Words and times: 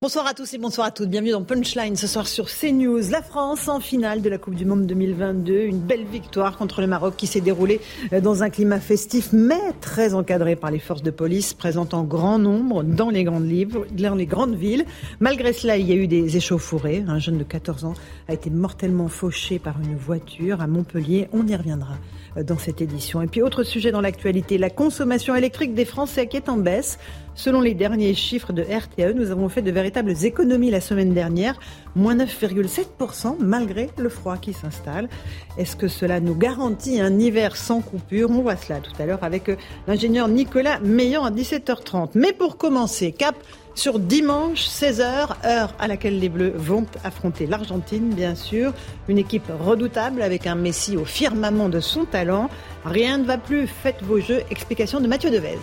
Bonsoir 0.00 0.28
à 0.28 0.32
tous 0.32 0.54
et 0.54 0.58
bonsoir 0.58 0.86
à 0.86 0.90
toutes. 0.92 1.08
Bienvenue 1.08 1.32
dans 1.32 1.42
Punchline 1.42 1.96
ce 1.96 2.06
soir 2.06 2.28
sur 2.28 2.46
CNews. 2.46 3.10
La 3.10 3.20
France 3.20 3.66
en 3.66 3.80
finale 3.80 4.22
de 4.22 4.28
la 4.28 4.38
Coupe 4.38 4.54
du 4.54 4.64
Monde 4.64 4.86
2022. 4.86 5.62
Une 5.62 5.80
belle 5.80 6.04
victoire 6.04 6.56
contre 6.56 6.80
le 6.82 6.86
Maroc 6.86 7.14
qui 7.16 7.26
s'est 7.26 7.40
déroulée 7.40 7.80
euh, 8.12 8.20
dans 8.20 8.44
un 8.44 8.48
climat 8.48 8.78
festif 8.78 9.30
mais 9.32 9.72
très 9.80 10.14
encadré 10.14 10.54
par 10.54 10.70
les 10.70 10.78
forces 10.78 11.02
de 11.02 11.10
police 11.10 11.52
présentes 11.52 11.94
en 11.94 12.04
grand 12.04 12.38
nombre 12.38 12.84
dans 12.84 13.10
les 13.10 13.24
grandes, 13.24 13.48
livres, 13.48 13.86
dans 13.90 14.14
les 14.14 14.26
grandes 14.26 14.54
villes. 14.54 14.84
Malgré 15.18 15.52
cela, 15.52 15.76
il 15.76 15.88
y 15.88 15.92
a 15.92 15.96
eu 15.96 16.06
des 16.06 16.36
échauffourées. 16.36 17.04
Un 17.08 17.18
jeune 17.18 17.38
de 17.38 17.42
14 17.42 17.84
ans 17.84 17.94
a 18.28 18.34
été 18.34 18.50
mortellement 18.50 19.08
fauché 19.08 19.58
par 19.58 19.80
une 19.80 19.96
voiture 19.96 20.60
à 20.60 20.68
Montpellier. 20.68 21.28
On 21.32 21.44
y 21.44 21.56
reviendra 21.56 21.96
euh, 22.36 22.44
dans 22.44 22.58
cette 22.58 22.80
édition. 22.80 23.20
Et 23.20 23.26
puis 23.26 23.42
autre 23.42 23.64
sujet 23.64 23.90
dans 23.90 24.00
l'actualité, 24.00 24.58
la 24.58 24.70
consommation 24.70 25.34
électrique 25.34 25.74
des 25.74 25.84
Français 25.84 26.28
qui 26.28 26.36
est 26.36 26.48
en 26.48 26.56
baisse. 26.56 27.00
Selon 27.38 27.60
les 27.60 27.74
derniers 27.74 28.14
chiffres 28.14 28.52
de 28.52 28.62
RTE, 28.62 29.14
nous 29.14 29.30
avons 29.30 29.48
fait 29.48 29.62
de 29.62 29.70
véritables 29.70 30.12
économies 30.24 30.72
la 30.72 30.80
semaine 30.80 31.14
dernière, 31.14 31.54
moins 31.94 32.16
9,7% 32.16 33.36
malgré 33.38 33.90
le 33.96 34.08
froid 34.08 34.38
qui 34.38 34.52
s'installe. 34.52 35.08
Est-ce 35.56 35.76
que 35.76 35.86
cela 35.86 36.18
nous 36.18 36.34
garantit 36.34 37.00
un 37.00 37.16
hiver 37.16 37.54
sans 37.54 37.80
coupure? 37.80 38.28
On 38.32 38.42
voit 38.42 38.56
cela 38.56 38.80
tout 38.80 38.90
à 38.98 39.06
l'heure 39.06 39.22
avec 39.22 39.50
euh, 39.50 39.56
l'ingénieur 39.86 40.26
Nicolas 40.26 40.80
Meillan 40.80 41.24
à 41.24 41.30
17h30. 41.30 42.10
Mais 42.16 42.32
pour 42.32 42.56
commencer, 42.56 43.12
cap 43.12 43.36
sur 43.76 44.00
dimanche 44.00 44.66
16h, 44.66 45.46
heure 45.46 45.76
à 45.78 45.86
laquelle 45.86 46.18
les 46.18 46.28
Bleus 46.28 46.54
vont 46.56 46.86
affronter 47.04 47.46
l'Argentine, 47.46 48.08
bien 48.08 48.34
sûr. 48.34 48.72
Une 49.06 49.18
équipe 49.18 49.46
redoutable 49.60 50.22
avec 50.22 50.48
un 50.48 50.56
Messi 50.56 50.96
au 50.96 51.04
firmament 51.04 51.68
de 51.68 51.78
son 51.78 52.04
talent. 52.04 52.50
Rien 52.84 53.18
ne 53.18 53.24
va 53.24 53.38
plus, 53.38 53.68
faites 53.68 54.02
vos 54.02 54.18
jeux. 54.18 54.42
Explication 54.50 55.00
de 55.00 55.06
Mathieu 55.06 55.30
Devez. 55.30 55.58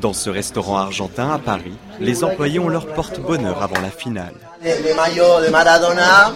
Dans 0.00 0.12
ce 0.12 0.30
restaurant 0.30 0.78
argentin 0.78 1.30
à 1.30 1.38
Paris, 1.38 1.74
les 1.98 2.24
employés 2.24 2.58
ont 2.58 2.68
leur 2.68 2.86
porte-bonheur 2.86 3.62
avant 3.62 3.80
la 3.80 3.90
finale. 3.90 4.34
Les, 4.62 4.94
maillots 4.94 5.44
de 5.44 5.50
Maradona, 5.50 6.32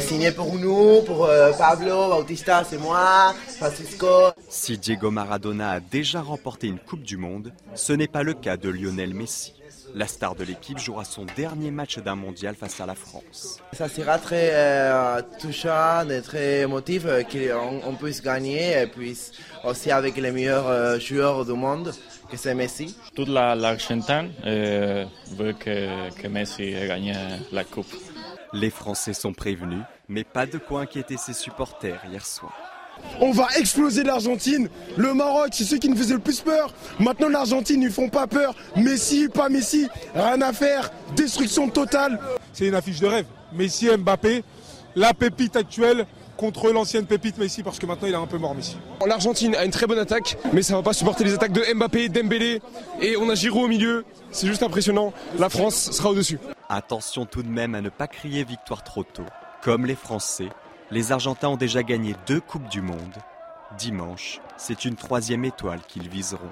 signés 0.00 0.32
pour 0.32 0.54
nous, 0.54 1.02
pour 1.02 1.26
euh, 1.26 1.52
Pablo, 1.52 2.08
Bautista, 2.10 2.64
c'est 2.68 2.78
moi, 2.78 3.34
Francisco. 3.58 4.06
Si 4.48 4.78
Diego 4.78 5.10
Maradona 5.10 5.70
a 5.72 5.80
déjà 5.80 6.20
remporté 6.20 6.66
une 6.66 6.78
Coupe 6.78 7.02
du 7.02 7.16
Monde, 7.16 7.52
ce 7.74 7.92
n'est 7.92 8.08
pas 8.08 8.22
le 8.22 8.34
cas 8.34 8.56
de 8.56 8.68
Lionel 8.68 9.14
Messi. 9.14 9.54
La 9.94 10.06
star 10.06 10.36
de 10.36 10.44
l'équipe 10.44 10.78
jouera 10.78 11.04
son 11.04 11.26
dernier 11.36 11.70
match 11.70 11.98
d'un 11.98 12.14
mondial 12.14 12.54
face 12.54 12.80
à 12.80 12.86
la 12.86 12.94
France. 12.94 13.58
Ça 13.72 13.88
sera 13.88 14.18
très 14.18 14.50
euh, 14.52 15.20
touchant 15.40 16.08
et 16.08 16.22
très 16.22 16.60
émotif 16.60 17.02
euh, 17.06 17.22
qu'on 17.22 17.80
on 17.84 17.94
puisse 17.94 18.22
gagner 18.22 18.82
et 18.82 18.86
puis 18.86 19.18
aussi 19.64 19.90
avec 19.90 20.16
les 20.16 20.30
meilleurs 20.30 20.68
euh, 20.68 20.98
joueurs 21.00 21.44
du 21.44 21.54
monde, 21.54 21.92
que 22.30 22.36
c'est 22.36 22.54
Messi. 22.54 22.96
Toute 23.14 23.28
la- 23.28 23.54
l'Argentine 23.54 24.30
euh, 24.46 25.04
veut 25.36 25.52
que, 25.52 26.10
que 26.20 26.28
Messi 26.28 26.62
ait 26.64 26.86
gagné 26.88 27.14
la 27.52 27.64
Coupe. 27.64 27.92
Les 28.52 28.70
Français 28.70 29.12
sont 29.12 29.32
prévenus, 29.32 29.82
mais 30.08 30.24
pas 30.24 30.46
de 30.46 30.58
quoi 30.58 30.82
inquiéter 30.82 31.16
ses 31.16 31.32
supporters 31.34 32.00
hier 32.10 32.24
soir. 32.26 32.52
On 33.20 33.30
va 33.30 33.46
exploser 33.58 34.02
l'Argentine. 34.02 34.68
Le 34.96 35.14
Maroc, 35.14 35.48
c'est 35.52 35.64
ceux 35.64 35.78
qui 35.78 35.88
nous 35.88 35.96
faisaient 35.96 36.14
le 36.14 36.20
plus 36.20 36.40
peur. 36.40 36.74
Maintenant, 36.98 37.28
l'Argentine, 37.28 37.80
ils 37.82 37.90
font 37.90 38.08
pas 38.10 38.26
peur. 38.26 38.54
Messi, 38.76 39.28
pas 39.28 39.48
Messi, 39.48 39.88
rien 40.14 40.40
à 40.42 40.52
faire. 40.52 40.90
Destruction 41.16 41.68
totale. 41.70 42.18
C'est 42.52 42.66
une 42.66 42.74
affiche 42.74 43.00
de 43.00 43.06
rêve. 43.06 43.26
Messi, 43.52 43.88
Mbappé, 43.96 44.42
la 44.96 45.14
pépite 45.14 45.56
actuelle 45.56 46.04
contre 46.40 46.72
l'ancienne 46.72 47.04
pépite 47.04 47.36
Messi, 47.36 47.62
parce 47.62 47.78
que 47.78 47.84
maintenant 47.84 48.08
il 48.08 48.14
est 48.14 48.16
un 48.16 48.26
peu 48.26 48.38
mort 48.38 48.54
Messi. 48.54 48.78
L'Argentine 49.06 49.54
a 49.56 49.66
une 49.66 49.70
très 49.70 49.86
bonne 49.86 49.98
attaque, 49.98 50.38
mais 50.54 50.62
ça 50.62 50.74
va 50.74 50.82
pas 50.82 50.94
supporter 50.94 51.22
les 51.22 51.34
attaques 51.34 51.52
de 51.52 51.62
Mbappé, 51.74 52.08
Dembélé. 52.08 52.62
Et 53.02 53.18
on 53.18 53.28
a 53.28 53.34
Giroud 53.34 53.64
au 53.64 53.68
milieu. 53.68 54.06
C'est 54.30 54.46
juste 54.46 54.62
impressionnant. 54.62 55.12
La 55.38 55.50
France 55.50 55.90
sera 55.90 56.08
au-dessus. 56.08 56.38
Attention 56.70 57.26
tout 57.26 57.42
de 57.42 57.48
même 57.48 57.74
à 57.74 57.82
ne 57.82 57.90
pas 57.90 58.06
crier 58.06 58.44
victoire 58.44 58.82
trop 58.82 59.04
tôt. 59.04 59.26
Comme 59.62 59.84
les 59.84 59.94
Français, 59.94 60.48
les 60.90 61.12
Argentins 61.12 61.48
ont 61.48 61.58
déjà 61.58 61.82
gagné 61.82 62.14
deux 62.26 62.40
Coupes 62.40 62.70
du 62.70 62.80
Monde. 62.80 63.16
Dimanche, 63.76 64.40
c'est 64.56 64.86
une 64.86 64.96
troisième 64.96 65.44
étoile 65.44 65.80
qu'ils 65.86 66.08
viseront. 66.08 66.50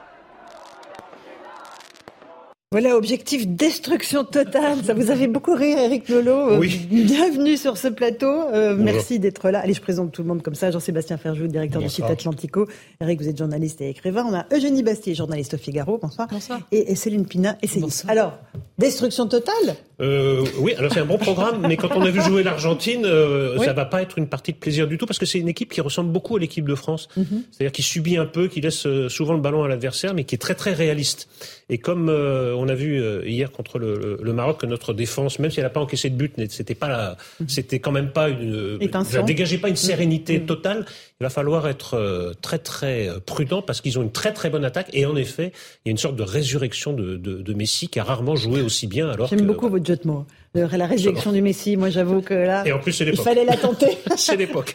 Voilà, 2.70 2.96
objectif 2.98 3.46
destruction 3.48 4.24
totale. 4.24 4.76
Ça 4.84 4.92
vous 4.92 5.10
avez 5.10 5.26
beaucoup 5.26 5.54
rire, 5.54 5.78
Eric 5.78 6.06
Lolo. 6.10 6.50
Euh, 6.50 6.58
Oui. 6.58 6.78
Bienvenue 6.90 7.56
sur 7.56 7.78
ce 7.78 7.88
plateau. 7.88 8.26
Euh, 8.52 8.76
merci 8.78 9.18
d'être 9.18 9.48
là. 9.48 9.60
Allez, 9.60 9.72
je 9.72 9.80
présente 9.80 10.12
tout 10.12 10.20
le 10.20 10.28
monde 10.28 10.42
comme 10.42 10.54
ça. 10.54 10.70
Jean-Sébastien 10.70 11.16
Ferjou, 11.16 11.46
directeur 11.46 11.80
Bonsoir. 11.80 11.88
du 12.10 12.12
site 12.12 12.20
Atlantico. 12.20 12.66
Eric, 13.00 13.22
vous 13.22 13.28
êtes 13.30 13.38
journaliste 13.38 13.80
et 13.80 13.88
écrivain. 13.88 14.22
On 14.30 14.34
a 14.34 14.44
Eugénie 14.54 14.82
Bastier, 14.82 15.14
journaliste 15.14 15.54
au 15.54 15.56
Figaro. 15.56 15.96
Bonsoir. 15.96 16.28
Bonsoir. 16.30 16.60
Et, 16.70 16.92
et 16.92 16.94
Céline 16.94 17.24
Pina, 17.24 17.56
essayiste. 17.62 18.04
Alors, 18.06 18.34
destruction 18.76 19.26
totale? 19.26 19.54
Euh, 20.02 20.44
oui, 20.60 20.74
alors 20.76 20.92
c'est 20.92 21.00
un 21.00 21.06
bon 21.06 21.16
programme, 21.18 21.66
mais 21.66 21.78
quand 21.78 21.88
on 21.96 22.02
a 22.02 22.10
vu 22.10 22.20
jouer 22.20 22.42
l'Argentine, 22.42 23.02
euh, 23.06 23.56
Oui. 23.58 23.64
ça 23.64 23.72
va 23.72 23.86
pas 23.86 24.02
être 24.02 24.18
une 24.18 24.28
partie 24.28 24.52
de 24.52 24.58
plaisir 24.58 24.86
du 24.86 24.98
tout 24.98 25.06
parce 25.06 25.18
que 25.18 25.24
c'est 25.26 25.38
une 25.38 25.48
équipe 25.48 25.72
qui 25.72 25.80
ressemble 25.80 26.12
beaucoup 26.12 26.36
à 26.36 26.38
l'équipe 26.38 26.68
de 26.68 26.74
France. 26.74 27.08
C'est-à-dire 27.16 27.72
qui 27.72 27.82
subit 27.82 28.18
un 28.18 28.26
peu, 28.26 28.46
qui 28.46 28.60
laisse 28.60 28.86
souvent 29.08 29.32
le 29.32 29.40
ballon 29.40 29.62
à 29.64 29.68
l'adversaire, 29.68 30.12
mais 30.12 30.24
qui 30.24 30.34
est 30.34 30.38
très 30.38 30.54
très 30.54 30.74
réaliste. 30.74 31.28
Et 31.70 31.78
comme 31.78 32.10
euh, 32.10 32.54
on 32.58 32.68
a 32.68 32.74
vu 32.74 33.00
euh, 33.00 33.26
hier 33.26 33.50
contre 33.50 33.78
le, 33.78 34.32
Maroc 34.32 34.60
que 34.60 34.66
notre 34.66 34.92
défense, 34.92 35.38
même 35.38 35.50
si 35.50 35.60
elle 35.60 35.66
n'a 35.66 35.70
pas 35.70 35.80
encaissé 35.80 36.10
de 36.10 36.16
but, 36.16 36.34
c'était 36.50 36.74
pas 36.74 36.88
la, 36.88 37.16
c'était 37.46 37.78
quand 37.78 37.92
même 37.92 38.10
pas 38.10 38.28
une, 38.28 38.78
Étincelant. 38.80 39.20
ça 39.20 39.22
dégageait 39.22 39.58
pas 39.58 39.68
une 39.68 39.76
sérénité 39.76 40.40
totale. 40.42 40.84
Il 41.20 41.24
va 41.24 41.30
falloir 41.30 41.66
être 41.68 41.94
euh, 41.94 42.32
très 42.40 42.58
très 42.58 43.08
euh, 43.08 43.18
prudent 43.24 43.62
parce 43.62 43.80
qu'ils 43.80 43.98
ont 43.98 44.02
une 44.02 44.12
très 44.12 44.32
très 44.32 44.50
bonne 44.50 44.64
attaque 44.64 44.88
et 44.92 45.06
en 45.06 45.16
effet, 45.16 45.52
il 45.84 45.88
y 45.88 45.90
a 45.90 45.92
une 45.92 45.98
sorte 45.98 46.16
de 46.16 46.22
résurrection 46.22 46.92
de, 46.92 47.16
de, 47.16 47.42
de 47.42 47.54
Messi 47.54 47.88
qui 47.88 47.98
a 47.98 48.04
rarement 48.04 48.36
joué 48.36 48.60
aussi 48.60 48.86
bien 48.86 49.08
alors 49.08 49.28
J'aime 49.28 49.46
beaucoup 49.46 49.68
votre 49.68 49.86
jeu 49.86 49.96
de 49.96 50.06
mots. 50.06 50.26
La 50.54 50.86
réjection 50.86 51.32
du 51.32 51.42
Messi, 51.42 51.76
moi 51.76 51.90
j'avoue 51.90 52.22
que 52.22 52.34
là, 52.34 52.66
Et 52.66 52.72
en 52.72 52.78
plus, 52.78 52.92
c'est 52.92 53.06
il 53.06 53.16
fallait 53.16 53.44
la 53.44 53.56
tenter. 53.56 53.98
C'est 54.16 54.36
l'époque. 54.36 54.74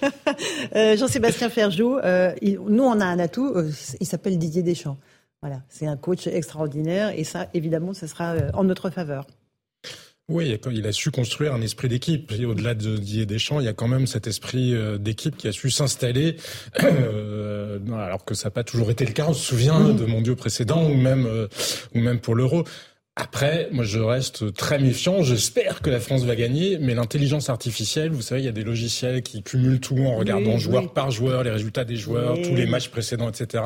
Euh, 0.76 0.96
Jean-Sébastien 0.96 1.50
Ferjou, 1.50 1.98
euh, 1.98 2.32
nous 2.42 2.84
on 2.84 3.00
a 3.00 3.06
un 3.06 3.20
atout, 3.20 3.52
euh, 3.56 3.70
il 4.00 4.08
s'appelle 4.08 4.38
Didier 4.38 4.64
Deschamps. 4.64 4.98
Voilà, 5.44 5.62
c'est 5.68 5.88
un 5.88 5.98
coach 5.98 6.26
extraordinaire 6.26 7.12
et 7.20 7.26
ça, 7.26 7.50
évidemment, 7.54 7.94
ce 7.94 8.08
sera 8.08 8.32
euh, 8.32 8.50
en 8.54 8.64
notre 8.64 8.90
faveur. 8.90 9.28
Oui, 10.30 10.58
il 10.72 10.88
a 10.88 10.94
su 10.94 11.12
construire 11.12 11.54
un 11.54 11.60
esprit 11.62 11.90
d'équipe. 11.90 12.32
Et 12.32 12.46
au-delà 12.46 12.76
de 12.76 12.96
Didier 12.96 13.26
Deschamps, 13.26 13.60
il 13.60 13.66
y 13.66 13.70
a 13.70 13.74
quand 13.74 13.90
même 13.90 14.08
cet 14.08 14.26
esprit 14.26 14.74
euh, 14.74 14.98
d'équipe 14.98 15.36
qui 15.36 15.50
a 15.50 15.52
su 15.52 15.70
s'installer, 15.70 16.38
euh, 16.82 17.78
alors 17.94 18.24
que 18.24 18.34
ça 18.34 18.48
n'a 18.48 18.52
pas 18.52 18.64
toujours 18.64 18.90
été 18.90 19.06
le 19.06 19.12
cas. 19.12 19.26
On 19.28 19.34
se 19.34 19.44
souvient 19.44 19.90
de 19.90 20.06
mondiaux 20.06 20.38
précédents 20.38 20.86
ou 20.90 20.94
même, 20.96 21.26
euh, 21.26 21.50
ou 21.94 22.00
même 22.00 22.20
pour 22.22 22.36
l'Euro. 22.36 22.64
Après, 23.16 23.68
moi, 23.72 23.84
je 23.84 24.00
reste 24.00 24.54
très 24.54 24.80
méfiant. 24.80 25.22
J'espère 25.22 25.82
que 25.82 25.90
la 25.90 26.00
France 26.00 26.24
va 26.24 26.36
gagner, 26.36 26.80
mais 26.80 26.96
l'intelligence 26.96 27.50
artificielle, 27.50 28.10
vous 28.10 28.24
savez, 28.24 28.42
il 28.42 28.46
y 28.46 28.50
a 28.50 28.54
des 28.54 28.64
logiciels 28.64 29.22
qui 29.22 29.44
cumulent 29.44 29.82
tout 29.82 30.00
en 30.00 30.16
regardant 30.16 30.54
Oui, 30.54 30.60
joueur 30.60 30.84
oui. 30.84 30.90
par 30.96 31.12
joueur, 31.12 31.44
les 31.44 31.52
résultats 31.52 31.84
des 31.84 31.98
joueurs, 31.98 32.36
Oui. 32.38 32.42
tous 32.42 32.56
les 32.56 32.66
matchs 32.66 32.88
précédents, 32.90 33.30
etc. 33.30 33.64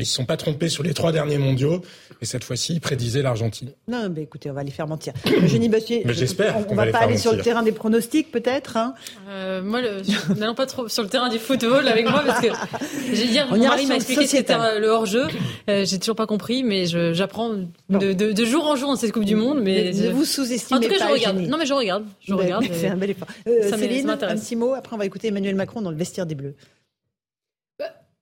Mais 0.00 0.04
ils 0.04 0.06
se 0.06 0.14
sont 0.14 0.24
pas 0.24 0.38
trompés 0.38 0.70
sur 0.70 0.82
les 0.82 0.94
trois 0.94 1.12
derniers 1.12 1.36
mondiaux. 1.36 1.82
Et 2.22 2.24
cette 2.24 2.42
fois-ci, 2.42 2.72
ils 2.72 2.80
prédisaient 2.80 3.20
l'Argentine. 3.20 3.72
Non, 3.86 4.08
mais 4.08 4.22
écoutez, 4.22 4.50
on 4.50 4.54
va 4.54 4.62
les 4.62 4.70
faire 4.70 4.86
mentir. 4.86 5.12
Eugénie 5.42 5.68
Bastier, 5.68 6.00
Mais 6.06 6.14
j'espère 6.14 6.56
on, 6.56 6.62
qu'on 6.62 6.72
on 6.72 6.76
va 6.76 6.86
pas 6.86 7.00
aller 7.00 7.18
sur 7.18 7.34
le 7.34 7.42
terrain 7.42 7.62
des 7.62 7.72
pronostics, 7.72 8.30
peut-être. 8.32 8.78
Hein 8.78 8.94
Euh, 9.28 9.60
moi, 9.62 9.82
n'allons 10.38 10.54
pas 10.54 10.64
trop 10.64 10.88
sur 10.88 11.02
le 11.02 11.10
terrain 11.10 11.28
du 11.28 11.38
football 11.38 11.86
avec 11.86 12.08
moi 12.08 12.22
parce 12.26 12.40
que 12.40 12.46
hier, 13.14 13.46
On 13.50 13.58
mon 13.58 13.68
mari 13.68 13.84
m'a 13.84 13.96
expliqué 13.96 14.22
que 14.22 14.26
c'était 14.30 14.54
sociétal. 14.54 14.76
euh, 14.76 14.78
le 14.80 14.88
hors-jeu. 14.88 15.26
Euh, 15.68 15.84
j'ai 15.84 15.98
toujours 15.98 16.16
pas 16.16 16.26
compris, 16.26 16.62
mais 16.62 16.86
je- 16.86 17.12
j'apprends 17.12 17.50
de, 17.90 18.12
de, 18.14 18.32
de 18.32 18.44
jour 18.46 18.64
en 18.66 18.76
jour 18.76 18.88
dans 18.88 18.96
cette 18.96 19.12
Coupe 19.12 19.26
du 19.26 19.36
Monde. 19.36 19.60
Mais 19.62 19.92
Ne 19.92 20.08
vous 20.08 20.24
sous-estimez 20.24 20.78
En 20.78 20.80
tout 20.82 20.88
cas, 20.88 20.98
pas, 20.98 21.08
je 21.08 21.12
regarde. 21.12 21.36
Eugénie. 21.36 21.50
Non, 21.50 21.58
mais 21.58 21.66
je 21.66 21.74
regarde. 21.74 22.04
Je 22.22 22.32
Ben, 22.32 22.40
regarde. 22.40 22.64
C'est 22.72 22.88
un 22.88 22.96
bel 22.96 23.10
effort. 23.10 23.28
Euh, 23.46 23.68
Céline, 23.76 24.08
un 24.08 24.16
petit 24.16 24.56
mot. 24.56 24.72
Après, 24.72 24.96
on 24.96 24.98
va 24.98 25.04
écouter 25.04 25.28
Emmanuel 25.28 25.56
Macron 25.56 25.82
dans 25.82 25.90
le 25.90 25.96
vestiaire 25.98 26.24
des 26.24 26.34
Bleus. 26.34 26.54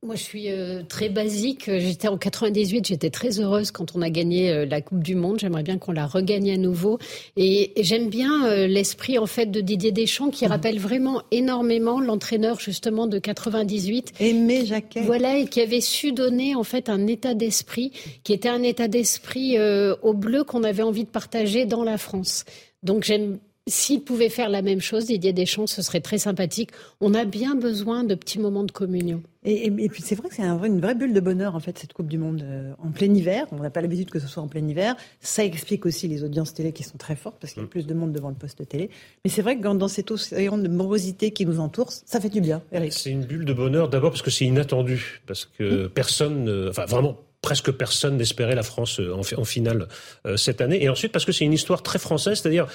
Moi, 0.04 0.14
je 0.14 0.22
suis 0.22 0.48
euh, 0.48 0.84
très 0.88 1.08
basique. 1.08 1.64
J'étais 1.66 2.06
en 2.06 2.16
98, 2.16 2.86
j'étais 2.86 3.10
très 3.10 3.40
heureuse 3.40 3.72
quand 3.72 3.96
on 3.96 4.02
a 4.02 4.10
gagné 4.10 4.52
euh, 4.52 4.64
la 4.64 4.80
Coupe 4.80 5.02
du 5.02 5.16
Monde. 5.16 5.40
J'aimerais 5.40 5.64
bien 5.64 5.76
qu'on 5.76 5.90
la 5.90 6.06
regagne 6.06 6.52
à 6.52 6.56
nouveau. 6.56 7.00
Et, 7.36 7.80
et 7.80 7.82
j'aime 7.82 8.08
bien 8.08 8.46
euh, 8.46 8.68
l'esprit 8.68 9.18
en 9.18 9.26
fait 9.26 9.46
de 9.46 9.60
Didier 9.60 9.90
Deschamps 9.90 10.30
qui 10.30 10.46
rappelle 10.46 10.78
vraiment 10.78 11.22
énormément 11.32 11.98
l'entraîneur 12.00 12.60
justement 12.60 13.08
de 13.08 13.18
98. 13.18 14.12
Aimé 14.20 14.64
Jacquet. 14.66 15.00
Voilà, 15.00 15.38
et 15.38 15.46
qui 15.48 15.60
avait 15.60 15.80
su 15.80 16.12
donner 16.12 16.54
en 16.54 16.62
fait 16.62 16.88
un 16.88 17.08
état 17.08 17.34
d'esprit 17.34 17.90
qui 18.22 18.32
était 18.32 18.48
un 18.48 18.62
état 18.62 18.86
d'esprit 18.86 19.58
euh, 19.58 19.96
au 20.02 20.14
bleu 20.14 20.44
qu'on 20.44 20.62
avait 20.62 20.84
envie 20.84 21.04
de 21.04 21.10
partager 21.10 21.66
dans 21.66 21.82
la 21.82 21.98
France. 21.98 22.44
Donc 22.84 23.02
j'aime 23.02 23.38
s'il 23.70 24.02
pouvait 24.02 24.28
faire 24.28 24.48
la 24.48 24.62
même 24.62 24.80
chose, 24.80 25.06
Didier 25.06 25.32
Deschamps, 25.32 25.66
ce 25.66 25.82
serait 25.82 26.00
très 26.00 26.18
sympathique. 26.18 26.70
On 27.00 27.14
a 27.14 27.24
bien 27.24 27.54
besoin 27.54 28.04
de 28.04 28.14
petits 28.14 28.38
moments 28.38 28.64
de 28.64 28.72
communion. 28.72 29.22
Et, 29.44 29.66
et- 29.66 29.84
et 29.84 29.88
puis 29.88 30.02
c'est 30.02 30.14
vrai 30.14 30.28
que 30.28 30.34
c'est 30.34 30.42
un 30.42 30.56
vrai- 30.56 30.68
une 30.68 30.80
vraie 30.80 30.94
bulle 30.94 31.12
de 31.14 31.20
bonheur 31.20 31.54
en 31.54 31.60
fait 31.60 31.78
cette 31.78 31.92
Coupe 31.92 32.08
du 32.08 32.18
Monde 32.18 32.42
euh, 32.44 32.72
en 32.82 32.90
plein 32.90 33.12
hiver. 33.14 33.46
On 33.52 33.56
n'a 33.56 33.70
pas 33.70 33.80
l'habitude 33.80 34.10
que 34.10 34.18
ce 34.18 34.26
soit 34.26 34.42
en 34.42 34.48
plein 34.48 34.66
hiver. 34.66 34.96
Ça 35.20 35.44
explique 35.44 35.86
aussi 35.86 36.08
les 36.08 36.22
audiences 36.24 36.52
télé 36.54 36.72
qui 36.72 36.82
sont 36.82 36.98
très 36.98 37.16
fortes 37.16 37.36
parce 37.40 37.52
qu'il 37.54 37.62
y 37.62 37.66
a 37.66 37.68
plus 37.68 37.86
de 37.86 37.94
monde 37.94 38.12
devant 38.12 38.28
le 38.28 38.34
poste 38.34 38.66
télé. 38.68 38.90
Mais 39.24 39.30
c'est 39.30 39.42
vrai 39.42 39.56
que 39.56 39.62
dans, 39.62 39.88
cet 39.88 40.10
océan 40.10 40.58
de 40.58 40.68
morosité 40.68 41.30
qui 41.30 41.46
nous 41.46 41.60
entoure, 41.60 41.90
ça 41.92 42.20
fait 42.20 42.28
du 42.30 42.40
bien, 42.40 42.62
Eric. 42.72 42.92
C'est 42.92 43.10
une 43.10 43.24
bulle 43.24 43.44
de 43.44 43.52
bonheur 43.52 43.88
d'abord 43.88 44.10
parce 44.10 44.22
que 44.22 44.30
c'est 44.30 44.44
inattendu, 44.44 45.20
parce 45.26 45.44
que 45.44 45.86
personne, 45.86 46.48
euh, 46.48 46.70
enfin 46.70 46.84
vraiment 46.86 47.16
presque 47.40 47.70
personne 47.70 48.16
n'espérait 48.16 48.56
la 48.56 48.64
France 48.64 48.98
euh, 48.98 49.14
en, 49.14 49.22
fi- 49.22 49.36
en 49.36 49.44
finale 49.44 49.86
euh, 50.26 50.36
cette 50.36 50.60
année, 50.60 50.82
et 50.82 50.88
ensuite 50.88 51.12
parce 51.12 51.24
que 51.24 51.30
c'est 51.32 51.44
une 51.44 51.52
histoire 51.52 51.82
très 51.84 52.00
française, 52.00 52.40
c'est-à-dire 52.40 52.66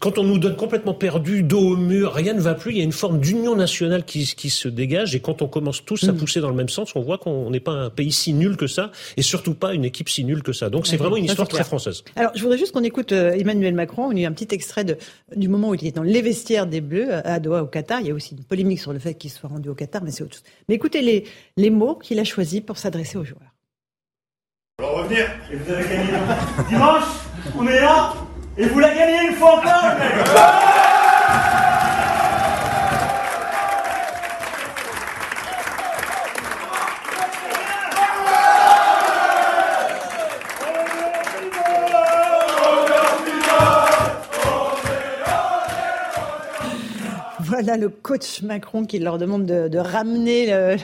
quand 0.00 0.18
on 0.18 0.24
nous 0.24 0.38
donne 0.38 0.56
complètement 0.56 0.92
perdu, 0.92 1.42
dos 1.42 1.70
au 1.72 1.76
mur, 1.76 2.12
rien 2.12 2.34
ne 2.34 2.40
va 2.40 2.54
plus, 2.54 2.72
il 2.72 2.78
y 2.78 2.80
a 2.82 2.84
une 2.84 2.92
forme 2.92 3.18
d'union 3.18 3.56
nationale 3.56 4.04
qui, 4.04 4.26
qui 4.26 4.50
se 4.50 4.68
dégage, 4.68 5.14
et 5.14 5.20
quand 5.20 5.40
on 5.40 5.48
commence 5.48 5.84
tous 5.84 6.06
à 6.08 6.12
pousser 6.12 6.40
dans 6.40 6.50
le 6.50 6.54
même 6.54 6.68
sens, 6.68 6.94
on 6.96 7.00
voit 7.00 7.16
qu'on 7.16 7.50
n'est 7.50 7.60
pas 7.60 7.72
un 7.72 7.90
pays 7.90 8.12
si 8.12 8.34
nul 8.34 8.56
que 8.58 8.66
ça, 8.66 8.92
et 9.16 9.22
surtout 9.22 9.54
pas 9.54 9.72
une 9.72 9.86
équipe 9.86 10.10
si 10.10 10.24
nulle 10.24 10.42
que 10.42 10.52
ça. 10.52 10.68
Donc 10.68 10.86
c'est 10.86 10.98
vraiment 10.98 11.16
une 11.16 11.24
histoire 11.24 11.48
très 11.48 11.64
française. 11.64 12.04
Alors, 12.16 12.32
je 12.34 12.42
voudrais 12.42 12.58
juste 12.58 12.72
qu'on 12.72 12.84
écoute 12.84 13.12
euh, 13.12 13.32
Emmanuel 13.32 13.74
Macron. 13.74 14.06
On 14.06 14.16
a 14.16 14.20
eu 14.20 14.24
un 14.24 14.32
petit 14.32 14.54
extrait 14.54 14.84
de, 14.84 14.98
du 15.34 15.48
moment 15.48 15.70
où 15.70 15.74
il 15.74 15.86
était 15.86 15.92
dans 15.92 16.02
les 16.02 16.20
vestiaires 16.20 16.66
des 16.66 16.82
Bleus 16.82 17.10
euh, 17.10 17.22
à 17.24 17.40
Doha, 17.40 17.62
au 17.62 17.66
Qatar. 17.66 18.00
Il 18.00 18.08
y 18.08 18.10
a 18.10 18.14
aussi 18.14 18.34
une 18.34 18.44
polémique 18.44 18.80
sur 18.80 18.92
le 18.92 18.98
fait 18.98 19.14
qu'il 19.14 19.30
soit 19.30 19.48
rendu 19.48 19.70
au 19.70 19.74
Qatar, 19.74 20.02
mais 20.04 20.10
c'est 20.10 20.22
autre 20.24 20.34
chose. 20.34 20.44
Mais 20.68 20.74
écoutez 20.74 21.00
les, 21.00 21.24
les 21.56 21.70
mots 21.70 21.94
qu'il 21.94 22.18
a 22.20 22.24
choisis 22.24 22.60
pour 22.60 22.76
s'adresser 22.76 23.16
aux 23.16 23.24
joueurs. 23.24 23.54
Alors 24.78 24.98
revenir, 25.02 25.26
et 25.52 25.56
vous 25.56 25.72
avez 25.72 25.84
gagné. 25.84 26.10
Dimanche, 26.68 27.04
on 27.58 27.66
est 27.66 27.80
là, 27.80 28.14
et 28.60 28.66
vous 28.66 28.78
la 28.78 28.94
gagnez 28.94 29.28
une 29.28 29.34
fois 29.36 29.54
encore, 29.56 29.84
le 29.88 29.98
mec 29.98 30.12
Voilà 47.40 47.76
le 47.78 47.88
coach 47.88 48.42
Macron 48.42 48.84
qui 48.84 48.98
leur 48.98 49.16
demande 49.16 49.46
de, 49.46 49.68
de 49.68 49.78
ramener 49.78 50.46
le. 50.46 50.76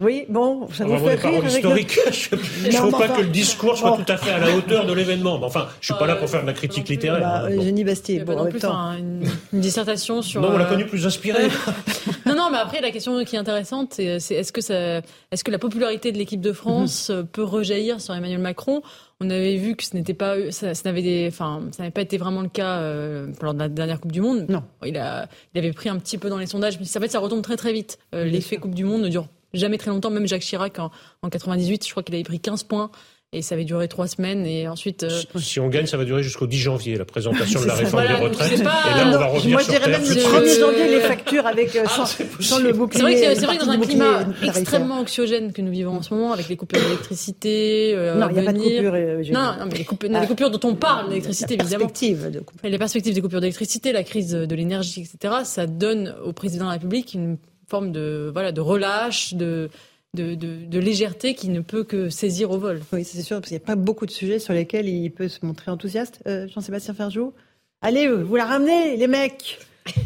Oui, 0.00 0.24
bon, 0.30 0.66
ça 0.72 0.84
vous 0.86 0.96
fait 0.98 1.14
rire 1.16 1.42
avec 1.44 1.62
le- 1.62 2.12
Je 2.12 2.66
ne 2.66 2.72
trouve 2.72 2.90
pas 2.92 2.96
enfin- 3.04 3.16
que 3.16 3.20
le 3.20 3.28
discours 3.28 3.76
soit 3.76 3.90
Bon. 3.90 3.96
tout 4.02 4.10
à 4.12 4.16
fait 4.16 4.30
à 4.30 4.38
la 4.38 4.56
hauteur 4.56 4.86
de 4.86 4.92
l'événement. 4.94 5.38
Mais 5.38 5.44
enfin, 5.44 5.68
je 5.80 5.86
suis 5.86 5.94
pas 5.98 6.06
là 6.06 6.16
pour 6.16 6.28
faire 6.30 6.40
de 6.40 6.46
la 6.46 6.54
critique 6.54 6.88
littéraire. 6.88 7.20
Bah, 7.20 7.42
hein. 7.44 7.50
Bon. 7.50 7.60
Eugénie 7.60 7.84
Bastier, 7.84 8.14
Il 8.14 8.18
y 8.18 8.20
a 8.22 8.24
bon, 8.24 8.38
en 8.38 8.44
même 8.44 8.52
plus 8.52 8.60
temps. 8.60 8.92
une, 8.92 9.24
une 9.52 9.60
dissertation 9.60 10.22
sur. 10.22 10.40
Non, 10.40 10.50
on 10.54 10.58
l'a 10.58 10.64
euh, 10.64 10.68
connu 10.70 10.86
plus 10.86 11.06
inspiré. 11.06 11.48
non, 12.26 12.34
non, 12.34 12.48
mais 12.50 12.56
après, 12.58 12.80
la 12.80 12.90
question 12.90 13.22
qui 13.24 13.36
est 13.36 13.38
intéressante, 13.38 13.92
c'est 13.94 14.20
c'est 14.20 14.36
est-ce 14.36 14.52
que, 14.52 14.62
ça, 14.62 15.02
est-ce 15.30 15.44
que 15.44 15.50
la 15.50 15.58
popularité 15.58 16.12
de 16.12 16.18
l'équipe 16.18 16.40
de 16.40 16.52
France 16.52 17.10
Mhm. 17.10 17.16
euh, 17.16 17.22
peut 17.24 17.44
rejaillir 17.44 18.00
sur 18.00 18.14
Emmanuel 18.14 18.38
Macron? 18.40 18.80
On 19.22 19.28
avait 19.28 19.56
vu 19.56 19.76
que 19.76 19.84
ce 19.84 19.94
n'était 19.94 20.14
pas, 20.14 20.34
ça, 20.50 20.72
ça 20.72 20.82
n'avait 20.86 21.02
des, 21.02 21.26
enfin, 21.30 21.60
ça 21.72 21.82
n'avait 21.82 21.90
pas 21.92 22.00
été 22.00 22.16
vraiment 22.16 22.40
le 22.40 22.48
cas 22.48 22.78
euh, 22.78 23.26
lors 23.42 23.52
de 23.52 23.58
la 23.58 23.68
dernière 23.68 24.00
Coupe 24.00 24.12
du 24.12 24.22
Monde. 24.22 24.46
Non. 24.48 24.62
Il, 24.86 24.96
a, 24.96 25.28
il 25.54 25.58
avait 25.58 25.72
pris 25.74 25.90
un 25.90 25.98
petit 25.98 26.16
peu 26.16 26.30
dans 26.30 26.38
les 26.38 26.46
sondages, 26.46 26.78
mais 26.80 26.86
en 26.86 27.00
fait, 27.00 27.08
ça 27.08 27.18
retombe 27.18 27.42
très 27.42 27.58
très 27.58 27.74
vite. 27.74 27.98
Euh, 28.14 28.24
L'effet 28.24 28.56
Coupe 28.56 28.74
du 28.74 28.84
Monde 28.84 29.02
ne 29.02 29.08
dure 29.08 29.26
jamais 29.54 29.78
très 29.78 29.90
longtemps. 29.90 30.10
Même 30.10 30.26
Jacques 30.26 30.42
Chirac, 30.42 30.78
en, 30.78 30.90
en 31.22 31.28
98, 31.30 31.86
je 31.86 31.90
crois 31.90 32.02
qu'il 32.02 32.14
avait 32.14 32.24
pris 32.24 32.40
15 32.40 32.64
points. 32.64 32.90
Et 33.32 33.42
ça 33.42 33.54
avait 33.54 33.62
duré 33.64 33.86
trois 33.86 34.08
semaines. 34.08 34.44
Et 34.44 34.66
ensuite. 34.66 35.04
euh, 35.04 35.20
Si 35.38 35.60
on 35.60 35.68
gagne, 35.68 35.86
ça 35.86 35.96
va 35.96 36.04
durer 36.04 36.20
jusqu'au 36.24 36.48
10 36.48 36.58
janvier, 36.58 36.96
la 36.96 37.04
présentation 37.04 37.60
de 37.60 37.66
la 37.66 37.74
réforme 37.74 38.02
Voilà, 38.02 38.18
des 38.18 38.24
retraites. 38.24 38.56
c'est 38.56 38.64
pas- 38.64 38.82
Et 38.90 38.98
là, 38.98 39.02
on 39.06 39.10
Non, 39.12 39.18
va 39.20 39.26
revenir 39.26 39.52
Moi, 39.52 39.62
je 39.62 39.68
dirais 39.70 39.88
même 39.88 40.00
le 40.02 40.06
tout 40.08 40.14
de 40.14 40.18
1er 40.20 40.48
suite. 40.48 40.60
janvier, 40.60 40.88
les 40.88 41.00
factures 41.14 41.46
avec, 41.46 41.76
euh, 41.76 41.84
sans, 41.86 42.06
sans 42.40 42.58
le 42.58 42.72
bouclier. 42.72 42.98
C'est 42.98 43.02
vrai 43.04 43.14
que 43.14 43.20
c'est 43.40 43.46
vrai 43.46 43.56
que 43.58 43.62
une 43.62 43.68
dans 43.68 43.72
un 43.74 43.78
climat 43.86 44.24
extrêmement 44.42 44.98
anxiogène 44.98 45.52
que 45.52 45.62
nous 45.62 45.70
vivons 45.70 45.92
en 45.98 46.02
ce 46.02 46.12
moment, 46.12 46.32
avec 46.32 46.48
les 46.48 46.56
coupures 46.56 46.80
d'électricité, 46.82 47.92
euh, 47.94 48.16
Non, 48.16 48.28
il 48.30 48.32
n'y 48.34 48.40
a 48.40 48.42
pas 48.42 48.52
de 48.52 48.58
coupure. 48.58 48.94
euh. 48.94 49.22
Non, 49.30 49.40
non, 49.60 49.66
mais 49.70 49.78
les 49.78 49.84
coupures, 49.84 50.10
Ah. 50.12 50.20
les 50.22 50.26
coupures 50.26 50.50
dont 50.50 50.68
on 50.68 50.74
parle, 50.74 51.10
l'électricité, 51.10 51.54
évidemment. 51.54 51.86
de. 51.86 52.42
Et 52.64 52.70
les 52.70 52.78
perspectives 52.78 53.14
des 53.14 53.20
coupures 53.20 53.40
d'électricité, 53.40 53.92
la 53.92 54.02
crise 54.02 54.30
de 54.32 54.54
l'énergie, 54.56 55.02
etc., 55.02 55.34
ça 55.44 55.66
donne 55.68 56.14
au 56.24 56.32
président 56.32 56.64
de 56.64 56.70
la 56.70 56.74
République 56.74 57.14
une 57.14 57.36
forme 57.70 57.92
de, 57.92 58.30
voilà, 58.32 58.52
de 58.52 58.60
relâche, 58.60 59.34
de, 59.34 59.70
de, 60.14 60.34
de, 60.34 60.66
de 60.66 60.78
légèreté 60.78 61.34
qui 61.34 61.48
ne 61.48 61.60
peut 61.60 61.84
que 61.84 62.10
saisir 62.10 62.50
au 62.50 62.58
vol. 62.58 62.80
Oui, 62.92 63.04
c'est 63.04 63.22
sûr, 63.22 63.38
parce 63.38 63.48
qu'il 63.48 63.56
n'y 63.56 63.62
a 63.62 63.66
pas 63.66 63.76
beaucoup 63.76 64.06
de 64.06 64.10
sujets 64.10 64.38
sur 64.38 64.52
lesquels 64.52 64.88
il 64.88 65.10
peut 65.10 65.28
se 65.28 65.44
montrer 65.46 65.70
enthousiaste. 65.70 66.20
Euh, 66.26 66.48
Jean-Sébastien 66.48 66.94
Ferjou 66.94 67.32
Allez, 67.80 68.06
euh, 68.06 68.22
vous 68.22 68.36
la 68.36 68.44
ramenez, 68.44 68.96
les 68.96 69.06
mecs 69.06 69.58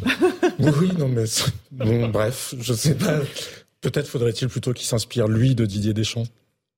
Oui, 0.61 0.91
non, 0.99 1.09
mais 1.09 1.25
bon, 1.73 2.09
bref, 2.09 2.55
je 2.61 2.73
sais 2.73 2.95
pas. 2.95 3.19
Peut-être 3.81 4.07
faudrait-il 4.07 4.49
plutôt 4.49 4.73
qu'il 4.73 4.87
s'inspire 4.87 5.27
lui 5.27 5.55
de 5.55 5.67
Didier 5.67 5.93
Deschamps. 5.93 6.27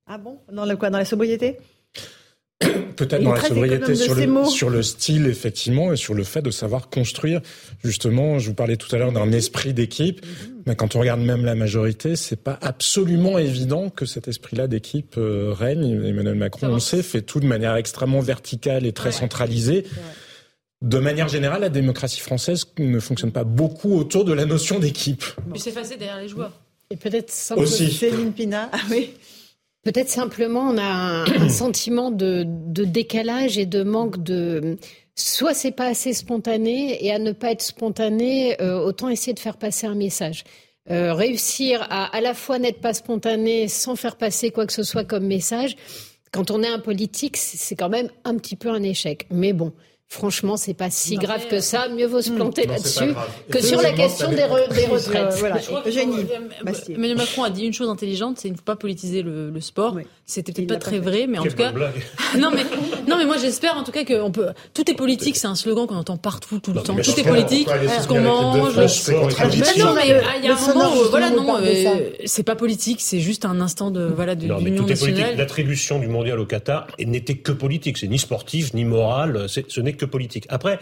Ah 0.09 0.19
bon? 0.19 0.39
Dans 0.51 0.65
le 0.65 0.77
quoi? 0.77 0.91
Dans 0.91 0.99
la 0.99 1.05
sobriété? 1.05 1.59
Peut-être 2.97 3.23
dans 3.23 3.35
la 3.35 3.43
sobriété 3.43 3.93
le, 3.93 4.45
sur 4.47 4.71
le 4.71 4.83
style, 4.83 5.27
effectivement, 5.27 5.93
et 5.93 5.97
sur 5.97 6.15
le 6.15 6.25
fait 6.25 6.43
de 6.43 6.51
savoir 6.51 6.89
construire. 6.89 7.43
Justement, 7.85 8.39
je 8.39 8.49
vous 8.49 8.55
parlais 8.55 8.77
tout 8.77 8.95
à 8.95 8.99
l'heure 8.99 9.13
d'un 9.13 9.31
esprit 9.33 9.75
d'équipe. 9.75 10.25
Mhm. 10.25 10.56
Mais 10.67 10.75
quand 10.75 10.97
on 10.97 11.01
regarde 11.01 11.21
même 11.21 11.45
la 11.45 11.55
majorité, 11.55 12.17
c'est 12.17 12.43
pas 12.43 12.59
absolument 12.61 13.39
évident 13.39 13.89
que 13.89 14.05
cet 14.05 14.27
esprit-là 14.27 14.67
d'équipe 14.67 15.15
euh, 15.17 15.53
règne. 15.53 16.05
Emmanuel 16.05 16.35
Macron, 16.35 16.67
on 16.69 16.75
le 16.75 16.81
sait, 16.81 17.03
fait 17.05 17.23
tout 17.23 17.39
de 17.39 17.47
manière 17.47 17.77
extrêmement 17.77 18.21
verticale 18.21 18.85
et 18.85 18.93
très 18.93 19.13
centralisée. 19.13 19.85
De 20.83 20.99
manière 20.99 21.29
générale, 21.29 21.63
la 21.63 21.69
démocratie 21.69 22.21
française 22.21 22.67
ne 22.79 22.99
fonctionne 22.99 23.33
pas 23.33 23.45
beaucoup 23.45 23.97
autour 23.97 24.25
de 24.25 24.33
la 24.33 24.45
notion 24.45 24.79
d'équipe. 24.79 25.25
Puis 25.53 25.61
s'effacer 25.61 25.97
derrière 25.97 26.21
les 26.21 26.29
joueurs. 26.29 26.53
Et 26.91 26.97
peut-être 26.97 27.31
simplement. 27.31 27.67
Aussi. 27.67 27.91
Céline 27.93 28.33
Pina, 28.33 28.69
ah 28.73 28.81
oui. 28.91 29.11
Peut-être 29.85 30.09
simplement, 30.09 30.69
on 30.69 30.79
a 30.79 30.83
un, 30.83 31.25
un 31.25 31.49
sentiment 31.49 32.11
de, 32.11 32.45
de 32.45 32.85
décalage 32.85 33.57
et 33.57 33.67
de 33.67 33.85
manque 33.85 34.23
de. 34.23 34.77
Soit 35.19 35.55
c'est 35.55 35.71
pas 35.71 35.87
assez 35.87 36.13
spontané, 36.13 37.05
et 37.05 37.11
à 37.13 37.19
ne 37.19 37.33
pas 37.33 37.51
être 37.53 37.63
spontané, 37.63 38.61
euh, 38.61 38.79
autant 38.79 39.09
essayer 39.09 39.33
de 39.33 39.39
faire 39.41 39.57
passer 39.57 39.87
un 39.87 39.95
message. 39.95 40.45
Euh, 40.91 41.15
réussir 41.15 41.85
à 41.91 42.15
à 42.17 42.21
la 42.21 42.35
fois 42.35 42.59
n'être 42.59 42.81
pas 42.81 42.95
spontané 42.95 43.67
sans 43.67 43.97
faire 43.97 44.17
passer 44.17 44.51
quoi 44.51 44.67
que 44.67 44.73
ce 44.73 44.83
soit 44.85 45.05
comme 45.05 45.25
message, 45.27 45.75
quand 46.33 46.51
on 46.51 46.63
est 46.63 46.69
un 46.69 46.79
politique, 46.79 47.37
c'est 47.39 47.75
quand 47.77 47.89
même 47.89 48.09
un 48.25 48.37
petit 48.37 48.57
peu 48.57 48.69
un 48.69 48.83
échec. 48.83 49.27
Mais 49.31 49.53
bon. 49.53 49.73
Franchement, 50.09 50.57
c'est 50.57 50.73
pas 50.73 50.89
si 50.89 51.17
grave 51.17 51.49
que 51.49 51.59
ça. 51.59 51.89
Mieux 51.89 52.07
vaut 52.07 52.23
se 52.23 52.31
planter 52.31 52.61
c'est 52.63 52.67
pas 52.69 52.75
là-dessus 52.75 53.15
que 53.51 53.61
sur 53.61 53.83
la 53.83 53.91
question 53.91 54.31
des, 54.31 54.37
re- 54.43 54.73
des 54.73 54.87
retraites. 54.87 55.35
Voilà, 55.41 55.57
euh, 55.57 56.63
Bastier. 56.63 56.95
Emmanuel 56.95 57.17
Macron 57.17 57.43
a 57.43 57.51
dit 57.51 57.65
une 57.67 57.73
chose 57.73 57.89
intelligente, 57.89 58.37
c'est 58.39 58.43
qu'il 58.43 58.53
ne 58.53 58.57
faut 58.59 58.63
pas 58.63 58.77
politiser 58.77 59.23
le, 59.23 59.51
le 59.51 59.61
sport. 59.61 59.95
Oui. 59.97 60.05
C'était 60.25 60.53
Il 60.53 60.69
peut-être 60.69 60.69
pas 60.69 60.77
très 60.79 60.91
fait. 60.93 60.99
vrai, 61.01 61.27
mais 61.27 61.39
en 61.39 61.43
Quelle 61.43 61.53
tout 61.57 61.59
cas, 61.59 61.73
non 62.39 62.53
mais 62.55 62.63
non 63.09 63.17
mais 63.19 63.25
moi 63.25 63.37
j'espère 63.39 63.77
en 63.77 63.83
tout 63.85 63.93
cas 63.93 64.05
qu'on 64.05 64.31
peut. 64.31 64.49
Tout 64.75 64.91
est 64.91 64.95
politique, 64.95 65.37
c'est 65.37 65.47
un 65.47 65.55
slogan 65.55 65.87
qu'on 65.87 65.97
entend 65.97 66.17
partout 66.17 66.59
tout 66.61 66.73
le 66.73 66.77
Non, 66.79 66.83
temps. 66.83 66.95
Tout 66.97 67.21
est 67.21 67.25
politique, 67.25 67.69
ce 68.01 68.07
qu'on 68.09 68.21
mange. 68.21 68.75
Non, 69.79 69.95
mais 69.95 70.21
il 70.39 70.45
y 70.45 70.49
a 70.49 70.53
un 70.53 70.57
sonore, 70.57 70.91
moment 70.91 71.03
où 71.03 71.11
voilà 71.11 71.31
non, 71.31 71.57
euh, 71.61 72.11
c'est 72.25 72.43
pas 72.43 72.57
politique, 72.57 73.01
c'est 73.01 73.21
juste 73.21 73.45
un 73.45 73.61
instant 73.61 73.91
de 73.91 74.05
voilà 74.05 74.35
de 74.35 74.47
Non, 74.47 74.59
mais 74.61 74.75
tout 74.75 74.91
est 74.91 74.99
politique. 74.99 75.37
L'attribution 75.37 75.99
du 75.99 76.09
mondial 76.09 76.39
au 76.41 76.47
Qatar 76.47 76.87
n'était 76.99 77.37
que 77.37 77.53
politique. 77.53 77.99
C'est 77.99 78.09
ni 78.09 78.19
sportif, 78.19 78.75
ni 78.75 78.85
moral. 78.85 79.47
c'est- 79.49 79.71
Ce 79.71 79.81
n'est 79.81 79.93
que 79.93 80.05
politique. 80.07 80.47
Après, 80.49 80.75
euh, 80.75 80.77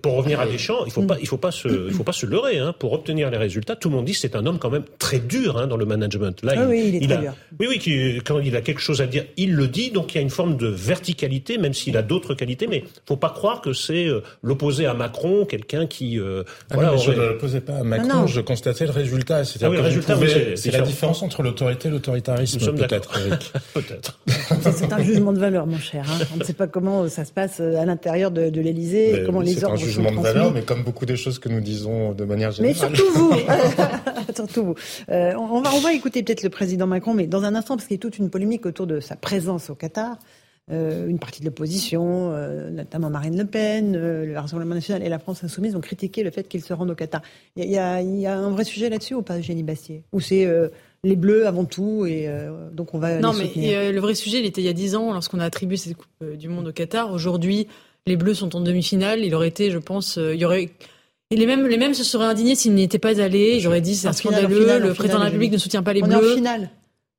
pour 0.00 0.14
revenir 0.14 0.40
à 0.40 0.46
Deschamps, 0.46 0.86
il 0.86 0.90
faut 0.92 1.02
pas, 1.02 1.18
il 1.20 1.28
faut 1.28 1.36
pas 1.36 1.50
se, 1.50 1.68
il 1.88 1.92
faut 1.92 2.02
pas 2.02 2.12
se 2.12 2.24
leurrer. 2.24 2.58
Hein. 2.58 2.74
Pour 2.78 2.94
obtenir 2.94 3.30
les 3.30 3.36
résultats, 3.36 3.76
tout 3.76 3.90
le 3.90 3.96
monde 3.96 4.06
dit 4.06 4.12
que 4.12 4.18
c'est 4.18 4.34
un 4.34 4.46
homme 4.46 4.58
quand 4.58 4.70
même 4.70 4.84
très 4.98 5.18
dur 5.18 5.58
hein, 5.58 5.66
dans 5.66 5.76
le 5.76 5.84
management. 5.84 6.42
Là, 6.42 6.54
Ah 6.56 6.66
oui, 6.66 6.84
il 6.88 6.94
est 6.96 7.06
très 7.06 7.16
a, 7.18 7.20
dur. 7.20 7.34
oui, 7.60 7.66
oui, 7.68 7.78
qui- 7.78 8.18
quand 8.24 8.38
il 8.38 8.56
a 8.56 8.62
quelque 8.62 8.80
chose 8.80 9.02
à 9.02 9.06
dire, 9.06 9.26
il 9.36 9.54
le 9.54 9.68
dit. 9.68 9.90
Donc 9.90 10.14
il 10.14 10.16
y 10.16 10.18
a 10.18 10.22
une 10.22 10.30
forme 10.30 10.56
de 10.56 10.66
verticalité, 10.66 11.58
même 11.58 11.74
s'il 11.74 11.98
a 11.98 12.02
d'autres 12.02 12.32
qualités. 12.32 12.66
Mais 12.68 12.84
faut 13.06 13.18
pas 13.18 13.28
croire 13.28 13.60
que 13.60 13.74
c'est 13.74 14.06
euh, 14.06 14.22
l'opposé 14.42 14.86
à 14.86 14.94
Macron, 14.94 15.44
quelqu'un 15.44 15.86
qui, 15.86 16.18
euh, 16.18 16.42
Ah 16.70 16.74
voilà, 16.76 16.90
non, 16.92 16.96
je 16.96 17.10
ne 17.12 17.16
le 17.20 17.36
posais 17.36 17.60
pas 17.60 17.74
à 17.74 17.82
Macron, 17.84 18.08
Ah 18.10 18.16
non. 18.20 18.26
je 18.26 18.40
constatais 18.40 18.86
le 18.86 18.92
résultat. 18.92 19.44
C'est-à-dire 19.44 19.82
Ah 19.84 19.88
oui, 20.18 20.26
c'est 20.26 20.56
c'est 20.56 20.70
la 20.70 20.78
différent. 20.78 20.86
différence 20.86 21.22
entre 21.22 21.42
l'autorité 21.42 21.88
et 21.88 21.90
l'autoritarisme, 21.90 22.58
Nous 22.60 22.64
sommes 22.64 22.76
peut-être, 22.76 23.12
peut-être. 23.74 24.18
C'est 24.74 24.90
un 24.90 25.02
jugement 25.02 25.34
de 25.34 25.38
valeur, 25.38 25.66
mon 25.66 25.78
cher. 25.78 26.06
hein. 26.08 26.24
On 26.34 26.38
ne 26.38 26.44
sait 26.44 26.54
pas 26.54 26.66
comment 26.66 27.10
ça 27.10 27.26
se 27.26 27.32
passe 27.32 27.60
à 27.60 27.84
l'intérieur 27.84 28.30
de, 28.30 28.48
de 28.48 28.60
l'Élysée, 28.62 29.22
comment 29.26 29.42
les 29.42 29.65
c'est 29.66 29.72
président. 29.72 30.02
un 30.02 30.10
jugement 30.10 30.22
de 30.22 30.26
valeur, 30.26 30.52
mais 30.52 30.62
comme 30.62 30.82
beaucoup 30.82 31.06
des 31.06 31.16
choses 31.16 31.38
que 31.38 31.48
nous 31.48 31.60
disons 31.60 32.12
de 32.12 32.24
manière 32.24 32.50
Mais 32.60 32.72
générale. 32.74 32.96
surtout 32.96 33.12
vous, 33.12 33.34
surtout 34.34 34.64
vous. 34.64 34.74
Euh, 35.10 35.34
on, 35.36 35.60
va, 35.60 35.70
on 35.74 35.80
va 35.80 35.92
écouter 35.92 36.22
peut-être 36.22 36.42
le 36.42 36.50
président 36.50 36.86
Macron, 36.86 37.14
mais 37.14 37.26
dans 37.26 37.44
un 37.44 37.54
instant, 37.54 37.76
parce 37.76 37.86
qu'il 37.86 37.96
y 37.96 38.00
a 38.00 38.02
toute 38.02 38.18
une 38.18 38.30
polémique 38.30 38.66
autour 38.66 38.86
de 38.86 39.00
sa 39.00 39.16
présence 39.16 39.70
au 39.70 39.74
Qatar. 39.74 40.18
Euh, 40.68 41.06
une 41.06 41.20
partie 41.20 41.38
de 41.42 41.46
l'opposition, 41.46 42.32
euh, 42.32 42.70
notamment 42.70 43.08
Marine 43.08 43.38
Le 43.38 43.44
Pen, 43.44 43.94
euh, 43.94 44.26
le 44.26 44.36
Rassemblement 44.36 44.74
national 44.74 45.04
et 45.04 45.08
la 45.08 45.20
France 45.20 45.44
insoumise 45.44 45.76
ont 45.76 45.80
critiqué 45.80 46.24
le 46.24 46.32
fait 46.32 46.48
qu'il 46.48 46.60
se 46.60 46.72
rende 46.72 46.90
au 46.90 46.96
Qatar. 46.96 47.22
Il 47.54 47.64
y 47.70 47.78
a, 47.78 48.02
il 48.02 48.18
y 48.18 48.26
a 48.26 48.36
un 48.36 48.50
vrai 48.50 48.64
sujet 48.64 48.90
là-dessus 48.90 49.14
ou 49.14 49.22
pas, 49.22 49.38
Eugénie 49.38 49.62
Bastier 49.62 50.02
Ou 50.12 50.18
c'est 50.18 50.44
euh, 50.44 50.66
les 51.04 51.14
Bleus 51.14 51.46
avant 51.46 51.64
tout 51.66 52.04
et 52.04 52.26
euh, 52.28 52.68
donc 52.72 52.94
on 52.94 52.98
va 52.98 53.20
Non, 53.20 53.32
les 53.32 53.52
mais 53.54 53.76
euh, 53.76 53.92
le 53.92 54.00
vrai 54.00 54.16
sujet, 54.16 54.40
il 54.40 54.44
était 54.44 54.60
il 54.60 54.64
y 54.64 54.68
a 54.68 54.72
10 54.72 54.96
ans 54.96 55.12
lorsqu'on 55.12 55.38
a 55.38 55.44
attribué 55.44 55.76
cette 55.76 55.94
Coupe 55.96 56.08
euh, 56.24 56.34
du 56.34 56.48
Monde 56.48 56.66
au 56.66 56.72
Qatar. 56.72 57.12
Aujourd'hui, 57.12 57.68
les 58.06 58.16
Bleus 58.16 58.34
sont 58.34 58.54
en 58.56 58.60
demi-finale. 58.60 59.20
Il 59.24 59.34
aurait 59.34 59.48
été, 59.48 59.70
je 59.70 59.78
pense, 59.78 60.18
euh, 60.18 60.34
il 60.34 60.40
y 60.40 60.44
aurait. 60.44 60.70
Et 61.30 61.36
les 61.36 61.46
mêmes, 61.46 61.66
les 61.66 61.76
mêmes 61.76 61.94
se 61.94 62.04
seraient 62.04 62.26
indignés 62.26 62.54
s'ils 62.54 62.74
n'y 62.74 62.84
étaient 62.84 62.98
pas 62.98 63.20
allés. 63.20 63.56
Ils 63.56 63.66
auraient 63.66 63.80
dit 63.80 63.96
c'est 63.96 64.12
finale, 64.14 64.42
scandaleux. 64.42 64.60
finale, 64.60 64.82
le 64.82 64.94
président 64.94 65.18
de 65.18 65.20
la 65.20 65.26
République 65.26 65.52
ne 65.52 65.58
soutient 65.58 65.82
pas 65.82 65.92
les 65.92 66.02
on 66.02 66.06
Bleus. 66.06 66.28
est 66.28 66.32
en 66.32 66.36
finale. 66.36 66.70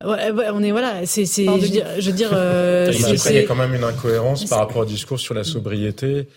Ouais, 0.05 0.31
ouais, 0.31 0.45
on 0.53 0.61
est 0.61 0.69
voilà, 0.69 1.07
c'est 1.07 1.25
je 1.25 1.49
veux 1.49 1.69
dire, 1.69 1.87
je 1.97 2.11
veux 2.11 2.15
dire 2.15 2.29
euh, 2.31 2.91
il 2.93 3.33
y 3.33 3.37
a 3.39 3.43
quand 3.43 3.55
même 3.55 3.73
une 3.73 3.83
incohérence 3.83 4.45
par 4.45 4.59
rapport 4.59 4.83
au 4.83 4.85
discours 4.85 5.19
sur 5.19 5.33
la 5.33 5.43
sobriété 5.43 6.27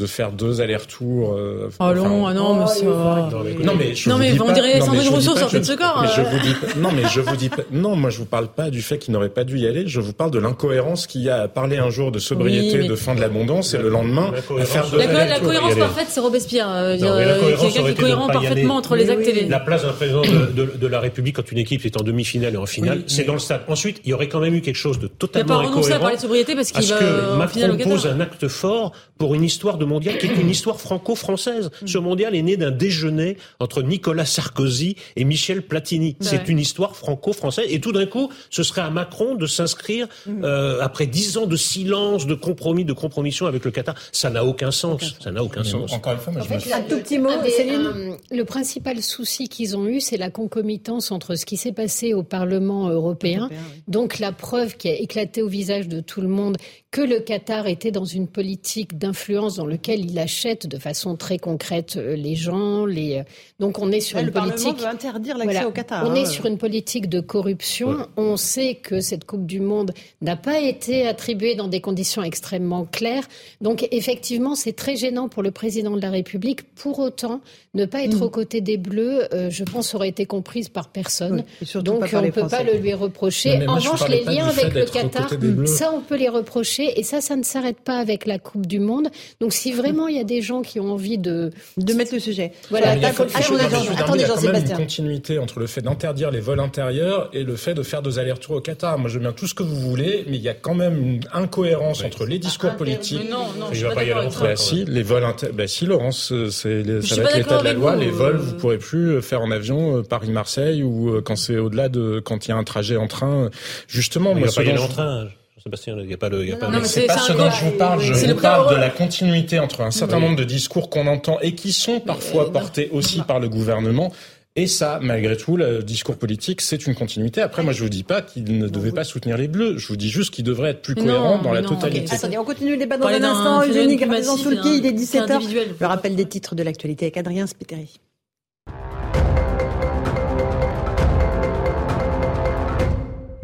de 0.00 0.06
faire 0.06 0.32
deux 0.32 0.60
allers-retours. 0.60 1.34
euh, 1.34 1.68
Oh 1.78 1.92
non, 1.94 2.26
ah 2.26 2.34
non, 2.34 2.54
mais 2.60 2.66
ça- 2.66 2.84
Non 2.84 3.74
mais 3.78 3.94
je 3.94 4.08
Non, 4.08 4.16
vous 4.16 4.20
mais 4.22 4.32
dis 4.32 4.40
on 4.40 4.46
pas- 4.46 4.52
dirait 4.52 4.78
non, 4.80 4.86
Rousseau, 4.86 5.18
dis 5.18 5.26
pas 5.34 5.40
sortie 5.40 5.58
de 5.60 5.64
ce 5.64 5.72
corps, 5.74 5.98
mais 6.02 6.08
je 6.14 6.20
euh. 6.20 6.24
vous 6.30 6.38
dis 6.40 6.54
pas- 6.54 6.66
non 6.78 6.90
mais 6.92 7.02
je 7.08 7.20
vous 7.20 7.36
dis 7.36 7.48
pas, 7.48 7.62
non 7.70 7.96
moi 7.96 8.10
je 8.10 8.18
vous 8.18 8.24
parle 8.24 8.48
pas 8.48 8.70
du 8.70 8.82
fait 8.82 8.98
qu'il 8.98 9.12
n'aurait 9.12 9.28
pas 9.28 9.44
dû 9.44 9.58
y 9.58 9.66
aller. 9.66 9.84
Je 9.86 10.00
vous 10.00 10.12
parle 10.12 10.30
de 10.30 10.38
l'incohérence 10.38 11.06
qu'il 11.06 11.22
y 11.22 11.30
a 11.30 11.42
à 11.42 11.48
parler 11.48 11.76
un 11.78 11.90
jour 11.90 12.10
de 12.12 12.18
sobriété, 12.18 12.76
Oui, 12.78 12.82
mais- 12.84 12.88
de 12.88 12.94
fin 12.96 13.14
de 13.14 13.20
l'abondance 13.20 13.74
et 13.74 13.78
le 13.78 13.88
lendemain 13.88 14.32
à 14.58 14.64
faire 14.64 14.88
deux 14.90 14.98
la, 14.98 15.38
cohérence 15.40 15.74
parfaite, 15.76 16.06
c'est 16.08 16.20
Robespierre. 16.20 16.68
euh, 16.70 16.96
Non, 16.96 17.08
la 17.08 17.14
euh, 17.14 17.40
cohérence 17.40 17.62
quelqu'un 17.64 17.80
aurait 17.82 17.92
qui 17.94 17.98
est 17.98 18.02
cohérent 18.02 18.26
parfaitement 18.28 18.76
entre 18.76 18.96
les 18.96 19.10
actes 19.10 19.26
et 19.28 19.32
les. 19.32 19.48
La 19.48 19.60
place 19.60 19.82
d'un 19.82 19.92
président 19.92 20.22
de, 20.22 20.86
la 20.86 21.00
République 21.00 21.36
quand 21.36 21.52
une 21.52 21.58
équipe 21.58 21.84
est 21.86 21.96
en 22.00 22.02
demi-finale 22.02 22.54
et 22.54 22.56
en 22.56 22.66
finale, 22.66 23.02
c'est 23.06 23.24
dans 23.24 23.34
le 23.34 23.38
stade. 23.38 23.62
Ensuite, 23.68 24.00
il 24.04 24.10
y 24.10 24.14
aurait 24.14 24.28
quand 24.28 24.40
même 24.40 24.54
eu 24.54 24.60
quelque 24.60 24.76
chose 24.76 24.98
de 24.98 25.06
Il 25.06 25.10
n'a 25.10 25.14
totalement 25.18 25.48
pas 25.48 25.54
renoncé 25.56 25.76
à 25.76 25.78
incohérent. 25.80 26.00
parler 26.00 26.16
de 26.16 26.20
sobriété 26.22 26.54
parce 26.54 26.72
qu'il 26.72 26.86
va 26.86 26.96
euh, 27.02 27.36
Macron 27.36 27.76
pose 27.84 28.06
un 28.06 28.20
acte 28.20 28.48
fort 28.48 28.92
pour 29.18 29.34
une 29.34 29.44
histoire 29.44 29.76
de 29.78 29.84
mondial 29.90 30.16
qui 30.18 30.26
est 30.26 30.34
une 30.40 30.48
histoire 30.48 30.80
franco-française. 30.80 31.70
Ce 31.84 31.98
mondial 31.98 32.34
est 32.34 32.42
né 32.42 32.56
d'un 32.56 32.70
déjeuner 32.70 33.36
entre 33.58 33.82
Nicolas 33.82 34.24
Sarkozy 34.24 34.96
et 35.16 35.24
Michel 35.24 35.62
Platini. 35.62 36.10
Ouais. 36.20 36.26
C'est 36.30 36.48
une 36.48 36.58
histoire 36.58 36.96
franco-française. 36.96 37.66
Et 37.68 37.80
tout 37.80 37.92
d'un 37.92 38.06
coup, 38.06 38.30
ce 38.50 38.62
serait 38.62 38.80
à 38.82 38.90
Macron 38.90 39.34
de 39.34 39.46
s'inscrire 39.46 40.06
euh, 40.28 40.80
après 40.80 41.06
dix 41.06 41.36
ans 41.36 41.46
de 41.46 41.56
silence, 41.56 42.26
de 42.26 42.34
compromis, 42.34 42.84
de 42.84 42.92
compromission 42.94 43.46
avec 43.46 43.64
le 43.64 43.70
Qatar. 43.70 43.94
Ça 44.12 44.30
n'a 44.30 44.44
aucun 44.44 44.70
sens. 44.70 45.16
Ça 45.20 45.30
n'a 45.32 45.42
aucun 45.42 45.62
Mais 45.62 45.68
sens. 45.68 45.92
Encore 45.92 46.12
une 46.14 46.18
fois, 46.18 46.32
moi, 46.32 46.42
je 46.48 46.52
En 46.52 46.54
me 46.56 46.60
fait, 46.60 46.72
un 46.72 46.82
tout 46.82 46.98
petit 46.98 47.18
mot, 47.18 47.28
Céline 47.56 47.86
un- 47.86 48.36
le 48.36 48.44
principal 48.44 49.02
souci 49.02 49.48
qu'ils 49.48 49.76
ont 49.76 49.86
eu, 49.86 50.00
c'est 50.00 50.16
la 50.16 50.30
concomitance 50.30 51.10
entre 51.10 51.34
ce 51.34 51.44
qui 51.44 51.56
s'est 51.56 51.72
passé 51.72 52.14
au 52.14 52.22
Parlement 52.22 52.88
européen, 52.88 53.48
donc 53.88 54.18
la 54.18 54.30
preuve 54.32 54.76
qui 54.76 54.88
a 54.88 54.94
éclaté 54.94 55.42
au 55.42 55.48
visage 55.48 55.88
de 55.88 56.00
tout 56.00 56.20
le 56.20 56.28
monde 56.28 56.56
que 56.90 57.00
le 57.02 57.20
Qatar 57.20 57.68
était 57.68 57.92
dans 57.92 58.04
une 58.04 58.26
politique 58.26 58.98
d'influence 58.98 59.54
dans 59.56 59.66
laquelle 59.66 60.04
il 60.10 60.18
achète 60.18 60.66
de 60.66 60.76
façon 60.76 61.14
très 61.14 61.38
concrète 61.38 61.94
euh, 61.96 62.16
les 62.16 62.34
gens. 62.34 62.84
Les... 62.84 63.18
euh, 63.18 63.22
Donc 63.60 63.78
on 63.78 63.92
est 63.92 64.00
sur 64.00 64.16
Là, 64.16 64.22
une 64.22 64.26
le 64.26 64.32
politique. 64.32 64.76
veut 64.80 64.86
interdire 64.86 65.38
l'accès 65.38 65.52
Voilà. 65.52 65.68
au 65.68 65.70
Qatar. 65.70 66.04
On 66.04 66.10
hein. 66.10 66.14
est 66.16 66.26
sur 66.26 66.46
une 66.46 66.58
politique 66.58 67.08
de 67.08 67.20
corruption. 67.20 68.08
On 68.16 68.36
sait 68.36 68.74
que 68.74 69.00
cette 69.00 69.24
Coupe 69.24 69.46
du 69.46 69.60
Monde 69.60 69.92
n'a 70.20 70.34
pas 70.34 70.58
été 70.58 71.06
attribuée 71.06 71.54
dans 71.54 71.68
des 71.68 71.80
conditions 71.80 72.24
extrêmement 72.24 72.84
claires. 72.86 73.28
Donc 73.60 73.86
effectivement, 73.92 74.56
c'est 74.56 74.72
très 74.72 74.96
gênant 74.96 75.28
pour 75.28 75.44
le 75.44 75.52
président 75.52 75.92
de 75.96 76.00
la 76.02 76.10
République. 76.10 76.74
Pour 76.74 76.98
autant, 76.98 77.40
ne 77.74 77.84
pas 77.84 78.02
être 78.02 78.16
Mm. 78.18 78.22
aux 78.22 78.30
côtés 78.30 78.60
des 78.62 78.78
Bleus, 78.78 79.32
euh, 79.32 79.48
je 79.48 79.62
pense, 79.62 79.94
aurait 79.94 80.08
été 80.08 80.26
comprise 80.26 80.68
par 80.68 80.88
personne. 80.88 81.36
Oui, 81.36 81.42
et 81.62 81.64
surtout 81.66 81.92
Donc 81.92 82.10
on 82.12 82.20
ne 82.20 82.30
peut 82.30 82.48
pas 82.48 82.64
le 82.64 82.78
lui 82.78 82.94
reprocher. 82.94 83.58
Non, 83.58 83.74
en 83.74 83.74
revanche, 83.76 84.08
les 84.08 84.24
liens 84.24 84.48
avec 84.48 84.74
le 84.74 84.86
Qatar, 84.86 85.30
ça 85.66 85.92
on 85.94 86.00
peut 86.00 86.16
les 86.16 86.28
reprocher. 86.28 86.79
Et 86.96 87.02
ça, 87.02 87.20
ça 87.20 87.36
ne 87.36 87.42
s'arrête 87.42 87.80
pas 87.80 87.98
avec 87.98 88.26
la 88.26 88.38
Coupe 88.38 88.66
du 88.66 88.80
Monde. 88.80 89.08
Donc 89.40 89.52
si 89.52 89.72
vraiment 89.72 90.08
il 90.08 90.16
y 90.16 90.20
a 90.20 90.24
des 90.24 90.42
gens 90.42 90.62
qui 90.62 90.80
ont 90.80 90.92
envie 90.92 91.18
de... 91.18 91.50
De 91.76 91.92
mettre 91.94 92.12
le 92.14 92.20
sujet. 92.20 92.52
Voilà, 92.70 92.92
Mais 92.92 92.96
il 92.98 93.02
y 93.02 93.04
a 93.06 93.08
il 93.10 93.14
faut 93.14 93.24
je- 93.28 93.36
Attendez, 93.36 93.64
je- 93.64 93.86
je 93.86 93.92
il 94.18 94.24
a 94.24 94.26
Jean-Sébastien. 94.26 94.70
une 94.76 94.76
continuité 94.82 95.38
entre 95.38 95.58
le 95.60 95.66
fait 95.66 95.80
d'interdire 95.82 96.30
les 96.30 96.40
vols 96.40 96.60
intérieurs 96.60 97.28
et 97.32 97.44
le 97.44 97.56
fait 97.56 97.74
de 97.74 97.82
faire 97.82 98.02
deux 98.02 98.18
allers-retours 98.18 98.56
au 98.56 98.60
Qatar. 98.60 98.98
Moi, 98.98 99.08
je 99.08 99.14
veux 99.14 99.20
bien 99.20 99.32
tout 99.32 99.46
ce 99.46 99.54
que 99.54 99.62
vous 99.62 99.76
voulez, 99.80 100.24
mais 100.28 100.36
il 100.36 100.42
y 100.42 100.48
a 100.48 100.54
quand 100.54 100.74
même 100.74 100.98
une 101.00 101.20
incohérence 101.32 102.02
entre 102.04 102.26
les 102.26 102.38
discours 102.38 102.76
politiques. 102.76 103.20
Mais 103.24 103.30
non, 103.30 103.46
non, 103.58 103.66
Il 103.70 103.74
je 103.74 103.78
suis 103.78 103.82
va 103.84 103.88
pas 103.90 103.94
pas 103.96 104.04
y 104.04 104.12
aller 104.12 104.26
en. 104.26 104.40
Bah 104.40 104.56
si, 104.56 104.84
les 104.86 105.02
vols 105.02 105.24
inter... 105.24 105.48
bah 105.52 105.66
si, 105.66 105.86
Laurence, 105.86 106.32
euh, 106.32 106.50
c'est 106.50 106.82
les- 106.82 107.02
Je 107.02 107.06
ça 107.14 107.16
va 107.16 107.22
pas 107.22 107.28
être 107.30 107.36
l'état 107.38 107.58
de 107.58 107.64
la 107.64 107.72
loi. 107.72 107.94
vous, 107.94 108.00
Les 108.00 108.10
vols, 108.10 108.36
euh. 108.36 108.38
vous 108.38 108.54
pourrez 108.56 108.78
plus 108.78 109.10
euh, 109.12 109.20
faire 109.20 109.40
en 109.42 109.50
avion 109.50 110.02
Paris-Marseille 110.02 110.82
ou 110.82 111.20
quand 111.22 111.36
c'est 111.36 111.56
au-delà 111.58 111.88
de 111.88 112.20
quand 112.24 112.46
il 112.46 112.50
y 112.50 112.52
a 112.52 112.56
un 112.56 112.64
trajet 112.64 112.96
en 112.96 113.06
train. 113.08 113.50
Justement, 113.88 114.32
Il 114.32 114.38
moi, 114.38 114.48
pas 114.54 114.62
y 114.62 114.68
aller 114.70 114.78
en 114.78 114.86
je- 114.86 114.92
train. 114.92 115.28
Sébastien, 115.62 115.96
il 116.00 116.06
n'y 116.06 116.14
a 116.14 116.16
pas 116.16 116.28
le, 116.28 116.42
il 116.42 116.48
y 116.48 116.52
a 116.52 116.56
pas 116.56 116.66
non, 116.68 116.72
le- 116.76 116.80
mais 116.82 116.88
c'est 116.88 117.06
pas 117.06 117.18
ce 117.18 117.32
dont 117.32 117.50
je 117.50 117.64
vous 117.64 117.72
parle. 117.72 118.00
Je 118.00 118.12
vous 118.12 118.26
le 118.26 118.34
parle 118.36 118.74
de 118.74 118.80
la 118.80 118.90
continuité 118.90 119.58
entre 119.58 119.82
un 119.82 119.90
certain 119.90 120.18
nombre 120.20 120.36
de 120.36 120.44
discours 120.44 120.88
qu'on 120.90 121.06
entend 121.06 121.38
et 121.40 121.54
qui 121.54 121.72
sont 121.72 122.00
parfois 122.00 122.50
portés 122.52 122.88
aussi 122.92 123.20
par 123.22 123.40
le 123.40 123.48
gouvernement. 123.48 124.12
Et 124.56 124.66
ça, 124.66 124.98
malgré 125.00 125.36
tout, 125.36 125.56
le 125.56 125.80
discours 125.82 126.16
politique, 126.16 126.60
c'est 126.60 126.84
une 126.86 126.94
continuité. 126.96 127.40
Après, 127.40 127.62
moi, 127.62 127.72
je 127.72 127.84
vous 127.84 127.88
dis 127.88 128.02
pas 128.02 128.20
qu'il 128.20 128.58
ne 128.58 128.66
devait 128.68 128.90
pas 128.90 129.04
soutenir 129.04 129.36
les 129.38 129.46
Bleus. 129.46 129.78
Je 129.78 129.86
vous 129.86 129.96
dis 129.96 130.10
juste 130.10 130.34
qu'il 130.34 130.44
devrait 130.44 130.70
être 130.70 130.82
plus 130.82 130.96
cohérent 130.96 131.36
non, 131.36 131.42
dans 131.42 131.52
la 131.52 131.60
non, 131.62 131.68
totalité. 131.68 132.12
Attendez, 132.16 132.36
on 132.36 132.44
continue 132.44 132.72
le 132.72 132.76
débat 132.78 132.96
dans 132.96 133.06
un 133.06 133.22
instant. 133.22 133.62
Eugénie 133.62 133.96
plus 133.96 134.06
Gardezan 134.06 134.32
massif, 134.32 134.44
Soulki, 134.48 134.78
il 134.78 134.86
est 134.86 134.98
c'est 134.98 135.20
17h. 135.20 135.32
individuel. 135.32 135.68
Le 135.78 135.86
rappel 135.86 136.16
des 136.16 136.24
titres 136.26 136.56
de 136.56 136.64
l'actualité 136.64 137.04
avec 137.06 137.16
Adrien 137.16 137.46
Spiteri. 137.46 138.00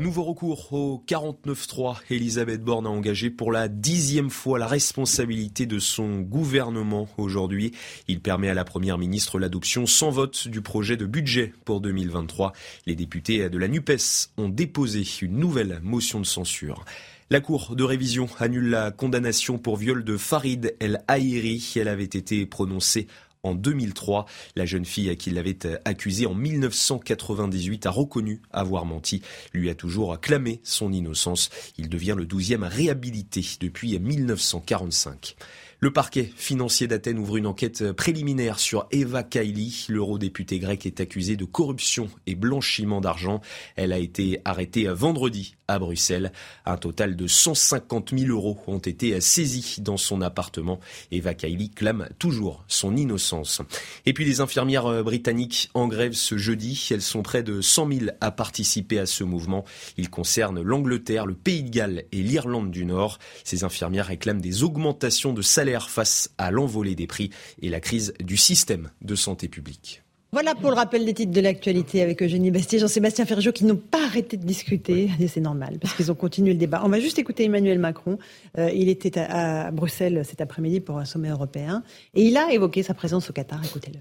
Nouveau 0.07 0.23
recours 0.23 0.73
au 0.73 1.03
49-3. 1.05 1.97
Elisabeth 2.11 2.63
Borne 2.63 2.87
a 2.87 2.91
engagé 2.91 3.29
pour 3.29 3.51
la 3.51 3.67
dixième 3.67 4.31
fois 4.31 4.57
la 4.57 4.69
responsabilité 4.69 5.67
de 5.67 5.81
son 5.81 6.21
gouvernement 6.21 7.09
aujourd'hui. 7.19 7.73
Il 8.07 8.21
permet 8.21 8.49
à 8.49 8.55
la 8.55 8.63
première 8.63 8.99
ministre 8.99 9.41
l'adoption 9.41 9.85
sans 9.85 10.11
vote 10.11 10.47
du 10.47 10.63
projet 10.63 10.97
de 10.97 11.07
budget 11.07 11.53
pour 11.65 11.81
2023. 11.81 12.53
Les 12.87 12.95
députés 12.95 13.51
de 13.51 13.59
la 13.59 13.67
NUPES 13.67 14.31
ont 14.37 14.49
déposé 14.49 15.03
une 15.23 15.39
nouvelle 15.39 15.81
motion 15.83 16.21
de 16.21 16.27
censure. 16.27 16.85
La 17.29 17.41
Cour 17.41 17.75
de 17.75 17.83
révision 17.83 18.29
annule 18.39 18.71
la 18.71 18.93
condamnation 18.93 19.59
pour 19.59 19.77
viol 19.77 20.05
de 20.05 20.17
Farid 20.17 20.77
El 20.79 21.03
Haïri. 21.09 21.73
Elle 21.75 21.89
avait 21.89 22.05
été 22.05 22.47
prononcée 22.47 23.09
en 23.47 23.55
2003. 23.55 24.27
La 24.55 24.67
jeune 24.67 24.85
fille 24.85 25.17
qui 25.17 25.31
l'avait 25.31 25.59
accusé 25.85 26.27
en 26.27 26.35
1998 26.35 27.87
a 27.87 27.91
reconnu 27.91 28.41
avoir 28.53 28.85
menti, 28.85 29.23
lui 29.53 29.71
a 29.71 29.75
toujours 29.75 30.21
clamé 30.21 30.61
son 30.63 30.93
innocence. 30.93 31.51
Il 31.79 31.89
devient 31.89 32.15
le 32.17 32.27
douzième 32.27 32.65
réhabilité 32.65 33.45
depuis 33.61 33.99
1945. 33.99 35.37
Le 35.79 35.93
parquet 35.93 36.33
financier 36.37 36.87
d'Athènes 36.87 37.19
ouvre 37.19 37.37
une 37.37 37.47
enquête 37.47 37.93
préliminaire 37.93 38.59
sur 38.59 38.87
Eva 38.93 39.23
Kaili. 39.23 39.87
L'eurodéputée 39.91 40.59
grec 40.59 40.87
est 40.87 41.01
accusée 41.01 41.37
de 41.37 41.45
corruption 41.45 42.09
et 42.27 42.35
blanchiment 42.35 43.03
d'argent. 43.03 43.43
Elle 43.77 43.93
a 43.93 43.99
été 43.99 44.41
arrêtée 44.47 44.87
vendredi 44.89 45.56
à 45.69 45.79
Bruxelles. 45.79 46.33
Un 46.65 46.77
total 46.77 47.17
de 47.17 47.27
150 47.27 48.13
000 48.17 48.31
euros 48.31 48.59
ont 48.67 48.79
été 48.79 49.21
saisis 49.21 49.81
dans 49.81 49.97
son 49.97 50.21
appartement. 50.23 50.81
Eva 51.11 51.35
Kaili 51.35 51.71
clame 51.71 52.09
toujours 52.19 52.65
son 52.69 52.97
innocence. 52.97 53.63
Et 54.05 54.13
puis 54.13 54.25
les 54.25 54.41
infirmières 54.41 55.05
britanniques 55.05 55.71
en 55.75 55.89
grève 55.89 56.13
ce 56.13 56.39
jeudi. 56.39 56.89
Elles 56.91 57.03
sont 57.03 57.23
près 57.23 57.43
de 57.43 57.61
100 57.61 57.93
000 57.93 58.11
à 58.21 58.31
participer 58.31 58.99
à 58.99 59.07
ce 59.07 59.25
mouvement. 59.25 59.65
Il 59.97 60.11
concerne 60.11 60.61
l'Angleterre, 60.63 61.27
le 61.27 61.35
Pays 61.35 61.63
de 61.63 61.71
Galles 61.71 62.05
et 62.13 62.23
l'Irlande 62.23 62.71
du 62.71 62.85
Nord. 62.85 63.19
Ces 63.45 63.65
infirmières 63.65 64.07
réclament 64.07 64.41
des 64.41 64.63
augmentations 64.63 65.33
de 65.33 65.43
salaire 65.43 65.91
face 65.91 66.31
à 66.39 66.51
l'envolée 66.51 66.95
des 66.95 67.07
prix 67.07 67.31
et 67.61 67.69
la 67.69 67.81
crise 67.81 68.15
du 68.21 68.37
système 68.37 68.91
de 69.03 69.15
santé 69.15 69.49
publique. 69.49 70.06
Voilà 70.33 70.55
pour 70.55 70.71
le 70.71 70.77
rappel 70.77 71.05
des 71.05 71.15
titres 71.15 71.33
de 71.33 71.41
l'actualité 71.41 72.03
avec 72.03 72.23
Eugénie 72.23 72.51
Bastier, 72.51 72.79
Jean-Sébastien 72.79 73.25
Ferjot 73.25 73.53
qui 73.53 73.65
n'ont 73.65 73.77
pas 73.77 74.05
arrêté 74.05 74.37
de 74.37 74.45
discuter. 74.45 75.09
Et 75.21 75.29
c'est 75.29 75.41
normal 75.41 75.79
parce 75.81 75.95
qu'ils 75.95 76.11
ont 76.11 76.17
continué 76.17 76.53
le 76.53 76.59
débat. 76.59 76.83
On 76.85 76.89
va 76.89 77.01
juste 77.01 77.19
écouter 77.19 77.45
Emmanuel 77.45 77.79
Macron. 77.79 78.19
Euh, 78.59 78.71
il 78.75 78.89
était 78.89 79.19
à, 79.19 79.67
à 79.67 79.71
Bruxelles 79.71 80.23
cet 80.25 80.41
après-midi 80.41 80.81
pour 80.81 80.99
un 80.99 81.05
sommet 81.05 81.29
européen 81.29 81.83
et 82.15 82.23
il 82.25 82.37
a 82.37 82.53
évoqué 82.53 82.83
sa 82.83 82.93
présence 82.93 83.31
au 83.31 83.33
Qatar. 83.33 83.65
Écoutez-le. 83.65 84.01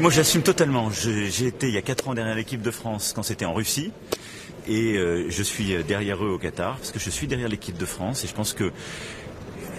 Moi, 0.00 0.10
j'assume 0.10 0.42
totalement. 0.42 0.88
J'ai 0.90 1.46
été 1.46 1.68
il 1.68 1.74
y 1.74 1.78
a 1.78 1.82
4 1.82 2.08
ans 2.08 2.14
derrière 2.14 2.34
l'équipe 2.34 2.62
de 2.62 2.70
France 2.70 3.12
quand 3.14 3.22
c'était 3.22 3.44
en 3.44 3.52
Russie. 3.52 3.92
Et 4.66 4.96
euh, 4.96 5.26
je 5.28 5.42
suis 5.42 5.74
derrière 5.84 6.24
eux 6.24 6.30
au 6.30 6.38
Qatar, 6.38 6.76
parce 6.76 6.90
que 6.90 6.98
je 6.98 7.10
suis 7.10 7.26
derrière 7.26 7.48
l'équipe 7.48 7.76
de 7.76 7.84
France. 7.84 8.24
Et 8.24 8.26
je 8.26 8.32
pense 8.32 8.54
que, 8.54 8.72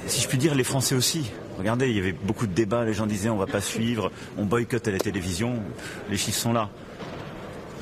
si 0.08 0.22
je 0.22 0.28
puis 0.28 0.38
dire, 0.38 0.56
les 0.56 0.64
Français 0.64 0.96
aussi. 0.96 1.32
Regardez, 1.58 1.90
il 1.90 1.96
y 1.96 2.00
avait 2.00 2.12
beaucoup 2.14 2.48
de 2.48 2.54
débats. 2.54 2.86
Les 2.86 2.94
gens 2.94 3.06
disaient 3.06 3.30
on 3.30 3.38
va 3.38 3.46
pas 3.48 3.62
suivre, 3.62 4.12
on 4.38 4.46
boycotte 4.46 4.88
à 4.88 4.92
la 4.92 4.98
télévision. 5.00 5.56
Les 6.10 6.18
chiffres 6.18 6.40
sont 6.40 6.54
là. 6.54 6.70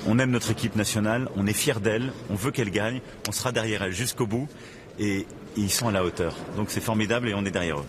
On 0.08 0.18
aime 0.20 0.32
notre 0.32 0.52
équipe 0.52 0.76
nationale, 0.76 1.28
on 1.36 1.46
est 1.46 1.54
fiers 1.54 1.80
d'elle, 1.82 2.12
on 2.30 2.36
veut 2.36 2.52
qu'elle 2.52 2.72
gagne, 2.72 3.02
on 3.28 3.32
sera 3.34 3.52
derrière 3.52 3.84
elle 3.84 3.92
jusqu'au 3.92 4.26
bout. 4.28 4.48
Et, 5.00 5.26
ils 5.58 5.70
sont 5.72 5.88
à 5.90 5.92
la 5.92 6.06
hauteur. 6.06 6.36
Donc 6.56 6.68
c'est 6.70 6.80
formidable 6.80 7.28
et 7.28 7.34
on 7.34 7.44
est 7.44 7.52
derrière 7.52 7.80
eux. 7.80 7.86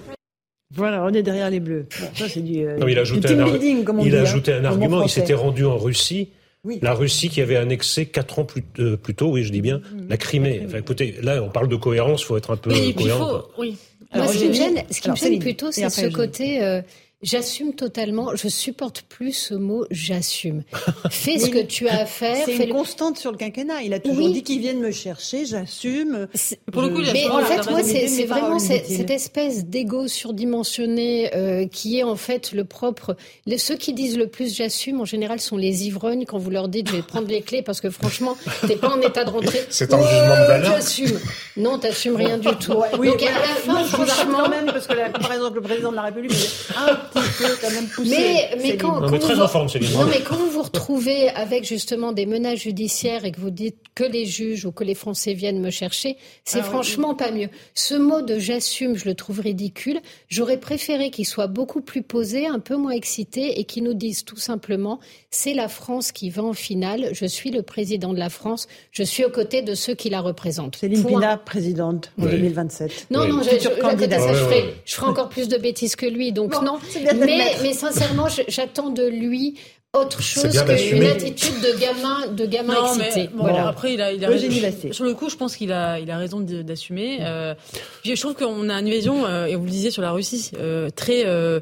Voilà, 0.74 1.04
on 1.04 1.12
est 1.12 1.22
derrière 1.22 1.50
les 1.50 1.60
Bleus. 1.60 1.86
ça, 2.14 2.28
c'est 2.28 2.40
du, 2.40 2.64
euh, 2.66 2.78
non, 2.78 2.88
il 2.88 2.98
a 2.98 3.02
ajouté 3.02 3.28
team 3.28 3.40
un, 3.40 3.44
building, 3.44 3.84
comme 3.84 4.00
on 4.00 4.04
il 4.04 4.10
dit. 4.10 4.16
a 4.16 4.22
hein, 4.22 4.60
un 4.60 4.64
argument. 4.64 5.02
Il 5.02 5.08
s'était 5.10 5.34
rendu 5.34 5.64
en 5.64 5.76
Russie. 5.76 6.30
Oui. 6.64 6.78
La 6.82 6.94
Russie 6.94 7.28
qui 7.28 7.40
avait 7.40 7.56
annexé 7.56 8.06
quatre 8.06 8.38
ans 8.38 8.44
plus, 8.44 8.62
euh, 8.78 8.96
plus 8.96 9.14
tôt, 9.14 9.30
oui, 9.32 9.44
je 9.44 9.52
dis 9.52 9.60
bien, 9.62 9.78
Mm-hmm. 9.78 10.08
la 10.08 10.16
Crimée. 10.16 10.62
Enfin, 10.66 10.78
écoutez, 10.78 11.16
là, 11.22 11.42
on 11.42 11.48
parle 11.48 11.68
de 11.68 11.76
cohérence, 11.76 12.22
faut 12.24 12.36
être 12.36 12.52
un 12.52 12.56
peu 12.56 12.70
Oui, 12.70 12.88
il 12.88 12.94
cohérent. 12.94 13.18
faut, 13.18 13.30
quoi. 13.30 13.50
oui. 13.58 13.76
Moi, 14.12 14.22
Alors, 14.22 14.32
ce 14.32 14.38
qui 14.38 14.48
me 14.48 14.52
gêne, 14.52 14.82
ce 14.90 15.00
qui 15.00 15.08
alors, 15.08 15.16
me 15.18 15.28
gêne 15.28 15.38
plutôt, 15.38 15.70
c'est 15.72 15.88
ce 15.88 16.06
côté. 16.06 16.82
J'assume 17.22 17.74
totalement. 17.74 18.34
Je 18.34 18.48
supporte 18.48 19.02
plus 19.02 19.32
ce 19.32 19.52
mot 19.54 19.84
j'assume. 19.90 20.62
Fais 21.10 21.38
ce 21.38 21.50
que 21.50 21.58
tu 21.62 21.86
as 21.86 22.00
à 22.00 22.06
faire. 22.06 22.44
C'est 22.46 22.56
une 22.56 22.68
le- 22.68 22.72
constante 22.72 23.18
sur 23.18 23.30
le 23.30 23.36
quinquennat. 23.36 23.82
Il 23.82 23.92
a 23.92 24.00
toujours 24.00 24.24
Oui. 24.24 24.32
dit 24.32 24.42
qu'ils 24.42 24.60
viennent 24.60 24.80
me 24.80 24.90
chercher, 24.90 25.44
j'assume. 25.44 26.28
Pour 26.72 26.80
le 26.80 26.88
coup, 26.88 27.00
il 27.02 27.10
a 27.10 27.12
Mais 27.12 27.28
en 27.28 27.40
fait, 27.40 27.70
moi, 27.70 27.82
c'est 27.82 28.24
vraiment 28.24 28.58
cette, 28.58 29.10
espèce 29.10 29.66
d'ego 29.66 30.08
surdimensionné 30.08 31.34
euh, 31.36 31.66
qui 31.66 31.98
est 31.98 32.04
en 32.04 32.16
fait 32.16 32.52
le 32.52 32.64
propre. 32.64 33.16
Les, 33.44 33.58
ceux 33.58 33.76
qui 33.76 33.92
disent 33.92 34.16
le 34.16 34.26
plus 34.28 34.54
j'assume, 34.54 35.00
en 35.00 35.04
général, 35.04 35.40
sont 35.40 35.56
les 35.58 35.86
ivrognes 35.86 36.24
quand 36.24 36.38
vous 36.38 36.50
leur 36.50 36.68
dites 36.68 36.88
je 36.88 36.96
vais 36.96 37.02
prendre 37.02 37.28
les 37.28 37.42
clés 37.42 37.62
parce 37.62 37.80
que 37.82 37.90
franchement, 37.90 38.36
t'es 38.66 38.76
pas 38.76 38.88
en 38.88 39.00
état 39.02 39.24
de 39.24 39.30
rentrer. 39.30 39.60
C'est 39.68 39.92
un 39.92 39.98
Ouais, 39.98 40.04
jugement 40.08 40.40
de 40.40 40.46
valeur. 40.46 40.72
J'assume. 40.76 41.20
Non, 41.58 41.78
t'assumes 41.78 42.16
rien 42.16 42.38
du 42.38 42.48
tout. 42.56 42.82
Oui, 42.98 43.08
Donc 43.08 43.22
à 43.22 43.26
la 43.32 43.40
fin, 43.56 43.84
franchement. 43.84 44.38
quand 44.44 44.48
même, 44.48 44.66
parce 44.66 44.86
que 44.86 44.94
la 44.94 45.10
comparaison 45.10 45.44
avec 45.44 45.56
le 45.56 45.60
président 45.60 45.90
de 45.90 45.96
la 45.96 46.02
République 46.02 46.32
est 46.32 46.76
un 46.78 46.96
petit 47.10 47.42
peu 47.42 47.48
quand 47.60 47.70
même 47.70 47.86
poussée. 47.88 48.10
Mais, 48.10 48.50
mais 48.62 48.76
quand, 48.76 48.94
Non, 48.94 49.00
quand 49.06 49.10
mais 49.10 49.18
très 49.18 49.34
vous, 49.34 49.40
en 49.42 49.48
forme, 49.48 49.68
Céline. 49.68 49.92
non, 49.92 50.06
mais 50.06 50.20
quand 50.22 50.36
vous 50.36 50.50
vous 50.50 50.62
retrouvez 50.62 51.28
avec 51.30 51.64
justement 51.64 52.12
des 52.12 52.26
menaces 52.26 52.60
judiciaires 52.60 53.24
et 53.24 53.32
que 53.32 53.40
vous 53.40 53.50
dites 53.50 53.76
que 53.94 54.04
les 54.04 54.24
juges 54.26 54.64
ou 54.64 54.72
que 54.72 54.84
les 54.84 54.94
Français 54.94 55.34
viennent 55.34 55.60
me 55.60 55.70
chercher, 55.70 56.16
c'est 56.44 56.58
Alors, 56.60 56.70
franchement 56.70 57.14
pas 57.14 57.30
mieux. 57.30 57.48
Ce 57.74 57.94
mot 57.94 58.22
de 58.22 58.38
j'assume, 58.38 58.96
je 58.96 59.04
le 59.06 59.14
trouve 59.14 59.40
ridicule. 59.40 60.00
J'aurais 60.28 60.58
préféré 60.58 61.10
qu'il 61.10 61.26
soit 61.26 61.46
beaucoup 61.48 61.80
plus 61.80 62.02
posé, 62.02 62.46
un 62.46 62.58
peu 62.60 62.76
moins 62.76 62.92
excité 62.92 63.58
et 63.60 63.64
qu'il 63.64 63.84
nous 63.84 63.94
dise 63.94 64.24
tout 64.24 64.36
simplement 64.38 65.00
c'est 65.30 65.54
la 65.54 65.68
France 65.68 66.12
qui 66.12 66.30
va 66.30 66.42
en 66.42 66.52
finale. 66.52 67.10
Je 67.12 67.26
suis 67.26 67.50
le 67.50 67.62
président 67.62 68.12
de 68.12 68.18
la 68.18 68.30
France. 68.30 68.66
Je 68.90 69.02
suis 69.02 69.24
aux 69.24 69.30
côtés 69.30 69.62
de 69.62 69.74
ceux 69.74 69.94
qui 69.94 70.10
la 70.10 70.20
représentent. 70.20 70.76
Céline 70.76 71.02
Point. 71.02 71.20
Pina, 71.20 71.36
présidente 71.36 72.10
en 72.18 72.24
Oui. 72.24 72.30
2027. 72.32 73.06
Non, 73.10 73.20
Oui. 73.22 73.28
non, 73.28 73.42
je, 73.42 73.50
ça, 73.58 73.70
ferai, 73.70 74.62
ouais. 74.62 74.74
je 74.84 74.94
ferai 74.94 75.06
encore 75.06 75.28
plus 75.28 75.48
de 75.48 75.56
bêtises 75.56 75.96
que 75.96 76.06
lui. 76.06 76.32
Donc 76.32 76.50
Bon, 76.52 76.62
non. 76.62 76.78
C'est 77.08 77.14
bien 77.14 77.26
de 77.26 77.62
Mais, 77.62 77.72
sincèrement, 77.72 78.26
j'attends 78.48 78.90
de 78.90 79.04
lui 79.06 79.58
autre 79.92 80.22
chose 80.22 80.44
qu'une 80.52 81.02
attitude 81.04 81.60
de 81.62 81.78
gamin, 81.80 82.28
de 82.28 82.46
gamin 82.46 82.74
Non, 82.74 82.94
excité. 82.94 83.22
mais 83.22 83.26
bon, 83.36 83.42
voilà. 83.42 83.66
après, 83.68 83.94
il 83.94 84.00
a, 84.00 84.12
il 84.12 84.24
a 84.24 84.28
raison. 84.28 84.92
Sur 84.92 85.04
le 85.04 85.14
coup, 85.14 85.28
je 85.28 85.36
pense 85.36 85.56
qu'il 85.56 85.72
a, 85.72 85.98
il 85.98 86.08
a 86.10 86.16
raison 86.16 86.38
d'assumer. 86.40 87.18
Euh, 87.22 87.54
puis 88.02 88.14
je 88.14 88.20
trouve 88.20 88.34
qu'on 88.34 88.68
a 88.68 88.74
une 88.74 88.88
vision, 88.88 89.26
euh, 89.26 89.46
et 89.46 89.56
vous 89.56 89.64
le 89.64 89.70
disiez 89.70 89.90
sur 89.90 90.02
la 90.02 90.12
Russie, 90.12 90.50
euh, 90.58 90.90
très. 90.90 91.26
Euh, 91.26 91.60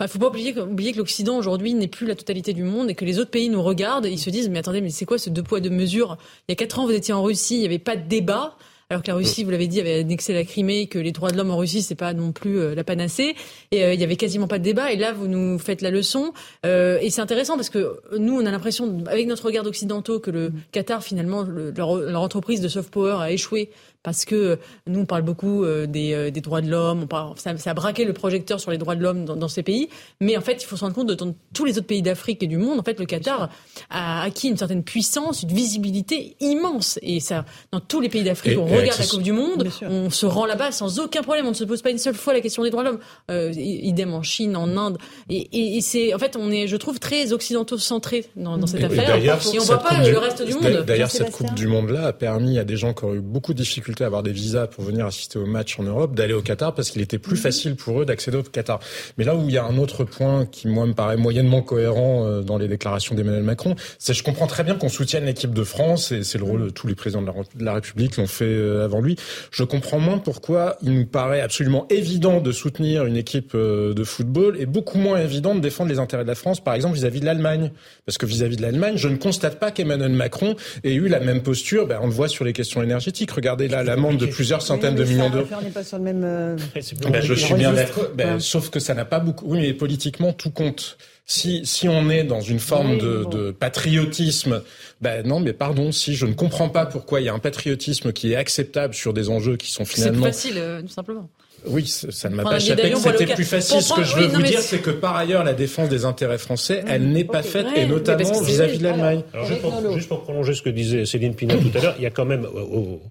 Enfin, 0.00 0.06
faut 0.06 0.20
pas 0.20 0.28
oublier, 0.28 0.52
que- 0.52 0.60
oublier 0.60 0.92
que 0.92 0.98
l'Occident 0.98 1.36
aujourd'hui 1.38 1.74
n'est 1.74 1.88
plus 1.88 2.06
la 2.06 2.14
totalité 2.14 2.52
du 2.52 2.62
monde 2.62 2.88
et 2.88 2.94
que 2.94 3.04
les 3.04 3.18
autres 3.18 3.32
pays 3.32 3.48
nous 3.48 3.60
regardent 3.64 4.06
et 4.06 4.10
ils 4.12 4.18
se 4.20 4.30
disent 4.30 4.48
mais 4.48 4.60
attendez 4.60 4.80
mais 4.80 4.90
c'est 4.90 5.04
quoi 5.06 5.18
ce 5.18 5.28
deux 5.28 5.42
poids 5.42 5.58
deux 5.58 5.70
mesures? 5.70 6.16
Il 6.46 6.50
y 6.50 6.52
a 6.52 6.54
quatre 6.54 6.78
ans 6.78 6.86
vous 6.86 6.92
étiez 6.92 7.12
en 7.12 7.20
Russie, 7.24 7.56
il 7.56 7.60
n'y 7.62 7.66
avait 7.66 7.80
pas 7.80 7.96
de 7.96 8.06
débat. 8.08 8.54
Alors 8.90 9.02
que 9.02 9.08
la 9.08 9.16
Russie, 9.16 9.44
vous 9.44 9.50
l'avez 9.50 9.66
dit, 9.66 9.80
avait 9.80 10.00
annexé 10.00 10.32
la 10.32 10.44
Crimée, 10.44 10.86
que 10.86 10.98
les 10.98 11.12
droits 11.12 11.30
de 11.30 11.36
l'homme 11.36 11.50
en 11.50 11.58
Russie, 11.58 11.82
c'est 11.82 11.94
pas 11.94 12.14
non 12.14 12.32
plus 12.32 12.58
euh, 12.58 12.74
la 12.74 12.84
panacée. 12.84 13.34
Et 13.70 13.84
euh, 13.84 13.92
il 13.92 14.00
y 14.00 14.02
avait 14.02 14.16
quasiment 14.16 14.48
pas 14.48 14.58
de 14.58 14.64
débat. 14.64 14.90
Et 14.92 14.96
là, 14.96 15.12
vous 15.12 15.28
nous 15.28 15.58
faites 15.58 15.82
la 15.82 15.90
leçon. 15.90 16.32
Euh, 16.64 16.96
et 17.02 17.10
c'est 17.10 17.20
intéressant 17.20 17.56
parce 17.56 17.68
que 17.68 18.00
nous, 18.16 18.40
on 18.40 18.46
a 18.46 18.50
l'impression, 18.50 19.04
avec 19.06 19.26
notre 19.26 19.44
regard 19.44 19.66
occidentaux, 19.66 20.20
que 20.20 20.30
le 20.30 20.52
Qatar, 20.72 21.02
finalement, 21.04 21.42
le- 21.42 21.70
leur, 21.76 21.96
leur 21.96 22.22
entreprise 22.22 22.62
de 22.62 22.68
soft 22.68 22.90
power 22.90 23.18
a 23.20 23.30
échoué 23.30 23.68
parce 24.02 24.24
que 24.24 24.58
nous, 24.86 25.00
on 25.00 25.06
parle 25.06 25.22
beaucoup 25.22 25.64
euh, 25.64 25.86
des, 25.86 26.12
euh, 26.14 26.30
des 26.30 26.40
droits 26.40 26.60
de 26.60 26.68
l'homme. 26.70 27.02
On 27.02 27.06
parle, 27.06 27.32
ça, 27.36 27.56
ça 27.58 27.70
a 27.70 27.74
braqué 27.74 28.04
le 28.04 28.12
projecteur 28.12 28.60
sur 28.60 28.70
les 28.70 28.78
droits 28.78 28.94
de 28.94 29.02
l'homme 29.02 29.24
dans, 29.24 29.36
dans 29.36 29.48
ces 29.48 29.62
pays. 29.62 29.88
Mais 30.20 30.36
en 30.36 30.40
fait, 30.40 30.62
il 30.62 30.66
faut 30.66 30.76
se 30.76 30.82
rendre 30.84 30.94
compte 30.94 31.08
de 31.08 31.14
dans 31.14 31.34
tous 31.52 31.64
les 31.64 31.78
autres 31.78 31.86
pays 31.88 32.00
d'Afrique 32.00 32.42
et 32.42 32.46
du 32.46 32.56
monde, 32.58 32.78
en 32.78 32.82
fait, 32.82 32.98
le 33.00 33.06
Qatar 33.06 33.50
a 33.90 34.22
acquis 34.22 34.48
une 34.48 34.56
certaine 34.56 34.84
puissance, 34.84 35.42
une 35.42 35.52
visibilité 35.52 36.36
immense. 36.40 36.98
Et 37.02 37.18
ça, 37.20 37.44
dans 37.72 37.80
tous 37.80 38.00
les 38.00 38.08
pays 38.08 38.22
d'Afrique, 38.22 38.56
on 38.58 38.66
regarde 38.66 38.98
la 38.98 39.06
Coupe 39.06 39.22
du 39.22 39.32
Monde, 39.32 39.68
on 39.82 40.10
se 40.10 40.26
rend 40.26 40.46
là-bas 40.46 40.70
sans 40.70 41.00
aucun 41.00 41.22
problème. 41.22 41.46
On 41.46 41.50
ne 41.50 41.54
se 41.54 41.64
pose 41.64 41.82
pas 41.82 41.90
une 41.90 41.98
seule 41.98 42.14
fois 42.14 42.32
la 42.32 42.40
question 42.40 42.62
des 42.62 42.70
droits 42.70 42.84
de 42.84 42.88
l'homme. 42.90 43.00
Euh, 43.30 43.52
idem 43.56 44.14
en 44.14 44.22
Chine, 44.22 44.56
en 44.56 44.76
Inde. 44.76 44.98
Et, 45.28 45.36
et, 45.52 45.76
et 45.76 45.80
c'est, 45.80 46.14
en 46.14 46.18
fait, 46.18 46.36
on 46.36 46.50
est, 46.50 46.68
je 46.68 46.76
trouve, 46.76 46.98
très 47.00 47.32
occidentaux 47.32 47.78
centrés 47.78 48.26
dans, 48.36 48.56
dans 48.58 48.66
cette 48.66 48.80
Et- 48.80 48.84
et 48.84 48.86
affaire. 48.86 49.16
Et 49.16 49.30
on 49.32 49.38
cette 49.40 49.62
voit 49.66 49.78
pas 49.78 50.02
le 50.08 50.18
reste 50.18 50.42
du 50.42 50.54
monde. 50.54 50.84
D'ailleurs, 50.86 51.10
cette 51.10 51.32
Coupe 51.32 51.54
du 51.54 51.66
Monde-là 51.66 52.06
a 52.06 52.12
permis 52.12 52.58
à 52.58 52.64
des 52.64 52.76
gens 52.76 52.94
qui 52.94 53.04
ont 53.04 53.14
eu 53.14 53.20
beaucoup 53.20 53.52
de 53.54 53.58
difficultés 53.58 53.87
à 54.00 54.06
avoir 54.06 54.22
des 54.22 54.32
visas 54.32 54.66
pour 54.66 54.84
venir 54.84 55.06
assister 55.06 55.38
au 55.38 55.46
match 55.46 55.78
en 55.78 55.82
Europe 55.82 56.14
d'aller 56.14 56.34
au 56.34 56.42
Qatar 56.42 56.74
parce 56.74 56.90
qu'il 56.90 57.02
était 57.02 57.18
plus 57.18 57.36
Mhm. 57.36 57.42
facile 57.42 57.76
pour 57.76 58.00
eux 58.00 58.04
d'accéder 58.04 58.36
au 58.36 58.42
Qatar. 58.42 58.80
Mais 59.16 59.24
là 59.24 59.34
où 59.36 59.48
il 59.48 59.54
y 59.54 59.58
a 59.58 59.64
un 59.64 59.78
autre 59.78 60.04
point 60.04 60.46
qui, 60.46 60.68
moi, 60.68 60.86
me 60.86 60.92
paraît 60.94 61.16
moyennement 61.16 61.62
cohérent 61.62 62.24
euh, 62.24 62.42
dans 62.42 62.58
les 62.58 62.68
déclarations 62.68 63.14
d'Emmanuel 63.14 63.42
Macron, 63.42 63.74
c'est 63.98 64.14
je 64.14 64.22
comprends 64.22 64.46
très 64.46 64.64
bien 64.64 64.74
qu'on 64.74 64.88
soutienne 64.88 65.24
l'équipe 65.24 65.52
de 65.54 65.64
France 65.64 66.12
et 66.12 66.22
c'est 66.24 66.38
le 66.38 66.44
rôle 66.44 66.64
de 66.64 66.70
tous 66.70 66.86
les 66.86 66.94
présidents 66.94 67.22
de 67.22 67.64
la, 67.64 67.72
République 67.74 68.16
l'ont 68.16 68.26
fait 68.26 68.44
euh, 68.44 68.84
avant 68.84 69.00
lui. 69.00 69.16
Je 69.50 69.64
comprends 69.64 69.98
moins 69.98 70.18
pourquoi 70.18 70.76
il 70.82 70.92
nous 70.92 71.06
paraît 71.06 71.40
absolument 71.40 71.86
évident 71.90 72.40
de 72.40 72.52
soutenir 72.52 73.04
une 73.04 73.16
équipe 73.16 73.52
euh, 73.54 73.94
de 73.94 74.04
football 74.04 74.56
et 74.58 74.66
beaucoup 74.66 74.98
moins 74.98 75.20
évident 75.20 75.54
de 75.54 75.60
défendre 75.60 75.90
les 75.90 75.98
intérêts 75.98 76.24
de 76.24 76.28
la 76.28 76.34
France, 76.34 76.62
par 76.62 76.74
exemple, 76.74 76.94
vis-à-vis 76.94 77.20
de 77.20 77.26
l'Allemagne. 77.26 77.70
Parce 78.06 78.18
que 78.18 78.26
vis-à-vis 78.26 78.56
de 78.56 78.62
l'Allemagne, 78.62 78.96
je 78.96 79.08
ne 79.08 79.16
constate 79.16 79.58
pas 79.58 79.70
qu'Emmanuel 79.70 80.12
Macron 80.12 80.56
ait 80.84 80.94
eu 80.94 81.08
la 81.08 81.20
même 81.20 81.42
posture. 81.42 81.86
Ben, 81.86 81.98
on 82.02 82.06
le 82.06 82.12
voit 82.12 82.28
sur 82.28 82.44
les 82.44 82.52
questions 82.52 82.82
énergétiques. 82.82 83.30
Regardez 83.30 83.68
là 83.68 83.77
l'amende 83.82 84.16
de 84.18 84.26
plusieurs 84.26 84.62
centaines 84.62 84.94
Oui, 84.94 85.00
de 85.00 85.04
millions 85.04 85.24
ça, 85.28 85.30
d'euros. 85.34 85.46
On 85.58 85.62
n'est 85.62 85.70
pas 85.70 85.84
sur 85.84 85.98
le 85.98 86.04
même. 86.04 86.22
euh, 86.24 86.56
Ben, 86.74 87.22
je 87.22 87.34
suis 87.34 87.54
bien 87.54 87.72
d'accord. 87.72 88.04
Ben, 88.14 88.34
Ouais. 88.34 88.40
Sauf 88.40 88.70
que 88.70 88.80
ça 88.80 88.94
n'a 88.94 89.04
pas 89.04 89.20
beaucoup. 89.20 89.46
Oui, 89.48 89.60
mais 89.60 89.72
politiquement, 89.74 90.32
tout 90.32 90.50
compte. 90.50 90.96
Si, 91.30 91.66
si 91.66 91.88
on 91.88 92.08
est 92.08 92.24
dans 92.24 92.40
une 92.40 92.58
forme 92.58 92.92
Oui, 92.92 92.98
de, 92.98 93.22
bon. 93.24 93.28
de 93.28 93.50
patriotisme, 93.50 94.62
ben 95.02 95.26
non, 95.26 95.40
mais 95.40 95.52
pardon, 95.52 95.92
si 95.92 96.14
je 96.14 96.24
ne 96.26 96.32
comprends 96.32 96.68
pas 96.70 96.86
pourquoi 96.86 97.20
il 97.20 97.24
y 97.24 97.28
a 97.28 97.34
un 97.34 97.38
patriotisme 97.38 98.12
qui 98.12 98.32
est 98.32 98.36
acceptable 98.36 98.94
sur 98.94 99.12
des 99.12 99.28
enjeux 99.28 99.56
qui 99.56 99.70
sont 99.70 99.84
C'est 99.84 99.92
plus 99.92 100.02
finalement 100.02 100.26
facile, 100.26 100.54
euh, 100.56 100.80
tout 100.80 100.88
simplement. 100.88 101.28
oui, 101.66 101.86
ça 101.86 102.30
ne 102.30 102.34
m'a 102.34 102.44
pas 102.44 102.56
échappé 102.56 102.94
c'était 102.96 103.26
plus 103.34 103.44
facile. 103.44 103.82
Ce 103.82 103.92
que 103.92 104.04
je 104.04 104.16
veux 104.16 104.26
oui, 104.26 104.30
vous 104.36 104.42
dire, 104.42 104.60
c'est- 104.60 104.76
c'est 104.76 104.82
que 104.82 104.90
par 104.90 105.16
ailleurs, 105.16 105.44
la 105.44 105.52
défense 105.52 105.90
des 105.90 106.06
intérêts 106.06 106.38
français, 106.38 106.82
elle 106.86 107.08
n'est 107.10 107.24
pas 107.24 107.42
faite, 107.42 107.66
Ouais, 107.66 107.82
et 107.82 107.86
notamment 107.86 108.32
c'est- 108.32 108.44
vis-à-vis 108.44 108.78
de 108.78 108.84
l'Allemagne. 108.84 109.22
Alors, 109.34 109.46
juste 109.46 109.60
pour, 109.60 109.92
juste 109.94 110.08
pour 110.08 110.22
prolonger 110.22 110.54
ce 110.54 110.62
que 110.62 110.70
disait 110.70 111.04
Céline 111.04 111.34
Pina 111.34 111.56
tout 111.56 111.70
à 111.76 111.80
l'heure, 111.82 111.94
il 111.98 112.04
y 112.04 112.06
a 112.06 112.10
quand 112.10 112.24
même, 112.24 112.46
au- 112.46 113.02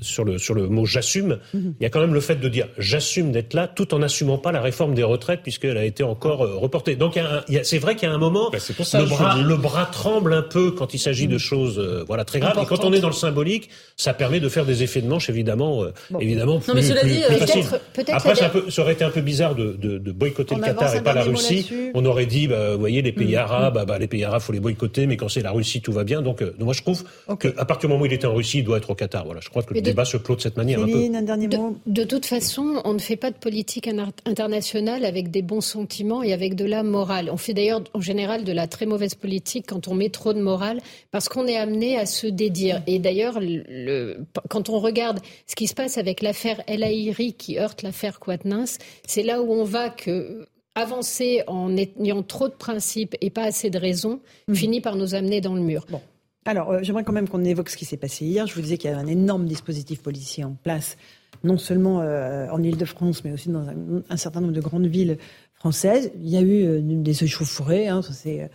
sur, 0.00 0.24
le, 0.24 0.38
sur 0.38 0.54
le 0.54 0.68
mot 0.68 0.86
j'assume, 0.86 1.38
Mhm. 1.52 1.74
il 1.78 1.82
y 1.82 1.86
a 1.86 1.90
quand 1.90 2.00
même 2.00 2.14
le 2.14 2.20
fait 2.20 2.36
de 2.36 2.48
dire 2.48 2.66
j'assume 2.78 3.30
d'être 3.30 3.52
là 3.52 3.68
tout 3.68 3.92
en 3.94 3.98
n'assumant 3.98 4.38
pas 4.38 4.50
la 4.50 4.62
réforme 4.62 4.94
des 4.94 5.02
retraites 5.02 5.40
puisqu'elle 5.42 5.76
a 5.76 5.84
été 5.84 6.02
encore 6.02 6.42
euh, 6.44 6.54
reportée. 6.56 6.96
Donc 6.96 7.14
il 7.16 7.18
y 7.18 7.22
a 7.22 7.30
un- 7.36 7.44
il 7.48 7.54
y 7.54 7.58
a- 7.58 7.64
c'est 7.64 7.76
vrai 7.78 7.94
qu'il 7.94 8.08
y 8.08 8.10
a 8.10 8.14
un 8.14 8.18
moment, 8.18 8.48
Ben, 8.50 8.58
pour 8.74 8.86
ça 8.86 9.00
le, 9.00 9.06
bras, 9.06 9.34
dis. 9.36 9.42
le 9.42 9.56
bras 9.56 9.84
tremble 9.84 10.32
un 10.32 10.40
peu 10.42 10.70
quand 10.70 10.94
il 10.94 10.98
s'agit 10.98 11.26
de 11.28 11.36
choses 11.36 11.78
euh, 11.78 12.04
voilà, 12.08 12.24
très 12.24 12.40
graves. 12.40 12.58
Et 12.62 12.64
quand 12.66 12.84
on 12.86 12.92
est 12.94 13.00
dans 13.00 13.08
le 13.08 13.12
symbolique, 13.14 13.68
ça 13.98 14.14
permet 14.14 14.40
de 14.40 14.48
faire 14.48 14.64
des 14.64 14.82
effets 14.82 15.02
de 15.02 15.08
manche 15.08 15.28
évidemment, 15.28 15.84
euh, 15.84 15.92
évidemment 16.20 16.58
plus, 16.58 16.68
Non, 16.68 16.74
mais 16.74 16.82
cela 16.82 17.00
plus- 17.02 17.10
dit, 17.10 17.20
peut-être- 17.28 17.80
peut-être 17.92 18.14
Après, 18.14 18.34
ça 18.34 18.82
aurait 18.82 18.94
été 18.94 19.04
un 19.04 19.10
peu 19.10 19.20
bizarre 19.20 19.54
de, 19.54 19.74
de, 19.74 19.98
de 19.98 20.12
boycotter 20.12 20.54
On 20.54 20.58
le 20.58 20.64
Qatar 20.64 20.94
et 20.94 21.02
pas 21.02 21.12
la 21.12 21.22
Russie. 21.24 21.68
On 21.92 22.04
aurait 22.06 22.24
dit, 22.26 22.48
bah, 22.48 22.72
vous 22.72 22.80
voyez, 22.80 23.02
les 23.02 23.12
pays 23.12 23.36
arabes, 23.36 23.74
bah, 23.74 23.84
bah, 23.84 23.98
les 23.98 24.08
pays 24.08 24.24
arabes, 24.24 24.40
faut 24.40 24.52
les 24.54 24.60
boycotter, 24.60 25.06
mais 25.06 25.18
quand 25.18 25.28
c'est 25.28 25.42
la 25.42 25.50
Russie, 25.50 25.82
tout 25.82 25.92
va 25.92 26.04
bien. 26.04 26.22
Donc, 26.22 26.40
euh, 26.40 26.54
moi, 26.58 26.72
je 26.72 26.80
trouve 26.80 27.04
Ok. 27.28 27.54
qu'à 27.54 27.64
partir 27.66 27.88
du 27.88 27.92
moment 27.92 28.02
où 28.04 28.06
il 28.06 28.12
était 28.14 28.26
en 28.26 28.34
Russie, 28.34 28.60
il 28.60 28.64
doit 28.64 28.78
être 28.78 28.88
au 28.88 28.94
Qatar. 28.94 29.26
Voilà, 29.26 29.40
je 29.42 29.50
crois 29.50 29.62
que 29.62 29.74
débat 29.92 30.04
se 30.04 30.16
clôt 30.16 30.36
de 30.36 30.40
cette 30.40 30.56
manière 30.56 30.80
un 30.80 30.86
peu. 30.86 30.92
Céline, 30.92 31.16
un 31.16 31.22
dernier 31.22 31.48
De, 31.48 31.56
mot. 31.56 31.76
de 31.86 32.04
toute 32.04 32.26
façon, 32.26 32.80
on 32.84 32.92
ne 32.94 32.98
fait 32.98 33.16
pas 33.16 33.30
de 33.30 33.36
politique 33.36 33.88
internationale 34.26 35.04
avec 35.04 35.30
des 35.30 35.42
bons 35.42 35.60
sentiments 35.60 36.22
et 36.22 36.32
avec 36.32 36.54
de 36.54 36.64
la 36.64 36.82
morale. 36.82 37.28
On 37.32 37.36
fait 37.36 37.54
d'ailleurs 37.54 37.82
en 37.94 38.00
général 38.00 38.44
de 38.44 38.52
la 38.52 38.66
très 38.66 38.86
mauvaise 38.86 39.14
politique 39.14 39.66
quand 39.68 39.88
on 39.88 39.94
met 39.94 40.08
trop 40.10 40.32
de 40.32 40.40
morale 40.40 40.80
parce 41.10 41.28
qu'on 41.28 41.46
est 41.46 41.56
amené 41.56 41.96
à 41.98 42.06
se 42.06 42.26
dédire. 42.26 42.82
Et 42.86 42.98
d'ailleurs, 42.98 43.40
le- 43.40 43.64
le- 43.68 44.18
quand 44.48 44.68
on 44.68 44.78
regarde 44.78 45.20
ce 45.46 45.54
qui 45.54 45.66
se 45.66 45.74
passe 45.74 45.98
avec 45.98 46.22
l'affaire 46.22 46.62
El 46.66 46.82
Haïry 46.82 47.34
qui 47.34 47.58
heurte 47.58 47.82
l'affaire 47.82 48.18
Quatennens, 48.20 48.78
c'est 49.06 49.22
là 49.22 49.42
où 49.42 49.52
on 49.52 49.64
va 49.64 49.88
que 49.90 50.46
avancer 50.74 51.42
en 51.48 51.76
ayant 51.76 52.22
trop 52.22 52.48
de 52.48 52.54
principes 52.54 53.14
et 53.20 53.28
pas 53.28 53.42
assez 53.44 53.68
de 53.68 53.78
raisons 53.78 54.20
finit 54.54 54.80
par 54.80 54.96
nous 54.96 55.14
amener 55.14 55.42
dans 55.42 55.54
le 55.54 55.60
mur. 55.60 55.84
Bon. 55.90 56.00
Alors, 56.44 56.72
euh, 56.72 56.78
j'aimerais 56.82 57.04
quand 57.04 57.12
même 57.12 57.28
qu'on 57.28 57.44
évoque 57.44 57.68
ce 57.68 57.76
qui 57.76 57.84
s'est 57.84 57.96
passé 57.96 58.24
hier. 58.24 58.46
Je 58.46 58.54
vous 58.54 58.62
disais 58.62 58.76
qu'il 58.76 58.90
y 58.90 58.92
avait 58.92 59.02
un 59.02 59.06
énorme 59.06 59.46
dispositif 59.46 60.02
policier 60.02 60.44
en 60.44 60.54
place, 60.54 60.96
non 61.44 61.56
seulement 61.56 62.00
euh, 62.00 62.48
en 62.50 62.62
Ile-de-France, 62.62 63.24
mais 63.24 63.32
aussi 63.32 63.48
dans 63.48 63.64
un, 64.08 64.16
certain 64.16 64.40
nombre 64.40 64.52
de 64.52 64.60
grandes 64.60 64.86
villes 64.86 65.18
françaises. 65.54 66.10
Il 66.20 66.28
y 66.28 66.36
a 66.36 66.40
eu 66.40 66.64
euh, 66.64 66.80
des 66.82 67.24
échauffourées, 67.24 67.88
hein, 67.88 68.02
ça 68.02 68.12
s'est 68.12 68.50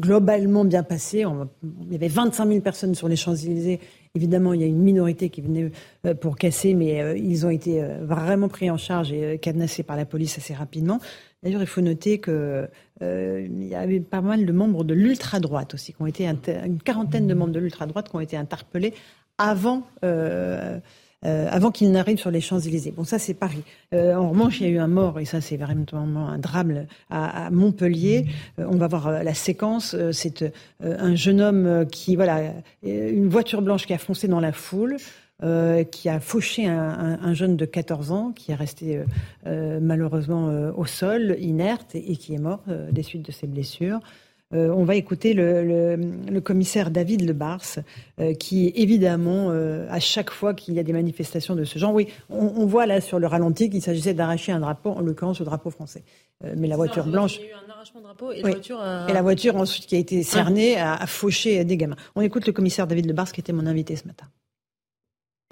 globalement 0.00 0.64
bien 0.64 0.82
passé. 0.82 1.24
Il 1.82 1.92
y 1.92 1.94
avait 1.94 2.08
25 2.08 2.48
000 2.48 2.60
personnes 2.60 2.96
sur 2.96 3.06
les 3.06 3.14
Champs-Élysées. 3.14 3.78
Évidemment, 4.16 4.54
il 4.54 4.62
y 4.62 4.64
a 4.64 4.66
une 4.66 4.82
minorité 4.82 5.28
qui 5.28 5.42
venait 5.42 5.70
euh, 6.06 6.14
pour 6.14 6.36
casser, 6.36 6.72
mais 6.72 7.02
euh, 7.02 7.18
ils 7.18 7.44
ont 7.44 7.50
été 7.50 7.82
euh, 7.82 7.98
vraiment 8.00 8.48
pris 8.48 8.70
en 8.70 8.78
charge 8.78 9.12
et 9.12 9.38
cadenassés 9.38 9.82
par 9.82 9.94
la 9.94 10.06
police 10.06 10.38
assez 10.38 10.54
rapidement. 10.54 11.00
D'ailleurs, 11.42 11.60
il 11.60 11.66
faut 11.66 11.82
noter 11.82 12.18
que 12.18 12.66
euh, 13.02 13.46
il 13.46 13.64
y 13.64 13.74
avait 13.74 14.00
pas 14.00 14.22
mal 14.22 14.46
de 14.46 14.52
membres 14.52 14.84
de 14.84 14.94
l'ultra-droite 14.94 15.74
aussi, 15.74 15.92
qui 15.92 16.00
ont 16.00 16.06
été 16.06 16.26
une 16.26 16.80
quarantaine 16.82 17.26
de 17.26 17.34
membres 17.34 17.52
de 17.52 17.60
l'ultra-droite 17.60 18.08
qui 18.08 18.16
ont 18.16 18.20
été 18.20 18.38
interpellés 18.38 18.94
avant, 19.36 19.82
avant 21.26 21.70
qu'il 21.70 21.90
n'arrive 21.90 22.18
sur 22.18 22.30
les 22.30 22.40
Champs-Élysées. 22.40 22.92
Bon, 22.92 23.04
ça 23.04 23.18
c'est 23.18 23.34
Paris. 23.34 23.62
en 23.92 24.30
revanche, 24.30 24.60
il 24.60 24.66
y 24.66 24.70
a 24.70 24.72
eu 24.72 24.78
un 24.78 24.88
mort, 24.88 25.18
et 25.18 25.24
ça 25.24 25.40
c'est 25.40 25.56
vraiment 25.56 26.28
un 26.28 26.38
drame 26.38 26.86
à, 27.10 27.50
Montpellier. 27.50 28.26
on 28.58 28.76
va 28.76 28.86
voir 28.86 29.22
la 29.22 29.34
séquence. 29.34 29.96
c'est 30.12 30.44
un 30.82 31.14
jeune 31.14 31.40
homme 31.40 31.86
qui, 31.90 32.16
voilà, 32.16 32.52
une 32.82 33.28
voiture 33.28 33.62
blanche 33.62 33.86
qui 33.86 33.94
a 33.94 33.98
foncé 33.98 34.28
dans 34.28 34.40
la 34.40 34.52
foule. 34.52 34.96
Euh, 35.42 35.84
qui 35.84 36.08
a 36.08 36.18
fauché 36.18 36.66
un, 36.66 37.34
jeune 37.34 37.58
de 37.58 37.66
14 37.66 38.10
ans 38.10 38.32
qui 38.32 38.52
est 38.52 38.54
resté 38.54 38.96
euh, 38.96 39.04
euh, 39.46 39.80
malheureusement 39.82 40.46
au 40.74 40.86
sol, 40.86 41.36
inerte, 41.38 41.94
et, 41.94 42.16
qui 42.16 42.32
est 42.32 42.38
mort 42.38 42.62
des 42.90 43.02
suites 43.02 43.26
de 43.26 43.32
ses 43.32 43.46
blessures. 43.46 44.00
On 44.52 44.84
va 44.84 44.94
écouter 44.94 45.34
le, 45.34 46.38
commissaire 46.40 46.90
David 46.90 47.22
Lebars, 47.22 47.78
qui 48.38 48.72
évidemment, 48.74 49.50
à 49.50 50.00
chaque 50.00 50.30
fois 50.30 50.54
qu'il 50.54 50.74
y 50.74 50.78
a 50.78 50.82
des 50.82 50.92
manifestations 50.92 51.54
de 51.54 51.64
ce 51.64 51.78
genre, 51.78 51.92
oui, 51.92 52.08
on, 52.30 52.66
voit 52.66 52.86
là 52.86 53.00
sur 53.00 53.18
le 53.18 53.26
ralenti 53.26 53.70
qu'il 53.70 53.82
s'agissait 53.82 54.14
d'arracher 54.14 54.52
un 54.52 54.60
drapeau, 54.60 54.90
en 54.90 55.00
l'occurrence 55.00 55.40
le 55.40 55.46
drapeau 55.46 55.70
français. 55.70 56.04
mais 56.56 56.68
la 56.68 56.76
voiture 56.76 57.06
blanche. 57.06 57.38
Il 57.38 57.42
y 57.42 57.44
a 57.46 57.48
eu 57.48 57.54
un 57.66 57.72
arrachement 57.72 58.00
de 58.00 58.04
drapeau 58.04 58.32
et, 58.32 58.42
la 58.42 58.50
voiture 58.50 58.80
et 59.08 59.12
la 59.12 59.22
voiture 59.22 59.56
ensuite 59.56 59.86
qui 59.86 59.96
a 59.96 59.98
été 59.98 60.22
cernée 60.22 60.76
a, 60.76 60.94
a 60.94 61.06
fauché 61.06 61.64
des 61.64 61.76
gamins. 61.76 61.96
On 62.14 62.20
écoute 62.20 62.46
le 62.46 62.52
commissaire 62.52 62.86
David 62.86 63.06
Lebars 63.06 63.32
qui 63.32 63.40
était 63.40 63.52
mon 63.52 63.66
invité 63.66 63.96
ce 63.96 64.06
matin. 64.06 64.26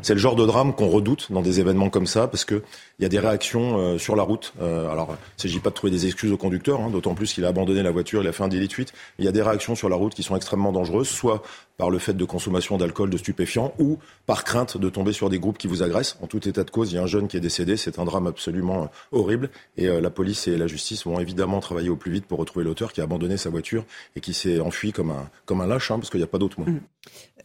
C'est 0.04 0.12
le 0.12 0.20
genre 0.20 0.36
de 0.36 0.44
drame 0.44 0.74
qu'on 0.74 0.88
redoute 0.88 1.32
dans 1.32 1.40
des 1.40 1.60
événements 1.60 1.88
comme 1.88 2.06
ça 2.06 2.28
parce 2.28 2.44
qu'il 2.44 2.60
y 3.00 3.06
a 3.06 3.08
des 3.08 3.18
réactions 3.18 3.78
euh, 3.78 3.96
sur 3.96 4.16
la 4.16 4.22
route. 4.22 4.52
Euh, 4.60 4.90
alors, 4.90 5.08
il 5.08 5.38
ne 5.38 5.40
s'agit 5.40 5.60
pas 5.60 5.70
de 5.70 5.74
trouver 5.74 5.90
des 5.90 6.04
excuses 6.04 6.30
au 6.30 6.36
conducteur, 6.36 6.78
hein, 6.82 6.90
d'autant 6.90 7.14
plus 7.14 7.32
qu'il 7.32 7.46
a 7.46 7.48
abandonné 7.48 7.82
la 7.82 7.90
voiture, 7.90 8.20
il 8.20 8.28
a 8.28 8.32
fait 8.32 8.42
un 8.42 8.48
délit 8.48 8.68
de 8.68 8.72
fuite. 8.74 8.92
Il 9.18 9.24
y 9.24 9.28
a 9.28 9.32
des 9.32 9.40
réactions 9.40 9.74
sur 9.74 9.88
la 9.88 9.96
route 9.96 10.12
qui 10.12 10.22
sont 10.22 10.36
extrêmement 10.36 10.72
dangereuses, 10.72 11.08
soit 11.08 11.42
par 11.78 11.88
le 11.88 11.98
fait 11.98 12.12
de 12.12 12.24
consommation 12.26 12.76
d'alcool, 12.76 13.08
de 13.08 13.16
stupéfiants, 13.16 13.72
ou 13.78 13.98
par 14.26 14.44
crainte 14.44 14.76
de 14.76 14.90
tomber 14.90 15.14
sur 15.14 15.30
des 15.30 15.38
groupes 15.38 15.56
qui 15.56 15.68
vous 15.68 15.82
agressent. 15.82 16.18
En 16.20 16.26
tout 16.26 16.46
état 16.46 16.64
de 16.64 16.70
cause, 16.70 16.92
il 16.92 16.96
y 16.96 16.98
a 16.98 17.02
un 17.02 17.06
jeune 17.06 17.26
qui 17.26 17.38
est 17.38 17.40
décédé, 17.40 17.78
c'est 17.78 17.98
un 17.98 18.04
drame 18.04 18.26
absolument 18.26 18.82
euh, 18.82 18.86
horrible, 19.18 19.48
et 19.78 19.86
la 19.86 20.10
police 20.10 20.48
et 20.48 20.58
la 20.58 20.66
justice 20.66 21.06
vont 21.06 21.18
évidemment 21.18 21.60
travailler 21.60 21.88
au 21.88 21.96
plus 21.96 22.12
vite 22.12 22.26
pour 22.26 22.38
retrouver 22.38 22.66
l'auteur 22.66 22.92
qui 22.92 23.00
a 23.00 23.04
abandonné 23.04 23.38
sa 23.38 23.48
voiture 23.48 23.86
et 24.16 24.20
qui 24.20 24.34
s'est 24.34 24.60
enfui 24.60 24.92
comme 24.92 25.12
un, 25.12 25.30
comme 25.46 25.62
un 25.62 25.66
lâche, 25.66 25.90
hein, 25.90 25.96
parce 25.96 26.10
qu'il 26.10 26.20
n'y 26.20 26.24
a 26.24 26.28
pas 26.28 26.38
d'autre 26.38 26.60
mot. 26.60 26.66
Mmh. 26.66 26.80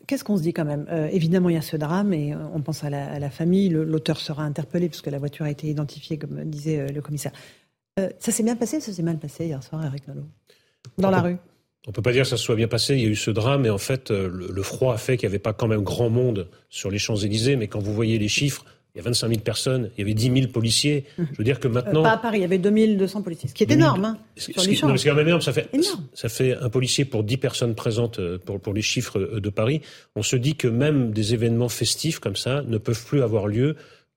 Qu'est-ce 0.09 0.23
qu'on 0.23 0.37
se 0.37 0.41
dit 0.41 0.53
quand 0.53 0.65
même? 0.65 0.87
Euh, 0.89 1.07
Évidemment, 1.11 1.49
il 1.49 1.53
y 1.53 1.57
a 1.59 1.61
ce 1.61 1.77
drame 1.77 2.13
et 2.15 2.33
euh, 2.33 2.37
on 2.55 2.61
pense 2.63 2.83
à 2.83 2.89
la, 2.89 3.29
famille. 3.29 3.69
L'auteur 3.69 4.17
sera 4.19 4.41
interpellé 4.41 4.89
puisque 4.89 5.05
la 5.05 5.19
voiture 5.19 5.45
a 5.45 5.51
été 5.51 5.67
identifiée, 5.67 6.17
comme 6.17 6.45
disait 6.45 6.79
euh, 6.79 6.87
le 6.87 6.99
commissaire. 6.99 7.31
ça 7.95 8.31
s'est 8.31 8.41
bien 8.41 8.55
passé 8.55 8.77
ou 8.77 8.79
ça 8.79 8.91
s'est 8.91 9.03
mal 9.03 9.19
passé 9.19 9.45
hier 9.45 9.61
soir, 9.61 9.85
Eric 9.85 10.07
Nolot? 10.07 10.25
Dans 10.97 11.11
la 11.11 11.21
rue 11.21 11.37
on 11.87 11.91
peut 11.91 12.01
pas 12.01 12.11
dire 12.11 12.23
que 12.23 12.27
ça 12.27 12.37
se 12.37 12.43
soit 12.43 12.55
bien 12.55 12.67
passé. 12.67 12.95
Il 12.95 13.01
y 13.01 13.05
a 13.05 13.09
eu 13.09 13.15
ce 13.15 13.29
drame 13.29 13.65
et 13.67 13.69
en 13.69 13.77
fait, 13.77 14.09
le, 14.11 14.63
froid 14.63 14.93
a 14.93 14.97
fait 14.97 15.15
qu'il 15.15 15.29
n'y 15.29 15.31
avait 15.31 15.39
pas 15.39 15.53
quand 15.53 15.67
même 15.67 15.81
grand 15.81 16.09
monde 16.09 16.49
sur 16.69 16.91
les 16.91 16.97
Champs-Élysées. 16.97 17.55
Mais 17.55 17.67
quand 17.67 17.79
vous 17.79 17.93
voyez 17.93 18.19
les 18.19 18.27
chiffres, 18.27 18.65
il 18.95 18.97
y 18.97 19.01
a 19.01 19.03
25 19.03 19.27
000 19.27 19.39
personnes, 19.41 19.91
il 19.97 20.01
y 20.01 20.03
avait 20.03 20.15
10 20.15 20.33
000 20.33 20.47
policiers. 20.51 21.05
Je 21.17 21.37
veux 21.37 21.43
dire 21.43 21.59
que 21.59 21.67
euh, 21.67 21.71
maintenant. 21.71 22.01
pas 22.01 22.13
à 22.13 22.17
Paris, 22.17 22.39
il 22.39 22.41
y 22.41 22.43
avait 22.43 22.57
200 22.57 23.21
policiers, 23.21 23.47
ce 23.47 23.53
qui 23.53 23.63
est 23.63 23.71
énorme. 23.71 24.03
Hein, 24.05 24.17
sur 24.35 24.61
les 24.63 24.75
c'est 24.75 25.09
quand 25.09 25.15
même 25.15 25.27
énorme. 25.27 25.41
Ça 25.41 25.53
fait, 25.53 25.69
ça 26.13 26.29
fait 26.29 26.55
un 26.55 26.69
policier 26.69 27.05
pour 27.05 27.23
10 27.23 27.37
personnes 27.37 27.75
présentes 27.75 28.19
euh, 28.19 28.39
pour, 28.39 28.59
pour 28.59 28.73
les 28.73 28.81
chiffres 28.81 29.19
euh, 29.19 29.39
de 29.39 29.49
Paris. 29.49 29.81
On 30.15 30.23
se 30.23 30.35
dit 30.35 30.55
que 30.55 30.67
même 30.67 31.11
des 31.11 31.33
événements 31.35 31.69
festifs 31.69 32.19
comme 32.19 32.35
ça 32.35 32.63
ne 32.63 32.77
peuvent 32.77 33.05
plus 33.05 33.21
avoir 33.21 33.47
lieu 33.47 33.75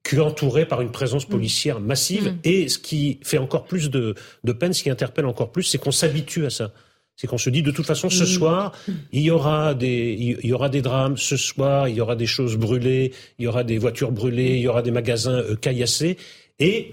qu'entourés 0.08 0.66
par 0.66 0.80
une 0.80 0.90
présence 0.90 1.28
mm. 1.28 1.30
policière 1.30 1.80
massive. 1.80 2.28
Mm. 2.28 2.38
Et 2.44 2.68
ce 2.68 2.78
qui 2.78 3.20
fait 3.22 3.38
encore 3.38 3.64
plus 3.64 3.90
de, 3.90 4.14
de 4.42 4.52
peine, 4.52 4.72
ce 4.72 4.82
qui 4.82 4.90
interpelle 4.90 5.26
encore 5.26 5.52
plus, 5.52 5.64
c'est 5.64 5.78
qu'on 5.78 5.92
s'habitue 5.92 6.46
à 6.46 6.50
ça. 6.50 6.72
C'est 7.16 7.26
qu'on 7.26 7.38
se 7.38 7.50
dit 7.50 7.62
de 7.62 7.70
toute 7.70 7.86
façon 7.86 8.10
ce 8.10 8.24
soir 8.24 8.72
il 9.12 9.22
y 9.22 9.30
aura 9.30 9.74
des 9.74 10.16
il 10.42 10.46
y 10.46 10.52
aura 10.52 10.68
des 10.68 10.82
drames 10.82 11.16
ce 11.16 11.36
soir 11.36 11.88
il 11.88 11.96
y 11.96 12.00
aura 12.00 12.16
des 12.16 12.26
choses 12.26 12.56
brûlées 12.56 13.12
il 13.38 13.44
y 13.44 13.46
aura 13.46 13.64
des 13.64 13.78
voitures 13.78 14.12
brûlées 14.12 14.56
il 14.56 14.60
y 14.60 14.68
aura 14.68 14.82
des 14.82 14.90
magasins 14.90 15.38
euh, 15.38 15.54
caillassés 15.54 16.16
et 16.58 16.92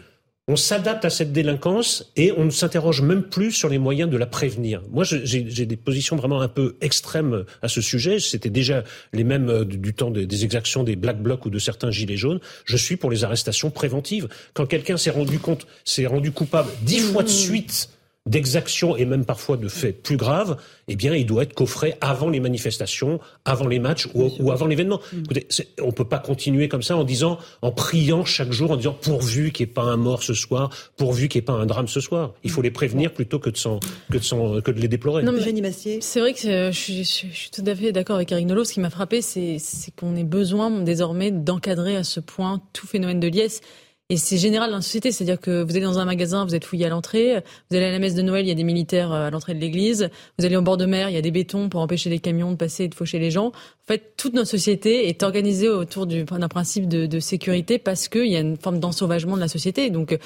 on 0.49 0.55
s'adapte 0.55 1.05
à 1.05 1.11
cette 1.11 1.31
délinquance 1.31 2.11
et 2.15 2.33
on 2.35 2.43
ne 2.43 2.49
s'interroge 2.49 3.03
même 3.03 3.21
plus 3.21 3.51
sur 3.51 3.69
les 3.69 3.77
moyens 3.77 4.09
de 4.09 4.17
la 4.17 4.25
prévenir. 4.25 4.81
Moi, 4.89 5.03
j'ai 5.03 5.43
des 5.43 5.77
positions 5.77 6.15
vraiment 6.15 6.41
un 6.41 6.47
peu 6.47 6.75
extrêmes 6.81 7.45
à 7.61 7.67
ce 7.67 7.81
sujet. 7.81 8.19
C'était 8.19 8.49
déjà 8.49 8.83
les 9.13 9.23
mêmes 9.23 9.47
euh, 9.49 9.63
du 9.63 9.93
temps 9.93 10.09
des, 10.09 10.43
exactions 10.43 10.83
des 10.83 10.95
Black 10.95 11.21
Blocs 11.21 11.45
ou 11.45 11.51
de 11.51 11.59
certains 11.59 11.91
gilets 11.91 12.17
jaunes. 12.17 12.39
Je 12.65 12.77
suis 12.77 12.97
pour 12.97 13.11
les 13.11 13.23
arrestations 13.23 13.69
préventives. 13.69 14.27
Quand 14.55 14.65
quelqu'un 14.65 14.97
s'est 14.97 15.11
rendu 15.11 15.37
compte, 15.37 15.67
s'est 15.85 16.07
rendu 16.07 16.31
coupable 16.31 16.71
dix 16.81 16.99
fois 16.99 17.21
de 17.21 17.29
suite 17.29 17.91
d'exactions 18.25 18.95
et 18.95 19.05
même 19.05 19.25
parfois 19.25 19.57
de 19.57 19.67
faits 19.67 20.03
plus 20.03 20.17
graves, 20.17 20.57
eh 20.87 20.95
bien, 20.95 21.15
il 21.15 21.25
doit 21.25 21.43
être 21.43 21.53
coffré 21.53 21.95
avant 22.01 22.29
les 22.29 22.39
manifestations, 22.39 23.19
avant 23.45 23.67
les 23.67 23.79
matchs 23.79 24.07
ou, 24.13 24.51
avant 24.51 24.67
l'événement. 24.67 24.99
Mm. 25.11 25.19
Écoutez, 25.23 25.47
on 25.81 25.91
peut 25.91 26.05
pas 26.05 26.19
continuer 26.19 26.67
comme 26.67 26.83
ça 26.83 26.95
en 26.95 27.03
disant, 27.03 27.39
en 27.61 27.71
priant 27.71 28.25
chaque 28.25 28.51
jour, 28.51 28.71
en 28.71 28.75
disant 28.75 28.95
pourvu 28.99 29.51
qu'il 29.51 29.65
n'y 29.65 29.71
ait 29.71 29.73
pas 29.73 29.83
un 29.83 29.97
mort 29.97 30.21
ce 30.21 30.33
soir, 30.33 30.69
pourvu 30.97 31.27
qu'il 31.27 31.39
n'y 31.39 31.43
ait 31.43 31.45
pas 31.45 31.53
un 31.53 31.65
drame 31.65 31.87
ce 31.87 32.01
soir. 32.01 32.33
Il 32.43 32.51
faut 32.51 32.61
les 32.61 32.71
prévenir 32.71 33.13
plutôt 33.13 33.39
que 33.39 33.49
de, 33.49 33.55
que 34.11 34.17
de, 34.17 34.59
que 34.61 34.71
de 34.71 34.79
les 34.79 34.87
déplorer. 34.87 35.23
Non, 35.23 35.31
mais 35.31 35.71
c'est 36.01 36.19
vrai 36.19 36.33
que 36.33 36.39
je, 36.39 36.71
je, 36.71 37.03
suis 37.03 37.49
tout 37.51 37.63
à 37.65 37.75
fait 37.75 37.91
d'accord 37.91 38.17
avec 38.17 38.31
Eric 38.31 38.45
Nolot. 38.45 38.63
Ce 38.63 38.73
qui 38.73 38.79
m'a 38.79 38.89
frappé, 38.89 39.21
c'est 39.21 39.57
qu'on 39.97 40.15
ait 40.15 40.23
besoin 40.23 40.69
désormais 40.81 41.31
d'encadrer 41.31 41.95
à 41.95 42.03
ce 42.03 42.19
point 42.19 42.61
tout 42.73 42.87
phénomène 42.87 43.19
de 43.19 43.27
liesse. 43.27 43.61
Et 44.11 44.17
c'est 44.17 44.37
général 44.37 44.71
dans 44.71 44.77
la 44.77 44.81
société, 44.81 45.11
c'est-à-dire 45.11 45.39
que 45.39 45.61
vous 45.61 45.71
allez 45.75 45.85
dans 45.85 45.99
un 45.99 46.05
magasin, 46.05 46.43
vous 46.43 46.55
êtes 46.55 46.65
fouillé 46.65 46.87
à 46.87 46.89
l'entrée, 46.89 47.43
vous 47.69 47.77
allez 47.77 47.85
à 47.85 47.91
la 47.91 47.99
messe 47.99 48.15
de 48.15 48.23
Noël, 48.23 48.43
il 48.43 48.49
y 48.49 48.51
a 48.51 48.55
des 48.55 48.63
militaires 48.63 49.13
euh, 49.13 49.27
à 49.27 49.29
l'entrée 49.29 49.53
de 49.53 49.59
l'église, 49.59 50.09
vous 50.39 50.45
allez 50.45 50.55
au 50.55 50.63
bord 50.63 50.77
de 50.77 50.87
mer, 50.87 51.09
il 51.09 51.13
y 51.13 51.17
a 51.17 51.21
des 51.21 51.29
bétons 51.29 51.69
pour 51.69 51.81
empêcher 51.81 52.09
les 52.09 52.17
camions 52.17 52.51
de 52.51 52.57
passer 52.57 52.85
et 52.85 52.87
de 52.87 52.95
faucher 52.95 53.19
les 53.19 53.29
gens. 53.29 53.47
En 53.49 53.87
fait, 53.87 54.13
toute 54.17 54.33
notre 54.33 54.49
société 54.49 55.09
est 55.09 55.21
organisée 55.21 55.69
autour 55.69 56.07
d'un 56.07 56.47
principe 56.47 56.87
de, 56.87 57.05
de, 57.05 57.19
sécurité 57.19 57.77
parce 57.77 58.07
qu'il 58.07 58.27
y 58.27 58.35
a 58.35 58.39
une 58.39 58.57
forme 58.57 58.79
d'ensauvagement 58.79 59.35
de 59.35 59.41
la 59.41 59.47
société. 59.47 59.91
Donc 59.91 60.17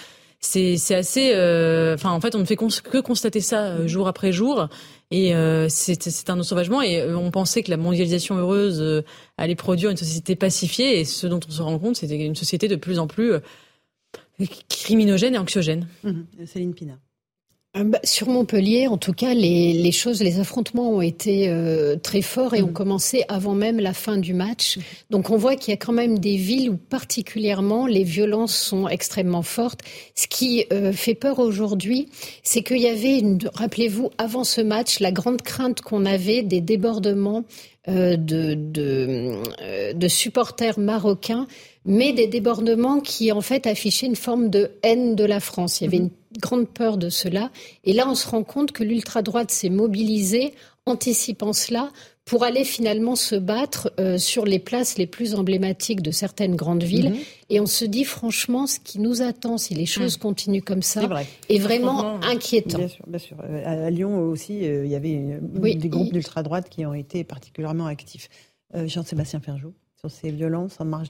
c'est 0.43 0.95
assez, 0.95 1.31
euh, 1.33 1.95
enfin 1.95 2.11
en 2.11 2.19
fait, 2.19 2.35
on 2.35 2.39
ne 2.39 2.45
fait 2.45 2.57
que 2.57 2.99
constater 2.99 3.39
ça 3.39 3.67
euh, 3.67 3.87
jour 3.87 4.07
après 4.07 4.31
jour. 4.31 4.67
Et 5.09 5.33
euh, 5.35 5.67
c'est 5.69 6.29
un 6.29 6.39
ensauvagement. 6.39 6.81
Et 6.81 7.03
on 7.13 7.31
pensait 7.31 7.63
que 7.63 7.71
la 7.71 7.77
mondialisation 7.77 8.37
heureuse 8.37 9.03
allait 9.37 9.55
produire 9.55 9.89
une 9.89 9.97
société 9.97 10.35
pacifiée. 10.35 10.99
Et 10.99 11.05
ce 11.05 11.27
dont 11.27 11.39
on 11.47 11.51
se 11.51 11.61
rend 11.61 11.79
compte, 11.79 11.95
c'est 11.95 12.09
une 12.09 12.35
société 12.35 12.67
de 12.67 12.75
plus 12.75 12.99
en 12.99 13.07
plus 13.07 13.33
criminogène 14.69 15.35
et 15.35 15.37
anxiogène. 15.37 15.87
Mmh. 16.03 16.45
Céline 16.45 16.73
Pina. 16.73 16.99
Euh, 17.75 17.83
bah, 17.85 17.99
sur 18.03 18.27
Montpellier, 18.29 18.87
en 18.87 18.97
tout 18.97 19.13
cas, 19.13 19.33
les, 19.33 19.91
choses, 19.91 20.21
les 20.21 20.39
affrontements 20.39 20.91
ont 20.91 21.01
été 21.01 21.49
euh, 21.49 21.95
très 21.95 22.21
forts 22.21 22.53
et 22.53 22.61
ont 22.61 22.67
mmh. 22.67 22.73
commencé 22.73 23.23
avant 23.29 23.55
même 23.55 23.79
la 23.79 23.93
fin 23.93 24.17
du 24.17 24.33
match. 24.33 24.77
Donc 25.09 25.31
on 25.31 25.37
voit 25.37 25.55
qu'il 25.55 25.71
y 25.71 25.73
a 25.73 25.77
quand 25.77 25.93
même 25.93 26.19
des 26.19 26.37
villes 26.37 26.69
où 26.69 26.77
particulièrement 26.77 27.87
les 27.87 28.03
violences 28.03 28.55
sont 28.55 28.87
extrêmement 28.87 29.41
fortes. 29.41 29.81
Ce 30.15 30.27
qui 30.27 30.65
euh, 30.71 30.91
fait 30.91 31.15
peur 31.15 31.39
aujourd'hui, 31.39 32.09
c'est 32.43 32.61
qu'il 32.61 32.79
y 32.79 32.87
avait, 32.87 33.23
rappelez-vous, 33.55 34.11
avant 34.19 34.43
ce 34.43 34.61
match, 34.61 34.99
la 34.99 35.11
grande 35.11 35.41
crainte 35.41 35.81
qu'on 35.81 36.05
avait 36.05 36.43
des 36.43 36.61
débordements 36.61 37.43
de, 37.85 38.15
de, 38.15 39.91
de 39.91 40.07
supporters 40.07 40.79
marocains 40.79 41.47
mais 41.85 42.13
des 42.13 42.27
débordements 42.27 42.99
qui 42.99 43.31
en 43.31 43.41
fait 43.41 43.67
affichaient 43.67 44.05
une 44.05 44.15
forme 44.15 44.49
de 44.49 44.71
haine 44.83 45.15
de 45.15 45.25
la 45.25 45.39
France. 45.39 45.81
Il 45.81 45.85
y 45.85 45.87
avait 45.87 45.99
mhm. 45.99 46.09
une 46.35 46.39
grande 46.39 46.67
peur 46.67 46.97
de 46.97 47.09
cela. 47.09 47.51
Et 47.83 47.93
là, 47.93 48.07
on 48.07 48.15
se 48.15 48.27
rend 48.27 48.43
compte 48.43 48.71
que 48.71 48.83
l'ultra-droite 48.83 49.51
s'est 49.51 49.69
mobilisée, 49.69 50.53
anticipant 50.85 51.53
cela, 51.53 51.91
pour 52.25 52.45
aller 52.45 52.63
finalement 52.63 53.17
se 53.17 53.35
battre 53.35 53.91
euh, 53.99 54.17
sur 54.17 54.45
les 54.45 54.59
places 54.59 54.97
les 54.97 55.07
plus 55.07 55.35
emblématiques 55.35 56.01
de 56.01 56.11
certaines 56.11 56.55
grandes 56.55 56.83
villes. 56.83 57.11
Mhm. 57.11 57.19
Et 57.49 57.59
on 57.59 57.65
se 57.65 57.83
dit 57.83 58.05
franchement, 58.05 58.65
ce 58.65 58.79
qui 58.79 58.99
nous 58.99 59.21
attend, 59.21 59.57
si 59.57 59.73
les 59.73 59.85
choses 59.85 60.17
mhm. 60.17 60.21
continuent 60.21 60.63
comme 60.63 60.81
ça, 60.81 61.01
est, 61.49 61.59
vraiment 61.59 62.21
inquiétant. 62.23 62.77
Bien 62.77 62.87
sûr, 62.87 63.05
bien 63.07 63.19
sûr. 63.19 63.37
Euh, 63.43 63.87
à, 63.87 63.89
Lyon 63.89 64.21
aussi, 64.29 64.65
euh, 64.65 64.85
il 64.85 64.91
y 64.91 64.95
avait 64.95 65.39
des 65.75 65.89
groupes 65.89 66.13
d'ultra-droite 66.13 66.69
qui 66.69 66.85
ont 66.85 66.93
été 66.93 67.23
particulièrement 67.25 67.87
actifs. 67.87 68.29
Jean-Sébastien 68.73 69.39
Ferjou 69.39 69.75
sur 69.99 70.09
ces 70.09 70.31
violences 70.31 70.81
en 70.81 70.85
marge 70.85 71.09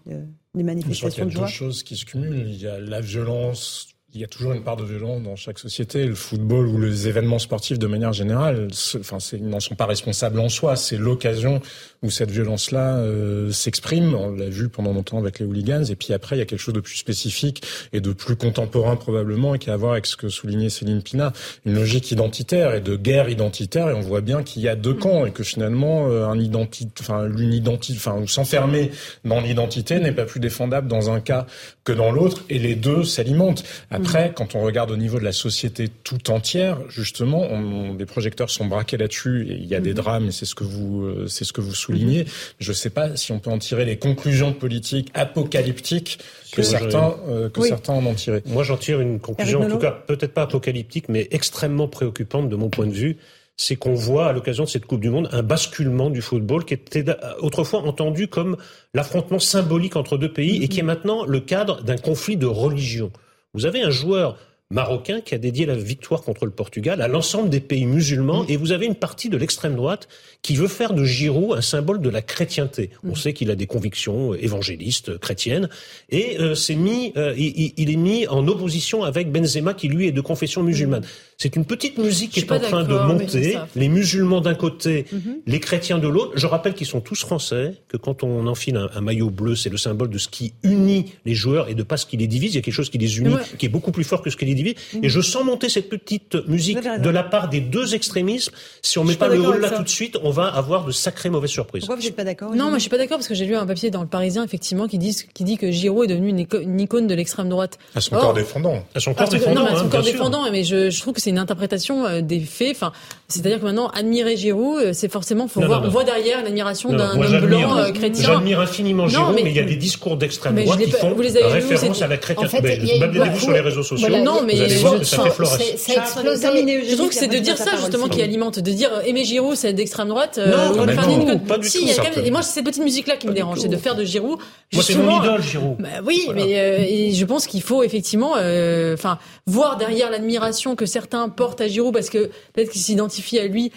des 0.55 0.63
manifestations 0.63 1.25
de 1.25 1.31
joie 1.31 1.41
Il 1.41 1.41
y 1.41 1.45
a 1.45 1.47
deux 1.47 1.53
choses 1.53 1.83
qui 1.83 1.97
se 1.97 2.05
cumulent. 2.05 2.49
Il 2.49 2.61
y 2.61 2.67
a 2.67 2.79
la 2.79 3.01
violence 3.01 3.92
il 4.15 4.21
y 4.21 4.23
a 4.23 4.27
toujours 4.27 4.53
une 4.53 4.61
part 4.61 4.77
de 4.77 4.83
violence 4.83 5.23
dans 5.23 5.35
chaque 5.35 5.57
société. 5.57 6.05
Le 6.05 6.13
football 6.13 6.67
ou 6.67 6.79
les 6.79 7.07
événements 7.07 7.39
sportifs 7.39 7.79
de 7.79 7.87
manière 7.87 8.13
générale, 8.13 8.67
enfin, 8.99 9.17
ils 9.33 9.47
n'en 9.47 9.59
sont 9.59 9.73
pas 9.73 9.87
responsables 9.87 10.39
en 10.39 10.49
soi. 10.49 10.75
C'est 10.75 10.97
l'occasion 10.97 11.61
où 12.03 12.11
cette 12.11 12.29
violence-là 12.29 12.97
euh, 12.97 13.51
s'exprime. 13.51 14.13
On 14.13 14.31
l'a 14.31 14.49
vu 14.49 14.69
pendant 14.69 14.93
longtemps 14.93 15.17
avec 15.17 15.39
les 15.39 15.45
hooligans. 15.45 15.85
Et 15.89 15.95
puis 15.95 16.13
après, 16.13 16.35
il 16.35 16.39
y 16.39 16.41
a 16.43 16.45
quelque 16.45 16.59
chose 16.59 16.75
de 16.75 16.79
plus 16.79 16.97
spécifique 16.97 17.63
et 17.91 18.01
de 18.01 18.13
plus 18.13 18.35
contemporain 18.35 18.97
probablement, 18.97 19.55
et 19.55 19.59
qui 19.59 19.71
a 19.71 19.73
à 19.73 19.77
voir 19.77 19.93
avec 19.93 20.05
ce 20.05 20.15
que 20.15 20.29
soulignait 20.29 20.69
Céline 20.69 21.01
Pina, 21.01 21.33
une 21.65 21.73
logique 21.73 22.11
identitaire 22.11 22.75
et 22.75 22.81
de 22.81 22.95
guerre 22.95 23.29
identitaire. 23.29 23.89
Et 23.89 23.93
on 23.93 24.01
voit 24.01 24.21
bien 24.21 24.43
qu'il 24.43 24.61
y 24.61 24.67
a 24.67 24.75
deux 24.75 24.93
camps 24.93 25.25
et 25.25 25.31
que 25.31 25.43
finalement, 25.43 26.07
euh, 26.07 26.27
un 26.27 26.39
identité, 26.39 26.91
enfin, 26.99 27.25
l'une 27.27 27.53
identité, 27.53 27.97
enfin, 27.97 28.21
s'enfermer 28.27 28.91
dans 29.25 29.39
l'identité 29.39 29.99
n'est 29.99 30.11
pas 30.11 30.25
plus 30.25 30.39
défendable 30.39 30.87
dans 30.87 31.09
un 31.09 31.19
cas 31.19 31.47
que 31.83 31.93
dans 31.93 32.11
l'autre. 32.11 32.43
Et 32.49 32.59
les 32.59 32.75
deux 32.75 33.03
s'alimentent 33.03 33.63
Après, 34.05 34.33
quand 34.35 34.55
on 34.55 34.61
regarde 34.61 34.91
au 34.91 34.97
niveau 34.97 35.19
de 35.19 35.23
la 35.23 35.31
société 35.31 35.89
tout 36.03 36.29
entière, 36.31 36.77
justement, 36.89 37.41
on, 37.41 37.95
les 37.95 38.05
projecteurs 38.05 38.49
sont 38.49 38.65
braqués 38.65 38.97
là-dessus. 38.97 39.47
Et 39.49 39.55
il 39.55 39.65
y 39.65 39.75
a 39.75 39.79
des 39.79 39.89
Mhm. 39.91 39.95
drames, 39.95 40.25
et 40.27 40.31
c'est 40.31 40.45
ce 40.45 40.55
que 40.55 40.63
vous, 40.63 41.03
euh, 41.03 41.27
c'est 41.27 41.45
ce 41.45 41.53
que 41.53 41.61
vous 41.61 41.73
soulignez. 41.73 42.25
Je 42.59 42.71
ne 42.71 42.75
sais 42.75 42.89
pas 42.89 43.15
si 43.15 43.31
on 43.31 43.39
peut 43.39 43.49
en 43.49 43.57
tirer 43.59 43.85
les 43.85 43.97
conclusions 43.97 44.53
politiques 44.53 45.09
apocalyptiques 45.13 46.19
que 46.51 46.61
certains, 46.61 47.15
euh, 47.29 47.49
que 47.49 47.61
Oui. 47.61 47.67
certains 47.69 47.93
en 47.93 48.05
ont 48.05 48.13
tiré. 48.13 48.43
Moi, 48.45 48.63
j'en 48.63 48.77
tire 48.77 49.01
une 49.01 49.19
conclusion, 49.19 49.61
en 49.61 49.69
tout 49.69 49.77
cas, 49.79 49.91
peut-être 49.91 50.33
pas 50.33 50.43
apocalyptique, 50.43 51.09
mais 51.09 51.27
extrêmement 51.31 51.87
préoccupante 51.87 52.49
de 52.49 52.55
mon 52.55 52.69
point 52.69 52.87
de 52.87 52.93
vue. 52.93 53.17
C'est 53.55 53.75
qu'on 53.75 53.93
voit, 53.93 54.27
à 54.29 54.33
l'occasion 54.33 54.63
de 54.63 54.69
cette 54.69 54.87
Coupe 54.87 54.99
du 55.01 55.11
Monde, 55.11 55.29
un 55.31 55.43
basculement 55.43 56.09
du 56.09 56.23
football 56.23 56.65
qui 56.65 56.73
était 56.73 57.05
autrefois 57.39 57.81
entendu 57.81 58.27
comme 58.27 58.57
l'affrontement 58.95 59.37
symbolique 59.37 59.95
entre 59.95 60.17
deux 60.17 60.33
pays 60.33 60.63
et 60.63 60.67
qui 60.67 60.79
est 60.79 60.83
maintenant 60.83 61.23
le 61.23 61.39
cadre 61.39 61.83
d'un 61.83 61.97
conflit 61.97 62.35
de 62.35 62.47
religion. 62.47 63.11
Vous 63.53 63.67
avez 63.67 63.83
un 63.83 63.91
joueur 63.91 64.37
marocain 64.73 65.21
qui 65.21 65.35
a 65.35 65.37
dédié 65.37 65.65
la 65.65 65.75
victoire 65.75 66.21
contre 66.23 66.45
le 66.45 66.51
Portugal 66.51 67.01
à 67.01 67.07
l'ensemble 67.07 67.49
des 67.49 67.59
pays 67.59 67.85
musulmans 67.85 68.45
et 68.49 68.57
vous 68.57 68.71
avez 68.71 68.85
une 68.85 68.95
partie 68.95 69.29
de 69.29 69.37
l'extrême 69.37 69.75
droite 69.75 70.07
qui 70.41 70.55
veut 70.55 70.67
faire 70.67 70.93
de 70.93 71.03
Giroud 71.05 71.57
un 71.57 71.61
symbole 71.61 72.01
de 72.01 72.09
la 72.09 72.21
chrétienté. 72.21 72.89
On 73.03 73.15
sait 73.15 73.33
qu'il 73.33 73.49
a 73.51 73.55
des 73.55 73.67
convictions 73.67 74.33
évangélistes, 74.33 75.09
euh, 75.09 75.17
chrétiennes, 75.17 75.69
et 76.09 76.37
euh, 76.39 76.55
c'est 76.55 76.75
mis, 76.75 77.13
euh, 77.15 77.33
il, 77.37 77.89
est 77.91 77.95
mis 77.95 78.27
en 78.27 78.45
opposition 78.47 79.03
avec 79.03 79.31
Benzema 79.31 79.73
qui 79.73 79.87
lui 79.87 80.07
est 80.07 80.11
de 80.11 80.21
confession 80.21 80.63
musulmane. 80.63 81.05
C'est 81.37 81.55
une 81.55 81.65
petite 81.65 81.97
musique 81.97 82.31
qui 82.31 82.39
est 82.41 82.51
en 82.51 82.59
train 82.59 82.83
de 82.83 82.93
monter, 82.93 83.57
les 83.75 83.87
musulmans 83.89 84.41
d'un 84.41 84.55
côté, 84.55 85.05
Mhm. 85.11 85.37
les 85.45 85.59
chrétiens 85.59 85.99
de 85.99 86.07
l'autre. 86.07 86.31
Je 86.35 86.47
rappelle 86.47 86.73
qu'ils 86.73 86.87
sont 86.87 87.01
tous 87.01 87.19
français, 87.21 87.75
que 87.87 87.97
quand 87.97 88.23
on 88.23 88.47
enfile 88.47 88.77
un, 88.77 88.89
un 88.95 89.01
maillot 89.01 89.29
bleu, 89.29 89.55
c'est 89.55 89.69
le 89.69 89.77
symbole 89.77 90.09
de 90.09 90.17
ce 90.17 90.27
qui 90.27 90.53
unit 90.63 91.11
les 91.25 91.35
joueurs 91.35 91.69
et 91.69 91.75
de 91.75 91.83
pas 91.83 91.97
ce 91.97 92.05
qui 92.05 92.17
les 92.17 92.27
divise. 92.27 92.53
Il 92.53 92.55
y 92.55 92.59
a 92.59 92.61
quelque 92.61 92.73
chose 92.73 92.89
qui 92.89 92.97
les 92.97 93.17
unit, 93.19 93.33
Ouais. 93.35 93.41
qui 93.57 93.65
est 93.65 93.69
beaucoup 93.69 93.91
plus 93.91 94.03
fort 94.03 94.21
que 94.21 94.29
ce 94.29 94.37
qui 94.37 94.45
les 94.45 94.55
divise. 94.55 94.62
Et 95.01 95.09
je 95.09 95.21
sens 95.21 95.43
monter 95.43 95.69
cette 95.69 95.89
petite 95.89 96.35
musique 96.47 96.79
de 96.79 97.09
la 97.09 97.23
part 97.23 97.49
des 97.49 97.59
deux 97.61 97.95
extrémismes. 97.95 98.51
Si 98.81 98.97
on 98.99 99.03
Je 99.03 99.09
met 99.09 99.15
pas 99.15 99.27
pas 99.27 99.35
le 99.35 99.41
haut 99.41 99.53
là 99.57 99.69
ça. 99.69 99.77
tout 99.77 99.83
de 99.83 99.89
suite, 99.89 100.17
on 100.23 100.29
va 100.31 100.45
avoir 100.47 100.85
de 100.85 100.91
sacrées 100.91 101.29
mauvaises 101.29 101.49
surprises. 101.51 101.81
Pourquoi 101.81 101.95
vous 101.97 102.03
n'êtes 102.03 102.15
pas 102.15 102.23
d'accord 102.23 102.51
Non, 102.55 102.65
moi 102.65 102.75
je 102.75 102.81
suis 102.81 102.89
pas 102.89 102.97
d'accord 102.97 103.17
parce 103.17 103.27
que 103.27 103.35
j'ai 103.35 103.45
lu 103.45 103.55
un 103.55 103.65
papier 103.65 103.89
dans 103.91 104.01
le 104.01 104.07
Parisien 104.07 104.43
effectivement 104.43 104.87
qui 104.87 104.97
dit 104.97 105.15
qui 105.33 105.43
dit 105.43 105.57
que 105.57 105.71
Giroud 105.71 106.09
est 106.09 106.13
devenu 106.13 106.29
une, 106.29 106.39
éco- 106.39 106.59
une 106.59 106.79
icône 106.79 107.07
de 107.07 107.15
l'extrême 107.15 107.49
droite. 107.49 107.77
À 107.95 108.01
son 108.01 108.15
Or- 108.15 108.21
corps 108.21 108.33
défendant. 108.33 108.83
À 108.95 108.99
son 108.99 109.11
à 109.11 109.13
corps 109.15 109.29
défendant, 109.29 109.61
non, 109.61 109.65
mais 109.67 109.71
à 109.75 109.79
son 109.79 109.85
hein, 109.85 109.89
corps 109.89 110.01
défendant, 110.03 110.51
mais 110.51 110.63
je, 110.63 110.89
je 110.89 110.99
trouve 111.01 111.13
que 111.13 111.21
c'est 111.21 111.29
une 111.29 111.37
interprétation 111.37 112.05
euh, 112.05 112.21
des 112.21 112.39
faits. 112.39 112.71
Enfin, 112.75 112.91
c'est-à-dire 113.27 113.59
que 113.59 113.65
maintenant 113.65 113.87
admirer 113.89 114.37
Giroud, 114.37 114.81
euh, 114.81 114.93
c'est 114.93 115.11
forcément 115.11 115.47
faut 115.47 115.59
Non, 115.61 115.67
voir, 115.67 115.79
non, 115.79 115.85
non. 115.85 115.89
on 115.89 115.93
voit 115.93 116.03
derrière 116.03 116.43
l'admiration 116.43 116.91
d'un 116.91 117.19
homme 117.19 117.39
blanc 117.45 117.77
euh, 117.77 117.91
chrétien. 117.91 118.23
J'admire 118.25 118.59
infiniment 118.59 119.07
Giroud, 119.07 119.35
mais, 119.35 119.43
mais- 119.43 119.49
il 119.51 119.55
y 119.55 119.59
a 119.59 119.63
des 119.63 119.75
discours 119.75 120.17
d'extrême 120.17 120.55
droite 120.63 120.79
qui 120.79 120.91
font 120.91 121.13
vous 121.13 121.21
les 121.21 121.37
avez 121.37 121.59
vus, 121.61 121.67
référence 121.73 122.01
à 122.01 122.07
la 122.07 122.17
chrétienté. 122.17 122.57
En 122.57 122.61
fait, 122.61 123.39
sur 123.39 123.51
les 123.51 123.59
réseaux 123.59 123.83
sociaux. 123.83 124.07
Voilà, 124.07 124.23
non, 124.23 124.41
mais 124.45 124.52
vous 124.55 124.61
allez 124.61 124.75
je 124.99 125.03
ça 125.05 125.23
fait 125.23 125.29
florès. 125.31 125.57
c'est- 125.77 125.77
ça 125.93 126.01
explosé. 126.01 126.41
Terminé, 126.41 126.83
Je 126.89 126.95
trouve 126.95 127.09
que 127.09 127.15
c'est 127.15 127.27
de 127.27 127.37
dire 127.37 127.57
ça 127.57 127.75
justement 127.77 128.07
qui 128.07 128.21
alimente, 128.21 128.59
de 128.59 128.71
dire 128.71 128.91
euh, 128.93 129.01
aimer 129.01 129.23
Giroud, 129.25 129.55
c'est 129.55 129.73
d'extrême 129.73 130.07
droite. 130.09 130.37
Non, 130.37 130.43
euh, 130.43 130.69
pas 130.73 130.81
on 130.81 130.85
du 130.85 130.93
fait 130.93 130.99
un 130.99 131.03
tout, 131.03 131.21
icône. 131.21 131.39
pas 131.41 131.57
du 131.57 131.69
si, 131.69 131.79
tout, 131.85 132.19
et 132.23 132.31
moi 132.31 132.41
c'est 132.41 132.53
cette 132.53 132.65
petite 132.65 132.83
musique 132.83 133.07
là 133.07 133.15
qui 133.17 133.27
me 133.27 133.33
dérange, 133.33 133.59
c'est 133.59 133.67
de 133.67 133.77
faire 133.77 133.95
de 133.95 134.03
Giroud. 134.03 134.39
Moi, 134.73 134.83
c'est 134.83 134.95
mon 134.95 135.19
idole, 135.21 135.41
Giroud. 135.43 135.77
Bah 135.79 135.87
oui, 136.05 136.27
mais 136.33 136.59
euh, 136.59 136.77
et 136.87 137.11
je 137.13 137.25
pense 137.25 137.47
qu'il 137.47 137.61
faut 137.61 137.83
effectivement, 137.83 138.33
euh, 138.37 138.93
enfin, 138.95 139.19
voir 139.45 139.77
derrière 139.77 140.09
l'admiration 140.11 140.75
que 140.75 140.85
certains 140.85 141.29
portent 141.29 141.61
à 141.61 141.67
Giroud 141.67 141.93
parce 141.93 142.09
que 142.09 142.29
peut-être 142.53 142.69
qu'ils 142.71 142.81
s'identifient 142.81 143.39
à 143.39 143.45
lui 143.47 143.71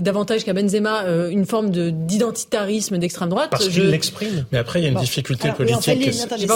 davantage 0.00 0.44
qu'à 0.44 0.52
Benzema, 0.52 1.04
une 1.30 1.46
forme 1.46 1.70
de 1.70 1.90
d'identitarisme 1.90 2.98
d'extrême 2.98 3.28
droite. 3.28 3.48
Parce 3.50 3.64
Je- 3.68 3.80
qu'il 3.80 3.90
l'exprime. 3.90 4.44
Mais 4.52 4.58
après, 4.58 4.80
il 4.80 4.82
y 4.82 4.86
a 4.86 4.88
une 4.88 4.94
Bon. 4.94 5.00
difficulté 5.00 5.44
Alors, 5.44 5.56
politique. 5.56 6.10
Que- 6.12 6.22
attendez, 6.24 6.46
vous 6.46 6.52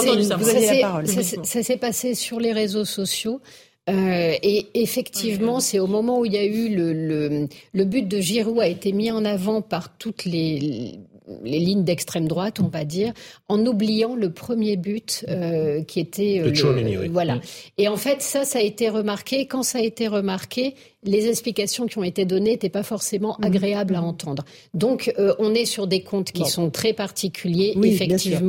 avez 0.49 0.77
la 0.77 0.87
parole. 0.87 1.07
s'est- 1.07 1.39
ça 1.43 1.63
s'est 1.63 1.77
passé 1.77 2.15
sur 2.15 2.39
les 2.39 2.51
réseaux 2.53 2.85
sociaux. 2.93 3.41
Euh, 3.89 4.33
et 4.41 4.67
effectivement, 4.75 5.59
c'est 5.59 5.79
au 5.79 5.87
moment 5.87 6.19
où 6.19 6.25
il 6.25 6.33
y 6.33 6.37
a 6.37 6.45
eu 6.45 6.73
le, 6.73 6.93
le, 6.93 7.47
le 7.73 7.83
but 7.85 8.07
de 8.07 8.19
Giroud 8.21 8.59
a 8.61 8.67
été 8.67 8.93
mis 8.93 9.11
en 9.11 9.25
avant 9.25 9.61
par 9.61 9.97
toutes 9.97 10.23
les, 10.23 10.99
les 11.43 11.59
lignes 11.59 11.83
d'extrême 11.83 12.25
droite, 12.29 12.61
on 12.61 12.69
va 12.69 12.85
dire, 12.85 13.11
en 13.49 13.65
oubliant 13.65 14.15
le 14.15 14.31
premier 14.31 14.77
but 14.77 15.25
euh, 15.27 15.83
qui 15.83 15.99
était 15.99 16.39
De 16.39 16.49
le- 16.49 16.99
oui. 17.01 17.09
voilà. 17.11 17.35
Mm. 17.35 17.41
Et 17.79 17.87
en 17.89 17.97
fait, 17.97 18.21
ça, 18.21 18.45
ça 18.45 18.59
a 18.59 18.61
été 18.61 18.87
remarqué. 18.87 19.47
Quand 19.47 19.63
ça 19.63 19.79
a 19.79 19.81
été 19.81 20.07
remarqué, 20.07 20.75
les 21.03 21.27
explications 21.27 21.85
qui 21.85 21.97
ont 21.97 22.03
été 22.05 22.23
données 22.23 22.51
n'étaient 22.51 22.69
pas 22.69 22.83
forcément 22.83 23.35
agréables 23.41 23.95
à 23.95 24.01
entendre. 24.01 24.45
Donc, 24.73 25.13
euh, 25.19 25.33
on 25.39 25.53
est 25.53 25.65
sur 25.65 25.87
des 25.87 26.03
comptes 26.03 26.31
qui 26.31 26.43
Bon. 26.43 26.47
sont 26.47 26.69
très 26.69 26.93
particuliers, 26.93 27.73
Oui, 27.75 27.97
bien 28.07 28.17
sûr. 28.17 28.39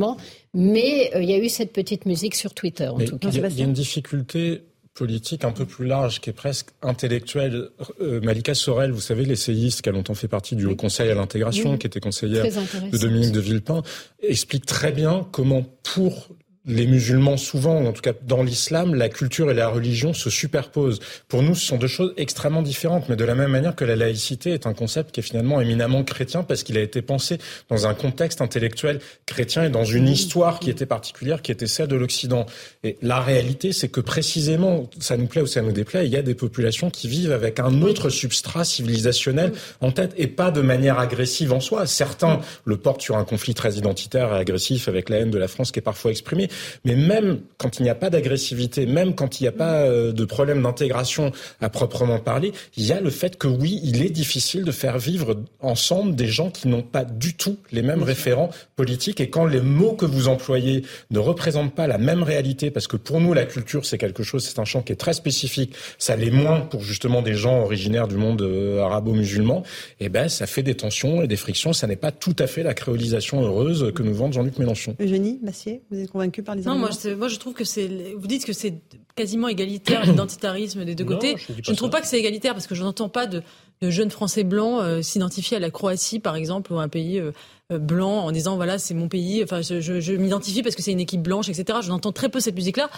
Mais 0.55 1.11
euh, 1.13 1.21
il 1.21 1.29
y 1.29 1.33
a 1.33 1.37
eu 1.37 1.49
cette 1.49 1.73
petite 1.73 2.05
musique 2.05 2.33
sur 2.33 2.53
Twitter, 2.53 2.87
en 2.87 2.97
Mais 2.97 3.05
tout 3.05 3.17
cas. 3.17 3.29
il 3.29 3.39
y, 3.39 3.43
a- 3.43 3.47
il 3.49 3.59
y 3.59 3.61
a 3.61 3.65
une 3.65 3.73
difficulté 3.73 4.63
politique 4.93 5.43
un 5.43 5.51
peu 5.51 5.65
plus 5.65 5.85
large 5.85 6.21
qui 6.21 6.29
est 6.29 6.33
presque 6.33 6.69
intellectuelle. 6.81 7.67
Euh, 7.99 8.21
Malika 8.21 8.55
Sorel, 8.55 8.91
vous 8.91 9.01
savez, 9.01 9.25
l'essayiste 9.25 9.81
qui 9.81 9.89
a 9.89 9.91
longtemps 9.91 10.13
fait 10.13 10.29
partie 10.29 10.55
du 10.55 10.65
Haut 10.65 10.75
Conseil 10.77 11.09
à 11.11 11.15
l'intégration, 11.15 11.71
Oui. 11.71 11.77
qui 11.77 11.87
était 11.87 11.99
conseillère 11.99 12.45
de 12.45 12.97
Dominique 12.97 13.33
de 13.33 13.41
Villepin, 13.41 13.83
explique 14.23 14.65
très 14.65 14.93
bien 14.93 15.27
comment 15.33 15.65
pour 15.83 16.29
les 16.67 16.87
musulmans, 16.87 17.37
souvent, 17.37 17.81
ou 17.81 17.87
en 17.87 17.93
tout 17.93 18.01
cas 18.01 18.13
dans 18.25 18.43
l'islam, 18.43 18.95
la 18.95 19.09
culture 19.09 19.51
et 19.51 19.53
la 19.53 19.67
religion 19.67 20.13
se 20.13 20.29
superposent. 20.29 20.99
Pour 21.27 21.43
nous, 21.43 21.55
ce 21.55 21.65
sont 21.65 21.77
deux 21.77 21.87
choses 21.87 22.13
extrêmement 22.17 22.61
différentes, 22.61 23.09
mais 23.09 23.15
de 23.15 23.25
la 23.25 23.35
même 23.35 23.51
manière 23.51 23.75
que 23.75 23.85
la 23.85 23.95
laïcité 23.95 24.51
est 24.51 24.65
un 24.65 24.73
concept 24.73 25.11
qui 25.11 25.19
est 25.19 25.23
finalement 25.23 25.61
éminemment 25.61 26.03
chrétien 26.03 26.43
parce 26.43 26.63
qu'il 26.63 26.77
a 26.77 26.81
été 26.81 27.01
pensé 27.01 27.37
dans 27.69 27.87
un 27.87 27.93
contexte 27.93 28.41
intellectuel 28.41 28.99
chrétien 29.25 29.65
et 29.65 29.69
dans 29.69 29.83
une 29.83 30.07
histoire 30.07 30.59
qui 30.59 30.69
était 30.69 30.85
particulière, 30.85 31.41
qui 31.41 31.51
était 31.51 31.67
celle 31.67 31.87
de 31.87 31.95
l'Occident. 31.95 32.45
Et 32.83 32.97
la 33.01 33.19
réalité, 33.19 33.71
c'est 33.71 33.89
que 33.89 34.01
précisément, 34.01 34.89
ça 34.99 35.17
nous 35.17 35.27
plaît 35.27 35.41
ou 35.41 35.47
ça 35.47 35.61
nous 35.61 35.71
déplaît, 35.71 36.05
il 36.05 36.11
y 36.11 36.17
a 36.17 36.21
des 36.21 36.35
populations 36.35 36.89
qui 36.89 37.07
vivent 37.07 37.31
avec 37.31 37.59
un 37.59 37.81
autre 37.81 38.09
substrat 38.09 38.63
civilisationnel 38.63 39.53
en 39.81 39.91
tête 39.91 40.13
et 40.17 40.27
pas 40.27 40.51
de 40.51 40.61
manière 40.61 40.99
agressive 40.99 41.53
en 41.53 41.59
soi. 41.59 41.85
Certains 41.85 42.39
le 42.65 42.77
portent 42.77 43.01
sur 43.01 43.17
un 43.17 43.23
conflit 43.23 43.53
très 43.53 43.73
identitaire 43.73 44.33
et 44.33 44.39
agressif 44.39 44.87
avec 44.87 45.09
la 45.09 45.17
haine 45.17 45.31
de 45.31 45.37
la 45.37 45.47
France 45.47 45.71
qui 45.71 45.79
est 45.79 45.83
parfois 45.83 46.11
exprimée. 46.11 46.49
Mais 46.83 46.95
même 46.95 47.39
quand 47.57 47.79
il 47.79 47.83
n'y 47.83 47.89
a 47.89 47.95
pas 47.95 48.09
d'agressivité, 48.09 48.85
même 48.85 49.15
quand 49.15 49.39
il 49.39 49.43
n'y 49.43 49.47
a 49.47 49.53
pas 49.53 49.81
euh, 49.81 50.11
de 50.11 50.25
problème 50.25 50.61
d'intégration 50.63 51.31
à 51.61 51.69
proprement 51.69 52.19
parler, 52.19 52.51
il 52.77 52.85
y 52.85 52.91
a 52.91 53.01
le 53.01 53.09
fait 53.09 53.37
que 53.37 53.47
oui, 53.47 53.79
il 53.83 54.03
est 54.03 54.09
difficile 54.09 54.63
de 54.63 54.71
faire 54.71 54.97
vivre 54.97 55.35
ensemble 55.61 56.15
des 56.15 56.27
gens 56.27 56.49
qui 56.49 56.67
n'ont 56.67 56.81
pas 56.83 57.05
du 57.05 57.35
tout 57.35 57.57
les 57.71 57.81
mêmes 57.81 58.03
référents 58.03 58.49
politiques. 58.75 59.19
Et 59.19 59.29
quand 59.29 59.45
les 59.45 59.61
mots 59.61 59.93
que 59.93 60.05
vous 60.05 60.27
employez 60.27 60.83
ne 61.11 61.19
représentent 61.19 61.73
pas 61.73 61.87
la 61.87 61.97
même 61.97 62.23
réalité, 62.23 62.71
parce 62.71 62.87
que 62.87 62.97
pour 62.97 63.21
nous, 63.21 63.33
la 63.33 63.45
culture, 63.45 63.85
c'est 63.85 63.97
quelque 63.97 64.23
chose, 64.23 64.43
c'est 64.43 64.59
un 64.59 64.65
champ 64.65 64.81
qui 64.81 64.93
est 64.93 64.97
très 64.97 65.13
spécifique, 65.13 65.73
ça 65.97 66.15
l'est 66.15 66.31
moins 66.31 66.61
pour 66.61 66.81
justement 66.81 67.21
des 67.21 67.33
gens 67.33 67.61
originaires 67.61 68.07
du 68.07 68.15
monde 68.15 68.41
euh, 68.41 68.81
arabo-musulman, 68.81 69.63
et 69.99 70.09
ben 70.09 70.29
ça 70.29 70.47
fait 70.47 70.63
des 70.63 70.75
tensions 70.75 71.21
et 71.21 71.27
des 71.27 71.35
frictions. 71.35 71.73
Ça 71.73 71.87
n'est 71.87 71.95
pas 71.95 72.11
tout 72.11 72.35
à 72.39 72.47
fait 72.47 72.63
la 72.63 72.73
créolisation 72.73 73.41
heureuse 73.41 73.91
que 73.93 74.03
nous 74.03 74.13
vante 74.13 74.33
Jean-Luc 74.33 74.57
Mélenchon. 74.59 74.95
Eugénie 74.99 75.39
Massier, 75.43 75.81
vous 75.91 75.99
êtes 75.99 76.11
convaincue 76.11 76.43
par 76.45 76.55
les 76.55 76.61
Non, 76.63 76.75
moi 76.75 76.89
je, 76.91 77.09
moi 77.13 77.27
je 77.27 77.37
trouve 77.37 77.53
que 77.53 77.65
c'est. 77.65 78.13
Vous 78.17 78.27
dites 78.27 78.45
que 78.45 78.53
c'est 78.53 78.75
quasiment 79.15 79.47
égalitaire 79.49 80.05
l'identitarisme 80.05 80.85
des 80.85 80.95
deux 80.95 81.03
Non, 81.03 81.15
côtés. 81.15 81.35
je 81.61 81.71
ne 81.71 81.75
trouve 81.75 81.89
ça. 81.89 81.97
pas 81.97 82.01
que 82.01 82.07
c'est 82.07 82.19
égalitaire 82.19 82.53
parce 82.53 82.67
que 82.67 82.75
je 82.75 82.83
n'entends 82.83 83.09
pas 83.09 83.25
de, 83.27 83.41
de 83.81 83.89
jeunes 83.89 84.11
Français 84.11 84.43
blancs 84.43 84.79
euh, 84.81 85.01
s'identifier 85.01 85.57
à 85.57 85.59
la 85.59 85.71
Croatie, 85.71 86.19
par 86.19 86.35
exemple, 86.35 86.71
ou 86.71 86.79
à 86.79 86.83
un 86.83 86.87
pays 86.89 87.19
euh, 87.19 87.31
euh, 87.71 87.77
blanc 87.79 88.19
en 88.25 88.31
disant 88.31 88.55
voilà 88.55 88.77
c'est 88.77 88.93
mon 88.93 89.07
pays. 89.09 89.43
Enfin, 89.43 89.61
je, 89.61 89.81
je, 89.81 89.99
je 89.99 90.13
m'identifie 90.13 90.61
parce 90.63 90.75
que 90.75 90.81
c'est 90.81 90.91
une 90.91 90.99
équipe 90.99 91.21
blanche, 91.21 91.49
etc. 91.49 91.79
Je 91.81 91.89
n'entends 91.89 92.11
très 92.11 92.29
peu 92.29 92.39
cette 92.39 92.55
musique-là. 92.55 92.89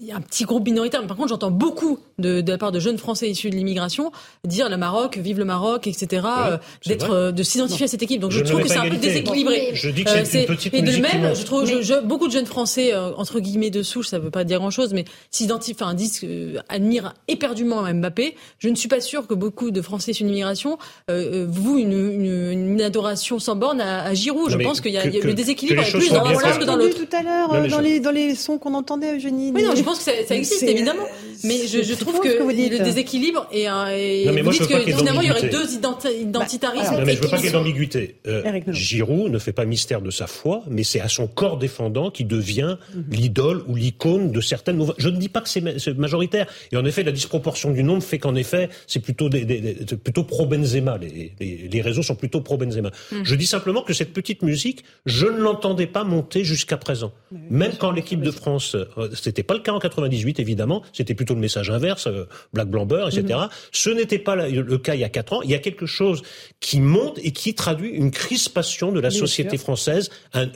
Il 0.00 0.06
y 0.06 0.12
a 0.12 0.16
un 0.16 0.20
petit 0.20 0.44
groupe 0.44 0.64
minoritaire, 0.64 1.00
mais 1.00 1.06
par 1.08 1.16
contre, 1.16 1.30
j'entends 1.30 1.50
beaucoup 1.50 1.98
de, 2.18 2.40
de 2.40 2.50
la 2.52 2.58
part 2.58 2.70
de 2.72 2.80
jeunes 2.80 2.98
Français 2.98 3.28
issus 3.30 3.50
de 3.50 3.56
l'immigration 3.56 4.12
dire 4.44 4.68
le 4.68 4.76
Maroc, 4.76 5.16
vive 5.18 5.38
le 5.38 5.44
Maroc, 5.44 5.86
etc. 5.86 6.22
euh, 6.50 6.58
d'être, 6.86 7.10
euh, 7.10 7.32
de 7.32 7.42
s'identifier 7.42 7.84
à 7.84 7.88
cette 7.88 8.02
équipe. 8.02 8.20
Donc 8.20 8.30
Je 8.30 8.38
je, 8.38 8.44
ne 8.44 8.48
trouve 8.48 8.62
que 8.62 8.68
c'est 8.68 8.76
un 8.76 8.82
peu 8.90 8.96
déséquilibré. 8.96 9.70
Je 9.74 9.88
dis 9.90 10.04
que 10.04 10.10
Euh, 10.10 10.24
c'est 10.24 10.40
une 10.42 10.46
petite 10.46 10.74
et 10.74 10.82
de 10.82 10.90
même, 11.00 11.34
je 11.34 11.44
trouve 11.44 11.64
je- 11.66 11.82
je- 11.82 12.00
beaucoup 12.04 12.26
de 12.28 12.32
jeunes 12.32 12.46
Français 12.46 12.92
euh, 12.94 13.12
entre 13.16 13.40
guillemets 13.40 13.70
de 13.70 13.82
souche, 13.82 14.08
ça 14.08 14.18
veut 14.18 14.30
pas 14.30 14.44
dire 14.44 14.58
grand 14.58 14.70
chose, 14.70 14.92
mais 14.92 15.04
s'identifient, 15.30 15.76
enfin 15.80 15.94
disent, 15.94 16.20
euh, 16.24 16.58
admirent 16.68 17.14
éperdument 17.28 17.82
Mbappé. 17.82 18.36
Je 18.58 18.68
ne 18.68 18.74
suis 18.74 18.88
pas 18.88 19.00
sûre 19.00 19.26
que 19.26 19.34
beaucoup 19.34 19.70
de 19.70 19.80
Français 19.82 20.10
issus 20.12 20.24
d'immigration 20.24 20.78
euh, 21.10 21.44
euh, 21.44 21.46
vouent 21.48 21.78
une, 21.78 21.92
une, 21.92 22.70
une 22.72 22.82
adoration 22.82 23.38
sans 23.38 23.56
borne 23.56 23.80
à, 23.80 24.02
à 24.04 24.14
Giroud. 24.14 24.50
Je 24.50 24.58
pense 24.58 24.80
qu'il 24.80 24.92
y 24.92 24.98
a, 24.98 25.02
que- 25.02 25.08
y 25.08 25.16
a 25.18 25.20
que- 25.20 25.26
le 25.26 25.34
déséquilibre 25.34 25.82
est 25.82 25.90
plus 25.90 26.10
dans 26.10 26.24
un 26.26 26.34
que 26.58 26.64
dans 26.64 26.76
l'autre. 26.76 26.96
tout 26.96 27.16
à 27.16 27.22
l'heure 27.22 27.52
euh, 27.54 27.68
dans, 27.68 27.80
les, 27.80 28.00
dans 28.00 28.10
les 28.10 28.34
sons 28.34 28.58
qu'on 28.58 28.74
entendait, 28.74 29.16
Eugénie. 29.16 29.52
Je 29.86 29.90
pense 29.92 29.98
que 29.98 30.04
ça, 30.04 30.26
ça 30.26 30.34
existe 30.34 30.58
C'est- 30.58 30.66
évidemment, 30.72 31.04
mais 31.44 31.66
je, 31.66 31.94
trouve 31.94 32.20
que, 32.20 32.38
que 32.38 32.42
vous 32.42 32.52
dites. 32.52 32.72
le 32.72 32.78
déséquilibre 32.80 33.46
et, 33.52 33.66
un- 33.66 33.88
et 33.88 34.24
Non, 34.26 34.32
mais 34.32 34.40
vous 34.40 34.44
moi, 34.46 34.52
je 34.52 34.60
veux 34.60 34.66
que 34.66 34.88
ait 34.88 34.92
finalement 34.92 35.20
il 35.22 35.28
y 35.28 35.30
aurait 35.30 35.48
deux 35.48 35.66
identi- 35.74 36.20
identitarismes. 36.22 36.94
Non, 36.94 37.02
mais 37.04 37.16
je 37.16 37.22
veux 37.22 37.28
pas 37.28 37.36
qui 37.36 37.42
qu'il 37.42 37.46
y 37.46 37.48
ait 37.48 37.52
d'ambiguïté. 37.52 38.16
Euh. 38.26 38.60
Giroud 38.68 39.30
ne 39.32 39.38
fait 39.38 39.52
pas 39.52 39.64
mystère 39.64 40.00
de 40.00 40.10
sa 40.10 40.26
foi, 40.26 40.62
mais 40.68 40.84
c'est 40.84 41.00
à 41.00 41.08
son 41.08 41.26
corps 41.26 41.58
défendant 41.58 42.10
qui 42.10 42.24
devient 42.24 42.76
Mhm. 42.94 43.04
l'idole 43.10 43.62
ou 43.66 43.74
l'icône 43.76 44.32
de 44.32 44.40
certaines 44.40 44.76
nouvelles. 44.76 44.94
Je 44.98 45.08
ne 45.08 45.16
dis 45.16 45.28
pas 45.28 45.40
que 45.40 45.48
c'est 45.48 45.60
ma- 45.60 45.78
c'est 45.78 45.96
majoritaire. 45.96 46.46
Et 46.72 46.76
en 46.76 46.84
effet, 46.84 47.02
la 47.02 47.12
disproportion 47.12 47.70
du 47.72 47.82
nombre 47.82 48.02
fait 48.02 48.18
qu'en 48.18 48.34
effet, 48.34 48.68
c'est 48.86 49.00
plutôt 49.00 49.28
des, 49.28 49.44
des- 49.44 49.60
des- 49.60 49.76
c'est 49.88 49.96
plutôt 50.02 50.24
pro 50.24 50.46
Benzema. 50.46 50.98
Les, 50.98 51.32
les, 51.40 51.68
les 51.70 51.80
réseaux 51.82 52.02
sont 52.02 52.14
plutôt 52.14 52.40
pro 52.40 52.56
Benzema. 52.56 52.90
Mhm. 53.12 53.24
Je 53.24 53.34
dis 53.34 53.46
simplement 53.46 53.82
que 53.82 53.92
cette 53.92 54.12
petite 54.12 54.42
musique, 54.42 54.84
je 55.06 55.26
ne 55.26 55.38
l'entendais 55.38 55.86
pas 55.86 56.04
monter 56.04 56.44
jusqu'à 56.44 56.76
présent. 56.76 57.12
Même 57.50 57.72
quand 57.78 57.90
l'équipe 57.90 58.20
de 58.20 58.30
France, 58.30 58.74
euh, 58.76 59.08
c'était 59.14 59.42
pas 59.42 59.54
le 59.54 59.60
cas 59.60 59.72
en 59.72 59.78
98, 59.80 60.38
évidemment. 60.40 60.82
C'était 60.92 61.14
plutôt 61.14 61.25
le 61.34 61.40
message 61.40 61.70
inverse, 61.70 62.06
euh, 62.06 62.24
black 62.52 62.68
blanc 62.68 62.86
beurre, 62.86 63.08
etc. 63.08 63.38
Mhm. 63.40 63.48
Ce 63.72 63.90
n'était 63.90 64.18
pas 64.18 64.36
le 64.36 64.78
cas 64.78 64.94
il 64.94 65.00
y 65.00 65.04
a 65.04 65.08
quatre 65.08 65.32
ans. 65.32 65.42
Il 65.42 65.50
y 65.50 65.54
a 65.54 65.58
quelque 65.58 65.86
chose 65.86 66.22
qui 66.60 66.80
monte 66.80 67.18
et 67.22 67.32
qui 67.32 67.54
traduit 67.54 67.90
une 67.90 68.10
crispation 68.10 68.92
de 68.92 69.00
la 69.00 69.10
société 69.10 69.58
française, 69.58 70.10
un, 70.32 70.48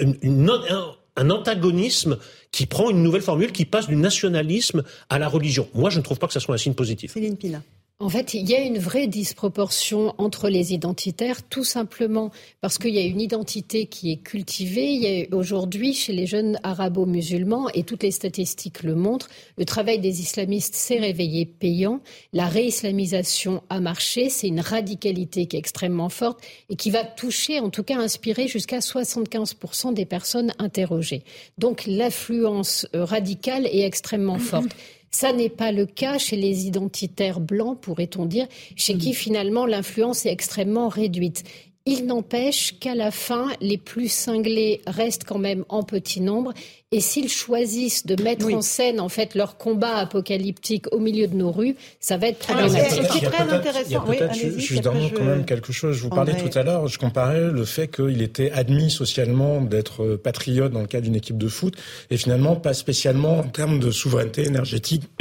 un 1.16 1.30
antagonisme 1.30 2.18
qui 2.50 2.66
prend 2.66 2.90
une 2.90 3.02
nouvelle 3.02 3.22
formule, 3.22 3.52
qui 3.52 3.64
passe 3.64 3.86
du 3.86 3.96
nationalisme 3.96 4.82
à 5.08 5.18
la 5.18 5.28
religion. 5.28 5.68
Moi, 5.74 5.90
je 5.90 5.98
ne 5.98 6.02
trouve 6.02 6.18
pas 6.18 6.26
que 6.26 6.32
ça 6.32 6.40
soit 6.40 6.54
un 6.54 6.58
signe 6.58 6.74
positif. 6.74 7.12
Céline 7.12 7.36
Pina. 7.36 7.62
En 8.02 8.08
fait, 8.08 8.32
il 8.32 8.48
y 8.48 8.54
a 8.54 8.60
une 8.60 8.78
vraie 8.78 9.08
disproportion 9.08 10.14
entre 10.16 10.48
les 10.48 10.72
identitaires, 10.72 11.46
tout 11.46 11.64
simplement 11.64 12.30
parce 12.62 12.78
qu'il 12.78 12.94
y 12.94 12.98
a 12.98 13.04
une 13.04 13.20
identité 13.20 13.84
qui 13.84 14.10
est 14.10 14.16
cultivée. 14.16 14.94
Il 14.94 15.02
y 15.02 15.22
a 15.22 15.36
aujourd'hui, 15.36 15.92
chez 15.92 16.14
les 16.14 16.24
jeunes 16.24 16.58
arabo-musulmans, 16.62 17.68
et 17.74 17.82
toutes 17.82 18.02
les 18.02 18.10
statistiques 18.10 18.84
le 18.84 18.94
montrent, 18.94 19.28
le 19.58 19.66
travail 19.66 19.98
des 19.98 20.22
islamistes 20.22 20.74
s'est 20.74 20.98
réveillé 20.98 21.44
payant. 21.44 22.00
La 22.32 22.46
réislamisation 22.46 23.62
a 23.68 23.80
marché. 23.80 24.30
C'est 24.30 24.48
une 24.48 24.60
radicalité 24.60 25.44
qui 25.44 25.56
est 25.56 25.58
extrêmement 25.58 26.08
forte 26.08 26.40
et 26.70 26.76
qui 26.76 26.90
va 26.90 27.04
toucher, 27.04 27.60
en 27.60 27.68
tout 27.68 27.82
cas 27.82 27.98
inspirer 27.98 28.48
jusqu'à 28.48 28.78
75% 28.78 29.92
des 29.92 30.06
personnes 30.06 30.54
interrogées. 30.58 31.22
Donc 31.58 31.84
l'affluence 31.86 32.86
radicale 32.94 33.66
est 33.66 33.84
extrêmement 33.84 34.38
forte. 34.38 34.74
Ça 35.10 35.32
n'est 35.32 35.48
pas 35.48 35.72
le 35.72 35.86
cas 35.86 36.18
chez 36.18 36.36
les 36.36 36.66
identitaires 36.66 37.40
blancs, 37.40 37.80
pourrait-on 37.80 38.26
dire, 38.26 38.46
chez 38.76 38.96
qui 38.96 39.12
finalement 39.12 39.66
l'influence 39.66 40.24
est 40.24 40.32
extrêmement 40.32 40.88
réduite. 40.88 41.44
Il 41.86 42.06
n'empêche 42.06 42.78
qu'à 42.78 42.94
la 42.94 43.10
fin, 43.10 43.48
les 43.60 43.78
plus 43.78 44.12
cinglés 44.12 44.80
restent 44.86 45.24
quand 45.24 45.38
même 45.38 45.64
en 45.68 45.82
petit 45.82 46.20
nombre. 46.20 46.52
Et 46.92 46.98
s'ils 46.98 47.28
choisissent 47.28 48.04
de 48.04 48.20
mettre 48.20 48.52
en 48.52 48.62
scène 48.62 48.98
en 48.98 49.08
fait 49.08 49.36
leur 49.36 49.56
combat 49.56 49.94
apocalyptique 49.94 50.92
au 50.92 50.98
milieu 50.98 51.28
de 51.28 51.36
nos 51.36 51.52
rues, 51.52 51.76
ça 52.00 52.16
va 52.16 52.26
être 52.26 52.40
problématique. 52.40 53.04
C'est 53.12 53.30
très 53.30 53.48
intéressant. 53.48 54.04
Oui, 54.08 54.16
Justement, 54.56 55.08
quand 55.14 55.22
même 55.22 55.44
quelque 55.44 55.72
chose. 55.72 55.96
Je 55.96 56.02
vous 56.02 56.08
parlais 56.08 56.34
tout 56.34 56.58
à 56.58 56.64
l'heure, 56.64 56.88
je 56.88 56.98
comparais 56.98 57.48
le 57.52 57.64
fait 57.64 57.86
qu'il 57.86 58.20
était 58.22 58.50
admis 58.50 58.90
socialement 58.90 59.60
d'être 59.60 60.16
patriote 60.16 60.72
dans 60.72 60.80
le 60.80 60.88
cadre 60.88 61.04
d'une 61.04 61.14
équipe 61.14 61.38
de 61.38 61.46
foot, 61.46 61.76
et 62.10 62.16
finalement 62.16 62.56
pas 62.56 62.74
spécialement 62.74 63.38
en 63.38 63.44
termes 63.44 63.78
de 63.78 63.92
souveraineté 63.92 64.44
énergétique. 64.44 65.04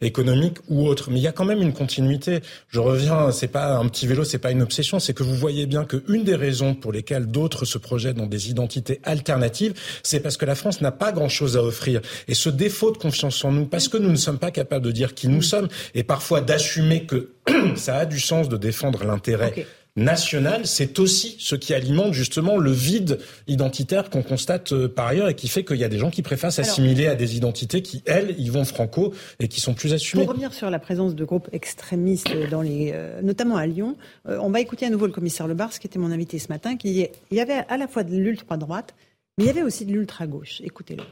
économique 0.00 0.58
ou 0.68 0.86
autre. 0.86 1.10
Mais 1.10 1.18
il 1.18 1.22
y 1.22 1.28
a 1.28 1.32
quand 1.32 1.44
même 1.44 1.62
une 1.62 1.72
continuité. 1.72 2.40
Je 2.68 2.80
reviens, 2.80 3.30
c'est 3.30 3.48
pas 3.48 3.76
un 3.76 3.86
petit 3.88 4.06
vélo, 4.06 4.24
c'est 4.24 4.38
pas 4.38 4.50
une 4.50 4.62
obsession, 4.62 4.98
c'est 4.98 5.14
que 5.14 5.22
vous 5.22 5.34
voyez 5.34 5.66
bien 5.66 5.84
qu'une 5.84 6.24
des 6.24 6.34
raisons 6.34 6.74
pour 6.74 6.92
lesquelles 6.92 7.26
d'autres 7.26 7.64
se 7.64 7.78
projettent 7.78 8.16
dans 8.16 8.26
des 8.26 8.50
identités 8.50 9.00
alternatives, 9.04 9.74
c'est 10.02 10.20
parce 10.20 10.36
que 10.36 10.46
la 10.46 10.54
France 10.54 10.80
n'a 10.80 10.89
pas 10.90 11.12
grand-chose 11.12 11.56
à 11.56 11.62
offrir. 11.62 12.00
Et 12.28 12.34
ce 12.34 12.48
défaut 12.48 12.90
de 12.90 12.98
confiance 12.98 13.44
en 13.44 13.52
nous, 13.52 13.66
parce 13.66 13.88
que 13.88 13.96
nous 13.96 14.10
ne 14.10 14.16
sommes 14.16 14.38
pas 14.38 14.50
capables 14.50 14.84
de 14.84 14.92
dire 14.92 15.14
qui 15.14 15.28
nous 15.28 15.42
sommes, 15.42 15.68
et 15.94 16.02
parfois 16.02 16.40
d'assumer 16.40 17.04
que 17.04 17.30
ça 17.76 17.96
a 17.96 18.06
du 18.06 18.20
sens 18.20 18.48
de 18.48 18.56
défendre 18.56 19.04
l'intérêt 19.04 19.66
national, 19.96 20.66
c'est 20.66 20.98
aussi 20.98 21.36
ce 21.38 21.54
qui 21.56 21.74
alimente 21.74 22.14
justement 22.14 22.56
le 22.56 22.70
vide 22.70 23.18
identitaire 23.48 24.08
qu'on 24.08 24.22
constate 24.22 24.72
euh, 24.72 24.88
par 24.88 25.08
ailleurs 25.08 25.28
et 25.28 25.34
qui 25.34 25.48
fait 25.48 25.64
qu'il 25.64 25.76
y 25.76 25.84
a 25.84 25.88
des 25.88 25.98
gens 25.98 26.10
qui 26.10 26.22
préfèrent 26.22 26.52
s'assimiler 26.52 27.06
à 27.06 27.14
des 27.14 27.36
identités 27.36 27.82
qui, 27.82 28.02
elles, 28.06 28.34
y 28.38 28.48
vont 28.48 28.64
franco 28.64 29.12
et 29.40 29.48
qui 29.48 29.60
sont 29.60 29.74
plus 29.74 29.92
assumées. 29.92 30.24
Pour 30.24 30.32
revenir 30.32 30.54
sur 30.54 30.70
la 30.70 30.78
présence 30.78 31.14
de 31.14 31.24
groupes 31.24 31.48
extrémistes, 31.52 32.30
dans 32.50 32.62
les, 32.62 32.92
euh, 32.94 33.20
notamment 33.22 33.56
à 33.56 33.66
Lyon, 33.66 33.96
euh, 34.28 34.38
on 34.40 34.50
va 34.50 34.60
écouter 34.60 34.86
à 34.86 34.90
nouveau 34.90 35.06
le 35.06 35.12
commissaire 35.12 35.48
Lebars, 35.48 35.78
qui 35.78 35.86
était 35.86 35.98
mon 35.98 36.12
invité 36.12 36.38
ce 36.38 36.48
matin, 36.48 36.76
qui 36.76 37.08
il 37.30 37.36
y 37.36 37.40
avait 37.40 37.64
à 37.68 37.76
la 37.76 37.88
fois 37.88 38.04
de 38.04 38.14
l'ultra-droite, 38.14 38.94
mais 39.36 39.44
il 39.44 39.46
y 39.46 39.50
avait 39.50 39.62
aussi 39.62 39.86
de 39.86 39.92
l'ultra-gauche. 39.92 40.60
Écoutez-le. 40.62 41.04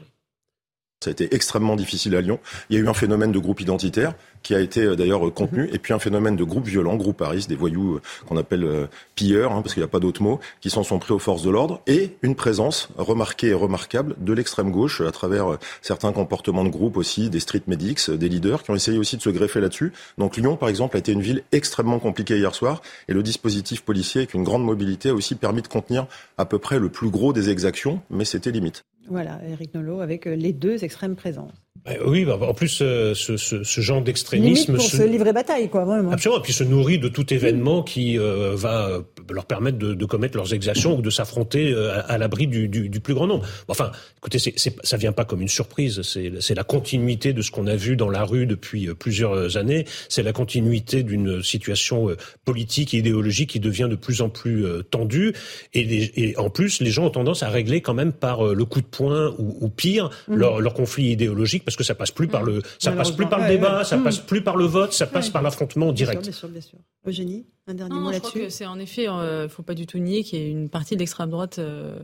Ça 1.01 1.09
a 1.09 1.11
été 1.11 1.33
extrêmement 1.33 1.77
difficile 1.77 2.13
à 2.17 2.21
Lyon. 2.21 2.39
Il 2.69 2.75
y 2.75 2.79
a 2.79 2.83
eu 2.83 2.89
un 2.89 2.93
phénomène 2.93 3.31
de 3.31 3.39
groupe 3.39 3.61
identitaire 3.61 4.15
qui 4.43 4.53
a 4.53 4.59
été 4.59 4.81
euh, 4.81 4.95
d'ailleurs 4.97 5.25
euh, 5.25 5.31
contenu, 5.31 5.63
mhm. 5.63 5.69
et 5.73 5.79
puis 5.79 5.93
un 5.93 5.99
phénomène 5.99 6.35
de 6.35 6.43
groupe 6.43 6.65
violent, 6.65 6.97
groupe 6.97 7.15
Paris, 7.15 7.45
des 7.47 7.55
voyous 7.55 7.95
euh, 7.95 8.01
qu'on 8.27 8.35
appelle 8.35 8.89
pilleurs, 9.15 9.53
hein, 9.53 9.61
parce 9.61 9.73
qu'il 9.73 9.81
n'y 9.81 9.85
a 9.85 9.89
pas 9.89 10.01
d'autre 10.01 10.21
mot, 10.21 10.41
qui 10.59 10.69
s'en 10.69 10.83
sont 10.83 10.99
pris 10.99 11.13
aux 11.13 11.19
forces 11.19 11.41
de 11.41 11.49
l'ordre, 11.49 11.81
et 11.87 12.17
une 12.21 12.35
présence 12.35 12.89
remarquée 12.97 13.47
et 13.47 13.53
remarquable 13.53 14.15
de 14.19 14.33
l'extrême 14.33 14.71
gauche 14.71 14.99
à 14.99 15.11
travers 15.11 15.57
certains 15.81 16.11
comportements 16.11 16.65
de 16.65 16.69
groupe 16.69 16.97
aussi, 16.97 17.29
des 17.29 17.39
street 17.39 17.63
medics, 17.67 18.09
des 18.11 18.27
leaders 18.27 18.63
qui 18.63 18.71
ont 18.71 18.75
essayé 18.75 18.97
aussi 18.97 19.15
de 19.15 19.21
se 19.21 19.29
greffer 19.29 19.61
là-dessus. 19.61 19.93
Donc 20.17 20.35
Lyon, 20.35 20.57
par 20.57 20.67
exemple, 20.67 20.97
a 20.97 20.99
été 20.99 21.13
une 21.13 21.21
ville 21.21 21.43
extrêmement 21.53 21.99
compliquée 21.99 22.37
hier 22.37 22.53
soir, 22.53 22.81
et 23.07 23.13
le 23.13 23.23
dispositif 23.23 23.83
policier 23.83 24.21
avec 24.21 24.33
une 24.33 24.43
grande 24.43 24.65
mobilité 24.65 25.09
a 25.09 25.13
aussi 25.13 25.35
permis 25.35 25.61
de 25.61 25.69
contenir 25.69 26.07
à 26.37 26.45
peu 26.45 26.59
près 26.59 26.77
le 26.77 26.89
plus 26.89 27.09
gros 27.09 27.31
des 27.31 27.49
exactions, 27.49 28.01
mais 28.09 28.25
c'était 28.25 28.51
limite. 28.51 28.83
Voilà, 29.09 29.41
Eric 29.43 29.73
Nolot 29.73 30.01
avec 30.01 30.25
les 30.25 30.53
deux 30.53 30.83
extrêmes 30.83 31.15
présents. 31.15 31.49
Bah 31.85 31.91
oui, 32.05 32.25
bah, 32.25 32.37
en 32.41 32.53
plus, 32.53 32.79
euh, 32.81 33.13
ce, 33.13 33.37
ce, 33.37 33.63
ce, 33.63 33.81
genre 33.81 34.01
d'extrémisme... 34.01 34.75
pour 34.75 34.83
se... 34.83 34.97
se... 34.97 35.03
livrer 35.03 35.31
bataille, 35.31 35.69
quoi, 35.69 35.85
vraiment. 35.85 36.11
Absolument, 36.11 36.39
et 36.39 36.43
puis 36.43 36.51
se 36.51 36.65
nourrit 36.65 36.99
de 36.99 37.07
tout 37.07 37.33
événement 37.33 37.83
qui 37.83 38.19
euh, 38.19 38.53
va 38.53 38.89
euh, 38.89 39.01
leur 39.31 39.45
permettre 39.45 39.77
de, 39.77 39.93
de, 39.93 40.05
commettre 40.05 40.35
leurs 40.35 40.53
exactions 40.53 40.97
ou 40.97 41.01
de 41.01 41.09
s'affronter 41.09 41.73
à, 41.73 41.99
à 42.01 42.17
l'abri 42.17 42.47
du, 42.47 42.67
du, 42.67 42.89
du, 42.89 42.99
plus 42.99 43.13
grand 43.13 43.27
nombre. 43.27 43.45
Enfin, 43.69 43.91
écoutez, 44.17 44.39
c'est, 44.39 44.53
c'est, 44.57 44.75
ça 44.83 44.97
vient 44.97 45.13
pas 45.13 45.23
comme 45.23 45.41
une 45.41 45.47
surprise, 45.47 46.01
c'est, 46.01 46.55
la 46.55 46.63
continuité 46.63 47.31
de 47.31 47.41
ce 47.41 47.51
qu'on 47.51 47.67
a 47.67 47.75
vu 47.75 47.95
dans 47.95 48.09
la 48.09 48.23
rue 48.23 48.45
depuis 48.45 48.93
plusieurs 48.95 49.55
années, 49.55 49.85
c'est 50.09 50.23
la 50.23 50.33
continuité 50.33 51.03
d'une 51.03 51.41
situation 51.43 52.09
politique 52.43 52.93
et 52.93 52.97
idéologique 52.97 53.51
qui 53.51 53.59
devient 53.59 53.87
de 53.89 53.95
plus 53.95 54.21
en 54.21 54.29
plus 54.29 54.65
tendue, 54.91 55.33
et, 55.73 56.29
et, 56.29 56.37
en 56.37 56.49
plus, 56.49 56.81
les 56.81 56.91
gens 56.91 57.05
ont 57.05 57.11
tendance 57.11 57.43
à 57.43 57.49
régler 57.49 57.81
quand 57.81 57.93
même 57.93 58.11
par 58.11 58.43
le 58.43 58.65
coup 58.65 58.81
de 58.81 58.87
poing 58.87 59.33
ou, 59.37 59.57
ou 59.61 59.69
pire 59.69 60.09
mmh. 60.27 60.35
leur, 60.35 60.59
leur 60.59 60.73
conflit 60.73 61.11
idéologique 61.11 61.63
parce 61.69 61.77
que 61.79 61.85
ça 61.85 61.95
passe 61.95 62.11
plus 62.11 62.27
par 62.27 62.43
le, 62.43 62.61
ça 62.77 62.91
passe 62.91 63.11
plus 63.11 63.25
par 63.25 63.39
le 63.39 63.47
débat, 63.47 63.85
ça 63.85 63.97
passe 63.97 64.19
plus 64.19 64.43
par 64.43 64.57
le 64.57 64.65
vote, 64.65 64.91
ça 64.91 65.07
passe 65.07 65.29
par 65.29 65.41
l'affrontement 65.41 65.93
direct. 65.93 66.21
Bien 66.21 66.31
sûr, 66.33 66.49
bien 66.49 66.59
sûr. 66.59 66.77
Eugénie, 67.07 67.45
un 67.67 67.73
dernier 67.73 67.95
mot 67.95 68.11
là-dessus. 68.11 68.25
Je 68.25 68.29
crois 68.29 68.41
que 68.41 68.49
c'est 68.49 68.65
en 68.65 68.79
effet, 68.79 69.03
il 69.03 69.09
euh, 69.09 69.47
faut 69.47 69.63
pas 69.63 69.75
du 69.75 69.87
tout 69.87 69.97
nier 69.97 70.23
qu'il 70.23 70.39
y 70.39 70.45
a 70.45 70.49
une 70.49 70.69
partie 70.69 70.95
de 70.95 70.99
l'extrême 70.99 71.29
droite 71.29 71.57
euh, 71.59 71.97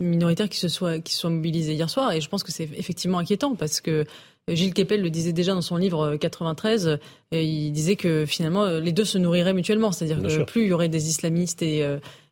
minoritaire 0.00 0.50
qui 0.50 0.58
se 0.58 0.68
soit 0.68 0.98
qui 0.98 1.14
se 1.14 1.20
soit 1.20 1.30
mobilisée 1.30 1.72
hier 1.72 1.88
soir, 1.88 2.12
et 2.12 2.20
je 2.20 2.28
pense 2.28 2.42
que 2.42 2.52
c'est 2.52 2.68
effectivement 2.76 3.18
inquiétant 3.18 3.54
parce 3.54 3.80
que 3.80 4.04
Gilles 4.46 4.74
Kepel 4.74 5.00
le 5.00 5.08
disait 5.08 5.32
déjà 5.32 5.54
dans 5.54 5.62
son 5.62 5.78
livre 5.78 6.16
93, 6.16 6.86
euh, 6.86 6.96
et 7.32 7.44
il 7.44 7.72
disait 7.72 7.96
que 7.96 8.26
finalement 8.26 8.66
les 8.66 8.92
deux 8.92 9.06
se 9.06 9.16
nourriraient 9.16 9.54
mutuellement, 9.54 9.90
c'est-à-dire 9.90 10.20
que 10.20 10.44
plus 10.44 10.64
il 10.64 10.68
y 10.68 10.72
aurait 10.72 10.90
des 10.90 11.08
islamistes 11.08 11.62
et 11.62 11.82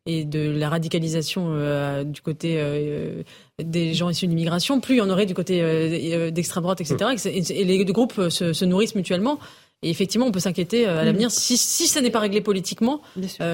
et 0.07 0.25
de 0.25 0.51
la 0.51 0.69
radicalisation 0.69 1.49
euh, 1.51 2.05
du 2.05 2.23
côté 2.23 2.57
euh, 2.59 3.23
des 3.63 3.95
gens 3.95 4.11
issus 4.11 4.27
de 4.27 4.31
l'immigration, 4.31 4.81
plus 4.81 4.97
il 4.97 4.99
y 4.99 5.01
en 5.01 5.09
aurait 5.09 5.27
du 5.27 5.35
côté 5.35 5.61
euh, 5.63 6.31
d'extrême 6.31 6.63
droite, 6.63 6.81
etc. 6.81 7.17
Et, 7.51 7.65
les 7.65 7.85
deux 7.85 7.93
groupes 7.93 8.29
se, 8.29 8.53
se, 8.53 8.65
nourrissent 8.65 8.95
mutuellement. 8.95 9.39
Et 9.83 9.91
effectivement, 9.91 10.27
on 10.27 10.33
peut 10.33 10.41
s'inquiéter 10.41 10.87
à 10.87 11.05
l'avenir. 11.05 11.31
Si, 11.31 11.59
si 11.59 11.87
ça 11.87 12.01
n'est 12.01 12.11
pas 12.11 12.21
réglé 12.21 12.41
politiquement, 12.41 13.03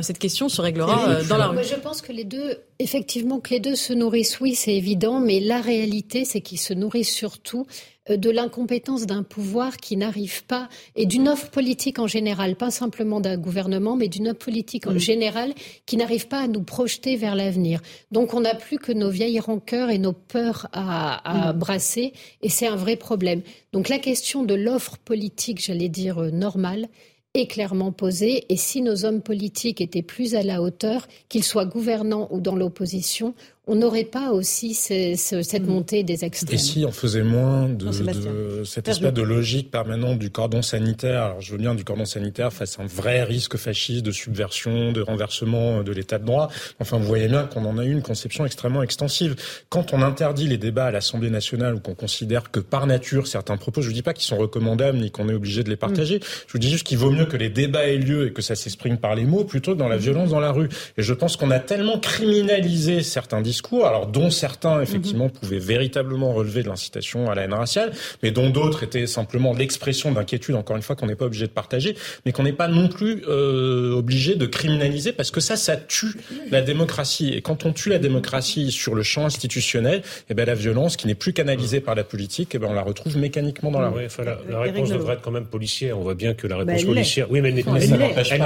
cette 0.02 0.18
question 0.18 0.48
se 0.48 0.60
réglera 0.60 1.22
dans 1.24 1.36
la 1.36 1.48
rue. 1.48 1.58
Je 1.64 1.74
pense 1.74 2.00
que 2.00 2.12
les 2.12 2.24
deux, 2.24 2.58
effectivement, 2.78 3.40
que 3.40 3.50
les 3.50 3.60
deux 3.60 3.74
se 3.74 3.92
nourrissent, 3.92 4.40
oui, 4.40 4.54
c'est 4.54 4.74
évident. 4.74 5.18
Mais 5.18 5.40
la 5.40 5.60
réalité, 5.60 6.24
c'est 6.24 6.40
qu'ils 6.40 6.60
se 6.60 6.74
nourrissent 6.74 7.12
surtout 7.12 7.66
euh, 7.66 7.91
de 8.08 8.30
l'incompétence 8.30 9.06
d'un 9.06 9.22
pouvoir 9.22 9.76
qui 9.76 9.96
n'arrive 9.96 10.44
pas, 10.44 10.68
et 10.96 11.06
d'une 11.06 11.28
offre 11.28 11.50
politique 11.50 11.98
en 11.98 12.06
général, 12.06 12.56
pas 12.56 12.70
simplement 12.70 13.20
d'un 13.20 13.36
gouvernement, 13.36 13.96
mais 13.96 14.08
d'une 14.08 14.28
offre 14.28 14.44
politique 14.44 14.86
en 14.86 14.98
général 14.98 15.54
qui 15.86 15.96
n'arrive 15.96 16.26
pas 16.26 16.40
à 16.40 16.48
nous 16.48 16.62
projeter 16.62 17.16
vers 17.16 17.36
l'avenir. 17.36 17.80
Donc 18.10 18.34
on 18.34 18.40
n'a 18.40 18.54
plus 18.54 18.78
que 18.78 18.92
nos 18.92 19.10
vieilles 19.10 19.40
rancœurs 19.40 19.90
et 19.90 19.98
nos 19.98 20.12
peurs 20.12 20.68
à, 20.72 21.52
brasser, 21.52 22.12
et 22.42 22.48
c'est 22.48 22.66
un 22.66 22.76
vrai 22.76 22.96
problème. 22.96 23.42
Donc 23.72 23.88
la 23.88 23.98
question 23.98 24.42
de 24.42 24.54
l'offre 24.54 24.98
politique, 24.98 25.64
j'allais 25.64 25.88
dire 25.88 26.18
euh, 26.18 26.30
normale, 26.30 26.88
est 27.34 27.46
clairement 27.46 27.92
posée. 27.92 28.44
Et 28.50 28.56
si 28.56 28.82
nos 28.82 29.04
hommes 29.04 29.22
politiques 29.22 29.80
étaient 29.80 30.02
plus 30.02 30.34
à 30.34 30.42
la 30.42 30.60
hauteur, 30.60 31.08
qu'ils 31.28 31.44
soient 31.44 31.64
gouvernants 31.64 32.28
ou 32.30 32.40
dans 32.40 32.56
l'opposition, 32.56 33.34
on 33.68 33.76
n'aurait 33.76 34.04
pas 34.04 34.32
aussi 34.32 34.74
cette 34.74 35.62
mm. 35.62 35.66
montée 35.66 36.02
des 36.02 36.24
extrêmes. 36.24 36.56
Et 36.56 36.58
si 36.58 36.84
on 36.84 36.90
faisait 36.90 37.22
moins 37.22 37.68
de, 37.68 37.86
de 37.86 38.64
cette 38.64 38.88
espèce 38.88 39.12
de 39.12 39.22
logique 39.22 39.70
permanente 39.70 40.18
du 40.18 40.30
cordon 40.30 40.62
sanitaire, 40.62 41.22
alors 41.22 41.40
je 41.40 41.52
veux 41.52 41.58
bien 41.58 41.76
du 41.76 41.84
cordon 41.84 42.04
sanitaire 42.04 42.52
face 42.52 42.80
à 42.80 42.82
un 42.82 42.86
vrai 42.86 43.22
risque 43.22 43.56
fasciste 43.56 44.04
de 44.04 44.10
subversion, 44.10 44.90
de 44.90 45.00
renversement 45.00 45.84
de 45.84 45.92
l'état 45.92 46.18
de 46.18 46.24
droit, 46.24 46.50
enfin 46.80 46.98
vous 46.98 47.06
voyez 47.06 47.28
bien 47.28 47.44
qu'on 47.44 47.64
en 47.64 47.78
a 47.78 47.84
eu 47.84 47.92
une 47.92 48.02
conception 48.02 48.44
extrêmement 48.44 48.82
extensive. 48.82 49.36
Quand 49.68 49.92
on 49.92 50.02
interdit 50.02 50.48
les 50.48 50.58
débats 50.58 50.86
à 50.86 50.90
l'Assemblée 50.90 51.30
nationale 51.30 51.76
ou 51.76 51.78
qu'on 51.78 51.94
considère 51.94 52.50
que 52.50 52.58
par 52.58 52.88
nature 52.88 53.28
certains 53.28 53.56
propos, 53.56 53.80
je 53.80 53.90
ne 53.90 53.94
dis 53.94 54.02
pas 54.02 54.12
qu'ils 54.12 54.26
sont 54.26 54.38
recommandables 54.38 54.98
ni 54.98 55.12
qu'on 55.12 55.28
est 55.28 55.34
obligé 55.34 55.62
de 55.62 55.70
les 55.70 55.76
partager, 55.76 56.18
mm. 56.18 56.22
je 56.48 56.52
vous 56.52 56.58
dis 56.58 56.70
juste 56.70 56.84
qu'il 56.84 56.98
vaut 56.98 57.10
mieux 57.10 57.26
que 57.26 57.36
les 57.36 57.48
débats 57.48 57.86
aient 57.86 57.96
lieu 57.96 58.26
et 58.26 58.32
que 58.32 58.42
ça 58.42 58.56
s'exprime 58.56 58.98
par 58.98 59.14
les 59.14 59.24
mots 59.24 59.44
plutôt 59.44 59.74
que 59.74 59.78
dans 59.78 59.88
la 59.88 59.98
violence 59.98 60.30
dans 60.30 60.40
la 60.40 60.50
rue. 60.50 60.68
Et 60.98 61.02
je 61.02 61.14
pense 61.14 61.36
qu'on 61.36 61.52
a 61.52 61.60
tellement 61.60 62.00
criminalisé 62.00 63.04
certains 63.04 63.40
discours, 63.40 63.51
alors 63.84 64.06
dont 64.06 64.30
certains 64.30 64.80
effectivement 64.80 65.28
pouvaient 65.28 65.58
véritablement 65.58 66.32
relever 66.32 66.62
de 66.62 66.68
l'incitation 66.68 67.30
à 67.30 67.34
la 67.34 67.42
haine 67.42 67.54
raciale, 67.54 67.92
mais 68.22 68.30
dont 68.30 68.50
d'autres 68.50 68.82
étaient 68.82 69.06
simplement 69.06 69.52
l'expression 69.54 70.12
d'inquiétude, 70.12 70.54
encore 70.54 70.76
une 70.76 70.82
fois, 70.82 70.96
qu'on 70.96 71.06
n'est 71.06 71.14
pas 71.16 71.26
obligé 71.26 71.46
de 71.46 71.52
partager, 71.52 71.96
mais 72.24 72.32
qu'on 72.32 72.42
n'est 72.44 72.52
pas 72.52 72.68
non 72.68 72.88
plus 72.88 73.22
euh, 73.28 73.92
obligé 73.94 74.34
de 74.36 74.46
criminaliser, 74.46 75.12
parce 75.12 75.30
que 75.30 75.40
ça, 75.40 75.56
ça 75.56 75.76
tue 75.76 76.14
la 76.50 76.62
démocratie. 76.62 77.30
Et 77.34 77.42
quand 77.42 77.64
on 77.64 77.72
tue 77.72 77.88
la 77.90 77.98
démocratie 77.98 78.70
sur 78.70 78.94
le 78.94 79.02
champ 79.02 79.24
institutionnel, 79.24 80.02
eh 80.30 80.34
ben 80.34 80.46
la 80.46 80.54
violence 80.54 80.96
qui 80.96 81.06
n'est 81.06 81.14
plus 81.14 81.32
canalisée 81.32 81.80
par 81.80 81.94
la 81.94 82.04
politique, 82.04 82.54
eh 82.54 82.58
ben 82.58 82.68
on 82.70 82.74
la 82.74 82.82
retrouve 82.82 83.16
mécaniquement 83.16 83.70
dans 83.70 83.80
la 83.80 83.88
rue. 83.90 84.06
enfin, 84.06 84.24
la, 84.24 84.38
la 84.48 84.60
réponse 84.60 84.90
devrait 84.90 85.14
être 85.14 85.22
quand 85.22 85.30
même 85.30 85.46
policière. 85.46 85.98
On 85.98 86.02
voit 86.02 86.14
bien 86.14 86.34
que 86.34 86.46
la 86.46 86.56
Bah, 86.56 86.64
réponse 86.66 86.82
l'est. 86.82 86.86
policière, 86.86 87.26
oui, 87.30 87.40
mais 87.40 87.48
elle 87.50 87.54
n'est 87.56 87.62
pas 87.62 87.78
elle 87.80 88.42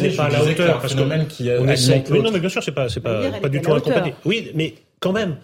n'est 0.00 0.10
pas 0.10 0.24
à 0.24 0.28
la 0.30 0.42
hauteur 0.44 0.80
parce 0.80 0.94
que 0.94 1.24
qui 1.28 1.48
on 1.58 1.68
essaie. 1.68 2.02
Oui, 2.10 2.20
non, 2.20 2.30
mais 2.32 2.40
bien 2.40 2.48
sûr, 2.48 2.62
c'est 2.62 2.72
pas, 2.72 2.88
c'est 2.88 3.00
pas, 3.00 3.30
pas 3.30 3.48
du 3.48 3.60
tout 3.60 3.70
à 3.70 3.74
la 3.74 3.76
hauteur. 3.78 3.92
incompatible. 3.96 4.16
Oui, 4.34 4.50
mais 4.54 4.74
quand 5.00 5.12
même. 5.12 5.36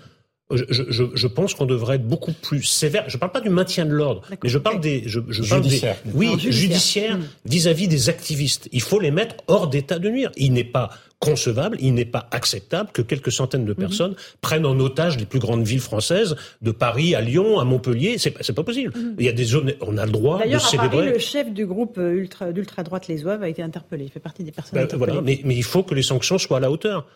Je, 0.53 0.65
je, 0.69 1.05
je 1.15 1.27
pense 1.29 1.55
qu'on 1.55 1.65
devrait 1.65 1.95
être 1.95 2.09
beaucoup 2.09 2.33
plus 2.33 2.65
sévère. 2.65 3.05
Je 3.07 3.17
parle 3.19 3.31
pas 3.31 3.41
du 3.41 3.51
maintien 3.51 3.87
de 3.87 3.93
l'ordre, 3.93 4.23
mais 4.43 4.49
je 4.49 4.59
parle 4.59 4.81
des, 4.81 5.05
je, 5.07 5.21
je 5.29 5.45
parle 5.49 5.63
des, 5.63 5.69
Judiciaire. 5.69 5.97
oui, 6.13 6.27
Non, 6.27 6.33
judiciaire. 6.39 6.53
judiciaire 6.53 7.19
Hmm. 7.19 7.25
vis-à-vis 7.45 7.87
des 7.87 8.09
activistes. 8.09 8.69
Il 8.73 8.83
faut 8.83 8.99
les 8.99 9.13
mettre 9.13 9.37
hors 9.47 9.69
d'état 9.69 10.01
de 10.01 10.09
nuire. 10.09 10.33
Il 10.37 10.53
n'est 10.53 10.65
pas 10.65 10.91
concevable, 11.21 11.77
il 11.81 11.95
n'est 11.95 12.05
pas 12.05 12.27
acceptable 12.33 12.91
que 12.93 13.01
quelques 13.01 13.31
centaines 13.31 13.65
de 13.65 13.75
personnes 13.75 14.17
prennent 14.41 14.67
en 14.67 14.77
otage 14.81 15.19
les 15.19 15.25
plus 15.27 15.39
grandes 15.39 15.65
villes 15.65 15.79
françaises, 15.79 16.35
de 16.63 16.73
Paris 16.73 17.15
à 17.15 17.21
Lyon, 17.21 17.61
à 17.61 17.65
Montpellier. 17.65 18.19
C'est 18.19 18.33
pas, 18.33 18.41
c'est 18.43 18.53
pas 18.55 18.65
possible. 18.65 18.93
Il 19.21 19.25
y 19.25 19.29
a 19.29 19.33
des 19.33 19.45
zones, 19.45 19.75
on 19.83 19.99
a 19.99 20.05
le 20.05 20.11
droit 20.11 20.39
de 20.39 20.43
Hmm. 20.43 20.45
D'ailleurs, 20.47 20.67
à 20.67 20.77
Paris, 20.77 20.89
célébrer. 20.91 21.13
le 21.13 21.19
chef 21.21 21.53
du 21.53 21.65
groupe 21.65 21.97
euh, 21.99 22.11
ultra, 22.15 22.51
d'ultra-droite 22.51 23.07
Les 23.07 23.25
Oeuvres 23.25 23.45
a 23.45 23.49
été 23.49 23.63
interpellé. 23.63 24.07
Il 24.07 24.11
fait 24.11 24.19
partie 24.19 24.43
des 24.43 24.51
personnes 24.51 24.75
Ben, 24.81 24.83
interpellées. 24.83 25.13
voilà, 25.13 25.23
mais, 25.25 25.41
mais 25.45 25.55
il 25.55 25.63
faut 25.63 25.85
que 25.85 25.95
les 25.95 26.03
sanctions 26.03 26.39
soient 26.39 26.57
à 26.57 26.61
la 26.61 26.73
hauteur. 26.73 27.07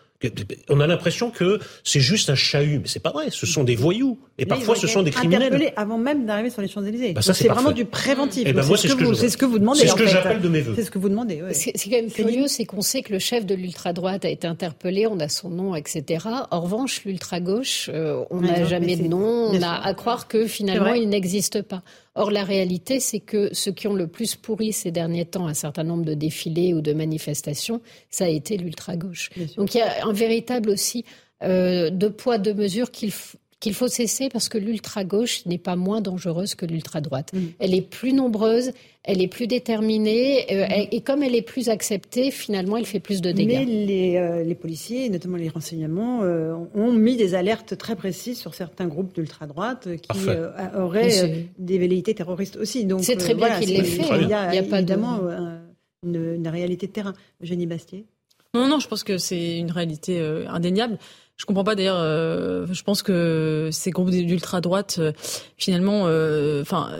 On 0.69 0.79
a 0.79 0.87
l'impression 0.87 1.29
que 1.29 1.59
c'est 1.83 1.99
juste 1.99 2.29
un 2.29 2.35
chahut, 2.35 2.79
mais 2.79 2.87
c'est 2.87 3.01
pas 3.01 3.11
vrai. 3.11 3.27
Ce 3.31 3.45
sont 3.45 3.63
des 3.63 3.75
voyous 3.75 4.19
et 4.37 4.45
parfois 4.45 4.75
ce 4.75 4.87
sont 4.87 5.03
des 5.03 5.11
criminels. 5.11 5.43
Interpellés 5.43 5.73
avant 5.75 5.97
même 5.97 6.25
d'arriver 6.25 6.49
sur 6.49 6.61
les 6.61 6.67
Champs-Élysées. 6.67 7.13
Bah, 7.13 7.21
c'est 7.21 7.47
vraiment 7.47 7.71
du 7.71 7.85
préventif. 7.85 8.43
Ben, 8.45 8.61
c'est 8.63 8.75
ce 8.77 8.87
ce 8.87 8.95
que 8.95 9.03
vous, 9.03 9.13
ce 9.13 9.37
que 9.37 9.45
demandez. 9.45 9.79
C'est 9.81 9.87
ce 9.87 9.95
que 9.95 10.05
fait. 10.05 10.11
j'appelle 10.11 10.41
de 10.41 10.49
mes 10.49 10.61
vœux. 10.61 10.73
C'est 10.75 10.83
ce 10.83 10.91
que 10.91 10.99
vous 10.99 11.09
demandez. 11.09 11.41
ouais. 11.41 11.53
C'est 11.53 11.73
quand 11.73 11.97
même 11.97 12.11
curieux, 12.11 12.47
c'est 12.47 12.65
qu'on 12.65 12.81
sait 12.81 13.01
que 13.01 13.13
le 13.13 13.19
chef 13.19 13.45
de 13.45 13.55
l'ultra-droite 13.55 14.25
a 14.25 14.29
été 14.29 14.47
interpellé, 14.47 15.07
on 15.07 15.19
a 15.19 15.29
son 15.29 15.49
nom, 15.49 15.75
etc. 15.75 16.25
En 16.51 16.61
revanche, 16.61 17.03
l'ultra-gauche, 17.05 17.89
euh, 17.93 18.23
on 18.29 18.41
n'a 18.41 18.65
jamais 18.65 18.85
mais 18.85 18.95
de 18.95 19.07
nom, 19.07 19.49
on 19.51 19.61
a 19.61 19.71
à 19.71 19.93
croire 19.93 20.27
que 20.27 20.47
finalement 20.47 20.93
il 20.93 21.09
n'existe 21.09 21.61
pas. 21.61 21.81
Or, 22.15 22.31
la 22.31 22.43
réalité, 22.45 22.99
c'est 23.01 23.19
que 23.19 23.53
ceux 23.53 23.71
qui 23.73 23.87
ont 23.87 23.93
le 23.93 24.07
plus 24.07 24.35
pourri 24.35 24.71
ces 24.71 24.89
derniers 24.91 25.25
temps 25.25 25.47
un 25.47 25.53
certain 25.53 25.83
nombre 25.83 26.05
de 26.05 26.13
défilés 26.13 26.73
ou 26.73 26.81
de 26.81 26.93
manifestations, 26.93 27.81
ça 28.09 28.25
a 28.25 28.29
été 28.29 28.55
l'ultra-gauche. 28.57 29.29
Donc 29.57 29.75
il 29.75 29.79
y 29.79 29.81
a 29.81 30.05
un 30.07 30.13
véritable 30.13 30.69
aussi 30.69 31.03
euh, 31.43 31.89
deux 31.89 32.11
poids, 32.11 32.37
deux 32.37 32.53
mesures 32.53 32.89
qu'il 32.91 33.09
f- 33.09 33.35
qu'il 33.65 33.73
faut 33.73 33.87
cesser 33.87 34.29
parce 34.29 34.47
que 34.47 34.59
l'ultra-gauche 34.59 35.45
n'est 35.47 35.57
pas 35.57 35.75
moins 35.75 35.99
dangereuse 35.99 36.53
que 36.53 36.67
l'ultra-droite. 36.67 37.31
Mm. 37.33 37.39
Elle 37.57 37.73
est 37.73 37.81
plus 37.81 38.13
nombreuse, 38.13 38.71
elle 39.03 39.21
est 39.23 39.27
plus 39.27 39.47
déterminée, 39.47 40.43
euh, 40.51 40.65
elle- 40.69 40.87
et 40.91 41.01
comme 41.01 41.23
elle 41.23 41.33
est 41.35 41.41
plus 41.41 41.69
acceptée, 41.69 42.29
finalement, 42.29 42.77
elle 42.77 42.85
fait 42.85 42.99
plus 42.99 43.21
de 43.21 43.31
dégâts. 43.31 43.47
Mais 43.47 43.65
les, 43.65 44.17
euh, 44.17 44.43
les 44.43 44.53
policiers, 44.55 45.09
notamment 45.09 45.37
les 45.37 45.49
renseignements, 45.49 46.19
euh, 46.21 46.53
ont 46.75 46.91
mis 46.93 47.17
des 47.17 47.33
alertes 47.33 47.75
très 47.77 47.95
précises 47.95 48.37
sur 48.39 48.53
certains 48.53 48.85
groupes 48.87 49.15
d'ultra-droite 49.15 49.87
qui 49.97 50.19
euh, 50.29 50.51
auraient 50.77 51.23
euh, 51.23 51.41
des 51.57 51.79
velléités 51.79 52.13
terroristes 52.13 52.57
aussi. 52.57 52.85
Donc, 52.85 53.03
C'est 53.03 53.15
très 53.15 53.31
euh, 53.33 53.35
bien 53.35 53.47
voilà, 53.47 53.59
qu'il 53.59 53.73
l'ait 53.73 53.83
fait, 53.83 54.03
Il 54.21 54.29
y 54.29 54.33
a. 54.33 54.53
Il 54.53 54.55
y 54.55 54.59
a 54.59 54.63
pas 54.63 54.81
de- 54.81 54.91
évidemment 54.91 55.19
euh, 55.23 55.57
une, 56.05 56.35
une 56.35 56.47
réalité 56.47 56.85
de 56.87 56.91
terrain. 56.91 57.13
Eugénie 57.41 57.65
Bastier? 57.65 58.05
Non, 58.53 58.67
non, 58.69 58.79
je 58.79 58.87
pense 58.87 59.03
que 59.03 59.17
c'est 59.17 59.57
une 59.57 59.71
réalité 59.71 60.19
euh, 60.19 60.47
indéniable. 60.47 60.97
Je 61.37 61.45
comprends 61.45 61.63
pas 61.65 61.75
d'ailleurs. 61.75 61.97
euh, 61.99 62.65
je 62.71 62.83
pense 62.83 63.03
que 63.03 63.69
ces 63.71 63.91
groupes 63.91 64.09
d'ultra 64.09 64.61
droite, 64.61 64.97
euh, 64.99 65.11
finalement, 65.57 66.03
euh, 66.07 66.61
enfin, 66.61 66.91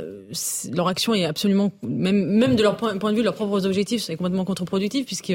leur 0.73 0.87
action 0.87 1.13
est 1.13 1.23
absolument, 1.25 1.71
même 1.83 2.25
même 2.25 2.55
de 2.55 2.63
leur 2.63 2.75
point, 2.75 2.93
de 2.95 3.15
vue, 3.15 3.23
leurs 3.23 3.35
propres 3.35 3.65
objectifs, 3.65 4.03
c'est 4.03 4.17
complètement 4.17 4.43
contre-productif 4.43 5.05
puisque 5.05 5.33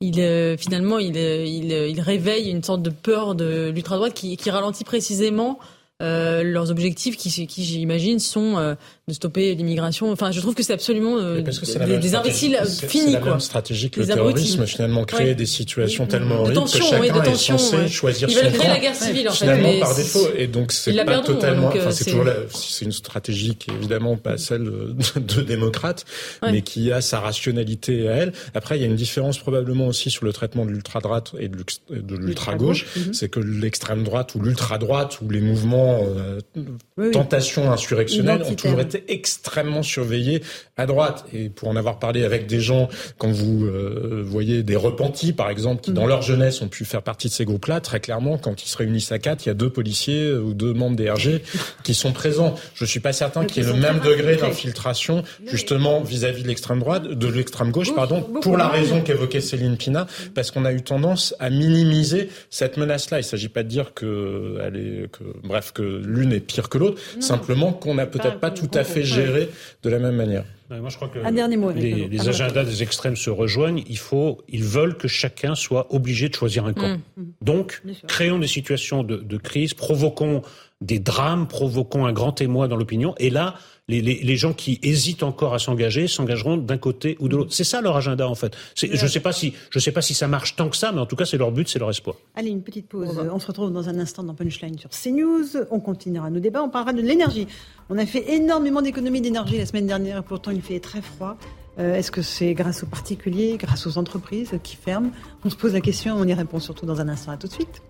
il 0.00 0.20
euh, 0.20 0.56
finalement 0.56 0.98
il, 0.98 1.16
euh, 1.16 1.44
il 1.46 1.72
il 1.72 2.48
une 2.50 2.62
sorte 2.62 2.82
de 2.82 2.90
peur 2.90 3.34
de 3.34 3.70
l'ultra 3.70 3.96
droite 3.96 4.14
qui, 4.14 4.36
qui 4.36 4.50
ralentit 4.50 4.84
précisément. 4.84 5.58
leurs 6.00 6.70
objectifs 6.70 7.16
qui, 7.16 7.46
qui 7.46 7.64
j'imagine 7.64 8.18
sont 8.18 8.76
de 9.12 9.16
stopper 9.16 9.54
l'immigration. 9.54 10.10
Enfin, 10.10 10.30
je 10.32 10.40
trouve 10.40 10.54
que 10.54 10.62
c'est 10.62 10.72
absolument 10.72 11.16
euh, 11.18 11.36
Mais 11.36 11.42
parce 11.44 11.58
que 11.58 11.66
c'est 11.66 11.78
la 11.78 11.86
des, 11.86 12.14
imbéciles 12.14 12.56
euh, 12.60 12.64
finis 12.66 13.04
C'est 13.06 13.12
la 13.12 13.18
quoi. 13.20 13.30
même 13.32 13.40
stratégie 13.40 13.90
que 13.90 14.00
le 14.00 14.06
terrorisme, 14.06 14.66
finalement, 14.66 15.04
créer 15.04 15.28
Ouais. 15.28 15.34
des 15.34 15.46
situations 15.46 16.04
Oui. 16.04 16.08
tellement 16.10 16.36
De 16.36 16.40
horribles 16.56 16.60
que 16.64 16.76
oui, 16.78 17.08
chacun 17.08 17.18
de 17.20 17.24
tension, 17.24 17.54
est 17.54 17.58
censé 17.58 17.76
ouais. 17.76 17.88
choisir 17.88 18.28
Ils 18.28 18.34
son 18.36 18.58
camp. 18.58 18.68
la 18.68 18.78
guerre 18.78 18.94
civile, 18.94 19.28
en 19.28 19.32
fait, 19.32 19.38
Finalement, 19.44 19.68
mais 19.72 19.80
par 19.80 19.94
défaut. 19.94 20.26
Et 20.36 20.46
donc, 20.46 20.72
c'est 20.72 20.92
pas 21.04 21.18
totalement, 21.20 21.68
euh, 21.68 21.78
enfin, 21.78 21.90
c'est 21.92 22.04
toujours 22.04 22.24
la- 22.24 22.36
c'est 22.52 22.84
une 22.84 22.92
stratégie 22.92 23.54
qui 23.56 23.70
est 23.70 23.74
évidemment 23.74 24.16
pas 24.16 24.36
celle 24.38 24.64
de, 24.64 24.94
de 25.20 25.40
démocrate, 25.42 26.04
Ouais. 26.42 26.52
mais 26.52 26.62
qui 26.62 26.90
a 26.92 27.00
sa 27.00 27.20
rationalité 27.20 28.08
à 28.08 28.12
elle. 28.12 28.32
Après, 28.54 28.78
il 28.78 28.80
y 28.80 28.84
a 28.84 28.88
une 28.88 28.96
différence 28.96 29.38
probablement 29.38 29.86
aussi 29.86 30.10
sur 30.10 30.24
le 30.24 30.32
traitement 30.32 30.64
de 30.66 30.70
l'ultra-droite 30.70 31.32
et 31.38 31.48
de 31.48 31.58
de 31.90 32.16
l'ultra-gauche. 32.16 32.86
Mhm. 32.96 33.14
C'est 33.14 33.28
que 33.28 33.38
l'extrême 33.40 34.02
droite 34.02 34.34
ou 34.34 34.40
l'ultra-droite 34.40 35.18
ou 35.20 35.28
les 35.30 35.40
mouvements 35.40 36.00
euh, 36.16 36.40
Oui, 36.56 36.64
oui. 36.96 37.10
tentation 37.10 37.70
insurrectionnelle 37.70 38.42
ont 38.42 38.54
toujours 38.54 38.80
été 38.80 39.01
extrêmement 39.08 39.82
surveillés 39.82 40.42
à 40.76 40.86
droite. 40.86 41.24
Et 41.32 41.48
pour 41.48 41.68
en 41.68 41.76
avoir 41.76 41.98
parlé 41.98 42.24
avec 42.24 42.46
des 42.46 42.60
gens, 42.60 42.88
quand 43.18 43.30
vous 43.30 43.64
euh, 43.64 44.22
voyez 44.26 44.62
des 44.62 44.76
repentis, 44.76 45.32
par 45.32 45.50
exemple, 45.50 45.80
qui 45.80 45.92
Mm. 45.92 45.94
dans 45.94 46.06
leur 46.06 46.22
jeunesse 46.22 46.60
ont 46.62 46.68
pu 46.68 46.84
faire 46.84 47.02
partie 47.02 47.28
de 47.28 47.32
ces 47.32 47.44
groupes-là, 47.44 47.80
très 47.80 48.00
clairement, 48.00 48.38
quand 48.38 48.64
ils 48.64 48.68
se 48.68 48.76
réunissent 48.76 49.12
à 49.12 49.18
quatre, 49.18 49.46
il 49.46 49.48
y 49.48 49.50
a 49.50 49.54
deux 49.54 49.70
policiers 49.70 50.24
euh, 50.24 50.40
ou 50.40 50.54
deux 50.54 50.72
membres 50.72 50.96
des 50.96 51.10
RG 51.10 51.40
qui 51.84 51.94
sont 51.94 52.12
présents. 52.12 52.54
Je 52.74 52.84
suis 52.84 53.00
pas 53.00 53.12
certain 53.12 53.44
qu'il 53.44 53.62
y 53.62 53.66
ait 53.66 53.72
le 53.72 53.78
même 53.78 54.00
degré 54.00 54.36
d'infiltration, 54.36 55.22
justement, 55.46 56.00
vis-à-vis 56.00 56.42
de 56.42 56.48
l'extrême 56.48 56.80
droite, 56.80 57.04
de 57.04 57.26
l'extrême 57.28 57.70
gauche, 57.70 57.94
pardon, 57.94 58.22
pour 58.22 58.56
la 58.56 58.68
raison 58.68 59.00
qu'évoquait 59.02 59.40
Céline 59.40 59.76
Pina, 59.76 60.06
parce 60.34 60.50
qu'on 60.50 60.64
a 60.64 60.72
eu 60.72 60.82
tendance 60.82 61.34
à 61.38 61.50
minimiser 61.50 62.30
cette 62.50 62.76
menace-là. 62.76 63.20
Il 63.20 63.24
s'agit 63.24 63.48
pas 63.48 63.62
de 63.62 63.68
dire 63.68 63.94
que, 63.94 64.58
elle 64.64 64.76
est, 64.76 65.10
que, 65.10 65.24
bref, 65.44 65.72
que 65.72 65.82
l'une 65.82 66.32
est 66.32 66.40
pire 66.40 66.68
que 66.68 66.78
l'autre, 66.78 67.00
simplement 67.20 67.72
qu'on 67.72 67.94
n'a 67.94 68.06
peut-être 68.06 68.38
pas 68.38 68.50
tout 68.50 68.70
à 68.74 68.81
fait 68.84 69.04
géré 69.04 69.48
de 69.82 69.90
la 69.90 69.98
même 69.98 70.16
manière. 70.16 70.44
Ouais, 70.70 70.80
Moi, 70.80 70.90
je 70.90 70.96
crois 70.96 71.08
que 71.08 71.18
Un 71.18 71.32
dernier 71.32 71.56
mot, 71.56 71.70
les, 71.70 72.28
agendas 72.28 72.64
des 72.64 72.82
extrêmes 72.82 73.16
se 73.16 73.30
rejoignent. 73.30 73.82
Il 73.88 73.98
faut, 73.98 74.42
ils 74.48 74.64
veulent 74.64 74.96
que 74.96 75.08
chacun 75.08 75.54
soit 75.54 75.92
obligé 75.94 76.28
de 76.28 76.34
choisir 76.34 76.64
un 76.64 76.72
camp. 76.72 76.98
Mm. 77.16 77.22
Donc, 77.42 77.82
créons 78.08 78.38
des 78.38 78.46
situations 78.46 79.02
de, 79.02 79.16
de 79.16 79.36
crise, 79.36 79.74
provoquons 79.74 80.42
des 80.80 80.98
drames, 80.98 81.46
provoquons 81.46 82.06
un 82.06 82.12
grand 82.12 82.40
émoi 82.40 82.68
dans 82.68 82.76
l'opinion. 82.76 83.14
Et 83.18 83.30
là, 83.30 83.54
les, 83.88 84.00
les, 84.00 84.20
les 84.22 84.36
gens 84.36 84.52
qui 84.52 84.78
hésitent 84.82 85.22
encore 85.24 85.54
à 85.54 85.58
s'engager 85.58 86.06
s'engageront 86.06 86.56
d'un 86.56 86.78
côté 86.78 87.16
ou 87.18 87.28
de 87.28 87.36
l'autre. 87.36 87.52
C'est 87.52 87.64
ça 87.64 87.80
leur 87.80 87.96
agenda, 87.96 88.28
en 88.28 88.34
fait. 88.36 88.54
C'est- 88.74 88.94
Je 88.94 89.06
sais 89.06 89.18
pas 89.20 89.32
si, 89.32 89.54
je 89.70 89.78
sais 89.80 89.90
pas 89.90 90.02
si 90.02 90.14
ça 90.14 90.28
marche 90.28 90.54
tant 90.54 90.68
que 90.68 90.76
ça, 90.76 90.92
mais 90.92 91.00
en 91.00 91.06
tout 91.06 91.16
cas, 91.16 91.24
c'est 91.24 91.36
leur 91.36 91.50
but, 91.50 91.68
c'est 91.68 91.78
leur 91.80 91.90
espoir. 91.90 92.14
Allez, 92.36 92.50
une 92.50 92.62
petite 92.62 92.86
pause. 92.88 93.20
On 93.32 93.38
se 93.40 93.46
retrouve 93.48 93.72
dans 93.72 93.88
un 93.88 93.98
instant 93.98 94.22
dans 94.22 94.34
Punchline 94.34 94.78
sur 94.78 94.90
CNews. 94.90 95.66
On 95.70 95.80
continuera 95.80 96.30
nos 96.30 96.40
débats. 96.40 96.62
On 96.62 96.70
parlera 96.70 96.92
de 96.92 97.02
l'énergie. 97.02 97.48
On 97.90 97.98
a 97.98 98.06
fait 98.06 98.32
énormément 98.34 98.82
d'économies 98.82 99.20
d'énergie 99.20 99.58
la 99.58 99.66
semaine 99.66 99.86
dernière 99.86 100.18
et 100.18 100.22
pourtant 100.22 100.52
il 100.52 100.62
fait 100.62 100.78
très 100.80 101.02
froid. 101.02 101.36
Euh, 101.78 101.94
Est-ce 101.96 102.10
que 102.10 102.22
c'est 102.22 102.52
grâce 102.54 102.82
aux 102.82 102.86
particuliers, 102.86 103.56
grâce 103.58 103.86
aux 103.86 103.96
entreprises 103.98 104.50
qui 104.62 104.76
ferment? 104.76 105.10
On 105.44 105.50
se 105.50 105.56
pose 105.56 105.72
la 105.72 105.80
question, 105.80 106.14
on 106.16 106.24
y 106.26 106.34
répond 106.34 106.60
surtout 106.60 106.86
dans 106.86 107.00
un 107.00 107.08
instant. 107.08 107.32
À 107.32 107.36
tout 107.38 107.48
de 107.48 107.52
suite. 107.52 107.82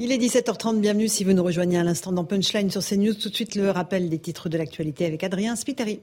Il 0.00 0.10
est 0.10 0.18
17h30, 0.18 0.80
bienvenue 0.80 1.06
si 1.06 1.22
vous 1.22 1.34
nous 1.34 1.44
rejoignez 1.44 1.78
à 1.78 1.84
l'instant 1.84 2.10
dans 2.10 2.24
Punchline 2.24 2.68
sur 2.68 2.82
CNews. 2.84 3.14
Tout 3.14 3.28
de 3.28 3.34
suite 3.36 3.54
le 3.54 3.70
rappel 3.70 4.08
des 4.08 4.18
titres 4.18 4.48
de 4.48 4.58
l'actualité 4.58 5.06
avec 5.06 5.22
Adrien 5.22 5.54
Spiteri. 5.54 6.00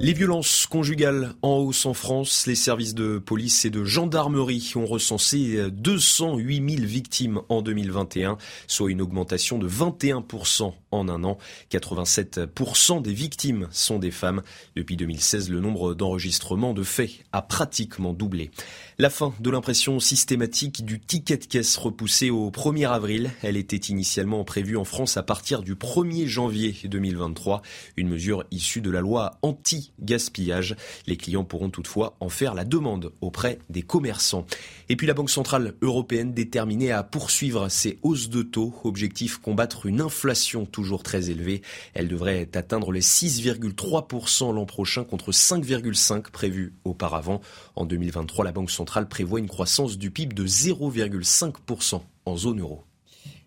Les 0.00 0.12
violences 0.14 0.66
conjugales 0.66 1.34
en 1.42 1.58
hausse 1.58 1.86
en 1.86 1.94
France, 1.94 2.48
les 2.48 2.56
services 2.56 2.94
de 2.94 3.18
police 3.18 3.64
et 3.66 3.70
de 3.70 3.84
gendarmerie 3.84 4.72
ont 4.74 4.86
recensé 4.86 5.70
208 5.70 6.76
000 6.76 6.86
victimes 6.88 7.42
en 7.50 7.62
2021, 7.62 8.36
soit 8.66 8.90
une 8.90 9.00
augmentation 9.00 9.58
de 9.58 9.68
21% 9.68 10.72
en 10.92 11.08
un 11.08 11.24
an. 11.24 11.38
87% 11.70 13.02
des 13.02 13.12
victimes 13.12 13.68
sont 13.70 13.98
des 13.98 14.10
femmes. 14.10 14.42
Depuis 14.76 14.96
2016, 14.96 15.50
le 15.50 15.60
nombre 15.60 15.94
d'enregistrements 15.94 16.74
de 16.74 16.82
faits 16.82 17.10
a 17.32 17.42
pratiquement 17.42 18.12
doublé. 18.12 18.50
La 18.98 19.10
fin 19.10 19.32
de 19.40 19.50
l'impression 19.50 20.00
systématique 20.00 20.84
du 20.84 21.00
ticket 21.00 21.36
de 21.36 21.44
caisse 21.44 21.76
repoussée 21.76 22.30
au 22.30 22.50
1er 22.50 22.88
avril. 22.88 23.30
Elle 23.42 23.56
était 23.56 23.76
initialement 23.76 24.44
prévue 24.44 24.76
en 24.76 24.84
France 24.84 25.16
à 25.16 25.22
partir 25.22 25.62
du 25.62 25.74
1er 25.74 26.26
janvier 26.26 26.76
2023, 26.84 27.62
une 27.96 28.08
mesure 28.08 28.44
issue 28.50 28.80
de 28.80 28.90
la 28.90 29.00
loi 29.00 29.38
anti-gaspillage. 29.42 30.76
Les 31.06 31.16
clients 31.16 31.44
pourront 31.44 31.70
toutefois 31.70 32.16
en 32.20 32.28
faire 32.28 32.54
la 32.54 32.64
demande 32.64 33.12
auprès 33.20 33.58
des 33.70 33.82
commerçants. 33.82 34.46
Et 34.88 34.96
puis 34.96 35.06
la 35.06 35.14
Banque 35.14 35.30
Centrale 35.30 35.74
Européenne 35.82 36.34
déterminée 36.34 36.90
à 36.90 37.02
poursuivre 37.02 37.68
ses 37.68 37.98
hausses 38.02 38.28
de 38.28 38.42
taux, 38.42 38.74
objectif 38.84 39.38
combattre 39.38 39.86
une 39.86 40.00
inflation 40.00 40.66
toujours 40.66 40.79
toujours 40.80 41.02
très 41.02 41.28
élevée. 41.28 41.60
Elle 41.92 42.08
devrait 42.08 42.48
atteindre 42.54 42.90
les 42.90 43.02
6,3% 43.02 44.54
l'an 44.54 44.64
prochain 44.64 45.04
contre 45.04 45.30
5,5% 45.30 46.30
prévu 46.30 46.72
auparavant. 46.84 47.42
En 47.76 47.84
2023, 47.84 48.46
la 48.46 48.52
Banque 48.52 48.70
centrale 48.70 49.06
prévoit 49.06 49.40
une 49.40 49.48
croissance 49.48 49.98
du 49.98 50.10
PIB 50.10 50.34
de 50.34 50.46
0,5% 50.46 52.00
en 52.24 52.36
zone 52.36 52.60
euro. 52.60 52.84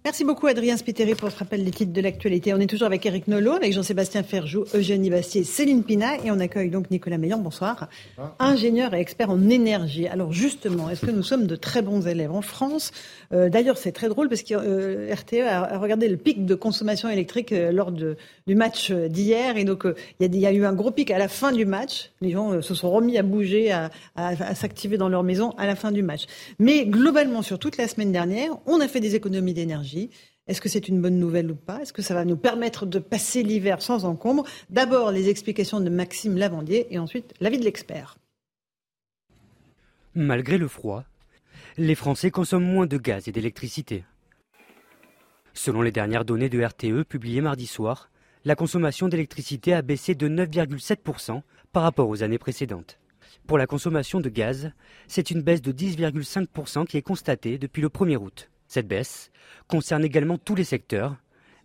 Merci 0.05 0.25
beaucoup 0.25 0.47
Adrien 0.47 0.75
Spiteri 0.75 1.15
pour 1.15 1.31
ce 1.31 1.39
rappel 1.39 1.63
des 1.63 1.71
titres 1.71 1.93
de 1.93 2.01
l'actualité. 2.01 2.53
On 2.53 2.59
est 2.59 2.67
toujours 2.67 2.87
avec 2.87 3.05
Eric 3.05 3.29
Nolot, 3.29 3.53
avec 3.53 3.71
Jean-Sébastien 3.71 4.21
Ferjou, 4.21 4.65
Eugénie 4.73 5.09
Bastier, 5.09 5.45
Céline 5.45 5.81
Pina 5.81 6.17
et 6.25 6.29
on 6.29 6.41
accueille 6.41 6.69
donc 6.69 6.91
Nicolas 6.91 7.17
Meillon, 7.17 7.37
bonsoir, 7.37 7.87
ingénieur 8.37 8.93
et 8.93 8.99
expert 8.99 9.29
en 9.29 9.49
énergie. 9.49 10.09
Alors 10.09 10.33
justement, 10.33 10.89
est-ce 10.89 11.05
que 11.05 11.11
nous 11.11 11.23
sommes 11.23 11.47
de 11.47 11.55
très 11.55 11.81
bons 11.81 12.05
élèves 12.05 12.33
en 12.33 12.41
France? 12.41 12.91
Euh, 13.31 13.47
D'ailleurs, 13.47 13.77
c'est 13.77 13.93
très 13.93 14.09
drôle 14.09 14.27
parce 14.27 14.43
que 14.43 14.55
euh, 14.55 15.13
RTE 15.13 15.39
a, 15.47 15.77
regardé 15.77 16.09
le 16.09 16.17
pic 16.17 16.45
de 16.45 16.55
consommation 16.55 17.07
électrique 17.07 17.53
euh, 17.53 17.71
lors 17.71 17.93
de, 17.93 18.17
du 18.45 18.55
match 18.55 18.91
d'hier 18.91 19.55
et 19.55 19.63
donc 19.63 19.85
il 20.19 20.35
y, 20.35 20.45
a 20.45 20.51
eu 20.51 20.65
un 20.65 20.73
gros 20.73 20.91
pic 20.91 21.11
à 21.11 21.17
la 21.17 21.29
fin 21.29 21.53
du 21.53 21.65
match. 21.65 22.11
Les 22.19 22.31
gens 22.31 22.61
se 22.61 22.75
sont 22.75 22.91
remis 22.91 23.17
à 23.17 23.23
bouger, 23.23 23.71
à, 23.71 23.89
à 24.17 24.53
s'activer 24.53 24.97
dans 24.97 25.07
leur 25.07 25.23
maison 25.23 25.51
à 25.51 25.65
la 25.65 25.77
fin 25.77 25.93
du 25.93 26.03
match. 26.03 26.25
Mais 26.59 26.85
globalement, 26.85 27.41
sur 27.41 27.57
toute 27.57 27.77
la 27.77 27.87
semaine 27.87 28.11
dernière, 28.11 28.51
on 28.65 28.81
a 28.81 28.89
fait 28.89 28.99
des 28.99 29.15
économies 29.15 29.53
d'énergie 29.53 29.92
est-ce 30.47 30.59
que 30.59 30.69
c'est 30.69 30.89
une 30.89 31.01
bonne 31.01 31.19
nouvelle 31.19 31.51
ou 31.51 31.55
pas? 31.55 31.81
Est-ce 31.81 31.93
que 31.93 32.01
ça 32.01 32.13
va 32.13 32.25
nous 32.25 32.35
permettre 32.35 32.85
de 32.85 32.99
passer 32.99 33.43
l'hiver 33.43 33.81
sans 33.81 34.03
encombre? 34.05 34.43
D'abord, 34.69 35.11
les 35.11 35.29
explications 35.29 35.79
de 35.79 35.89
Maxime 35.89 36.37
Lavandier 36.37 36.93
et 36.93 36.99
ensuite 36.99 37.33
l'avis 37.39 37.59
de 37.59 37.63
l'expert. 37.63 38.17
Malgré 40.15 40.57
le 40.57 40.67
froid, 40.67 41.05
les 41.77 41.95
Français 41.95 42.29
consomment 42.29 42.65
moins 42.65 42.87
de 42.87 42.97
gaz 42.97 43.27
et 43.27 43.31
d'électricité. 43.31 44.03
Selon 45.53 45.81
les 45.81 45.91
dernières 45.91 46.25
données 46.25 46.49
de 46.49 46.61
RTE 46.61 47.03
publiées 47.07 47.41
mardi 47.41 47.67
soir, 47.67 48.11
la 48.43 48.55
consommation 48.55 49.07
d'électricité 49.07 49.73
a 49.73 49.81
baissé 49.81 50.13
de 50.13 50.27
9,7% 50.27 51.41
par 51.71 51.83
rapport 51.83 52.09
aux 52.09 52.21
années 52.21 52.37
précédentes. 52.37 52.99
Pour 53.47 53.57
la 53.57 53.67
consommation 53.67 54.19
de 54.19 54.29
gaz, 54.29 54.71
c'est 55.07 55.31
une 55.31 55.41
baisse 55.41 55.61
de 55.61 55.71
10,5% 55.71 56.85
qui 56.85 56.97
est 56.97 57.01
constatée 57.01 57.57
depuis 57.57 57.81
le 57.81 57.89
1er 57.89 58.17
août. 58.17 58.49
Cette 58.73 58.87
baisse 58.87 59.29
concerne 59.67 60.03
également 60.03 60.39
tous 60.39 60.55
les 60.55 60.63
secteurs, 60.63 61.15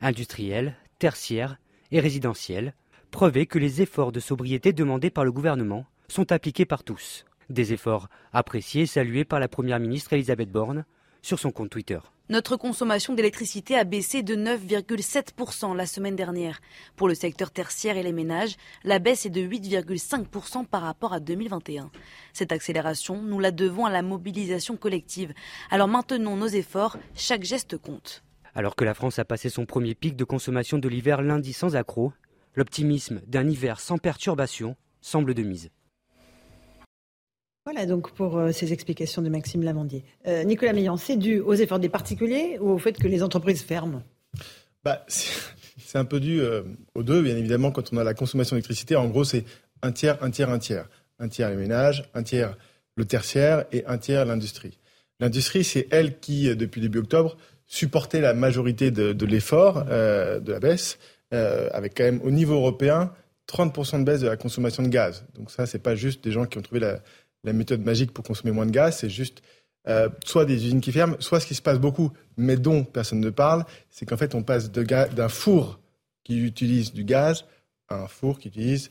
industriels, 0.03 0.77
tertiaires 0.99 1.57
et 1.91 2.01
résidentiels, 2.01 2.75
preuve 3.11 3.47
que 3.47 3.59
les 3.59 3.81
efforts 3.81 4.13
de 4.13 4.21
sobriété 4.21 4.75
demandés 4.75 5.09
par 5.09 5.25
le 5.25 5.33
gouvernement 5.33 5.87
sont 6.09 6.33
appliqués 6.33 6.67
par 6.67 6.85
tous. 6.85 7.25
Des 7.49 7.73
efforts 7.73 8.11
appréciés 8.35 8.83
et 8.83 8.87
salués 8.87 9.25
par 9.25 9.41
la 9.41 9.49
Première 9.49 9.81
ministre 9.81 10.13
Elisabeth 10.13 10.53
Borne 10.53 10.85
sur 11.23 11.39
son 11.39 11.51
compte 11.51 11.71
Twitter. 11.71 11.99
Notre 12.31 12.57
consommation 12.57 13.15
d'électricité 13.15 13.75
a 13.75 13.85
baissé 13.85 14.23
de 14.23 14.37
9,7% 14.37 15.75
la 15.75 15.87
semaine 15.87 16.15
dernière. 16.15 16.61
Pour 16.95 17.09
le 17.09 17.15
secteur 17.15 17.51
tertiaire 17.51 17.97
et 17.97 18.03
les 18.03 18.13
ménages, 18.13 18.57
la 18.85 18.99
baisse 18.99 19.25
est 19.25 19.31
de 19.31 19.41
8,5% 19.41 20.67
par 20.67 20.83
rapport 20.83 21.15
à 21.15 21.21
2021. 21.21 21.91
Cette 22.35 22.53
accélération, 22.53 23.23
nous 23.23 23.41
la 23.41 23.51
devons 23.51 23.87
à 23.87 23.91
la 23.91 24.03
mobilisation 24.03 24.77
collective. 24.77 25.33
Alors 25.71 25.89
maintenons 25.89 26.37
nos 26.37 26.49
efforts, 26.49 26.99
chaque 27.15 27.45
geste 27.45 27.79
compte. 27.79 28.23
Alors 28.55 28.77
que 28.77 28.85
la 28.85 28.93
France 28.93 29.19
a 29.19 29.25
passé 29.25 29.49
son 29.49 29.65
premier 29.65 29.95
pic 29.95 30.15
de 30.15 30.25
consommation 30.25 30.77
de 30.77 30.89
l'hiver 30.89 31.23
lundi 31.23 31.55
sans 31.55 31.77
accroc, 31.77 32.13
l'optimisme 32.55 33.23
d'un 33.27 33.49
hiver 33.49 33.81
sans 33.81 33.97
perturbation 33.97 34.77
semble 35.01 35.33
de 35.33 35.45
mise. 35.45 35.71
Voilà 37.71 37.85
donc 37.85 38.13
pour 38.13 38.39
euh, 38.39 38.51
ces 38.51 38.73
explications 38.73 39.21
de 39.21 39.29
Maxime 39.29 39.63
Lamandier. 39.63 40.03
Euh, 40.27 40.43
Nicolas 40.43 40.73
Meillan, 40.73 40.97
c'est 40.97 41.19
dû 41.19 41.41
aux 41.41 41.53
efforts 41.53 41.79
des 41.79 41.91
particuliers 41.91 42.57
ou 42.63 42.71
au 42.71 42.79
fait 42.79 42.95
que 42.95 43.07
les 43.07 43.23
entreprises 43.23 43.63
ferment? 43.63 44.03
Bah, 44.83 45.05
C'est 45.07 45.99
un 45.99 46.07
peu 46.07 46.19
dû 46.19 46.41
euh, 46.41 46.63
aux 46.95 47.03
deux, 47.03 47.21
bien 47.21 47.37
évidemment, 47.37 47.71
quand 47.71 47.93
on 47.93 47.99
a 47.99 48.05
la 48.05 48.15
consommation 48.15 48.57
d'électricité. 48.57 48.97
En 48.97 49.09
gros, 49.09 49.23
c'est 49.23 49.45
un 49.83 49.93
tiers, 49.93 50.17
un 50.23 50.31
tiers, 50.31 50.49
un 50.49 50.59
tiers. 50.59 50.89
Un 51.19 51.29
tiers 51.29 51.51
les 51.51 51.57
ménages, 51.57 52.09
un 52.15 52.23
tiers 52.23 52.57
le 52.97 53.05
tertiaire 53.05 53.67
et 53.71 53.85
un 53.85 53.99
tiers 53.99 54.25
l'industrie. 54.25 54.79
L'industrie, 55.21 55.63
c'est 55.63 55.89
elle 55.91 56.19
qui, 56.21 56.49
depuis 56.57 56.81
début 56.81 57.01
octobre, 57.01 57.37
supportait 57.67 58.23
la 58.23 58.33
majorité 58.33 58.91
de, 58.91 59.13
de 59.13 59.27
l'effort, 59.27 59.85
de 59.85 60.51
la 60.51 60.59
baisse, 60.59 60.99
avec 61.33 61.99
quand 61.99 62.05
même 62.05 62.23
au 62.23 62.31
niveau 62.31 62.55
européen 62.55 63.13
30% 63.47 64.01
de 64.01 64.05
baisse 64.05 64.21
de 64.21 64.29
la 64.29 64.37
consommation 64.37 64.83
de 64.83 64.89
gaz. 64.89 65.25
Donc 65.35 65.51
ça, 65.51 65.67
c'est 65.67 65.79
pas 65.79 65.95
juste 65.95 66.23
des 66.23 66.31
gens 66.31 66.45
qui 66.45 66.59
ont 66.59 66.63
trouvé 66.63 66.81
la, 66.81 67.01
la 67.49 67.55
méthode 67.55 67.85
magique 67.85 68.13
pour 68.13 68.25
consommer 68.25 68.53
moins 68.53 68.67
de 68.67 68.71
gaz, 68.71 68.99
c'est 68.99 69.11
juste 69.11 69.43
euh, 69.89 70.09
soit 70.25 70.45
des 70.45 70.67
usines 70.67 70.81
qui 70.81 70.93
ferment, 70.93 71.17
soit 71.19 71.41
ce 71.41 71.47
qui 71.47 71.55
se 71.55 71.63
passe 71.63 71.79
beaucoup, 71.79 72.13
mais 72.37 72.57
dont 72.57 72.85
personne 72.85 73.21
ne 73.21 73.31
parle, 73.31 73.65
c'est 73.91 74.07
qu'en 74.07 74.17
fait 74.17 74.35
on 74.35 74.43
passe 74.43 74.71
d'un 74.71 75.29
four 75.29 75.81
qui 76.25 76.39
utilise 76.39 76.93
du 76.93 77.05
gaz 77.05 77.47
à 77.89 78.03
un 78.03 78.07
four 78.07 78.39
qui 78.39 78.49
utilise 78.49 78.91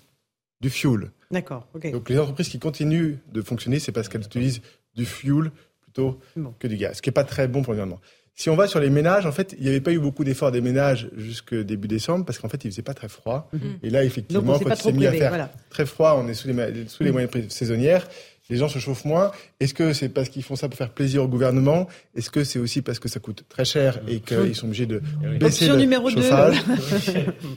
du 0.60 0.70
fuel. 0.70 1.12
D'accord. 1.30 1.68
Donc 1.92 2.10
les 2.10 2.18
entreprises 2.18 2.50
qui 2.50 2.58
continuent 2.58 3.18
de 3.32 3.42
fonctionner, 3.42 3.80
c'est 3.80 3.92
parce 3.92 4.10
qu'elles 4.10 4.26
utilisent 4.26 4.62
du 4.96 5.06
fuel 5.06 5.52
plutôt 5.82 6.20
que 6.58 6.68
du 6.68 6.78
gaz, 6.78 6.98
ce 6.98 7.02
qui 7.02 7.10
n'est 7.10 7.14
pas 7.14 7.24
très 7.24 7.48
bon 7.48 7.62
pour 7.62 7.74
l'environnement. 7.74 8.02
Si 8.34 8.52
on 8.52 8.56
va 8.56 8.68
sur 8.68 8.80
les 8.80 8.92
ménages, 8.92 9.26
en 9.26 9.32
fait, 9.32 9.56
il 9.58 9.64
n'y 9.64 9.70
avait 9.70 9.82
pas 9.82 9.92
eu 9.92 9.98
beaucoup 9.98 10.24
d'efforts 10.24 10.52
des 10.52 10.62
ménages 10.62 11.10
jusque 11.18 11.56
début 11.56 11.88
décembre 11.88 12.24
parce 12.24 12.38
qu'en 12.38 12.50
fait, 12.50 12.64
il 12.66 12.72
faisait 12.72 12.84
pas 12.84 12.94
très 12.94 13.10
froid. 13.10 13.50
Mhm. 13.52 13.80
Et 13.82 13.90
là, 13.90 14.04
effectivement, 14.04 14.60
quand 14.60 14.70
il 14.70 14.76
s'est 14.76 14.92
mis 14.92 15.08
à 15.08 15.12
faire 15.12 15.50
très 15.72 15.88
froid, 15.88 16.22
on 16.24 16.28
est 16.28 16.36
sous 16.36 16.48
les, 16.48 16.88
sous 16.88 17.04
les 17.04 17.12
moyens 17.12 17.32
saisonnières 17.50 18.08
les 18.50 18.58
gens 18.58 18.70
se 18.70 18.80
chauffent 18.80 19.06
moins. 19.06 19.32
Est-ce 19.60 19.74
que 19.74 19.94
c'est 19.94 20.10
parce 20.10 20.30
qu'ils 20.30 20.44
font 20.44 20.56
ça 20.56 20.70
pour 20.70 20.78
faire 20.78 20.90
plaisir 20.90 21.24
au 21.24 21.28
gouvernement? 21.28 21.88
Est-ce 22.16 22.30
que 22.30 22.44
c'est 22.44 22.60
aussi 22.60 22.82
parce 22.82 23.00
que 23.00 23.10
ça 23.10 23.20
coûte 23.20 23.44
très 23.50 23.66
cher 23.66 24.00
et 24.08 24.20
qu'ils 24.20 24.56
sont 24.56 24.68
obligés 24.68 24.86
de 24.86 25.02
baisser 25.40 25.68
le 25.68 25.78
numéro 25.78 26.10
chauffage? 26.10 26.58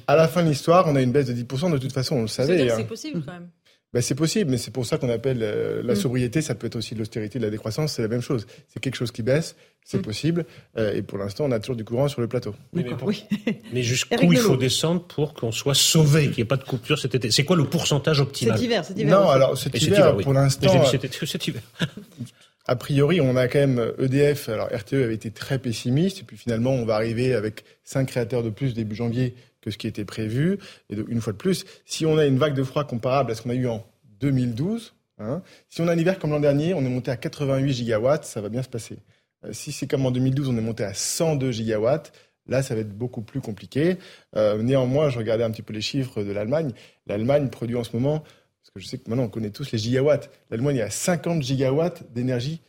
À 0.07 0.17
la 0.17 0.29
fin 0.29 0.43
de 0.43 0.49
l'histoire, 0.49 0.87
on 0.89 0.97
a 0.97 1.03
une 1.03 1.13
baisse 1.13 1.27
de 1.27 1.33
10%. 1.33 1.73
De 1.73 1.79
toute 1.79 1.93
façon, 1.93 2.17
on 2.17 2.23
le 2.23 2.29
savait. 2.29 2.69
C'est 2.69 2.83
hein. 2.83 2.85
possible 2.85 3.23
quand 3.25 3.33
même. 3.33 3.49
Ben, 3.93 4.01
c'est 4.01 4.15
possible, 4.15 4.53
mais 4.53 4.57
c'est 4.57 4.71
pour 4.71 4.87
ça 4.87 4.99
qu'on 4.99 5.09
appelle 5.09 5.41
euh, 5.43 5.83
la 5.83 5.95
mm. 5.95 5.97
sobriété, 5.97 6.43
ça 6.43 6.55
peut 6.55 6.69
être 6.69 6.77
aussi 6.77 6.95
de 6.95 7.01
l'austérité, 7.01 7.41
de 7.41 7.45
la 7.45 7.51
décroissance, 7.51 7.95
c'est 7.95 8.03
la 8.03 8.09
même 8.09 8.21
chose. 8.21 8.47
C'est 8.69 8.79
quelque 8.79 8.95
chose 8.95 9.11
qui 9.11 9.23
baisse, 9.23 9.57
c'est 9.85 9.99
mm. 9.99 10.03
possible, 10.03 10.47
euh, 10.79 10.95
et 10.95 11.03
pour 11.03 11.19
l'instant, 11.19 11.45
on 11.47 11.51
a 11.51 11.59
toujours 11.59 11.75
du 11.75 11.85
courant 11.85 12.07
sur 12.07 12.21
le 12.21 12.29
plateau. 12.29 12.55
Mais, 12.73 12.85
mais, 13.73 13.83
jusqu'où 13.83 14.33
il 14.33 14.39
faut 14.39 14.57
descendre 14.57 15.03
pour 15.03 15.35
qu'on 15.35 15.51
soit 15.51 15.75
sauvé, 15.75 16.27
qu'il 16.27 16.37
n'y 16.37 16.43
ait 16.43 16.45
pas 16.45 16.57
de 16.57 16.63
coupure 16.63 17.01
cet 17.01 17.17
été? 17.17 17.33
C'est 17.33 17.45
quoi 17.45 17.57
le 17.57 17.65
pourcentage 17.65 18.21
optimal? 18.21 18.57
Cet 18.57 18.65
hiver, 18.65 18.85
cet 18.85 18.97
hiver. 18.97 19.21
Non, 19.21 19.29
alors 19.29 19.59
cet 19.59 19.81
hiver, 19.83 20.17
pour 20.19 20.35
l'instant... 20.35 20.85
Cet 20.85 21.47
hiver. 21.49 21.63
a 22.67 22.77
priori, 22.77 23.21
on 23.21 23.35
a 23.35 23.49
quand 23.49 23.59
même 23.59 23.93
EDF. 23.99 24.49
Alors 24.49 24.69
RTE 24.69 24.95
avait 24.95 25.15
été 25.15 25.33
très 25.33 25.59
pessimiste, 25.59 26.21
et 26.21 26.23
puis 26.23 26.37
finalement, 26.37 26.71
on 26.71 26.85
va 26.85 26.95
arriver 26.95 27.35
avec 27.35 27.65
cinq 27.83 28.07
créateurs 28.07 28.45
de 28.45 28.51
plus 28.51 28.73
début 28.73 28.95
janvier 28.95 29.35
que 29.61 29.71
ce 29.71 29.79
qui 29.79 29.87
était 29.87 30.05
prévu. 30.05 30.59
Et 30.89 30.97
une 31.09 31.21
fois 31.21 31.33
de 31.33 31.39
plus, 31.39 31.65
si 31.85 32.07
on 32.07 32.19
a 32.19 32.27
une 32.27 32.39
vague 32.39 32.55
de 32.55 32.63
froid 32.63 32.85
comparable 32.85 33.33
à 33.33 33.35
ce 33.35 33.43
qu'on 33.43 33.51
a 33.51 33.55
eu 33.55 33.69
en 33.69 33.85
2012, 34.21 34.95
hein, 35.19 35.43
si 35.69 35.81
on 35.81 35.89
a 35.89 35.93
un 35.93 35.99
hiver 35.99 36.19
comme 36.19 36.31
l'an 36.31 36.41
dernier, 36.41 36.75
on 36.75 36.81
est 36.81 36.89
monté 36.89 37.11
à 37.11 37.17
88 37.17 37.73
gigawatts, 37.73 38.25
ça 38.25 38.41
va 38.41 38.49
bien 38.49 38.63
se 38.63 38.69
passer. 38.69 38.99
Euh, 39.45 39.53
si 39.53 39.73
c'est 39.73 39.87
comme 39.87 40.07
en 40.07 40.11
2012, 40.11 40.49
on 40.49 40.57
est 40.57 40.63
monté 40.63 40.85
à 40.85 40.95
102 40.95 41.51
gigawatts, 41.51 42.13
là, 42.47 42.63
ça 42.63 42.75
va 42.75 42.81
être 42.81 42.97
beaucoup 42.97 43.23
plus 43.23 43.41
compliqué. 43.41 43.97
Euh, 44.37 44.63
néanmoins, 44.63 45.09
je 45.09 45.19
regardais 45.19 45.45
un 45.45 45.51
petit 45.51 45.63
peu 45.63 45.73
les 45.73 45.81
chiffres 45.81 46.23
de 46.23 46.33
l'Allemagne. 46.33 46.73
L'Allemagne 47.07 47.49
produit 47.49 47.77
en 47.77 47.85
ce 47.85 47.95
moment, 47.95 48.21
parce 48.21 48.71
que 48.75 48.81
je 48.81 48.87
sais 48.87 48.99
que 48.99 49.09
maintenant 49.09 49.25
on 49.25 49.29
connaît 49.29 49.51
tous 49.51 49.71
les 49.73 49.79
gigawatts, 49.79 50.31
l'Allemagne 50.51 50.77
est 50.77 50.83
à 50.83 50.91
50 50.91 51.43
gigawatts 51.43 52.13
d'énergie 52.13 52.61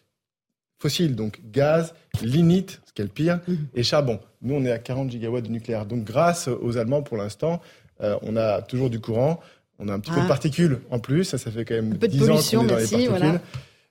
fossile, 0.82 1.16
donc 1.16 1.40
gaz, 1.52 1.94
lignite, 2.24 2.82
ce 2.86 2.94
qui 2.94 3.02
est 3.02 3.06
le 3.06 3.12
pire, 3.12 3.40
mmh. 3.48 3.54
et 3.76 3.84
charbon. 3.84 4.20
Nous, 4.42 4.56
on 4.56 4.66
est 4.66 4.72
à 4.72 4.80
40 4.80 5.12
gigawatts 5.12 5.46
de 5.46 5.52
nucléaire. 5.52 5.86
Donc, 5.86 6.04
grâce 6.04 6.48
aux 6.48 6.78
Allemands, 6.78 7.04
pour 7.04 7.18
l'instant, 7.18 7.62
euh, 8.02 8.18
on 8.24 8.36
a 8.36 8.62
toujours 8.62 8.90
du 8.90 9.00
courant. 9.00 9.40
On 9.78 9.88
a 9.88 9.94
un 9.94 10.00
petit 10.00 10.12
peu 10.12 10.20
de 10.20 10.26
ah. 10.26 10.28
particules 10.28 10.80
en 10.90 11.00
plus. 11.00 11.24
Ça, 11.24 11.38
ça 11.38 11.52
fait 11.52 11.66
quand 11.66 11.76
même 11.76 11.94
10 11.94 12.24
ans 12.24 12.26
qu'on 12.26 12.64
est 12.64 12.68
dans 12.68 12.78
les 12.78 12.88
particules. 12.88 13.40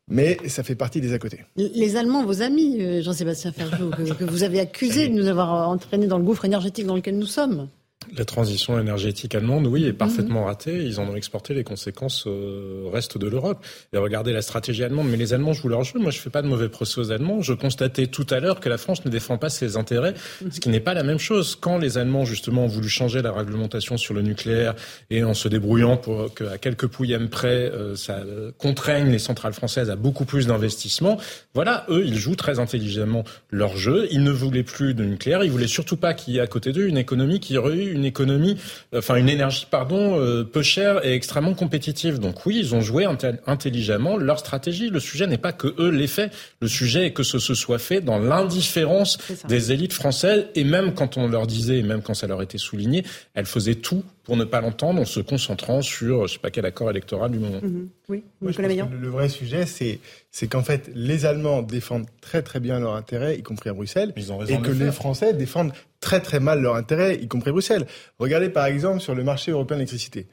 Mais 0.09 0.39
ça 0.49 0.65
fait 0.65 0.75
partie 0.75 1.01
des 1.01 1.13
à 1.13 1.21
côté. 1.21 1.45
Les 1.57 1.95
Allemands, 1.95 2.25
vos 2.25 2.43
amis, 2.43 2.83
euh, 2.83 3.01
Jean-Sébastien 3.01 3.53
Ferjou, 3.53 3.91
que, 3.91 4.25
vous 4.25 4.43
avez 4.43 4.59
accusé 4.59 5.09
de 5.09 5.15
nous 5.15 5.29
avoir 5.29 5.69
entraînés 5.69 6.09
dans 6.09 6.19
le 6.19 6.25
gouffre 6.25 6.45
énergétique 6.45 6.87
dans 6.87 6.97
lequel 6.97 7.17
nous 7.17 7.27
sommes. 7.27 7.69
La 8.17 8.25
transition 8.25 8.79
énergétique 8.79 9.35
allemande, 9.35 9.67
oui, 9.67 9.85
est 9.85 9.93
parfaitement 9.93 10.45
ratée. 10.45 10.85
Ils 10.85 11.01
en 11.01 11.09
ont 11.09 11.17
exporté 11.17 11.55
les 11.55 11.65
conséquences 11.65 12.27
au 12.27 12.91
reste 12.91 13.19
de 13.19 13.29
l'Europe. 13.29 13.65
Et 13.93 13.99
regardez 13.99 14.33
la 14.33 14.43
stratégie 14.43 14.85
allemande. 14.85 15.09
Mais 15.09 15.17
les 15.17 15.33
Allemands, 15.33 15.53
je 15.53 15.63
vous 15.63 15.69
le 15.69 15.77
rejoins, 15.77 16.01
moi 16.01 16.11
je 16.11 16.19
fais 16.19 16.31
pas 16.31 16.43
de 16.43 16.49
mauvais 16.49 16.69
procès 16.69 17.01
aux 17.01 17.13
Allemands. 17.13 17.41
Je 17.41 17.53
constatais 17.53 18.07
tout 18.07 18.27
à 18.31 18.41
l'heure 18.41 18.61
que 18.61 18.69
la 18.69 18.79
France 18.79 19.05
ne 19.05 19.11
défend 19.11 19.39
pas 19.39 19.49
ses 19.49 19.77
intérêts, 19.77 20.15
ce 20.51 20.61
qui 20.61 20.69
n'est 20.69 20.81
pas 20.81 20.95
la 20.95 21.03
même 21.03 21.19
chose. 21.19 21.57
Quand 21.61 21.79
les 21.79 21.99
Allemands, 21.99 22.25
justement, 22.25 22.65
ont 22.65 22.69
voulu 22.69 22.89
changer 22.89 23.23
la 23.23 23.33
réglementation 23.33 23.97
sur 23.97 24.15
le 24.15 24.23
nucléaire 24.23 24.75
et 25.11 25.23
en 25.25 25.35
se 25.35 25.49
débrouillant 25.49 25.97
pour 25.97 26.35
qu'à 26.35 26.59
quelques 26.59 26.87
pouillèmes 26.87 27.29
près, 27.29 27.71
euh, 27.71 27.97
ça 27.97 28.21
contraigne 28.59 29.11
les 29.11 29.19
centrales 29.19 29.53
françaises 29.53 29.91
à 29.91 29.97
beaucoup 29.97 30.25
plus 30.25 30.47
d'investissements, 30.47 31.19
voilà, 31.55 31.85
eux, 31.89 32.05
ils 32.05 32.17
jouent 32.17 32.37
très 32.37 32.59
intelligemment 32.59 33.25
leur 33.51 33.77
jeu. 33.77 34.07
Ils 34.11 34.23
ne 34.23 34.31
voulaient 34.31 34.63
plus 34.63 34.95
de 34.95 35.05
nucléaire. 35.05 35.45
Ils 35.45 35.51
voulaient 35.51 35.67
surtout 35.67 35.97
pas 35.97 36.15
qu'il 36.15 36.35
y 36.35 36.39
ait 36.39 36.43
à 36.43 36.47
côté 36.47 36.73
d'eux 36.73 36.87
une 36.87 36.99
économie 36.99 37.41
qui 37.41 37.57
aurait 37.59 37.77
eu 37.77 37.93
une 37.93 38.00
une 38.01 38.07
économie, 38.07 38.57
enfin 38.95 39.17
une 39.17 39.29
énergie, 39.29 39.67
pardon, 39.71 40.19
euh, 40.19 40.43
peu 40.43 40.63
chère 40.63 41.05
et 41.05 41.15
extrêmement 41.15 41.55
compétitive. 41.55 42.19
Donc 42.19 42.47
oui, 42.47 42.59
ils 42.59 42.75
ont 42.75 42.81
joué 42.81 43.07
intelligemment 43.47 44.17
leur 44.17 44.39
stratégie. 44.39 44.89
Le 44.89 45.01
sujet 45.01 45.27
n'est 45.27 45.39
pas 45.39 45.53
que 45.53 45.75
eux 45.79 45.91
l'aient 45.91 46.07
fait. 46.07 46.33
Le 46.61 46.69
sujet 46.69 47.07
est 47.07 47.13
que 47.13 47.23
ce 47.23 47.39
se 47.39 47.55
soit 47.55 47.79
fait 47.79 48.01
dans 48.01 48.19
l'indifférence 48.19 49.19
des 49.49 49.73
élites 49.73 49.93
françaises. 49.93 50.47
Et 50.55 50.65
même 50.65 50.95
quand 50.95 51.17
on 51.17 51.29
leur 51.29 51.47
disait, 51.47 51.79
et 51.79 51.83
même 51.83 52.03
quand 52.03 52.15
ça 52.15 52.27
leur 52.27 52.43
était 52.43 52.59
souligné, 52.59 53.05
elles 53.35 53.47
faisaient 53.47 53.75
tout 53.75 54.03
pour 54.31 54.37
ne 54.37 54.45
pas 54.45 54.61
l'entendre 54.61 55.01
en 55.01 55.05
se 55.05 55.19
concentrant 55.19 55.83
sur 55.83 56.29
je 56.29 56.35
sais 56.35 56.39
pas 56.39 56.53
quel 56.53 56.65
accord 56.65 56.89
électoral 56.89 57.33
du 57.33 57.41
moment. 57.41 57.59
Mhm. 57.61 57.89
Oui, 58.09 58.23
le, 58.41 59.09
vrai 59.09 59.29
sujet, 59.29 59.67
c'est, 59.67 59.99
c'est 60.31 60.47
qu'en 60.47 60.63
fait, 60.63 60.89
les 60.95 61.27
Allemands 61.27 61.63
défendent 61.63 62.07
très 62.21 62.41
très 62.41 62.61
bien 62.61 62.79
leurs 62.79 62.95
intérêts, 62.95 63.37
y 63.37 63.43
compris 63.43 63.71
à 63.71 63.73
Bruxelles, 63.73 64.13
et 64.17 64.59
que 64.59 64.71
les 64.71 64.93
Français 64.93 65.35
défendent 65.35 65.73
très 65.99 66.21
très 66.21 66.39
mal 66.39 66.63
leurs 66.63 66.77
intérêts, 66.77 67.17
y 67.17 67.27
compris 67.27 67.51
à 67.51 67.53
Bruxelles. 67.53 67.89
Regardez 68.21 68.51
par 68.51 68.67
exemple 68.67 69.01
sur 69.01 69.17
le 69.17 69.25
marché 69.25 69.51
européen 69.51 69.79
de 69.79 69.81
l'électricité. 69.81 70.29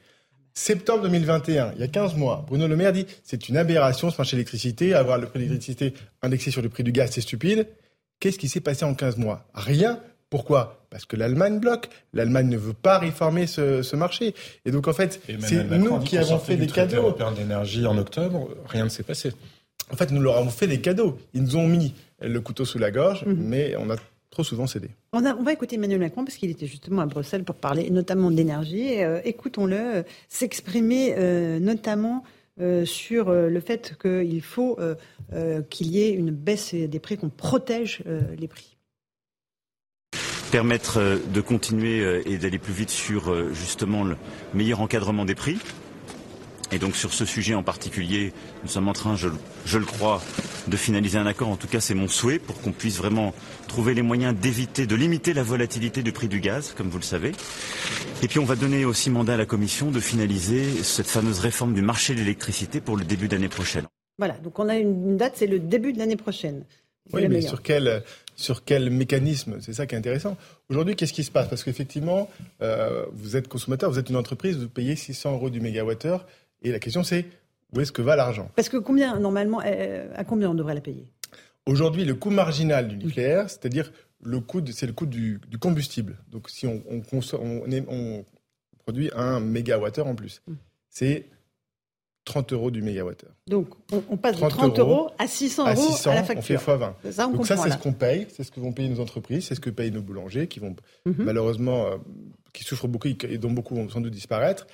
Septembre 0.54 1.02
2021, 1.02 1.72
il 1.74 1.80
y 1.80 1.82
a 1.82 1.88
15 1.88 2.14
mois, 2.14 2.44
Bruno 2.46 2.68
Le 2.68 2.76
Maire 2.76 2.92
dit 2.92 3.06
c'est 3.24 3.48
une 3.48 3.56
aberration 3.56 4.12
ce 4.12 4.16
marché 4.16 4.36
de 4.36 4.36
l'électricité, 4.36 4.94
avoir 4.94 5.18
le 5.18 5.26
prix 5.26 5.40
de 5.40 5.44
l'électricité 5.46 5.92
indexé 6.22 6.52
sur 6.52 6.62
le 6.62 6.68
prix 6.68 6.84
du 6.84 6.92
gaz, 6.92 7.10
c'est 7.10 7.20
stupide. 7.20 7.66
Qu'est-ce 8.20 8.38
qui 8.38 8.48
s'est 8.48 8.60
passé 8.60 8.84
en 8.84 8.94
15 8.94 9.16
mois? 9.16 9.44
Rien, 9.54 9.98
pourquoi? 10.30 10.77
Parce 10.90 11.04
que 11.04 11.16
l'Allemagne 11.16 11.58
bloque. 11.58 11.88
L'Allemagne 12.12 12.48
ne 12.48 12.56
veut 12.56 12.72
pas 12.72 12.98
réformer 12.98 13.46
ce, 13.46 13.96
marché. 13.96 14.34
Et 14.64 14.70
donc, 14.70 14.88
en 14.88 14.92
fait, 14.92 15.20
c'est 15.40 15.64
nous 15.64 15.98
qui 16.00 16.16
avons 16.18 16.38
fait 16.38 16.56
des 16.56 16.66
cadeaux. 16.66 16.96
européen 16.96 17.32
d'énergie 17.32 17.86
en 17.86 17.98
octobre, 17.98 18.48
rien 18.66 18.84
ne 18.84 18.88
s'est 18.88 19.02
passé. 19.02 19.32
En 19.92 19.96
fait, 19.96 20.10
nous 20.10 20.20
leur 20.20 20.36
avons 20.36 20.50
fait 20.50 20.66
des 20.66 20.80
cadeaux. 20.80 21.18
Ils 21.34 21.42
nous 21.42 21.56
ont 21.56 21.66
mis 21.66 21.94
le 22.20 22.40
couteau 22.40 22.64
sous 22.64 22.78
la 22.78 22.90
gorge, 22.90 23.24
mhm. 23.24 23.36
mais 23.38 23.74
on 23.78 23.90
a 23.90 23.96
trop 24.30 24.44
souvent 24.44 24.66
cédé. 24.66 24.90
On, 25.12 25.20
va 25.20 25.52
écouter 25.52 25.76
Emmanuel 25.76 26.00
Macron 26.00 26.24
parce 26.24 26.36
qu'il 26.36 26.50
était 26.50 26.66
justement 26.66 27.02
à 27.02 27.06
Bruxelles 27.06 27.44
pour 27.44 27.56
parler 27.56 27.90
notamment 27.90 28.30
d'énergie. 28.30 29.02
Euh, 29.02 29.20
écoutons-le 29.24 29.76
euh, 29.76 30.02
s'exprimer 30.28 31.14
euh, 31.16 31.58
notamment 31.58 32.24
sur 32.86 33.30
le 33.30 33.60
fait 33.60 33.96
qu'il 34.02 34.42
faut 34.42 34.80
qu'il 35.70 35.86
y 35.92 36.02
ait 36.02 36.10
une 36.10 36.32
baisse 36.32 36.74
des 36.74 36.98
prix, 36.98 37.16
qu'on 37.16 37.28
protège 37.28 38.02
les 38.36 38.48
prix 38.48 38.77
permettre 40.50 40.98
euh, 40.98 41.18
de 41.32 41.40
continuer 41.40 42.00
euh, 42.00 42.22
et 42.26 42.38
d'aller 42.38 42.58
plus 42.58 42.72
vite 42.72 42.90
sur 42.90 43.30
euh, 43.30 43.52
justement 43.52 44.04
le 44.04 44.16
meilleur 44.54 44.80
encadrement 44.80 45.24
des 45.24 45.34
prix. 45.34 45.58
Et 46.70 46.78
donc 46.78 46.96
sur 46.96 47.14
ce 47.14 47.24
sujet 47.24 47.54
en 47.54 47.62
particulier, 47.62 48.32
nous 48.62 48.68
sommes 48.68 48.88
en 48.88 48.92
train, 48.92 49.16
je, 49.16 49.28
le 49.78 49.84
crois, 49.84 50.22
de 50.66 50.76
finaliser 50.76 51.16
un 51.16 51.26
accord. 51.26 51.48
En 51.48 51.56
tout 51.56 51.66
cas, 51.66 51.80
c'est 51.80 51.94
mon 51.94 52.08
souhait 52.08 52.38
pour 52.38 52.60
qu'on 52.60 52.72
puisse 52.72 52.98
vraiment 52.98 53.34
trouver 53.68 53.94
les 53.94 54.02
moyens 54.02 54.34
d'éviter, 54.34 54.86
de 54.86 54.94
limiter 54.94 55.32
la 55.32 55.42
volatilité 55.42 56.02
du 56.02 56.12
prix 56.12 56.28
du 56.28 56.40
gaz, 56.40 56.74
comme 56.76 56.88
vous 56.88 56.98
le 56.98 57.04
savez. 57.04 57.32
Et 58.22 58.28
puis 58.28 58.38
on 58.38 58.44
va 58.44 58.54
donner 58.54 58.84
aussi 58.84 59.08
mandat 59.08 59.34
à 59.34 59.36
la 59.38 59.46
Commission 59.46 59.90
de 59.90 60.00
finaliser 60.00 60.64
cette 60.82 61.06
fameuse 61.06 61.38
réforme 61.38 61.72
du 61.72 61.80
marché 61.80 62.12
de 62.12 62.18
l'électricité 62.18 62.82
pour 62.82 62.98
le 62.98 63.04
début 63.04 63.28
d'année 63.28 63.48
prochaine. 63.48 63.86
Voilà, 64.18 64.34
donc 64.34 64.58
on 64.58 64.68
a 64.68 64.76
une 64.76 65.16
date, 65.16 65.34
c'est 65.36 65.46
le 65.46 65.60
début 65.60 65.94
de 65.94 65.98
l'année 65.98 66.16
prochaine. 66.16 66.64
Oui, 67.14 67.26
mais 67.28 67.40
sur 67.40 67.62
quel, 67.62 68.02
sur 68.38 68.64
quel 68.64 68.88
mécanisme 68.90 69.56
C'est 69.60 69.72
ça 69.72 69.86
qui 69.86 69.96
est 69.96 69.98
intéressant. 69.98 70.36
Aujourd'hui, 70.70 70.94
qu'est-ce 70.94 71.12
qui 71.12 71.24
se 71.24 71.30
passe? 71.30 71.48
Parce 71.48 71.64
qu'effectivement, 71.64 72.30
euh, 72.62 73.04
vous 73.12 73.36
êtes 73.36 73.48
consommateur, 73.48 73.90
vous 73.90 73.98
êtes 73.98 74.08
une 74.08 74.16
entreprise, 74.16 74.56
vous 74.56 74.68
payez 74.68 74.94
600 74.94 75.32
euros 75.32 75.50
du 75.50 75.60
mégawattheure. 75.60 76.24
Et 76.62 76.70
la 76.70 76.78
question, 76.78 77.02
c'est 77.02 77.26
où 77.74 77.80
est-ce 77.80 77.90
que 77.90 78.00
va 78.00 78.14
l'argent? 78.14 78.48
Parce 78.54 78.68
que 78.68 78.76
combien, 78.76 79.18
normalement, 79.18 79.60
euh, 79.66 80.08
à 80.14 80.22
combien 80.22 80.50
on 80.50 80.54
devrait 80.54 80.74
la 80.74 80.80
payer? 80.80 81.10
Aujourd'hui, 81.66 82.04
le 82.04 82.14
coût 82.14 82.30
marginal 82.30 82.86
du 82.86 82.96
nucléaire, 82.96 83.50
c'est-à-dire 83.50 83.92
le 84.22 84.38
coût, 84.38 84.62
c'est 84.72 84.86
le 84.86 84.92
coût 84.92 85.06
du, 85.06 85.40
combustible. 85.60 86.16
Donc, 86.30 86.48
si 86.48 86.66
on, 86.66 86.80
on, 86.90 87.02
on, 87.88 88.24
produit 88.78 89.10
un 89.14 89.40
mégawattheure 89.40 90.06
en 90.06 90.14
plus, 90.14 90.42
mm. 90.46 90.54
c'est 90.88 91.26
30 92.28 92.52
euros 92.52 92.70
du 92.70 92.82
mégawattheure. 92.82 93.32
Donc, 93.46 93.68
on, 94.10 94.16
passe 94.16 94.36
de 94.36 94.46
30 94.46 94.78
euros, 94.78 95.10
à 95.18 95.26
600 95.26 95.74
euros 95.74 95.94
à, 96.06 96.14
la 96.14 96.22
facture. 96.22 96.56
On 96.56 96.58
fait 96.58 96.76
x20. 96.76 97.12
Ça, 97.12 97.26
Donc 97.26 97.46
ça, 97.46 97.56
c'est 97.56 97.70
ce 97.70 97.78
qu'on 97.78 97.94
paye, 97.94 98.26
c'est 98.30 98.44
ce 98.44 98.50
que 98.50 98.60
vont 98.60 98.72
payer 98.72 98.88
nos 98.88 99.00
entreprises, 99.00 99.46
c'est 99.46 99.54
ce 99.54 99.60
que 99.60 99.70
payent 99.70 99.90
nos 99.90 100.02
boulangers, 100.02 100.46
qui 100.46 100.60
vont 100.60 100.76
mhm. 101.06 101.14
malheureusement, 101.18 101.86
euh, 101.86 101.96
qui 102.52 102.64
souffrent 102.64 102.86
beaucoup 102.86 103.08
et 103.08 103.38
dont 103.38 103.50
beaucoup 103.50 103.74
vont 103.74 103.88
sans 103.88 104.00
doute 104.00 104.12
disparaître. 104.12 104.66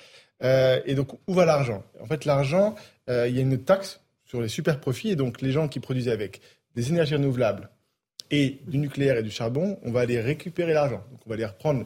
Euh, 0.43 0.81
et 0.85 0.95
donc, 0.95 1.13
où 1.27 1.33
va 1.33 1.45
l'argent? 1.45 1.83
En 2.01 2.05
fait, 2.05 2.25
l'argent, 2.25 2.75
euh, 3.09 3.27
il 3.27 3.35
y 3.35 3.39
a 3.39 3.41
une 3.41 3.57
taxe 3.57 4.01
sur 4.25 4.41
les 4.41 4.49
super 4.49 4.79
profits, 4.79 5.09
et 5.09 5.15
donc 5.15 5.41
les 5.41 5.51
gens 5.51 5.67
qui 5.69 5.79
produisent 5.79 6.09
avec 6.09 6.41
des 6.75 6.89
énergies 6.89 7.15
renouvelables 7.15 7.69
et 8.31 8.59
du 8.67 8.77
nucléaire 8.79 9.17
et 9.17 9.23
du 9.23 9.31
charbon, 9.31 9.79
on 9.83 9.91
va 9.91 10.01
aller 10.01 10.19
récupérer 10.19 10.73
l'argent. 10.73 11.03
Donc, 11.11 11.21
on 11.25 11.29
va 11.29 11.37
les 11.37 11.45
reprendre 11.45 11.85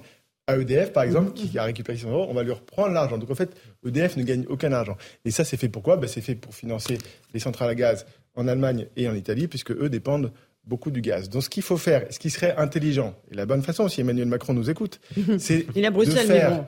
à 0.49 0.57
EDF, 0.57 0.91
par 0.91 1.03
exemple, 1.03 1.33
qui 1.33 1.57
a 1.59 1.63
récupéré 1.63 1.95
600 1.95 2.11
euros, 2.11 2.27
on 2.27 2.33
va 2.33 2.41
lui 2.41 2.51
reprendre 2.51 2.91
l'argent. 2.91 3.19
Donc 3.19 3.29
en 3.29 3.35
fait, 3.35 3.55
EDF 3.85 4.17
ne 4.17 4.23
gagne 4.23 4.45
aucun 4.49 4.71
argent. 4.73 4.97
Et 5.23 5.29
ça, 5.29 5.43
c'est 5.43 5.57
fait 5.57 5.69
pourquoi? 5.69 5.97
Ben, 5.97 6.07
C'est 6.07 6.21
fait 6.21 6.33
pour 6.33 6.55
financer 6.55 6.97
les 7.33 7.39
centrales 7.39 7.69
à 7.69 7.75
gaz 7.75 8.07
en 8.35 8.47
Allemagne 8.47 8.87
et 8.97 9.07
en 9.07 9.13
Italie, 9.13 9.47
puisque 9.47 9.71
eux 9.71 9.89
dépendent 9.89 10.31
beaucoup 10.65 10.89
du 10.89 11.01
gaz. 11.01 11.29
Donc 11.29 11.43
ce 11.43 11.49
qu'il 11.49 11.61
faut 11.61 11.77
faire, 11.77 12.05
ce 12.09 12.17
qui 12.17 12.31
serait 12.31 12.55
intelligent, 12.55 13.15
et 13.31 13.35
la 13.35 13.45
bonne 13.45 13.61
façon, 13.61 13.87
si 13.87 14.01
Emmanuel 14.01 14.27
Macron 14.27 14.53
nous 14.53 14.69
écoute, 14.69 14.99
c'est 15.37 15.67
de 15.67 16.15
faire, 16.15 16.65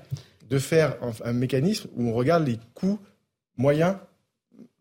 de 0.50 0.60
faire 0.60 0.98
un, 1.24 1.34
mécanisme 1.34 1.90
où 1.96 2.10
on 2.10 2.14
regarde 2.14 2.48
les 2.48 2.60
coûts 2.76 3.00
moyens 3.58 3.96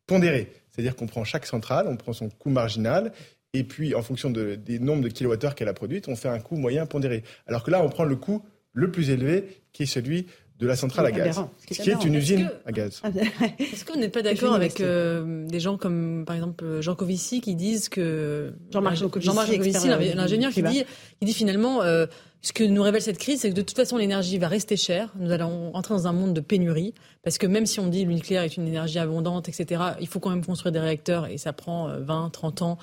pondérés. 0.06 0.52
C'est-à-dire 0.70 0.94
qu'on 0.94 1.06
prend 1.06 1.24
chaque 1.24 1.46
centrale, 1.46 1.86
on 1.88 1.96
prend 1.96 2.12
son 2.12 2.28
coût 2.28 2.50
marginal, 2.50 3.12
et 3.54 3.64
puis 3.64 3.94
en 3.94 4.02
fonction 4.02 4.30
des 4.30 4.78
nombres 4.78 5.02
de 5.02 5.08
kilowattheures 5.08 5.54
qu'elle 5.54 5.68
a 5.68 5.74
produites, 5.74 6.08
on 6.08 6.16
fait 6.16 6.28
un 6.28 6.38
coût 6.38 6.56
moyen 6.56 6.86
pondéré. 6.86 7.24
Alors 7.46 7.62
que 7.62 7.70
là, 7.70 7.82
on 7.82 7.88
prend 7.88 8.04
le 8.04 8.16
coût 8.16 8.42
le 8.72 8.90
plus 8.90 9.10
élevé, 9.10 9.62
qui 9.72 9.84
est 9.84 9.86
celui 9.86 10.26
de 10.58 10.66
la 10.66 10.76
centrale 10.76 11.06
à 11.06 11.12
gaz, 11.12 11.42
qui 11.66 11.90
est 11.90 12.04
une 12.04 12.14
usine 12.14 12.50
à 12.66 12.72
gaz. 12.72 13.00
Est-ce 13.58 13.84
qu'on 13.84 13.98
n'est 13.98 14.10
pas 14.10 14.22
d'accord 14.22 14.54
avec 14.54 14.80
euh, 14.80 15.46
des 15.46 15.58
gens 15.58 15.78
comme, 15.78 16.24
par 16.26 16.36
exemple, 16.36 16.80
Jean 16.80 16.94
Covici, 16.94 17.40
qui 17.40 17.54
disent 17.54 17.88
que... 17.88 18.52
Jean-Marc 18.70 19.00
Covici, 19.08 19.88
l'ingénieur, 19.88 20.52
qui 20.52 20.62
dit, 20.62 20.84
qui 21.18 21.24
dit 21.24 21.34
finalement... 21.34 21.82
Euh, 21.82 22.06
ce 22.42 22.54
que 22.54 22.64
nous 22.64 22.82
révèle 22.82 23.02
cette 23.02 23.18
crise, 23.18 23.40
c'est 23.40 23.50
que 23.50 23.54
de 23.54 23.60
toute 23.60 23.76
façon, 23.76 23.98
l'énergie 23.98 24.38
va 24.38 24.48
rester 24.48 24.76
chère. 24.76 25.12
Nous 25.18 25.30
allons 25.30 25.74
entrer 25.74 25.92
dans 25.94 26.06
un 26.06 26.12
monde 26.12 26.32
de 26.32 26.40
pénurie. 26.40 26.94
Parce 27.22 27.36
que 27.36 27.46
même 27.46 27.66
si 27.66 27.80
on 27.80 27.86
dit 27.86 28.04
que 28.04 28.08
le 28.08 28.14
nucléaire 28.14 28.42
est 28.42 28.56
une 28.56 28.66
énergie 28.66 28.98
abondante, 28.98 29.48
etc., 29.48 29.82
il 30.00 30.06
faut 30.06 30.20
quand 30.20 30.30
même 30.30 30.44
construire 30.44 30.72
des 30.72 30.78
réacteurs 30.78 31.26
et 31.26 31.36
ça 31.36 31.52
prend 31.52 31.88
20, 31.98 32.26
euh, 32.26 32.28
30 32.30 32.62
ans. 32.62 32.78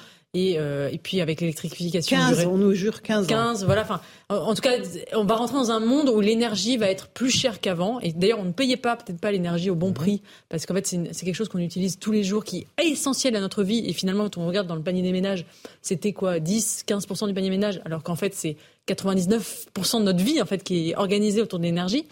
Euh, 0.58 0.90
et, 0.92 0.98
puis 0.98 1.22
avec 1.22 1.42
l'électrification. 1.42 2.18
15, 2.18 2.46
on 2.46 2.58
nous 2.58 2.74
jure 2.74 3.02
15 3.02 3.28
15, 3.28 3.66
voilà. 3.66 3.82
Enfin, 3.82 4.02
en, 4.30 4.54
tout 4.54 4.62
cas, 4.62 4.78
on 5.14 5.24
va 5.24 5.36
rentrer 5.36 5.56
dans 5.56 5.72
un 5.72 5.80
monde 5.80 6.10
où 6.10 6.20
l'énergie 6.20 6.78
va 6.78 6.88
être 6.90 7.08
plus 7.08 7.30
chère 7.30 7.60
qu'avant. 7.60 8.00
Et 8.02 8.14
d'ailleurs, 8.14 8.40
on 8.40 8.46
ne 8.46 8.52
payait 8.52 8.78
pas, 8.78 8.96
peut-être 8.96 9.20
pas 9.20 9.32
l'énergie 9.32 9.70
au 9.70 9.76
bon 9.76 9.90
mhm. 9.90 9.94
prix, 9.94 10.22
parce 10.50 10.66
qu'en 10.66 10.74
fait, 10.74 10.86
c'est 10.86 11.26
quelque 11.26 11.36
chose 11.36 11.50
qu'on 11.50 11.60
utilise 11.60 12.00
tous 12.00 12.12
les 12.12 12.24
jours, 12.24 12.44
qui 12.44 12.66
est 12.78 12.86
essentiel 12.86 13.36
à 13.36 13.40
notre 13.40 13.64
vie. 13.64 13.84
Et 13.88 13.94
finalement, 13.94 14.26
quand 14.26 14.38
on 14.38 14.48
regarde 14.48 14.68
dans 14.68 14.76
le 14.76 14.84
panier 14.84 15.02
des 15.02 15.12
ménages, 15.12 15.46
c'était 15.82 16.14
quoi 16.14 16.40
10, 16.40 16.86
15% 16.88 17.28
du 17.28 17.34
panier 17.34 17.50
des 17.50 17.58
ménages, 17.58 17.82
alors 17.86 18.04
qu'en 18.04 18.16
fait, 18.16 18.34
c'est 18.34 18.58
99% 18.88 20.00
de 20.00 20.04
notre 20.04 20.24
vie, 20.24 20.42
en 20.42 20.46
fait, 20.46 20.64
qui 20.64 20.90
est 20.90 20.96
organisée 20.96 21.42
autour 21.42 21.60
de 21.60 21.64
l'énergie. 21.66 22.06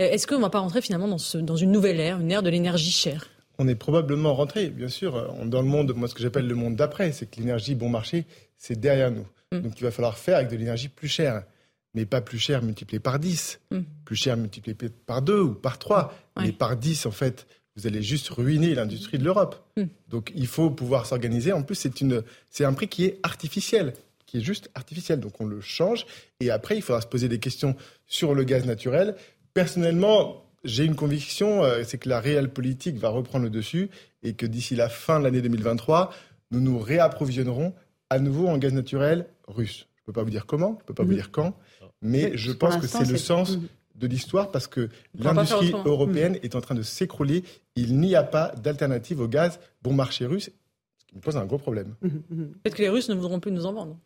Euh, 0.00 0.10
est-ce 0.10 0.26
qu'on 0.26 0.36
ne 0.36 0.42
va 0.42 0.50
pas 0.50 0.58
rentrer 0.58 0.82
finalement 0.82 1.08
dans, 1.08 1.18
ce, 1.18 1.38
dans 1.38 1.56
une 1.56 1.72
nouvelle 1.72 2.00
ère, 2.00 2.20
une 2.20 2.30
ère 2.30 2.42
de 2.42 2.50
l'énergie 2.50 2.90
chère? 2.90 3.28
On 3.58 3.66
est 3.68 3.74
probablement 3.74 4.34
rentré, 4.34 4.70
bien 4.70 4.88
sûr, 4.88 5.34
dans 5.44 5.62
le 5.62 5.68
monde, 5.68 5.92
moi 5.96 6.08
ce 6.08 6.14
que 6.14 6.22
j'appelle 6.22 6.46
le 6.46 6.54
monde 6.54 6.76
d'après, 6.76 7.12
c'est 7.12 7.28
que 7.28 7.40
l'énergie 7.40 7.74
bon 7.74 7.88
marché, 7.88 8.24
c'est 8.56 8.78
derrière 8.78 9.10
nous. 9.10 9.26
Mm. 9.52 9.60
Donc 9.60 9.80
il 9.80 9.82
va 9.82 9.90
falloir 9.90 10.16
faire 10.16 10.36
avec 10.36 10.48
de 10.48 10.56
l'énergie 10.56 10.88
plus 10.88 11.08
chère, 11.08 11.44
mais 11.94 12.06
pas 12.06 12.20
plus 12.20 12.38
chère 12.38 12.62
multipliée 12.62 13.00
par 13.00 13.18
10, 13.18 13.60
mm. 13.70 13.78
plus 14.04 14.16
chère 14.16 14.36
multipliée 14.36 14.76
par 15.06 15.22
2 15.22 15.40
ou 15.40 15.54
par 15.54 15.78
3, 15.78 16.14
mais 16.40 16.52
par 16.52 16.76
10 16.76 17.06
en 17.06 17.10
fait. 17.10 17.46
Vous 17.76 17.86
allez 17.86 18.02
juste 18.02 18.28
ruiner 18.30 18.74
l'industrie 18.74 19.18
de 19.18 19.24
l'Europe. 19.24 19.56
Mm. 19.76 19.84
Donc 20.08 20.32
il 20.34 20.46
faut 20.46 20.70
pouvoir 20.70 21.06
s'organiser. 21.06 21.52
En 21.52 21.62
plus, 21.62 21.76
c'est 21.76 22.00
une, 22.00 22.22
c'est 22.50 22.64
un 22.64 22.72
prix 22.72 22.88
qui 22.88 23.04
est 23.04 23.20
artificiel, 23.22 23.94
qui 24.26 24.38
est 24.38 24.40
juste 24.40 24.70
artificiel. 24.74 25.20
Donc 25.20 25.40
on 25.40 25.46
le 25.46 25.60
change. 25.60 26.06
Et 26.40 26.50
après, 26.50 26.76
il 26.76 26.82
faudra 26.82 27.00
se 27.00 27.06
poser 27.06 27.28
des 27.28 27.38
questions 27.38 27.76
sur 28.06 28.34
le 28.34 28.42
gaz 28.44 28.66
naturel. 28.66 29.14
Personnellement, 29.54 30.47
j'ai 30.68 30.84
une 30.84 30.94
conviction, 30.94 31.64
euh, 31.64 31.82
c'est 31.84 31.98
que 31.98 32.08
la 32.08 32.20
réelle 32.20 32.50
politique 32.50 32.96
va 32.96 33.08
reprendre 33.08 33.44
le 33.44 33.50
dessus 33.50 33.88
et 34.22 34.34
que 34.34 34.46
d'ici 34.46 34.76
la 34.76 34.88
fin 34.88 35.18
de 35.18 35.24
l'année 35.24 35.42
2023, 35.42 36.12
nous 36.50 36.60
nous 36.60 36.78
réapprovisionnerons 36.78 37.74
à 38.10 38.18
nouveau 38.18 38.46
en 38.48 38.58
gaz 38.58 38.72
naturel 38.72 39.26
russe. 39.46 39.86
Je 39.96 40.02
ne 40.02 40.06
peux 40.06 40.12
pas 40.12 40.22
vous 40.22 40.30
dire 40.30 40.46
comment, 40.46 40.76
je 40.78 40.82
ne 40.84 40.86
peux 40.86 40.94
pas 40.94 41.04
vous 41.04 41.14
dire 41.14 41.30
quand, 41.30 41.56
mais 42.02 42.36
je 42.36 42.52
pense 42.52 42.76
que 42.76 42.86
c'est 42.86 43.08
le 43.08 43.16
sens 43.16 43.58
de 43.94 44.06
l'histoire 44.06 44.50
parce 44.50 44.66
que 44.66 44.88
l'industrie 45.14 45.72
européenne 45.84 46.34
mm. 46.34 46.40
est 46.44 46.54
en 46.54 46.60
train 46.60 46.74
de 46.74 46.82
s'écrouler. 46.82 47.44
Il 47.74 47.98
n'y 47.98 48.14
a 48.14 48.22
pas 48.22 48.52
d'alternative 48.62 49.20
au 49.20 49.28
gaz 49.28 49.58
bon 49.82 49.92
marché 49.92 50.26
russe, 50.26 50.50
ce 50.98 51.04
qui 51.06 51.16
me 51.16 51.20
pose 51.20 51.36
un 51.36 51.46
gros 51.46 51.58
problème. 51.58 51.94
Peut-être 52.00 52.76
que 52.76 52.82
les 52.82 52.88
Russes 52.88 53.08
ne 53.08 53.14
voudront 53.14 53.40
plus 53.40 53.52
nous 53.52 53.66
en 53.66 53.72
vendre. 53.72 53.98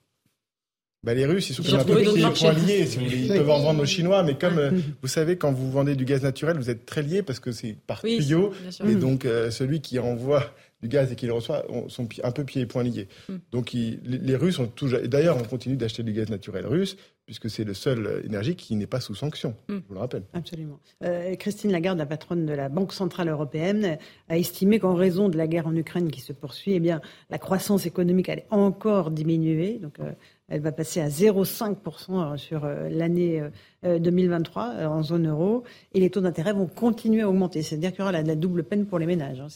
Bah, 1.05 1.14
les 1.14 1.26
Russes, 1.26 1.50
ils 1.50 1.55
sont 1.55 1.74
un 1.74 1.84
peu 1.84 2.00
liés. 2.00 2.86
Si 2.86 2.98
vous 2.98 3.05
voulez. 3.05 3.26
Ils 3.26 3.28
peuvent 3.28 3.50
en 3.50 3.61
vendre 3.61 3.82
aux 3.82 3.86
Chinois, 3.86 4.22
mais 4.22 4.34
comme 4.34 4.59
euh, 4.59 4.70
vous 5.03 5.09
savez, 5.09 5.36
quand 5.36 5.53
vous 5.53 5.70
vendez 5.70 5.96
du 5.96 6.05
gaz 6.05 6.22
naturel, 6.22 6.57
vous 6.57 6.70
êtes 6.70 6.86
très 6.86 7.03
liés 7.03 7.22
parce 7.22 7.40
que 7.40 7.50
c'est 7.50 7.76
par 7.86 8.03
tuyau. 8.03 8.53
Et 8.86 8.94
donc, 8.94 9.24
euh, 9.24 9.50
celui 9.50 9.80
qui 9.80 9.98
envoie 9.98 10.55
du 10.80 10.88
gaz 10.88 11.11
et 11.11 11.16
qui 11.16 11.26
le 11.26 11.32
reçoit 11.32 11.64
sont 11.88 12.09
un 12.22 12.30
peu 12.30 12.44
pieds 12.44 12.62
et 12.62 12.66
poings 12.66 12.84
liés. 12.84 13.09
Mm. 13.28 13.34
Donc, 13.50 13.72
les 13.72 14.36
Russes 14.36 14.61
ont 14.61 14.66
toujours. 14.66 15.00
D'ailleurs, 15.05 15.36
on 15.36 15.44
continue 15.44 15.76
d'acheter 15.76 16.05
du 16.05 16.12
gaz 16.12 16.28
naturel 16.28 16.66
russe, 16.66 16.96
puisque 17.32 17.48
c'est 17.48 17.64
le 17.64 17.72
seul 17.72 18.20
énergie 18.26 18.56
qui 18.56 18.76
n'est 18.76 18.86
pas 18.86 19.00
sous 19.00 19.14
sanction, 19.14 19.54
je 19.66 19.76
vous 19.76 19.94
le 19.94 20.00
rappelle. 20.00 20.24
Absolument. 20.34 20.78
Euh, 21.02 21.34
Christine 21.36 21.72
Lagarde, 21.72 21.96
la 21.96 22.04
patronne 22.04 22.44
de 22.44 22.52
la 22.52 22.68
Banque 22.68 22.92
Centrale 22.92 23.30
Européenne, 23.30 23.96
a 24.28 24.36
estimé 24.36 24.78
qu'en 24.78 24.94
raison 24.94 25.30
de 25.30 25.38
la 25.38 25.46
guerre 25.46 25.66
en 25.66 25.74
Ukraine 25.74 26.10
qui 26.10 26.20
se 26.20 26.34
poursuit, 26.34 26.74
eh 26.74 26.80
bien, 26.80 27.00
la 27.30 27.38
croissance 27.38 27.86
économique 27.86 28.28
allait 28.28 28.44
encore 28.50 29.10
diminuer. 29.10 29.78
Donc, 29.78 29.98
euh, 30.00 30.12
elle 30.48 30.60
va 30.60 30.72
passer 30.72 31.00
à 31.00 31.08
0,5% 31.08 32.36
sur 32.36 32.66
euh, 32.66 32.90
l'année 32.90 33.42
2023 33.82 34.68
euh, 34.68 34.86
en 34.86 35.02
zone 35.02 35.26
euro. 35.26 35.64
Et 35.94 36.00
les 36.00 36.10
taux 36.10 36.20
d'intérêt 36.20 36.52
vont 36.52 36.66
continuer 36.66 37.22
à 37.22 37.30
augmenter. 37.30 37.62
C'est-à-dire 37.62 37.92
qu'il 37.92 38.00
y 38.00 38.02
aura 38.02 38.12
la, 38.12 38.34
double 38.34 38.62
peine 38.62 38.84
pour 38.84 38.98
les 38.98 39.06
ménages. 39.06 39.40
Hein. 39.40 39.46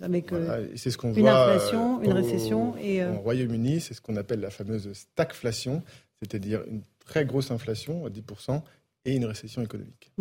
avec 0.00 0.32
c'est 0.74 0.90
ce 0.90 0.98
qu'on 0.98 1.14
une 1.14 1.28
inflation, 1.28 2.02
une 2.02 2.12
récession. 2.12 2.74
Et, 2.82 3.04
Au 3.04 3.20
Royaume-Uni, 3.20 3.80
c'est 3.80 3.94
ce 3.94 4.00
qu'on 4.00 4.16
appelle 4.16 4.40
la 4.40 4.50
fameuse 4.50 4.92
stagflation, 4.92 5.84
c'est-à-dire 6.20 6.62
une 6.68 6.82
très 7.04 7.24
grosse 7.24 7.50
inflation 7.50 8.06
à 8.06 8.10
10% 8.10 8.62
et 9.04 9.16
une 9.16 9.24
récession 9.24 9.62
économique. 9.62 10.12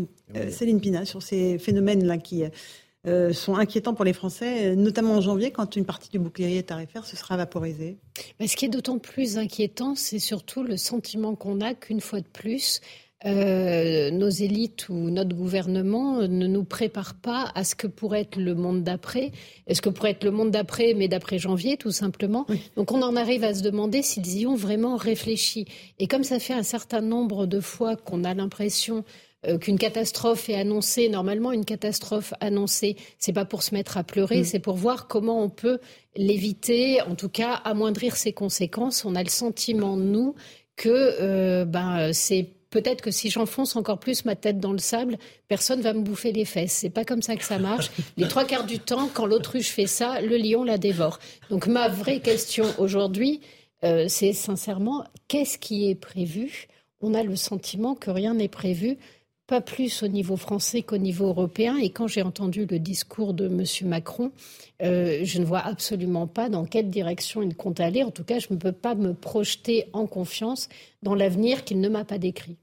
Céline 0.50 0.82
Pina, 0.82 1.06
sur 1.06 1.22
ces 1.22 1.60
phénomènes-là 1.60 2.18
qui 2.18 2.44
euh, 3.08 3.34
sont 3.34 3.56
inquiétants 3.56 3.94
pour 3.94 4.06
les 4.06 4.14
Français, 4.14 4.76
notamment 4.76 5.16
en 5.16 5.22
janvier, 5.22 5.52
quand 5.52 5.76
une 5.76 5.86
partie 5.86 6.10
du 6.10 6.20
bouclier 6.20 6.62
tarifaire 6.62 7.06
se 7.06 7.16
sera 7.16 7.36
vaporisée 7.36 7.98
Mais 8.40 8.48
Ce 8.48 8.56
qui 8.56 8.66
est 8.66 8.70
d'autant 8.70 9.00
plus 9.00 9.38
inquiétant, 9.38 9.96
c'est 9.96 10.20
surtout 10.20 10.64
le 10.64 10.78
sentiment 10.78 11.36
qu'on 11.36 11.62
a 11.62 11.74
qu'une 11.74 12.02
fois 12.02 12.22
de 12.22 12.28
plus, 12.28 12.80
euh, 13.26 14.10
nos 14.10 14.30
élites 14.30 14.90
ou 14.90 15.12
notre 15.12 15.36
gouvernement 15.36 16.22
ne 16.22 16.48
nous 16.48 16.64
préparent 16.64 17.14
pas 17.14 17.52
à 17.54 17.64
ce 17.64 17.76
que 17.76 17.86
pourrait 17.88 18.22
être 18.22 18.38
le 18.38 18.56
monde 18.56 18.84
d'après. 18.84 19.32
Est-ce 19.68 19.82
que 19.82 19.90
pourrait 19.90 20.12
être 20.12 20.24
le 20.24 20.32
monde 20.32 20.50
d'après, 20.50 20.94
mais 20.96 21.08
d'après 21.08 21.38
janvier, 21.38 21.78
tout 21.78 21.92
simplement 21.92 22.48
Donc 22.76 22.92
on 22.92 23.02
en 23.04 23.16
arrive 23.16 23.44
à 23.44 23.54
se 23.54 23.62
demander 23.62 24.02
s'ils 24.02 24.40
y 24.40 24.48
ont 24.48 24.56
vraiment 24.56 24.96
réfléchi. 24.96 25.66
Et 26.00 26.08
comme 26.08 26.24
ça 26.24 26.40
fait 26.40 26.54
un 26.54 26.64
certain 26.64 27.02
nombre 27.02 27.46
de 27.46 27.60
fois 27.60 27.96
qu'on 27.96 28.24
a 28.24 28.34
l'impression 28.34 29.04
euh, 29.48 29.58
qu'une 29.58 29.80
catastrophe 29.80 30.50
est 30.50 30.56
annoncée. 30.56 31.10
Normalement, 31.10 31.52
une 31.52 31.66
catastrophe 31.66 32.34
annoncée, 32.42 32.96
c'est 33.18 33.34
pas 33.34 33.46
pour 33.46 33.64
se 33.64 33.74
mettre 33.74 33.98
à 33.98 34.04
pleurer, 34.04 34.42
mm. 34.42 34.44
c'est 34.46 34.60
pour 34.60 34.76
voir 34.76 35.08
comment 35.08 35.44
on 35.44 35.50
peut 35.50 35.80
l'éviter, 36.16 37.02
en 37.02 37.16
tout 37.16 37.30
cas 37.30 37.54
amoindrir 37.54 38.18
ses 38.18 38.34
conséquences. 38.34 39.04
On 39.04 39.16
a 39.16 39.24
le 39.24 39.30
sentiment, 39.30 39.98
nous, 39.98 40.36
que 40.76 40.90
euh, 40.90 41.66
ben, 41.66 42.14
c'est 42.14 42.50
peut-être 42.72 43.02
que 43.02 43.12
si 43.12 43.30
j'enfonce 43.30 43.76
encore 43.76 44.00
plus 44.00 44.26
ma 44.26 44.36
tête 44.36 44.60
dans 44.60 44.72
le 44.72 44.80
sable, 44.80 45.20
personne 45.48 45.82
va 45.82 45.94
me 45.94 46.02
bouffer 46.02 46.32
les 46.32 46.46
fesses. 46.46 46.72
C'est 46.72 46.90
pas 46.90 47.06
comme 47.06 47.22
ça 47.22 47.36
que 47.36 47.44
ça 47.44 47.60
marche. 47.60 47.92
Les 48.18 48.28
trois 48.28 48.46
quarts 48.46 48.66
du 48.66 48.80
temps, 48.80 49.10
quand 49.14 49.28
l'autruche 49.28 49.70
fait 49.70 49.88
ça, 49.88 50.22
le 50.22 50.38
lion 50.38 50.64
la 50.64 50.78
dévore. 50.80 51.20
Donc 51.50 51.68
ma 51.68 51.88
vraie 51.88 52.22
question 52.22 52.66
aujourd'hui, 52.80 53.42
euh, 53.84 54.06
c'est 54.08 54.34
sincèrement, 54.34 55.04
qu'est-ce 55.28 55.60
qui 55.60 55.90
est 55.90 55.96
prévu? 55.96 56.68
On 57.02 57.14
a 57.14 57.24
le 57.24 57.36
sentiment 57.36 57.94
que 57.94 58.10
rien 58.10 58.34
n'est 58.34 58.48
prévu 58.48 58.98
pas 59.52 59.60
plus 59.60 60.02
au 60.02 60.08
niveau 60.08 60.38
français 60.38 60.82
qu'au 60.82 60.98
niveau 60.98 61.28
européen. 61.28 61.76
Et 61.76 61.90
quand 61.90 62.08
j'ai 62.08 62.22
entendu 62.22 62.66
le 62.66 62.80
discours 62.80 63.34
de 63.34 63.48
M. 63.48 63.66
Macron, 63.90 64.32
euh, 64.82 65.20
je 65.24 65.40
ne 65.40 65.44
vois 65.44 65.60
absolument 65.60 66.26
pas 66.26 66.48
dans 66.48 66.64
quelle 66.64 66.90
direction 66.90 67.42
il 67.42 67.54
compte 67.54 67.82
aller. 67.82 68.02
En 68.04 68.12
tout 68.12 68.24
cas, 68.24 68.40
je 68.40 68.48
ne 68.52 68.56
peux 68.56 68.72
pas 68.72 68.96
me 68.96 69.14
projeter 69.14 69.88
en 69.92 70.08
confiance 70.08 70.70
dans 71.04 71.16
l'avenir 71.16 71.66
qu'il 71.66 71.82
ne 71.82 71.90
m'a 71.90 72.06
pas 72.06 72.18
décrit. 72.18 72.56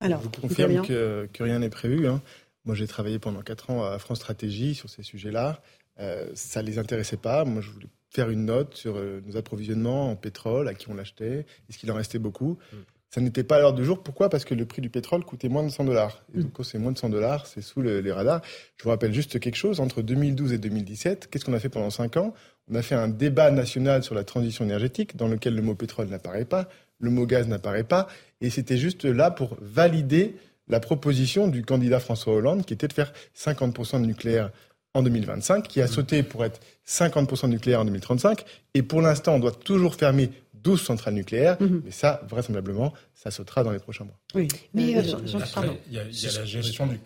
Alors, 0.00 0.20
je 0.20 0.24
vous 0.24 0.48
confirme 0.48 0.86
que, 0.86 1.28
rien 1.40 1.58
n'est 1.58 1.70
prévu. 1.70 2.06
Hein. 2.06 2.22
Moi, 2.64 2.74
j'ai 2.74 2.86
travaillé 2.86 3.18
pendant 3.18 3.42
quatre 3.42 3.70
ans 3.70 3.84
à 3.84 3.98
France 3.98 4.18
Stratégie 4.18 4.74
sur 4.74 4.88
ces 4.90 5.02
sujets-là. 5.02 5.60
Euh, 6.00 6.30
ça 6.34 6.62
ne 6.62 6.66
les 6.68 6.78
intéressait 6.78 7.16
pas. 7.16 7.44
Moi, 7.44 7.62
je 7.62 7.70
voulais 7.70 7.88
faire 8.10 8.30
une 8.30 8.44
note 8.46 8.74
sur 8.74 8.96
euh, 8.96 9.20
nos 9.26 9.36
approvisionnements 9.36 10.10
en 10.10 10.16
pétrole, 10.16 10.68
à 10.68 10.74
qui 10.74 10.88
on 10.88 10.94
l'achetait, 10.94 11.46
est-ce 11.68 11.78
qu'il 11.78 11.90
en 11.90 11.94
restait 11.94 12.18
beaucoup. 12.18 12.58
Mm. 12.72 12.76
Ça 13.10 13.22
n'était 13.22 13.42
pas 13.42 13.56
à 13.56 13.60
l'heure 13.60 13.72
du 13.72 13.84
jour. 13.84 14.02
Pourquoi? 14.02 14.28
Parce 14.28 14.44
que 14.44 14.54
le 14.54 14.66
prix 14.66 14.82
du 14.82 14.90
pétrole 14.90 15.24
coûtait 15.24 15.48
moins 15.48 15.62
de 15.62 15.70
100 15.70 15.84
dollars. 15.84 16.22
Et 16.34 16.42
donc, 16.42 16.52
quand 16.52 16.62
c'est 16.62 16.78
moins 16.78 16.92
de 16.92 16.98
100 16.98 17.08
dollars, 17.08 17.46
c'est 17.46 17.62
sous 17.62 17.80
les 17.80 18.12
radars. 18.12 18.42
Je 18.76 18.84
vous 18.84 18.90
rappelle 18.90 19.14
juste 19.14 19.40
quelque 19.40 19.56
chose. 19.56 19.80
Entre 19.80 20.02
2012 20.02 20.52
et 20.52 20.58
2017, 20.58 21.28
qu'est-ce 21.30 21.46
qu'on 21.46 21.54
a 21.54 21.58
fait 21.58 21.70
pendant 21.70 21.88
5 21.88 22.18
ans? 22.18 22.34
On 22.70 22.74
a 22.74 22.82
fait 22.82 22.94
un 22.94 23.08
débat 23.08 23.50
national 23.50 24.02
sur 24.02 24.14
la 24.14 24.24
transition 24.24 24.62
énergétique 24.62 25.16
dans 25.16 25.26
lequel 25.26 25.54
le 25.54 25.62
mot 25.62 25.74
pétrole 25.74 26.08
n'apparaît 26.08 26.44
pas, 26.44 26.68
le 27.00 27.10
mot 27.10 27.26
gaz 27.26 27.48
n'apparaît 27.48 27.84
pas. 27.84 28.08
Et 28.40 28.50
c'était 28.50 28.76
juste 28.76 29.04
là 29.04 29.30
pour 29.30 29.56
valider 29.60 30.36
la 30.68 30.80
proposition 30.80 31.48
du 31.48 31.64
candidat 31.64 32.00
François 32.00 32.34
Hollande 32.34 32.64
qui 32.64 32.74
était 32.74 32.88
de 32.88 32.92
faire 32.92 33.12
50% 33.36 34.00
de 34.00 34.06
nucléaire 34.06 34.50
en 34.94 35.02
2025, 35.02 35.66
qui 35.68 35.80
a 35.80 35.86
sauté 35.86 36.22
pour 36.22 36.44
être 36.44 36.60
50% 36.86 37.42
de 37.42 37.48
nucléaire 37.48 37.80
en 37.80 37.84
2035. 37.84 38.44
Et 38.74 38.82
pour 38.82 39.00
l'instant, 39.00 39.34
on 39.34 39.38
doit 39.38 39.52
toujours 39.52 39.94
fermer 39.94 40.30
12 40.54 40.82
centrales 40.82 41.14
nucléaires, 41.14 41.56
mhm. 41.60 41.82
mais 41.84 41.90
ça, 41.90 42.20
vraisemblablement, 42.28 42.92
ça 43.14 43.30
sautera 43.30 43.62
dans 43.62 43.70
les 43.70 43.78
prochains 43.78 44.04
mois. 44.04 44.18
Oui, 44.34 44.48
mais 44.74 44.96
euh, 44.96 45.00
euh, 45.00 45.74
il 45.88 45.94
y, 45.94 45.98
a 45.98 46.04
la 46.04 46.44
gestion 46.44 46.86
du... 46.86 46.98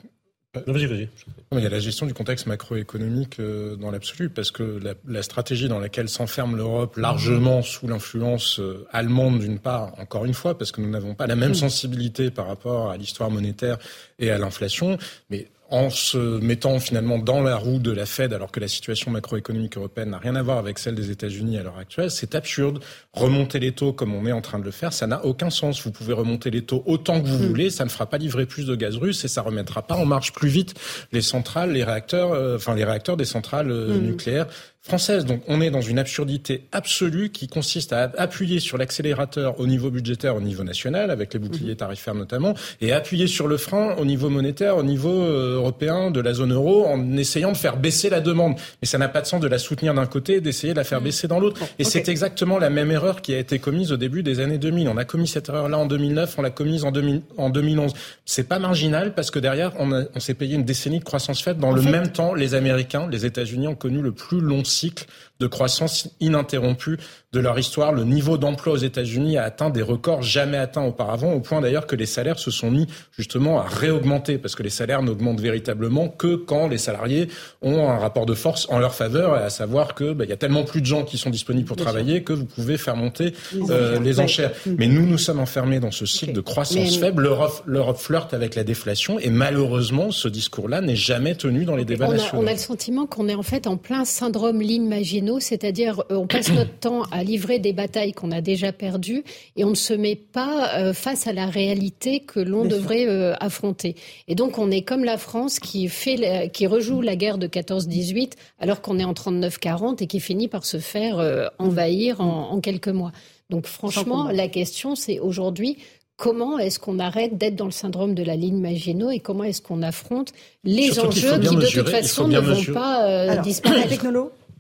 vas-y, 0.67 0.87
vas-y. 0.87 1.09
Il 1.53 1.61
y 1.61 1.67
a 1.67 1.69
la 1.69 1.81
gestion 1.81 2.07
du 2.07 2.15
contexte 2.15 2.47
macroéconomique 2.47 3.41
euh, 3.41 3.77
dans 3.77 3.91
l'absolu, 3.91 4.29
parce 4.29 4.51
que 4.51 4.81
la, 5.07 5.23
stratégie 5.23 5.69
dans 5.69 5.79
laquelle 5.79 6.09
s'enferme 6.09 6.57
l'Europe, 6.57 6.97
largement 6.97 7.63
sous 7.63 7.87
l'influence 7.87 8.61
allemande 8.91 9.41
d'une 9.41 9.59
part, 9.59 9.99
encore 9.99 10.25
une 10.25 10.35
fois, 10.35 10.57
parce 10.57 10.73
que 10.73 10.81
nous 10.81 10.91
n'avons 10.91 11.15
pas 11.15 11.27
la 11.27 11.37
même 11.37 11.55
sensibilité 11.55 12.31
par 12.31 12.47
rapport 12.47 12.91
à 12.91 12.97
l'histoire 12.97 13.31
monétaire 13.31 13.79
et 14.19 14.31
à 14.31 14.39
l'inflation, 14.39 14.99
mais 15.31 15.49
en 15.73 15.89
se 15.89 16.19
mettant 16.19 16.79
finalement 16.79 17.19
dans 17.19 17.43
la 17.43 17.57
roue 17.57 17.79
de 17.79 17.91
la 17.91 18.05
Fed 18.05 18.35
alors 18.35 18.53
que 18.53 18.61
la 18.61 18.69
situation 18.69 19.11
macroéconomique 19.11 19.79
européenne 19.79 20.11
n'a 20.11 20.19
rien 20.19 20.37
à 20.37 20.43
voir 20.43 20.59
avec 20.59 20.79
celle 20.79 20.95
des 20.95 21.11
États-Unis 21.11 21.57
à 21.57 21.63
l'heure 21.63 21.79
actuelle, 21.79 22.11
c'est 22.11 22.35
absurde. 22.35 22.81
Remonter 23.15 23.59
les 23.59 23.73
taux 23.73 23.95
comme 23.95 24.15
on 24.15 24.27
est 24.27 24.33
en 24.33 24.43
train 24.43 24.59
de 24.59 24.65
le 24.65 24.71
faire, 24.71 24.93
ça 24.93 25.07
n'a 25.07 25.25
aucun 25.25 25.49
sens. 25.49 25.83
Vous 25.83 25.91
pouvez 25.91 26.13
remonter 26.13 26.51
les 26.51 26.61
taux 26.61 26.83
autant 26.85 27.23
que 27.23 27.27
vous 27.27 27.43
mm. 27.43 27.47
voulez, 27.47 27.71
ça 27.71 27.85
ne 27.85 27.89
fera 27.89 28.05
pas 28.05 28.19
livrer 28.19 28.45
plus 28.45 28.67
de 28.67 28.75
gaz 28.75 28.97
russe 28.97 29.25
et 29.25 29.29
ça 29.29 29.41
remettra 29.41 29.81
pas 29.81 29.97
en 29.97 30.05
marche 30.05 30.33
plus 30.33 30.51
vite 30.51 30.75
les 31.11 31.23
centrales, 31.23 31.73
les 31.73 31.85
réacteurs, 31.85 32.33
euh, 32.33 32.57
enfin 32.57 32.75
les 32.75 32.85
réacteurs 32.85 33.17
des 33.17 33.25
centrales 33.25 33.71
euh, 33.71 33.95
mm. 33.95 34.03
nucléaires 34.03 34.47
française. 34.83 35.25
Donc 35.25 35.43
on 35.47 35.61
est 35.61 35.71
dans 35.71 35.81
une 35.81 36.01
absurdité 36.01 36.65
absolue 36.73 37.31
qui 37.31 37.47
consiste 37.47 37.93
à 37.93 38.11
appuyer 38.19 38.59
sur 38.59 38.79
l'accélérateur 38.79 39.61
au 39.61 39.69
niveau 39.69 39.91
budgétaire, 39.91 40.35
au 40.35 40.41
niveau 40.41 40.65
national, 40.65 41.13
avec 41.13 41.33
les 41.35 41.39
boucliers 41.39 41.77
tarifaires 41.77 42.17
notamment, 42.17 42.55
et 42.81 42.93
appuyer 42.93 43.29
sur 43.29 43.47
le 43.47 43.57
frein 43.59 43.95
au 43.97 44.05
niveau 44.05 44.29
monétaire, 44.29 44.77
au 44.77 44.83
niveau 44.83 45.23
euh, 45.23 45.55
européen 45.55 46.11
de 46.11 46.21
la 46.21 46.35
zone 46.35 46.53
euro, 46.53 46.85
en 46.87 47.17
essayant 47.17 47.53
de 47.53 47.57
faire 47.57 47.77
baisser 47.77 48.11
la 48.11 48.21
demande. 48.21 48.57
Mais 48.83 48.89
ça 48.89 48.99
n'a 48.99 49.09
pas 49.09 49.21
de 49.21 49.27
sens 49.27 49.41
de 49.41 49.47
la 49.47 49.59
soutenir 49.59 49.95
d'un 49.95 50.07
côté 50.07 50.35
et 50.35 50.41
d'essayer 50.41 50.73
de 50.73 50.79
la 50.79 50.85
faire 50.85 51.01
mmh. 51.01 51.05
baisser 51.05 51.29
dans 51.29 51.39
l'autre. 51.39 51.61
Et 51.79 51.85
c'est 51.85 52.09
exactement 52.09 52.59
la 52.59 52.69
même 52.69 52.91
erreur 52.91 53.23
qui 53.23 53.35
a 53.35 53.39
été 53.39 53.61
commise 53.61 53.93
au 53.93 53.97
début 53.97 54.25
des 54.25 54.41
années 54.41 54.59
2000. 54.59 54.89
On 54.89 54.97
a 54.97 55.05
commis 55.05 55.29
cette 55.29 55.49
erreur-là 55.49 55.79
en 55.79 55.87
2009, 55.87 56.35
on 56.39 56.43
l'a 56.43 56.51
commise 56.51 56.85
en, 56.85 56.91
2000, 56.91 57.23
en 57.37 57.51
2011. 57.51 57.93
C'est 58.25 58.49
pas 58.49 58.59
marginal 58.59 59.15
parce 59.15 59.31
que 59.31 59.39
derrière, 59.39 59.73
on, 59.79 60.07
on 60.13 60.21
s'est 60.21 60.35
payé 60.35 60.57
une 60.57 60.65
décennie 60.65 60.99
de 60.99 61.05
croissance 61.05 61.41
faite. 61.41 61.59
Dans 61.59 61.71
le 61.71 61.83
même 61.83 62.11
temps, 62.11 62.35
les 62.35 62.55
Américains, 62.55 63.07
les 63.09 63.27
États-Unis 63.27 63.69
ont 63.69 63.77
connu 63.77 64.03
le 64.03 64.11
plus 64.11 64.41
long 64.41 64.65
cycle 64.73 65.05
de 65.43 65.47
croissance 65.49 66.09
ininterrompue 66.21 66.99
de 67.33 67.41
leur 67.41 67.59
histoire. 67.59 67.93
Le 67.93 68.05
niveau 68.05 68.39
d'emploi 68.39 68.75
aux 68.75 68.79
États-Unis 68.79 69.39
a 69.39 69.45
atteint 69.45 69.71
des 69.71 69.83
records 69.83 70.23
jamais 70.23 70.57
atteints 70.57 70.85
auparavant, 70.85 71.33
au 71.33 71.41
point 71.41 71.61
d'ailleurs 71.61 71.87
que 71.87 71.97
les 71.97 72.07
salaires 72.07 72.39
se 72.39 72.51
sont 72.51 72.71
mis 72.71 72.87
justement 73.17 73.59
à 73.59 73.65
réaugmenter, 73.65 74.39
parce 74.39 74.55
que 74.55 74.63
les 74.63 74.71
salaires 74.71 75.03
n'augmentent 75.03 75.41
véritablement 75.41 76.09
que 76.09 76.37
quand 76.37 76.69
les 76.69 76.79
salariés 76.79 77.29
ont 77.61 77.89
un 77.89 77.99
rapport 77.99 78.27
de 78.27 78.35
force 78.35 78.69
en 78.71 78.79
leur 78.79 78.95
faveur, 78.95 79.35
à 79.35 79.51
savoir 79.51 79.95
que 79.95 80.13
bah, 80.13 80.25
il 80.25 80.31
y 80.31 80.33
a 80.33 80.37
tellement 80.37 80.63
plus 80.63 80.81
de 80.81 80.87
gens 80.87 81.03
qui 81.03 81.19
sont 81.19 81.31
disponibles 81.31 81.67
pour 81.67 81.77
travailler 81.77 82.23
que 82.23 82.33
vous 82.33 82.45
pouvez 82.45 82.79
faire 82.79 82.97
monter 82.97 83.35
les 83.53 84.21
euh, 84.21 84.23
enchères. 84.23 84.53
Mais 84.67 84.87
nous, 84.87 85.07
nous 85.07 85.19
sommes 85.19 85.41
enfermés 85.41 85.81
dans 85.81 85.91
ce 85.91 86.07
cycle 86.07 86.33
de 86.33 86.41
croissance 86.41 86.99
faible. 86.99 87.29
L'Europe 87.67 87.99
flirte 87.99 88.33
avec 88.33 88.55
la 88.55 88.63
déflation, 88.63 89.19
et 89.19 89.31
malheureusement, 89.31 90.13
ce 90.13 90.29
discours-là 90.29 90.81
n'est 90.81 90.97
jamais 90.97 91.35
tenu 91.35 91.65
dans 91.65 91.77
les 91.77 91.85
débats 91.85 92.09
nationaux. 92.09 92.45
On 92.45 92.47
a 92.47 92.53
le 92.53 92.59
sentiment 92.59 93.07
qu'on 93.07 93.29
est 93.29 93.35
en 93.35 93.43
fait 93.43 93.67
en 93.67 93.77
plein 93.77 94.05
syndrome 94.05 94.53
Maginot, 94.53 95.32
c'est-à-dire 95.41 96.03
euh, 96.11 96.17
on 96.17 96.27
passe 96.27 96.51
notre 96.51 96.79
temps 96.79 97.03
à 97.11 97.23
livrer 97.23 97.59
des 97.59 97.73
batailles 97.73 98.13
qu'on 98.13 98.31
a 98.31 98.41
déjà 98.41 98.73
perdues 98.73 99.25
et 99.57 99.65
on 99.65 99.71
ne 99.71 99.75
se 99.75 99.95
met 99.95 100.17
pas 100.17 100.75
euh, 100.75 100.93
face 100.93 101.27
à 101.27 101.33
la 101.33 101.47
réalité 101.47 102.21
que 102.21 102.41
l'on 102.41 102.65
devrait 102.65 103.07
euh, 103.07 103.35
affronter. 103.41 103.97
Et 104.29 104.35
donc 104.35 104.59
on 104.59 104.71
est 104.71 104.83
comme 104.83 105.05
la 105.05 105.19
France 105.19 105.59
qui, 105.59 105.89
fait 105.89 106.51
qui 106.53 106.67
rejoue 106.67 107.01
la 107.01 107.17
guerre 107.17 107.39
de 107.39 107.47
14-18 107.47 108.33
alors 108.59 108.81
qu'on 108.81 108.99
est 108.99 109.05
en 109.05 109.13
39-40 109.13 110.03
et 110.03 110.07
qui 110.07 110.21
finit 110.21 110.49
par 110.49 110.65
se 110.65 110.79
faire 110.79 111.19
euh, 111.19 111.47
envahir 111.59 112.21
en, 112.21 112.61
quelques 112.61 112.89
mois. 112.89 113.13
Donc 113.51 113.67
franchement, 113.67 114.31
la 114.31 114.49
question 114.49 114.95
c'est 114.95 115.19
aujourd'hui 115.19 115.79
comment 116.17 116.59
est-ce 116.59 116.79
qu'on 116.79 116.99
arrête 116.99 117.37
d'être 117.37 117.57
dans 117.57 117.65
le 117.65 117.73
syndrome 117.73 118.15
de 118.15 118.23
la 118.23 118.37
ligne 118.37 118.61
Maginot 118.61 119.11
et 119.11 119.19
comment 119.19 119.45
est-ce 119.45 119.61
qu'on 119.61 119.83
affronte 119.83 120.33
les 120.63 121.01
enjeux 121.01 121.39
qui, 121.41 121.57
de 121.57 121.67
toute 121.67 121.89
façon, 121.89 122.29
ne 122.29 122.39
vont 122.39 122.73
pas 122.73 123.37
disparaître? 123.39 124.07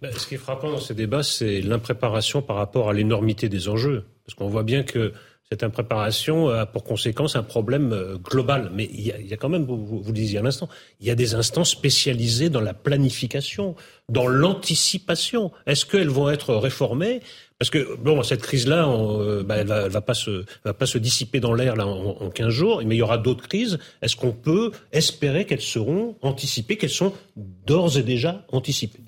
Bah, 0.03 0.09
ce 0.16 0.26
qui 0.26 0.34
est 0.34 0.38
frappant 0.38 0.68
dans 0.68 0.80
ces 0.80 0.94
débats, 0.94 1.22
c'est 1.22 1.61
l'impréparation 1.61 2.42
par 2.42 2.57
rapport 2.57 2.90
à 2.90 2.92
l'énormité 2.92 3.48
des 3.48 3.68
enjeux. 3.68 4.05
Parce 4.26 4.34
qu'on 4.34 4.48
voit 4.48 4.64
bien 4.64 4.82
que 4.82 5.12
Cette 5.53 5.64
impréparation 5.64 6.48
a 6.48 6.64
pour 6.64 6.82
conséquence 6.82 7.36
un 7.36 7.42
problème 7.42 7.92
euh, 7.92 8.16
global. 8.16 8.70
Mais 8.72 8.88
il 8.90 9.03
y 9.03 9.12
a, 9.12 9.20
il 9.20 9.26
y 9.26 9.34
a 9.34 9.36
quand 9.36 9.50
même, 9.50 9.66
vous, 9.66 10.03
le 10.07 10.12
disiez 10.12 10.38
à 10.38 10.42
l'instant, 10.42 10.66
il 10.98 11.07
y 11.07 11.11
a 11.11 11.14
des 11.14 11.34
instances 11.34 11.68
spécialisées 11.68 12.48
dans 12.48 12.62
la 12.62 12.72
planification, 12.72 13.76
dans 14.09 14.26
l'anticipation. 14.26 15.53
Est-ce 15.66 15.84
qu'elles 15.84 16.09
vont 16.09 16.30
être 16.30 16.55
réformées? 16.55 17.20
Parce 17.59 17.68
que 17.68 17.96
bon, 17.96 18.22
cette 18.22 18.40
crise-là, 18.40 18.88
euh, 18.88 19.42
bah, 19.42 19.57
elle 19.59 19.66
va, 19.66 19.82
elle 19.82 19.90
va 19.92 20.00
pas 20.00 20.14
se, 20.14 20.46
va 20.64 20.72
pas 20.72 20.86
se 20.86 20.96
dissiper 20.96 21.38
dans 21.38 21.53
l'air 21.53 21.76
là 21.76 21.86
en, 21.86 22.16
en 22.22 22.30
15 22.30 22.48
jours, 22.48 22.82
mais 22.86 22.94
il 22.94 22.98
y 22.98 23.03
aura 23.03 23.18
d'autres 23.18 23.46
crises. 23.46 23.78
Est-ce 24.00 24.16
qu'on 24.16 24.32
peut 24.32 24.72
espérer 24.90 25.44
qu'elles 25.44 25.61
seront 25.61 26.16
anticipées, 26.22 26.78
qu'elles 26.78 26.88
sont 26.88 27.12
d'ores 27.36 27.98
et 27.98 28.03
déjà 28.03 28.46
anticipées? 28.53 29.01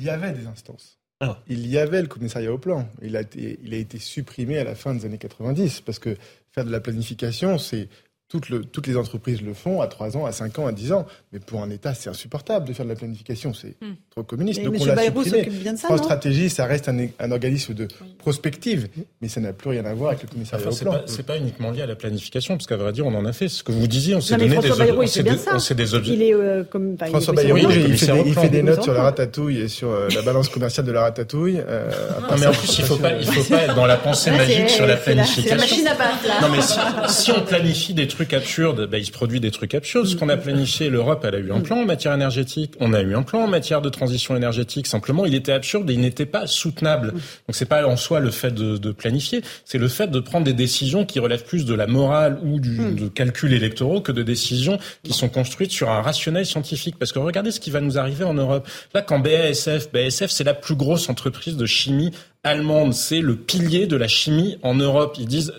Il 0.00 0.06
y 0.06 0.10
avait 0.10 0.32
des 0.32 0.46
instances. 0.46 0.98
Ah. 1.20 1.42
Il 1.46 1.66
y 1.66 1.76
avait 1.76 2.00
le 2.00 2.08
commissariat 2.08 2.50
au 2.50 2.56
plan. 2.56 2.88
Il 3.02 3.16
a, 3.16 3.20
été, 3.20 3.60
il 3.62 3.74
a 3.74 3.76
été 3.76 3.98
supprimé 3.98 4.56
à 4.56 4.64
la 4.64 4.74
fin 4.74 4.94
des 4.94 5.04
années 5.04 5.18
90 5.18 5.82
parce 5.82 5.98
que 5.98 6.16
faire 6.52 6.64
de 6.64 6.70
la 6.70 6.80
planification, 6.80 7.58
c'est 7.58 7.88
toutes, 8.30 8.48
le, 8.48 8.64
toutes, 8.64 8.86
les 8.86 8.96
entreprises 8.96 9.42
le 9.42 9.52
font 9.54 9.80
à 9.82 9.88
3 9.88 10.16
ans, 10.16 10.24
à 10.24 10.32
5 10.32 10.58
ans, 10.60 10.66
à 10.66 10.72
10 10.72 10.92
ans. 10.92 11.04
Mais 11.32 11.40
pour 11.40 11.62
un 11.62 11.68
État, 11.70 11.92
c'est 11.94 12.08
insupportable 12.08 12.66
de 12.66 12.72
faire 12.72 12.84
de 12.86 12.90
la 12.90 12.96
planification. 12.96 13.52
C'est 13.52 13.74
Hmm. 13.82 13.94
trop 14.10 14.22
communiste. 14.22 14.60
Mais 14.60 14.66
Donc 14.66 14.74
M. 14.76 14.80
on 14.82 14.86
l'a 14.86 14.94
Bayrou 14.94 15.22
supprimé. 15.24 15.44
s'occupe 15.44 15.62
bien 15.62 15.72
de 15.74 15.78
ça, 15.78 15.88
France 15.88 15.98
non 16.00 16.04
Stratégie, 16.04 16.48
ça 16.48 16.64
reste 16.64 16.88
un, 16.88 17.06
un 17.18 17.30
organisme 17.32 17.74
de 17.74 17.88
prospective, 18.18 18.88
mais 19.20 19.28
ça 19.28 19.40
n'a 19.40 19.52
plus 19.52 19.70
rien 19.70 19.84
à 19.84 19.94
voir 19.94 20.10
avec 20.10 20.22
le 20.22 20.28
commissariat 20.28 20.64
Enfin, 20.66 20.74
au 20.74 20.76
c'est 20.78 20.84
plan. 20.84 20.92
pas, 20.94 21.02
c'est 21.06 21.26
pas 21.26 21.36
uniquement 21.38 21.70
lié 21.70 21.82
à 21.82 21.86
la 21.86 21.96
planification, 21.96 22.56
parce 22.56 22.66
qu'à 22.66 22.76
vrai 22.76 22.92
dire, 22.92 23.06
on 23.06 23.14
en 23.14 23.24
a 23.24 23.32
fait. 23.32 23.48
Ce 23.48 23.62
que 23.64 23.72
vous 23.72 23.86
disiez, 23.86 24.14
on 24.14 24.20
s'est 24.20 24.36
donné 24.36 24.48
des, 24.50 24.54
François 24.56 24.72
ob- 24.74 24.78
Bayrou, 24.78 25.02
on 25.02 25.02
il 25.04 25.22
bien 25.22 25.32
des- 25.32 25.38
ça. 25.38 25.50
on 25.54 25.58
s'est 25.58 25.74
des 25.74 25.94
objets. 25.94 26.12
Il 26.14 26.22
est 26.22 26.34
euh, 26.34 26.64
comme. 26.64 26.94
est 27.00 27.06
François 27.08 27.34
Bayrou, 27.34 27.56
il, 27.58 27.96
fait 27.98 28.12
des, 28.12 28.22
il 28.28 28.34
fait 28.34 28.48
des 28.48 28.62
notes 28.62 28.82
sur 28.82 28.92
la 28.94 29.02
ratatouille 29.02 29.58
et 29.58 29.68
sur 29.68 29.90
euh, 29.90 30.08
la 30.14 30.22
balance 30.22 30.48
commerciale 30.48 30.86
de 30.86 30.92
la 30.92 31.02
ratatouille. 31.02 31.60
euh, 31.66 31.90
Non, 32.30 32.36
mais 32.38 32.46
en 32.46 32.52
plus, 32.52 32.78
il 32.78 32.84
faut 32.84 32.96
pas, 32.96 33.12
il 33.12 33.26
faut 33.26 33.52
pas 33.54 33.62
être 33.62 33.74
dans 33.74 33.86
la 33.86 33.96
pensée 33.96 34.30
Là, 34.30 34.36
magique 34.38 34.70
sur 34.70 34.86
la 34.86 34.96
planification. 34.96 35.42
c'est 35.48 35.54
la 35.54 35.60
machine 35.60 35.86
à 35.88 35.94
battre, 35.94 36.26
là. 36.28 36.40
Non, 36.42 36.48
mais 36.54 37.08
si 37.08 37.32
on 37.32 37.40
planifie 37.42 37.94
des 37.94 38.06
trucs 38.06 38.19
absurdes, 38.32 38.86
ben, 38.86 38.98
il 38.98 39.04
se 39.04 39.10
produit 39.10 39.40
des 39.40 39.50
trucs 39.50 39.74
absurdes. 39.74 40.06
Ce 40.06 40.16
qu'on 40.16 40.28
a 40.28 40.36
planifié, 40.36 40.90
l'Europe, 40.90 41.24
elle 41.26 41.34
a 41.34 41.38
eu 41.38 41.52
un 41.52 41.60
plan 41.60 41.78
en 41.78 41.84
matière 41.84 42.14
énergétique. 42.14 42.74
On 42.80 42.92
a 42.92 43.00
eu 43.00 43.14
un 43.14 43.22
plan 43.22 43.40
en 43.40 43.48
matière 43.48 43.80
de 43.80 43.88
transition 43.88 44.36
énergétique. 44.36 44.86
Simplement, 44.86 45.24
il 45.24 45.34
était 45.34 45.52
absurde 45.52 45.88
et 45.90 45.94
il 45.94 46.00
n'était 46.00 46.26
pas 46.26 46.46
soutenable. 46.46 47.12
Donc, 47.12 47.22
c'est 47.50 47.66
pas 47.66 47.86
en 47.86 47.96
soi 47.96 48.20
le 48.20 48.30
fait 48.30 48.52
de, 48.52 48.76
de 48.76 48.92
planifier, 48.92 49.42
c'est 49.64 49.78
le 49.78 49.88
fait 49.88 50.08
de 50.08 50.20
prendre 50.20 50.44
des 50.44 50.52
décisions 50.52 51.04
qui 51.04 51.18
relèvent 51.18 51.44
plus 51.44 51.64
de 51.64 51.74
la 51.74 51.86
morale 51.86 52.38
ou 52.42 52.60
du, 52.60 52.76
de 52.94 53.08
calculs 53.08 53.52
électoraux 53.52 54.00
que 54.00 54.12
de 54.12 54.22
décisions 54.22 54.78
qui 55.02 55.12
sont 55.12 55.28
construites 55.28 55.72
sur 55.72 55.90
un 55.90 56.02
rationnel 56.02 56.46
scientifique. 56.46 56.96
Parce 56.98 57.12
que 57.12 57.18
regardez 57.18 57.50
ce 57.50 57.60
qui 57.60 57.70
va 57.70 57.80
nous 57.80 57.98
arriver 57.98 58.24
en 58.24 58.34
Europe. 58.34 58.68
Là, 58.94 59.02
quand 59.02 59.18
BASF, 59.18 59.90
BASF, 59.92 60.28
c'est 60.28 60.44
la 60.44 60.54
plus 60.54 60.74
grosse 60.74 61.08
entreprise 61.08 61.56
de 61.56 61.66
chimie 61.66 62.12
allemande, 62.42 62.94
c'est 62.94 63.20
le 63.20 63.36
pilier 63.36 63.86
de 63.86 63.96
la 63.96 64.08
chimie 64.08 64.56
en 64.62 64.74
Europe. 64.74 65.16
Ils 65.18 65.26
disent, 65.26 65.52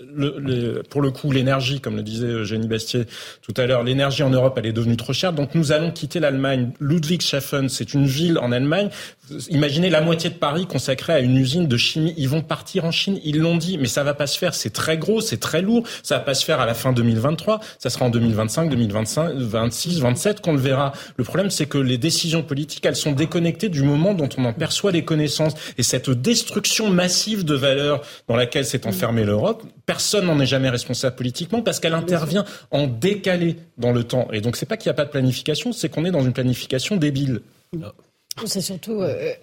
pour 0.90 1.00
le 1.00 1.10
coup, 1.12 1.30
l'énergie, 1.30 1.80
comme 1.80 1.96
le 1.96 2.02
disait 2.02 2.26
Eugénie 2.26 2.66
Bastier 2.66 3.04
tout 3.40 3.54
à 3.56 3.66
l'heure, 3.66 3.84
l'énergie 3.84 4.24
en 4.24 4.30
Europe, 4.30 4.54
elle 4.58 4.66
est 4.66 4.72
devenue 4.72 4.96
trop 4.96 5.12
chère, 5.12 5.32
donc 5.32 5.54
nous 5.54 5.70
allons 5.70 5.92
quitter 5.92 6.18
l'Allemagne. 6.18 6.72
Ludwigshafen, 6.80 7.68
c'est 7.68 7.94
une 7.94 8.06
ville 8.06 8.38
en 8.38 8.50
Allemagne. 8.50 8.88
Imaginez 9.48 9.90
la 9.90 10.00
moitié 10.00 10.28
de 10.30 10.34
Paris 10.34 10.66
consacrée 10.66 11.12
à 11.12 11.20
une 11.20 11.36
usine 11.36 11.68
de 11.68 11.76
chimie. 11.76 12.14
Ils 12.16 12.28
vont 12.28 12.42
partir 12.42 12.84
en 12.84 12.90
Chine, 12.90 13.20
ils 13.22 13.38
l'ont 13.38 13.56
dit, 13.56 13.78
mais 13.78 13.86
ça 13.86 14.02
va 14.02 14.12
pas 14.12 14.26
se 14.26 14.36
faire. 14.36 14.52
C'est 14.52 14.70
très 14.70 14.98
gros, 14.98 15.20
c'est 15.20 15.38
très 15.38 15.62
lourd. 15.62 15.86
Ça 16.02 16.16
va 16.16 16.20
pas 16.24 16.34
se 16.34 16.44
faire 16.44 16.60
à 16.60 16.66
la 16.66 16.74
fin 16.74 16.92
2023. 16.92 17.60
Ça 17.78 17.90
sera 17.90 18.06
en 18.06 18.10
2025, 18.10 18.68
2025, 18.68 19.36
26, 19.36 20.00
27 20.00 20.40
qu'on 20.40 20.52
le 20.52 20.58
verra. 20.58 20.92
Le 21.16 21.22
problème, 21.22 21.50
c'est 21.50 21.66
que 21.66 21.78
les 21.78 21.96
décisions 21.96 22.42
politiques, 22.42 22.84
elles 22.84 22.96
sont 22.96 23.12
déconnectées 23.12 23.68
du 23.68 23.84
moment 23.84 24.14
dont 24.14 24.28
on 24.36 24.44
en 24.44 24.52
perçoit 24.52 24.90
les 24.90 25.04
connaissances. 25.04 25.54
Et 25.78 25.84
cette 25.84 26.10
destruction 26.10 26.71
massive 26.80 27.44
de 27.44 27.54
valeurs 27.54 28.02
dans 28.28 28.36
laquelle 28.36 28.64
s'est 28.64 28.86
enfermée 28.86 29.24
l'Europe, 29.24 29.62
personne 29.86 30.26
n'en 30.26 30.38
est 30.40 30.46
jamais 30.46 30.68
responsable 30.68 31.16
politiquement 31.16 31.62
parce 31.62 31.80
qu'elle 31.80 31.94
intervient 31.94 32.44
en 32.70 32.86
décalé 32.86 33.56
dans 33.78 33.92
le 33.92 34.04
temps. 34.04 34.28
Et 34.32 34.40
donc, 34.40 34.56
c'est 34.56 34.66
pas 34.66 34.76
qu'il 34.76 34.88
n'y 34.88 34.94
a 34.94 34.96
pas 34.96 35.04
de 35.04 35.10
planification, 35.10 35.72
c'est 35.72 35.88
qu'on 35.88 36.04
est 36.04 36.10
dans 36.10 36.24
une 36.24 36.32
planification 36.32 36.96
débile. 36.96 37.42
C'est 38.46 38.60
surtout, 38.60 39.02
euh, 39.02 39.34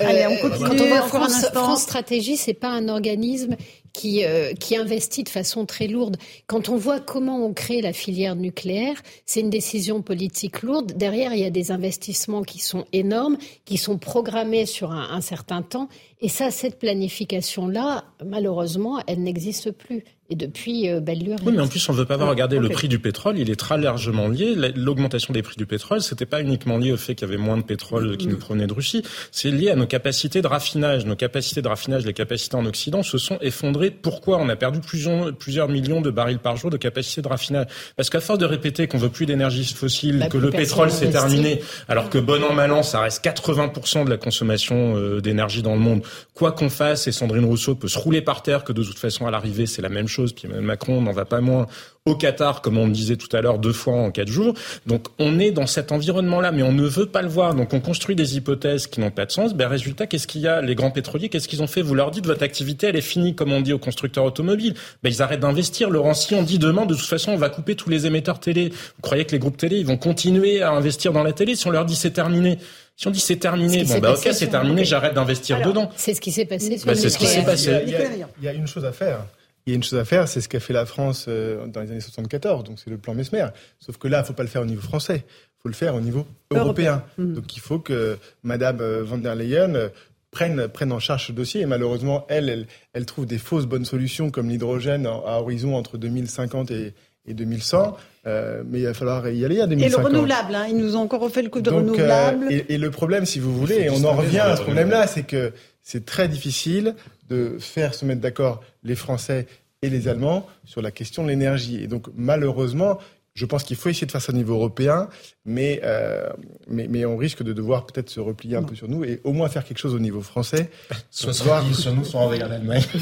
Allez, 0.00 0.26
on 0.28 0.32
euh, 0.46 0.48
continue 0.48 0.78
quand 0.78 0.84
on 0.84 0.94
un 0.94 1.02
France. 1.02 1.46
France 1.52 1.82
Stratégie, 1.82 2.36
c'est 2.36 2.54
pas 2.54 2.68
un 2.70 2.88
organisme 2.88 3.56
qui 3.92 4.24
euh, 4.24 4.54
qui 4.54 4.76
investit 4.76 5.24
de 5.24 5.28
façon 5.28 5.66
très 5.66 5.88
lourde. 5.88 6.16
Quand 6.46 6.68
on 6.68 6.76
voit 6.76 7.00
comment 7.00 7.44
on 7.44 7.52
crée 7.52 7.80
la 7.82 7.92
filière 7.92 8.36
nucléaire, 8.36 8.94
c'est 9.26 9.40
une 9.40 9.50
décision 9.50 10.00
politique 10.00 10.62
lourde. 10.62 10.92
Derrière, 10.96 11.34
il 11.34 11.40
y 11.40 11.44
a 11.44 11.50
des 11.50 11.72
investissements 11.72 12.42
qui 12.42 12.60
sont 12.60 12.84
énormes, 12.92 13.36
qui 13.64 13.76
sont 13.76 13.98
programmés 13.98 14.66
sur 14.66 14.92
un, 14.92 15.10
un 15.10 15.20
certain 15.20 15.62
temps. 15.62 15.88
Et 16.20 16.28
ça, 16.28 16.52
cette 16.52 16.78
planification-là, 16.78 18.04
malheureusement, 18.24 19.00
elle 19.08 19.22
n'existe 19.24 19.72
plus. 19.72 20.04
Et 20.30 20.36
depuis 20.36 20.88
euh, 20.88 21.00
belle 21.00 21.18
lurette. 21.18 21.42
Oui, 21.44 21.52
mais 21.54 21.60
en 21.60 21.66
plus, 21.68 21.86
on 21.88 21.92
ne 21.92 21.98
veut 21.98 22.06
pas 22.06 22.16
voir. 22.16 22.30
Regardez, 22.30 22.58
le 22.58 22.66
ok. 22.68 22.72
prix 22.72 22.88
du 22.88 22.98
pétrole, 23.00 23.38
il 23.38 23.50
est 23.50 23.56
très 23.58 23.76
largement 23.76 24.28
lié. 24.28 24.54
La- 24.54 24.68
L'augmentation 24.70 25.34
des 25.34 25.42
prix 25.42 25.56
du 25.56 25.66
pétrole, 25.66 26.00
c'était 26.00 26.24
pas 26.24 26.40
uniquement 26.40 26.78
lié 26.78 26.92
au 26.92 26.96
fait 26.96 27.14
qu'il 27.14 27.28
y 27.28 27.30
avait 27.30 27.42
moins 27.42 27.58
de 27.58 27.62
pétrole 27.64 28.16
qui 28.16 28.28
nous 28.28 28.38
provenait 28.38 28.66
de 28.68 28.72
Russie. 28.72 29.02
C'est 29.30 29.50
lié 29.50 29.68
à 29.72 29.76
nos 29.76 29.86
capacités 29.86 30.40
de 30.42 30.46
raffinage. 30.46 31.04
Nos 31.06 31.16
capacités 31.16 31.62
de 31.62 31.68
raffinage, 31.68 32.06
les 32.06 32.12
capacités 32.12 32.54
en 32.54 32.64
Occident 32.66 33.02
se 33.02 33.18
sont 33.18 33.38
effondrées. 33.40 33.90
Pourquoi 33.90 34.38
On 34.38 34.48
a 34.48 34.56
perdu 34.56 34.80
plusieurs, 34.80 35.68
millions 35.68 36.00
de 36.00 36.10
barils 36.10 36.38
par 36.38 36.56
jour 36.56 36.70
de 36.70 36.76
capacité 36.76 37.22
de 37.22 37.28
raffinage? 37.28 37.66
Parce 37.96 38.10
qu'à 38.10 38.20
force 38.20 38.38
de 38.38 38.44
répéter 38.44 38.86
qu'on 38.86 38.98
veut 38.98 39.08
plus 39.08 39.26
d'énergie 39.26 39.64
fossile, 39.64 40.18
Bah, 40.20 40.26
que 40.28 40.38
le 40.38 40.50
pétrole 40.50 40.90
c'est 40.90 41.06
n'investit. 41.06 41.28
terminé, 41.28 41.62
alors 41.88 42.08
que 42.10 42.18
bon 42.18 42.42
an 42.44 42.52
mal 42.54 42.70
an, 42.72 42.82
ça 42.82 43.00
reste 43.00 43.24
80% 43.24 44.04
de 44.04 44.10
la 44.10 44.16
consommation 44.16 44.96
euh, 44.96 45.20
d'énergie 45.20 45.62
dans 45.62 45.74
le 45.74 45.80
monde. 45.80 46.02
Quoi 46.34 46.52
qu'on 46.52 46.70
fasse, 46.70 47.06
et 47.06 47.12
Sandrine 47.12 47.44
Rousseau 47.44 47.74
peut 47.74 47.88
se 47.88 47.98
rouler 47.98 48.22
par 48.22 48.42
terre, 48.42 48.64
que 48.64 48.72
de 48.72 48.82
toute 48.82 48.98
façon 48.98 49.26
à 49.26 49.30
l'arrivée 49.30 49.66
c'est 49.66 49.82
la 49.82 49.88
même 49.88 50.08
chose. 50.08 50.32
Puis 50.32 50.48
Macron 50.48 51.00
n'en 51.00 51.12
va 51.12 51.24
pas 51.24 51.40
moins 51.40 51.66
au 52.04 52.16
Qatar, 52.16 52.62
comme 52.62 52.78
on 52.78 52.86
le 52.86 52.92
disait 52.92 53.14
tout 53.16 53.34
à 53.34 53.40
l'heure, 53.40 53.60
deux 53.60 53.72
fois 53.72 53.94
en 53.94 54.10
quatre 54.10 54.26
jours. 54.28 54.54
Donc 54.86 55.06
on 55.20 55.38
est 55.38 55.52
dans 55.52 55.68
cet 55.68 55.92
environnement-là, 55.92 56.50
mais 56.50 56.64
on 56.64 56.72
ne 56.72 56.82
veut 56.84 57.06
pas 57.06 57.22
le 57.22 57.28
voir. 57.28 57.54
Donc 57.54 57.72
on 57.74 57.80
construit 57.80 58.16
des 58.16 58.36
hypothèses 58.36 58.88
qui 58.88 58.98
n'ont 59.00 59.12
pas 59.12 59.24
de 59.24 59.30
sens. 59.30 59.54
Ben 59.54 59.68
résultat, 59.68 60.08
qu'est-ce 60.08 60.26
qu'il 60.26 60.40
y 60.40 60.48
a? 60.48 60.60
Les 60.62 60.74
grands 60.74 60.90
pétroliers, 60.90 61.28
qu'est-ce 61.28 61.46
qu'ils 61.46 61.62
ont 61.62 61.68
fait? 61.68 61.80
Vous 61.80 61.94
leur 61.94 62.10
dites 62.10 62.26
votre 62.26 62.42
activité, 62.42 62.88
elle 62.88 62.96
est 62.96 63.00
finie, 63.00 63.36
comme 63.36 63.52
on 63.52 63.60
dit 63.60 63.72
aux 63.72 63.78
constructeurs 63.78 64.24
automobiles. 64.24 64.74
Ben 65.04 65.10
ils 65.10 65.22
arrêtent 65.22 65.40
d'investir. 65.40 65.90
Laurent, 65.90 66.14
si 66.14 66.34
on 66.34 66.42
dit 66.42 66.58
demain, 66.58 66.86
de 66.86 66.94
toute 66.96 67.06
façon, 67.06 67.32
on 67.32 67.36
va 67.36 67.50
couper 67.50 67.76
tous 67.76 67.88
les 67.88 68.04
émetteurs 68.04 68.40
télé. 68.40 68.70
Vous 68.70 69.02
croyez 69.02 69.24
que 69.24 69.30
les 69.32 69.38
groupes 69.38 69.56
télé, 69.56 69.76
ils 69.78 69.86
vont 69.86 69.96
continuer 69.96 70.60
à 70.60 70.72
investir 70.72 71.12
dans 71.12 71.22
la 71.22 71.32
télé? 71.32 71.54
Si 71.54 71.68
on 71.68 71.70
leur 71.70 71.84
dit 71.84 71.94
c'est 71.94 72.10
terminé 72.10 72.58
Si 72.96 73.06
on 73.06 73.12
dit 73.12 73.20
c'est 73.20 73.34
Ce 73.34 73.38
terminé, 73.38 73.84
qui 73.84 73.92
bon 73.92 74.00
bah 74.00 74.14
ok, 74.14 74.28
c'est 74.32 74.48
terminé, 74.48 74.84
j'arrête 74.84 75.14
d'investir 75.14 75.62
dedans. 75.64 75.88
C'est 75.96 76.14
ce 76.14 76.20
qui 76.20 76.32
s'est 76.32 76.46
passé 76.46 76.78
sur 76.78 76.86
Bah, 76.86 76.94
le 76.94 76.98
c'est 76.98 77.10
ce 77.10 77.18
qui 77.18 77.26
s'est 77.26 77.44
passé. 77.44 77.70
Il 77.86 77.92
y, 77.92 77.94
a, 77.94 78.02
il 78.12 78.18
y 78.18 78.22
a- 78.24 78.28
il 78.40 78.44
y 78.44 78.48
a 78.48 78.52
une 78.54 78.66
chose 78.66 78.84
à 78.84 78.90
faire. 78.90 79.24
Il 79.66 79.70
y 79.70 79.74
a 79.74 79.76
une 79.76 79.82
chose 79.82 79.98
à 79.98 80.04
faire, 80.04 80.26
c'est 80.28 80.40
ce 80.40 80.48
qu'a 80.48 80.60
fait 80.60 80.72
la 80.72 80.86
France 80.86 81.26
euh, 81.28 81.66
dans 81.68 81.80
les 81.80 81.90
années 81.92 82.00
74, 82.00 82.64
donc 82.64 82.78
c'est 82.82 82.90
le 82.90 82.98
plan 82.98 83.14
Mesmer. 83.14 83.46
Sauf 83.78 83.96
que 83.96 84.08
là, 84.08 84.20
il 84.20 84.26
faut 84.26 84.32
pas 84.32 84.42
le 84.42 84.48
faire 84.48 84.62
au 84.62 84.66
niveau 84.66 84.82
français, 84.82 85.24
il 85.26 85.62
faut 85.62 85.68
le 85.68 85.74
faire 85.74 85.94
au 85.94 86.00
niveau 86.00 86.26
européen. 86.50 87.02
Européen. 87.18 87.34
Donc 87.34 87.56
il 87.56 87.60
faut 87.60 87.78
que 87.78 88.18
Madame 88.42 88.80
euh, 88.80 89.04
von 89.04 89.18
der 89.18 89.36
Leyen 89.36 89.74
euh, 89.76 89.88
prenne, 90.32 90.66
prenne 90.68 90.90
en 90.90 90.98
charge 90.98 91.28
ce 91.28 91.32
dossier. 91.32 91.60
Et 91.60 91.66
malheureusement, 91.66 92.26
elle, 92.28 92.48
elle, 92.48 92.66
elle 92.92 93.06
trouve 93.06 93.26
des 93.26 93.38
fausses 93.38 93.66
bonnes 93.66 93.84
solutions 93.84 94.30
comme 94.30 94.48
l'hydrogène 94.48 95.06
à 95.06 95.40
horizon 95.40 95.76
entre 95.76 95.96
2050 95.96 96.70
et, 96.72 96.94
et 97.26 97.34
2100. 97.34 97.96
Euh, 98.26 98.62
mais 98.66 98.80
il 98.80 98.84
va 98.84 98.94
falloir 98.94 99.28
y 99.28 99.44
aller 99.44 99.60
à 99.60 99.64
Et 99.64 99.68
2050. 99.68 100.00
le 100.00 100.06
renouvelable, 100.08 100.54
hein, 100.54 100.66
ils 100.68 100.76
nous 100.76 100.96
ont 100.96 101.00
encore 101.00 101.20
refait 101.20 101.42
le 101.42 101.50
coup 101.50 101.60
de 101.60 101.70
Donc, 101.70 101.80
renouvelable. 101.80 102.46
euh, 102.46 102.50
et, 102.68 102.74
et 102.74 102.78
le 102.78 102.90
problème, 102.90 103.26
si 103.26 103.38
vous 103.38 103.52
voulez, 103.56 103.76
et 103.82 103.90
on 103.90 104.02
en 104.04 104.12
revient 104.16 104.38
à 104.40 104.56
ce 104.56 104.62
problème-là, 104.62 105.06
c'est 105.06 105.24
que 105.24 105.52
c'est 105.82 106.04
très 106.04 106.28
difficile 106.28 106.94
de 107.32 107.58
faire 107.58 107.94
se 107.94 108.04
mettre 108.04 108.20
d'accord 108.20 108.60
les 108.82 108.94
Français 108.96 109.46
et 109.82 109.90
les 109.90 110.06
Allemands 110.08 110.46
sur 110.64 110.82
la 110.82 110.90
question 110.90 111.22
de 111.24 111.28
l'énergie. 111.28 111.82
Et 111.82 111.86
donc, 111.86 112.06
malheureusement, 112.14 112.98
je 113.34 113.46
pense 113.46 113.62
qu'il 113.64 113.76
faut 113.76 113.88
essayer 113.88 114.06
de 114.06 114.12
faire 114.12 114.20
ça 114.20 114.30
au 114.32 114.36
niveau 114.36 114.52
européen, 114.54 115.08
mais, 115.46 115.80
euh, 115.84 116.28
mais, 116.68 116.86
mais 116.88 117.06
on 117.06 117.16
risque 117.16 117.42
de 117.42 117.54
devoir 117.54 117.86
peut-être 117.86 118.10
se 118.10 118.20
replier 118.20 118.56
un 118.56 118.62
peu 118.62 118.74
sur 118.74 118.88
nous 118.88 119.04
et 119.04 119.20
au 119.24 119.32
moins 119.32 119.48
faire 119.48 119.64
quelque 119.64 119.78
chose 119.78 119.94
au 119.94 119.98
niveau 119.98 120.20
français. 120.20 120.70
Soit 121.10 121.32
sur 121.32 121.94
nous, 121.94 122.04
soit 122.04 122.20
envers 122.20 122.46
l'Allemagne. 122.48 122.82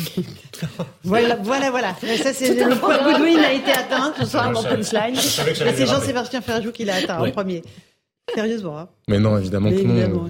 Voilà, 1.05 1.37
voilà, 1.37 1.71
voilà. 1.71 1.95
Ça, 2.23 2.33
c'est 2.33 2.55
le 2.55 2.77
point. 2.77 3.03
Goodwin 3.03 3.39
a 3.39 3.53
été 3.53 3.73
atteint 3.73 4.13
ce 4.19 4.27
soir 4.27 4.55
savais- 4.63 4.77
Punchline. 4.77 5.17
C'est. 5.17 5.87
Jean-Sébastien 5.87 6.41
Ferjou 6.43 6.71
qui 6.73 6.85
l'a 6.85 6.97
atteint 6.97 7.21
Oui. 7.23 7.31
en 7.31 7.33
premier. 7.33 7.63
Sérieusement, 8.35 8.79
hein. 8.79 8.89
Mais 9.09 9.19
non, 9.19 9.39
évidemment 9.39 9.71
Mais 9.71 9.77
que 9.77 9.83
non. 9.87 9.95
évidemment. 9.97 10.29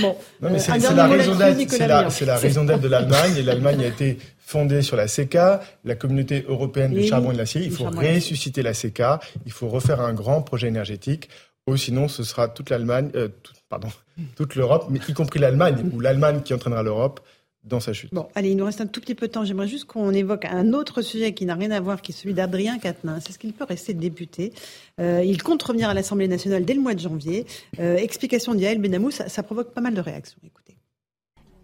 Bon, 0.00 0.16
Non, 0.42 0.50
mais 0.50 0.56
euh, 0.56 0.58
c'est 0.58 0.94
la 0.94 1.06
raison 1.06 1.34
d'être. 1.36 1.56
Nicolas 1.56 1.76
C'est 1.78 1.86
la, 1.86 1.96
Meillan. 1.98 2.10
c'est 2.10 2.24
la 2.26 2.36
raison 2.36 2.64
d'être 2.64 2.80
de 2.80 2.88
l'Allemagne. 2.88 3.36
Et 3.36 3.42
l'Allemagne 3.42 3.82
a 3.82 3.86
été 3.86 4.18
fondée 4.38 4.82
sur 4.82 4.96
la 4.96 5.08
CECA, 5.08 5.60
la 5.84 5.94
communauté 5.94 6.44
européenne 6.48 6.92
du 6.94 7.06
charbon 7.06 7.30
et 7.30 7.34
de 7.34 7.38
l'acier. 7.38 7.62
Il 7.62 7.70
faut 7.70 7.84
ressusciter 7.84 8.62
la 8.62 8.74
CECA. 8.74 9.20
Il 9.46 9.52
faut 9.52 9.68
refaire 9.68 10.00
un 10.00 10.12
grand 10.14 10.42
projet 10.42 10.68
énergétique. 10.68 11.28
Ou 11.66 11.76
sinon, 11.76 12.08
ce 12.08 12.22
sera 12.22 12.48
toute 12.48 12.70
l'Allemagne, 12.70 13.10
euh, 13.14 13.28
pardon, 13.68 13.88
toute 14.36 14.54
l'Europe, 14.54 14.86
mais 14.90 15.00
y 15.06 15.12
compris 15.12 15.38
l'Allemagne, 15.38 15.90
ou 15.92 16.00
l'Allemagne 16.00 16.40
qui 16.42 16.54
entraînera 16.54 16.82
l'Europe 16.82 17.20
dans 17.68 17.80
sa 17.80 17.92
chute. 17.92 18.12
Bon, 18.12 18.28
allez, 18.34 18.50
il 18.50 18.56
nous 18.56 18.64
reste 18.64 18.80
un 18.80 18.86
tout 18.86 19.00
petit 19.00 19.14
peu 19.14 19.28
de 19.28 19.32
temps. 19.32 19.44
J'aimerais 19.44 19.68
juste 19.68 19.84
qu'on 19.84 20.12
évoque 20.12 20.44
un 20.44 20.72
autre 20.72 21.02
sujet 21.02 21.34
qui 21.34 21.44
n'a 21.46 21.54
rien 21.54 21.70
à 21.70 21.80
voir, 21.80 22.02
qui 22.02 22.12
est 22.12 22.14
celui 22.14 22.34
d'Adrien 22.34 22.78
Quatennens. 22.78 23.22
C'est 23.26 23.32
ce 23.32 23.38
qu'il 23.38 23.52
peut 23.52 23.64
rester 23.64 23.94
député? 23.94 24.52
Euh, 25.00 25.22
il 25.24 25.42
compte 25.42 25.62
revenir 25.62 25.88
à 25.88 25.94
l'Assemblée 25.94 26.28
nationale 26.28 26.64
dès 26.64 26.74
le 26.74 26.80
mois 26.80 26.94
de 26.94 27.00
janvier. 27.00 27.46
Euh, 27.78 27.96
explication 27.96 28.54
d'Yael 28.54 28.78
Benamou, 28.78 29.10
ça, 29.10 29.28
ça 29.28 29.42
provoque 29.42 29.72
pas 29.72 29.80
mal 29.80 29.94
de 29.94 30.00
réactions. 30.00 30.38
Écoutez. 30.44 30.76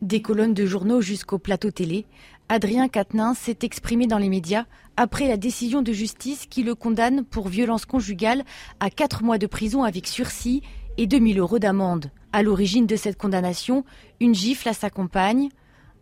Des 0.03 0.21
colonnes 0.21 0.55
de 0.55 0.67
journaux 0.67 1.01
jusqu'au 1.01 1.39
plateau 1.39 1.71
télé, 1.71 2.05
Adrien 2.51 2.89
Quatennens 2.89 3.39
s'est 3.39 3.59
exprimé 3.63 4.07
dans 4.07 4.19
les 4.19 4.29
médias 4.29 4.67
après 4.99 5.29
la 5.29 5.39
décision 5.39 5.81
de 5.81 5.93
justice 5.93 6.47
qui 6.47 6.63
le 6.63 6.75
condamne 6.75 7.25
pour 7.25 7.49
violence 7.49 7.87
conjugale 7.87 8.45
à 8.81 8.91
4 8.91 9.23
mois 9.23 9.39
de 9.39 9.47
prison 9.47 9.83
avec 9.83 10.07
sursis 10.07 10.63
et 10.99 11.07
2000 11.07 11.39
euros 11.39 11.59
d'amende. 11.59 12.11
À 12.33 12.43
l'origine 12.43 12.87
de 12.87 12.97
cette 12.97 13.17
condamnation, 13.17 13.85
une 14.21 14.35
gifle 14.35 14.69
à 14.69 14.75
sa 14.75 14.91
compagne, 14.91 15.49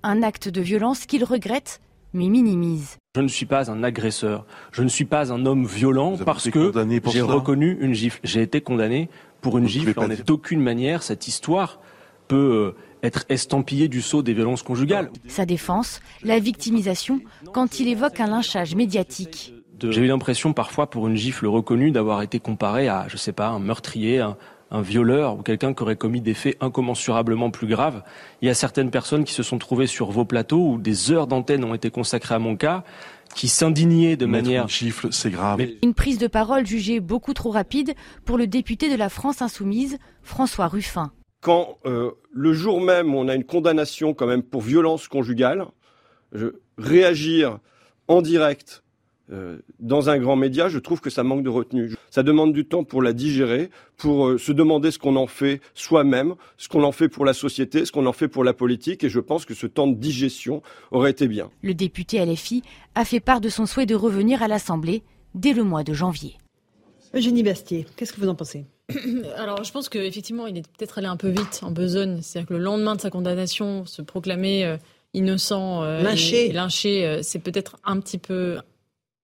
un 0.02 0.22
acte 0.22 0.48
de 0.48 0.60
violence 0.60 1.06
qu'il 1.06 1.24
regrette 1.24 1.80
mais 2.14 2.28
minimise. 2.28 2.98
Je 3.16 3.20
ne 3.20 3.28
suis 3.28 3.46
pas 3.46 3.70
un 3.70 3.82
agresseur, 3.82 4.46
je 4.70 4.82
ne 4.82 4.88
suis 4.88 5.04
pas 5.04 5.32
un 5.32 5.46
homme 5.46 5.66
violent 5.66 6.16
parce 6.24 6.50
que 6.50 6.72
j'ai 7.10 7.22
reconnu 7.22 7.78
une 7.80 7.94
gifle. 7.94 8.20
J'ai 8.22 8.42
été 8.42 8.60
condamné 8.60 9.08
pour 9.40 9.58
une 9.58 9.66
gifle. 9.66 9.92
En 9.98 10.08
d'aucune 10.24 10.60
manière, 10.60 11.02
cette 11.02 11.28
histoire 11.28 11.80
peut 12.28 12.74
euh, 12.76 13.06
être 13.06 13.24
estampillée 13.28 13.88
du 13.88 14.00
sceau 14.00 14.22
des 14.22 14.32
violences 14.32 14.62
conjugales. 14.62 15.10
Sa 15.26 15.44
défense, 15.44 16.00
la 16.22 16.38
victimisation, 16.38 17.20
quand 17.52 17.80
il 17.80 17.88
évoque 17.88 18.20
un 18.20 18.28
lynchage 18.28 18.74
médiatique. 18.74 19.54
J'ai 19.82 20.02
eu 20.02 20.06
l'impression 20.06 20.52
parfois 20.52 20.88
pour 20.88 21.08
une 21.08 21.16
gifle 21.16 21.46
reconnue 21.46 21.90
d'avoir 21.90 22.22
été 22.22 22.38
comparé 22.38 22.88
à, 22.88 23.06
je 23.08 23.16
sais 23.16 23.32
pas, 23.32 23.48
un 23.48 23.58
meurtrier, 23.58 24.20
un, 24.20 24.36
un 24.72 24.80
violeur 24.80 25.38
ou 25.38 25.42
quelqu'un 25.42 25.74
qui 25.74 25.82
aurait 25.82 25.96
commis 25.96 26.20
des 26.20 26.34
faits 26.34 26.56
incommensurablement 26.60 27.50
plus 27.50 27.66
graves. 27.66 28.02
Il 28.40 28.48
y 28.48 28.50
a 28.50 28.54
certaines 28.54 28.90
personnes 28.90 29.24
qui 29.24 29.34
se 29.34 29.42
sont 29.42 29.58
trouvées 29.58 29.86
sur 29.86 30.10
vos 30.10 30.24
plateaux 30.24 30.72
où 30.72 30.78
des 30.78 31.12
heures 31.12 31.26
d'antenne 31.26 31.62
ont 31.62 31.74
été 31.74 31.90
consacrées 31.90 32.34
à 32.34 32.38
mon 32.38 32.56
cas 32.56 32.82
qui 33.34 33.48
s'indignaient 33.48 34.16
de 34.16 34.26
manière... 34.26 34.68
chiffre, 34.68 35.10
c'est 35.10 35.30
grave. 35.30 35.62
Une 35.82 35.94
prise 35.94 36.18
de 36.18 36.26
parole 36.26 36.66
jugée 36.66 37.00
beaucoup 37.00 37.34
trop 37.34 37.50
rapide 37.50 37.94
pour 38.24 38.38
le 38.38 38.46
député 38.46 38.90
de 38.90 38.96
la 38.96 39.08
France 39.08 39.42
insoumise, 39.42 39.98
François 40.22 40.68
Ruffin. 40.68 41.12
Quand 41.40 41.78
euh, 41.86 42.12
le 42.32 42.52
jour 42.52 42.80
même 42.80 43.14
on 43.14 43.28
a 43.28 43.34
une 43.34 43.44
condamnation 43.44 44.14
quand 44.14 44.26
même 44.26 44.42
pour 44.42 44.62
violence 44.62 45.08
conjugale, 45.08 45.66
je, 46.32 46.48
réagir 46.78 47.58
en 48.08 48.22
direct 48.22 48.81
euh, 49.32 49.58
dans 49.80 50.10
un 50.10 50.18
grand 50.18 50.36
média, 50.36 50.68
je 50.68 50.78
trouve 50.78 51.00
que 51.00 51.08
ça 51.08 51.22
manque 51.22 51.42
de 51.42 51.48
retenue. 51.48 51.94
Ça 52.10 52.22
demande 52.22 52.52
du 52.52 52.66
temps 52.66 52.84
pour 52.84 53.00
la 53.00 53.14
digérer, 53.14 53.70
pour 53.96 54.28
euh, 54.28 54.38
se 54.38 54.52
demander 54.52 54.90
ce 54.90 54.98
qu'on 54.98 55.16
en 55.16 55.26
fait 55.26 55.60
soi-même, 55.74 56.34
ce 56.58 56.68
qu'on 56.68 56.84
en 56.84 56.92
fait 56.92 57.08
pour 57.08 57.24
la 57.24 57.32
société, 57.32 57.86
ce 57.86 57.92
qu'on 57.92 58.04
en 58.06 58.12
fait 58.12 58.28
pour 58.28 58.44
la 58.44 58.52
politique, 58.52 59.04
et 59.04 59.08
je 59.08 59.20
pense 59.20 59.46
que 59.46 59.54
ce 59.54 59.66
temps 59.66 59.86
de 59.86 59.94
digestion 59.94 60.62
aurait 60.90 61.12
été 61.12 61.28
bien. 61.28 61.50
Le 61.62 61.72
député 61.72 62.24
LFI 62.24 62.62
a 62.94 63.04
fait 63.04 63.20
part 63.20 63.40
de 63.40 63.48
son 63.48 63.64
souhait 63.64 63.86
de 63.86 63.94
revenir 63.94 64.42
à 64.42 64.48
l'Assemblée 64.48 65.02
dès 65.34 65.54
le 65.54 65.64
mois 65.64 65.82
de 65.82 65.94
janvier. 65.94 66.36
Eugénie 67.14 67.42
Bastier, 67.42 67.86
qu'est-ce 67.96 68.12
que 68.12 68.20
vous 68.20 68.28
en 68.28 68.34
pensez? 68.34 68.66
Alors, 69.36 69.64
je 69.64 69.72
pense 69.72 69.88
qu'effectivement, 69.88 70.46
il 70.46 70.58
est 70.58 70.68
peut-être 70.76 70.98
allé 70.98 71.06
un 71.06 71.16
peu 71.16 71.28
vite 71.28 71.60
en 71.62 71.70
besogne. 71.70 72.20
C'est-à-dire 72.20 72.48
que 72.48 72.54
le 72.54 72.60
lendemain 72.60 72.96
de 72.96 73.00
sa 73.00 73.10
condamnation, 73.10 73.86
se 73.86 74.02
proclamer 74.02 74.64
euh, 74.64 74.76
innocent, 75.14 75.82
lynché, 75.82 76.52
lynché 76.52 77.20
c'est 77.22 77.38
peut-être 77.38 77.76
un 77.84 78.00
petit 78.00 78.16
peu 78.18 78.58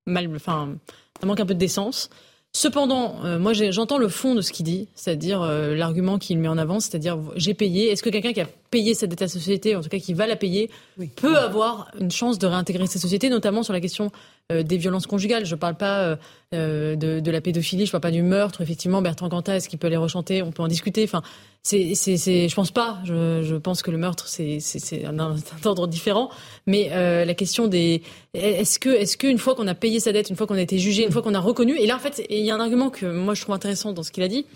mal, 0.08 0.30
enfin, 0.34 0.74
ça 1.20 1.26
manque 1.26 1.40
un 1.40 1.46
peu 1.46 1.54
de 1.54 1.58
décence. 1.58 2.10
Cependant, 2.52 3.16
euh, 3.24 3.38
moi 3.38 3.52
j'entends 3.52 3.98
le 3.98 4.08
fond 4.08 4.34
de 4.34 4.40
ce 4.40 4.52
qu'il 4.52 4.64
dit, 4.64 4.88
c'est-à-dire 4.94 5.42
euh, 5.42 5.74
l'argument 5.74 6.18
qu'il 6.18 6.38
met 6.38 6.48
en 6.48 6.56
avant, 6.56 6.80
c'est-à-dire 6.80 7.18
j'ai 7.36 7.52
payé. 7.52 7.90
Est-ce 7.90 8.02
que 8.02 8.08
quelqu'un 8.08 8.32
qui 8.32 8.40
a 8.40 8.46
payé 8.70 8.94
cette 8.94 9.10
dette 9.10 9.22
à 9.22 9.24
la 9.26 9.28
société, 9.28 9.76
en 9.76 9.82
tout 9.82 9.90
cas 9.90 9.98
qui 9.98 10.14
va 10.14 10.26
la 10.26 10.34
payer, 10.34 10.70
peut 11.16 11.36
avoir 11.36 11.90
une 12.00 12.10
chance 12.10 12.38
de 12.38 12.46
réintégrer 12.46 12.86
cette 12.86 13.02
société, 13.02 13.28
notamment 13.28 13.62
sur 13.62 13.74
la 13.74 13.80
question 13.80 14.10
des 14.50 14.78
violences 14.78 15.06
conjugales 15.06 15.44
Je 15.44 15.54
ne 15.54 15.60
parle 15.60 15.76
pas 15.76 16.16
de, 16.52 17.20
de, 17.20 17.30
la 17.30 17.40
pédophilie, 17.40 17.84
je 17.84 17.90
ne 17.90 17.92
parle 17.92 18.02
pas 18.02 18.10
du 18.10 18.22
meurtre. 18.22 18.60
Effectivement, 18.60 19.02
Bertrand 19.02 19.28
Cantat, 19.28 19.56
est-ce 19.56 19.68
qu'il 19.68 19.78
peut 19.78 19.88
les 19.88 19.96
rechanter? 19.96 20.42
On 20.42 20.52
peut 20.52 20.62
en 20.62 20.68
discuter. 20.68 21.04
Enfin, 21.04 21.22
c'est, 21.62 21.94
c'est, 21.94 22.16
c'est, 22.16 22.48
je 22.48 22.54
pense 22.54 22.70
pas. 22.70 22.98
Je, 23.04 23.42
je 23.42 23.56
pense 23.56 23.82
que 23.82 23.90
le 23.90 23.98
meurtre, 23.98 24.26
c'est, 24.26 24.58
c'est, 24.60 24.78
c'est 24.78 25.04
un, 25.04 25.18
un, 25.18 25.36
ordre 25.64 25.86
différent. 25.86 26.30
Mais 26.66 26.90
euh, 26.92 27.24
la 27.26 27.34
question 27.34 27.66
des, 27.66 28.02
est-ce 28.32 28.78
que, 28.78 28.88
est-ce 28.88 29.18
qu'une 29.18 29.38
fois 29.38 29.54
qu'on 29.54 29.66
a 29.66 29.74
payé 29.74 30.00
sa 30.00 30.12
dette, 30.12 30.30
une 30.30 30.36
fois 30.36 30.46
qu'on 30.46 30.54
a 30.54 30.62
été 30.62 30.78
jugé, 30.78 31.04
une 31.04 31.12
fois 31.12 31.20
qu'on 31.20 31.34
a 31.34 31.40
reconnu, 31.40 31.76
et 31.76 31.86
là 31.86 31.96
en 31.96 31.98
fait, 31.98 32.24
il 32.30 32.44
y 32.44 32.50
a 32.50 32.54
un 32.54 32.60
argument 32.60 32.90
que 32.90 33.06
moi 33.06 33.34
je 33.34 33.42
trouve 33.42 33.54
intéressant 33.54 33.92
dans 33.92 34.02
ce 34.02 34.12
qu'il 34.12 34.22
a 34.22 34.28
dit. 34.28 34.46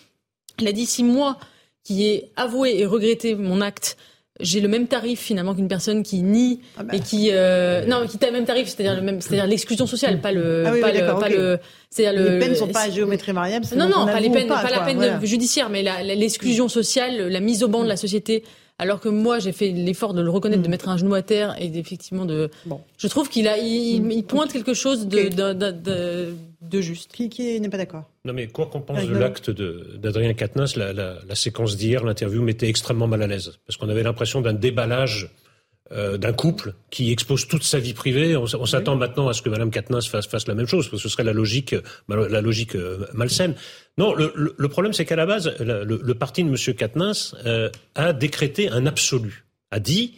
Il 0.59 0.69
a 0.69 0.73
dit 0.73 0.87
si 0.87 1.05
moi 1.05 1.39
qui 1.85 2.07
ai 2.07 2.31
avoué 2.37 2.79
et 2.79 2.87
regretté 2.87 3.35
mon 3.35 3.61
acte 3.61 3.97
j'ai 4.43 4.61
le 4.61 4.69
même 4.69 4.87
tarif 4.87 5.21
finalement 5.21 5.55
qu'une 5.55 5.69
personne 5.69 6.03
qui 6.03 6.23
nie 6.23 6.61
ah 6.77 6.83
bah. 6.83 6.95
et 6.95 7.01
qui 7.01 7.31
euh, 7.31 7.87
non 7.87 8.07
qui 8.07 8.23
a 8.23 8.27
le 8.27 8.33
même 8.33 8.45
tarif 8.45 8.69
c'est-à-dire 8.69 8.97
le 8.97 9.03
même 9.03 9.21
c'est-à-dire 9.21 9.47
l'exclusion 9.47 9.87
sociale 9.87 10.21
pas 10.21 10.33
le 10.33 10.65
ah 10.67 10.73
oui, 10.73 10.81
pas, 10.81 10.91
oui, 10.91 10.99
le, 11.01 11.07
pas 11.07 11.29
le 11.29 11.59
c'est-à-dire 11.89 12.21
le 12.21 12.31
les 12.31 12.39
peines 12.39 12.55
sont 12.55 12.69
pas 12.69 12.83
à 12.83 12.91
géométrie 12.91 13.33
variable 13.33 13.67
non 13.77 13.89
non 13.89 14.07
pas 14.07 14.21
les 14.21 14.31
peines 14.31 14.49
pas, 14.49 14.63
pas 14.63 14.71
la 14.71 14.81
peine 14.81 15.25
judiciaire 15.25 15.71
mais 15.71 15.83
l'exclusion 16.03 16.69
sociale 16.69 17.29
la 17.29 17.41
mise 17.41 17.63
au 17.63 17.69
banc 17.69 17.83
de 17.83 17.89
la 17.89 17.97
société 17.97 18.45
alors 18.79 18.99
que 18.99 19.09
moi, 19.09 19.39
j'ai 19.39 19.53
fait 19.53 19.71
l'effort 19.71 20.13
de 20.13 20.23
le 20.23 20.31
reconnaître, 20.31 20.63
de 20.63 20.67
mm. 20.67 20.71
mettre 20.71 20.89
un 20.89 20.97
genou 20.97 21.15
à 21.15 21.23
terre 21.23 21.55
et 21.61 21.67
effectivement 21.79 22.25
de. 22.25 22.51
Bon. 22.67 22.81
Je 22.99 23.07
trouve 23.07 23.29
qu'il 23.29 23.47
a, 23.47 23.57
il, 23.59 24.03
mm. 24.03 24.23
pointe 24.25 24.53
quelque 24.53 24.75
chose 24.75 25.07
de, 25.07 25.29
de, 25.29 25.71
de, 25.71 26.35
juste. 26.81 27.13
Qui, 27.13 27.29
qui 27.29 27.61
n'est 27.61 27.69
pas 27.69 27.77
d'accord 27.77 28.11
Non, 28.25 28.33
mais 28.33 28.49
quoi 28.49 28.67
qu'on 28.67 28.81
pense 28.81 29.05
de 29.07 29.15
l'acte 29.15 29.51
d'Adrien 29.51 30.35
Quatennens, 30.35 30.77
la, 30.77 30.93
la, 30.93 31.19
la 31.27 31.35
séquence 31.35 31.77
d'hier, 31.77 32.05
l'interview 32.05 32.43
m'était 32.43 32.69
extrêmement 32.69 33.07
mal 33.07 33.23
à 33.23 33.27
l'aise 33.27 33.59
parce 33.67 33.77
qu'on 33.77 33.89
avait 33.89 34.03
l'impression 34.03 34.41
d'un 34.41 34.53
déballage 34.53 35.31
euh, 35.91 36.17
d'un 36.17 36.33
couple 36.33 36.73
qui 36.89 37.13
expose 37.13 37.47
toute 37.47 37.65
sa 37.65 37.79
vie 37.79 37.93
privée. 37.93 38.35
On, 38.35 38.47
s'attend 38.47 38.97
maintenant 38.97 39.29
à 39.29 39.35
ce 39.35 39.43
que 39.43 39.51
Mme 39.51 39.71
Katniss 39.71 40.07
fasse, 40.07 40.27
fasse, 40.27 40.49
la 40.49 40.55
même 40.55 40.67
chose, 40.67 40.89
parce 40.89 41.03
que 41.03 41.09
ce 41.09 41.13
serait 41.13 41.25
la 41.25 41.35
logique, 41.35 41.75
la 42.09 42.41
logique 42.41 42.77
euh, 42.77 43.07
malsaine. 43.13 43.55
Non, 43.99 44.15
le, 44.15 44.33
le, 44.57 44.69
problème, 44.69 44.95
c'est 44.95 45.05
qu'à 45.05 45.17
la 45.17 45.27
base, 45.27 45.55
le, 45.61 45.85
le, 45.85 46.15
parti 46.15 46.45
de 46.45 46.49
M. 46.49 46.75
Katniss 46.75 47.35
euh, 47.45 47.69
a 47.95 48.15
décrété 48.15 48.71
un 48.71 48.87
absolu, 48.87 49.45
a 49.71 49.81
dit 49.81 50.15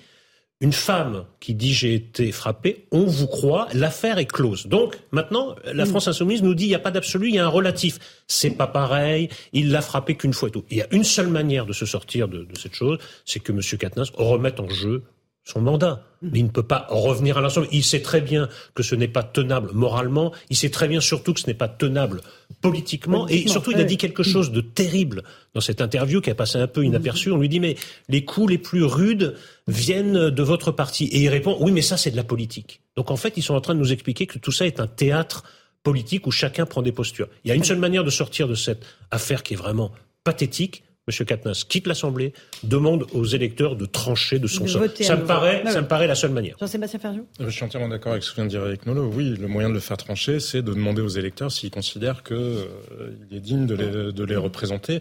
une 0.64 0.72
femme 0.72 1.26
qui 1.40 1.54
dit 1.54 1.74
j'ai 1.74 1.92
été 1.92 2.32
frappée, 2.32 2.86
on 2.90 3.04
vous 3.04 3.26
croit, 3.26 3.68
l'affaire 3.74 4.16
est 4.16 4.24
close. 4.24 4.66
Donc 4.66 4.96
maintenant, 5.10 5.54
la 5.66 5.84
France 5.84 6.08
insoumise 6.08 6.42
nous 6.42 6.54
dit 6.54 6.64
il 6.64 6.68
n'y 6.68 6.74
a 6.74 6.78
pas 6.78 6.90
d'absolu, 6.90 7.28
il 7.28 7.34
y 7.34 7.38
a 7.38 7.44
un 7.44 7.48
relatif. 7.48 7.98
C'est 8.28 8.56
pas 8.56 8.66
pareil, 8.66 9.28
il 9.52 9.70
l'a 9.70 9.82
frappé 9.82 10.14
qu'une 10.14 10.32
fois 10.32 10.48
et 10.48 10.52
tout. 10.52 10.64
Il 10.70 10.78
y 10.78 10.80
a 10.80 10.86
une 10.90 11.04
seule 11.04 11.28
manière 11.28 11.66
de 11.66 11.74
se 11.74 11.84
sortir 11.84 12.28
de, 12.28 12.44
de 12.44 12.58
cette 12.58 12.74
chose, 12.74 12.98
c'est 13.26 13.40
que 13.40 13.52
M. 13.52 13.60
Katniss 13.78 14.08
remette 14.16 14.58
en 14.58 14.70
jeu 14.70 15.02
son 15.44 15.60
mandat. 15.60 16.02
Mais 16.22 16.38
il 16.38 16.46
ne 16.46 16.50
peut 16.50 16.62
pas 16.62 16.86
revenir 16.88 17.36
à 17.36 17.42
l'ensemble. 17.42 17.68
Il 17.70 17.84
sait 17.84 18.00
très 18.00 18.22
bien 18.22 18.48
que 18.74 18.82
ce 18.82 18.94
n'est 18.94 19.08
pas 19.08 19.22
tenable 19.22 19.72
moralement. 19.74 20.32
Il 20.48 20.56
sait 20.56 20.70
très 20.70 20.88
bien 20.88 21.00
surtout 21.00 21.34
que 21.34 21.40
ce 21.40 21.46
n'est 21.46 21.54
pas 21.54 21.68
tenable 21.68 22.22
politiquement. 22.62 23.28
Et 23.28 23.46
surtout, 23.46 23.72
il 23.72 23.80
a 23.80 23.84
dit 23.84 23.98
quelque 23.98 24.22
chose 24.22 24.52
de 24.52 24.62
terrible 24.62 25.22
dans 25.52 25.60
cette 25.60 25.82
interview 25.82 26.22
qui 26.22 26.30
a 26.30 26.34
passé 26.34 26.56
un 26.56 26.66
peu 26.66 26.82
inaperçu. 26.82 27.30
On 27.30 27.36
lui 27.36 27.50
dit, 27.50 27.60
mais 27.60 27.76
les 28.08 28.24
coups 28.24 28.50
les 28.50 28.58
plus 28.58 28.84
rudes 28.84 29.34
viennent 29.68 30.30
de 30.30 30.42
votre 30.42 30.72
parti. 30.72 31.04
Et 31.06 31.18
il 31.18 31.28
répond, 31.28 31.58
oui, 31.60 31.72
mais 31.72 31.82
ça, 31.82 31.98
c'est 31.98 32.10
de 32.10 32.16
la 32.16 32.24
politique. 32.24 32.80
Donc 32.96 33.10
en 33.10 33.16
fait, 33.16 33.34
ils 33.36 33.42
sont 33.42 33.54
en 33.54 33.60
train 33.60 33.74
de 33.74 33.80
nous 33.80 33.92
expliquer 33.92 34.26
que 34.26 34.38
tout 34.38 34.52
ça 34.52 34.66
est 34.66 34.80
un 34.80 34.86
théâtre 34.86 35.44
politique 35.82 36.26
où 36.26 36.30
chacun 36.30 36.64
prend 36.64 36.80
des 36.80 36.92
postures. 36.92 37.28
Il 37.44 37.48
y 37.48 37.50
a 37.52 37.54
une 37.54 37.64
seule 37.64 37.78
manière 37.78 38.04
de 38.04 38.10
sortir 38.10 38.48
de 38.48 38.54
cette 38.54 38.86
affaire 39.10 39.42
qui 39.42 39.52
est 39.52 39.58
vraiment 39.58 39.92
pathétique, 40.24 40.83
M. 41.06 41.26
Katnas 41.26 41.64
quitte 41.68 41.86
l'Assemblée, 41.86 42.32
demande 42.62 43.06
aux 43.12 43.24
électeurs 43.24 43.76
de 43.76 43.84
trancher 43.84 44.38
de 44.38 44.46
son 44.46 44.66
sort. 44.66 44.84
Ça 45.00 45.16
me, 45.16 45.26
paraît, 45.26 45.62
ça 45.66 45.82
me 45.82 45.86
paraît 45.86 46.06
la 46.06 46.14
seule 46.14 46.30
manière. 46.30 46.56
Jean-Sébastien 46.58 46.98
Ferjou 46.98 47.26
Je 47.38 47.50
suis 47.50 47.62
entièrement 47.62 47.88
d'accord 47.88 48.12
avec 48.12 48.24
ce 48.24 48.30
que 48.30 48.36
vient 48.36 48.44
de 48.44 48.50
dire 48.50 48.66
Eric 48.66 48.86
Nolot. 48.86 49.10
Oui, 49.14 49.36
le 49.38 49.46
moyen 49.46 49.68
de 49.68 49.74
le 49.74 49.80
faire 49.80 49.98
trancher, 49.98 50.40
c'est 50.40 50.62
de 50.62 50.72
demander 50.72 51.02
aux 51.02 51.08
électeurs 51.08 51.52
s'ils 51.52 51.70
considèrent 51.70 52.22
qu'il 52.22 52.36
euh, 52.36 53.10
est 53.30 53.40
digne 53.40 53.66
de 53.66 53.74
les, 53.74 54.12
de 54.12 54.24
les 54.24 54.36
représenter. 54.36 55.00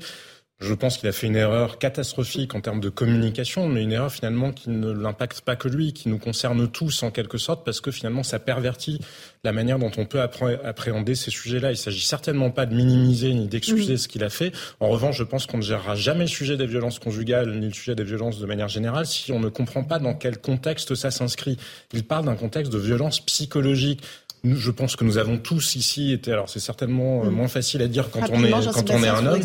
Je 0.63 0.73
pense 0.73 0.97
qu'il 0.97 1.09
a 1.09 1.11
fait 1.11 1.27
une 1.27 1.35
erreur 1.35 1.77
catastrophique 1.77 2.55
en 2.55 2.61
termes 2.61 2.79
de 2.79 2.87
communication, 2.87 3.67
mais 3.67 3.83
une 3.83 3.91
erreur 3.91 4.13
finalement 4.13 4.53
qui 4.53 4.69
ne 4.69 4.91
l'impacte 4.91 5.41
pas 5.41 5.57
que 5.57 5.67
lui, 5.67 5.91
qui 5.91 6.07
nous 6.07 6.17
concerne 6.17 6.69
tous 6.69 7.03
en 7.03 7.11
quelque 7.11 7.37
sorte, 7.37 7.65
parce 7.65 7.81
que 7.81 7.91
finalement 7.91 8.23
ça 8.23 8.39
pervertit 8.39 8.99
la 9.43 9.51
manière 9.51 9.77
dont 9.77 9.91
on 9.97 10.05
peut 10.05 10.21
appréhender 10.21 11.15
ces 11.15 11.31
sujets-là. 11.31 11.71
Il 11.71 11.77
s'agit 11.77 12.05
certainement 12.05 12.49
pas 12.49 12.65
de 12.65 12.73
minimiser 12.73 13.33
ni 13.33 13.47
d'excuser 13.47 13.97
ce 13.97 14.07
qu'il 14.07 14.23
a 14.23 14.29
fait. 14.29 14.53
En 14.79 14.87
revanche, 14.87 15.17
je 15.17 15.23
pense 15.23 15.47
qu'on 15.47 15.57
ne 15.57 15.63
gérera 15.63 15.95
jamais 15.95 16.23
le 16.23 16.29
sujet 16.29 16.55
des 16.55 16.65
violences 16.65 16.97
conjugales 16.97 17.59
ni 17.59 17.67
le 17.67 17.73
sujet 17.73 17.93
des 17.93 18.05
violences 18.05 18.39
de 18.39 18.45
manière 18.45 18.69
générale 18.69 19.05
si 19.05 19.33
on 19.33 19.41
ne 19.41 19.49
comprend 19.49 19.83
pas 19.83 19.99
dans 19.99 20.13
quel 20.13 20.37
contexte 20.37 20.95
ça 20.95 21.11
s'inscrit. 21.11 21.57
Il 21.91 22.05
parle 22.05 22.23
d'un 22.23 22.35
contexte 22.35 22.71
de 22.71 22.77
violence 22.77 23.19
psychologique 23.19 24.01
je 24.43 24.71
pense 24.71 24.95
que 24.95 25.03
nous 25.03 25.17
avons 25.17 25.37
tous 25.37 25.75
ici 25.75 26.11
été. 26.11 26.31
Alors, 26.31 26.49
c'est 26.49 26.59
certainement 26.59 27.23
euh, 27.23 27.29
mm. 27.29 27.33
moins 27.33 27.47
facile 27.47 27.81
à 27.81 27.87
dire 27.87 28.09
quand 28.11 28.29
on 28.31 28.43
est 28.43 28.51
quand 28.51 28.89
on 28.89 29.03
est 29.03 29.07
un 29.07 29.25
homme. 29.25 29.41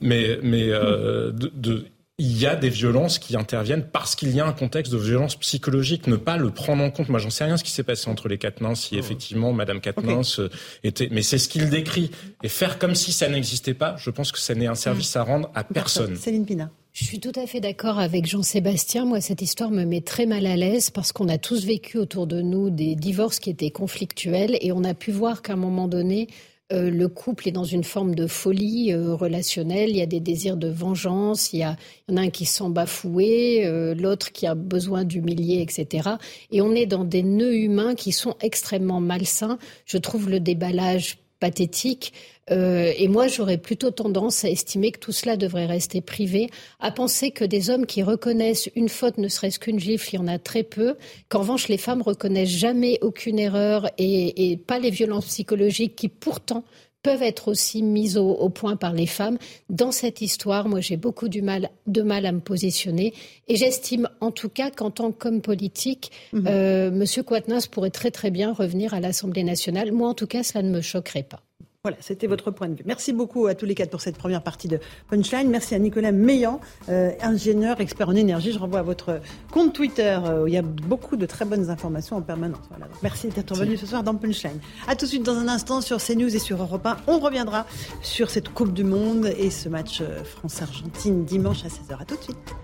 Mais 0.00 0.38
mais 0.42 0.68
euh, 0.68 1.30
de, 1.30 1.52
de, 1.54 1.84
il 2.18 2.38
y 2.38 2.46
a 2.46 2.56
des 2.56 2.68
violences 2.68 3.18
qui 3.18 3.36
interviennent 3.36 3.84
parce 3.84 4.14
qu'il 4.14 4.34
y 4.34 4.40
a 4.40 4.46
un 4.46 4.52
contexte 4.52 4.92
de 4.92 4.98
violence 4.98 5.36
psychologique. 5.36 6.06
Ne 6.06 6.16
pas 6.16 6.36
le 6.36 6.50
prendre 6.50 6.82
en 6.82 6.90
compte. 6.90 7.08
Moi, 7.08 7.18
j'en 7.18 7.30
sais 7.30 7.44
rien 7.44 7.56
ce 7.56 7.64
qui 7.64 7.70
s'est 7.70 7.82
passé 7.82 8.10
entre 8.10 8.28
les 8.28 8.38
Quatennens, 8.38 8.80
si 8.80 8.96
oh. 8.96 8.98
effectivement 8.98 9.52
Madame 9.52 9.80
Quatennens 9.80 10.40
euh, 10.40 10.48
était. 10.82 11.08
Mais 11.10 11.22
c'est 11.22 11.38
ce 11.38 11.48
qu'il 11.48 11.70
décrit. 11.70 12.10
Et 12.42 12.48
faire 12.48 12.78
comme 12.78 12.94
si 12.94 13.12
ça 13.12 13.28
n'existait 13.28 13.74
pas, 13.74 13.96
je 13.98 14.10
pense 14.10 14.32
que 14.32 14.38
ça 14.38 14.54
n'est 14.54 14.66
un 14.66 14.74
service 14.74 15.14
mm. 15.14 15.18
à 15.18 15.22
rendre 15.22 15.50
à 15.54 15.64
personne. 15.64 16.16
Céline 16.16 16.46
Pina. 16.46 16.70
Je 16.92 17.04
suis 17.04 17.20
tout 17.20 17.32
à 17.36 17.46
fait 17.46 17.60
d'accord 17.60 17.98
avec 17.98 18.26
Jean-Sébastien. 18.26 19.06
Moi, 19.06 19.22
cette 19.22 19.40
histoire 19.40 19.70
me 19.70 19.84
met 19.84 20.02
très 20.02 20.26
mal 20.26 20.44
à 20.44 20.56
l'aise 20.56 20.90
parce 20.90 21.10
qu'on 21.10 21.30
a 21.30 21.38
tous 21.38 21.64
vécu 21.64 21.96
autour 21.96 22.26
de 22.26 22.42
nous 22.42 22.68
des 22.68 22.96
divorces 22.96 23.38
qui 23.38 23.48
étaient 23.48 23.70
conflictuels 23.70 24.58
et 24.60 24.72
on 24.72 24.84
a 24.84 24.92
pu 24.92 25.10
voir 25.10 25.40
qu'à 25.40 25.54
un 25.54 25.56
moment 25.56 25.88
donné, 25.88 26.28
euh, 26.70 26.90
le 26.90 27.08
couple 27.08 27.48
est 27.48 27.52
dans 27.52 27.64
une 27.64 27.82
forme 27.82 28.14
de 28.14 28.26
folie 28.26 28.92
euh, 28.92 29.14
relationnelle. 29.14 29.88
Il 29.88 29.96
y 29.96 30.02
a 30.02 30.06
des 30.06 30.20
désirs 30.20 30.58
de 30.58 30.68
vengeance. 30.68 31.54
Il 31.54 31.60
y, 31.60 31.62
a, 31.62 31.78
en 32.10 32.18
a 32.18 32.20
un 32.20 32.30
qui 32.30 32.44
se 32.44 32.58
sent 32.58 32.68
bafoué, 32.68 33.64
euh, 33.64 33.94
l'autre 33.94 34.30
qui 34.30 34.46
a 34.46 34.54
besoin 34.54 35.04
d'humilier, 35.04 35.62
etc. 35.62 36.10
Et 36.50 36.60
on 36.60 36.74
est 36.74 36.86
dans 36.86 37.04
des 37.04 37.22
nœuds 37.22 37.56
humains 37.56 37.94
qui 37.94 38.12
sont 38.12 38.36
extrêmement 38.42 39.00
malsains. 39.00 39.56
Je 39.86 39.96
trouve 39.96 40.28
le 40.28 40.40
déballage 40.40 41.16
pathétique. 41.40 42.12
Et 42.50 43.08
moi, 43.08 43.28
j'aurais 43.28 43.58
plutôt 43.58 43.90
tendance 43.90 44.44
à 44.44 44.50
estimer 44.50 44.90
que 44.92 44.98
tout 44.98 45.12
cela 45.12 45.36
devrait 45.36 45.66
rester 45.66 46.00
privé, 46.00 46.50
à 46.80 46.90
penser 46.90 47.30
que 47.30 47.44
des 47.44 47.70
hommes 47.70 47.86
qui 47.86 48.02
reconnaissent 48.02 48.68
une 48.74 48.88
faute, 48.88 49.18
ne 49.18 49.28
serait-ce 49.28 49.58
qu'une 49.58 49.78
gifle, 49.78 50.10
il 50.12 50.16
y 50.16 50.18
en 50.18 50.28
a 50.28 50.38
très 50.38 50.62
peu, 50.64 50.96
qu'en 51.28 51.40
revanche, 51.40 51.68
les 51.68 51.78
femmes 51.78 52.02
reconnaissent 52.02 52.48
jamais 52.48 52.98
aucune 53.00 53.38
erreur 53.38 53.88
et, 53.98 54.50
et 54.50 54.56
pas 54.56 54.78
les 54.78 54.90
violences 54.90 55.26
psychologiques 55.26 55.96
qui 55.96 56.08
pourtant 56.08 56.64
peuvent 57.02 57.22
être 57.22 57.48
aussi 57.48 57.82
mises 57.82 58.16
au, 58.16 58.48
point 58.48 58.76
par 58.76 58.92
les 58.92 59.06
femmes. 59.06 59.38
Dans 59.68 59.92
cette 59.92 60.20
histoire, 60.20 60.68
moi, 60.68 60.80
j'ai 60.80 60.96
beaucoup 60.96 61.28
du 61.28 61.42
mal, 61.42 61.70
de 61.86 62.02
mal 62.02 62.26
à 62.26 62.32
me 62.32 62.40
positionner. 62.40 63.12
Et 63.48 63.56
j'estime, 63.56 64.08
en 64.20 64.30
tout 64.30 64.48
cas, 64.48 64.70
qu'en 64.70 64.90
tant 64.90 65.10
qu'homme 65.10 65.40
politique, 65.40 66.12
mhm. 66.32 66.46
euh, 66.46 66.88
M. 66.88 67.24
Quatennens 67.24 67.66
pourrait 67.66 67.90
très, 67.90 68.10
très 68.10 68.30
bien 68.30 68.52
revenir 68.52 68.94
à 68.94 69.00
l'Assemblée 69.00 69.44
nationale. 69.44 69.92
Moi, 69.92 70.08
en 70.08 70.14
tout 70.14 70.28
cas, 70.28 70.42
cela 70.42 70.62
ne 70.62 70.70
me 70.70 70.80
choquerait 70.80 71.24
pas. 71.24 71.42
Voilà, 71.84 71.96
c'était 71.98 72.28
votre 72.28 72.52
point 72.52 72.68
de 72.68 72.76
vue. 72.76 72.84
Merci 72.86 73.12
beaucoup 73.12 73.48
à 73.48 73.56
tous 73.56 73.66
les 73.66 73.74
quatre 73.74 73.90
pour 73.90 74.00
cette 74.00 74.16
première 74.16 74.44
partie 74.44 74.68
de 74.68 74.78
Punchline. 75.10 75.50
Merci 75.50 75.74
à 75.74 75.80
Nicolas 75.80 76.12
Meillan, 76.12 76.60
euh, 76.88 77.10
ingénieur, 77.20 77.80
expert 77.80 78.08
en 78.08 78.14
énergie. 78.14 78.52
Je 78.52 78.58
renvoie 78.60 78.78
à 78.78 78.82
votre 78.82 79.20
compte 79.50 79.72
Twitter 79.72 80.16
euh, 80.24 80.44
où 80.44 80.46
il 80.46 80.54
y 80.54 80.56
a 80.56 80.62
beaucoup 80.62 81.16
de 81.16 81.26
très 81.26 81.44
bonnes 81.44 81.70
informations 81.70 82.14
en 82.14 82.22
permanence. 82.22 82.60
Voilà. 82.70 82.86
merci 83.02 83.30
d'être 83.30 83.56
venu 83.56 83.76
ce 83.76 83.86
soir 83.86 84.04
dans 84.04 84.14
Punchline. 84.14 84.60
A 84.86 84.94
tout 84.94 85.06
de 85.06 85.10
suite 85.10 85.24
dans 85.24 85.34
un 85.34 85.48
instant 85.48 85.80
sur 85.80 85.98
CNews 85.98 86.36
et 86.36 86.38
sur 86.38 86.62
Europe 86.62 86.86
1. 86.86 86.98
On 87.08 87.18
reviendra 87.18 87.66
sur 88.00 88.30
cette 88.30 88.50
Coupe 88.50 88.72
du 88.72 88.84
Monde 88.84 89.32
et 89.36 89.50
ce 89.50 89.68
match 89.68 90.02
euh, 90.02 90.22
France-Argentine 90.22 91.24
dimanche 91.24 91.64
à 91.64 91.66
16h. 91.66 92.00
A 92.00 92.04
tout 92.04 92.16
de 92.16 92.22
suite. 92.22 92.54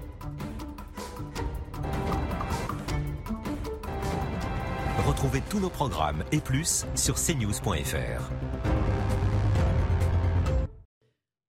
Retrouvez 5.04 5.42
tous 5.50 5.58
nos 5.58 5.70
programmes 5.70 6.22
et 6.30 6.38
plus 6.38 6.86
sur 6.94 7.16
cnews.fr. 7.16 8.30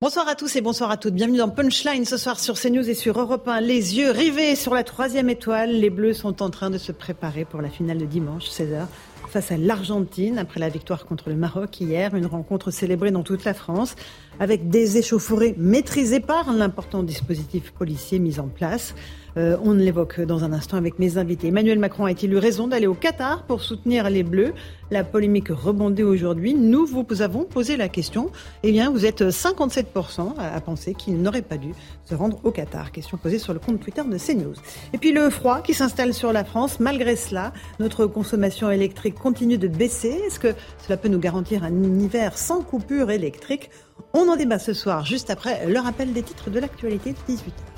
Bonsoir 0.02 0.30
à 0.30 0.36
tous 0.36 0.56
et 0.56 0.62
bonsoir 0.62 0.92
à 0.92 0.96
toutes. 0.96 1.14
Bienvenue 1.14 1.40
dans 1.40 1.50
Punchline 1.50 2.06
ce 2.06 2.16
soir 2.16 2.40
sur 2.40 2.58
CNews 2.58 2.90
et 2.90 2.94
sur 2.94 3.20
Europe 3.20 3.46
1. 3.50 3.60
Les 3.60 3.98
yeux 3.98 4.12
rivés 4.12 4.56
sur 4.56 4.74
la 4.74 4.86
troisième 4.86 5.30
étoile. 5.30 5.72
Les 5.72 5.90
Bleus 5.90 6.14
sont 6.14 6.42
en 6.42 6.50
train 6.50 6.70
de 6.70 6.78
se 6.78 6.94
préparer 6.94 7.44
pour 7.44 7.62
la 7.62 7.68
finale 7.68 7.98
de 7.98 8.06
dimanche, 8.06 8.46
16h, 8.46 8.86
face 9.28 9.52
à 9.52 9.58
l'Argentine 9.58 10.38
après 10.38 10.62
la 10.62 10.70
victoire 10.70 11.06
contre 11.06 11.28
le 11.28 11.36
Maroc 11.36 11.82
hier. 11.82 12.16
Une 12.16 12.28
rencontre 12.28 12.72
célébrée 12.72 13.12
dans 13.12 13.24
toute 13.24 13.44
la 13.44 13.54
France 13.54 13.98
avec 14.40 14.70
des 14.70 14.98
échauffourées 14.98 15.54
maîtrisées 15.58 16.22
par 16.22 16.54
l'important 16.54 17.04
dispositif 17.04 17.74
policier 17.74 18.20
mis 18.20 18.40
en 18.40 18.48
place. 18.48 18.96
Euh, 19.38 19.58
on 19.64 19.74
l'évoque 19.74 20.22
dans 20.22 20.44
un 20.44 20.54
instant 20.54 20.78
avec 20.78 21.00
mes 21.00 21.18
invités. 21.18 21.48
Emmanuel 21.48 21.80
Macron 21.80 22.06
a-t-il 22.06 22.34
eu 22.34 22.38
raison 22.38 22.68
d'aller 22.68 22.88
au 22.88 22.94
Qatar 22.94 23.44
pour 23.44 23.62
soutenir 23.62 24.10
les 24.10 24.24
Bleus? 24.24 24.54
La 24.92 25.04
polémique 25.04 25.50
rebondit 25.50 26.04
aujourd'hui. 26.04 26.56
Nous 26.56 26.86
vous 26.86 27.06
avons 27.22 27.44
posé 27.44 27.78
la 27.78 27.90
question. 27.90 28.32
Eh 28.64 28.72
bien, 28.72 28.90
vous 28.90 29.06
êtes 29.06 29.22
57% 29.22 30.34
à 30.40 30.62
penser 30.62 30.94
qu'il 30.96 31.22
n'aurait 31.22 31.44
pas 31.44 31.58
dû 31.58 31.74
se 32.06 32.16
rendre 32.16 32.40
au 32.44 32.52
Qatar. 32.52 32.92
Question 32.92 33.18
posée 33.18 33.40
sur 33.40 33.54
le 33.54 33.60
compte 33.60 33.80
Twitter 33.80 34.04
de 34.04 34.18
CNews. 34.18 34.56
Et 34.94 34.98
puis 34.98 35.12
le 35.12 35.30
froid 35.30 35.62
qui 35.62 35.74
s'installe 35.74 36.14
sur 36.14 36.34
la 36.34 36.44
France. 36.44 36.80
Malgré 36.80 37.16
cela, 37.16 37.54
notre 37.80 38.08
consommation 38.08 38.72
électrique 38.72 39.16
continue 39.16 39.58
de 39.58 39.68
baisser. 39.68 40.22
Est-ce 40.28 40.40
que 40.40 40.54
cela 40.86 40.98
peut 40.98 41.10
nous 41.10 41.20
garantir 41.20 41.64
un 41.64 41.84
hiver 42.00 42.38
sans 42.38 42.62
coupure 42.62 43.12
électrique? 43.12 43.70
On 44.14 44.28
en 44.28 44.36
débat 44.36 44.60
ce 44.60 44.74
soir, 44.74 45.06
juste 45.06 45.30
après 45.30 45.68
le 45.68 45.80
rappel 45.80 46.14
des 46.14 46.24
titres 46.24 46.50
de 46.50 46.60
l'actualité 46.60 47.12
de 47.12 47.34
18h. 47.34 47.69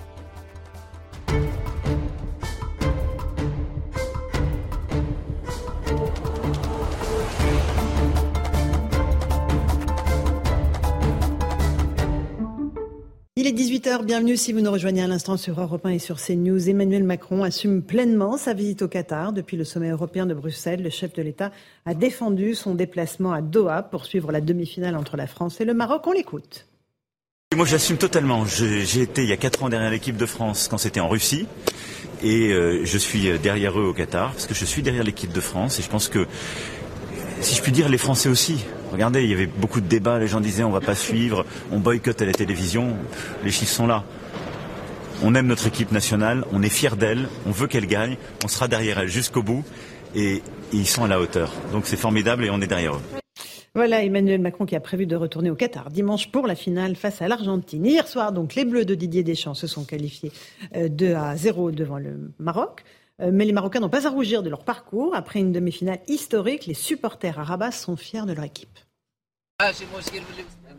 Il 13.41 13.47
est 13.47 13.53
18h, 13.53 14.05
bienvenue 14.05 14.37
si 14.37 14.53
vous 14.53 14.61
nous 14.61 14.71
rejoignez 14.71 15.01
à 15.01 15.07
l'instant 15.07 15.35
sur 15.35 15.59
Europe 15.59 15.83
1 15.83 15.89
et 15.89 15.99
sur 15.99 16.17
CNews. 16.17 16.69
Emmanuel 16.69 17.03
Macron 17.03 17.41
assume 17.41 17.81
pleinement 17.81 18.37
sa 18.37 18.53
visite 18.53 18.83
au 18.83 18.87
Qatar. 18.87 19.33
Depuis 19.33 19.57
le 19.57 19.63
sommet 19.63 19.89
européen 19.89 20.27
de 20.27 20.35
Bruxelles, 20.35 20.83
le 20.83 20.91
chef 20.91 21.13
de 21.13 21.23
l'État 21.23 21.51
a 21.87 21.95
défendu 21.95 22.53
son 22.53 22.75
déplacement 22.75 23.31
à 23.31 23.41
Doha 23.41 23.81
pour 23.81 24.05
suivre 24.05 24.31
la 24.31 24.41
demi-finale 24.41 24.95
entre 24.95 25.17
la 25.17 25.25
France 25.25 25.59
et 25.59 25.65
le 25.65 25.73
Maroc. 25.73 26.05
On 26.05 26.11
l'écoute. 26.11 26.67
Moi 27.53 27.65
j'assume 27.65 27.97
totalement. 27.97 28.45
J'ai 28.45 29.01
été 29.01 29.23
il 29.23 29.29
y 29.29 29.33
a 29.33 29.37
4 29.37 29.63
ans 29.63 29.69
derrière 29.69 29.91
l'équipe 29.91 30.15
de 30.15 30.25
France 30.25 30.69
quand 30.71 30.77
c'était 30.77 31.01
en 31.01 31.09
Russie. 31.09 31.47
Et 32.23 32.53
euh, 32.53 32.85
je 32.85 32.97
suis 32.97 33.37
derrière 33.39 33.77
eux 33.77 33.83
au 33.83 33.93
Qatar, 33.93 34.31
parce 34.31 34.45
que 34.45 34.53
je 34.53 34.63
suis 34.63 34.81
derrière 34.81 35.03
l'équipe 35.03 35.33
de 35.33 35.41
France. 35.41 35.77
Et 35.77 35.81
je 35.81 35.89
pense 35.89 36.07
que, 36.07 36.27
si 37.41 37.55
je 37.55 37.61
puis 37.61 37.73
dire, 37.73 37.89
les 37.89 37.97
Français 37.97 38.29
aussi. 38.29 38.63
Regardez, 38.93 39.23
il 39.23 39.29
y 39.29 39.33
avait 39.33 39.47
beaucoup 39.47 39.81
de 39.81 39.87
débats, 39.87 40.17
les 40.17 40.27
gens 40.27 40.39
disaient 40.39 40.63
on 40.63 40.71
va 40.71 40.79
pas 40.79 40.95
suivre, 40.95 41.45
on 41.71 41.79
boycotte 41.79 42.21
la 42.21 42.31
télévision, 42.31 42.95
les 43.43 43.51
chiffres 43.51 43.73
sont 43.73 43.87
là. 43.87 44.05
On 45.21 45.35
aime 45.35 45.47
notre 45.47 45.67
équipe 45.67 45.91
nationale, 45.91 46.45
on 46.53 46.63
est 46.63 46.69
fier 46.69 46.95
d'elle, 46.95 47.27
on 47.45 47.51
veut 47.51 47.67
qu'elle 47.67 47.85
gagne, 47.85 48.17
on 48.43 48.47
sera 48.47 48.67
derrière 48.67 48.99
elle 48.99 49.09
jusqu'au 49.09 49.43
bout 49.43 49.63
et, 50.15 50.41
ils 50.73 50.87
sont 50.87 51.03
à 51.03 51.07
la 51.07 51.19
hauteur. 51.19 51.51
Donc 51.73 51.83
c'est 51.85 51.97
formidable 51.97 52.45
et 52.45 52.49
on 52.49 52.61
est 52.61 52.67
derrière 52.67 52.95
eux. 52.95 53.01
Voilà 53.73 54.03
Emmanuel 54.03 54.41
Macron 54.41 54.65
qui 54.65 54.75
a 54.75 54.81
prévu 54.81 55.05
de 55.05 55.15
retourner 55.15 55.49
au 55.49 55.55
Qatar 55.55 55.91
dimanche 55.91 56.29
pour 56.29 56.45
la 56.45 56.55
finale 56.55 56.97
face 56.97 57.21
à 57.21 57.29
l'Argentine. 57.29 57.85
Hier 57.85 58.05
soir, 58.05 58.33
donc, 58.33 58.55
les 58.55 58.65
Bleus 58.65 58.83
de 58.83 58.95
Didier 58.95 59.23
Deschamps 59.23 59.53
se 59.53 59.65
sont 59.65 59.85
qualifiés 59.85 60.33
2 60.75 61.05
euh, 61.05 61.17
à 61.17 61.37
0 61.37 61.71
devant 61.71 61.97
le 61.97 62.33
Maroc. 62.37 62.83
Euh, 63.21 63.29
mais 63.31 63.45
les 63.45 63.53
Marocains 63.53 63.79
n'ont 63.79 63.89
pas 63.89 64.07
à 64.07 64.09
rougir 64.09 64.43
de 64.43 64.49
leur 64.49 64.65
parcours. 64.65 65.15
Après 65.15 65.39
une 65.39 65.53
demi-finale 65.53 65.99
historique, 66.07 66.65
les 66.65 66.73
supporters 66.73 67.39
à 67.39 67.43
Rabat 67.43 67.71
sont 67.71 67.95
fiers 67.95 68.25
de 68.25 68.33
leur 68.33 68.43
équipe. 68.43 68.77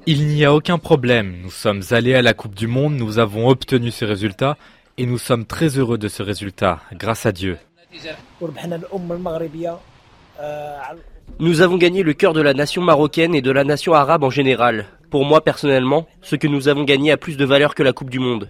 Il 0.07 0.27
n'y 0.27 0.45
a 0.45 0.53
aucun 0.53 0.79
problème. 0.79 1.41
Nous 1.43 1.51
sommes 1.51 1.83
allés 1.93 2.15
à 2.15 2.21
la 2.21 2.35
Coupe 2.35 2.55
du 2.55 2.67
Monde, 2.67 2.97
nous 2.97 3.19
avons 3.19 3.49
obtenu 3.49 3.91
ce 3.91 4.05
résultat 4.05 4.59
et 4.99 5.07
nous 5.07 5.19
sommes 5.19 5.47
très 5.47 5.79
heureux 5.79 5.97
de 5.97 6.09
ce 6.09 6.23
résultat, 6.23 6.81
grâce 6.93 7.25
à 7.25 7.33
Dieu. 7.33 7.57
Nous 11.39 11.61
avons 11.61 11.77
gagné 11.77 12.03
le 12.03 12.15
cœur 12.15 12.33
de 12.33 12.41
la 12.41 12.55
nation 12.55 12.83
marocaine 12.83 13.35
et 13.35 13.43
de 13.43 13.51
la 13.51 13.65
nation 13.65 13.95
arabe 13.95 14.25
en 14.25 14.31
général. 14.31 14.87
Pour 15.11 15.25
moi 15.25 15.43
personnellement, 15.43 16.07
ce 16.21 16.37
que 16.37 16.47
nous 16.47 16.69
avons 16.69 16.85
gagné 16.85 17.13
a 17.13 17.17
plus 17.17 17.37
de 17.37 17.45
valeur 17.45 17.75
que 17.75 17.83
la 17.83 17.93
Coupe 17.93 18.11
du 18.11 18.19
Monde. 18.19 18.49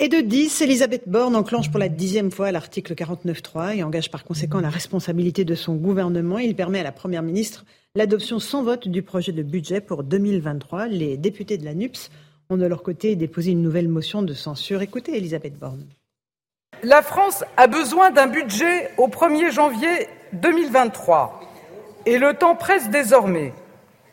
Et 0.00 0.08
de 0.08 0.20
10, 0.20 0.60
Elisabeth 0.60 1.08
Borne 1.08 1.34
enclenche 1.34 1.70
pour 1.70 1.80
la 1.80 1.88
dixième 1.88 2.30
fois 2.30 2.52
l'article 2.52 2.94
49.3 2.94 3.76
et 3.76 3.82
engage 3.82 4.10
par 4.10 4.24
conséquent 4.24 4.60
la 4.60 4.70
responsabilité 4.70 5.44
de 5.44 5.54
son 5.54 5.74
gouvernement. 5.74 6.38
Il 6.38 6.54
permet 6.54 6.80
à 6.80 6.84
la 6.84 6.92
Première 6.92 7.22
ministre 7.22 7.64
l'adoption 7.96 8.38
sans 8.38 8.62
vote 8.62 8.86
du 8.86 9.02
projet 9.02 9.32
de 9.32 9.42
budget 9.42 9.80
pour 9.80 10.04
2023. 10.04 10.86
Les 10.86 11.16
députés 11.16 11.58
de 11.58 11.64
la 11.64 11.74
NUPS 11.74 12.10
ont 12.48 12.56
de 12.56 12.66
leur 12.66 12.82
côté 12.82 13.16
déposé 13.16 13.50
une 13.50 13.62
nouvelle 13.62 13.88
motion 13.88 14.22
de 14.22 14.34
censure. 14.34 14.82
Écoutez 14.82 15.16
Elisabeth 15.16 15.58
Borne. 15.58 15.84
La 16.84 17.02
France 17.02 17.44
a 17.56 17.66
besoin 17.66 18.10
d'un 18.12 18.28
budget 18.28 18.92
au 18.98 19.08
1er 19.08 19.50
janvier 19.50 20.08
2023 20.32 21.40
et 22.06 22.18
le 22.18 22.34
temps 22.34 22.54
presse 22.54 22.88
désormais. 22.88 23.52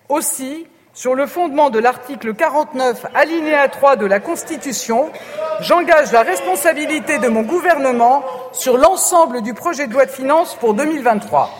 Aussi, 0.09 0.65
sur 0.91 1.13
le 1.13 1.27
fondement 1.27 1.69
de 1.69 1.77
l'article 1.77 2.33
49, 2.33 3.05
alinéa 3.13 3.67
3 3.67 3.97
de 3.97 4.07
la 4.07 4.19
Constitution, 4.19 5.11
j'engage 5.59 6.11
la 6.11 6.23
responsabilité 6.23 7.19
de 7.19 7.27
mon 7.27 7.43
gouvernement 7.43 8.23
sur 8.51 8.77
l'ensemble 8.77 9.43
du 9.43 9.53
projet 9.53 9.85
de 9.85 9.93
loi 9.93 10.07
de 10.07 10.11
finances 10.11 10.55
pour 10.55 10.73
2023. 10.73 11.51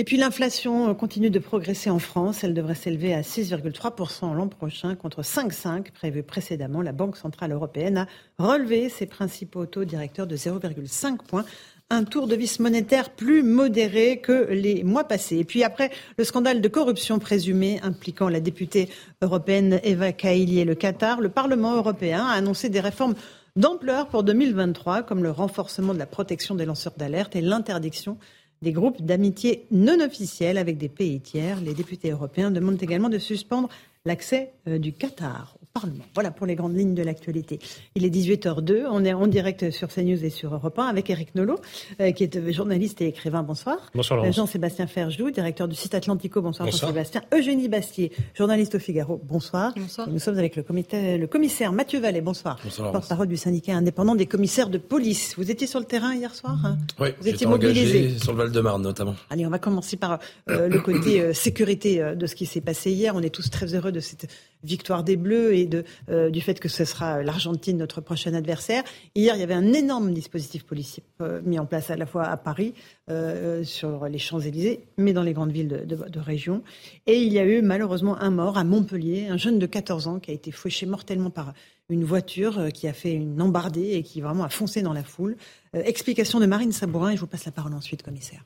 Et 0.00 0.04
puis 0.04 0.16
l'inflation 0.16 0.92
continue 0.96 1.30
de 1.30 1.38
progresser 1.38 1.88
en 1.88 2.00
France. 2.00 2.42
Elle 2.42 2.52
devrait 2.52 2.74
s'élever 2.74 3.14
à 3.14 3.20
6,3% 3.20 4.34
l'an 4.34 4.48
prochain 4.48 4.96
contre 4.96 5.22
5,5% 5.22 5.92
prévu 5.92 6.24
précédemment. 6.24 6.82
La 6.82 6.90
Banque 6.90 7.16
Centrale 7.16 7.52
Européenne 7.52 7.98
a 7.98 8.08
relevé 8.38 8.88
ses 8.88 9.06
principaux 9.06 9.66
taux 9.66 9.84
directeurs 9.84 10.26
de 10.26 10.36
0,5 10.36 11.18
points 11.18 11.44
un 11.90 12.02
tour 12.02 12.26
de 12.26 12.34
vis 12.34 12.58
monétaire 12.58 13.10
plus 13.10 13.44
modéré 13.44 14.18
que 14.18 14.48
les 14.50 14.82
mois 14.82 15.04
passés. 15.04 15.36
Et 15.36 15.44
puis 15.44 15.62
après 15.62 15.92
le 16.18 16.24
scandale 16.24 16.60
de 16.60 16.68
corruption 16.68 17.20
présumé 17.20 17.78
impliquant 17.84 18.28
la 18.28 18.40
députée 18.40 18.88
européenne 19.22 19.78
Eva 19.84 20.10
Kaili 20.10 20.58
et 20.58 20.64
le 20.64 20.74
Qatar, 20.74 21.20
le 21.20 21.28
Parlement 21.28 21.76
européen 21.76 22.26
a 22.26 22.32
annoncé 22.32 22.68
des 22.68 22.80
réformes 22.80 23.14
d'ampleur 23.54 24.08
pour 24.08 24.24
2023, 24.24 25.04
comme 25.04 25.22
le 25.22 25.30
renforcement 25.30 25.94
de 25.94 26.00
la 26.00 26.06
protection 26.06 26.56
des 26.56 26.64
lanceurs 26.64 26.94
d'alerte 26.96 27.36
et 27.36 27.40
l'interdiction 27.40 28.18
des 28.64 28.72
groupes 28.72 29.00
d'amitié 29.02 29.66
non 29.70 30.00
officiels 30.00 30.58
avec 30.58 30.76
des 30.76 30.88
pays 30.88 31.20
tiers. 31.20 31.60
Les 31.60 31.74
députés 31.74 32.10
européens 32.10 32.50
demandent 32.50 32.82
également 32.82 33.08
de 33.08 33.18
suspendre 33.18 33.68
l'accès 34.04 34.52
euh, 34.66 34.78
du 34.78 34.92
Qatar 34.92 35.56
Parlement. 35.74 36.04
Voilà 36.14 36.30
pour 36.30 36.46
les 36.46 36.54
grandes 36.54 36.78
lignes 36.78 36.94
de 36.94 37.02
l'actualité. 37.02 37.58
Il 37.96 38.04
est 38.04 38.08
18h02, 38.08 38.84
on 38.88 39.04
est 39.04 39.12
en 39.12 39.26
direct 39.26 39.72
sur 39.72 39.88
CNews 39.88 40.24
et 40.24 40.30
sur 40.30 40.54
Europe 40.54 40.78
1 40.78 40.84
avec 40.84 41.10
Eric 41.10 41.34
Nolot, 41.34 41.58
euh, 42.00 42.12
qui 42.12 42.22
est 42.22 42.52
journaliste 42.52 43.00
et 43.00 43.08
écrivain. 43.08 43.42
Bonsoir. 43.42 43.78
Bonsoir 43.92 44.22
euh, 44.22 44.30
Jean-Sébastien 44.30 44.86
Ferjou, 44.86 45.32
directeur 45.32 45.66
du 45.66 45.74
site 45.74 45.92
Atlantico. 45.96 46.40
Bonsoir, 46.40 46.70
Jean-Sébastien. 46.70 47.22
Eugénie 47.34 47.66
Bastier, 47.66 48.12
journaliste 48.34 48.76
au 48.76 48.78
Figaro. 48.78 49.20
Bonsoir. 49.24 49.72
Bonsoir. 49.76 50.08
nous 50.08 50.20
sommes 50.20 50.38
avec 50.38 50.54
le, 50.54 50.62
comité, 50.62 51.18
le 51.18 51.26
commissaire 51.26 51.72
Mathieu 51.72 51.98
Vallée. 51.98 52.20
Bonsoir. 52.20 52.56
Bonsoir. 52.62 52.92
Porte-parole 52.92 53.26
du 53.26 53.36
syndicat 53.36 53.74
indépendant 53.74 54.14
des 54.14 54.26
commissaires 54.26 54.70
de 54.70 54.78
police. 54.78 55.34
Vous 55.36 55.50
étiez 55.50 55.66
sur 55.66 55.80
le 55.80 55.86
terrain 55.86 56.14
hier 56.14 56.36
soir 56.36 56.56
hein? 56.64 56.78
Oui, 57.00 57.08
vous 57.20 57.26
étiez 57.26 57.48
mobilisé 57.48 57.84
mobilisé 57.84 58.18
sur 58.20 58.30
le 58.30 58.38
Val-de-Marne 58.38 58.82
notamment. 58.82 59.16
Allez, 59.28 59.44
on 59.44 59.50
va 59.50 59.58
commencer 59.58 59.96
par 59.96 60.20
euh, 60.50 60.68
le 60.68 60.78
côté 60.78 61.34
sécurité 61.34 62.14
de 62.14 62.26
ce 62.28 62.36
qui 62.36 62.46
s'est 62.46 62.60
passé 62.60 62.92
hier. 62.92 63.16
On 63.16 63.22
est 63.22 63.34
tous 63.34 63.50
très 63.50 63.74
heureux 63.74 63.90
de 63.90 63.98
cette 63.98 64.28
victoire 64.62 65.04
des 65.04 65.16
Bleus 65.16 65.54
et 65.54 65.63
euh, 66.08 66.30
du 66.30 66.40
fait 66.40 66.60
que 66.60 66.68
ce 66.68 66.84
sera 66.84 67.22
l'Argentine 67.22 67.76
notre 67.76 68.00
prochain 68.00 68.34
adversaire. 68.34 68.82
Hier, 69.14 69.34
il 69.34 69.40
y 69.40 69.42
avait 69.42 69.54
un 69.54 69.72
énorme 69.72 70.12
dispositif 70.12 70.64
policier 70.64 71.02
euh, 71.20 71.40
mis 71.44 71.58
en 71.58 71.66
place 71.66 71.90
à 71.90 71.96
la 71.96 72.06
fois 72.06 72.24
à 72.24 72.36
Paris, 72.36 72.74
euh, 73.10 73.64
sur 73.64 74.06
les 74.06 74.18
Champs-Élysées, 74.18 74.80
mais 74.96 75.12
dans 75.12 75.22
les 75.22 75.32
grandes 75.32 75.52
villes 75.52 75.84
de, 75.86 76.18
région. 76.18 76.62
Et 77.06 77.22
il 77.22 77.32
y 77.32 77.38
a 77.38 77.44
eu 77.44 77.60
malheureusement 77.60 78.16
un 78.18 78.30
mort 78.30 78.56
à 78.56 78.64
Montpellier, 78.64 79.28
un 79.28 79.36
jeune 79.36 79.58
de 79.58 79.66
14 79.66 80.08
ans 80.08 80.18
qui 80.18 80.30
a 80.30 80.34
été 80.34 80.52
fauché 80.52 80.86
mortellement 80.86 81.30
par 81.30 81.52
une 81.90 82.04
voiture 82.04 82.72
qui 82.72 82.88
a 82.88 82.94
fait 82.94 83.12
une 83.12 83.42
embardée 83.42 83.92
et 83.92 84.02
qui 84.02 84.22
vraiment 84.22 84.44
a 84.44 84.48
foncé 84.48 84.80
dans 84.80 84.94
la 84.94 85.02
foule. 85.02 85.36
explication 85.74 86.40
de 86.40 86.46
Marine 86.46 86.72
Sabourin 86.72 87.10
et 87.10 87.16
je 87.16 87.20
vous 87.20 87.26
passe 87.26 87.44
la 87.44 87.52
parole 87.52 87.74
ensuite, 87.74 88.02
commissaire. 88.02 88.42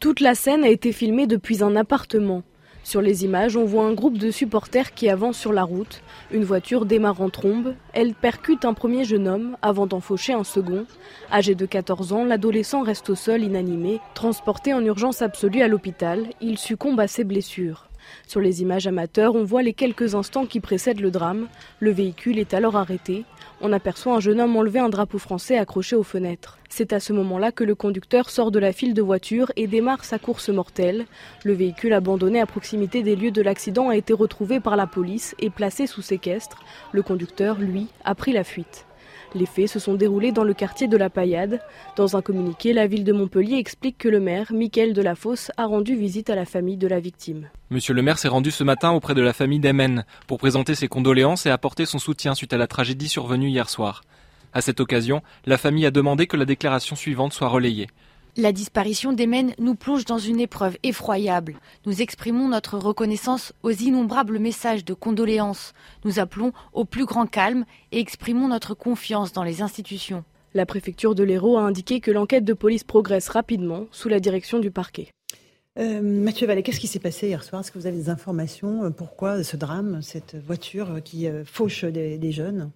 Toute 0.00 0.20
la 0.20 0.34
scène 0.34 0.64
a 0.64 0.68
été 0.68 0.92
filmée 0.92 1.26
depuis 1.26 1.62
un 1.62 1.76
appartement. 1.76 2.42
Sur 2.84 3.00
les 3.00 3.24
images, 3.24 3.56
on 3.56 3.64
voit 3.64 3.86
un 3.86 3.94
groupe 3.94 4.18
de 4.18 4.30
supporters 4.30 4.92
qui 4.92 5.08
avance 5.08 5.38
sur 5.38 5.54
la 5.54 5.64
route. 5.64 6.02
Une 6.30 6.44
voiture 6.44 6.84
démarre 6.84 7.22
en 7.22 7.30
trombe. 7.30 7.74
Elle 7.94 8.12
percute 8.12 8.66
un 8.66 8.74
premier 8.74 9.04
jeune 9.04 9.26
homme 9.26 9.56
avant 9.62 9.86
d'en 9.86 10.00
faucher 10.00 10.34
un 10.34 10.44
second. 10.44 10.84
Âgé 11.32 11.54
de 11.54 11.64
14 11.64 12.12
ans, 12.12 12.24
l'adolescent 12.26 12.82
reste 12.82 13.08
au 13.08 13.14
sol 13.14 13.42
inanimé. 13.42 14.00
Transporté 14.12 14.74
en 14.74 14.84
urgence 14.84 15.22
absolue 15.22 15.62
à 15.62 15.68
l'hôpital, 15.68 16.26
il 16.42 16.58
succombe 16.58 17.00
à 17.00 17.08
ses 17.08 17.24
blessures. 17.24 17.88
Sur 18.26 18.40
les 18.40 18.62
images 18.62 18.86
amateurs, 18.86 19.34
on 19.34 19.44
voit 19.44 19.62
les 19.62 19.74
quelques 19.74 20.14
instants 20.14 20.46
qui 20.46 20.60
précèdent 20.60 21.00
le 21.00 21.10
drame. 21.10 21.48
Le 21.80 21.90
véhicule 21.90 22.38
est 22.38 22.54
alors 22.54 22.76
arrêté. 22.76 23.24
On 23.60 23.72
aperçoit 23.72 24.14
un 24.14 24.20
jeune 24.20 24.40
homme 24.40 24.56
enlever 24.56 24.80
un 24.80 24.88
drapeau 24.88 25.18
français 25.18 25.56
accroché 25.56 25.96
aux 25.96 26.02
fenêtres. 26.02 26.58
C'est 26.68 26.92
à 26.92 27.00
ce 27.00 27.12
moment-là 27.12 27.52
que 27.52 27.64
le 27.64 27.74
conducteur 27.74 28.30
sort 28.30 28.50
de 28.50 28.58
la 28.58 28.72
file 28.72 28.94
de 28.94 29.02
voitures 29.02 29.52
et 29.56 29.66
démarre 29.66 30.04
sa 30.04 30.18
course 30.18 30.48
mortelle. 30.48 31.06
Le 31.44 31.52
véhicule 31.52 31.92
abandonné 31.92 32.40
à 32.40 32.46
proximité 32.46 33.02
des 33.02 33.16
lieux 33.16 33.30
de 33.30 33.42
l'accident 33.42 33.88
a 33.88 33.96
été 33.96 34.12
retrouvé 34.12 34.60
par 34.60 34.76
la 34.76 34.86
police 34.86 35.34
et 35.38 35.50
placé 35.50 35.86
sous 35.86 36.02
séquestre. 36.02 36.62
Le 36.92 37.02
conducteur, 37.02 37.58
lui, 37.58 37.88
a 38.04 38.14
pris 38.14 38.32
la 38.32 38.44
fuite. 38.44 38.86
Les 39.36 39.46
faits 39.46 39.68
se 39.68 39.80
sont 39.80 39.94
déroulés 39.94 40.30
dans 40.30 40.44
le 40.44 40.54
quartier 40.54 40.86
de 40.86 40.96
la 40.96 41.10
Paillade. 41.10 41.60
Dans 41.96 42.16
un 42.16 42.22
communiqué, 42.22 42.72
la 42.72 42.86
ville 42.86 43.02
de 43.02 43.12
Montpellier 43.12 43.56
explique 43.56 43.98
que 43.98 44.08
le 44.08 44.20
maire, 44.20 44.52
Michael 44.52 44.92
Delafosse, 44.92 45.50
a 45.56 45.66
rendu 45.66 45.96
visite 45.96 46.30
à 46.30 46.36
la 46.36 46.44
famille 46.44 46.76
de 46.76 46.86
la 46.86 47.00
victime. 47.00 47.48
Monsieur 47.70 47.94
le 47.94 48.02
maire 48.02 48.18
s'est 48.18 48.28
rendu 48.28 48.52
ce 48.52 48.62
matin 48.62 48.92
auprès 48.92 49.14
de 49.14 49.22
la 49.22 49.32
famille 49.32 49.58
d'Emen 49.58 50.04
pour 50.28 50.38
présenter 50.38 50.76
ses 50.76 50.86
condoléances 50.86 51.46
et 51.46 51.50
apporter 51.50 51.84
son 51.84 51.98
soutien 51.98 52.36
suite 52.36 52.52
à 52.52 52.58
la 52.58 52.68
tragédie 52.68 53.08
survenue 53.08 53.48
hier 53.48 53.68
soir. 53.68 54.02
À 54.52 54.60
cette 54.60 54.78
occasion, 54.78 55.20
la 55.46 55.58
famille 55.58 55.84
a 55.84 55.90
demandé 55.90 56.28
que 56.28 56.36
la 56.36 56.44
déclaration 56.44 56.94
suivante 56.94 57.32
soit 57.32 57.48
relayée. 57.48 57.88
La 58.36 58.50
disparition 58.50 59.12
d'Emen 59.12 59.54
nous 59.60 59.76
plonge 59.76 60.04
dans 60.06 60.18
une 60.18 60.40
épreuve 60.40 60.76
effroyable. 60.82 61.54
Nous 61.86 62.02
exprimons 62.02 62.48
notre 62.48 62.78
reconnaissance 62.78 63.52
aux 63.62 63.70
innombrables 63.70 64.40
messages 64.40 64.84
de 64.84 64.92
condoléances. 64.92 65.72
Nous 66.04 66.18
appelons 66.18 66.52
au 66.72 66.84
plus 66.84 67.04
grand 67.04 67.26
calme 67.26 67.64
et 67.92 68.00
exprimons 68.00 68.48
notre 68.48 68.74
confiance 68.74 69.32
dans 69.32 69.44
les 69.44 69.62
institutions. 69.62 70.24
La 70.52 70.66
préfecture 70.66 71.14
de 71.14 71.22
l'Hérault 71.22 71.58
a 71.58 71.62
indiqué 71.62 72.00
que 72.00 72.10
l'enquête 72.10 72.44
de 72.44 72.54
police 72.54 72.82
progresse 72.82 73.28
rapidement 73.28 73.86
sous 73.92 74.08
la 74.08 74.18
direction 74.18 74.58
du 74.58 74.72
parquet. 74.72 75.10
Euh, 75.78 76.02
Mathieu 76.02 76.48
Vallée, 76.48 76.64
qu'est-ce 76.64 76.80
qui 76.80 76.88
s'est 76.88 76.98
passé 76.98 77.28
hier 77.28 77.44
soir? 77.44 77.60
Est-ce 77.60 77.70
que 77.70 77.78
vous 77.78 77.86
avez 77.86 77.96
des 77.96 78.08
informations 78.08 78.90
Pourquoi 78.90 79.44
ce 79.44 79.56
drame, 79.56 80.02
cette 80.02 80.34
voiture 80.44 81.00
qui 81.04 81.28
fauche 81.44 81.84
des, 81.84 82.18
des 82.18 82.32
jeunes? 82.32 82.72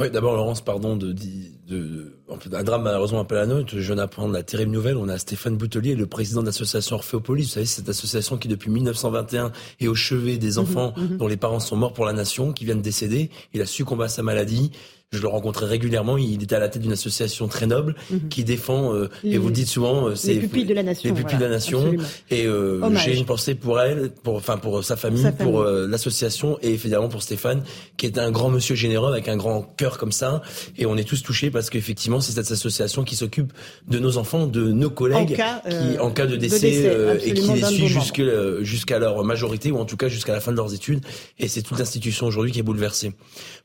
Oui, 0.00 0.10
d'abord, 0.10 0.34
Laurence, 0.34 0.60
pardon, 0.62 0.96
de, 0.96 1.12
de, 1.12 1.22
de, 1.68 2.56
un 2.56 2.64
drame 2.64 2.82
malheureusement 2.82 3.20
appelle 3.20 3.38
à 3.38 3.46
note. 3.46 3.70
Je 3.70 3.78
viens 3.78 3.96
d'apprendre 3.96 4.32
la 4.32 4.42
terrible 4.42 4.72
nouvelle. 4.72 4.96
On 4.96 5.08
a 5.08 5.18
Stéphane 5.18 5.56
Boutelier, 5.56 5.94
le 5.94 6.06
président 6.06 6.40
de 6.40 6.46
l'association 6.46 6.96
Orphéopolis. 6.96 7.44
Vous 7.44 7.50
savez, 7.50 7.66
cette 7.66 7.88
association 7.88 8.38
qui, 8.38 8.48
depuis 8.48 8.70
1921, 8.70 9.52
est 9.80 9.86
au 9.86 9.94
chevet 9.94 10.38
des 10.38 10.58
enfants 10.58 10.92
mmh, 10.96 11.02
mmh. 11.02 11.16
dont 11.18 11.28
les 11.28 11.36
parents 11.36 11.60
sont 11.60 11.76
morts 11.76 11.92
pour 11.92 12.04
la 12.04 12.12
nation, 12.12 12.52
qui 12.52 12.64
viennent 12.64 12.78
de 12.78 12.82
décéder. 12.82 13.30
Il 13.52 13.60
a 13.62 13.66
succombé 13.66 14.04
à 14.04 14.08
sa 14.08 14.22
maladie. 14.22 14.72
Je 15.12 15.20
le 15.20 15.28
rencontrais 15.28 15.66
régulièrement. 15.66 16.18
Il 16.18 16.42
était 16.42 16.56
à 16.56 16.58
la 16.58 16.68
tête 16.68 16.82
d'une 16.82 16.92
association 16.92 17.46
très 17.46 17.66
noble 17.66 17.94
mmh. 18.10 18.16
qui 18.28 18.44
défend, 18.44 18.94
euh, 18.94 19.08
les, 19.22 19.34
et 19.34 19.38
vous 19.38 19.48
le 19.48 19.54
dites 19.54 19.68
souvent, 19.68 20.08
euh, 20.08 20.14
c'est 20.14 20.34
les 20.34 20.40
pupilles 20.40 20.64
de 20.64 20.74
la 20.74 20.82
nation. 20.82 21.08
Les 21.08 21.14
pupilles 21.14 21.36
voilà, 21.36 21.46
de 21.46 21.50
la 21.50 21.56
nation. 21.56 21.78
Absolument. 21.78 22.04
Et 22.30 22.46
euh, 22.46 22.96
j'ai 22.96 23.16
une 23.16 23.24
pensée 23.24 23.54
pour 23.54 23.80
elle, 23.80 24.10
pour, 24.10 24.36
enfin 24.36 24.58
pour 24.58 24.82
sa 24.82 24.96
famille, 24.96 25.22
Sa 25.22 25.32
pour 25.32 25.60
euh, 25.60 25.86
l'association 25.86 26.58
et 26.62 26.70
évidemment 26.70 27.08
pour 27.08 27.22
Stéphane, 27.22 27.62
qui 27.96 28.06
est 28.06 28.18
un 28.18 28.30
grand 28.30 28.50
monsieur 28.50 28.74
généreux 28.74 29.12
avec 29.12 29.28
un 29.28 29.36
grand 29.36 29.62
cœur 29.76 29.98
comme 29.98 30.12
ça. 30.12 30.42
Et 30.76 30.86
on 30.86 30.96
est 30.96 31.04
tous 31.04 31.22
touchés 31.22 31.50
parce 31.50 31.70
qu'effectivement, 31.70 32.20
c'est 32.20 32.32
cette 32.32 32.50
association 32.50 33.04
qui 33.04 33.14
s'occupe 33.14 33.52
de 33.88 33.98
nos 33.98 34.16
enfants, 34.16 34.46
de 34.46 34.72
nos 34.72 34.90
collègues, 34.90 35.32
En 35.32 35.36
cas, 35.36 35.62
euh, 35.66 35.92
qui, 35.92 35.98
en 35.98 36.10
cas 36.10 36.26
de 36.26 36.32
de 36.32 36.36
décès, 36.36 36.86
euh, 36.86 37.18
et 37.22 37.34
qui 37.34 37.52
les 37.52 37.62
suit 37.62 38.20
euh, 38.20 38.62
jusqu'à 38.64 38.98
leur 38.98 39.22
majorité 39.24 39.70
ou 39.70 39.78
en 39.78 39.84
tout 39.84 39.96
cas 39.96 40.08
jusqu'à 40.08 40.32
la 40.32 40.40
fin 40.40 40.50
de 40.50 40.56
leurs 40.56 40.74
études. 40.74 41.04
Et 41.38 41.48
c'est 41.48 41.62
toute 41.62 41.78
l'institution 41.78 42.26
aujourd'hui 42.26 42.52
qui 42.52 42.58
est 42.58 42.64
bouleversée. 42.64 43.12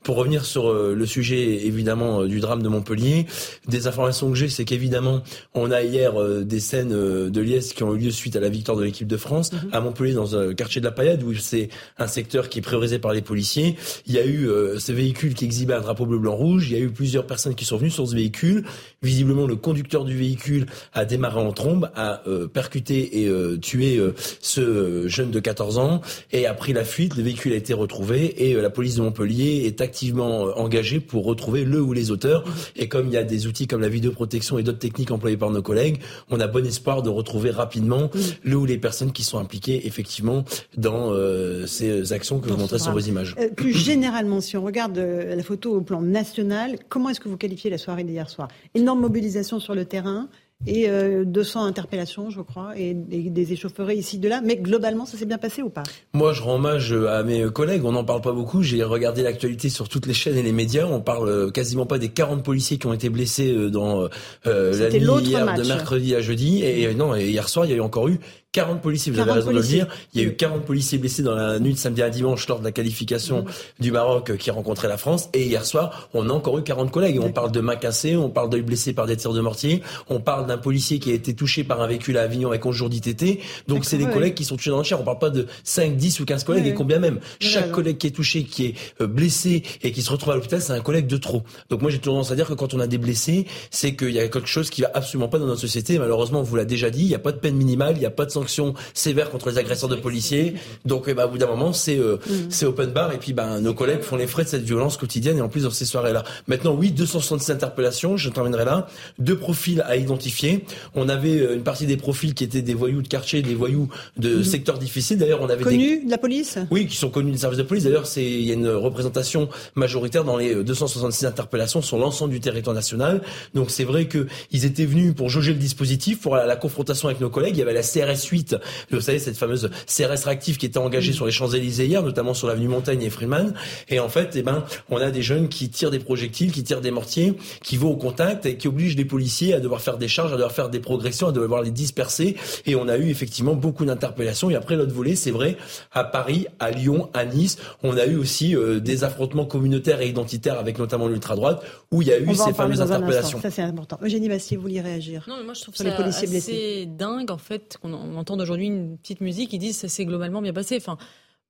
Pour 0.02 0.16
revenir 0.16 0.44
sur 0.44 0.68
euh, 0.68 0.94
le 0.94 1.06
sujet 1.06 1.37
évidemment 1.42 2.22
euh, 2.22 2.28
du 2.28 2.40
drame 2.40 2.62
de 2.62 2.68
Montpellier, 2.68 3.26
des 3.66 3.86
informations 3.86 4.30
que 4.30 4.36
j'ai, 4.36 4.48
c'est 4.48 4.64
qu'évidemment, 4.64 5.22
on 5.54 5.70
a 5.70 5.82
hier 5.82 6.20
euh, 6.20 6.44
des 6.44 6.60
scènes 6.60 6.92
euh, 6.92 7.30
de 7.30 7.40
liesse 7.40 7.72
qui 7.72 7.82
ont 7.82 7.94
eu 7.94 7.98
lieu 7.98 8.10
suite 8.10 8.36
à 8.36 8.40
la 8.40 8.48
victoire 8.48 8.76
de 8.76 8.84
l'équipe 8.84 9.08
de 9.08 9.16
France 9.16 9.50
à 9.72 9.80
Montpellier 9.80 10.14
dans 10.14 10.36
un 10.36 10.54
quartier 10.54 10.80
de 10.80 10.86
la 10.86 10.92
Paillade 10.92 11.22
où 11.22 11.34
c'est 11.34 11.68
un 11.98 12.06
secteur 12.06 12.48
qui 12.48 12.58
est 12.58 12.62
priorisé 12.62 12.98
par 12.98 13.12
les 13.12 13.22
policiers. 13.22 13.76
Il 14.06 14.14
y 14.14 14.18
a 14.18 14.24
eu 14.24 14.48
euh, 14.48 14.78
ce 14.78 14.92
véhicule 14.92 15.34
qui 15.34 15.44
exhibait 15.44 15.74
un 15.74 15.80
drapeau 15.80 16.06
bleu 16.06 16.18
blanc 16.18 16.34
rouge. 16.34 16.68
Il 16.70 16.76
y 16.76 16.80
a 16.80 16.82
eu 16.82 16.90
plusieurs 16.90 17.26
personnes 17.26 17.54
qui 17.54 17.64
sont 17.64 17.76
venues 17.76 17.90
sur 17.90 18.06
ce 18.08 18.14
véhicule. 18.14 18.64
Visiblement, 19.02 19.46
le 19.46 19.56
conducteur 19.56 20.04
du 20.04 20.16
véhicule 20.16 20.66
a 20.92 21.04
démarré 21.04 21.40
en 21.40 21.52
trombe, 21.52 21.90
a 21.94 22.22
percuté 22.52 23.22
et 23.22 23.30
tué 23.60 24.00
ce 24.40 25.06
jeune 25.06 25.30
de 25.30 25.40
14 25.40 25.78
ans 25.78 26.00
et 26.32 26.46
a 26.46 26.54
pris 26.54 26.72
la 26.72 26.84
fuite. 26.84 27.16
Le 27.16 27.22
véhicule 27.22 27.52
a 27.52 27.56
été 27.56 27.74
retrouvé 27.74 28.48
et 28.48 28.54
la 28.54 28.70
police 28.70 28.96
de 28.96 29.02
Montpellier 29.02 29.62
est 29.66 29.80
activement 29.80 30.58
engagée 30.58 31.00
pour 31.00 31.26
retrouver 31.28 31.64
le 31.64 31.80
ou 31.80 31.92
les 31.92 32.10
auteurs. 32.10 32.44
Et 32.76 32.88
comme 32.88 33.06
il 33.06 33.12
y 33.12 33.16
a 33.16 33.24
des 33.24 33.46
outils 33.46 33.66
comme 33.66 33.80
la 33.80 33.88
vidéoprotection 33.88 34.58
et 34.58 34.62
d'autres 34.62 34.78
techniques 34.78 35.10
employées 35.10 35.36
par 35.36 35.50
nos 35.50 35.62
collègues, 35.62 36.00
on 36.30 36.40
a 36.40 36.46
bon 36.46 36.66
espoir 36.66 37.02
de 37.02 37.10
retrouver 37.10 37.50
rapidement 37.50 38.10
le 38.42 38.56
ou 38.56 38.66
les 38.66 38.78
personnes 38.78 39.12
qui 39.12 39.24
sont 39.24 39.38
impliquées 39.38 39.86
effectivement 39.86 40.44
dans 40.76 41.12
euh, 41.12 41.66
ces 41.66 42.12
actions 42.12 42.40
que 42.40 42.48
vous 42.48 42.56
montrez 42.56 42.78
sur 42.78 42.92
vos 42.92 43.00
images. 43.00 43.34
Euh, 43.38 43.48
plus 43.48 43.72
généralement, 43.72 44.40
si 44.40 44.56
on 44.56 44.62
regarde 44.62 44.98
euh, 44.98 45.34
la 45.34 45.42
photo 45.42 45.74
au 45.74 45.80
plan 45.80 46.02
national, 46.02 46.78
comment 46.88 47.10
est-ce 47.10 47.20
que 47.20 47.28
vous 47.28 47.36
qualifiez 47.36 47.70
la 47.70 47.78
soirée 47.78 48.04
d'hier 48.04 48.28
soir? 48.28 48.48
Énorme 48.74 49.00
mobilisation 49.00 49.60
sur 49.60 49.74
le 49.74 49.84
terrain 49.84 50.28
et 50.66 50.88
euh, 50.88 51.24
200 51.24 51.64
interpellations, 51.64 52.30
je 52.30 52.40
crois, 52.40 52.72
et, 52.76 52.90
et 53.10 53.30
des 53.30 53.52
échaufferées 53.52 53.94
ici 53.94 54.18
de 54.18 54.28
là. 54.28 54.40
Mais 54.44 54.56
globalement, 54.56 55.06
ça 55.06 55.16
s'est 55.16 55.26
bien 55.26 55.38
passé 55.38 55.62
ou 55.62 55.70
pas? 55.70 55.84
Moi, 56.12 56.32
je 56.32 56.42
rends 56.42 56.56
hommage 56.56 56.92
à 56.92 57.22
mes 57.22 57.44
collègues. 57.50 57.84
On 57.84 57.92
n'en 57.92 58.04
parle 58.04 58.22
pas 58.22 58.32
beaucoup. 58.32 58.62
J'ai 58.62 58.82
regardé 58.82 59.22
l'actualité 59.22 59.68
sur 59.68 59.88
toutes 59.88 60.06
les 60.06 60.14
chaînes 60.14 60.36
et 60.36 60.42
les 60.42 60.52
médias. 60.52 60.86
On 60.86 61.00
parle 61.00 61.28
euh, 61.28 61.50
quasiment 61.50 61.86
pas 61.86 61.98
des 61.98 62.08
40 62.08 62.42
policiers 62.42 62.78
qui 62.78 62.86
ont 62.86 62.92
été 62.92 63.08
blessés 63.08 63.52
euh, 63.52 63.70
dans 63.70 64.08
euh, 64.46 64.78
la 64.78 64.90
nuit 64.90 65.28
hier 65.28 65.54
de 65.54 65.62
mercredi 65.62 66.14
à 66.16 66.20
jeudi. 66.20 66.62
Et, 66.64 66.82
et 66.82 66.94
non, 66.94 67.14
et 67.14 67.28
hier 67.28 67.48
soir, 67.48 67.64
il 67.64 67.70
y 67.70 67.74
a 67.74 67.76
eu 67.76 67.80
encore 67.80 68.08
eu 68.08 68.18
40 68.52 68.80
policiers. 68.80 69.12
Vous 69.12 69.18
avez 69.18 69.28
40 69.28 69.44
raison 69.44 69.52
de 69.52 69.62
le 69.62 69.66
dire. 69.66 69.86
Il 70.14 70.22
y 70.22 70.24
a 70.24 70.26
eu 70.26 70.34
40 70.34 70.64
policiers 70.64 70.98
blessés 70.98 71.22
dans 71.22 71.34
la 71.34 71.58
nuit 71.58 71.74
de 71.74 71.78
samedi 71.78 72.02
à 72.02 72.08
dimanche 72.08 72.48
lors 72.48 72.58
de 72.60 72.64
la 72.64 72.72
qualification 72.72 73.44
du 73.78 73.92
Maroc 73.92 74.30
euh, 74.30 74.36
qui 74.36 74.50
rencontrait 74.50 74.88
la 74.88 74.96
France. 74.96 75.28
Et 75.34 75.44
hier 75.44 75.64
soir, 75.66 76.08
on 76.14 76.30
a 76.30 76.32
encore 76.32 76.58
eu 76.58 76.62
40 76.62 76.90
collègues. 76.90 77.20
On 77.20 77.30
parle 77.30 77.52
de 77.52 77.60
mains 77.60 77.76
cassées, 77.76 78.16
on 78.16 78.30
parle 78.30 78.48
d'œil 78.48 78.62
blessés 78.62 78.94
par 78.94 79.06
des 79.06 79.16
tirs 79.18 79.34
de 79.34 79.40
mortier, 79.40 79.82
on 80.08 80.18
parle 80.20 80.46
d'un 80.46 80.56
policier 80.56 80.98
qui 80.98 81.10
a 81.10 81.14
été 81.14 81.34
touché 81.34 81.62
par 81.62 81.82
un 81.82 81.86
véhicule 81.86 82.16
à 82.16 82.22
Avignon 82.22 82.48
avec 82.48 82.64
onjour 82.64 82.88
d'ITT. 82.88 83.40
Donc 83.68 83.84
c'est 83.84 83.98
des 83.98 84.04
ouais. 84.04 84.12
collègues 84.12 84.34
qui 84.34 84.44
sont 84.44 84.56
tués 84.56 84.70
dans 84.70 84.78
le 84.78 84.84
chair. 84.84 84.98
On 84.98 85.04
parle 85.04 85.18
pas 85.18 85.30
de 85.30 85.46
5, 85.64 85.96
10 85.96 86.20
ou 86.20 86.24
15 86.24 86.44
collègues 86.44 86.64
Ouais, 86.64 86.70
et 86.70 86.74
combien 86.74 86.98
même. 86.98 87.20
Chaque 87.40 87.66
ouais. 87.66 87.72
collègue 87.72 87.98
qui 87.98 88.06
est 88.06 88.12
touché, 88.12 88.44
qui 88.44 88.66
est 88.66 88.74
euh, 89.02 89.06
blessé 89.06 89.62
et 89.82 89.92
qui 89.92 90.00
se 90.00 90.10
retrouve 90.10 90.32
à 90.32 90.36
l'hôpital, 90.36 90.62
c'est 90.62 90.72
un 90.72 90.80
collègue 90.80 91.06
de 91.06 91.18
trop. 91.18 91.42
Donc 91.68 91.82
moi 91.82 91.90
j'ai 91.90 91.98
tendance 91.98 92.30
à 92.30 92.34
dire 92.34 92.48
que 92.48 92.54
quand 92.54 92.72
on 92.72 92.80
a 92.80 92.86
des 92.86 92.98
blessés, 92.98 93.46
c'est 93.70 93.94
qu'il 93.94 94.10
y 94.10 94.18
a 94.18 94.26
quelque 94.28 94.48
chose 94.48 94.70
qui 94.70 94.80
va 94.80 94.90
absolument 94.94 95.28
pas 95.28 95.38
dans 95.38 95.46
notre 95.46 95.60
société. 95.60 95.98
Malheureusement, 95.98 96.40
on 96.40 96.44
vous 96.44 96.56
l'a 96.56 96.64
déjà 96.64 96.88
dit, 96.90 97.02
il 97.02 97.08
n'y 97.08 97.14
a 97.14 97.18
pas 97.18 97.32
de 97.32 97.38
peine 97.38 97.54
minimale, 97.54 97.96
il 97.96 98.00
n'y 98.00 98.06
a 98.06 98.10
pas 98.10 98.24
de 98.24 98.30
sanctions 98.38 98.74
sévères 98.94 99.30
contre 99.30 99.50
les 99.50 99.58
agresseurs 99.58 99.88
de 99.88 99.96
policiers. 99.96 100.54
Donc, 100.84 101.04
eh 101.08 101.14
ben, 101.14 101.26
au 101.26 101.28
bout 101.28 101.38
d'un 101.38 101.46
moment, 101.46 101.72
c'est 101.72 101.98
euh, 101.98 102.18
mm. 102.26 102.66
open 102.66 102.90
bar 102.90 103.12
et 103.12 103.18
puis 103.18 103.32
ben 103.32 103.60
nos 103.60 103.74
collègues 103.74 104.02
font 104.02 104.16
les 104.16 104.26
frais 104.26 104.44
de 104.44 104.48
cette 104.48 104.62
violence 104.62 104.96
quotidienne 104.96 105.38
et 105.38 105.40
en 105.40 105.48
plus 105.48 105.62
dans 105.62 105.70
ces 105.70 105.84
soirées-là. 105.84 106.24
Maintenant, 106.46 106.74
oui, 106.74 106.90
266 106.90 107.52
interpellations, 107.52 108.16
je 108.16 108.30
terminerai 108.30 108.64
là. 108.64 108.86
Deux 109.18 109.36
profils 109.36 109.82
à 109.82 109.96
identifier. 109.96 110.64
On 110.94 111.08
avait 111.08 111.40
euh, 111.40 111.54
une 111.54 111.62
partie 111.62 111.86
des 111.86 111.96
profils 111.96 112.34
qui 112.34 112.44
étaient 112.44 112.62
des 112.62 112.74
voyous 112.74 113.02
de 113.02 113.08
quartier, 113.08 113.42
des 113.42 113.54
voyous 113.54 113.88
de 114.16 114.36
mm. 114.36 114.44
secteurs 114.44 114.78
difficiles. 114.78 115.18
D'ailleurs, 115.18 115.40
on 115.42 115.48
avait 115.48 115.64
connus 115.64 116.04
de 116.04 116.10
la 116.10 116.18
police? 116.18 116.58
Oui, 116.70 116.86
qui 116.86 116.96
sont 116.96 117.10
connus 117.10 117.32
des 117.32 117.38
services 117.38 117.58
de 117.58 117.64
police. 117.64 117.84
D'ailleurs, 117.84 118.06
c'est 118.06 118.24
il 118.24 118.46
y 118.46 118.50
a 118.50 118.54
une 118.54 118.68
représentation 118.68 119.48
majoritaire 119.74 120.24
dans 120.24 120.36
les 120.36 120.54
266 120.62 121.26
interpellations 121.26 121.82
sur 121.82 121.98
l'ensemble 121.98 122.32
du 122.32 122.40
territoire 122.40 122.74
national. 122.74 123.22
Donc 123.54 123.70
c'est 123.70 123.84
vrai 123.84 124.06
que 124.06 124.26
ils 124.50 124.64
étaient 124.64 124.84
venus 124.84 125.14
pour 125.14 125.28
jauger 125.28 125.52
le 125.52 125.58
dispositif, 125.58 126.20
pour 126.20 126.36
la, 126.36 126.56
confrontation 126.56 127.08
avec 127.08 127.20
nos 127.20 127.30
collègues. 127.30 127.56
Il 127.56 127.60
y 127.60 127.62
avait 127.62 127.72
la 127.72 127.82
CRS 127.82 128.27
8, 128.28 128.56
vous 128.90 129.00
savez 129.00 129.18
cette 129.18 129.36
fameuse 129.36 129.70
CRS 129.86 130.24
réactive 130.24 130.56
qui 130.56 130.66
était 130.66 130.78
engagée 130.78 131.12
sur 131.12 131.26
les 131.26 131.32
Champs-Élysées 131.32 131.86
hier, 131.86 132.02
notamment 132.02 132.34
sur 132.34 132.48
l'avenue 132.48 132.68
Montaigne 132.68 133.02
et 133.02 133.10
Freeman. 133.10 133.54
Et 133.88 134.00
en 134.00 134.08
fait, 134.08 134.34
eh 134.34 134.42
ben, 134.42 134.64
on 134.90 134.98
a 134.98 135.10
des 135.10 135.22
jeunes 135.22 135.48
qui 135.48 135.68
tirent 135.70 135.90
des 135.90 135.98
projectiles, 135.98 136.52
qui 136.52 136.62
tirent 136.62 136.80
des 136.80 136.90
mortiers, 136.90 137.34
qui 137.62 137.76
vont 137.76 137.90
au 137.90 137.96
contact 137.96 138.46
et 138.46 138.56
qui 138.56 138.68
obligent 138.68 138.96
les 138.96 139.04
policiers 139.04 139.54
à 139.54 139.60
devoir 139.60 139.80
faire 139.80 139.98
des 139.98 140.08
charges, 140.08 140.32
à 140.32 140.36
devoir 140.36 140.52
faire 140.52 140.68
des 140.68 140.80
progressions, 140.80 141.28
à 141.28 141.32
devoir 141.32 141.62
les 141.62 141.70
disperser. 141.70 142.36
Et 142.66 142.76
on 142.76 142.88
a 142.88 142.96
eu 142.96 143.08
effectivement 143.10 143.54
beaucoup 143.54 143.84
d'interpellations. 143.84 144.50
Et 144.50 144.54
après 144.54 144.76
l'autre 144.76 144.94
volet, 144.94 145.14
c'est 145.14 145.30
vrai, 145.30 145.56
à 145.92 146.04
Paris, 146.04 146.46
à 146.58 146.70
Lyon, 146.70 147.10
à 147.14 147.24
Nice, 147.24 147.58
on 147.82 147.96
a 147.96 148.06
eu 148.06 148.16
aussi 148.16 148.54
euh, 148.54 148.80
des 148.80 149.04
affrontements 149.04 149.46
communautaires 149.46 150.00
et 150.00 150.08
identitaires 150.08 150.58
avec 150.58 150.78
notamment 150.78 151.08
l'ultra 151.08 151.36
droite, 151.36 151.62
où 151.90 152.02
il 152.02 152.08
y 152.08 152.12
a 152.12 152.18
eu 152.18 152.34
ces 152.34 152.52
fameuses 152.52 152.80
interpellations. 152.80 153.40
Ça 153.40 153.50
c'est 153.50 153.62
important. 153.62 153.98
Eugénie 154.02 154.28
Bastier, 154.28 154.56
vous 154.56 154.64
vouliez 154.64 154.80
réagir 154.80 155.24
Non, 155.28 155.36
mais 155.38 155.44
moi 155.44 155.54
je 155.54 155.62
trouve 155.62 155.74
ça 155.74 155.84
assez 155.88 156.86
dingue 156.86 157.30
en 157.30 157.38
fait 157.38 157.78
qu'on 157.80 158.17
entende 158.18 158.40
aujourd'hui 158.40 158.66
une 158.66 158.98
petite 158.98 159.20
musique 159.20 159.50
qui 159.50 159.58
dit 159.58 159.72
ça 159.72 159.88
s'est 159.88 160.04
globalement 160.04 160.42
bien 160.42 160.52
passé. 160.52 160.76
Enfin, 160.76 160.98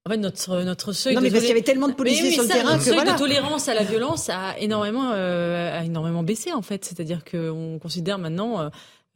en 0.07 0.11
fait, 0.11 0.17
notre, 0.17 0.63
notre 0.63 0.93
seuil. 0.93 1.15
Non, 1.15 1.21
mais 1.21 1.31
parce 1.31 1.41
qu'il 1.41 1.51
y 1.51 1.53
avait 1.53 1.63
tellement 1.63 1.89
de 1.89 1.95
policiers 1.95 2.31
sur 2.31 2.43
le 2.43 2.49
terrain 2.49 2.79
que 2.79 2.85
seuil 2.85 2.99
de 2.99 3.19
tolérance 3.19 3.69
à 3.69 3.75
la 3.75 3.85
violence 3.85 4.31
a 4.31 4.59
énormément, 4.59 5.11
euh, 5.13 5.79
a 5.79 5.85
énormément 5.85 6.23
baissé, 6.23 6.53
en 6.53 6.63
fait. 6.63 6.85
C'est-à-dire 6.85 7.25
qu'on 7.25 7.79
considère 7.81 8.19
maintenant. 8.19 8.61
Euh, 8.61 8.69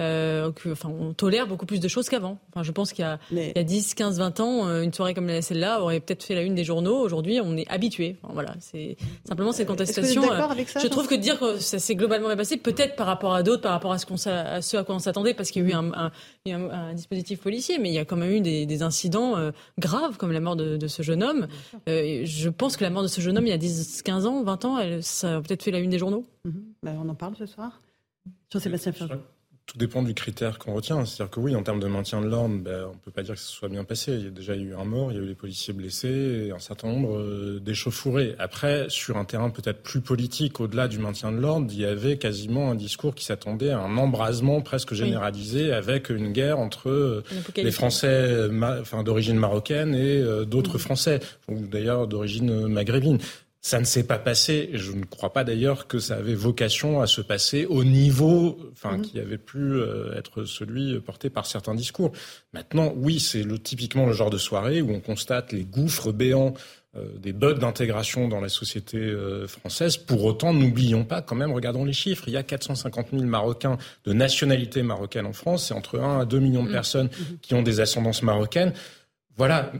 euh, 0.03 0.51
enfin, 0.71 0.89
on 0.89 1.13
tolère 1.13 1.47
beaucoup 1.47 1.67
plus 1.67 1.81
de 1.81 1.89
choses 1.89 2.09
qu'avant. 2.09 2.39
Enfin, 2.51 2.63
je 2.63 2.73
pense 2.73 2.93
qu'il 2.93 3.05
y 3.05 3.09
a, 3.09 3.19
il 3.31 3.53
y 3.55 3.59
a 3.59 3.63
10, 3.63 3.95
15, 3.95 4.19
20 4.19 4.41
ans, 4.41 4.67
euh, 4.69 4.83
une 4.83 4.93
soirée 4.93 5.15
comme 5.15 5.41
celle-là 5.41 5.81
aurait 5.81 6.01
peut-être 6.01 6.23
fait 6.23 6.35
la 6.35 6.43
une 6.43 6.55
des 6.55 6.65
journaux. 6.65 6.99
Aujourd'hui, 6.99 7.41
on 7.43 7.57
est 7.57 7.69
habitué. 7.69 8.17
voilà, 8.23 8.55
c'est 8.61 8.97
simplement 9.27 9.53
ces 9.53 9.65
contestations. 9.65 10.31
Euh, 10.31 10.41
avec 10.43 10.69
ça, 10.69 10.81
je 10.81 10.89
trouve 10.89 11.07
que 11.07 11.15
dire 11.15 11.39
que 11.39 11.59
ça 11.59 11.79
s'est 11.79 11.95
globalement 11.95 12.29
bien 12.29 12.37
passé, 12.37 12.57
peut-être 12.57 12.97
par 12.97 13.07
rapport 13.07 13.35
à 13.35 13.43
d'autres, 13.43 13.63
par 13.63 13.73
rapport 13.73 13.93
à 13.93 13.99
ce, 13.99 14.07
qu'on, 14.07 14.17
à 14.27 14.61
ce 14.61 14.77
à 14.77 14.85
quoi 14.85 14.95
on 14.95 14.99
s'attendait, 14.99 15.35
parce 15.35 15.51
qu'il 15.51 15.63
y 15.63 15.67
a 15.67 15.69
eu 15.69 15.73
un, 15.73 15.93
un, 15.93 16.13
un, 16.47 16.71
un, 16.71 16.95
dispositif 16.95 17.41
policier, 17.41 17.79
mais 17.79 17.89
il 17.91 17.95
y 17.95 17.99
a 17.99 18.05
quand 18.05 18.17
même 18.17 18.33
eu 18.33 18.41
des, 18.41 18.67
des 18.67 18.83
incidents 18.83 19.37
euh, 19.37 19.53
graves, 19.79 20.17
comme 20.17 20.33
la 20.33 20.41
mort 20.41 20.57
de, 20.57 20.77
de 20.77 20.87
ce 20.89 21.03
jeune 21.03 21.23
homme. 21.23 21.47
je 21.87 22.49
pense 22.49 22.77
que 22.77 22.85
la 22.85 22.91
mort 22.91 23.03
de 23.03 23.09
ce 23.09 23.21
jeune 23.21 23.39
homme, 23.39 23.47
il 23.47 23.51
y 23.51 23.55
a 23.55 23.59
10, 23.59 24.03
15 24.03 24.27
ans, 24.27 24.43
20 24.43 24.65
ans, 24.65 24.79
elle, 24.79 25.03
ça 25.03 25.37
a 25.37 25.41
peut-être 25.41 25.63
fait 25.63 25.71
la 25.71 25.79
une 25.79 25.91
des 25.91 25.99
journaux. 25.99 26.25
Mm-hmm. 26.47 26.53
Ben, 26.83 27.01
on 27.03 27.09
en 27.09 27.15
parle 27.15 27.37
ce 27.37 27.47
soir. 27.47 27.81
Jean-Sébastien 28.51 28.93
Ferjou 28.93 29.19
tout 29.73 29.79
dépend 29.79 30.03
du 30.03 30.13
critère 30.13 30.59
qu'on 30.59 30.75
retient. 30.75 31.07
C'est-à-dire 31.07 31.31
que 31.31 31.41
oui, 31.41 31.57
en 31.57 31.63
termes 31.63 31.81
de 31.81 31.87
maintien 31.87 32.21
de 32.21 32.27
l'ordre, 32.27 32.57
ben, 32.59 32.85
on 32.85 32.91
ne 32.91 32.99
peut 32.99 33.11
pas 33.11 33.23
dire 33.23 33.35
que 33.35 33.41
ce 33.41 33.51
soit 33.51 33.71
bien 33.71 33.85
passé. 33.85 34.13
Il 34.13 34.25
y 34.25 34.27
a 34.27 34.31
déjà 34.31 34.55
eu 34.55 34.75
un 34.75 34.85
mort, 34.85 35.11
il 35.11 35.17
y 35.17 35.19
a 35.21 35.23
eu 35.23 35.27
les 35.27 35.35
policiers 35.35 35.73
blessés 35.73 36.45
et 36.49 36.53
un 36.53 36.59
certain 36.59 36.89
nombre 36.89 37.17
euh, 37.17 37.59
d'échauffourés. 37.59 38.35
Après, 38.39 38.85
sur 38.91 39.17
un 39.17 39.25
terrain 39.25 39.49
peut-être 39.49 39.83
plus 39.83 40.03
politique, 40.03 40.61
au-delà 40.61 40.89
du 40.89 40.99
maintien 40.99 41.33
de 41.33 41.39
l'ordre, 41.39 41.69
il 41.73 41.81
y 41.81 41.87
avait 41.87 42.19
quasiment 42.19 42.71
un 42.71 42.75
discours 42.75 43.15
qui 43.15 43.25
s'attendait 43.25 43.71
à 43.71 43.79
un 43.79 43.97
embrasement 43.97 44.61
presque 44.61 44.93
généralisé 44.93 45.73
avec 45.73 46.11
une 46.11 46.33
guerre 46.33 46.59
entre 46.59 46.91
euh, 46.91 47.25
les 47.57 47.71
Français 47.71 48.49
enfin, 48.79 49.03
d'origine 49.03 49.37
marocaine 49.37 49.95
et 49.95 50.19
euh, 50.19 50.45
d'autres 50.45 50.77
Français, 50.77 51.21
ou 51.49 51.67
d'ailleurs 51.67 52.07
d'origine 52.09 52.67
maghrébine. 52.67 53.19
Ça 53.65 53.79
ne 53.79 53.85
s'est 53.85 54.03
pas 54.03 54.19
passé, 54.19 54.71
je 54.75 54.91
ne 54.91 55.05
crois 55.05 55.33
pas 55.33 55.45
d'ailleurs 55.45 55.87
que 55.87 56.01
ça 56.01 56.17
avait 56.17 56.35
vocation 56.35 57.01
à 57.01 57.07
se 57.07 57.21
passer 57.21 57.65
au 57.65 57.85
niveau, 57.85 58.59
enfin, 58.73 58.97
mhm. 58.97 59.03
qui 59.03 59.21
avait 59.21 59.39
pu 59.39 59.59
euh, 59.59 60.19
être 60.19 60.45
celui 60.45 60.99
porté 60.99 61.31
par 61.31 61.47
certains 61.47 61.77
discours. 61.77 62.11
Maintenant, 62.53 62.93
oui, 62.97 63.21
c'est 63.21 63.45
le, 63.45 63.61
typiquement 63.61 64.07
le 64.07 64.15
genre 64.15 64.31
de 64.31 64.39
soirée 64.39 64.83
où 64.83 64.91
on 64.91 64.99
constate 64.99 65.53
les 65.53 65.63
gouffres 65.63 66.11
béants 66.11 66.55
euh, 66.95 67.07
des 67.17 67.33
bugs 67.33 67.55
d'intégration 67.55 68.29
dans 68.29 68.41
la 68.41 68.51
société 68.51 68.99
euh, 68.99 69.47
française. 69.47 69.97
Pour 69.97 70.25
autant, 70.25 70.53
n'oublions 70.53 71.05
pas 71.05 71.23
quand 71.23 71.37
même, 71.37 71.51
regardons 71.51 71.87
les 71.87 71.95
chiffres, 71.95 72.25
il 72.27 72.35
y 72.35 72.37
a 72.37 72.43
450 72.43 73.13
000 73.13 73.23
Marocains 73.23 73.79
de 74.05 74.13
nationalité 74.13 74.83
marocaine 74.83 75.25
en 75.25 75.33
France, 75.33 75.69
c'est 75.69 75.75
entre 75.75 76.01
1 76.01 76.21
à 76.21 76.25
2 76.27 76.39
millions 76.39 76.65
de 76.65 76.69
mhm. 76.69 76.75
personnes 76.75 77.07
mhm. 77.07 77.39
qui 77.41 77.55
ont 77.55 77.63
des 77.63 77.81
ascendances 77.81 78.23
marocaines. 78.23 78.75
Voilà, 79.39 79.73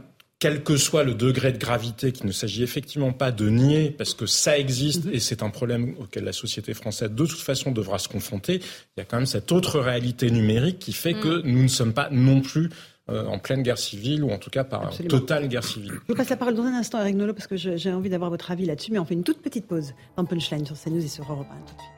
quel 0.43 0.61
que 0.61 0.75
soit 0.75 1.05
le 1.05 1.13
degré 1.13 1.53
de 1.53 1.57
gravité, 1.57 2.11
qu'il 2.11 2.25
ne 2.25 2.33
s'agit 2.33 2.63
effectivement 2.63 3.13
pas 3.13 3.31
de 3.31 3.47
nier, 3.47 3.91
parce 3.91 4.13
que 4.13 4.25
ça 4.25 4.59
existe 4.59 5.05
mhm. 5.05 5.13
et 5.13 5.21
c'est 5.21 5.41
un 5.41 5.49
problème 5.49 5.95
auquel 6.01 6.25
la 6.25 6.33
société 6.33 6.73
française 6.73 7.11
de 7.11 7.25
toute 7.25 7.39
façon 7.39 7.71
devra 7.71 7.97
se 7.97 8.09
confronter, 8.09 8.55
il 8.55 8.99
y 8.99 9.01
a 9.01 9.05
quand 9.05 9.15
même 9.15 9.25
cette 9.25 9.53
autre 9.53 9.79
réalité 9.79 10.29
numérique 10.29 10.79
qui 10.79 10.91
fait 10.91 11.13
que 11.13 11.41
mhm. 11.41 11.49
nous 11.49 11.63
ne 11.63 11.69
sommes 11.69 11.93
pas 11.93 12.09
non 12.11 12.41
plus 12.41 12.69
euh, 13.09 13.25
en 13.25 13.39
pleine 13.39 13.63
guerre 13.63 13.77
civile 13.77 14.21
ou 14.21 14.31
en 14.31 14.37
tout 14.37 14.49
cas 14.49 14.65
par 14.65 14.91
totale 15.07 15.47
guerre 15.47 15.63
civile. 15.63 15.93
Je 15.93 16.07
vous 16.09 16.15
passe 16.15 16.29
la 16.29 16.35
parole 16.35 16.55
dans 16.55 16.63
un 16.63 16.73
instant, 16.73 16.99
Eric 16.99 17.15
Nolot, 17.15 17.33
parce 17.33 17.47
que 17.47 17.55
j'ai 17.55 17.93
envie 17.93 18.09
d'avoir 18.09 18.29
votre 18.29 18.51
avis 18.51 18.65
là-dessus, 18.65 18.91
mais 18.91 18.99
on 18.99 19.05
fait 19.05 19.13
une 19.13 19.23
toute 19.23 19.41
petite 19.41 19.65
pause 19.65 19.93
dans 20.17 20.25
Punchline 20.25 20.65
sur 20.65 20.77
CNews 20.77 21.05
et 21.05 21.07
sur 21.07 21.23
Europe 21.31 21.47
1 21.49 21.55
tout 21.55 21.75
de 21.75 21.79
suite. 21.79 21.92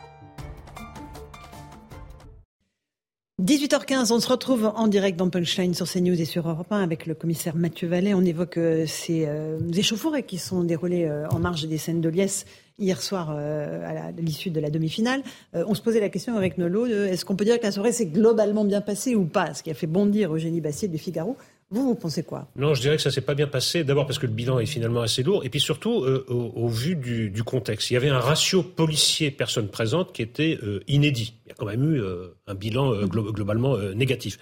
18h15, 3.44 4.14
on 4.14 4.22
se 4.22 4.30
retrouve 4.30 4.72
en 4.76 4.88
direct 4.88 5.20
dans 5.20 5.30
Punchline 5.30 5.74
sur 5.74 5.92
CNews 5.92 6.22
et 6.22 6.24
sur 6.24 6.48
Europe 6.48 6.72
1 6.72 6.82
avec 6.82 7.06
le 7.06 7.16
commissaire 7.16 7.54
Mathieu 7.58 7.86
Vallet. 7.86 8.14
On 8.14 8.22
évoque 8.22 8.56
euh, 8.56 8.86
ces 8.88 9.26
euh, 9.28 9.60
échauffourées 9.76 10.24
qui 10.24 10.38
sont 10.38 10.64
déroulées 10.64 11.04
euh, 11.04 11.28
en 11.28 11.40
marge 11.40 11.68
des 11.68 11.78
scènes 11.78 12.00
de 12.00 12.08
Liesse 12.08 12.46
hier 12.80 13.02
soir 13.02 13.30
à 13.30 14.12
l'issue 14.18 14.50
de 14.50 14.60
la 14.60 14.70
demi-finale. 14.70 15.24
on 15.54 15.74
se 15.76 15.82
posait 15.82 16.02
la 16.02 16.10
question 16.10 16.36
avec 16.36 16.58
Nolo, 16.58 16.86
est-ce 16.86 17.24
qu'on 17.24 17.38
peut 17.38 17.46
dire 17.46 17.58
que 17.58 17.64
la 17.64 17.72
soirée 17.72 17.94
s'est 17.94 18.08
globalement 18.08 18.66
bien 18.66 18.82
passée 18.82 19.16
ou 19.16 19.24
pas? 19.24 19.54
Ce 19.54 19.64
qui 19.64 19.72
a 19.72 19.74
fait 19.74 19.88
bondir 19.88 20.36
Eugénie 20.36 20.60
Bassier 20.60 20.90
du 20.90 20.98
Figaro. 20.98 21.38
Vous, 21.72 21.84
vous 21.84 21.96
pensez 21.96 22.22
quoi? 22.22 22.48
Non, 22.56 22.76
je 22.76 22.82
dirais 22.82 22.96
que 22.96 23.02
ça 23.02 23.10
s'est 23.10 23.22
pas 23.22 23.34
bien 23.34 23.48
passé. 23.48 23.84
D'abord 23.84 24.06
parce 24.06 24.20
que 24.20 24.28
le 24.28 24.32
bilan 24.34 24.60
est 24.60 24.68
finalement 24.68 25.02
assez 25.02 25.24
lourd, 25.24 25.44
et 25.44 25.50
puis 25.50 25.60
surtout 25.60 26.04
euh, 26.04 26.24
au, 26.30 26.68
vu 26.68 26.96
du, 26.96 27.32
du, 27.32 27.44
contexte. 27.44 27.90
Il 27.90 27.96
y 27.96 27.98
avait 27.98 28.10
un 28.10 28.20
ratio 28.20 28.62
policier-personne 28.62 29.68
présente 29.70 30.14
qui 30.14 30.22
était 30.22 30.60
euh, 30.62 30.82
inédit. 30.88 31.34
Quand 31.58 31.66
même 31.66 31.84
eu 31.84 32.02
euh, 32.02 32.28
un 32.48 32.56
bilan 32.56 33.06
globalement 33.06 33.78
négatif. 33.78 34.38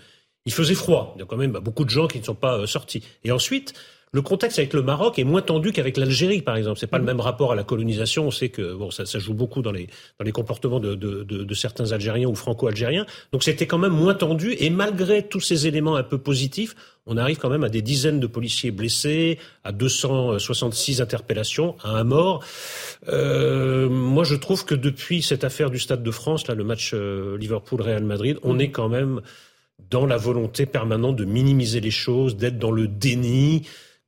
Il 0.45 0.53
faisait 0.53 0.75
froid. 0.75 1.13
Il 1.15 1.19
y 1.19 1.21
a 1.23 1.25
quand 1.25 1.37
même 1.37 1.51
bah, 1.51 1.59
beaucoup 1.59 1.85
de 1.85 1.89
gens 1.89 2.07
qui 2.07 2.19
ne 2.19 2.23
sont 2.23 2.35
pas 2.35 2.67
sortis. 2.67 3.03
Et 3.23 3.31
ensuite, 3.31 3.73
le 4.13 4.21
contexte 4.21 4.59
avec 4.59 4.73
le 4.73 4.83
Maroc 4.83 5.17
est 5.17 5.23
moins 5.23 5.41
tendu 5.41 5.71
qu'avec 5.71 5.97
l'Algérie, 5.97 6.43
par 6.43 6.55
exemple. 6.55 6.79
C'est 6.79 6.85
pas 6.85 6.99
le 6.99 7.03
mm-hmm. 7.03 7.07
même 7.07 7.19
rapport 7.19 7.51
à 7.51 7.55
la 7.55 7.63
colonisation. 7.63 8.27
On 8.27 8.31
sait 8.31 8.49
que 8.49 8.75
bon, 8.75 8.91
ça, 8.91 9.07
ça 9.07 9.17
joue 9.17 9.33
beaucoup 9.33 9.63
dans 9.63 9.71
les 9.71 9.87
dans 10.19 10.25
les 10.25 10.31
comportements 10.31 10.79
de, 10.79 10.93
de, 10.93 11.23
de, 11.23 11.43
de 11.43 11.53
certains 11.55 11.91
Algériens 11.91 12.27
ou 12.27 12.35
Franco-Algériens. 12.35 13.07
Donc 13.31 13.41
c'était 13.41 13.65
quand 13.65 13.79
même 13.79 13.91
moins 13.91 14.13
tendu. 14.13 14.55
Et 14.59 14.69
malgré 14.69 15.27
tous 15.27 15.39
ces 15.39 15.65
éléments 15.65 15.95
un 15.95 16.03
peu 16.03 16.19
positifs, 16.19 16.75
on 17.07 17.17
arrive 17.17 17.37
quand 17.37 17.49
même 17.49 17.63
à 17.63 17.69
des 17.69 17.81
dizaines 17.81 18.19
de 18.19 18.27
policiers 18.27 18.69
blessés, 18.69 19.39
à 19.63 19.71
266 19.71 21.01
interpellations, 21.01 21.75
à 21.83 21.97
un 21.97 22.03
mort. 22.03 22.43
Euh, 23.09 23.89
moi, 23.89 24.23
je 24.23 24.35
trouve 24.35 24.63
que 24.63 24.75
depuis 24.75 25.23
cette 25.23 25.43
affaire 25.43 25.71
du 25.71 25.79
Stade 25.79 26.03
de 26.03 26.11
France, 26.11 26.47
là, 26.47 26.53
le 26.53 26.63
match 26.63 26.91
euh, 26.93 27.35
Liverpool-Real 27.39 28.03
Madrid, 28.03 28.37
on 28.43 28.57
mm-hmm. 28.57 28.61
est 28.61 28.71
quand 28.71 28.89
même 28.89 29.21
dans 29.89 30.05
la 30.05 30.17
volonté 30.17 30.67
permanente 30.67 31.15
de 31.15 31.25
minimiser 31.25 31.79
les 31.79 31.91
choses, 31.91 32.37
d'être 32.37 32.59
dans 32.59 32.71
le 32.71 32.87
déni 32.87 33.63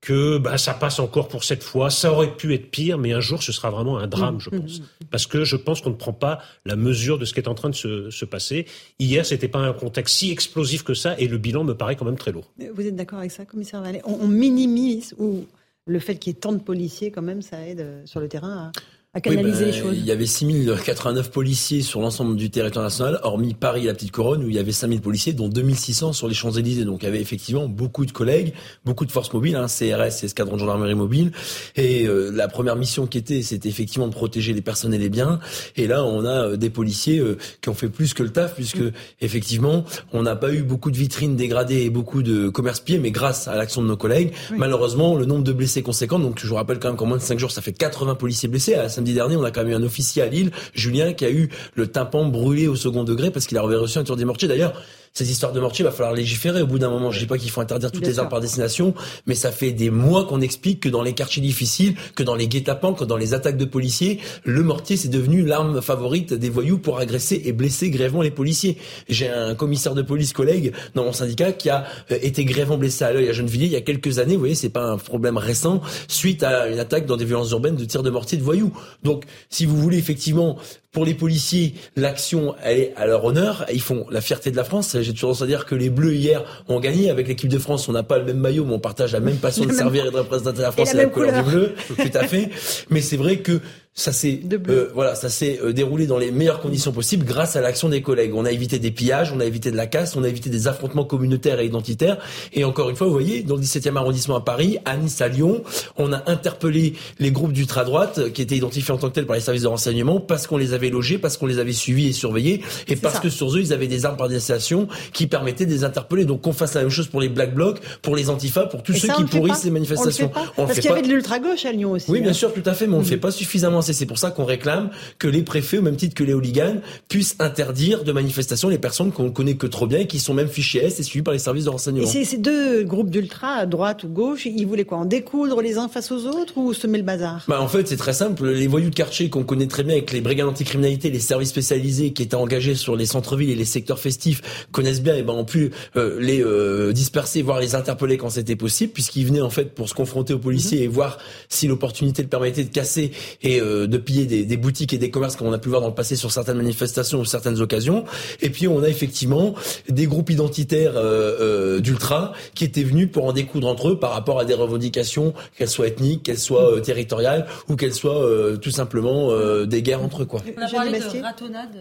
que 0.06 0.38
bah, 0.38 0.58
ça 0.60 0.76
passe 0.76 1.00
encore 1.00 1.28
pour 1.28 1.44
cette 1.44 1.64
fois, 1.64 1.90
ça 1.90 2.12
aurait 2.12 2.36
pu 2.36 2.54
être 2.54 2.70
pire, 2.70 3.00
mais 3.00 3.12
un 3.12 3.20
jour 3.20 3.42
ce 3.42 3.52
sera 3.52 3.72
vraiment 3.72 3.98
un 3.98 4.06
drame, 4.06 4.40
je 4.40 4.52
mmh, 4.52 4.62
pense. 4.62 4.80
Mmh, 4.80 4.84
mmh. 4.84 5.06
Parce 5.10 5.26
que 5.26 5.44
je 5.44 5.56
pense 5.56 5.82
qu'on 5.82 5.90
ne 5.90 5.96
prend 5.96 6.14
pas 6.14 6.40
la 6.64 6.76
mesure 6.76 7.18
de 7.18 7.26
ce 7.26 7.34
qui 7.34 7.40
est 7.40 7.48
en 7.48 7.56
train 7.56 7.72
de 7.72 7.76
se, 7.76 8.12
se 8.12 8.24
passer. 8.24 8.68
Hier, 9.00 9.26
c'était 9.26 9.48
pas 9.48 9.60
un 9.60 9.74
contexte 9.74 10.16
si 10.16 10.32
explosif 10.32 10.84
que 10.84 10.94
ça, 10.94 11.20
et 11.20 11.28
le 11.28 11.40
bilan 11.40 11.64
me 11.64 11.74
paraît 11.74 11.96
quand 11.96 12.06
même 12.06 12.18
très 12.18 12.32
lourd. 12.32 12.52
Vous 12.74 12.86
êtes 12.86 12.96
d'accord 12.96 13.20
avec 13.20 13.32
ça, 13.32 13.46
commissaire 13.46 13.82
Vallée? 13.82 14.02
On, 14.06 14.14
on, 14.22 14.28
minimise, 14.28 15.16
ou 15.18 15.46
le 15.88 16.00
fait 16.00 16.18
qu'il 16.18 16.34
y 16.34 16.36
ait 16.36 16.40
tant 16.40 16.54
de 16.54 16.60
policiers, 16.60 17.10
quand 17.10 17.24
même, 17.24 17.42
ça 17.42 17.68
aide 17.68 17.82
euh, 17.82 18.06
sur 18.06 18.20
le 18.20 18.28
terrain 18.28 18.56
à 18.68 18.72
à 19.16 19.22
canaliser 19.22 19.66
les 19.66 19.72
choses. 19.72 19.96
Il 19.98 20.06
y 20.06 20.12
avait 20.12 20.26
6089 20.26 21.32
policiers 21.32 21.82
sur 21.82 22.02
l'ensemble 22.02 22.36
du 22.36 22.50
territoire 22.50 22.84
national, 22.84 23.18
hormis 23.24 23.54
Paris 23.54 23.84
et 23.84 23.88
la 23.88 23.94
Petite 23.94 24.12
Couronne, 24.12 24.44
où 24.44 24.50
il 24.50 24.56
y 24.56 24.60
avait 24.60 24.74
5000 24.74 25.00
policiers, 25.00 25.32
dont 25.32 25.48
2600 25.48 26.12
sur 26.12 26.28
les 26.28 26.34
Champs-Élysées. 26.34 26.84
Donc 26.84 27.02
il 27.02 27.06
y 27.06 27.08
avait 27.08 27.22
effectivement 27.22 27.70
beaucoup 27.70 28.06
de 28.06 28.12
collègues, 28.12 28.54
beaucoup 28.84 29.06
de 29.06 29.12
forces 29.14 29.32
mobiles, 29.32 29.56
hein, 29.56 29.68
CRS, 29.68 30.26
escadron 30.26 30.56
de 30.56 30.60
gendarmerie 30.60 30.96
mobile. 30.96 31.32
Et 31.78 32.06
euh, 32.06 32.30
la 32.30 32.50
première 32.50 32.76
mission 32.76 33.08
qui 33.08 33.18
était, 33.18 33.42
c'était 33.42 33.70
effectivement 33.70 34.10
de 34.10 34.14
protéger 34.14 34.54
les 34.54 34.62
personnes 34.62 34.94
et 34.94 34.98
les 34.98 35.08
biens. 35.08 35.40
Et 35.78 35.88
là, 35.88 36.04
on 36.04 36.26
a 36.26 36.50
euh, 36.50 36.58
des 36.58 36.70
policiers 36.70 37.20
euh, 37.20 37.38
qui 37.62 37.70
ont 37.70 37.74
fait 37.74 37.90
plus 37.90 38.14
que 38.14 38.22
le 38.22 38.32
taf, 38.32 38.56
puisque 38.56 38.84
effectivement, 39.22 39.86
on 40.12 40.24
n'a 40.24 40.36
pas 40.36 40.52
eu 40.54 40.62
beaucoup 40.62 40.92
de 40.92 40.98
vitrines 40.98 41.38
dégradées 41.38 41.84
et 41.84 41.90
beaucoup 41.90 42.22
de 42.22 42.50
commerce 42.50 42.82
pieds, 42.82 43.00
mais 43.00 43.12
grâce 43.12 43.48
à 43.48 43.56
l'action 43.56 43.82
de 43.82 43.88
nos 43.88 43.98
collègues, 43.98 44.34
malheureusement, 44.58 45.16
le 45.16 45.26
nombre 45.26 45.46
de 45.46 45.54
blessés 45.54 45.84
conséquent. 45.84 46.20
Donc 46.20 46.40
je 46.42 46.48
vous 46.48 46.56
rappelle 46.56 46.80
quand 46.80 46.90
même 46.90 46.98
qu'en 46.98 47.06
moins 47.06 47.18
de 47.18 47.22
5 47.22 47.40
jours, 47.40 47.52
ça 47.52 47.62
fait 47.62 47.72
80 47.72 48.16
policiers 48.16 48.50
blessés. 48.50 48.74
À 48.74 48.90
dernier, 49.14 49.36
on 49.36 49.44
a 49.44 49.52
quand 49.52 49.62
même 49.64 49.72
eu 49.72 49.76
un 49.76 49.84
officier 49.84 50.22
à 50.22 50.28
Lille, 50.28 50.52
Julien, 50.74 51.14
qui 51.14 51.26
a 51.26 51.32
eu 51.32 51.50
le 51.76 51.88
tympan 51.88 52.26
brûlé 52.26 52.68
au 52.68 52.76
second 52.76 53.04
degré 53.04 53.32
parce 53.32 53.46
qu'il 53.46 53.58
avait 53.58 53.76
reçu 53.76 53.98
un 53.98 54.04
tour 54.04 54.16
des 54.16 54.26
mortiers. 54.26 54.48
D'ailleurs, 54.48 54.74
Ces 55.18 55.32
histoires 55.32 55.54
de 55.54 55.62
mortiers, 55.62 55.84
il 55.84 55.88
va 55.88 55.94
falloir 55.94 56.14
légiférer 56.14 56.62
au 56.62 56.68
bout 56.68 56.78
d'un 56.78 56.90
moment. 56.90 57.10
Je 57.10 57.20
dis 57.20 57.26
pas 57.26 57.38
qu'il 57.38 57.50
faut 57.50 57.62
interdire 57.62 57.90
toutes 57.90 58.06
les 58.06 58.20
armes 58.20 58.28
par 58.28 58.42
destination, 58.42 58.94
mais 59.28 59.36
ça 59.36 59.54
fait 59.54 59.72
des 59.72 59.90
mois 59.90 60.26
qu'on 60.26 60.42
explique 60.42 60.82
que 60.82 60.90
dans 60.90 61.02
les 61.02 61.14
quartiers 61.14 61.42
difficiles, 61.42 61.96
que 62.16 62.24
dans 62.24 62.36
les 62.36 62.50
guet-apens, 62.50 62.96
que 62.96 63.06
dans 63.06 63.16
les 63.16 63.34
attaques 63.34 63.56
de 63.56 63.64
policiers, 63.64 64.20
le 64.44 64.62
mortier 64.62 64.98
c'est 64.98 65.08
devenu 65.08 65.46
l'arme 65.46 65.82
favorite 65.82 66.34
des 66.34 66.50
voyous 66.50 66.80
pour 66.80 67.00
agresser 67.00 67.42
et 67.46 67.54
blesser 67.54 67.92
grévement 67.92 68.24
les 68.24 68.30
policiers. 68.30 68.78
J'ai 69.08 69.30
un 69.30 69.56
commissaire 69.56 69.96
de 69.96 70.02
police 70.02 70.34
collègue 70.34 70.74
dans 70.96 71.06
mon 71.06 71.14
syndicat 71.14 71.54
qui 71.54 71.70
a 71.70 71.86
euh, 72.12 72.18
été 72.22 72.44
grévement 72.44 72.78
blessé 72.78 73.06
à 73.06 73.14
l'œil 73.14 73.30
à 73.30 73.32
Gennevilliers 73.32 73.68
il 73.68 73.72
y 73.72 73.78
a 73.78 73.82
quelques 73.82 74.20
années. 74.20 74.34
Vous 74.34 74.40
voyez, 74.40 74.56
c'est 74.56 74.68
pas 74.68 74.84
un 74.84 74.98
problème 74.98 75.38
récent 75.38 75.80
suite 76.10 76.44
à 76.44 76.68
une 76.68 76.80
attaque 76.80 77.06
dans 77.06 77.16
des 77.16 77.24
violences 77.24 77.52
urbaines 77.52 77.78
de 77.78 77.86
tir 77.86 78.04
de 78.04 78.10
mortier 78.10 78.38
de 78.38 78.44
voyous. 78.44 78.74
Donc, 79.04 79.24
si 79.50 79.66
vous 79.66 79.78
voulez 79.78 79.98
effectivement 79.98 80.58
pour 80.96 81.06
les 81.06 81.14
policiers, 81.14 81.76
l'action 81.98 82.56
est 82.66 82.94
à 82.96 83.06
leur 83.06 83.26
honneur. 83.26 83.66
Ils 83.72 83.82
font 83.82 84.06
la 84.10 84.22
fierté 84.22 84.50
de 84.50 84.56
la 84.56 84.64
France. 84.64 84.96
J'ai 85.02 85.12
toujours 85.12 85.32
tendance 85.32 85.42
à 85.42 85.46
dire 85.46 85.66
que 85.66 85.76
les 85.76 85.90
Bleus 85.90 86.16
hier 86.16 86.42
ont 86.70 86.80
gagné 86.80 87.10
avec 87.10 87.28
l'équipe 87.28 87.50
de 87.50 87.60
France. 87.60 87.90
On 87.90 87.92
n'a 87.92 88.02
pas 88.02 88.18
le 88.18 88.24
même 88.24 88.38
maillot, 88.40 88.64
mais 88.64 88.76
on 88.76 88.80
partage 88.80 89.12
la 89.12 89.20
même 89.20 89.36
passion 89.36 89.66
de 89.68 89.74
servir 89.74 90.06
et 90.06 90.12
de 90.12 90.16
représenter 90.16 90.62
la 90.62 90.72
France 90.72 90.94
et, 90.94 90.98
la, 90.98 91.08
couleur 91.08 91.44
du 91.44 91.52
bleu. 91.52 91.76
Tout 91.98 92.18
à 92.18 92.26
fait. 92.26 92.50
Mais 92.90 93.02
c'est 93.02 93.18
vrai 93.18 93.40
que 93.40 93.60
ça 93.98 94.12
s'est 94.12 94.42
euh, 94.68 94.90
voilà, 94.94 95.16
ça 95.16 95.30
s'est 95.30 95.58
euh, 95.64 95.72
déroulé 95.72 96.06
dans 96.06 96.18
les 96.18 96.30
meilleures 96.30 96.60
conditions 96.60 96.92
possibles 96.92 97.26
grâce 97.26 97.56
à 97.56 97.62
l'action 97.62 97.88
des 97.88 98.02
collègues. 98.02 98.34
On 98.36 98.44
a 98.44 98.52
évité 98.52 98.78
des 98.78 98.92
pillages, 98.92 99.32
on 99.34 99.40
a 99.40 99.46
évité 99.46 99.72
de 99.72 99.78
la 99.78 99.88
casse, 99.88 100.18
on 100.18 100.24
a 100.26 100.28
évité 100.28 100.50
des 100.50 100.68
affrontements 100.68 101.06
communautaires 101.06 101.62
et 101.62 101.66
identitaires. 101.66 102.18
Et 102.52 102.66
encore 102.66 102.90
une 102.90 102.98
fois, 102.98 103.08
vous 103.08 103.14
voyez, 103.14 103.42
dans 103.42 103.56
le 103.56 103.62
17e 103.62 103.96
arrondissement 103.96 104.36
à 104.36 104.42
Paris, 104.42 104.80
à 104.84 104.98
Nice, 104.98 105.22
à 105.22 105.30
Lyon, 105.30 105.64
on 105.96 106.12
a 106.12 106.30
interpellé 106.30 106.96
les 107.20 107.32
groupes 107.32 107.54
d'ultra 107.54 107.86
droite 107.86 108.34
qui 108.34 108.42
étaient 108.42 108.58
identifiés 108.58 108.94
en 108.94 108.98
tant 108.98 109.08
que 109.08 109.14
tels 109.14 109.26
par 109.26 109.38
les 109.38 109.42
services 109.42 109.64
de 109.64 109.70
renseignement 109.70 110.20
parce 110.20 110.46
qu'on 110.46 110.58
les 110.58 110.74
avait 110.74 110.90
logés, 110.90 111.18
parce 111.18 111.38
qu'on 111.38 111.46
les 111.46 111.60
avait 111.60 111.72
suivis 111.72 112.10
et 112.10 112.14
surveillés, 112.14 112.64
et 112.90 112.98
parce 112.98 113.22
que 113.22 113.30
sur 113.30 113.56
eux 113.56 113.62
ils 113.62 113.72
avaient 113.72 113.88
des 113.88 114.04
armes 114.04 114.18
par 114.18 114.28
destination 114.28 114.90
qui 115.14 115.28
permettaient 115.28 115.66
de 115.66 115.72
les 115.72 115.86
interpeller. 115.86 116.26
Donc 116.26 116.42
qu'on 116.42 116.54
fasse 116.54 116.74
la 116.74 116.82
même 116.82 116.90
chose 116.90 117.08
pour 117.08 117.22
les 117.22 117.30
black 117.30 117.56
blocs, 117.56 117.80
pour 118.02 118.18
les 118.18 118.30
antifas, 118.30 118.66
pour 118.66 118.84
tous 118.84 118.92
ceux 118.92 119.08
qui 119.14 119.24
pourrissent 119.24 119.64
les 119.64 119.72
manifestations. 119.72 120.32
On 120.58 120.66
parce 120.66 120.80
qu'il 120.80 120.90
y 120.90 120.94
avait 120.94 121.02
de 121.02 121.08
l'ultra 121.08 121.40
gauche 121.40 121.64
à 121.64 121.72
Lyon 121.72 121.92
aussi. 121.92 122.12
Oui, 122.12 122.20
bien 122.20 122.32
hein. 122.32 122.34
sûr, 122.34 122.54
tout 122.54 122.64
à 122.66 122.74
fait, 122.74 122.88
mais 122.88 122.96
on 122.96 122.98
ne 122.98 123.04
le 123.04 123.08
fait 123.08 123.16
pas 123.16 123.32
suffisamment 123.32 123.85
c'est 123.94 124.06
pour 124.06 124.18
ça 124.18 124.32
qu'on 124.32 124.46
réclame 124.46 124.90
que 125.20 125.28
les 125.28 125.44
préfets, 125.44 125.78
au 125.78 125.82
même 125.82 125.96
titre 125.96 126.16
que 126.16 126.24
les 126.24 126.34
hooligans, 126.34 126.82
puissent 127.08 127.36
interdire 127.40 128.04
de 128.04 128.12
manifestation 128.12 128.70
les 128.70 128.78
personnes 128.78 129.12
qu'on 129.12 129.32
connaît 129.32 129.56
que 129.56 129.68
trop 129.68 129.88
bien 129.88 130.00
et 130.00 130.08
qui 130.08 130.20
sont 130.20 130.34
même 130.34 130.48
fichées 130.48 130.84
S 130.84 131.00
et 131.00 131.04
suivies 131.04 131.24
par 131.24 131.34
les 131.34 131.40
services 131.40 131.66
de 131.66 131.70
renseignement. 131.70 132.04
Et 132.04 132.26
ces 132.26 132.38
deux 132.38 132.84
groupes 132.84 133.10
d'ultra, 133.10 133.50
à 133.50 133.66
droite 133.66 134.04
ou 134.04 134.08
gauche, 134.08 134.46
ils 134.46 134.66
voulaient 134.66 134.86
quoi 134.86 135.00
En 135.00 135.06
découdre 135.06 135.62
les 135.62 135.78
uns 135.78 135.88
face 135.88 136.12
aux 136.12 136.26
autres 136.26 136.58
ou 136.58 136.74
semer 136.74 136.98
le 136.98 137.04
bazar? 137.04 137.44
Bah, 137.48 137.62
En 137.62 137.68
fait, 137.68 137.88
c'est 137.88 137.98
très 137.98 138.14
simple. 138.14 138.50
Les 138.50 138.68
voyous 138.68 138.90
de 138.90 138.96
quartier 138.96 139.30
qu'on 139.30 139.44
connaît 139.44 139.68
très 139.68 139.84
bien 139.84 139.94
avec 139.94 140.12
les 140.12 140.22
brigades 140.22 140.48
anticriminalité, 140.48 141.10
les 141.10 141.20
services 141.20 141.50
spécialisés 141.50 142.14
qui 142.14 142.24
étaient 142.24 142.36
engagés 142.36 142.76
sur 142.76 142.96
les 142.96 143.06
centres-villes 143.06 143.50
et 143.50 143.56
les 143.56 143.66
secteurs 143.66 144.00
festifs 144.00 144.42
connaissent 144.72 145.02
bien 145.02 145.16
et 145.16 145.24
ben 145.24 145.34
ont 145.34 145.46
pu 145.46 145.72
euh, 145.96 146.18
les 146.20 146.42
euh, 146.42 146.94
disperser, 146.94 147.42
voire 147.42 147.60
les 147.60 147.76
interpeller 147.76 148.18
quand 148.18 148.30
c'était 148.30 148.56
possible, 148.56 148.94
puisqu'ils 148.94 149.26
venaient 149.26 149.42
en 149.42 149.50
fait 149.50 149.74
pour 149.74 149.90
se 149.90 149.94
confronter 149.94 150.34
aux 150.34 150.40
policiers 150.40 150.84
et 150.84 150.88
voir 150.88 151.18
si 151.50 151.68
l'opportunité 151.68 152.22
le 152.22 152.30
permettait 152.30 152.64
de 152.64 152.70
casser 152.70 153.12
et 153.42 153.60
euh, 153.60 153.75
de 153.88 153.98
piller 153.98 154.26
des, 154.26 154.58
boutiques 154.58 154.94
et 154.94 154.98
des 154.98 155.12
commerces 155.12 155.36
comme 155.36 155.48
on 155.48 155.54
a 155.54 155.60
pu 155.60 155.70
voir 155.70 155.82
dans 155.82 155.90
le 155.90 155.94
passé 155.94 156.16
sur 156.16 156.32
certaines 156.32 156.58
manifestations 156.58 157.20
ou 157.20 157.26
certaines 157.26 157.60
occasions. 157.62 158.06
Et 158.42 158.50
puis 158.50 158.68
on 158.68 158.84
a 158.84 158.90
effectivement 158.90 159.56
des 159.90 160.08
groupes 160.08 160.30
identitaires 160.30 160.98
euh, 160.98 161.76
euh, 161.76 161.80
d'ultra 161.80 162.34
qui 162.54 162.64
étaient 162.64 162.84
venus 162.84 163.12
pour 163.12 163.26
en 163.26 163.34
découdre 163.34 163.68
entre 163.68 163.90
eux 163.90 164.00
par 164.00 164.12
rapport 164.12 164.40
à 164.40 164.46
des 164.46 164.54
revendications, 164.54 165.34
qu'elles 165.58 165.70
soient 165.70 165.88
ethniques, 165.88 166.24
qu'elles 166.24 166.40
soient 166.40 166.76
euh, 166.76 166.80
territoriales 166.80 167.48
ou 167.68 167.76
qu'elles 167.76 167.94
soient 167.94 168.26
tout 168.62 168.72
simplement 168.72 169.32
des 169.66 169.82
guerres 169.82 170.04
entre 170.04 170.24
eux. 170.24 170.26
Quoi. 170.26 170.42
On 170.58 170.62
a 170.62 170.70
parlé 170.70 171.00
de 171.00 171.22
ratonnade 171.22 171.78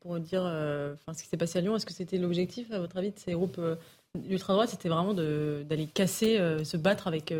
pour 0.00 0.18
dire 0.18 0.42
enfin, 0.42 1.16
ce 1.16 1.22
qui 1.22 1.28
s'est 1.28 1.36
passé 1.36 1.58
à 1.58 1.62
Lyon. 1.62 1.76
Est-ce 1.76 1.86
que 1.86 1.92
c'était 1.92 2.18
l'objectif, 2.18 2.70
à 2.72 2.78
votre 2.78 2.96
avis, 2.96 3.10
de 3.10 3.18
ces 3.18 3.32
groupes 3.32 3.60
d'ultra-droite? 4.18 4.70
C'était 4.70 4.88
vraiment 4.88 5.14
d'aller 5.14 5.88
casser, 5.92 6.38
se 6.64 6.76
battre 6.76 7.06
avec 7.06 7.32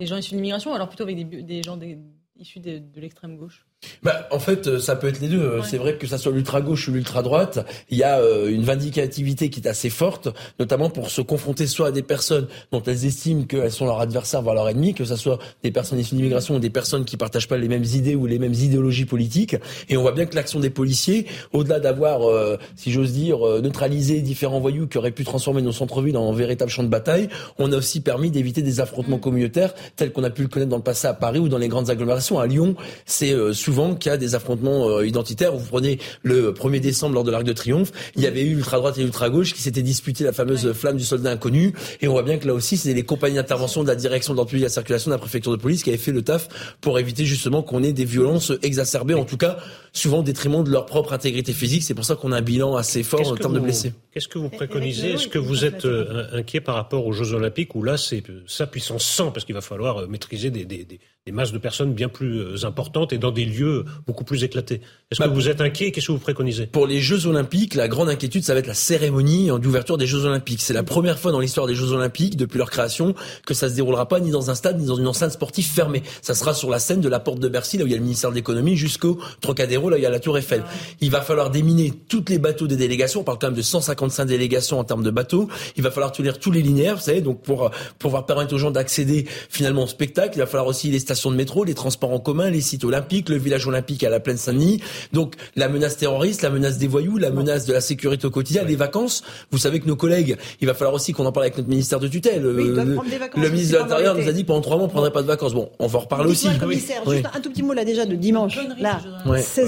des 0.00 0.06
gens 0.06 0.16
issus 0.16 0.32
de 0.32 0.36
l'immigration, 0.36 0.72
alors 0.74 0.88
plutôt 0.88 1.04
avec 1.04 1.28
des, 1.28 1.42
des 1.42 1.62
gens 1.62 1.76
des, 1.76 1.98
issus 2.42 2.60
de, 2.60 2.78
de 2.78 3.00
l'extrême 3.00 3.36
gauche 3.36 3.66
bah, 4.02 4.26
en 4.30 4.38
fait, 4.38 4.66
euh, 4.66 4.78
ça 4.78 4.96
peut 4.96 5.08
être 5.08 5.20
les 5.20 5.28
deux. 5.28 5.60
C'est 5.62 5.76
vrai 5.76 5.96
que 5.96 6.06
ça 6.06 6.18
soit 6.18 6.32
l'ultra 6.32 6.60
gauche 6.60 6.88
ou 6.88 6.92
l'ultra 6.92 7.22
droite, 7.22 7.64
il 7.90 7.98
y 7.98 8.02
a 8.02 8.18
euh, 8.18 8.48
une 8.48 8.62
vindicativité 8.62 9.50
qui 9.50 9.60
est 9.60 9.68
assez 9.68 9.90
forte, 9.90 10.28
notamment 10.58 10.90
pour 10.90 11.10
se 11.10 11.20
confronter 11.20 11.66
soit 11.66 11.88
à 11.88 11.90
des 11.90 12.02
personnes 12.02 12.46
dont 12.70 12.82
elles 12.82 13.04
estiment 13.04 13.44
qu'elles 13.44 13.72
sont 13.72 13.86
leurs 13.86 14.00
adversaires, 14.00 14.42
voire 14.42 14.54
leurs 14.54 14.68
ennemis, 14.68 14.94
que 14.94 15.04
ce 15.04 15.16
soit 15.16 15.38
des 15.62 15.70
personnes 15.70 15.98
issues 15.98 16.14
d'immigration 16.16 16.56
ou 16.56 16.58
des 16.58 16.70
personnes 16.70 17.04
qui 17.04 17.16
partagent 17.16 17.48
pas 17.48 17.58
les 17.58 17.68
mêmes 17.68 17.84
idées 17.84 18.14
ou 18.14 18.26
les 18.26 18.38
mêmes 18.38 18.54
idéologies 18.54 19.04
politiques. 19.04 19.56
Et 19.88 19.96
on 19.96 20.02
voit 20.02 20.12
bien 20.12 20.26
que 20.26 20.34
l'action 20.34 20.60
des 20.60 20.70
policiers, 20.70 21.26
au-delà 21.52 21.80
d'avoir, 21.80 22.28
euh, 22.28 22.58
si 22.76 22.92
j'ose 22.92 23.12
dire, 23.12 23.38
neutralisé 23.62 24.20
différents 24.20 24.60
voyous 24.60 24.86
qui 24.86 24.98
auraient 24.98 25.10
pu 25.10 25.24
transformer 25.24 25.62
nos 25.62 25.72
centres-villes 25.72 26.16
en 26.16 26.32
véritable 26.32 26.70
champ 26.70 26.82
de 26.82 26.88
bataille, 26.88 27.28
on 27.58 27.72
a 27.72 27.76
aussi 27.76 28.00
permis 28.00 28.30
d'éviter 28.30 28.62
des 28.62 28.80
affrontements 28.80 29.18
communautaires 29.18 29.74
tels 29.96 30.12
qu'on 30.12 30.24
a 30.24 30.30
pu 30.30 30.42
le 30.42 30.48
connaître 30.48 30.70
dans 30.70 30.76
le 30.76 30.82
passé 30.82 31.06
à 31.06 31.14
Paris 31.14 31.38
ou 31.38 31.48
dans 31.48 31.58
les 31.58 31.68
grandes 31.68 31.90
agglomérations. 31.90 32.38
À 32.38 32.46
Lyon, 32.46 32.74
c'est 33.06 33.34
souvent 33.52 33.71
qu'il 33.98 34.10
y 34.10 34.14
a 34.14 34.18
des 34.18 34.34
affrontements 34.34 34.88
euh, 34.88 35.06
identitaires. 35.06 35.54
Vous 35.54 35.66
prenez 35.66 35.98
le 36.22 36.52
1er 36.52 36.80
décembre 36.80 37.14
lors 37.14 37.24
de 37.24 37.30
l'Arc 37.30 37.44
de 37.44 37.52
Triomphe, 37.52 37.92
il 38.16 38.22
y 38.22 38.26
avait 38.26 38.42
eu 38.42 38.54
l'ultra 38.54 38.78
droite 38.78 38.98
et 38.98 39.02
l'ultra 39.02 39.30
gauche 39.30 39.54
qui 39.54 39.62
s'étaient 39.62 39.82
disputés 39.82 40.24
la 40.24 40.32
fameuse 40.32 40.72
flamme 40.72 40.96
du 40.96 41.04
soldat 41.04 41.30
inconnu. 41.30 41.72
Et 42.00 42.08
on 42.08 42.12
voit 42.12 42.22
bien 42.22 42.38
que 42.38 42.46
là 42.46 42.54
aussi, 42.54 42.76
c'est 42.76 42.94
les 42.94 43.02
compagnies 43.02 43.36
d'intervention 43.36 43.82
de 43.82 43.88
la 43.88 43.96
direction 43.96 44.32
de 44.32 44.36
l'ordre 44.36 44.50
public 44.50 44.62
et 44.62 44.66
la 44.66 44.70
circulation 44.70 45.10
de 45.10 45.14
la 45.14 45.18
préfecture 45.18 45.52
de 45.52 45.56
police 45.56 45.82
qui 45.82 45.90
avaient 45.90 45.98
fait 45.98 46.12
le 46.12 46.22
taf 46.22 46.48
pour 46.80 46.98
éviter 46.98 47.24
justement 47.24 47.62
qu'on 47.62 47.82
ait 47.82 47.92
des 47.92 48.04
violences 48.04 48.52
exacerbées, 48.62 49.14
en 49.14 49.24
tout 49.24 49.36
cas 49.36 49.58
souvent 49.92 50.20
au 50.20 50.22
détriment 50.22 50.64
de 50.64 50.70
leur 50.70 50.86
propre 50.86 51.12
intégrité 51.12 51.52
physique. 51.52 51.82
C'est 51.82 51.94
pour 51.94 52.04
ça 52.04 52.16
qu'on 52.16 52.32
a 52.32 52.38
un 52.38 52.42
bilan 52.42 52.76
assez 52.76 53.02
fort 53.02 53.30
en 53.30 53.36
termes 53.36 53.54
de 53.54 53.60
blessés. 53.60 53.92
Qu'est-ce 54.12 54.28
que 54.28 54.38
vous 54.38 54.48
préconisez 54.48 55.12
Est-ce 55.12 55.28
que 55.28 55.38
vous 55.38 55.64
êtes 55.64 55.84
euh, 55.84 56.26
inquiet 56.32 56.60
par 56.60 56.74
rapport 56.74 57.06
aux 57.06 57.12
Jeux 57.12 57.32
Olympiques 57.32 57.74
où 57.74 57.82
là, 57.82 57.96
c'est 57.96 58.22
sa 58.46 58.66
puissance 58.66 59.04
100 59.04 59.32
parce 59.32 59.44
qu'il 59.44 59.54
va 59.54 59.60
falloir 59.60 59.98
euh, 59.98 60.06
maîtriser 60.06 60.50
des, 60.50 60.64
des, 60.64 60.84
des 60.84 61.00
des 61.24 61.30
masses 61.30 61.52
de 61.52 61.58
personnes 61.58 61.92
bien 61.92 62.08
plus 62.08 62.40
euh, 62.40 62.64
importantes 62.64 63.12
et 63.12 63.18
dans 63.18 63.30
des 63.30 63.44
lieux 63.44 63.84
beaucoup 64.08 64.24
plus 64.24 64.42
éclatés. 64.42 64.80
Est-ce 65.10 65.20
que 65.20 65.28
bah, 65.28 65.32
vous 65.32 65.48
êtes 65.48 65.60
inquiet 65.60 65.92
Qu'est-ce 65.92 66.08
que 66.08 66.12
vous 66.12 66.18
préconisez? 66.18 66.66
Pour 66.66 66.84
les 66.84 67.00
Jeux 67.00 67.26
Olympiques, 67.26 67.76
la 67.76 67.86
grande 67.86 68.08
inquiétude, 68.08 68.42
ça 68.42 68.54
va 68.54 68.58
être 68.58 68.66
la 68.66 68.74
cérémonie 68.74 69.48
d'ouverture 69.60 69.98
des 69.98 70.08
Jeux 70.08 70.24
Olympiques. 70.24 70.60
C'est 70.60 70.72
la 70.72 70.82
première 70.82 71.20
fois 71.20 71.30
dans 71.30 71.38
l'histoire 71.38 71.68
des 71.68 71.76
Jeux 71.76 71.92
Olympiques, 71.92 72.36
depuis 72.36 72.58
leur 72.58 72.70
création, 72.70 73.14
que 73.46 73.54
ça 73.54 73.68
se 73.68 73.74
déroulera 73.76 74.08
pas 74.08 74.18
ni 74.18 74.32
dans 74.32 74.50
un 74.50 74.56
stade 74.56 74.80
ni 74.80 74.86
dans 74.86 74.96
une 74.96 75.06
enceinte 75.06 75.30
sportive 75.30 75.66
fermée. 75.66 76.02
Ça 76.22 76.34
sera 76.34 76.54
sur 76.54 76.70
la 76.70 76.80
scène 76.80 77.00
de 77.00 77.08
la 77.08 77.20
porte 77.20 77.38
de 77.38 77.48
Bercy, 77.48 77.78
là 77.78 77.84
où 77.84 77.86
il 77.86 77.92
y 77.92 77.94
a 77.94 77.98
le 77.98 78.02
ministère 78.02 78.30
de 78.30 78.34
l'économie, 78.34 78.76
jusqu'au 78.76 79.20
Trocadéro, 79.40 79.81
là 79.88 79.98
il 79.98 80.02
y 80.02 80.06
a 80.06 80.10
la 80.10 80.20
Tour 80.20 80.38
Eiffel. 80.38 80.62
Il 81.00 81.10
va 81.10 81.20
falloir 81.20 81.50
déminer 81.50 81.92
toutes 82.08 82.30
les 82.30 82.38
bateaux 82.38 82.66
des 82.66 82.76
délégations. 82.76 83.20
On 83.20 83.24
parle 83.24 83.38
quand 83.38 83.48
même 83.48 83.56
de 83.56 83.62
155 83.62 84.24
délégations 84.24 84.78
en 84.78 84.84
termes 84.84 85.02
de 85.02 85.10
bateaux. 85.10 85.48
Il 85.76 85.82
va 85.82 85.90
falloir 85.90 86.12
tenir 86.12 86.38
tous 86.38 86.50
les 86.50 86.62
linéaires, 86.62 86.96
vous 86.96 87.02
savez, 87.02 87.20
donc 87.20 87.42
pour 87.42 87.70
pouvoir 87.98 88.26
permettre 88.26 88.54
aux 88.54 88.58
gens 88.58 88.70
d'accéder 88.70 89.26
finalement 89.48 89.84
au 89.84 89.86
spectacle. 89.86 90.32
Il 90.34 90.40
va 90.40 90.46
falloir 90.46 90.66
aussi 90.66 90.90
les 90.90 90.98
stations 90.98 91.30
de 91.30 91.36
métro, 91.36 91.64
les 91.64 91.74
transports 91.74 92.12
en 92.12 92.18
commun, 92.18 92.50
les 92.50 92.60
sites 92.60 92.84
olympiques, 92.84 93.28
le 93.28 93.36
village 93.36 93.66
olympique 93.66 94.04
à 94.04 94.10
la 94.10 94.20
plaine 94.20 94.36
Saint-Denis. 94.36 94.82
Donc 95.12 95.34
la 95.56 95.68
menace 95.68 95.96
terroriste, 95.96 96.42
la 96.42 96.50
menace 96.50 96.78
des 96.78 96.88
voyous, 96.88 97.18
la 97.18 97.30
menace 97.30 97.66
de 97.66 97.72
la 97.72 97.80
sécurité 97.80 98.26
au 98.26 98.30
quotidien, 98.30 98.64
les 98.64 98.76
vacances. 98.76 99.22
Vous 99.50 99.58
savez 99.58 99.80
que 99.80 99.86
nos 99.86 99.96
collègues, 99.96 100.36
il 100.60 100.66
va 100.66 100.74
falloir 100.74 100.94
aussi 100.94 101.12
qu'on 101.12 101.26
en 101.26 101.32
parle 101.32 101.44
avec 101.44 101.56
notre 101.56 101.68
ministère 101.68 102.00
de 102.00 102.08
tutelle. 102.08 102.42
le, 102.42 103.50
ministre 103.50 103.74
de 103.74 103.78
l'Intérieur 103.78 104.14
nous 104.14 104.28
a 104.28 104.32
dit 104.32 104.44
pendant 104.44 104.60
trois 104.60 104.76
mois 104.76 104.86
on 104.86 104.88
prendrait 104.88 105.12
pas 105.12 105.22
de 105.22 105.26
vacances. 105.26 105.54
Bon, 105.54 105.70
on 105.78 105.86
va 105.86 105.98
en 105.98 106.02
reparler 106.02 106.30
aussi. 106.30 106.48
Commissaire, 106.58 107.02
juste 107.08 107.26
un 107.32 107.40
tout 107.40 107.50
petit 107.50 107.62
mot 107.62 107.72
là 107.72 107.84
déjà 107.84 108.06
de 108.06 108.14
dimanche. 108.14 108.58
Là, 108.78 109.00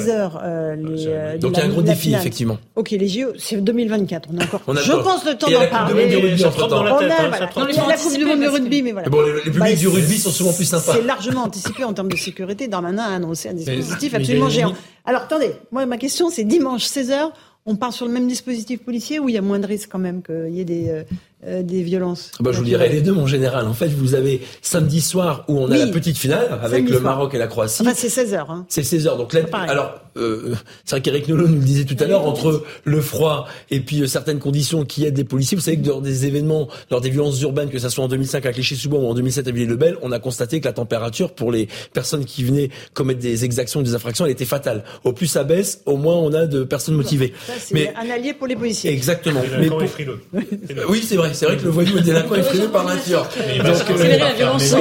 16 0.05 0.09
h 0.09 0.31
euh, 0.43 0.77
euh, 1.07 1.39
Donc 1.39 1.53
il 1.57 1.59
y 1.59 1.63
a 1.63 1.65
un 1.67 1.69
gros 1.69 1.83
défi 1.83 2.15
effectivement. 2.15 2.59
Ok, 2.77 2.91
les 2.91 3.09
JO, 3.09 3.29
c'est 3.39 3.57
2024. 3.63 4.29
On 4.33 4.39
a 4.39 4.45
encore. 4.45 4.63
je 4.67 4.93
pense 4.93 5.25
le 5.25 5.35
temps 5.35 5.51
d'en 5.51 5.67
parler. 5.67 6.05
Il 6.07 6.23
y 6.23 7.79
a 7.79 7.87
la 7.87 7.97
Coupe 7.97 8.17
du 8.17 8.25
monde 8.25 8.41
de 8.41 8.49
rugby, 8.49 8.83
mais 8.83 8.93
voilà. 8.93 9.09
les 9.45 9.51
publics 9.51 9.79
du 9.79 9.89
rugby 9.89 10.19
sont 10.19 10.31
souvent 10.31 10.53
plus 10.53 10.65
sympas. 10.65 10.93
C'est 10.95 11.03
largement 11.03 11.45
anticipé 11.45 11.85
en 11.85 11.93
termes 11.93 12.11
de 12.11 12.17
sécurité. 12.17 12.69
Darmanin 12.69 13.03
a 13.03 13.17
annoncé 13.17 13.49
un 13.49 13.55
dispositif 13.55 14.15
absolument 14.15 14.49
géant. 14.49 14.75
Alors 15.07 15.23
attendez, 15.23 15.53
moi 15.71 15.85
ma 15.85 15.99
question 15.99 16.31
c'est 16.31 16.45
dimanche 16.45 16.85
16h, 16.85 17.31
on 17.67 17.77
part 17.77 17.93
sur 17.93 18.07
le 18.07 18.13
même 18.13 18.27
dispositif 18.27 18.83
policier 18.83 19.19
ou 19.19 19.29
il 19.29 19.35
y 19.35 19.39
a 19.39 19.43
moins 19.43 19.59
de 19.59 19.67
risques 19.67 19.91
quand 19.93 19.99
même 19.99 20.23
qu'il 20.23 20.51
y 20.51 20.61
ait 20.61 20.65
des, 20.65 21.05
euh, 21.47 21.63
des 21.63 21.83
violences 21.83 22.31
bah, 22.41 22.53
Je 22.53 22.59
vous 22.59 22.65
dirais 22.65 22.89
les 22.89 23.01
deux, 23.01 23.13
mon 23.13 23.27
général. 23.27 23.67
En 23.67 23.75
fait, 23.75 23.89
vous 23.89 24.15
avez 24.15 24.43
samedi 24.63 25.01
soir 25.01 25.45
où 25.49 25.59
on 25.59 25.71
a 25.71 25.77
la 25.77 25.87
petite 25.89 26.17
finale 26.17 26.59
avec 26.63 26.89
le 26.89 27.01
Maroc 27.01 27.35
et 27.35 27.39
la 27.39 27.47
Croatie. 27.47 27.83
Enfin, 27.83 27.93
c'est 27.95 28.09
16h. 28.09 28.47
Hein. 28.49 28.67
C'est 28.69 28.83
16h. 28.83 29.17
Donc 29.17 29.33
là, 29.33 29.41
alors, 29.53 30.01
euh, 30.17 30.55
c'est 30.85 30.97
vrai 30.97 31.03
qu'Eric 31.03 31.29
Nolot 31.29 31.49
nous 31.49 31.59
le 31.59 31.65
disait 31.65 31.85
tout 31.85 31.97
à 32.03 32.07
l'heure, 32.07 32.27
entre 32.27 32.65
le 32.85 33.01
froid 33.01 33.47
et 33.71 33.81
puis 33.81 34.03
euh, 34.03 34.07
certaines 34.07 34.39
conditions 34.39 34.85
qui 34.85 35.05
aident 35.05 35.17
les 35.17 35.25
policiers. 35.25 35.57
Vous 35.57 35.63
savez 35.63 35.79
que 35.79 35.87
lors 35.87 36.01
des 36.01 36.27
événements, 36.27 36.69
lors 36.91 37.01
des 37.01 37.11
violences 37.11 37.41
urbaines, 37.43 37.71
que 37.71 37.79
ce 37.79 37.89
soit 37.89 38.05
en 38.05 38.09
2005 38.09 38.47
à 38.47 38.53
Clichy-sous-Bois 38.53 39.01
ou 39.01 39.07
en 39.07 39.15
2007 39.15 39.49
à 39.49 39.51
Villiers-le-Bel, 39.51 39.99
on 40.03 40.13
a 40.13 40.19
constaté 40.19 40.61
que 40.61 40.67
la 40.67 40.73
température 40.73 41.33
pour 41.33 41.53
les 41.53 41.69
personnes 41.93 42.25
qui 42.25 42.45
venaient 42.45 42.71
commettre 42.95 43.21
des 43.21 43.45
exactions 43.45 43.81
ou 43.81 43.83
des 43.83 43.95
infractions, 43.95 44.25
elle 44.25 44.33
était 44.33 44.45
fatale. 44.45 44.85
Au 45.05 45.13
plus 45.13 45.27
ça 45.27 45.45
baisse, 45.45 45.83
au 45.87 45.97
moins 45.97 46.17
on 46.17 46.33
a 46.33 46.47
de 46.47 46.65
personnes 46.65 46.95
motivées. 46.95 47.35
c'est 47.59 47.95
un 47.95 48.11
allié 48.11 48.35
pour 48.35 48.47
les 48.47 48.57
policiers. 48.57 48.93
Exactement. 48.93 49.43
Mais 49.59 49.69
oui, 50.89 51.05
c'est 51.07 51.17
vrai. 51.17 51.34
C'est 51.35 51.47
vrai 51.47 51.57
que 51.57 51.65
le 51.65 51.71
voyou 51.71 51.99
est 51.99 52.03
délinquant 52.03 52.35
est 52.35 52.43
freiné 52.43 52.69
par 52.69 52.85
nature. 52.85 53.27
Donc, 53.59 53.91
euh, 53.91 54.19
la 54.19 54.33
violence. 54.35 54.75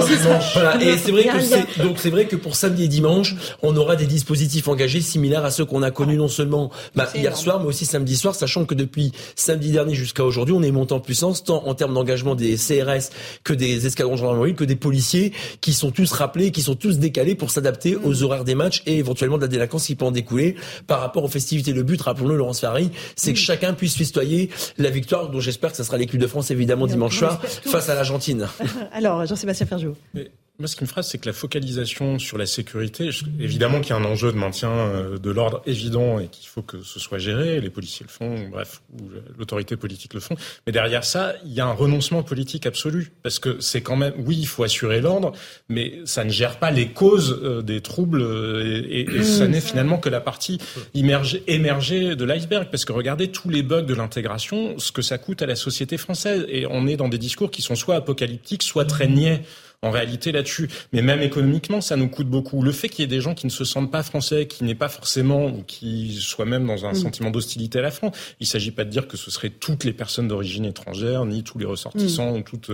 Voilà. 0.53 0.81
Et 0.81 0.97
c'est 0.97 1.11
vrai 1.11 1.25
que 1.25 1.41
c'est, 1.41 1.81
donc 1.81 1.97
c'est 1.99 2.09
vrai 2.09 2.25
que 2.25 2.35
pour 2.35 2.55
samedi 2.55 2.83
et 2.83 2.87
dimanche, 2.87 3.35
on 3.61 3.75
aura 3.75 3.95
des 3.95 4.05
dispositifs 4.05 4.67
engagés 4.67 5.01
similaires 5.01 5.45
à 5.45 5.51
ceux 5.51 5.65
qu'on 5.65 5.83
a 5.83 5.91
connus 5.91 6.17
non 6.17 6.27
seulement 6.27 6.71
bah, 6.95 7.09
hier 7.15 7.35
soir, 7.35 7.59
mais 7.59 7.67
aussi 7.67 7.85
samedi 7.85 8.15
soir, 8.15 8.35
sachant 8.35 8.65
que 8.65 8.75
depuis 8.75 9.11
samedi 9.35 9.71
dernier 9.71 9.93
jusqu'à 9.93 10.23
aujourd'hui, 10.23 10.55
on 10.57 10.63
est 10.63 10.71
monté 10.71 10.93
en 10.93 10.99
puissance 10.99 11.43
tant 11.43 11.65
en 11.65 11.73
termes 11.73 11.93
d'engagement 11.93 12.35
des 12.35 12.55
CRS 12.55 13.09
que 13.43 13.53
des 13.53 13.85
escadrons 13.85 14.15
gendarmerie, 14.15 14.55
que 14.55 14.63
des 14.63 14.75
policiers 14.75 15.33
qui 15.61 15.73
sont 15.73 15.91
tous 15.91 16.11
rappelés, 16.11 16.51
qui 16.51 16.61
sont 16.61 16.75
tous 16.75 16.99
décalés 16.99 17.35
pour 17.35 17.51
s'adapter 17.51 17.95
aux 17.95 18.13
mm. 18.13 18.23
horaires 18.23 18.43
des 18.43 18.55
matchs 18.55 18.83
et 18.85 18.97
éventuellement 18.97 19.37
de 19.37 19.43
la 19.43 19.47
délinquance 19.47 19.85
qui 19.85 19.95
peut 19.95 20.05
en 20.05 20.11
découler 20.11 20.55
par 20.87 20.99
rapport 20.99 21.23
aux 21.23 21.29
festivités. 21.29 21.73
Le 21.73 21.83
but, 21.83 22.01
rappelons-le, 22.01 22.35
Laurence 22.35 22.59
Ferrari, 22.59 22.91
c'est 23.15 23.33
que 23.33 23.39
mm. 23.39 23.41
chacun 23.41 23.73
puisse 23.73 23.95
festoyer 23.95 24.49
la 24.77 24.89
victoire, 24.89 25.29
dont 25.29 25.39
j'espère 25.39 25.71
que 25.71 25.77
ce 25.77 25.83
sera 25.83 25.97
l'équipe 25.97 26.19
de 26.19 26.27
France 26.33 26.49
évidemment 26.49 26.87
dimanche 26.87 27.19
soir 27.19 27.39
face 27.43 27.89
à 27.89 27.93
l'Argentine. 27.93 28.47
Alors, 28.91 29.23
Jean-Sébastien 29.27 29.67
Ferjou. 29.67 29.93
Moi, 30.59 30.67
ce 30.67 30.75
qui 30.75 30.83
me 30.83 30.87
frappe, 30.87 31.03
c'est 31.03 31.17
que 31.17 31.25
la 31.25 31.33
focalisation 31.33 32.19
sur 32.19 32.37
la 32.37 32.45
sécurité, 32.45 33.09
évidemment 33.39 33.81
qu'il 33.81 33.89
y 33.89 33.93
a 33.93 33.95
un 33.95 34.05
enjeu 34.05 34.31
de 34.31 34.37
maintien 34.37 34.69
euh, 34.69 35.17
de 35.17 35.31
l'ordre 35.31 35.63
évident 35.65 36.19
et 36.19 36.27
qu'il 36.27 36.47
faut 36.47 36.61
que 36.61 36.83
ce 36.83 36.99
soit 36.99 37.17
géré, 37.17 37.59
les 37.59 37.71
policiers 37.71 38.05
le 38.05 38.11
font, 38.11 38.49
bref, 38.49 38.83
ou 38.93 39.09
l'autorité 39.39 39.77
politique 39.77 40.13
le 40.13 40.19
font. 40.19 40.35
Mais 40.67 40.71
derrière 40.71 41.05
ça, 41.05 41.33
il 41.43 41.53
y 41.53 41.59
a 41.59 41.65
un 41.65 41.73
renoncement 41.73 42.21
politique 42.21 42.67
absolu. 42.67 43.13
Parce 43.23 43.39
que 43.39 43.59
c'est 43.61 43.81
quand 43.81 43.95
même, 43.95 44.13
oui, 44.19 44.37
il 44.37 44.45
faut 44.45 44.63
assurer 44.63 45.01
l'ordre, 45.01 45.31
mais 45.69 46.01
ça 46.05 46.23
ne 46.23 46.29
gère 46.29 46.59
pas 46.59 46.69
les 46.69 46.89
causes 46.89 47.39
euh, 47.41 47.63
des 47.63 47.81
troubles 47.81 48.21
euh, 48.21 48.85
et, 48.87 49.09
et, 49.09 49.23
ça 49.23 49.47
n'est 49.47 49.59
finalement 49.59 49.97
que 49.97 50.09
la 50.09 50.21
partie 50.21 50.59
émergée 50.93 52.15
de 52.15 52.25
l'iceberg. 52.25 52.67
Parce 52.69 52.85
que 52.85 52.91
regardez 52.91 53.29
tous 53.29 53.49
les 53.49 53.63
bugs 53.63 53.81
de 53.81 53.95
l'intégration, 53.95 54.77
ce 54.77 54.91
que 54.91 55.01
ça 55.01 55.17
coûte 55.17 55.41
à 55.41 55.47
la 55.47 55.55
société 55.55 55.97
française. 55.97 56.45
Et 56.47 56.67
on 56.69 56.85
est 56.85 56.95
dans 56.95 57.09
des 57.09 57.17
discours 57.17 57.49
qui 57.49 57.63
sont 57.63 57.75
soit 57.75 57.95
apocalyptiques, 57.95 58.61
soit 58.61 58.85
très 58.85 59.07
niais 59.07 59.41
en 59.83 59.91
réalité 59.91 60.31
là-dessus. 60.31 60.69
Mais 60.91 61.01
même 61.01 61.21
économiquement, 61.21 61.81
ça 61.81 61.95
nous 61.95 62.07
coûte 62.07 62.27
beaucoup. 62.27 62.63
Le 62.63 62.71
fait 62.71 62.89
qu'il 62.89 63.03
y 63.03 63.05
ait 63.05 63.15
des 63.15 63.21
gens 63.21 63.35
qui 63.35 63.45
ne 63.45 63.51
se 63.51 63.65
sentent 63.65 63.91
pas 63.91 64.01
français, 64.01 64.47
qui 64.47 64.63
n'aient 64.63 64.73
pas 64.73 64.89
forcément, 64.89 65.45
ou 65.45 65.63
qui 65.67 66.17
soient 66.19 66.45
même 66.45 66.65
dans 66.65 66.85
un 66.85 66.93
mm. 66.93 66.95
sentiment 66.95 67.29
d'hostilité 67.29 67.79
à 67.79 67.81
la 67.83 67.91
France, 67.91 68.15
il 68.39 68.47
s'agit 68.47 68.71
pas 68.71 68.85
de 68.85 68.89
dire 68.89 69.07
que 69.07 69.17
ce 69.17 69.29
seraient 69.29 69.51
toutes 69.51 69.83
les 69.83 69.93
personnes 69.93 70.27
d'origine 70.27 70.65
étrangère, 70.65 71.25
ni 71.25 71.43
tous 71.43 71.59
les 71.59 71.65
ressortissants, 71.65 72.33
mm. 72.33 72.37
ou 72.37 72.41
toutes, 72.41 72.71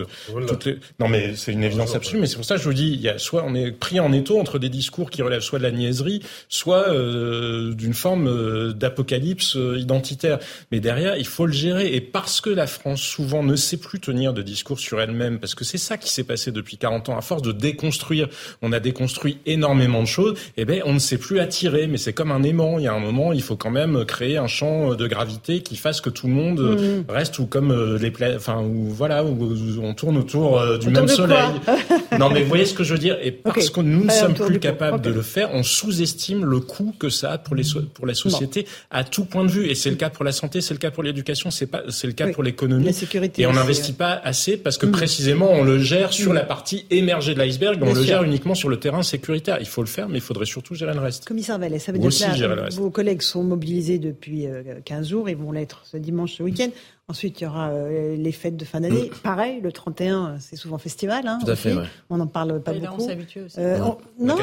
toutes 0.47 0.65
les... 0.65 0.77
Non 0.99 1.09
mais 1.09 1.35
c'est 1.35 1.51
une 1.51 1.63
évidence 1.63 1.95
absolue, 1.95 2.21
mais 2.21 2.27
c'est 2.27 2.35
pour 2.35 2.45
ça 2.45 2.55
que 2.55 2.61
je 2.61 2.67
vous 2.67 2.73
dis, 2.73 2.87
il 2.87 3.01
y 3.01 3.09
a 3.09 3.17
soit 3.17 3.43
on 3.45 3.55
est 3.55 3.71
pris 3.71 3.99
en 3.99 4.13
étau 4.13 4.39
entre 4.39 4.59
des 4.59 4.69
discours 4.69 5.09
qui 5.09 5.21
relèvent 5.21 5.41
soit 5.41 5.59
de 5.59 5.63
la 5.63 5.71
niaiserie, 5.71 6.21
soit 6.47 6.89
euh, 6.89 7.73
d'une 7.73 7.93
forme 7.93 8.27
euh, 8.27 8.73
d'apocalypse 8.73 9.55
euh, 9.55 9.77
identitaire. 9.79 10.39
Mais 10.71 10.79
derrière, 10.79 11.17
il 11.17 11.25
faut 11.25 11.45
le 11.45 11.53
gérer. 11.53 11.93
Et 11.95 12.01
parce 12.01 12.41
que 12.41 12.49
la 12.49 12.67
France, 12.67 13.01
souvent, 13.01 13.43
ne 13.43 13.55
sait 13.55 13.77
plus 13.77 13.99
tenir 13.99 14.33
de 14.33 14.41
discours 14.41 14.79
sur 14.79 15.01
elle-même, 15.01 15.39
parce 15.39 15.55
que 15.55 15.63
c'est 15.63 15.77
ça 15.77 15.97
qui 15.97 16.11
s'est 16.11 16.23
passé 16.23 16.51
depuis 16.51 16.77
40 16.77 16.98
à 17.07 17.21
force 17.21 17.41
de 17.41 17.51
déconstruire, 17.51 18.27
on 18.61 18.71
a 18.71 18.79
déconstruit 18.79 19.39
énormément 19.45 20.01
de 20.01 20.07
choses, 20.07 20.33
et 20.57 20.61
eh 20.61 20.65
ben 20.65 20.81
on 20.85 20.93
ne 20.93 20.99
sait 20.99 21.17
plus 21.17 21.39
attirer, 21.39 21.87
mais 21.87 21.97
c'est 21.97 22.13
comme 22.13 22.31
un 22.31 22.43
aimant. 22.43 22.79
Il 22.79 22.83
y 22.83 22.87
a 22.87 22.93
un 22.93 22.99
moment, 22.99 23.33
il 23.33 23.41
faut 23.41 23.55
quand 23.55 23.71
même 23.71 24.05
créer 24.05 24.37
un 24.37 24.47
champ 24.47 24.95
de 24.95 25.07
gravité 25.07 25.61
qui 25.61 25.75
fasse 25.75 26.01
que 26.01 26.09
tout 26.09 26.27
le 26.27 26.33
monde 26.33 26.59
mm. 26.59 27.11
reste 27.11 27.39
ou 27.39 27.45
comme 27.45 27.71
euh, 27.71 27.97
les 27.97 28.11
enfin 28.35 28.61
ou 28.61 28.89
voilà, 28.89 29.23
où 29.23 29.37
on 29.81 29.93
tourne 29.93 30.17
autour 30.17 30.59
euh, 30.59 30.77
du 30.77 30.89
même 30.89 31.07
soleil. 31.07 31.37
non, 32.19 32.29
mais 32.29 32.41
vous 32.41 32.49
voyez 32.49 32.65
ce 32.65 32.73
que 32.73 32.83
je 32.83 32.93
veux 32.93 32.99
dire? 32.99 33.17
Et 33.21 33.31
parce 33.31 33.69
que 33.69 33.81
nous 33.81 34.05
ne 34.05 34.11
sommes 34.11 34.33
plus 34.33 34.59
capables 34.59 35.01
de 35.01 35.09
le 35.09 35.21
faire, 35.21 35.49
on 35.53 35.63
sous-estime 35.63 36.45
le 36.45 36.59
coût 36.59 36.93
que 36.97 37.09
ça 37.09 37.33
a 37.33 37.37
pour 37.37 37.55
les 37.55 37.63
pour 37.93 38.07
la 38.07 38.13
société 38.13 38.65
à 38.91 39.03
tout 39.03 39.25
point 39.25 39.45
de 39.45 39.51
vue. 39.51 39.69
Et 39.69 39.75
c'est 39.75 39.89
le 39.89 39.95
cas 39.95 40.09
pour 40.09 40.25
la 40.25 40.31
santé, 40.31 40.61
c'est 40.61 40.73
le 40.73 40.79
cas 40.79 40.91
pour 40.91 41.03
l'éducation, 41.03 41.51
c'est 41.51 41.67
pas 41.67 41.83
c'est 41.89 42.07
le 42.07 42.13
cas 42.13 42.27
pour 42.27 42.43
l'économie. 42.43 42.89
Et 43.37 43.45
on 43.45 43.53
n'investit 43.53 43.93
pas 43.93 44.19
assez 44.23 44.57
parce 44.57 44.77
que 44.77 44.85
mm. 44.85 44.91
précisément 44.91 45.51
on 45.51 45.63
le 45.63 45.79
gère 45.79 46.13
sur 46.13 46.31
mm. 46.31 46.35
la 46.35 46.43
partie 46.43 46.85
émerger 46.89 47.33
de 47.33 47.39
l'iceberg, 47.39 47.81
on 47.81 47.93
le 47.93 48.03
gère 48.03 48.23
uniquement 48.23 48.55
sur 48.55 48.69
le 48.69 48.77
terrain 48.77 49.03
sécuritaire. 49.03 49.57
Il 49.59 49.67
faut 49.67 49.81
le 49.81 49.87
faire, 49.87 50.09
mais 50.09 50.17
il 50.17 50.21
faudrait 50.21 50.45
surtout 50.45 50.75
gérer 50.75 50.93
le 50.93 50.99
reste. 50.99 51.25
Commissaire 51.25 51.59
Vallée, 51.59 51.79
ça 51.79 51.91
veut 51.91 51.99
dire 51.99 52.09
que 52.09 52.73
vos 52.75 52.89
collègues 52.89 53.21
sont 53.21 53.43
mobilisés 53.43 53.99
depuis 53.99 54.47
15 54.85 55.05
euh, 55.05 55.09
jours, 55.09 55.29
ils 55.29 55.37
vont 55.37 55.51
l'être 55.51 55.81
ce 55.85 55.97
dimanche, 55.97 56.33
ce 56.33 56.43
week-end. 56.43 56.69
Ensuite, 57.07 57.41
il 57.41 57.45
y 57.45 57.47
aura 57.47 57.69
euh, 57.69 58.15
les 58.15 58.31
fêtes 58.31 58.55
de 58.55 58.65
fin 58.65 58.81
d'année. 58.81 59.09
Mm. 59.09 59.17
Pareil, 59.23 59.61
le 59.61 59.71
31, 59.71 60.35
c'est 60.39 60.55
souvent 60.55 60.77
festival. 60.77 61.25
Hein, 61.25 61.39
Tout 61.43 61.49
à 61.49 61.55
fait, 61.55 61.73
On 62.11 62.17
n'en 62.17 62.27
parle 62.27 62.61
pas 62.61 62.71
beaucoup. 62.73 63.01
on 63.01 63.07
s'habitue 63.07 63.41
aussi. 63.41 63.55
Euh, 63.59 63.79
non, 64.19 64.35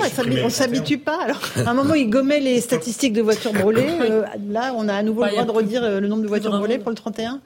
on 0.45 0.51
s'habitue 0.51 0.99
pas. 0.99 1.23
Alors, 1.23 1.41
à 1.65 1.71
un 1.71 1.75
moment, 1.75 1.95
ils 1.95 2.11
gommaient 2.11 2.41
les 2.41 2.61
statistiques 2.61 3.13
de 3.13 3.23
voitures 3.23 3.53
brûlées. 3.53 3.87
là, 4.49 4.75
on 4.77 4.89
a 4.89 4.95
à 4.95 5.03
nouveau 5.05 5.25
le 5.25 5.31
droit 5.31 5.45
de 5.45 5.51
redire 5.51 6.01
le 6.01 6.09
nombre 6.09 6.23
de 6.23 6.29
voitures 6.29 6.59
brûlées 6.59 6.79
pour 6.79 6.91
le 6.91 6.97
31 6.97 7.41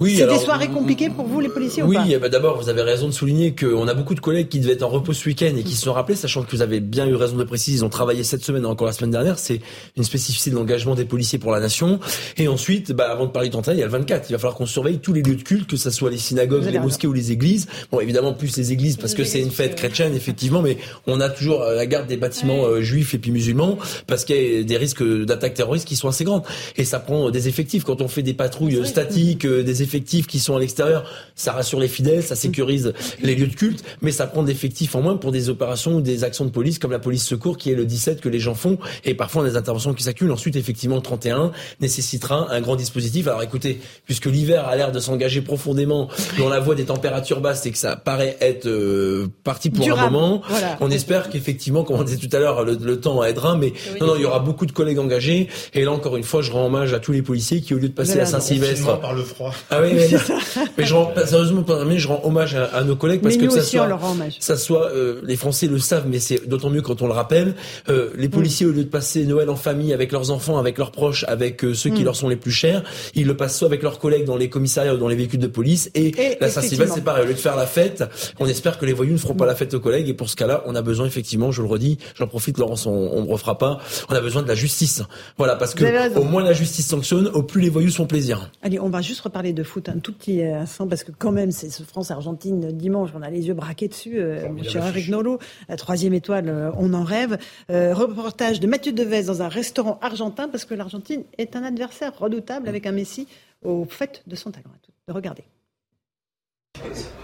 oui, 0.00 0.16
c'est 0.18 0.26
des 0.26 0.38
soirées 0.38 0.66
compliquées 0.66 1.08
pour 1.08 1.24
vous, 1.24 1.38
les 1.38 1.48
policiers, 1.48 1.84
oui, 1.84 1.96
ou 1.96 2.00
Oui, 2.00 2.16
bah 2.20 2.28
d'abord, 2.28 2.60
vous 2.60 2.68
avez 2.68 2.82
raison 2.82 3.06
de 3.06 3.12
souligner 3.12 3.54
qu'on 3.54 3.86
a 3.86 3.94
beaucoup 3.94 4.16
de 4.16 4.20
collègues 4.20 4.48
qui 4.48 4.58
devaient 4.58 4.72
être 4.72 4.82
en 4.82 4.88
repos 4.88 5.12
ce 5.12 5.28
week-end 5.28 5.52
et 5.56 5.62
qui 5.62 5.76
se 5.76 5.82
sont 5.82 5.92
rappelés, 5.92 6.16
sachant 6.16 6.42
que 6.42 6.50
vous 6.50 6.62
avez 6.62 6.80
bien 6.80 7.06
eu 7.06 7.14
raison 7.14 7.36
de 7.36 7.44
préciser, 7.44 7.76
ils 7.76 7.84
ont 7.84 7.88
travaillé 7.88 8.24
cette 8.24 8.42
semaine 8.42 8.64
et 8.64 8.66
encore 8.66 8.88
la 8.88 8.92
semaine 8.92 9.12
dernière. 9.12 9.38
C'est 9.38 9.60
une 9.96 10.02
spécificité 10.02 10.50
de 10.50 10.56
l'engagement 10.56 10.96
des 10.96 11.04
policiers 11.04 11.38
pour 11.38 11.52
la 11.52 11.60
nation. 11.60 12.00
Et 12.38 12.48
ensuite, 12.48 12.90
bah, 12.90 13.08
avant 13.08 13.26
de 13.26 13.30
parler 13.30 13.50
du 13.50 13.52
31, 13.52 13.74
il 13.74 13.78
y 13.78 13.82
a 13.82 13.86
le 13.86 13.92
24. 13.92 14.30
Il 14.30 14.32
va 14.32 14.38
falloir 14.40 14.56
qu'on 14.56 14.66
surveille 14.66 14.98
tous 14.98 15.12
les 15.12 15.22
lieux 15.22 15.36
de 15.36 15.42
culte, 15.44 15.70
que 15.70 15.76
ce 15.76 15.90
soit 15.90 16.10
les 16.10 16.18
synagogues, 16.18 16.64
les 16.64 16.80
mosquées 16.80 17.06
ou 17.06 17.12
les 17.12 17.30
églises. 17.30 17.68
Bon, 17.92 18.00
évidemment, 18.00 18.32
plus 18.32 18.56
les 18.56 18.72
églises 18.72 18.96
parce 18.96 19.14
que 19.14 19.22
c'est 19.22 19.40
une 19.40 19.52
fête 19.52 19.76
chrétienne, 19.76 20.12
effectivement, 20.16 20.60
mais 20.60 20.76
on 21.06 21.20
a 21.20 21.28
toujours 21.28 21.62
euh, 21.62 21.76
la 21.76 21.86
garde 21.86 22.08
des 22.08 22.16
bâtiments 22.16 22.64
euh, 22.64 22.80
juifs 22.80 23.14
et 23.14 23.18
puis 23.18 23.30
musulmans 23.30 23.78
parce 24.08 24.24
qu'il 24.24 24.56
y 24.56 24.58
a 24.58 24.62
des 24.64 24.76
risques 24.76 25.04
d'attaques 25.04 25.54
terroristes 25.54 25.86
qui 25.86 25.94
sont 25.94 26.08
assez 26.08 26.24
grands. 26.24 26.42
Et 26.76 26.84
ça 26.84 26.98
prend 26.98 27.30
des 27.30 27.46
effectifs. 27.46 27.84
Quand 27.84 28.02
on 28.02 28.08
fait 28.08 28.22
des 28.22 28.34
patrouilles 28.34 28.84
statiques, 28.84 29.44
euh, 29.44 29.62
des 29.62 29.83
effectifs 29.84 30.26
qui 30.26 30.40
sont 30.40 30.58
l'extérieur, 30.58 31.04
ça 31.36 31.52
rassure 31.52 31.78
les 31.78 31.88
fidèles, 31.88 32.22
ça 32.24 32.34
sécurise 32.34 32.92
les 33.22 33.36
lieux 33.36 33.46
de 33.46 33.54
culte, 33.54 33.84
mais 34.02 34.10
ça 34.10 34.26
prend 34.26 34.42
d'effectifs 34.42 34.94
en 34.96 35.02
moins 35.02 35.16
pour 35.16 35.30
des 35.30 35.48
opérations 35.48 35.94
ou 35.94 36.00
des 36.00 36.24
actions 36.24 36.44
de 36.44 36.50
police 36.50 36.78
comme 36.78 36.90
la 36.90 36.98
police 36.98 37.24
secours 37.24 37.56
qui 37.56 37.70
est 37.70 37.74
le 37.74 37.86
17 37.86 38.20
que 38.20 38.28
les 38.28 38.40
gens 38.40 38.54
font 38.54 38.78
et 39.04 39.14
parfois 39.14 39.44
des 39.44 39.56
interventions 39.56 39.94
qui 39.94 40.02
s'accumulent. 40.02 40.32
Ensuite, 40.32 40.56
effectivement, 40.56 40.96
le 40.96 41.02
31 41.02 41.52
nécessitera 41.80 42.50
un 42.50 42.60
grand 42.60 42.76
dispositif. 42.76 43.28
Alors 43.28 43.42
écoutez, 43.42 43.80
puisque 44.06 44.26
l'hiver 44.26 44.66
a 44.66 44.76
l'air 44.76 44.92
de 44.92 44.98
s'engager 44.98 45.42
profondément 45.42 46.08
dans 46.38 46.48
la 46.48 46.60
voie 46.60 46.74
des 46.74 46.84
températures 46.84 47.40
basses 47.40 47.66
et 47.66 47.70
que 47.70 47.78
ça 47.78 47.96
paraît 47.96 48.36
être 48.40 48.66
euh, 48.66 49.28
parti 49.44 49.70
pour 49.70 49.90
un 49.90 50.10
moment, 50.10 50.42
on 50.80 50.90
espère 50.90 51.28
qu'effectivement, 51.28 51.84
comme 51.84 52.00
on 52.00 52.02
disait 52.04 52.26
tout 52.26 52.34
à 52.34 52.40
l'heure, 52.40 52.64
le, 52.64 53.00
temps 53.00 53.22
aidera, 53.24 53.56
mais 53.56 53.72
non, 54.00 54.06
non, 54.06 54.16
il 54.16 54.22
y 54.22 54.24
aura 54.24 54.38
beaucoup 54.38 54.66
de 54.66 54.72
collègues 54.72 54.98
engagés. 54.98 55.48
Et 55.74 55.84
là, 55.84 55.92
encore 55.92 56.16
une 56.16 56.22
fois, 56.22 56.42
je 56.42 56.52
rends 56.52 56.66
hommage 56.66 56.94
à 56.94 57.00
tous 57.00 57.12
les 57.12 57.22
policiers 57.22 57.60
qui, 57.60 57.74
au 57.74 57.78
lieu 57.78 57.88
de 57.88 57.94
passer 57.94 58.20
à 58.20 58.26
Saint-Sylvestre, 58.26 59.00
par 59.00 59.14
le 59.14 59.22
froid. 59.22 59.52
Ah 59.74 59.82
oui, 59.82 59.92
mais, 59.94 60.08
mais 60.78 60.84
je 60.84 60.94
rends, 60.94 61.12
sérieusement, 61.26 61.64
je 61.96 62.08
rends 62.08 62.20
hommage 62.24 62.54
à, 62.54 62.84
nos 62.84 62.96
collègues 62.96 63.20
parce 63.20 63.36
que 63.36 63.48
ça 63.50 63.62
soit, 63.62 63.98
ça 64.38 64.56
soit, 64.56 64.90
euh, 64.92 65.20
les 65.24 65.36
Français 65.36 65.66
le 65.66 65.78
savent, 65.78 66.06
mais 66.08 66.20
c'est 66.20 66.48
d'autant 66.48 66.70
mieux 66.70 66.82
quand 66.82 67.02
on 67.02 67.06
le 67.06 67.12
rappelle. 67.12 67.54
Euh, 67.88 68.10
les 68.16 68.28
policiers, 68.28 68.66
au 68.66 68.72
lieu 68.72 68.84
de 68.84 68.88
passer 68.88 69.24
Noël 69.24 69.50
en 69.50 69.56
famille 69.56 69.92
avec 69.92 70.12
leurs 70.12 70.30
enfants, 70.30 70.58
avec 70.58 70.78
leurs 70.78 70.92
proches, 70.92 71.24
avec 71.28 71.64
euh, 71.64 71.74
ceux 71.74 71.90
qui 71.90 72.02
mm. 72.02 72.04
leur 72.04 72.16
sont 72.16 72.28
les 72.28 72.36
plus 72.36 72.52
chers, 72.52 72.84
ils 73.14 73.26
le 73.26 73.36
passent 73.36 73.58
soit 73.58 73.66
avec 73.66 73.82
leurs 73.82 73.98
collègues 73.98 74.24
dans 74.24 74.36
les 74.36 74.48
commissariats 74.48 74.94
ou 74.94 74.98
dans 74.98 75.08
les 75.08 75.16
véhicules 75.16 75.40
de 75.40 75.46
police. 75.46 75.90
Et, 75.94 76.12
la 76.40 76.48
Saint-Sylvestre, 76.48 76.94
c'est 76.94 77.04
pareil. 77.04 77.24
Au 77.24 77.26
lieu 77.26 77.34
de 77.34 77.38
faire 77.38 77.56
la 77.56 77.66
fête, 77.66 78.04
on 78.38 78.46
espère 78.46 78.78
que 78.78 78.86
les 78.86 78.92
voyous 78.92 79.14
ne 79.14 79.18
feront 79.18 79.34
pas 79.34 79.46
la 79.46 79.54
fête 79.54 79.74
aux 79.74 79.80
collègues. 79.80 80.08
Et 80.08 80.14
pour 80.14 80.30
ce 80.30 80.36
cas-là, 80.36 80.62
on 80.66 80.74
a 80.74 80.82
besoin 80.82 81.06
effectivement, 81.06 81.50
je 81.50 81.62
le 81.62 81.68
redis, 81.68 81.98
j'en 82.16 82.26
profite, 82.26 82.58
Laurence, 82.58 82.86
on, 82.86 83.24
ne 83.24 83.30
refera 83.30 83.58
pas. 83.58 83.80
On 84.08 84.14
a 84.14 84.20
besoin 84.20 84.42
de 84.42 84.48
la 84.48 84.54
justice. 84.54 85.02
Voilà, 85.38 85.56
parce 85.56 85.74
que 85.74 86.18
au 86.18 86.24
moins 86.24 86.42
la 86.42 86.52
justice 86.52 86.86
sanctionne, 86.86 87.28
au 87.28 87.42
plus 87.42 87.60
les 87.60 87.70
voyous 87.70 87.90
sont 87.90 88.06
plaisir. 88.06 88.50
Allez, 88.62 88.78
on 88.78 88.90
va 88.90 89.00
juste 89.00 89.20
reparler 89.20 89.52
de 89.52 89.63
foot 89.64 89.88
un 89.88 89.98
tout 89.98 90.12
petit 90.12 90.42
instant 90.42 90.86
parce 90.86 91.04
que 91.04 91.12
quand 91.16 91.32
même, 91.32 91.50
c'est 91.50 91.70
ce 91.70 91.82
France-Argentine 91.82 92.72
dimanche, 92.72 93.10
on 93.14 93.22
a 93.22 93.30
les 93.30 93.46
yeux 93.46 93.54
braqués 93.54 93.88
dessus, 93.88 94.18
euh, 94.18 94.48
mon 94.48 94.62
cher 94.62 94.86
Eric 94.86 95.08
Nolo, 95.08 95.38
la 95.68 95.76
troisième 95.76 96.14
étoile, 96.14 96.48
euh, 96.48 96.70
on 96.76 96.92
en 96.94 97.04
rêve. 97.04 97.38
Euh, 97.70 97.94
reportage 97.94 98.60
de 98.60 98.66
Mathieu 98.66 98.92
Devez 98.92 99.24
dans 99.24 99.42
un 99.42 99.48
restaurant 99.48 99.98
argentin, 100.02 100.48
parce 100.48 100.64
que 100.64 100.74
l'Argentine 100.74 101.24
est 101.38 101.56
un 101.56 101.62
adversaire 101.62 102.18
redoutable 102.18 102.68
avec 102.68 102.86
un 102.86 102.92
Messi 102.92 103.26
au 103.64 103.84
fait 103.84 104.22
de 104.26 104.36
son 104.36 104.50
talent. 104.50 104.70
Regardez. 105.08 105.44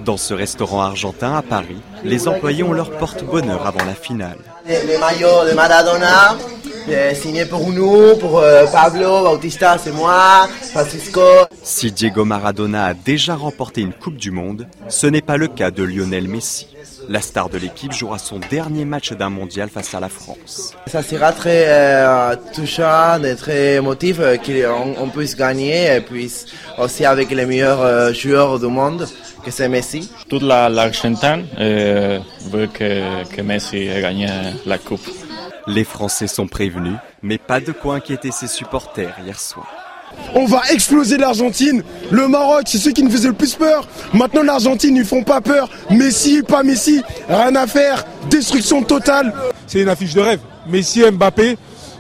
Dans 0.05 0.17
ce 0.17 0.33
restaurant 0.33 0.83
argentin 0.83 1.35
à 1.35 1.43
Paris, 1.43 1.81
les 2.05 2.29
employés 2.29 2.63
ont 2.63 2.73
leur 2.73 2.91
porte-bonheur 2.99 3.67
avant 3.67 3.85
la 3.85 3.95
finale. 3.95 4.39
Les 4.67 4.99
maillots 4.99 5.49
de 5.49 5.55
Maradona, 5.55 6.37
signé 7.15 7.45
pour 7.45 7.71
nous, 7.71 8.17
pour 8.17 8.39
euh, 8.39 8.67
Pablo, 8.67 9.25
Bautista, 9.25 9.77
c'est 9.79 9.93
moi, 9.93 10.49
Francisco. 10.73 11.21
Si 11.63 11.93
Diego 11.93 12.25
Maradona 12.25 12.87
a 12.87 12.95
déjà 12.95 13.35
remporté 13.35 13.81
une 13.81 13.93
Coupe 13.93 14.17
du 14.17 14.31
Monde, 14.31 14.67
ce 14.89 15.07
n'est 15.07 15.23
pas 15.23 15.37
le 15.37 15.49
cas 15.49 15.71
de 15.71 15.83
Lionel 15.83 16.29
Messi. 16.29 16.67
La 17.09 17.21
star 17.21 17.49
de 17.49 17.59
l'équipe 17.59 17.93
jouera 17.93 18.19
son 18.19 18.39
dernier 18.51 18.85
match 18.85 19.13
d'un 19.13 19.31
mondial 19.31 19.69
face 19.69 19.95
à 19.95 20.01
la 20.01 20.09
France. 20.09 20.75
Ça 20.87 21.03
sera 21.03 21.33
très 21.33 21.65
euh, 21.69 22.37
touchant 22.55 23.23
et 23.23 23.37
très 23.37 23.75
émotif 23.77 24.17
euh, 24.21 24.37
qu'on 24.37 25.09
puisse 25.09 25.37
gagner 25.37 25.97
et 25.97 26.01
puis 26.01 26.31
aussi 26.79 27.05
avec 27.05 27.31
les 27.31 27.47
meilleurs 27.47 28.15
joueurs 28.15 28.59
du 28.59 28.67
monde 28.67 29.07
que 29.45 29.51
c'est 29.51 29.69
Messi. 29.69 30.11
Toute 30.29 30.43
l'Argentine 30.43 31.47
veut 31.59 32.69
que, 32.73 33.25
que 33.35 33.43
Messi 33.43 33.89
ait 33.89 34.03
gagné 34.03 34.29
la 34.67 34.79
Coupe. 34.79 35.09
Les 35.67 35.85
Français 35.85 36.27
sont 36.27 36.47
prévenus, 36.47 36.97
mais 37.23 37.39
pas 37.39 37.61
de 37.61 37.73
quoi 37.73 37.97
inquiéter 37.97 38.31
ses 38.31 38.49
supporters 38.49 39.15
hier 39.25 39.39
soir. 39.39 39.67
On 40.35 40.45
va 40.45 40.63
exploser 40.73 41.17
l'Argentine. 41.19 41.83
Le 42.11 42.29
Maroc, 42.29 42.63
c'est 42.67 42.79
ceux 42.79 42.93
qui 42.93 43.03
nous 43.03 43.11
faisaient 43.11 43.29
le 43.29 43.35
plus 43.35 43.55
peur. 43.55 43.87
Maintenant, 44.13 44.43
l'Argentine, 44.43 44.97
ils 44.97 45.05
font 45.05 45.23
pas 45.23 45.41
peur. 45.41 45.69
Messi, 45.91 46.43
pas 46.43 46.63
Messi, 46.63 47.03
rien 47.29 47.55
à 47.55 47.67
faire. 47.67 48.05
Destruction 48.29 48.83
totale. 48.83 49.33
C'est 49.67 49.81
une 49.81 49.89
affiche 49.89 50.15
de 50.15 50.21
rêve. 50.21 50.41
Messi, 50.67 51.03
Mbappé, 51.11 51.57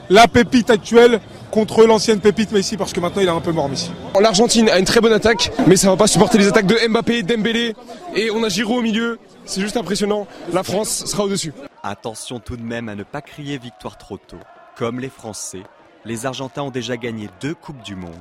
la 0.08 0.26
pépite 0.26 0.70
actuelle 0.70 1.20
contre 1.50 1.84
l'ancienne 1.84 2.20
pépite 2.20 2.52
Messi 2.52 2.76
parce 2.76 2.92
que 2.92 3.00
maintenant 3.00 3.22
il 3.22 3.28
est 3.28 3.32
un 3.32 3.40
peu 3.40 3.52
mort 3.52 3.68
Messi. 3.68 3.90
L'Argentine 4.20 4.68
a 4.68 4.78
une 4.78 4.84
très 4.84 5.00
bonne 5.00 5.12
attaque, 5.12 5.50
mais 5.66 5.76
ça 5.76 5.88
va 5.90 5.96
pas 5.96 6.06
supporter 6.06 6.38
les 6.38 6.46
attaques 6.46 6.66
de 6.66 6.76
Mbappé, 6.88 7.22
Dembélé 7.22 7.74
et 8.14 8.30
on 8.30 8.42
a 8.44 8.48
Giroud 8.48 8.78
au 8.78 8.82
milieu. 8.82 9.18
C'est 9.44 9.60
juste 9.60 9.76
impressionnant. 9.76 10.26
La 10.52 10.62
France 10.62 11.04
sera 11.06 11.24
au-dessus. 11.24 11.52
Attention 11.82 12.40
tout 12.40 12.58
de 12.58 12.62
même 12.62 12.90
à 12.90 12.94
ne 12.94 13.04
pas 13.04 13.22
crier 13.22 13.56
victoire 13.56 13.96
trop 13.96 14.18
tôt. 14.18 14.36
Comme 14.76 15.00
les 15.00 15.08
Français, 15.08 15.62
les 16.04 16.26
Argentins 16.26 16.62
ont 16.62 16.70
déjà 16.70 16.98
gagné 16.98 17.30
deux 17.40 17.54
Coupes 17.54 17.82
du 17.82 17.96
Monde. 17.96 18.12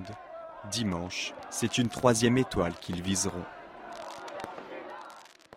Dimanche, 0.71 1.33
c'est 1.49 1.77
une 1.77 1.89
troisième 1.89 2.37
étoile 2.37 2.71
qu'ils 2.79 3.01
viseront. 3.01 3.43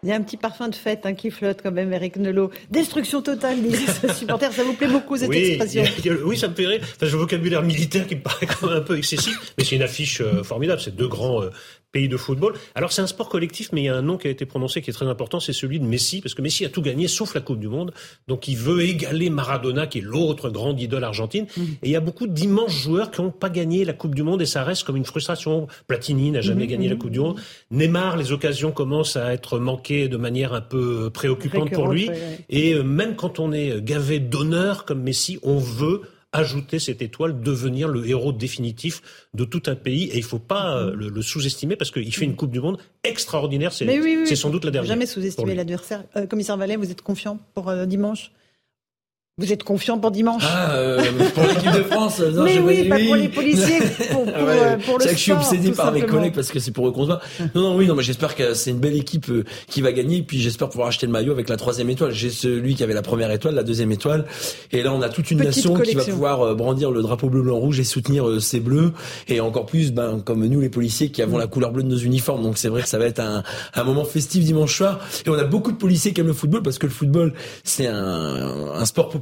Il 0.03 0.09
y 0.09 0.13
a 0.13 0.17
un 0.17 0.23
petit 0.23 0.37
parfum 0.37 0.67
de 0.67 0.75
fête 0.75 1.07
hein, 1.07 1.15
qui 1.15 1.31
flotte 1.31 1.61
quand 1.63 1.71
même, 1.71 1.93
Eric 1.93 2.17
Nelot. 2.17 2.51
Destruction 2.71 3.23
totale 3.23 3.63
des 3.63 3.77
supporters, 4.15 4.53
ça 4.53 4.65
vous 4.65 4.73
plaît 4.73 4.89
beaucoup 4.89 5.17
cette 5.17 5.29
oui, 5.29 5.53
expression 5.53 5.85
Oui, 6.25 6.37
ça 6.37 6.49
me 6.49 6.55
fait 6.57 6.67
rire. 6.67 6.81
Enfin, 6.83 7.07
j'ai 7.07 7.15
un 7.15 7.19
vocabulaire 7.19 7.63
militaire 7.63 8.09
qui 8.09 8.17
me 8.17 8.23
paraît 8.23 8.47
quand 8.47 8.67
même 8.67 8.79
un 8.79 8.81
peu 8.81 8.99
excessif, 8.99 9.55
mais 9.57 9.63
c'est 9.63 9.77
une 9.77 9.83
affiche 9.83 10.21
euh, 10.21 10.43
formidable. 10.43 10.81
C'est 10.81 10.97
deux 10.97 11.07
grands 11.07 11.43
euh, 11.45 11.51
pays 11.93 12.09
de 12.09 12.17
football. 12.17 12.55
Alors 12.75 12.91
c'est 12.91 13.03
un 13.03 13.07
sport 13.07 13.29
collectif, 13.29 13.71
mais 13.73 13.83
il 13.83 13.85
y 13.85 13.89
a 13.89 13.95
un 13.97 14.03
nom 14.03 14.17
qui 14.17 14.27
a 14.27 14.31
été 14.31 14.47
prononcé 14.47 14.81
qui 14.83 14.91
est 14.91 14.95
très 14.95 15.07
important, 15.07 15.41
c'est 15.41 15.53
celui 15.53 15.79
de 15.79 15.85
Messi, 15.85 16.21
parce 16.23 16.35
que 16.35 16.43
Messi 16.43 16.65
a 16.65 16.69
tout 16.71 16.83
gagné 16.83 17.07
sauf 17.07 17.35
la 17.35 17.41
Coupe 17.43 17.61
du 17.61 17.69
Monde. 17.69 17.93
Donc 18.29 18.49
il 18.49 18.57
veut 18.57 18.83
égaler 18.83 19.31
Maradona, 19.31 19.87
qui 19.87 19.99
est 19.99 20.03
l'autre 20.03 20.49
grande 20.51 20.81
idole 20.81 21.05
argentine. 21.05 21.47
Mhm. 21.57 21.65
Et 21.83 21.89
il 21.89 21.91
y 21.91 21.97
a 21.97 22.01
beaucoup 22.01 22.27
d'immenses 22.27 22.73
joueurs 22.73 23.11
qui 23.11 23.21
n'ont 23.21 23.31
pas 23.31 23.51
gagné 23.51 23.85
la 23.85 23.93
Coupe 23.93 24.15
du 24.15 24.23
Monde, 24.23 24.43
et 24.43 24.47
ça 24.47 24.65
reste 24.65 24.85
comme 24.85 24.97
une 24.97 25.05
frustration. 25.05 25.67
Platini 25.87 26.31
n'a 26.31 26.41
jamais 26.41 26.65
Mhm, 26.65 26.71
gagné 26.71 26.89
la 26.89 26.95
mhm. 26.95 27.01
Coupe 27.01 27.11
du 27.11 27.21
Monde. 27.21 27.37
Neymar, 27.71 28.17
les 28.17 28.33
occasions 28.33 28.73
commencent 28.73 29.17
à 29.17 29.33
être 29.35 29.59
manquées 29.59 30.09
de 30.09 30.17
manière 30.17 30.55
un 30.55 30.61
peu 30.63 31.11
préoccupante 31.11 31.71
pour 31.73 31.89
lui. 31.89 32.09
ouais, 32.09 32.15
ouais. 32.15 32.39
Et 32.49 32.75
euh, 32.75 32.83
même 32.83 33.17
quand 33.17 33.39
on 33.39 33.53
est 33.53 33.83
gavé 33.83 34.19
d'honneur 34.19 34.85
comme 34.85 35.03
Messi, 35.03 35.39
on 35.43 35.59
veut 35.59 36.03
ajouter 36.33 36.79
cette 36.79 37.03
étoile, 37.03 37.41
devenir 37.41 37.89
le 37.89 38.09
héros 38.09 38.33
définitif 38.33 39.03
de 39.35 39.45
tout 39.45 39.63
un 39.67 39.75
pays. 39.75 40.05
Et 40.05 40.17
il 40.17 40.23
faut 40.25 40.39
pas 40.39 40.77
euh, 40.77 40.95
le, 40.95 41.09
le 41.09 41.23
sous-estimer 41.23 41.77
parce 41.77 41.91
qu'il 41.91 42.15
fait 42.15 42.25
une 42.25 42.37
Coupe 42.37 42.51
du 42.51 42.61
Monde 42.61 42.79
extraordinaire. 43.05 43.73
C'est 43.73 43.85
Mais 43.85 43.99
oui, 44.01 44.17
oui, 44.19 44.23
c'est 44.25 44.33
oui. 44.33 44.37
sans 44.37 44.51
doute 44.51 44.65
la 44.65 44.71
dernière. 44.71 44.89
Jamais 44.89 45.07
sous-estimer 45.07 45.55
l'adversaire. 45.55 46.05
Euh, 46.17 46.27
commissaire 46.27 46.57
Vallet, 46.57 46.77
vous 46.77 46.91
êtes 46.91 47.03
confiant 47.03 47.39
pour 47.55 47.69
euh, 47.69 47.87
dimanche? 47.87 48.33
Vous 49.39 49.51
êtes 49.51 49.65
confiant 49.65 49.99
pour 49.99 50.11
dimanche 50.11 50.43
Ah, 50.47 50.75
euh, 50.75 51.03
pour 51.35 51.45
l'équipe 51.45 51.73
de 51.73 51.83
France 51.85 52.21
non, 52.21 52.43
Mais 52.45 52.57
je- 52.57 52.61
oui, 52.61 52.87
pas 52.87 52.99
pour 52.99 53.15
les 53.17 53.31
policiers, 53.31 53.79
pour, 54.13 54.25
pour, 54.27 54.45
ouais, 54.45 54.59
euh, 54.61 54.77
pour 54.77 54.99
le 54.99 55.05
C'est 55.05 55.09
vrai 55.09 55.13
que 55.13 55.17
je 55.17 55.23
suis 55.23 55.33
obsédé 55.33 55.71
par 55.73 55.91
mes 55.91 56.03
collègues 56.03 56.35
parce 56.35 56.51
que 56.51 56.59
c'est 56.61 56.71
pour 56.71 56.87
eux 56.87 56.93
qu'on 56.93 57.05
se 57.05 57.09
bat. 57.09 57.21
Non, 57.55 57.63
non, 57.63 57.77
oui, 57.77 57.87
non, 57.87 57.95
mais 57.95 58.03
j'espère 58.03 58.35
que 58.37 58.53
c'est 58.53 58.73
une 58.73 58.79
belle 58.79 58.95
équipe 58.95 59.31
euh, 59.31 59.45
qui 59.69 59.81
va 59.81 59.93
gagner. 59.93 60.19
Et 60.19 60.23
puis 60.23 60.39
j'espère 60.39 60.69
pouvoir 60.69 60.89
acheter 60.89 61.07
le 61.07 61.13
maillot 61.13 61.33
avec 61.33 61.49
la 61.49 61.57
troisième 61.57 61.89
étoile. 61.89 62.13
J'ai 62.13 62.29
celui 62.29 62.75
qui 62.75 62.85
avait 62.85 62.93
la 62.93 63.01
première 63.01 63.31
étoile, 63.31 63.55
la 63.55 63.63
deuxième 63.63 63.91
étoile. 63.91 64.27
Et 64.71 64.83
là, 64.83 64.93
on 64.93 65.01
a 65.01 65.09
toute 65.09 65.31
une 65.31 65.39
Petite 65.39 65.57
nation 65.57 65.77
qui 65.81 65.95
va 65.95 66.05
pouvoir 66.05 66.43
euh, 66.43 66.55
brandir 66.55 66.91
le 66.91 67.01
drapeau 67.01 67.31
bleu, 67.31 67.41
blanc, 67.41 67.57
rouge 67.57 67.81
et 67.81 67.85
soutenir 67.85 68.29
euh, 68.29 68.39
ces 68.39 68.61
bleus. 68.61 68.93
Et 69.29 69.41
encore 69.41 69.65
plus, 69.65 69.93
ben, 69.93 70.21
comme 70.23 70.45
nous, 70.47 70.61
les 70.61 70.69
policiers 70.69 71.09
qui 71.11 71.23
avons 71.23 71.39
la 71.39 71.47
couleur 71.47 71.73
bleue 71.73 71.85
de 71.85 71.89
nos 71.89 71.97
uniformes. 71.97 72.43
Donc 72.43 72.59
c'est 72.59 72.69
vrai 72.69 72.83
que 72.83 72.89
ça 72.89 72.99
va 72.99 73.07
être 73.07 73.21
un, 73.21 73.43
un 73.73 73.85
moment 73.85 74.05
festif 74.05 74.45
dimanche 74.45 74.77
soir. 74.77 75.01
Et 75.25 75.31
on 75.31 75.39
a 75.39 75.45
beaucoup 75.45 75.73
de 75.73 75.79
policiers 75.79 76.13
qui 76.13 76.21
aiment 76.21 76.27
le 76.27 76.35
football 76.35 76.63
parce 76.63 76.77
que 76.77 76.85
le 76.87 76.93
football, 76.93 77.33
c'est 77.65 77.87
un, 77.87 77.95
un 78.75 78.85
sport 78.85 79.07
populaire. 79.09 79.22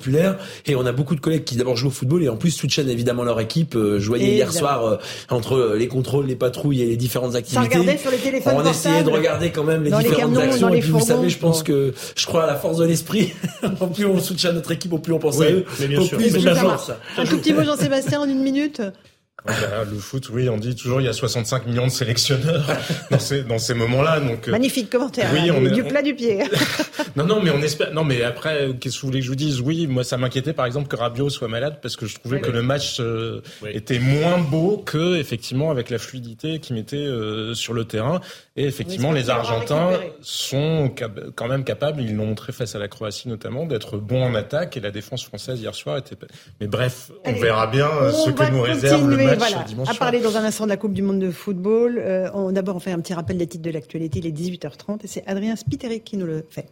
Et 0.66 0.74
on 0.74 0.86
a 0.86 0.93
beaucoup 0.93 1.14
de 1.14 1.20
collègues 1.20 1.44
qui 1.44 1.56
d'abord 1.56 1.77
jouent 1.77 1.89
au 1.89 1.93
football 1.93 2.22
et 2.22 2.28
en 2.28 2.36
plus 2.36 2.51
soutiennent 2.51 2.89
évidemment 2.89 3.22
leur 3.24 3.40
équipe. 3.40 3.74
Euh, 3.77 3.98
je 4.01 4.06
voyais 4.09 4.35
hier 4.35 4.52
soir 4.52 4.85
euh, 4.85 4.97
entre 5.28 5.55
euh, 5.55 5.77
les 5.77 5.89
contrôles, 5.89 6.27
les 6.27 6.36
patrouilles 6.36 6.82
et 6.82 6.86
les 6.86 6.97
différentes 6.97 7.35
activités. 7.35 7.62
regardait 7.78 7.98
sur 7.98 8.10
les 8.10 8.18
téléphones 8.18 8.55
On 8.56 8.68
essayait 8.68 9.02
de 9.02 9.10
regarder 9.10 9.51
quand 9.51 9.64
même 9.64 9.85
les 9.85 9.90
dans 9.90 9.98
les 9.98 10.05
différentes 10.05 10.35
camions, 10.35 10.51
actions. 10.51 10.66
dans 10.68 10.72
et 10.72 10.77
les 10.77 10.82
puis 10.82 10.90
vous 10.90 11.01
savez, 11.01 11.28
je 11.28 11.39
pense 11.39 11.62
que 11.62 11.93
je 12.16 12.27
crois 12.27 12.44
à 12.44 12.47
la 12.47 12.56
force 12.56 12.78
de 12.78 12.85
l'esprit. 12.85 13.32
au 13.81 13.86
plus 13.86 14.05
on 14.06 14.18
soutient 14.20 14.52
notre 14.52 14.70
équipe, 14.72 14.93
au 14.93 14.98
plus 14.98 15.12
on 15.12 15.18
pense 15.18 15.36
Oui, 15.39 15.47
à 15.47 15.51
eux, 15.52 15.64
mais 15.81 15.89
bien 15.89 16.01
au 16.01 16.05
sûr. 16.05 16.16
plus 16.18 16.28
ils 16.28 16.39
ont 16.39 16.40
de 16.40 16.47
la 16.47 16.55
Ça 16.55 16.60
chance. 16.62 16.89
marche. 16.89 17.01
Un 17.18 17.24
tout 17.24 17.39
petit 17.39 17.52
mot, 17.52 17.62
Jean-Sébastien, 17.64 18.20
en 18.20 18.28
une 18.28 18.43
minute 18.43 18.82
Le 19.46 19.98
foot, 19.98 20.28
oui, 20.32 20.48
on 20.48 20.56
dit 20.58 20.74
toujours 20.76 21.00
il 21.00 21.04
y 21.04 21.08
a 21.08 21.12
65 21.12 21.66
millions 21.66 21.86
de 21.86 21.90
sélectionneurs 21.92 22.66
dans 23.10 23.18
ces, 23.18 23.42
dans 23.42 23.58
ces 23.58 23.74
moments-là. 23.74 24.20
Donc, 24.20 24.48
euh, 24.48 24.50
Magnifique 24.52 24.90
commentaire, 24.90 25.28
oui, 25.32 25.48
hein, 25.48 25.54
on 25.56 25.60
du, 25.62 25.68
est- 25.68 25.70
du 25.70 25.82
on- 25.82 25.88
plat 25.88 26.02
du 26.02 26.14
pied. 26.14 26.38
Non, 27.16 27.24
non, 27.24 27.40
mais 27.42 27.50
on 27.50 27.60
espère. 27.62 27.92
Non, 27.92 28.04
mais 28.04 28.22
après, 28.22 28.70
qu'est-ce 28.78 28.96
que 28.96 29.00
vous 29.00 29.08
voulez 29.08 29.18
que 29.20 29.24
je 29.24 29.30
vous 29.30 29.36
dise? 29.36 29.60
Oui, 29.60 29.86
moi, 29.88 30.04
ça 30.04 30.16
m'inquiétait, 30.16 30.52
par 30.52 30.66
exemple, 30.66 30.86
que 30.86 30.94
Rabiot 30.96 31.28
soit 31.30 31.48
malade 31.48 31.78
parce 31.82 31.96
que 31.96 32.06
je 32.06 32.14
trouvais 32.16 32.36
Oui, 32.36 32.42
que 32.42 32.50
le 32.50 32.62
match 32.62 32.98
euh, 33.00 33.40
était 33.66 33.98
moins 33.98 34.38
beau 34.38 34.76
que, 34.76 35.16
effectivement, 35.16 35.70
avec 35.72 35.90
la 35.90 35.98
fluidité 35.98 36.60
qu'il 36.60 36.76
mettait 36.76 36.96
euh, 36.98 37.54
sur 37.54 37.72
le 37.72 37.84
terrain. 37.84 38.20
Et 38.56 38.64
effectivement, 38.64 39.10
les 39.12 39.28
Argentins 39.30 39.90
sont 40.20 40.92
quand 41.34 41.48
même 41.48 41.64
capables, 41.64 42.00
ils 42.02 42.14
l'ont 42.14 42.26
montré 42.26 42.52
face 42.52 42.74
à 42.74 42.78
la 42.78 42.86
Croatie 42.88 43.28
notamment, 43.28 43.66
d'être 43.66 43.96
bons 43.96 44.22
en 44.22 44.34
attaque. 44.34 44.76
Et 44.76 44.80
la 44.80 44.90
défense 44.90 45.24
française 45.24 45.60
hier 45.60 45.74
soir 45.74 45.96
était. 45.96 46.16
Mais 46.60 46.66
bref, 46.68 47.10
on 47.24 47.30
Allez, 47.30 47.40
verra 47.40 47.66
bien 47.66 47.88
euh, 47.88 48.12
ce 48.12 48.30
que 48.30 48.50
nous 48.52 48.62
réserve 48.62 49.08
le 49.08 49.16
continuer, 49.16 49.30
match 49.36 49.51
voilà, 49.51 49.65
dimanche 49.65 49.89
à 49.90 49.94
parler 49.94 50.20
dans 50.20 50.36
un 50.36 50.44
instant 50.44 50.65
de 50.65 50.69
la 50.70 50.77
Coupe 50.77 50.93
du 50.93 51.02
Monde 51.02 51.20
de 51.20 51.31
football. 51.31 51.98
Euh, 51.98 52.31
on- 52.35 52.52
D'abord, 52.52 52.77
on 52.77 52.81
fait 52.81 52.93
un 52.93 53.01
petit 53.01 53.15
rappel 53.15 53.39
des 53.39 53.47
titres 53.47 53.65
de 53.65 53.70
l'actualité. 53.70 54.19
Il 54.19 54.27
est 54.27 54.32
18h30 54.32 55.05
et 55.05 55.07
c'est 55.07 55.27
Adrien 55.27 55.57
Spiteri 55.57 56.01
qui 56.01 56.16
nous 56.16 56.27
le 56.27 56.44
fait. 56.51 56.66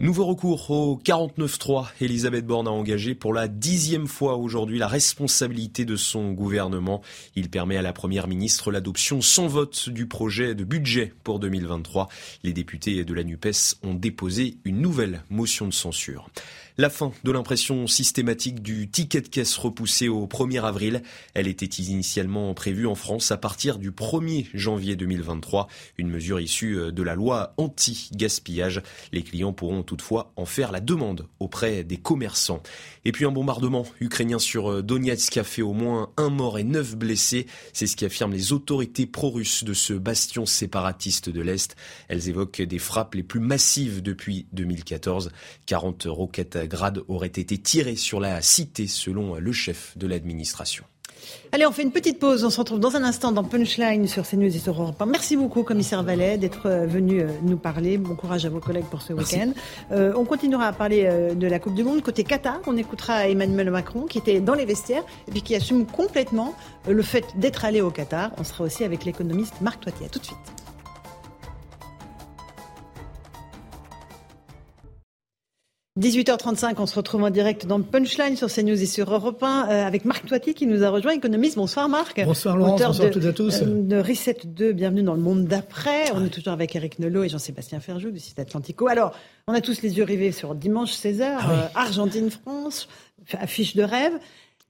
Nouveau 0.00 0.26
recours 0.26 0.70
au 0.70 0.96
49-3. 0.96 1.88
Elisabeth 2.00 2.46
Borne 2.46 2.68
a 2.68 2.70
engagé 2.70 3.16
pour 3.16 3.34
la 3.34 3.48
dixième 3.48 4.06
fois 4.06 4.36
aujourd'hui 4.36 4.78
la 4.78 4.86
responsabilité 4.86 5.84
de 5.84 5.96
son 5.96 6.30
gouvernement. 6.32 7.02
Il 7.34 7.50
permet 7.50 7.76
à 7.76 7.82
la 7.82 7.92
première 7.92 8.28
ministre 8.28 8.70
l'adoption 8.70 9.20
sans 9.20 9.48
vote 9.48 9.88
du 9.88 10.06
projet 10.06 10.54
de 10.54 10.62
budget 10.62 11.12
pour 11.24 11.40
2023. 11.40 12.08
Les 12.44 12.52
députés 12.52 13.04
de 13.04 13.12
la 13.12 13.24
NUPES 13.24 13.74
ont 13.82 13.94
déposé 13.94 14.58
une 14.64 14.80
nouvelle 14.80 15.24
motion 15.30 15.66
de 15.66 15.72
censure. 15.74 16.30
La 16.80 16.90
fin 16.90 17.10
de 17.24 17.32
l'impression 17.32 17.88
systématique 17.88 18.62
du 18.62 18.88
ticket 18.88 19.20
de 19.20 19.26
caisse 19.26 19.56
repoussé 19.56 20.06
au 20.06 20.28
1er 20.28 20.62
avril. 20.62 21.02
Elle 21.34 21.48
était 21.48 21.66
initialement 21.66 22.54
prévue 22.54 22.86
en 22.86 22.94
France 22.94 23.32
à 23.32 23.36
partir 23.36 23.80
du 23.80 23.90
1er 23.90 24.46
janvier 24.54 24.94
2023, 24.94 25.66
une 25.96 26.08
mesure 26.08 26.38
issue 26.38 26.92
de 26.92 27.02
la 27.02 27.16
loi 27.16 27.52
anti-gaspillage. 27.56 28.80
Les 29.10 29.24
clients 29.24 29.52
pourront 29.52 29.82
toutefois 29.82 30.32
en 30.36 30.44
faire 30.44 30.70
la 30.70 30.78
demande 30.78 31.26
auprès 31.40 31.82
des 31.82 31.96
commerçants. 31.96 32.62
Et 33.04 33.10
puis 33.10 33.24
un 33.24 33.32
bombardement 33.32 33.84
ukrainien 33.98 34.38
sur 34.38 34.80
Donetsk 34.80 35.36
a 35.36 35.42
fait 35.42 35.62
au 35.62 35.72
moins 35.72 36.12
un 36.16 36.30
mort 36.30 36.60
et 36.60 36.64
neuf 36.64 36.94
blessés. 36.94 37.48
C'est 37.72 37.88
ce 37.88 37.96
qu'affirment 37.96 38.34
les 38.34 38.52
autorités 38.52 39.06
pro-russes 39.06 39.64
de 39.64 39.74
ce 39.74 39.94
bastion 39.94 40.46
séparatiste 40.46 41.28
de 41.28 41.40
l'Est. 41.40 41.74
Elles 42.06 42.28
évoquent 42.28 42.62
des 42.62 42.78
frappes 42.78 43.16
les 43.16 43.24
plus 43.24 43.40
massives 43.40 44.00
depuis 44.00 44.46
2014. 44.52 45.32
40 45.66 46.06
roquettes 46.06 46.67
Grad 46.68 47.02
auraient 47.08 47.26
été 47.26 47.58
tirées 47.58 47.96
sur 47.96 48.20
la 48.20 48.42
cité 48.42 48.86
selon 48.86 49.36
le 49.36 49.52
chef 49.52 49.96
de 49.96 50.06
l'administration. 50.06 50.84
Allez, 51.52 51.66
on 51.66 51.72
fait 51.72 51.82
une 51.82 51.92
petite 51.92 52.18
pause. 52.18 52.44
On 52.44 52.50
se 52.50 52.58
retrouve 52.58 52.80
dans 52.80 52.96
un 52.96 53.04
instant 53.04 53.32
dans 53.32 53.44
Punchline 53.44 54.06
sur 54.06 54.26
CNews 54.26 54.54
et 54.54 54.58
sur 54.58 54.80
Europe 54.80 55.00
1. 55.00 55.06
Merci 55.06 55.36
beaucoup, 55.36 55.62
commissaire 55.62 56.02
Vallet, 56.02 56.38
d'être 56.38 56.66
euh, 56.66 56.86
venu 56.86 57.20
euh, 57.20 57.28
nous 57.42 57.56
parler. 57.56 57.98
Bon 57.98 58.14
courage 58.14 58.44
à 58.44 58.50
vos 58.50 58.60
collègues 58.60 58.84
pour 58.84 59.02
ce 59.02 59.12
week-end. 59.12 59.52
Euh, 59.92 60.12
on 60.16 60.24
continuera 60.24 60.66
à 60.66 60.72
parler 60.72 61.08
de 61.34 61.46
la 61.46 61.58
Coupe 61.58 61.74
du 61.74 61.84
Monde. 61.84 62.02
Côté 62.02 62.24
Qatar, 62.24 62.60
on 62.66 62.76
écoutera 62.76 63.28
Emmanuel 63.28 63.70
Macron 63.70 64.02
qui 64.02 64.18
était 64.18 64.40
dans 64.40 64.54
les 64.54 64.64
vestiaires 64.64 65.04
et 65.26 65.30
puis 65.30 65.42
qui 65.42 65.54
assume 65.54 65.86
complètement 65.86 66.54
le 66.88 67.02
fait 67.02 67.24
d'être 67.36 67.64
allé 67.64 67.80
au 67.80 67.90
Qatar. 67.90 68.30
On 68.38 68.44
sera 68.44 68.64
aussi 68.64 68.84
avec 68.84 69.04
l'économiste 69.04 69.60
Marc 69.60 69.80
Toitier. 69.80 70.06
À 70.06 70.08
tout 70.08 70.18
de 70.18 70.24
suite. 70.24 70.67
18h35, 75.98 76.74
on 76.78 76.86
se 76.86 76.94
retrouve 76.94 77.24
en 77.24 77.30
direct 77.30 77.66
dans 77.66 77.82
Punchline 77.82 78.36
sur 78.36 78.46
CNews 78.48 78.80
et 78.80 78.86
sur 78.86 79.12
Europe 79.12 79.42
1 79.42 79.68
euh, 79.68 79.84
avec 79.84 80.04
Marc 80.04 80.26
Toiti 80.26 80.54
qui 80.54 80.68
nous 80.68 80.84
a 80.84 80.90
rejoint, 80.90 81.10
économiste. 81.10 81.56
Bonsoir 81.56 81.88
Marc. 81.88 82.22
Bonsoir 82.24 82.56
Laurence, 82.56 82.74
Auteur 82.76 82.88
bonsoir 82.90 83.08
de, 83.08 83.12
toutes 83.14 83.24
et 83.24 83.28
à 83.28 83.32
tous. 83.32 83.62
euh, 83.62 83.82
de 83.82 83.96
Reset 83.98 84.36
2, 84.44 84.72
bienvenue 84.74 85.02
dans 85.02 85.14
le 85.14 85.20
monde 85.20 85.46
d'après. 85.46 86.12
On 86.14 86.24
est 86.24 86.28
toujours 86.28 86.52
avec 86.52 86.76
Eric 86.76 87.00
Nolot 87.00 87.24
et 87.24 87.28
Jean-Sébastien 87.28 87.80
Ferjou 87.80 88.12
du 88.12 88.20
site 88.20 88.38
Atlantico. 88.38 88.86
Alors, 88.86 89.12
on 89.48 89.54
a 89.54 89.60
tous 89.60 89.82
les 89.82 89.98
yeux 89.98 90.04
rivés 90.04 90.30
sur 90.30 90.54
dimanche 90.54 90.92
16h, 90.92 91.36
Ah 91.40 91.70
Argentine-France, 91.74 92.88
affiche 93.32 93.74
de 93.74 93.82
rêve. 93.82 94.12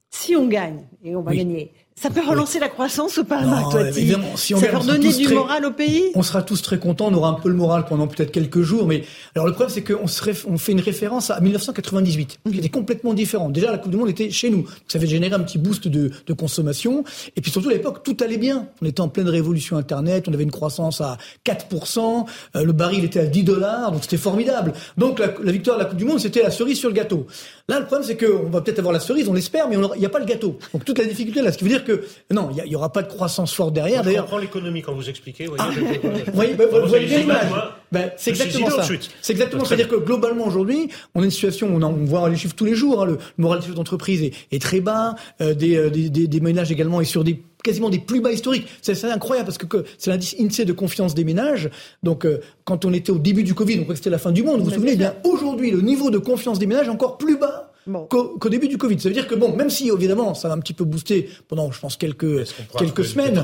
Si 0.09 0.35
on 0.35 0.47
gagne, 0.47 0.85
et 1.03 1.15
on 1.15 1.21
va 1.21 1.29
Oui. 1.29 1.37
gagner, 1.37 1.71
Ça 2.01 2.09
peut 2.09 2.21
relancer 2.25 2.59
la 2.59 2.69
croissance 2.69 3.17
ou 3.17 3.25
pas, 3.25 3.41
Non, 3.41 3.49
Marc 3.49 3.71
Toiti 3.71 3.99
évidemment, 3.99 4.37
si 4.37 4.53
on 4.55 4.59
Ça 4.59 4.67
sera 4.67 4.79
redonner 4.79 5.09
du 5.13 5.25
très- 5.25 5.35
moral 5.35 5.65
au 5.65 5.71
pays? 5.71 6.05
On 6.15 6.23
sera 6.23 6.41
tous 6.43 6.61
très 6.61 6.79
contents, 6.79 7.07
on 7.09 7.13
aura 7.13 7.29
un 7.29 7.33
peu 7.33 7.49
le 7.49 7.55
moral 7.55 7.83
pendant 7.89 8.07
peut-être 8.07 8.31
quelques 8.31 8.61
jours, 8.61 8.87
mais 8.87 9.03
alors 9.35 9.47
le 9.47 9.51
problème 9.53 9.73
c'est 9.73 9.83
qu'on 9.83 10.05
on 10.53 10.57
fait 10.57 10.71
une 10.71 10.79
référence 10.79 11.29
à 11.29 11.41
1998, 11.41 12.39
qui 12.49 12.57
était 12.57 12.69
complètement 12.69 13.13
différent. 13.13 13.49
Déjà 13.49 13.69
la 13.69 13.77
Coupe 13.77 13.91
du 13.91 13.97
Monde 13.97 14.09
était 14.09 14.29
chez 14.29 14.49
nous, 14.49 14.65
ça 14.87 14.97
avait 14.97 15.07
généré 15.07 15.33
un 15.35 15.41
petit 15.41 15.57
boost 15.57 15.89
de, 15.89 16.09
de 16.25 16.33
consommation, 16.33 17.03
et 17.35 17.41
puis 17.41 17.51
surtout 17.51 17.67
à 17.67 17.73
l'époque 17.73 18.01
tout 18.03 18.15
allait 18.21 18.37
bien. 18.37 18.67
On 18.81 18.85
était 18.85 19.01
en 19.01 19.09
pleine 19.09 19.27
révolution 19.27 19.75
Internet, 19.75 20.27
on 20.29 20.33
avait 20.33 20.43
une 20.43 20.51
croissance 20.51 21.01
à 21.01 21.17
4%, 21.45 22.25
euh, 22.55 22.63
le 22.63 22.71
baril 22.71 23.03
était 23.03 23.19
à 23.19 23.25
10 23.25 23.43
dollars, 23.43 23.91
donc 23.91 24.03
c'était 24.03 24.15
formidable. 24.17 24.71
Donc 24.97 25.19
la, 25.19 25.27
la 25.43 25.51
victoire 25.51 25.77
de 25.77 25.83
la 25.83 25.89
Coupe 25.89 25.97
du 25.97 26.05
Monde 26.05 26.19
c'était 26.21 26.43
la 26.43 26.51
cerise 26.51 26.79
sur 26.79 26.87
le 26.89 26.95
gâteau. 26.95 27.27
Là 27.67 27.79
le 27.79 27.85
problème 27.85 28.07
c'est 28.07 28.15
qu'on 28.17 28.49
va 28.49 28.61
peut-être 28.61 28.79
avoir 28.79 28.93
la 28.93 28.99
cerise, 29.01 29.27
on 29.27 29.33
l'espère, 29.33 29.67
mais 29.67 29.75
il 29.95 29.99
n'y 29.99 30.05
a 30.05 30.09
pas 30.09 30.19
le 30.19 30.25
gâteau. 30.25 30.57
Donc 30.73 30.85
toute 30.85 30.97
la 30.97 31.05
difficulté 31.05 31.41
là, 31.41 31.51
ce 31.51 31.57
qui 31.57 31.65
veut 31.65 31.69
dire 31.69 31.83
que 31.83 31.88
non, 32.31 32.49
il 32.51 32.57
y 32.57 32.61
a- 32.61 32.65
il 32.65 32.71
y, 32.71 32.75
aura 32.75 32.91
pas 32.91 33.01
de 33.03 33.07
croissance 33.07 33.53
forte 33.53 33.73
derrière. 33.73 34.03
D'ailleurs, 34.03 34.23
comprends 34.25 34.37
l'économie 34.39 34.81
quand 34.81 34.93
vous 34.93 35.09
expliquez. 35.09 35.45
Vous 35.47 35.55
Ah, 35.57 35.69
voyez, 35.73 35.99
vous 36.25 36.31
voyez, 36.33 36.53
bah, 36.53 36.63
vous 36.71 36.95
l'image. 36.95 37.47
Ben, 37.91 38.11
c'est 38.17 38.35
suis 38.35 38.43
exactement 38.43 38.69
ça. 38.69 38.83
C'est 39.21 39.33
exactement, 39.33 39.65
c'est-à-dire 39.65 39.87
que 39.87 39.95
globalement 39.95 40.45
aujourd'hui, 40.45 40.89
on 41.15 41.21
a 41.21 41.25
une 41.25 41.31
situation 41.31 41.67
où 41.67 41.77
on, 41.77 41.81
en- 41.81 41.91
on 41.93 42.05
voit 42.05 42.29
les 42.29 42.35
chiffres 42.35 42.55
tous 42.55 42.65
les 42.65 42.75
jours. 42.75 43.01
hein, 43.01 43.05
le, 43.05 43.13
le 43.13 43.17
moral 43.37 43.59
des 43.59 43.65
chefs 43.65 43.75
d'entreprise 43.75 44.21
est, 44.23 44.33
est 44.51 44.61
très 44.61 44.79
bas, 44.79 45.15
euh, 45.41 45.53
des, 45.53 45.75
euh, 45.75 45.89
des, 45.89 46.09
des, 46.09 46.27
des 46.27 46.39
ménages 46.39 46.71
également 46.71 47.01
est 47.01 47.05
sur 47.05 47.23
des 47.23 47.41
quasiment 47.63 47.89
des 47.89 47.99
plus 47.99 48.21
bas 48.21 48.31
historiques. 48.31 48.67
C'est 48.81 49.03
incroyable 49.05 49.47
parce 49.47 49.57
que, 49.57 49.65
que 49.65 49.83
c'est 49.97 50.09
l'indice 50.11 50.35
INSEE 50.39 50.63
de 50.65 50.71
confiance 50.71 51.13
des 51.15 51.23
ménages. 51.25 51.69
Donc, 52.03 52.25
euh, 52.25 52.39
quand 52.63 52.85
on 52.85 52.93
était 52.93 53.11
au 53.11 53.17
début 53.17 53.43
du 53.43 53.53
Covid, 53.53 53.73
on 53.79 53.83
croyait 53.83 53.89
que 53.93 53.97
c'était 53.97 54.09
la 54.09 54.17
fin 54.17 54.31
du 54.31 54.43
monde. 54.43 54.59
Vous 54.59 54.65
vous 54.65 54.71
souvenez 54.71 54.95
bien 54.95 55.15
Aujourd'hui, 55.25 55.71
le 55.71 55.81
niveau 55.81 56.09
de 56.11 56.19
confiance 56.19 56.57
des 56.59 56.67
ménages 56.67 56.87
est 56.87 56.91
encore 56.91 57.17
plus 57.17 57.37
bas. 57.37 57.68
Qu'au 58.09 58.49
début 58.49 58.67
du 58.67 58.77
Covid. 58.77 58.99
Ça 58.99 59.09
veut 59.09 59.15
dire 59.15 59.27
que 59.27 59.35
bon, 59.35 59.55
même 59.55 59.69
si 59.69 59.89
évidemment 59.89 60.33
ça 60.33 60.47
va 60.47 60.53
un 60.53 60.59
petit 60.59 60.73
peu 60.73 60.83
booster 60.83 61.29
pendant, 61.47 61.71
je 61.71 61.79
pense, 61.79 61.97
quelques 61.97 62.45
quelques 62.77 63.05
semaines, 63.05 63.43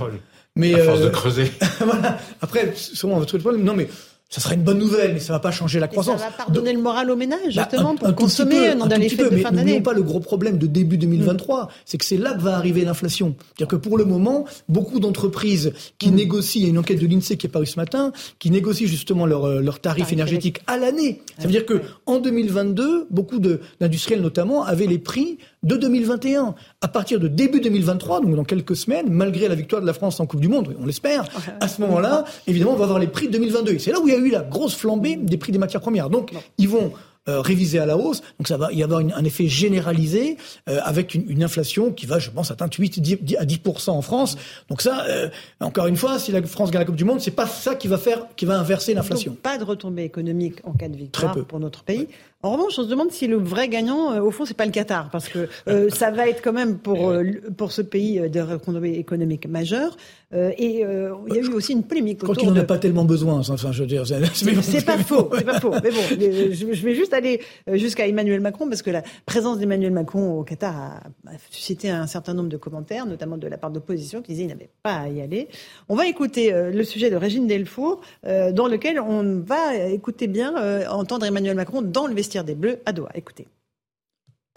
mais 0.56 0.74
À 0.74 0.84
force 0.84 1.02
de 1.02 1.08
euh, 1.08 1.10
creuser. 1.10 1.52
voilà. 1.80 2.18
Après, 2.42 2.74
sûrement 2.76 3.16
on 3.16 3.20
va 3.20 3.26
trouver 3.26 3.40
le 3.40 3.44
problème. 3.44 3.64
Non, 3.64 3.74
mais 3.74 3.88
ça 4.30 4.42
serait 4.42 4.56
une 4.56 4.64
bonne 4.64 4.80
nouvelle, 4.80 5.14
mais 5.14 5.20
ça 5.20 5.32
va 5.34 5.40
pas 5.40 5.52
changer 5.52 5.80
la 5.80 5.86
Et 5.86 5.90
ça 5.90 5.92
croissance. 5.94 6.20
va 6.20 6.32
pardonner 6.32 6.74
le 6.74 6.82
moral 6.82 7.10
aux 7.12 7.16
ménages, 7.16 7.56
Bah, 7.56 7.68
justement, 7.72 7.92
un- 7.92 7.96
pour 7.96 8.08
un 8.08 8.12
petit 8.12 8.24
consommer 8.24 8.72
peu, 8.72 8.76
dans 8.80 8.86
un 8.86 8.98
les 8.98 9.10
fêtes 9.10 9.20
peu, 9.20 9.30
de 9.30 9.36
mais 9.36 9.42
fin 9.42 9.52
d'année. 9.52 9.62
n'oublions 9.64 9.82
pas 9.84 9.94
le 9.94 10.02
gros 10.04 10.20
problème 10.20 10.58
de 10.58 10.68
début 10.68 10.98
2023, 10.98 11.70
c'est 11.86 11.98
que 11.98 12.06
c'est 12.06 12.18
là 12.18 12.34
que 12.34 12.42
va 12.42 12.56
arriver 12.58 12.84
l'inflation. 12.84 13.36
C'est-à-dire 13.56 13.68
que 13.68 13.76
pour 13.76 13.98
le 13.98 14.04
moment, 14.06 14.46
beaucoup 14.68 15.00
d'entreprises 15.00 15.74
qui 16.00 16.12
Mm. 16.12 16.16
négocient, 16.16 16.60
il 16.60 16.64
y 16.64 16.68
a 16.68 16.70
une 16.70 16.78
enquête 16.80 17.00
de 17.00 17.08
l'INSEE 17.08 17.38
qui 17.38 17.46
est 17.46 17.50
parue 17.50 17.66
ce 17.68 17.80
matin, 17.80 18.12
qui 18.40 18.50
négocient 18.52 18.88
justement 18.88 19.26
leurs 19.26 19.62
leur 19.62 19.80
tarifs 19.80 20.00
Tarif 20.06 20.12
énergétiques 20.14 20.60
à 20.68 20.78
l'année. 20.78 21.22
Ça 21.38 21.46
veut 21.46 21.52
dire 21.52 21.66
que 21.66 21.82
en 22.06 22.18
2022, 22.20 23.08
beaucoup 23.12 23.40
d'industriels 23.40 24.22
notamment 24.22 24.64
avaient 24.64 24.88
les 24.88 25.00
prix 25.00 25.38
de 25.66 25.76
2021. 25.76 26.56
À 26.80 26.88
partir 26.88 27.20
de 27.20 27.28
début 27.28 27.60
2023, 27.60 28.22
donc 28.22 28.34
dans 28.36 28.44
quelques 28.46 28.76
semaines, 28.78 29.08
malgré 29.10 29.50
la 29.50 29.56
victoire 29.56 29.82
de 29.82 29.88
la 29.88 29.94
France 29.94 30.20
en 30.22 30.26
Coupe 30.26 30.40
du 30.40 30.48
Monde, 30.48 30.74
on 30.82 30.86
l'espère, 30.86 31.26
à 31.60 31.68
ce 31.68 31.82
moment-là, 31.82 32.24
évidemment, 32.48 32.72
on 32.72 32.78
va 32.78 32.84
avoir 32.86 33.00
les 33.00 33.08
prix 33.08 33.28
de 33.28 33.34
2022. 33.34 33.74
Et 33.74 33.80
c'est 33.80 33.92
là 33.92 34.00
où 34.00 34.08
il 34.08 34.14
y 34.14 34.16
a 34.16 34.20
eu 34.20 34.30
la 34.30 34.42
grosse 34.44 34.76
flambée 34.76 35.18
des 35.18 35.38
prix 35.38 35.52
des 35.52 35.58
matières 35.58 35.82
premières. 35.82 36.10
Donc, 36.10 36.32
ils 36.58 36.70
vont 36.70 36.94
euh, 37.28 37.42
réviser 37.42 37.80
à 37.80 37.88
la 37.88 37.98
hausse. 37.98 38.22
Donc 38.38 38.48
ça 38.48 38.56
va 38.56 38.72
y 38.72 38.84
avoir 38.84 39.00
une- 39.00 39.12
un 39.12 39.24
effet 39.24 39.48
généralisé 39.48 40.38
euh, 40.70 40.80
avec 40.84 41.16
une, 41.16 41.26
une 41.28 41.44
inflation 41.44 41.92
qui 41.92 42.06
va, 42.06 42.20
je 42.20 42.30
pense, 42.30 42.52
atteindre 42.52 42.72
8 42.78 43.00
10 43.00 43.36
à 43.38 43.46
10 43.46 43.60
en 43.88 44.02
France. 44.04 44.38
Donc 44.70 44.84
ça, 44.84 45.06
euh, 45.10 45.30
encore 45.60 45.88
une 45.88 45.96
fois, 45.98 46.20
si 46.20 46.32
la 46.32 46.44
France 46.44 46.70
gagne 46.70 46.82
la 46.82 46.86
Coupe 46.86 46.96
du 46.96 47.04
Monde, 47.04 47.20
c'est 47.22 47.32
pas 47.32 47.48
ça 47.48 47.74
qui 47.74 47.88
va 47.88 47.98
faire, 47.98 48.28
qui 48.36 48.46
va 48.46 48.60
inverser 48.60 48.94
l'inflation. 48.94 49.36
Pas 49.42 49.58
de 49.58 49.64
retombée 49.64 50.04
économique 50.04 50.58
en 50.66 50.74
cas 50.74 50.88
de 50.88 50.96
victoire 50.98 51.32
Très 51.32 51.42
peu. 51.42 51.46
pour 51.48 51.60
notre 51.60 51.82
pays. 51.84 52.08
En 52.46 52.52
revanche, 52.52 52.78
on 52.78 52.84
se 52.84 52.88
demande 52.88 53.12
si 53.12 53.26
le 53.26 53.38
vrai 53.38 53.70
gagnant, 53.70 54.14
euh, 54.14 54.22
au 54.22 54.30
fond, 54.30 54.46
c'est 54.46 54.56
pas 54.56 54.68
le 54.68 54.72
Qatar, 54.72 55.10
parce 55.10 55.30
que 55.30 55.50
euh, 55.68 55.90
ça 55.94 56.12
va 56.12 56.30
être 56.30 56.44
quand 56.44 56.54
même 56.54 56.78
pour 56.78 57.10
euh, 57.10 57.24
pour 57.58 57.72
ce 57.72 57.82
pays 57.82 58.30
de 58.30 58.40
retombée 58.40 58.94
économique 58.94 59.48
majeure. 59.48 59.98
Euh, 60.34 60.52
et 60.58 60.84
euh, 60.84 61.14
il 61.28 61.36
y 61.36 61.38
a 61.38 61.42
eu 61.42 61.54
aussi 61.54 61.72
une 61.74 61.84
polémique 61.84 62.20
Quand 62.20 62.30
autour 62.30 62.44
il 62.44 62.48
n'en 62.50 62.56
de... 62.56 62.60
a 62.62 62.64
pas 62.64 62.78
tellement 62.78 63.06
besoin, 63.06 63.40
enfin, 63.40 63.72
je 63.72 63.82
veux 63.82 63.88
dire, 63.88 64.06
c'est 64.06 64.86
pas 64.86 64.98
faux, 64.98 65.30
c'est 65.36 65.46
pas 65.46 65.60
faux. 65.60 65.72
Mais 65.84 65.92
bon, 65.92 66.02
je, 66.10 66.86
vais 66.86 66.96
juste 66.96 67.14
aller 67.14 67.42
jusqu'à 67.74 68.08
Emmanuel 68.08 68.42
Macron 68.42 68.68
parce 68.68 68.82
que 68.82 68.90
la 68.90 69.04
présence 69.26 69.60
d'Emmanuel 69.60 69.92
Macron 69.92 70.40
au 70.40 70.44
Qatar 70.44 70.76
a, 70.76 71.30
a 71.30 71.38
suscité 71.52 71.90
un 71.90 72.08
certain 72.08 72.34
nombre 72.34 72.50
de 72.50 72.58
commentaires, 72.58 73.06
notamment 73.06 73.38
de 73.38 73.48
la 73.48 73.58
part 73.58 73.70
de 73.70 73.76
l'opposition 73.76 74.22
qui 74.22 74.34
disait 74.34 74.44
qu'il 74.44 74.54
n'avait 74.54 74.70
pas 74.84 74.96
à 74.96 75.10
y 75.10 75.22
aller. 75.22 75.48
On 75.90 75.96
va 75.96 76.08
écouter 76.08 76.52
le 76.52 76.84
sujet 76.84 77.10
de 77.10 77.16
Régine 77.16 77.48
Delfour, 77.48 78.02
dans 78.24 78.68
lequel 78.68 79.00
on 79.00 79.42
va 79.46 79.76
écouter 79.76 80.28
bien 80.28 80.54
entendre 80.90 81.26
Emmanuel 81.26 81.56
Macron 81.56 81.82
dans 81.82 82.08
le 82.08 82.14
vestiaire 82.14 82.35
des 82.44 82.56
Bleus 82.56 82.80
à 82.86 82.92
Doha. 82.92 83.12
Écoutez. 83.16 83.48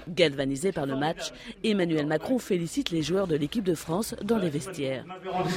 Galvanisé 0.09 0.73
par 0.73 0.87
le 0.87 0.97
match, 0.97 1.33
Emmanuel 1.65 2.07
Macron 2.07 2.39
félicite 2.39 2.91
les 2.91 3.03
joueurs 3.03 3.27
de 3.27 3.37
l'équipe 3.37 3.65
de 3.65 3.75
France 3.75 4.15
dans 4.23 4.39
les 4.39 4.49
vestiaires. 4.49 5.05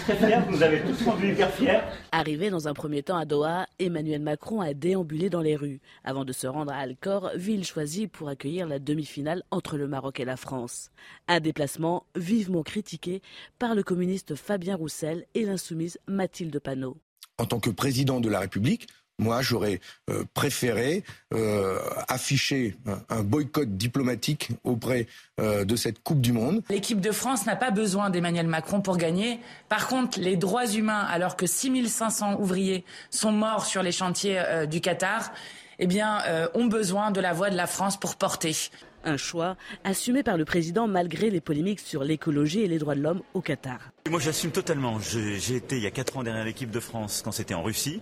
très 0.03 0.15
fiers, 0.15 0.39
vous 0.45 0.51
nous 0.57 0.63
avez 0.63 0.81
tous 0.81 1.03
rendu 1.05 1.31
hyper 1.31 1.51
fiers. 1.51 1.79
Arrivé 2.11 2.49
dans 2.49 2.67
un 2.67 2.73
premier 2.73 3.03
temps 3.03 3.17
à 3.17 3.25
Doha, 3.25 3.67
Emmanuel 3.79 4.21
Macron 4.21 4.59
a 4.59 4.73
déambulé 4.73 5.29
dans 5.29 5.41
les 5.41 5.55
rues 5.55 5.79
avant 6.03 6.25
de 6.25 6.33
se 6.33 6.47
rendre 6.47 6.71
à 6.71 6.77
Alcor, 6.77 7.31
ville 7.35 7.63
choisie 7.63 8.07
pour 8.07 8.29
accueillir 8.29 8.67
la 8.67 8.79
demi-finale 8.79 9.43
entre 9.51 9.77
le 9.77 9.87
Maroc 9.87 10.19
et 10.19 10.25
la 10.25 10.37
France. 10.37 10.91
Un 11.27 11.39
déplacement 11.39 12.05
vivement 12.15 12.63
critiqué 12.63 13.21
par 13.59 13.75
le 13.75 13.83
communiste 13.83 14.35
Fabien 14.35 14.75
Roussel 14.75 15.25
et 15.35 15.45
l'insoumise 15.45 15.99
Mathilde 16.07 16.59
Panot. 16.59 16.97
en 17.37 17.45
tant 17.45 17.59
que 17.59 17.69
président 17.69 18.19
de 18.19 18.29
la 18.29 18.39
République, 18.39 18.87
moi, 19.21 19.41
j'aurais 19.41 19.79
euh, 20.09 20.23
préféré 20.33 21.03
euh, 21.33 21.79
afficher 22.07 22.75
un, 23.09 23.21
boycott 23.21 23.77
diplomatique 23.77 24.49
auprès 24.63 25.07
euh, 25.39 25.63
de 25.63 25.75
cette 25.75 26.01
Coupe 26.03 26.21
du 26.21 26.33
Monde. 26.33 26.63
L'équipe 26.69 26.99
de 26.99 27.11
France 27.11 27.45
n'a 27.45 27.55
pas 27.55 27.71
besoin 27.71 28.09
d'Emmanuel 28.09 28.47
Macron 28.47 28.81
pour 28.81 28.97
gagner. 28.97 29.39
Par 29.69 29.87
contre, 29.87 30.19
les 30.19 30.37
droits 30.37 30.67
humains, 30.67 31.05
alors 31.09 31.35
que 31.35 31.45
6500 31.45 32.39
ouvriers 32.39 32.83
sont 33.11 33.31
morts 33.31 33.65
sur 33.65 33.83
les 33.83 33.91
chantiers 33.91 34.39
euh, 34.39 34.65
du 34.65 34.81
Qatar, 34.81 35.31
eh 35.77 35.87
bien, 35.87 36.19
euh, 36.27 36.47
ont 36.53 36.65
besoin 36.65 37.11
de 37.11 37.21
la 37.21 37.33
voix 37.33 37.49
de 37.49 37.55
la 37.55 37.67
France 37.67 37.99
pour 37.99 38.15
porter. 38.15 38.55
Un 39.03 39.17
choix 39.17 39.55
assumé 39.83 40.21
par 40.21 40.37
le 40.37 40.45
président 40.45 40.87
malgré 40.87 41.31
les 41.31 41.41
polémiques 41.41 41.79
sur 41.79 42.03
l'écologie 42.03 42.61
et 42.61 42.67
les 42.67 42.77
droits 42.77 42.93
de 42.93 43.01
l'homme 43.01 43.21
au 43.33 43.41
Qatar. 43.41 43.79
Moi, 44.09 44.19
j'assume 44.19 44.51
totalement. 44.51 44.99
J'ai 44.99 45.55
été 45.55 45.77
il 45.77 45.83
y 45.83 45.87
a 45.87 45.91
4 45.91 46.17
ans 46.17 46.23
derrière 46.23 46.45
l'équipe 46.45 46.69
de 46.69 46.79
France 46.79 47.21
quand 47.23 47.31
c'était 47.31 47.55
en 47.55 47.63
Russie. 47.63 48.01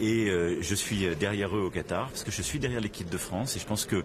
Et 0.00 0.28
euh, 0.28 0.58
je 0.60 0.74
suis 0.74 1.06
derrière 1.16 1.56
eux 1.56 1.62
au 1.62 1.70
Qatar, 1.70 2.08
parce 2.08 2.24
que 2.24 2.30
je 2.30 2.42
suis 2.42 2.58
derrière 2.58 2.80
l'équipe 2.80 3.08
de 3.08 3.18
France. 3.18 3.56
Et 3.56 3.60
je 3.60 3.66
pense 3.66 3.84
que, 3.84 4.02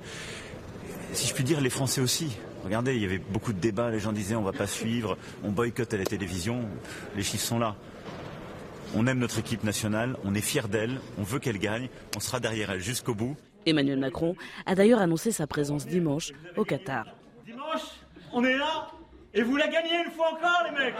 si 1.13 1.27
je 1.27 1.33
puis 1.33 1.43
dire, 1.43 1.61
les 1.61 1.69
Français 1.69 2.01
aussi. 2.01 2.37
Regardez, 2.63 2.95
il 2.95 3.01
y 3.01 3.05
avait 3.05 3.19
beaucoup 3.19 3.53
de 3.53 3.59
débats. 3.59 3.89
Les 3.89 3.99
gens 3.99 4.11
disaient 4.11 4.35
on 4.35 4.43
va 4.43 4.51
pas 4.51 4.67
suivre, 4.67 5.17
on 5.43 5.51
boycotte 5.51 5.93
à 5.93 5.97
la 5.97 6.03
télévision. 6.03 6.61
Les 7.15 7.23
chiffres 7.23 7.45
sont 7.45 7.59
là. 7.59 7.75
On 8.95 9.05
aime 9.07 9.19
notre 9.19 9.39
équipe 9.39 9.63
nationale, 9.63 10.17
on 10.23 10.33
est 10.33 10.41
fiers 10.41 10.67
d'elle, 10.67 10.99
on 11.19 11.23
veut 11.23 11.37
qu'elle 11.37 11.59
gagne, 11.59 11.89
on 12.17 12.19
sera 12.19 12.39
derrière 12.39 12.71
elle 12.71 12.79
jusqu'au 12.79 13.13
bout. 13.13 13.37
Emmanuel 13.67 13.99
Macron 13.99 14.35
a 14.65 14.73
d'ailleurs 14.73 14.99
annoncé 14.99 15.31
sa 15.31 15.45
présence 15.45 15.85
dimanche 15.85 16.31
au 16.57 16.65
Qatar. 16.65 17.05
Dimanche, 17.45 17.81
on 18.33 18.43
est 18.43 18.57
là 18.57 18.89
et 19.33 19.43
vous 19.43 19.57
la 19.57 19.67
gagnez 19.67 20.03
une 20.05 20.11
fois 20.11 20.31
encore, 20.33 20.63
les 20.65 20.71
mecs. 20.71 20.95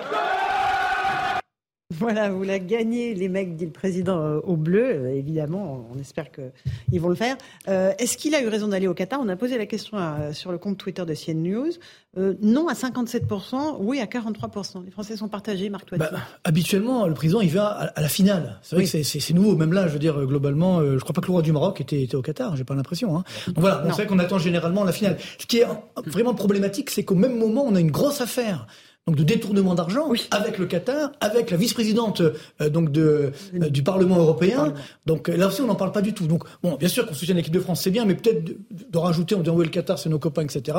Voilà, 1.98 2.30
vous 2.30 2.44
la 2.44 2.60
gagnez, 2.60 3.16
les 3.16 3.30
mecs, 3.30 3.56
dit 3.56 3.66
le 3.66 3.72
président 3.72 4.20
euh, 4.20 4.40
au 4.44 4.56
bleu. 4.56 4.84
Euh, 4.86 5.08
évidemment, 5.16 5.88
on 5.92 5.98
espère 6.00 6.28
qu'ils 6.32 7.02
vont 7.02 7.10
le 7.10 7.16
faire. 7.16 7.36
Euh, 7.68 7.94
Est-ce 7.98 8.16
qu'il 8.16 8.36
a 8.36 8.44
eu 8.44 8.48
raison 8.48 8.68
d'aller 8.68 8.86
au 8.86 8.94
Qatar? 8.94 9.20
On 9.24 9.28
a 9.28 9.36
posé 9.36 9.58
la 9.58 9.66
question 9.66 9.98
à- 9.98 10.32
sur 10.32 10.52
le 10.52 10.60
compte 10.60 10.78
Twitter 10.78 11.04
de 11.04 11.16
CN 11.16 11.42
News. 11.42 11.72
Euh, 12.20 12.36
non 12.44 12.68
à 12.68 12.74
57%, 12.76 13.78
oui 13.80 14.00
à 14.02 14.06
43%. 14.06 14.84
Les 14.86 14.92
Français 14.92 15.18
sont 15.18 15.30
partagés, 15.30 15.72
Marc. 15.72 15.98
Bah, 15.98 16.12
habituellement, 16.44 17.08
le 17.08 17.16
président, 17.16 17.42
il 17.42 17.50
va 17.50 17.66
à, 17.66 17.86
à 17.88 18.02
la 18.02 18.08
finale. 18.08 18.60
C'est 18.62 18.76
vrai 18.76 18.86
Oui. 18.86 18.92
que 18.92 19.02
c'est- 19.04 19.34
nouveau. 19.34 19.56
Même 19.56 19.74
là, 19.74 19.88
je 19.88 19.94
veux 19.94 20.00
dire, 20.00 20.16
globalement, 20.28 20.84
je 20.84 21.00
crois 21.00 21.14
pas 21.14 21.22
que 21.22 21.28
le 21.28 21.34
roi 21.34 21.42
du 21.42 21.52
Maroc 21.52 21.82
était, 21.82 22.04
était 22.04 22.16
au 22.16 22.22
Qatar. 22.22 22.56
J'ai 22.56 22.66
pas 22.66 22.76
l'impression. 22.76 23.18
Hein. 23.18 23.24
Donc 23.48 23.58
voilà, 23.62 23.82
c'est 23.86 23.94
vrai 23.94 24.06
qu'on 24.06 24.20
attend 24.20 24.38
généralement 24.38 24.84
la 24.84 24.92
finale. 24.92 25.18
Ce 25.40 25.48
qui 25.48 25.58
est 25.58 25.66
vraiment 26.06 26.36
problématique, 26.36 26.92
c'est 26.92 27.04
qu'au 27.04 27.16
même 27.16 27.36
moment, 27.36 27.64
on 27.68 27.74
a 27.74 27.80
une 27.80 27.90
grosse 27.90 28.22
affaire. 28.22 28.68
Donc 29.10 29.18
de 29.18 29.24
détournement 29.24 29.74
d'argent 29.74 30.12
avec 30.30 30.60
le 30.60 30.68
Qatar, 30.68 31.12
avec 31.20 31.50
la 31.50 31.58
vice-présidente 31.58 32.22
euh, 32.62 32.70
donc 32.70 32.92
de 32.92 33.32
euh, 33.56 33.70
du 33.70 33.82
Parlement 33.82 34.18
européen. 34.18 34.74
Donc 35.08 35.30
euh, 35.30 35.36
là 35.36 35.48
aussi 35.48 35.62
on 35.62 35.66
n'en 35.66 35.74
parle 35.74 35.92
pas 35.92 36.04
du 36.04 36.14
tout. 36.14 36.28
Donc 36.28 36.44
bon, 36.62 36.76
bien 36.76 36.88
sûr 36.88 37.08
qu'on 37.08 37.16
soutient 37.16 37.34
l'équipe 37.34 37.52
de 37.54 37.60
France, 37.60 37.82
c'est 37.82 37.90
bien, 37.90 38.06
mais 38.06 38.14
peut-être 38.14 38.44
de, 38.44 38.58
de 38.92 38.98
rajouter 39.00 39.34
en 39.34 39.40
disant 39.40 39.56
oui 39.56 39.66
le 39.66 39.72
Qatar 39.72 39.98
c'est 39.98 40.10
nos 40.10 40.20
copains, 40.20 40.44
etc. 40.44 40.78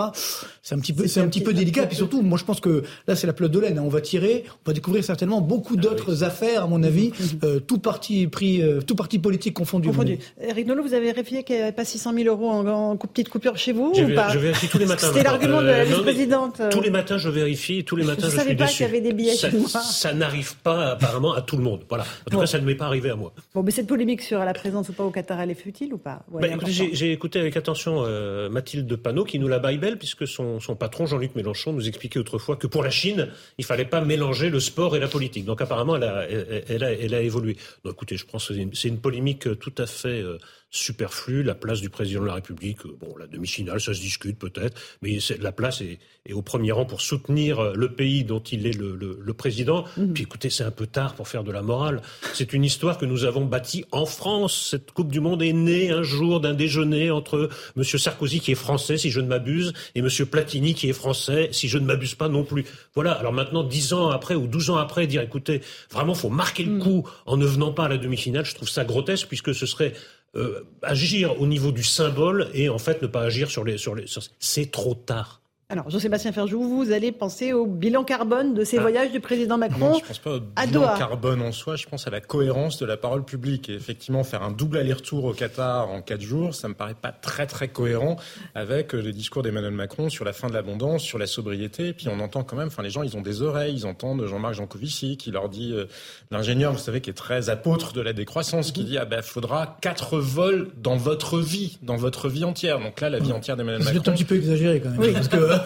C'est 0.63 0.77
un 0.77 0.79
petit 0.79 0.93
peu 0.93 1.09
c'est 1.09 1.19
un 1.21 1.27
petit 1.27 1.41
peu 1.41 1.53
délicat. 1.53 1.83
Et 1.83 1.87
puis 1.89 1.97
surtout, 1.97 2.23
moi 2.23 2.39
je 2.39 2.45
pense 2.45 2.61
que 2.61 2.85
là 3.09 3.17
c'est 3.17 3.27
la 3.27 3.33
pelote 3.33 3.51
de 3.51 3.59
laine. 3.59 3.79
hein. 3.79 3.83
On 3.85 3.89
va 3.89 4.01
tirer, 4.01 4.45
on 4.65 4.71
va 4.71 4.75
découvrir 4.75 5.03
certainement 5.03 5.41
beaucoup 5.41 5.77
d'autres 5.77 6.23
affaires 6.23 6.63
à 6.63 6.67
mon 6.69 6.85
avis, 6.85 7.11
euh, 7.43 7.59
tout 7.59 7.79
parti 7.79 8.29
pris, 8.29 8.63
euh, 8.63 8.81
tout 8.81 8.95
parti 8.95 9.19
politique 9.19 9.55
confondu. 9.55 9.89
Confondu. 9.89 10.19
Eric 10.41 10.69
Nolot, 10.69 10.85
vous 10.85 10.95
avez 10.95 11.07
vérifié 11.07 11.43
qu'il 11.43 11.57
n'y 11.57 11.63
avait 11.63 11.73
pas 11.73 11.85
600 11.85 12.13
000 12.15 12.29
euros 12.29 12.49
en, 12.49 12.65
en 12.67 12.97
coup- 12.97 13.09
petite 13.09 13.29
coupure 13.29 13.57
chez 13.57 13.73
vous 13.73 13.93
Je, 13.97 14.03
ou 14.05 14.07
vais- 14.07 14.15
pas 14.15 14.29
je 14.29 14.39
vérifie 14.39 14.69
tous 14.69 14.79
les 14.79 14.87
matins. 14.87 15.09
C'était 15.09 15.25
l'argument 15.25 15.61
de 15.63 15.67
la 15.67 15.85
vice-présidente. 15.85 16.61
Tous 16.71 16.81
les 16.81 16.91
matins, 16.91 17.19
je 17.19 17.29
vérifie. 17.29 17.83
Tous 17.85 17.97
les 17.97 18.05
matins, 18.05 18.20
je 18.21 18.27
je, 18.27 18.37
savais 18.37 18.49
suis 18.51 18.57
pas 18.57 18.67
qu'il 18.67 18.81
y 18.83 18.85
avait 18.85 19.01
des 19.01 19.13
billets 19.13 19.35
ça, 19.35 19.51
chinois. 19.51 19.69
Ça 19.69 20.13
n'arrive 20.15 20.57
pas 20.59 20.93
apparemment 20.93 21.35
à 21.35 21.43
tout 21.43 21.57
le 21.57 21.63
monde. 21.63 21.83
Voilà. 21.89 22.05
En 22.05 22.31
tout 22.31 22.37
Bon. 22.37 22.41
cas, 22.41 22.47
ça 22.47 22.59
ne 22.59 22.65
m'est 22.65 22.75
pas 22.75 22.87
arrivé 22.87 23.11
à 23.11 23.17
moi. 23.17 23.33
Bon, 23.55 23.63
mais 23.63 23.71
cette 23.71 23.87
polémique 23.87 24.23
sur 24.23 24.39
la 24.41 24.53
présence 24.53 24.89
ou 24.89 24.93
pas 24.93 25.05
au 25.05 25.11
Qatar, 25.11 25.41
elle 25.41 25.51
est 25.51 25.55
futile 25.55 25.93
ou 25.95 25.99
pas 25.99 26.25
Bah, 26.31 26.49
j'ai 26.65 27.13
écouté 27.13 27.41
avec 27.41 27.57
attention 27.57 28.05
euh, 28.07 28.49
Mathilde 28.49 28.95
Panot 28.97 29.25
qui 29.25 29.39
nous 29.39 29.49
la 29.49 29.59
baille 29.59 29.79
belle 29.79 29.99
puisque 29.99 30.27
son, 30.27 30.61
son 30.61 30.77
patron 30.77 31.07
Jean-Luc 31.07 31.35
Mélenchon 31.35 31.73
nous 31.73 31.89
expliquait 31.89 32.19
autrefois 32.19 32.57
que 32.57 32.67
pour 32.67 32.83
la 32.83 32.91
Chine, 32.91 33.29
il 33.59 33.65
fallait 33.65 33.85
pas 33.85 34.01
mélanger 34.01 34.51
le 34.51 34.61
sport 34.61 34.97
et 34.97 35.01
la 35.01 35.09
politique. 35.09 35.45
Donc 35.45 35.61
apparemment, 35.61 35.97
elle 35.97 36.05
a, 36.05 36.29
elle, 36.29 36.65
elle 36.69 36.85
a, 36.85 36.93
elle 36.93 37.15
a 37.15 37.21
évolué. 37.23 37.57
Donc 37.85 37.95
écoutez, 37.95 38.17
je 38.17 38.27
pense 38.27 38.49
que 38.49 38.55
c'est 38.75 38.89
une, 38.89 38.99
polémique 38.99 39.59
tout 39.59 39.73
à 39.79 39.87
fait 39.87 40.21
euh, 40.21 40.39
superflue. 40.71 41.43
La 41.43 41.55
place 41.55 41.81
du 41.81 41.91
président 41.91 42.23
de 42.23 42.27
la 42.27 42.35
République, 42.35 42.85
euh, 42.87 42.97
bon, 43.01 43.17
la 43.19 43.27
demi-finale, 43.27 43.81
ça 43.81 43.93
se 43.93 44.01
discute 44.01 44.39
peut-être, 44.39 44.81
mais 45.03 45.19
la 45.41 45.53
place 45.53 45.81
est, 45.81 45.99
est 46.27 46.33
au 46.33 46.43
premier 46.43 46.73
rang 46.73 46.85
pour 46.85 47.01
soutenir 47.01 47.59
euh, 47.59 47.73
le 47.75 47.93
pays 47.93 48.25
dont 48.25 48.41
il 48.41 48.67
est 48.67 48.79
le, 48.79 48.95
le, 48.97 49.19
le 49.21 49.35
président. 49.35 49.85
Puis 50.15 50.23
écoutez, 50.23 50.51
c'est 50.51 50.65
un 50.65 50.71
peu 50.71 50.87
tard 50.87 51.15
pour 51.15 51.29
faire 51.29 51.45
de 51.45 51.53
la 51.53 51.63
morale. 51.63 52.03
C'est 52.35 52.53
une 52.53 52.65
histoire 52.65 52.99
que 52.99 53.07
nous 53.07 53.25
avons 53.25 53.45
bâtie 53.45 53.85
en 53.91 54.07
France. 54.07 54.69
Cette 54.71 54.93
Coupe 54.93 55.11
du 55.11 55.21
Monde 55.21 55.43
est 55.43 55.53
née 55.53 55.91
un 55.91 56.03
jour 56.03 56.41
d'un 56.41 56.55
déjeuner 56.55 57.11
entre 57.11 57.51
M. 57.77 57.85
Sarkozy, 57.85 58.41
qui 58.41 58.53
est 58.53 58.55
français, 58.57 58.97
si 58.97 59.11
je 59.11 59.21
ne 59.21 59.27
m'abuse, 59.27 59.73
et 59.95 60.01
M. 60.01 60.09
Platini, 60.31 60.75
qui 60.75 60.89
est 60.89 60.93
français, 60.93 61.49
si 61.53 61.69
je 61.69 61.79
ne 61.79 61.85
m'abuse 61.85 62.15
pas 62.15 62.29
non 62.29 62.45
plus. 62.45 62.65
Voilà. 62.95 63.13
Alors 63.13 63.33
maintenant, 63.33 63.65
dix 63.65 63.93
ans 63.93 64.11
après 64.11 64.35
ou 64.35 64.47
douze 64.47 64.71
ans 64.71 64.77
après, 64.77 65.07
dire, 65.07 65.23
écoutez, 65.23 65.63
vraiment, 65.91 66.15
faut 66.15 66.31
marquer 66.31 66.63
le 66.63 66.79
coup 66.79 67.09
en 67.27 67.37
ne 67.37 67.47
venant 67.47 67.73
pas 67.73 67.85
à 67.85 67.89
la 67.89 67.99
demi-finale, 67.99 68.45
je 68.45 68.55
trouve 68.55 68.69
ça 68.69 68.85
grotesque, 68.85 69.27
puisque 69.29 69.55
ce 69.55 69.67
serait 69.67 69.93
euh, 70.37 70.65
agir 70.83 71.41
au 71.41 71.47
niveau 71.47 71.73
du 71.73 71.83
symbole 71.83 72.51
et 72.55 72.69
en 72.69 72.79
fait 72.79 73.03
ne 73.03 73.07
pas 73.07 73.23
agir 73.23 73.51
sur 73.51 73.65
les... 73.65 73.79
Sur 73.79 73.95
les 73.95 74.07
sur- 74.07 74.23
C'est 74.39 74.71
trop 74.71 74.95
tard. 74.95 75.40
Alors, 75.73 75.89
Jean-Sébastien 75.89 76.33
Ferjou, 76.33 76.61
vous 76.63 76.91
allez 76.91 77.13
penser 77.13 77.53
au 77.53 77.65
bilan 77.65 78.03
carbone 78.03 78.55
de 78.55 78.65
ces 78.65 78.79
Ah. 78.79 78.81
voyages 78.81 79.13
du 79.13 79.21
président 79.21 79.57
Macron 79.57 79.91
Non, 79.91 79.99
je 80.01 80.05
pense 80.05 80.19
pas 80.19 80.33
au 80.33 80.41
à 80.57 80.67
bilan 80.67 80.81
Doha. 80.81 80.99
carbone 80.99 81.41
en 81.43 81.53
soi, 81.53 81.77
je 81.77 81.87
pense 81.87 82.09
à 82.09 82.11
la 82.11 82.21
cohérence 82.21 82.77
de 82.79 82.87
la 82.87 82.97
parole 82.97 83.25
publique. 83.25 83.69
Et 83.69 83.75
effectivement, 83.75 84.25
faire 84.25 84.43
un 84.43 84.51
double 84.51 84.79
aller-retour 84.79 85.25
au 85.27 85.33
Qatar 85.33 85.89
en 85.89 86.03
quatre 86.03 86.23
jours, 86.23 86.57
ça 86.57 86.67
me 86.67 86.75
paraît 86.75 86.97
pas 87.01 87.13
très 87.13 87.47
très 87.47 87.69
cohérent 87.69 88.17
avec 88.57 88.97
euh, 88.97 88.99
les 89.01 89.13
discours 89.13 89.45
d'Emmanuel 89.45 89.71
Macron 89.73 90.09
sur 90.09 90.25
la 90.25 90.33
fin 90.33 90.49
de 90.49 90.55
l'abondance, 90.55 91.03
sur 91.03 91.19
la 91.19 91.29
sobriété. 91.29 91.87
Et 91.87 91.93
puis 91.93 92.09
on 92.09 92.19
entend 92.19 92.43
quand 92.43 92.57
même, 92.57 92.67
enfin 92.67 92.83
les 92.83 92.91
gens, 92.91 93.05
ils 93.05 93.17
ont 93.17 93.21
des 93.23 93.41
oreilles, 93.41 93.75
ils 93.77 93.87
entendent 93.87 94.27
Jean-Marc 94.27 94.55
Jancovici 94.55 95.17
qui 95.19 95.31
leur 95.31 95.49
dit, 95.49 95.73
euh, 95.73 95.85
l'ingénieur, 96.33 96.73
vous 96.73 96.79
savez, 96.81 97.01
qui 97.01 97.11
est 97.11 97.15
très 97.15 97.49
apôtre 97.49 97.93
de 97.93 98.01
la 98.01 98.13
décroissance, 98.13 98.73
qui 98.73 98.83
dit, 98.83 98.99
ah 98.99 99.05
ben, 99.05 99.23
faudra 99.23 99.77
quatre 99.81 100.19
vols 100.19 100.71
dans 100.83 100.97
votre 100.97 101.39
vie, 101.39 101.79
dans 101.83 101.95
votre 101.97 102.29
vie 102.29 102.43
entière. 102.43 102.81
Donc 102.81 103.01
là, 103.01 103.09
la 103.09 103.21
vie 103.21 103.31
entière 103.31 103.57
d'Emmanuel 103.57 103.85
C'est 103.85 103.95
Macron. 103.95 104.11
un 104.11 104.15
petit 104.15 104.25
peu 104.25 104.35
exagéré 104.35 104.81
quand 104.81 104.91
même. 104.91 104.99
Oui. 104.99 105.13
Parce 105.13 105.29
que, 105.29 105.60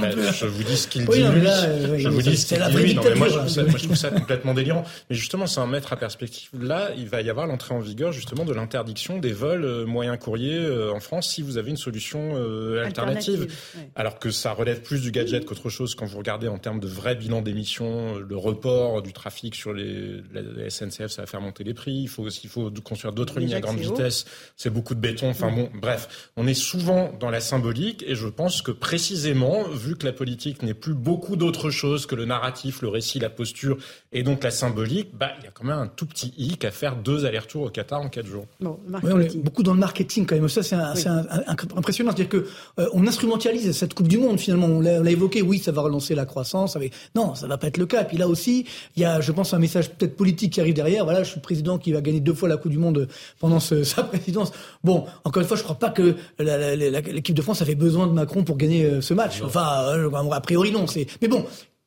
Mais 0.00 0.10
je 0.32 0.46
vous 0.46 0.62
dis 0.62 0.76
ce 0.76 0.88
qu'il 0.88 1.08
Oui, 1.08 1.18
dit 1.18 1.24
non, 1.24 1.32
lui. 1.32 1.40
là, 1.42 1.64
euh, 1.64 1.98
je 1.98 2.08
vous 2.08 2.20
c'est- 2.20 2.30
dis 2.30 2.36
ce 2.36 2.46
qu'il 2.46 2.58
la 2.58 2.70
dit 2.70 2.76
lui. 2.76 2.94
Non, 2.94 3.02
mais 3.04 3.14
moi, 3.14 3.28
je 3.28 3.34
trouve 3.34 3.48
ça, 3.48 3.62
moi, 3.62 3.72
je 3.78 3.84
trouve 3.84 3.96
ça 3.96 4.10
complètement 4.10 4.54
délirant. 4.54 4.84
Mais 5.10 5.16
justement, 5.16 5.46
c'est 5.46 5.60
un 5.60 5.66
mettre 5.66 5.92
à 5.92 5.96
perspective. 5.96 6.48
Là, 6.60 6.90
il 6.96 7.08
va 7.08 7.22
y 7.22 7.30
avoir 7.30 7.46
l'entrée 7.46 7.74
en 7.74 7.80
vigueur 7.80 8.12
justement 8.12 8.44
de 8.44 8.52
l'interdiction 8.52 9.18
des 9.18 9.32
vols 9.32 9.64
euh, 9.64 9.86
moyens 9.86 10.18
courriers 10.18 10.58
euh, 10.58 10.92
en 10.92 11.00
France 11.00 11.28
si 11.30 11.42
vous 11.42 11.58
avez 11.58 11.70
une 11.70 11.76
solution 11.76 12.32
euh, 12.36 12.84
alternative. 12.84 13.42
Alternative, 13.42 13.56
ouais. 13.76 13.88
Alors 13.94 14.18
que 14.18 14.30
ça 14.30 14.52
relève 14.52 14.82
plus 14.82 15.00
du 15.02 15.10
gadget 15.10 15.44
qu'autre 15.44 15.68
chose 15.70 15.94
quand 15.94 16.06
vous 16.06 16.18
regardez 16.18 16.48
en 16.48 16.58
termes 16.58 16.80
de 16.80 16.88
vrai 16.88 17.14
bilan 17.14 17.42
d'émissions, 17.42 18.16
le 18.18 18.36
report 18.36 19.02
du 19.02 19.12
trafic 19.12 19.54
sur 19.54 19.72
les 19.72 20.22
la, 20.32 20.68
SNCF, 20.70 21.08
ça 21.08 21.22
va 21.22 21.26
faire 21.26 21.40
monter 21.40 21.64
les 21.64 21.74
prix. 21.74 21.92
Il 22.02 22.08
faut 22.08 22.22
aussi 22.24 22.40
il 22.44 22.50
faut 22.50 22.70
construire 22.84 23.12
d'autres 23.12 23.38
lignes 23.40 23.54
à 23.54 23.60
grande 23.60 23.78
vitesse. 23.78 24.24
C'est 24.56 24.70
beaucoup 24.70 24.94
de 24.94 25.00
béton. 25.00 25.28
Enfin 25.30 25.50
bon, 25.52 25.68
bref, 25.74 26.30
on 26.36 26.46
est 26.46 26.54
souvent 26.54 27.12
dans 27.18 27.30
la 27.30 27.40
symbolique 27.40 28.04
et 28.06 28.14
je 28.14 28.26
pense 28.28 28.62
que 28.62 28.70
précisément, 28.70 29.35
vu 29.74 29.96
que 29.96 30.06
la 30.06 30.12
politique 30.12 30.62
n'est 30.62 30.74
plus 30.74 30.94
beaucoup 30.94 31.36
d'autres 31.36 31.70
choses 31.70 32.06
que 32.06 32.14
le 32.14 32.24
narratif, 32.24 32.82
le 32.82 32.88
récit, 32.88 33.18
la 33.18 33.30
posture 33.30 33.76
et 34.12 34.22
donc 34.22 34.42
la 34.44 34.50
symbolique, 34.50 35.10
bah 35.18 35.30
il 35.38 35.44
y 35.44 35.48
a 35.48 35.50
quand 35.50 35.64
même 35.64 35.78
un 35.78 35.86
tout 35.86 36.06
petit 36.06 36.32
hic 36.38 36.64
à 36.64 36.70
faire 36.70 36.96
deux 36.96 37.24
allers-retours 37.26 37.62
au 37.64 37.70
Qatar 37.70 38.00
en 38.00 38.08
quatre 38.08 38.26
jours. 38.26 38.46
Bon, 38.60 38.78
Oui, 39.02 39.10
on 39.12 39.20
est 39.20 39.36
beaucoup 39.36 39.62
dans 39.62 39.74
le 39.74 39.80
marketing 39.80 40.26
quand 40.26 40.34
même. 40.36 40.48
Ça, 40.48 40.62
c'est 40.62 40.76
Oui. 40.76 40.82
impressionnant. 41.76 42.10
C'est-à-dire 42.12 42.28
que 42.28 42.46
euh, 42.78 42.88
on 42.92 43.06
instrumentalise 43.06 43.72
cette 43.72 43.94
Coupe 43.94 44.08
du 44.08 44.18
Monde 44.18 44.38
finalement. 44.38 44.66
On 44.66 44.80
l'a 44.80 45.10
évoqué. 45.10 45.42
Oui, 45.42 45.58
ça 45.58 45.72
va 45.72 45.82
relancer 45.82 46.14
la 46.14 46.24
croissance. 46.26 46.76
Avec... 46.76 46.92
Non, 47.14 47.34
ça 47.34 47.46
va 47.46 47.58
pas 47.58 47.66
être 47.68 47.78
le 47.78 47.86
cas. 47.86 48.02
Et 48.02 48.06
puis 48.06 48.16
là 48.16 48.28
aussi, 48.28 48.66
il 48.96 49.02
y 49.02 49.04
a, 49.04 49.20
je 49.20 49.32
pense, 49.32 49.52
un 49.54 49.58
message 49.58 49.90
peut-être 49.90 50.16
politique 50.16 50.52
qui 50.54 50.60
arrive 50.60 50.74
derrière. 50.74 51.04
Voilà, 51.04 51.22
je 51.22 51.28
suis 51.30 51.36
le 51.38 51.42
président 51.42 51.78
qui 51.78 51.92
va 51.92 52.00
gagner 52.00 52.20
deux 52.20 52.34
fois 52.34 52.48
la 52.48 52.56
Coupe 52.56 52.72
du 52.72 52.78
Monde 52.78 53.08
pendant 53.38 53.60
ce- 53.60 53.84
sa 53.84 54.02
présidence. 54.04 54.52
Bon, 54.84 55.04
encore 55.24 55.42
une 55.42 55.48
fois, 55.48 55.56
je 55.56 55.62
crois 55.62 55.78
pas 55.78 55.90
que 55.90 56.14
l'équipe 56.38 57.34
de 57.34 57.42
France 57.42 57.62
avait 57.62 57.74
besoin 57.74 58.06
de 58.06 58.12
Macron 58.12 58.44
pour 58.44 58.56
gagner 58.56 58.84
euh, 58.84 59.00
ce 59.00 59.14
match. 59.14 59.25
Enfin, 59.42 59.84
euh, 59.88 60.10
a 60.10 60.40
priori 60.40 60.72
non. 60.72 60.86
C'est. 60.86 61.06
Mais 61.22 61.28
bon. 61.28 61.44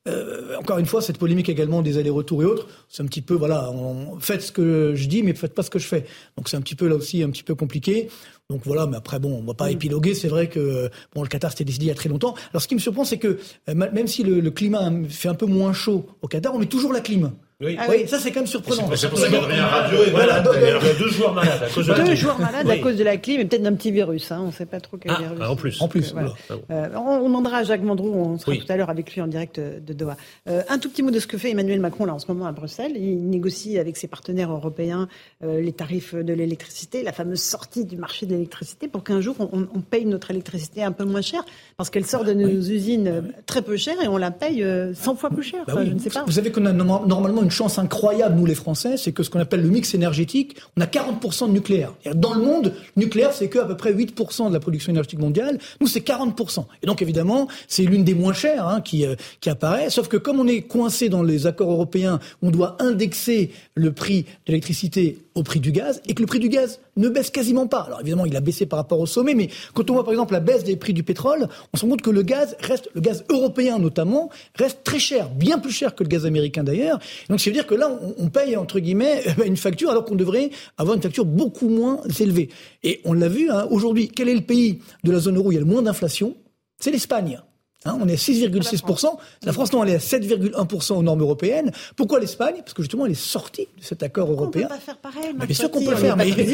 Euh, 0.08 0.56
encore 0.58 0.78
une 0.80 0.86
fois, 0.86 1.02
cette 1.02 1.18
polémique 1.18 1.50
également 1.50 1.82
des 1.82 1.98
allers-retours 1.98 2.42
et 2.42 2.46
autres, 2.46 2.68
c'est 2.88 3.04
un 3.04 3.06
petit 3.06 3.22
peu, 3.22 3.36
voilà, 3.36 3.70
on, 3.70 4.18
faites 4.20 4.42
ce 4.42 4.52
que 4.52 4.94
je 4.96 5.08
dis, 5.08 5.24
mais 5.24 5.34
faites 5.34 5.54
pas 5.54 5.62
ce 5.62 5.70
que 5.70 5.78
je 5.78 5.88
fais. 5.88 6.06
Donc 6.38 6.48
c'est 6.48 6.56
un 6.56 6.62
petit 6.62 6.76
peu 6.76 6.88
là 6.88 6.96
aussi 6.96 7.22
un 7.22 7.30
petit 7.30 7.44
peu 7.44 7.54
compliqué. 7.54 8.10
Donc 8.50 8.62
voilà, 8.64 8.88
mais 8.88 8.96
après 8.96 9.20
bon, 9.20 9.38
on 9.38 9.44
va 9.44 9.54
pas 9.54 9.70
épiloguer. 9.70 10.16
C'est 10.16 10.30
vrai 10.30 10.48
que 10.48 10.90
bon, 11.14 11.22
le 11.22 11.28
Qatar 11.28 11.52
c'était 11.52 11.66
décidé 11.66 11.86
il 11.86 11.90
y 11.90 11.92
a 11.92 11.96
très 11.96 12.10
longtemps. 12.10 12.34
Alors 12.52 12.62
ce 12.62 12.68
qui 12.68 12.76
me 12.76 12.80
surprend, 12.80 13.04
c'est 13.04 13.18
que 13.18 13.40
euh, 13.68 13.74
même 13.74 14.08
si 14.08 14.24
le, 14.24 14.40
le 14.40 14.52
climat 14.52 14.90
fait 15.10 15.28
un 15.28 15.36
peu 15.36 15.46
moins 15.46 15.74
chaud 15.74 16.08
au 16.22 16.28
Qatar, 16.28 16.56
on 16.56 16.60
met 16.60 16.66
toujours 16.66 16.94
la 16.94 17.02
clim. 17.02 17.34
Oui. 17.62 17.76
Ah 17.78 17.88
oui, 17.90 18.08
ça 18.08 18.20
c'est 18.20 18.32
quand 18.32 18.40
même 18.40 18.48
surprenant. 18.48 18.90
C'est 18.96 19.10
pour 19.10 19.20
ça 19.20 19.26
qu'il 19.28 19.36
y 19.36 19.60
a 19.60 19.68
radio 19.68 19.98
et 20.08 20.12
Voilà, 20.12 20.42
malade. 20.42 20.50
Il 20.82 20.88
y 20.88 20.90
a 20.92 20.94
deux 20.94 21.10
joueurs 21.10 21.34
malades 21.34 21.62
à 21.62 21.68
cause 21.68 21.88
de 21.88 21.92
la 21.92 21.98
Deux 21.98 22.04
clim. 22.06 22.16
joueurs 22.16 22.40
malades 22.40 22.70
à 22.70 22.74
Oui. 22.74 22.80
cause 22.80 22.96
de 22.96 23.04
la 23.04 23.18
clim 23.18 23.42
et 23.42 23.46
peut-être 23.46 23.64
d'un 23.64 23.74
petit 23.74 23.92
virus. 23.92 24.32
Hein. 24.32 24.40
On 24.44 24.48
ne 24.48 24.52
sait 24.54 24.66
pas 24.66 24.80
trop 24.80 24.96
quel 24.96 25.12
Ah, 25.14 25.20
virus. 25.22 25.38
ah, 25.42 25.52
en 25.52 25.56
plus. 25.58 25.82
En 25.82 25.90
plus, 25.90 26.14
Voilà. 26.14 26.32
voilà. 26.48 26.62
Euh, 26.72 26.98
on 26.98 27.22
demandera 27.26 27.58
à 27.58 27.64
Jacques 27.64 27.84
Vendroux, 27.84 28.14
on 28.14 28.38
sera 28.38 28.54
Oui. 28.54 28.60
tout 28.66 28.72
à 28.72 28.78
l'heure 28.78 28.90
avec 28.90 29.14
lui 29.14 29.20
en 29.20 29.28
direct 29.28 29.60
euh, 29.60 29.78
de 29.86 29.92
Doha. 29.92 30.16
Euh, 30.48 30.62
un 30.70 30.80
tout 30.80 30.90
petit 30.90 31.04
mot 31.04 31.12
de 31.12 31.20
ce 31.20 31.28
que 31.28 31.38
fait 31.38 31.50
Emmanuel 31.52 31.82
Macron 31.82 32.06
là 32.06 32.14
en 32.14 32.20
ce 32.20 32.28
moment 32.32 32.46
à 32.46 32.54
Bruxelles. 32.54 32.94
Il 32.96 33.30
négocie 33.30 33.78
avec 33.78 33.98
ses 33.98 34.08
partenaires 34.08 34.54
européens 34.54 35.10
euh, 35.44 35.60
les 35.60 35.74
tarifs 35.74 36.16
de 36.16 36.32
l'électricité, 36.34 37.04
la 37.04 37.12
fameuse 37.12 37.42
sortie 37.42 37.84
du 37.84 37.98
marché 37.98 38.26
de 38.26 38.32
l'électricité, 38.36 38.88
pour 38.88 39.04
qu'un 39.04 39.20
jour 39.20 39.36
on, 39.40 39.68
on 39.76 39.82
paye 39.82 40.06
notre 40.06 40.32
électricité 40.32 40.82
un 40.82 40.94
peu 40.94 41.04
moins 41.04 41.20
cher, 41.22 41.44
parce 41.76 41.90
qu'elle 41.90 42.06
sort 42.06 42.24
de 42.24 42.32
nos 42.32 42.48
usines 42.48 43.08
euh, 43.10 43.22
très 43.48 43.62
peu 43.64 43.76
cher 43.76 43.96
et 44.02 44.08
on 44.08 44.16
la 44.16 44.32
paye 44.32 44.64
euh, 44.64 44.94
100 44.94 45.16
fois 45.18 45.30
plus 45.30 45.44
cher. 45.44 45.66
Bah 45.68 45.74
Enfin, 45.74 45.82
oui. 45.84 45.90
Je 45.90 45.94
ne 45.96 46.00
sais 46.00 46.10
pas. 46.10 46.24
Vous 46.26 46.32
savez 46.32 46.54
qu'on 46.54 46.66
a 46.66 46.72
norma- 46.72 47.02
normalement 47.06 47.44
une 47.44 47.49
chance 47.50 47.80
incroyable, 47.80 48.36
nous 48.36 48.46
les 48.46 48.56
Français, 48.56 48.98
c'est 48.98 49.12
que 49.12 49.24
ce 49.24 49.30
qu'on 49.30 49.40
appelle 49.40 49.62
le 49.62 49.70
mix 49.70 49.94
énergétique, 49.94 50.58
on 50.78 50.82
a 50.82 50.86
40% 50.86 51.48
de 51.48 51.54
nucléaire. 51.54 51.94
Dans 52.16 52.34
le 52.34 52.42
monde, 52.42 52.74
le 52.96 53.04
nucléaire, 53.04 53.34
c'est 53.34 53.50
que 53.50 53.60
à 53.60 53.66
peu 53.66 53.78
près 53.78 53.94
8% 53.94 54.50
de 54.50 54.54
la 54.54 54.60
production 54.60 54.92
énergétique 54.92 55.20
mondiale. 55.20 55.60
Nous, 55.82 55.88
c'est 55.88 56.06
40%. 56.06 56.66
Et 56.84 56.88
donc, 56.88 57.02
évidemment, 57.02 57.48
c'est 57.68 57.84
l'une 57.84 58.04
des 58.04 58.14
moins 58.14 58.34
chères 58.34 58.68
hein, 58.68 58.82
euh, 58.94 59.16
qui 59.42 59.50
apparaît. 59.50 59.90
Sauf 59.90 60.08
que 60.08 60.18
comme 60.18 60.40
on 60.40 60.48
est 60.48 60.62
coincé 60.62 61.10
dans 61.10 61.24
les 61.24 61.48
accords 61.48 61.72
européens, 61.72 62.20
on 62.42 62.52
doit 62.52 62.78
indexer 62.80 63.52
le 63.76 63.92
prix 63.92 64.24
de 64.24 64.52
l'électricité 64.52 65.18
au 65.40 65.44
prix 65.44 65.60
du 65.60 65.72
gaz 65.72 66.02
et 66.06 66.14
que 66.14 66.22
le 66.22 66.28
prix 66.28 66.40
du 66.40 66.50
gaz 66.50 66.80
ne 66.98 67.08
baisse 67.10 67.30
quasiment 67.30 67.66
pas. 67.66 67.82
Alors 67.82 68.02
évidemment, 68.02 68.26
il 68.26 68.36
a 68.36 68.42
baissé 68.42 68.66
par 68.66 68.78
rapport 68.78 69.00
au 69.00 69.06
sommet, 69.06 69.34
mais 69.34 69.50
quand 69.74 69.90
on 69.90 69.94
voit 69.94 70.04
par 70.04 70.12
exemple 70.12 70.34
la 70.34 70.42
baisse 70.42 70.64
des 70.64 70.76
prix 70.76 70.94
du 70.94 71.04
pétrole, 71.04 71.48
on 71.74 71.78
se 71.78 71.84
rend 71.84 71.92
compte 71.92 72.02
que 72.02 72.10
le 72.10 72.22
gaz 72.22 72.58
reste, 72.60 72.90
le 72.94 73.02
gaz 73.02 73.24
européen 73.30 73.80
notamment, 73.80 74.30
reste 74.56 74.84
très 74.84 75.00
cher, 75.00 75.30
bien 75.30 75.58
plus 75.60 75.72
cher 75.72 75.96
que 75.96 76.04
le 76.04 76.10
gaz 76.10 76.26
américain 76.26 76.64
d'ailleurs. 76.64 77.00
Donc 77.30 77.40
ça 77.40 77.50
veut 77.50 77.54
dire 77.54 77.66
que 77.66 77.76
là, 77.76 77.90
on, 77.90 78.26
on 78.26 78.30
paye 78.30 78.56
entre 78.58 78.80
guillemets 78.80 79.24
une 79.46 79.58
facture 79.58 79.90
alors 79.90 80.06
qu'on 80.06 80.16
devrait 80.16 80.50
avoir 80.78 80.96
une 80.96 81.02
facture 81.02 81.26
beaucoup 81.26 81.70
moins 81.70 82.02
élevée. 82.20 82.50
Et 82.84 83.02
on 83.06 83.14
l'a 83.14 83.30
vu 83.30 83.50
hein, 83.50 83.68
aujourd'hui. 83.70 84.10
Quel 84.10 84.30
est 84.30 84.36
le 84.36 84.42
pays 84.42 84.80
de 85.04 85.12
la 85.12 85.20
zone 85.20 85.38
euro 85.38 85.50
où 85.50 85.52
il 85.52 85.56
y 85.56 85.58
a 85.58 85.62
le 85.62 85.66
moins 85.66 85.82
d'inflation? 85.82 86.36
C'est 86.80 86.92
l'Espagne. 86.92 87.40
Hein, 87.86 87.98
on 88.02 88.10
est 88.10 88.14
à 88.14 88.16
6,6%. 88.18 89.06
La 89.46 89.54
France, 89.54 89.72
non, 89.72 89.84
elle 89.86 89.92
est 89.92 89.96
à 89.96 90.00
7,1% 90.00 90.94
aux 90.96 91.02
normes 91.04 91.22
européennes. 91.22 91.72
Pourquoi 91.96 92.20
l'Espagne? 92.20 92.56
Parce 92.60 92.74
que 92.74 92.82
justement, 92.82 93.06
elle 93.06 93.14
est 93.14 93.16
sortie 93.16 93.70
de 93.78 93.84
cet 93.84 94.04
accord 94.04 94.30
européen. 94.30 94.66
On 94.66 94.74
peut 94.74 94.76
pas 94.76 94.82
faire 94.82 94.98
pareil. 94.98 95.34
Bah, 95.38 95.46
bien 95.46 95.56
sûr 95.56 95.72
qu'on 95.72 95.84
peut 95.86 95.92
le 95.92 95.96
faire, 95.96 96.16
on 96.16 96.18
mais, 96.18 96.26
mais- 96.36 96.46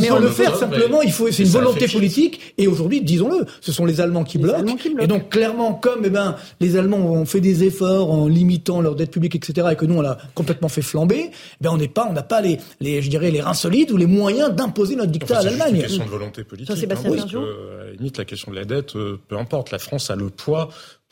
mais 0.00 0.10
on 0.10 0.16
peut 0.16 0.22
le 0.22 0.28
faire 0.30 0.56
simplement. 0.56 1.02
Il 1.02 1.12
faut, 1.12 1.30
c'est 1.30 1.42
une 1.42 1.50
volonté 1.50 1.86
politique. 1.86 2.54
Et 2.56 2.66
aujourd'hui, 2.66 3.02
disons-le, 3.02 3.44
ce 3.60 3.72
sont 3.72 3.84
les 3.84 4.00
Allemands 4.00 4.24
qui 4.24 4.38
bloquent. 4.38 4.58
Allemands 4.60 4.76
qui 4.76 4.88
bloquent. 4.88 5.04
Et 5.04 5.06
donc 5.06 5.28
clairement, 5.28 5.74
comme 5.74 6.00
eh 6.04 6.10
ben 6.10 6.36
les 6.60 6.76
Allemands 6.76 6.98
ont 6.98 7.26
fait 7.26 7.40
des 7.42 7.64
efforts 7.64 8.10
en 8.10 8.26
limitant 8.26 8.80
leur 8.80 8.94
dette 8.94 9.10
publique, 9.10 9.34
etc., 9.36 9.68
et 9.72 9.76
que 9.76 9.84
nous 9.84 9.96
on 9.96 10.00
l'a 10.02 10.16
complètement 10.34 10.68
fait 10.68 10.80
flamber, 10.82 11.30
eh 11.30 11.34
ben 11.60 11.70
on 11.72 11.76
n'est 11.76 11.88
pas, 11.88 12.06
on 12.08 12.12
n'a 12.14 12.22
pas 12.22 12.40
les, 12.40 12.58
les, 12.80 13.02
je 13.02 13.10
dirais, 13.10 13.30
les 13.30 13.40
reins 13.42 13.52
solides 13.54 13.90
ou 13.90 13.96
les 13.98 14.06
moyens 14.06 14.50
d'imposer 14.54 14.96
notre 14.96 15.10
dictat 15.12 15.34
Enfin, 15.34 15.40
à 15.40 15.42
c'est 15.42 15.48
juste 15.50 15.58
une 15.58 15.64
l'Allemagne. 15.66 15.82
question 15.82 16.04
de 16.06 16.10
volonté 16.10 16.44
politique. 16.44 16.70
Hein, 16.70 16.86
parce 16.88 17.02
Ferjou. 17.02 17.38
que, 17.40 17.80
à 17.82 17.84
la 17.86 17.92
limite, 17.92 18.16
la 18.18 18.24
question 18.24 18.50
de 18.50 18.56
la 18.56 18.64
dette, 18.64 18.96
euh, 18.96 19.18
peu 19.28 19.36
importe. 19.36 19.70
La 19.70 19.78
France 19.78 19.89
a 19.92 20.16
le 20.16 20.30
poids 20.30 20.68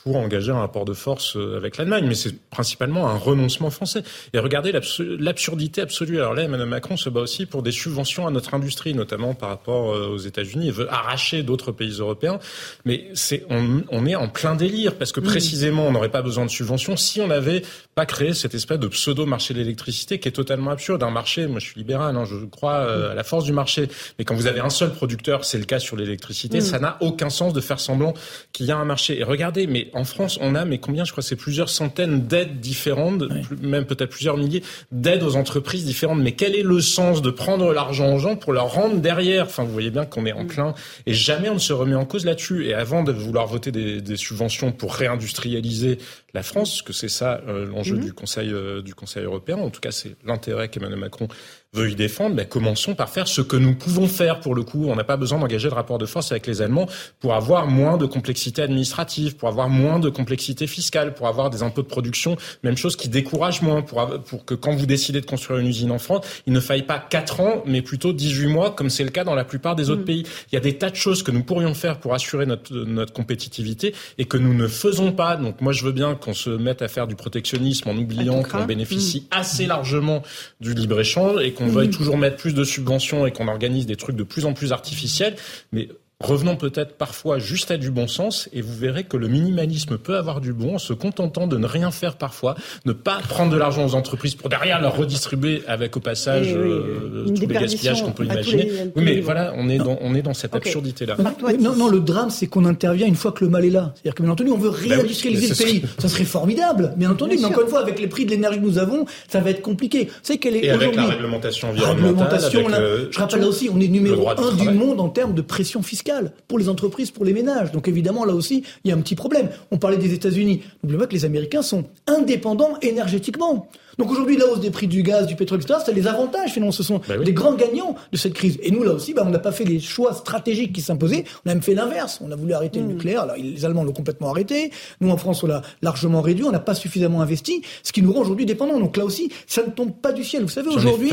pour 0.09 0.17
engager 0.17 0.53
un 0.53 0.61
rapport 0.61 0.87
de 0.87 0.95
force 0.95 1.37
euh, 1.37 1.59
avec 1.59 1.77
l'Allemagne, 1.77 2.07
mais 2.09 2.15
c'est 2.15 2.35
principalement 2.49 3.09
un 3.09 3.17
renoncement 3.19 3.69
français. 3.69 4.03
Et 4.33 4.39
regardez 4.39 4.73
l'absu- 4.73 5.17
l'absurdité 5.19 5.83
absolue. 5.83 6.17
Alors 6.19 6.33
là, 6.33 6.45
Emmanuel 6.45 6.69
Macron 6.69 6.97
se 6.97 7.11
bat 7.11 7.21
aussi 7.21 7.45
pour 7.45 7.63
des 7.63 7.73
subventions 7.73 8.27
à 8.27 8.31
notre 8.31 8.55
industrie, 8.55 8.95
notamment 8.95 9.35
par 9.35 9.51
rapport 9.51 9.93
euh, 9.95 10.09
aux 10.09 10.17
États-Unis. 10.17 10.67
Il 10.69 10.73
veut 10.73 10.91
arracher 10.91 11.43
d'autres 11.43 11.73
pays 11.73 11.91
européens, 11.99 12.39
mais 12.87 13.09
c'est 13.13 13.45
on, 13.51 13.83
on 13.91 14.07
est 14.07 14.15
en 14.15 14.29
plein 14.29 14.55
délire 14.55 14.95
parce 14.97 15.13
que 15.13 15.21
précisément, 15.21 15.87
on 15.87 15.93
n'aurait 15.93 16.09
pas 16.09 16.23
besoin 16.23 16.47
de 16.47 16.51
subventions 16.51 16.97
si 16.97 17.21
on 17.21 17.27
n'avait 17.27 17.63
pas 17.95 18.07
créé 18.07 18.33
cette 18.33 18.55
espèce 18.55 18.79
de 18.79 18.89
pseudo 18.89 19.27
marché 19.27 19.53
de 19.53 19.59
l'électricité 19.59 20.19
qui 20.21 20.29
est 20.29 20.33
totalement 20.33 20.71
absurde. 20.71 21.03
Un 21.03 21.11
marché, 21.11 21.47
moi 21.47 21.59
je 21.61 21.67
suis 21.67 21.79
libéral, 21.79 22.17
hein, 22.17 22.25
je 22.25 22.47
crois 22.47 22.77
euh, 22.77 23.13
à 23.13 23.15
la 23.15 23.25
force 23.25 23.45
du 23.45 23.53
marché, 23.53 23.89
mais 24.19 24.25
quand 24.25 24.35
vous 24.35 24.47
avez 24.47 24.61
un 24.61 24.71
seul 24.71 24.91
producteur, 24.93 25.45
c'est 25.45 25.59
le 25.59 25.65
cas 25.65 25.81
sur 25.81 25.97
l'électricité, 25.97 26.63
ça 26.63 26.79
n'a 26.79 26.97
aucun 27.01 27.29
sens 27.29 27.53
de 27.53 27.61
faire 27.61 27.79
semblant 27.79 28.15
qu'il 28.55 28.65
y 28.67 28.71
a 28.71 28.77
un 28.79 28.85
marché. 28.87 29.19
Et 29.19 29.25
regardez, 29.25 29.67
mais 29.67 29.91
Et 29.95 29.98
en 29.99 30.05
France, 30.05 30.39
on 30.41 30.55
a, 30.55 30.65
mais 30.65 30.79
combien 30.79 31.05
Je 31.05 31.13
crois 31.13 31.23
c'est 31.23 31.37
plusieurs 31.37 31.69
centaines 31.69 32.27
d'aides 32.27 32.61
différentes, 32.61 33.25
même 33.61 33.85
peut-être 33.85 34.11
plusieurs 34.11 34.37
milliers 34.37 34.63
d'aides 34.93 35.23
aux 35.23 35.37
entreprises 35.37 35.85
différentes. 35.85 36.21
Mais 36.21 36.33
quel 36.33 36.55
est 36.55 36.63
le 36.63 36.81
sens 36.81 37.21
de 37.21 37.31
prendre 37.31 37.73
l'argent 37.73 38.15
aux 38.15 38.19
gens 38.19 38.37
pour 38.37 38.53
leur 38.53 38.73
rendre 38.73 38.97
derrière? 39.01 39.47
Enfin, 39.47 39.65
vous 39.65 39.73
voyez 39.73 39.91
bien 39.91 40.07
qu'on 40.07 40.25
est 40.25 40.33
en 40.33 40.45
mm. 40.45 40.49
plein. 40.49 40.75
Et 41.07 41.15
jamais 41.15 41.49
on 41.49 41.55
ne 41.55 41.59
se 41.59 41.73
remet 41.73 41.97
en 41.97 42.05
cause 42.05 42.25
là-dessus. 42.25 42.67
Et 42.67 42.75
avant 42.75 43.03
de 43.03 43.13
vouloir 43.13 43.47
voter 43.47 43.73
des, 43.73 44.01
des 44.01 44.17
subventions 44.17 44.71
pour 44.71 44.95
réindustrialiser 44.95 45.99
la 46.35 46.43
France, 46.43 46.83
que 46.83 46.93
c'est 46.93 47.09
ça 47.09 47.41
euh, 47.49 47.67
l'enjeu 47.67 47.97
mm-hmm. 47.97 48.05
du 48.05 48.13
Conseil 48.13 48.53
euh, 48.53 48.83
du 48.83 48.95
Conseil 48.95 49.25
européen. 49.25 49.57
En 49.57 49.71
tout 49.71 49.81
cas, 49.81 49.91
c'est 49.91 50.15
l'intérêt 50.25 50.69
qu'Emmanuel 50.69 50.99
Macron 50.99 51.29
y 51.77 51.95
défendre, 51.95 52.35
ben 52.35 52.47
commençons 52.47 52.95
par 52.95 53.11
faire 53.11 53.29
ce 53.29 53.43
que 53.43 53.57
nous 53.57 53.75
pouvons 53.75 54.09
faire 54.09 54.41
pour 54.41 54.55
le 54.55 54.63
coup. 54.63 54.87
On 54.89 54.97
n'a 54.97 55.05
pas 55.05 55.19
besoin 55.19 55.39
d'engager 55.39 55.69
de 55.69 55.75
rapport 55.75 55.99
de 55.99 56.07
force 56.07 56.33
avec 56.33 56.47
les 56.47 56.63
Allemands 56.63 56.87
pour 57.21 57.35
avoir 57.35 57.67
moins 57.67 57.99
de 57.99 58.07
complexité 58.07 58.63
administrative, 58.63 59.37
pour 59.37 59.49
avoir 59.49 59.69
moins 59.69 59.99
de 59.99 60.09
complexité 60.09 60.67
fiscale, 60.67 61.13
pour 61.13 61.29
avoir 61.29 61.51
des 61.51 61.63
impôts 61.63 61.83
de 61.83 61.87
production, 61.87 62.37
même 62.65 62.77
chose 62.77 62.97
qui 62.97 63.09
décourage 63.09 63.61
moins, 63.61 63.83
pour, 63.83 64.07
pour 64.25 64.47
que 64.47 64.55
quand 64.55 64.75
vous 64.75 64.87
décidez 64.87 65.21
de 65.21 65.27
construire 65.27 65.61
une 65.61 65.67
usine 65.67 65.91
en 65.91 65.99
France, 65.99 66.25
il 66.47 66.55
ne 66.55 66.61
faille 66.61 66.85
pas 66.85 66.99
4 66.99 67.41
ans, 67.41 67.63
mais 67.67 67.83
plutôt 67.83 68.15
18 68.15 68.47
mois, 68.47 68.71
comme 68.71 68.89
c'est 68.89 69.05
le 69.05 69.11
cas 69.11 69.25
dans 69.25 69.35
la 69.35 69.45
plupart 69.45 69.77
des 69.77 69.91
autres 69.91 70.03
mm. 70.03 70.07
pays. 70.07 70.27
Il 70.51 70.55
y 70.55 70.59
a 70.59 70.61
des 70.61 70.79
tas 70.79 70.91
de 70.91 70.97
choses 70.97 71.23
que 71.23 71.31
nous 71.31 71.43
pourrions 71.43 71.75
faire 71.75 72.01
pour 72.01 72.15
assurer 72.15 72.47
notre, 72.47 72.75
notre 72.75 73.13
compétitivité 73.13 73.95
et 74.17 74.25
que 74.25 74.39
nous 74.39 74.55
ne 74.55 74.69
faisons 74.69 75.13
pas. 75.13 75.37
Donc 75.37 75.61
moi, 75.61 75.73
je 75.73 75.85
veux 75.85 75.93
bien 75.93 76.15
qu'on 76.15 76.35
se 76.35 76.49
mette 76.49 76.81
à 76.81 76.89
faire 76.89 77.07
du 77.07 77.15
protectionnisme 77.15 77.91
en 77.91 77.97
oubliant 77.97 78.43
qu'on 78.43 78.65
bénéficie 78.65 79.21
mm. 79.21 79.39
assez 79.39 79.67
largement 79.67 80.23
du 80.61 80.73
libre-échange 80.73 81.43
et 81.43 81.53
qu'on 81.59 81.67
veuille 81.67 81.91
toujours 81.91 82.17
mettre 82.17 82.37
plus 82.37 82.55
de 82.55 82.65
subventions 82.65 83.27
et 83.27 83.33
qu'on 83.33 83.49
organise 83.49 83.87
des 83.87 83.97
trucs 83.97 84.17
de 84.17 84.23
plus 84.23 84.47
en 84.47 84.53
plus 84.55 84.73
artificiels. 84.73 85.37
Mais 85.73 85.89
Revenons 86.25 86.57
peut-être 86.57 86.97
parfois 86.97 87.39
juste 87.39 87.71
à 87.71 87.77
du 87.77 87.93
bon 87.93 88.09
sens 88.09 88.49
et 88.53 88.61
vous 88.61 88.75
verrez 88.75 89.05
que 89.05 89.17
le 89.17 89.29
minimalisme 89.29 89.99
peut 89.99 90.17
avoir 90.17 90.41
du 90.41 90.53
bon 90.53 90.75
en 90.75 90.79
se 90.79 90.93
contentant 90.93 91.47
de 91.47 91.57
ne 91.57 91.65
rien 91.65 91.93
faire 91.93 92.17
parfois, 92.17 92.57
ne 92.87 92.93
pas 92.93 93.21
prendre 93.29 93.53
de 93.53 93.57
l'argent 93.57 93.87
aux 93.87 93.95
entreprises 93.95 94.35
pour 94.35 94.49
derrière 94.49 94.81
leur 94.81 94.97
redistribuer 94.97 95.63
avec 95.69 95.97
au 95.97 96.01
passage 96.01 96.49
euh, 96.53 97.27
tous 97.29 97.43
les 97.43 97.47
gaspillages 97.47 98.03
qu'on 98.03 98.11
peut 98.11 98.25
imaginer. 98.25 98.69
oui, 98.97 99.05
mais 99.05 99.21
voilà, 99.21 99.55
on 99.57 99.69
est 99.69 99.79
dans, 99.79 99.97
on 100.01 100.13
est 100.17 100.23
dans 100.23 100.35
cette 100.35 100.57
absurdité-là. 100.57 101.19
Non, 101.61 101.77
non, 101.77 101.87
le 101.89 102.01
drame, 102.01 102.31
c'est 102.31 102.49
qu'on 102.49 102.65
intervient 102.65 103.07
une 103.07 103.15
fois 103.15 103.31
que 103.31 103.45
le 103.45 103.51
mal 103.51 103.65
est 103.65 103.71
là. 103.71 103.93
C'est-à-dire 103.95 104.17
que 104.17 104.23
bien 104.25 104.33
entendu, 104.33 104.51
on 104.51 104.59
veut 104.59 104.71
ben 104.71 104.97
réindustrialiser 104.97 105.51
le 105.51 105.55
pays. 105.55 105.85
Ça 106.01 106.09
serait 106.09 106.25
formidable, 106.25 106.95
bien 106.97 107.13
entendu. 107.13 107.37
mais 107.39 107.45
encore 107.45 107.63
une 107.63 107.69
fois, 107.69 107.79
avec 107.79 108.01
les 108.01 108.09
prix 108.09 108.25
de 108.25 108.31
l'énergie 108.31 108.59
que 108.59 108.65
nous 108.65 108.79
avons, 108.79 109.07
ça 109.29 109.39
va 109.39 109.51
être 109.51 109.63
compliqué. 109.63 110.11
C'est 110.25 110.39
qu'elle 110.39 110.57
est 110.57 110.65
et 110.65 110.71
avec 110.71 110.97
la 110.97 111.05
réglementation 111.05 111.69
environnementale. 111.69 112.41
je 112.43 113.19
rappelle 113.21 113.41
là 113.41 113.47
aussi, 113.47 113.71
on 113.73 113.81
est 113.81 113.87
numéro 113.87 114.29
un 114.31 114.53
du 114.53 114.69
monde 114.71 114.99
en 114.99 115.11
termes 115.11 115.35
de 115.35 115.43
pression 115.43 115.81
fiscale 115.81 116.08
pour 116.47 116.59
les 116.59 116.69
entreprises, 116.69 117.11
pour 117.11 117.25
les 117.25 117.33
ménages. 117.33 117.73
Donc 117.73 117.89
évidemment, 117.89 118.25
là 118.25 118.35
aussi, 118.35 118.65
il 118.85 118.89
y 118.89 118.93
a 118.93 118.97
un 118.97 119.01
petit 119.01 119.15
problème. 119.15 119.49
On 119.71 119.79
parlait 119.79 119.97
des 119.97 120.13
États-Unis. 120.13 120.63
N'oubliez 120.83 120.99
pas 120.99 121.07
que 121.07 121.15
les 121.15 121.25
Américains 121.25 121.63
sont 121.63 121.85
indépendants 122.07 122.79
énergétiquement. 122.83 123.69
Donc 123.99 124.11
aujourd'hui, 124.11 124.37
la 124.37 124.47
hausse 124.47 124.61
des 124.61 124.71
prix 124.71 124.87
du 124.87 125.03
gaz, 125.03 125.27
du 125.27 125.35
pétrole, 125.35 125.61
etc., 125.61 125.81
c'est 125.85 125.93
les 125.93 126.07
avantages 126.07 126.53
finalement. 126.53 126.73
Ce 126.73 126.83
sont 126.83 127.01
bah 127.09 127.19
des 127.19 127.33
grands 127.33 127.55
gagnants 127.55 127.97
de 128.13 128.17
cette 128.17 128.35
crise. 128.35 128.59
Et 128.63 128.71
nous, 128.71 128.85
là 128.85 128.93
aussi, 128.93 129.13
bah, 129.13 129.25
on 129.27 129.31
n'a 129.31 129.39
pas 129.39 129.53
fait 129.53 129.65
les 129.65 129.81
choix 129.81 130.15
stratégiques 130.15 130.73
qui 130.73 130.83
s'imposaient. 130.83 131.25
On 131.45 131.51
a 131.51 131.55
même 131.55 131.63
fait 131.63 131.75
l'inverse. 131.75 132.21
On 132.23 132.31
a 132.31 132.37
voulu 132.37 132.53
arrêter 132.53 132.79
le 132.79 132.87
hmm. 132.87 132.89
nucléaire. 132.91 133.23
Alors, 133.23 133.37
les 133.37 133.65
Allemands 133.65 133.85
l'ont 133.85 133.93
complètement 133.93 134.31
arrêté. 134.31 134.71
Nous, 135.01 135.11
en 135.11 135.17
France, 135.17 135.43
on 135.43 135.49
l'a 135.49 135.63
largement 135.83 136.21
réduit. 136.21 136.45
On 136.45 136.53
n'a 136.53 136.61
pas 136.61 136.75
suffisamment 136.75 137.21
investi, 137.21 137.63
ce 137.83 137.93
qui 137.93 138.03
nous 138.03 138.13
rend 138.13 138.21
aujourd'hui 138.21 138.47
dépendants. 138.47 138.79
Donc 138.79 138.97
là 138.97 139.05
aussi, 139.05 139.31
ça 139.47 139.63
ne 139.65 139.71
tombe 139.71 139.93
pas 140.01 140.13
du 140.13 140.25
ciel. 140.25 140.43
Vous 140.43 140.49
savez, 140.49 140.69
aujourd'hui, 140.69 141.11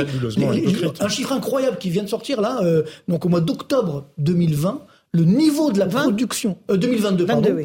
un 0.99 1.09
chiffre 1.09 1.31
incroyable 1.31 1.77
qui 1.77 1.89
vient 1.89 2.03
de 2.03 2.09
sortir 2.09 2.41
là, 2.41 2.59
euh, 2.61 2.83
donc 3.07 3.25
au 3.25 3.29
mois 3.29 3.41
d'octobre 3.41 4.05
2020 4.17 4.85
le 5.13 5.23
niveau 5.23 5.71
de 5.71 5.79
la 5.79 5.85
production 5.85 6.57
2022, 6.67 7.23
euh, 7.23 7.27
pardon, 7.27 7.55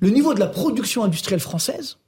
le 0.00 0.08
niveau 0.08 0.32
de 0.32 0.40
la 0.40 0.46
production 0.46 1.04
industrielle 1.04 1.40
française 1.40 1.98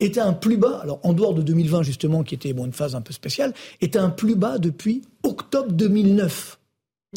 était 0.00 0.20
un 0.20 0.32
plus 0.32 0.56
bas. 0.56 0.80
Alors 0.82 1.00
en 1.02 1.12
dehors 1.12 1.34
de 1.34 1.42
2020 1.42 1.82
justement, 1.82 2.22
qui 2.22 2.34
était 2.34 2.52
bon, 2.52 2.66
une 2.66 2.72
phase 2.72 2.94
un 2.94 3.00
peu 3.00 3.12
spéciale, 3.12 3.52
était 3.80 3.98
un 3.98 4.10
plus 4.10 4.34
bas 4.34 4.58
depuis 4.58 5.02
octobre 5.22 5.72
2009. 5.72 6.58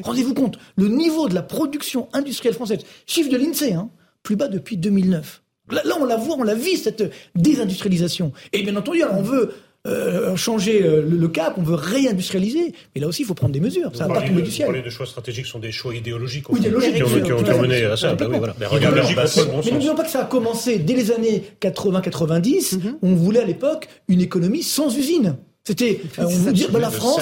Rendez-vous 0.03 0.33
compte, 0.33 0.57
le 0.75 0.87
niveau 0.87 1.27
de 1.29 1.35
la 1.35 1.43
production 1.43 2.09
industrielle 2.13 2.55
française, 2.55 2.79
chiffre 3.05 3.29
de 3.29 3.37
l'Insee, 3.37 3.73
hein, 3.73 3.89
plus 4.23 4.35
bas 4.35 4.47
depuis 4.47 4.77
2009. 4.77 5.43
Là, 5.71 5.81
là, 5.85 5.95
on 5.99 6.05
la 6.05 6.17
voit, 6.17 6.35
on 6.37 6.43
la 6.43 6.55
vit 6.55 6.77
cette 6.77 7.11
désindustrialisation. 7.35 8.33
Et 8.51 8.63
bien 8.63 8.75
entendu, 8.75 9.03
on 9.03 9.21
veut 9.21 9.53
euh, 9.85 10.37
changer 10.37 10.81
euh, 10.83 11.01
le, 11.01 11.27
cap, 11.27 11.55
on 11.57 11.61
veut 11.61 11.75
réindustrialiser. 11.75 12.73
Mais 12.95 13.01
là 13.01 13.07
aussi, 13.07 13.23
il 13.23 13.25
faut 13.25 13.33
prendre 13.33 13.51
des 13.51 13.59
mesures. 13.59 13.91
Ça 13.93 14.07
va 14.07 14.15
pas 14.15 14.21
tomber 14.21 14.41
du 14.41 14.51
ciel. 14.51 14.69
Vous 14.73 14.81
de 14.81 14.89
choix 14.89 15.05
stratégiques 15.05 15.45
sont 15.45 15.59
des 15.59 15.73
choix 15.73 15.93
idéologiques, 15.93 16.45
qui, 16.45 16.51
ont, 16.51 17.61
mené 17.61 17.83
à 17.83 17.97
ça. 17.97 18.15
Bah 18.15 18.27
mais 18.29 19.71
n'oublions 19.71 19.95
pas 19.95 20.03
que 20.03 20.09
ça 20.09 20.21
a 20.21 20.25
commencé 20.25 20.79
dès 20.79 20.93
les 20.93 21.11
années 21.11 21.43
80-90. 21.61 22.77
Mhm. 22.77 22.97
On 23.01 23.13
voulait 23.15 23.41
à 23.41 23.45
l'époque 23.45 23.87
une 24.07 24.21
économie 24.21 24.63
sans 24.63 24.95
usine. 24.97 25.35
C'était, 25.65 26.01
euh, 26.19 26.25
on 26.25 26.27
veut 26.27 26.51
dire, 26.51 26.69
bah, 26.71 26.79
la 26.79 26.91
France, 26.91 27.21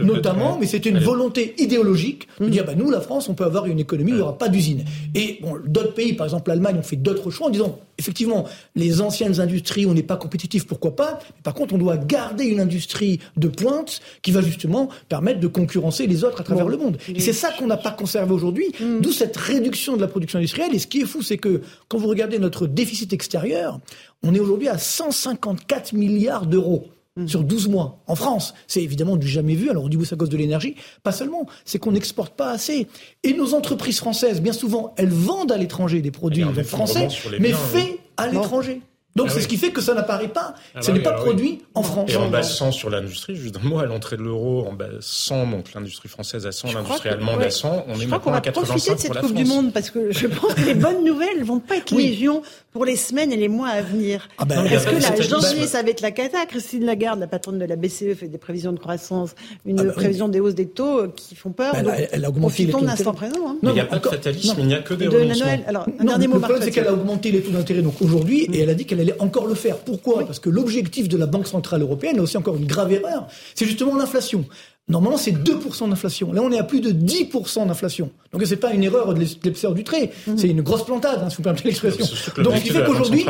notamment, 0.00 0.56
mais 0.56 0.66
c'était 0.66 0.90
une 0.90 1.00
volonté 1.00 1.52
idéologique 1.58 2.28
de 2.38 2.46
mm. 2.46 2.50
dire, 2.50 2.64
bah, 2.64 2.76
nous, 2.76 2.92
la 2.92 3.00
France, 3.00 3.28
on 3.28 3.34
peut 3.34 3.42
avoir 3.42 3.66
une 3.66 3.80
économie 3.80 4.12
où 4.12 4.14
il 4.14 4.18
n'y 4.18 4.22
aura 4.22 4.38
pas 4.38 4.48
d'usine. 4.48 4.84
Et 5.16 5.40
bon, 5.42 5.56
d'autres 5.66 5.92
pays, 5.92 6.12
par 6.12 6.26
exemple 6.26 6.48
l'Allemagne, 6.48 6.76
ont 6.78 6.84
fait 6.84 6.94
d'autres 6.94 7.28
choix 7.28 7.48
en 7.48 7.50
disant, 7.50 7.80
effectivement, 7.98 8.44
les 8.76 9.00
anciennes 9.00 9.40
industries, 9.40 9.84
on 9.84 9.94
n'est 9.94 10.04
pas 10.04 10.16
compétitif, 10.16 10.64
pourquoi 10.64 10.94
pas 10.94 11.18
mais 11.34 11.42
Par 11.42 11.54
contre, 11.54 11.74
on 11.74 11.78
doit 11.78 11.96
garder 11.96 12.44
une 12.44 12.60
industrie 12.60 13.18
de 13.36 13.48
pointe 13.48 14.00
qui 14.22 14.30
va 14.30 14.42
justement 14.42 14.88
permettre 15.08 15.40
de 15.40 15.48
concurrencer 15.48 16.06
les 16.06 16.22
autres 16.22 16.40
à 16.42 16.44
travers 16.44 16.68
le 16.68 16.76
monde. 16.76 16.98
Et 17.08 17.18
c'est 17.18 17.32
ça 17.32 17.50
qu'on 17.50 17.66
n'a 17.66 17.76
pas 17.76 17.90
conservé 17.90 18.32
aujourd'hui, 18.32 18.68
mm. 18.78 19.00
d'où 19.00 19.10
cette 19.10 19.36
réduction 19.36 19.96
de 19.96 20.02
la 20.02 20.06
production 20.06 20.38
industrielle. 20.38 20.72
Et 20.72 20.78
ce 20.78 20.86
qui 20.86 21.00
est 21.00 21.06
fou, 21.06 21.20
c'est 21.20 21.38
que 21.38 21.62
quand 21.88 21.98
vous 21.98 22.06
regardez 22.06 22.38
notre 22.38 22.68
déficit 22.68 23.12
extérieur, 23.12 23.80
on 24.22 24.36
est 24.36 24.40
aujourd'hui 24.40 24.68
à 24.68 24.78
154 24.78 25.94
milliards 25.94 26.46
d'euros. 26.46 26.90
Mm. 27.16 27.28
sur 27.28 27.42
12 27.42 27.68
mois. 27.68 28.02
En 28.06 28.14
France, 28.14 28.52
c'est 28.66 28.82
évidemment 28.82 29.16
du 29.16 29.26
jamais 29.26 29.54
vu. 29.54 29.70
Alors 29.70 29.84
on 29.84 29.88
dit 29.88 29.96
oui, 29.96 30.04
c'est 30.06 30.14
à 30.14 30.18
cause 30.18 30.28
de 30.28 30.36
l'énergie. 30.36 30.76
Pas 31.02 31.12
seulement, 31.12 31.46
c'est 31.64 31.78
qu'on 31.78 31.92
n'exporte 31.92 32.34
pas 32.34 32.50
assez. 32.50 32.86
Et 33.22 33.32
nos 33.32 33.54
entreprises 33.54 33.98
françaises, 33.98 34.42
bien 34.42 34.52
souvent, 34.52 34.92
elles 34.98 35.08
vendent 35.08 35.52
à 35.52 35.56
l'étranger 35.56 36.02
des 36.02 36.10
produits 36.10 36.44
français, 36.64 37.08
mais 37.40 37.52
faits 37.52 37.98
à 38.18 38.28
l'étranger. 38.28 38.82
Donc 39.16 39.28
ah 39.30 39.32
c'est 39.34 39.40
ce 39.40 39.48
qui 39.48 39.56
fait 39.56 39.70
que 39.70 39.80
ça 39.80 39.94
n'apparaît 39.94 40.28
pas. 40.28 40.54
Ah 40.74 40.82
ce 40.82 40.88
bah 40.88 40.98
n'est 40.98 41.02
pas 41.02 41.14
ah 41.16 41.22
produit 41.22 41.62
en 41.74 41.82
France. 41.82 42.12
Et 42.12 42.16
en 42.16 42.28
bassant 42.28 42.70
sur 42.70 42.90
l'industrie, 42.90 43.34
juste 43.34 43.56
un 43.56 43.66
mot, 43.66 43.78
à 43.78 43.86
l'entrée 43.86 44.18
de 44.18 44.22
l'euro, 44.22 44.66
en 44.68 44.74
bassant 44.74 45.46
donc 45.46 45.72
l'industrie 45.74 46.10
française 46.10 46.46
à 46.46 46.52
100, 46.52 46.72
l'industrie 46.74 47.08
allemande 47.08 47.42
à 47.42 47.50
100, 47.50 47.86
on 47.88 47.98
est 47.98 48.06
maintenant 48.06 48.34
à 48.34 48.40
85 48.42 48.52
pour 48.52 48.62
la 48.62 48.68
profiter 48.68 48.94
de 48.94 48.98
cette 48.98 49.18
Coupe 49.18 49.34
du 49.34 49.44
Monde 49.46 49.72
parce 49.72 49.90
que 49.90 50.12
je 50.12 50.26
pense 50.26 50.52
que 50.52 50.60
les 50.60 50.74
bonnes 50.74 51.02
nouvelles 51.02 51.42
vont 51.44 51.60
pas 51.60 51.76
être 51.76 51.94
légion 51.94 52.42
pour 52.72 52.84
les 52.84 52.96
semaines 52.96 53.32
et 53.32 53.36
les 53.36 53.48
mois 53.48 53.68
à 53.68 53.80
venir. 53.80 54.28
Ah 54.36 54.44
ben, 54.44 54.66
Est-ce 54.66 54.86
que 54.86 54.96
la 54.96 55.20
janvier, 55.22 55.66
ça 55.66 55.82
va 55.82 55.88
être 55.88 56.02
la 56.02 56.10
cata 56.10 56.44
Christine 56.44 56.84
Lagarde, 56.84 57.18
la 57.18 57.26
patronne 57.26 57.58
de 57.58 57.64
la 57.64 57.76
BCE, 57.76 58.14
fait 58.14 58.28
des 58.28 58.36
prévisions 58.36 58.72
de 58.72 58.78
croissance, 58.78 59.34
une 59.64 59.76
bah 59.76 59.92
prévision 59.92 60.28
des 60.28 60.40
hausses 60.40 60.54
des 60.54 60.66
taux 60.66 61.00
euh, 61.00 61.12
qui 61.16 61.34
font 61.36 61.52
peur. 61.52 61.74
Elle, 61.74 62.08
elle, 62.12 62.24
a 62.26 62.28
augmenté 62.28 62.66
les 62.66 62.72
taux 62.72 62.84
l'instant 62.84 63.14
présent. 63.14 63.48
Hein. 63.48 63.56
il 63.62 63.72
n'y 63.72 63.80
a 63.80 63.86
pas 63.86 63.98
de 63.98 64.06
fatalisme, 64.06 64.56
il 64.58 64.66
n'y 64.66 64.74
a 64.74 64.80
que 64.80 64.92
des 64.92 65.08
renoncements. 65.08 65.46
Alors, 65.66 65.86
un 65.98 66.04
dernier 66.04 66.26
mot 66.26 66.34
Le 66.34 66.40
problème, 66.40 66.62
c'est 66.62 66.70
qu'elle 66.70 66.88
a 66.88 66.92
augmenté 66.92 67.30
les 67.30 67.40
taux 67.40 67.52
d'intérêt 67.52 67.80
donc 67.80 67.94
aujourd'hui 68.02 68.46
et 68.52 68.60
elle 68.60 68.70
a 68.70 68.74
dit 68.74 68.84
qu'elle 68.84 69.05
encore 69.18 69.46
le 69.46 69.54
faire. 69.54 69.78
Pourquoi 69.78 70.24
Parce 70.24 70.38
que 70.38 70.50
l'objectif 70.50 71.08
de 71.08 71.16
la 71.16 71.26
Banque 71.26 71.46
Centrale 71.46 71.82
Européenne, 71.82 72.18
a 72.18 72.22
aussi 72.22 72.36
encore 72.36 72.56
une 72.56 72.66
grave 72.66 72.92
erreur, 72.92 73.26
c'est 73.54 73.66
justement 73.66 73.96
l'inflation. 73.96 74.44
Normalement, 74.88 75.18
c'est 75.18 75.32
2% 75.32 75.88
d'inflation. 75.88 76.32
Là, 76.32 76.42
on 76.42 76.52
est 76.52 76.58
à 76.58 76.62
plus 76.62 76.80
de 76.80 76.90
10% 76.92 77.66
d'inflation. 77.66 78.10
Donc, 78.32 78.42
c'est 78.46 78.56
pas 78.56 78.72
une 78.72 78.84
erreur 78.84 79.14
de 79.14 79.18
l'épaisseur 79.18 79.74
du 79.74 79.82
trait. 79.82 80.12
Mhm. 80.28 80.38
C'est 80.38 80.48
une 80.48 80.62
grosse 80.62 80.84
plantade, 80.84 81.22
hein, 81.24 81.28
si 81.28 81.38
vous 81.38 81.42
permettez 81.42 81.68
l'expression. 81.68 82.06
Donc, 82.38 82.56
ce 82.56 82.62
qui 82.62 82.70
fait 82.70 82.84
qu'aujourd'hui, 82.84 83.26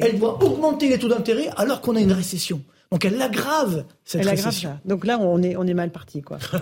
Elle 0.00 0.18
doit 0.18 0.42
augmenter 0.44 0.88
les 0.88 0.98
taux 0.98 1.08
d'intérêt 1.08 1.50
alors 1.56 1.80
qu'on 1.80 1.96
a 1.96 2.00
une 2.00 2.12
récession. 2.12 2.62
Donc 2.90 3.04
elle 3.04 3.20
aggrave 3.20 3.84
cette 4.02 4.22
elle 4.22 4.30
récession. 4.30 4.70
ça. 4.70 4.80
Donc 4.86 5.04
là, 5.04 5.18
on 5.20 5.42
est, 5.42 5.56
on 5.56 5.66
est 5.66 5.74
mal 5.74 5.90
parti, 5.90 6.22
quoi. 6.22 6.38
Bah, 6.52 6.60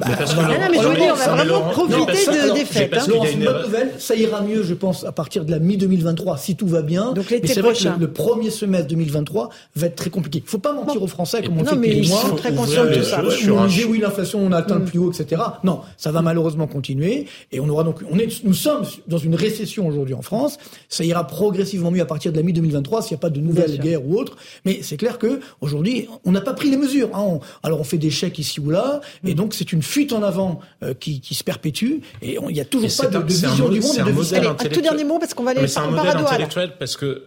mais 0.48 0.59
non, 0.59 0.66
mais 0.73 0.78
je 0.82 0.89
veux 0.89 0.97
dire, 0.97 1.12
on 1.12 1.16
va 1.16 1.36
vraiment 1.36 1.70
profiter 1.70 2.27
de, 2.27 2.55
des 2.55 2.65
fêtes. 2.65 2.93
Hein. 2.94 3.07
une 3.32 3.44
bonne 3.44 3.62
nouvelle, 3.62 3.93
ça 3.98 4.16
ira 4.16 4.43
mieux, 4.43 4.65
je 4.65 4.74
pense, 4.74 5.05
à 5.05 5.12
partir 5.12 5.44
de 5.44 5.53
la 5.53 5.61
mi-2023, 5.61 6.39
si 6.39 6.57
tout 6.57 6.66
va 6.66 6.82
bien. 6.82 7.12
Donc 7.12 7.31
l'été 7.31 7.47
c'est 7.47 7.61
vrai 7.61 7.74
que 7.74 8.01
le, 8.01 8.11
premier 8.11 8.51
semestre 8.51 8.89
2023 8.89 9.51
va 9.77 9.86
être 9.86 9.94
très 9.94 10.11
compliqué. 10.11 10.43
Il 10.44 10.51
faut 10.51 10.59
pas 10.59 10.73
mentir 10.73 11.01
aux 11.01 11.07
Français 11.07 11.43
comme 11.44 11.59
on 11.59 11.62
non, 11.62 11.70
fait 11.70 11.77
mais 11.77 11.97
ils 11.97 12.09
sont 12.09 12.35
très 12.35 12.53
conscients 12.53 12.85
de 12.86 12.94
tout 12.94 13.05
ça. 13.05 13.23
On 13.23 13.66
dit 13.66 13.85
oui, 13.85 14.01
l'inflation, 14.01 14.40
on 14.40 14.51
a 14.51 14.57
atteint 14.57 14.74
le 14.74 14.81
mm. 14.81 14.86
plus 14.86 14.98
haut, 14.98 15.12
etc. 15.12 15.40
Non, 15.62 15.82
ça 15.97 16.11
va 16.11 16.23
malheureusement 16.23 16.66
continuer. 16.66 17.27
Et 17.53 17.61
on 17.61 17.69
aura 17.69 17.85
donc, 17.85 18.01
on 18.11 18.19
est, 18.19 18.43
nous 18.43 18.55
sommes 18.55 18.82
dans 19.07 19.19
une 19.19 19.36
récession 19.36 19.86
aujourd'hui 19.86 20.15
en 20.15 20.23
France. 20.23 20.59
Ça 20.89 21.05
ira 21.05 21.24
progressivement 21.24 21.93
mieux 21.93 22.03
à 22.03 22.07
partir 22.07 22.32
de 22.32 22.36
la 22.36 22.43
mi-2023 22.43 23.03
s'il 23.03 23.12
n'y 23.12 23.20
a 23.20 23.23
pas 23.23 23.31
de 23.31 23.39
nouvelles 23.40 23.78
guerres 23.78 24.05
ou 24.05 24.19
autres. 24.19 24.36
Mais 24.65 24.81
c'est 24.82 24.97
clair 24.97 25.19
que 25.19 25.39
aujourd'hui, 25.61 26.09
on 26.24 26.32
n'a 26.32 26.40
pas 26.40 26.55
pris 26.55 26.70
les 26.70 26.76
mesures. 26.76 27.14
Hein. 27.14 27.38
alors 27.62 27.80
on 27.80 27.84
fait 27.84 27.98
des 27.98 28.10
chèques 28.10 28.38
ici 28.38 28.60
ou 28.60 28.70
là, 28.70 29.01
et 29.24 29.34
donc 29.34 29.55
c'est 29.55 29.72
une 29.72 29.82
fuite 29.82 30.12
en 30.12 30.22
avant 30.22 30.60
euh, 30.82 30.94
qui, 30.94 31.20
qui, 31.20 31.34
se 31.34 31.44
perpétue, 31.44 31.98
et 32.22 32.38
il 32.40 32.55
n'y 32.55 32.60
a 32.60 32.64
toujours 32.64 32.90
pas 32.97 33.06
de, 33.06 33.18
vision 33.18 33.68
du 33.68 33.80
monde 33.80 33.97
et 33.98 34.02
de 34.02 34.34
Allez, 34.34 34.47
un 34.48 34.55
tout 34.55 34.80
dernier 34.80 35.05
mot 35.05 35.18
parce 35.18 35.34
qu'on 35.34 35.44
va 35.44 35.52
aller. 35.52 35.66
C'est 35.68 35.80
un 35.80 35.90
modèle 35.90 36.16
intellectuel 36.16 36.72
parce 36.78 36.97
que 36.97 37.24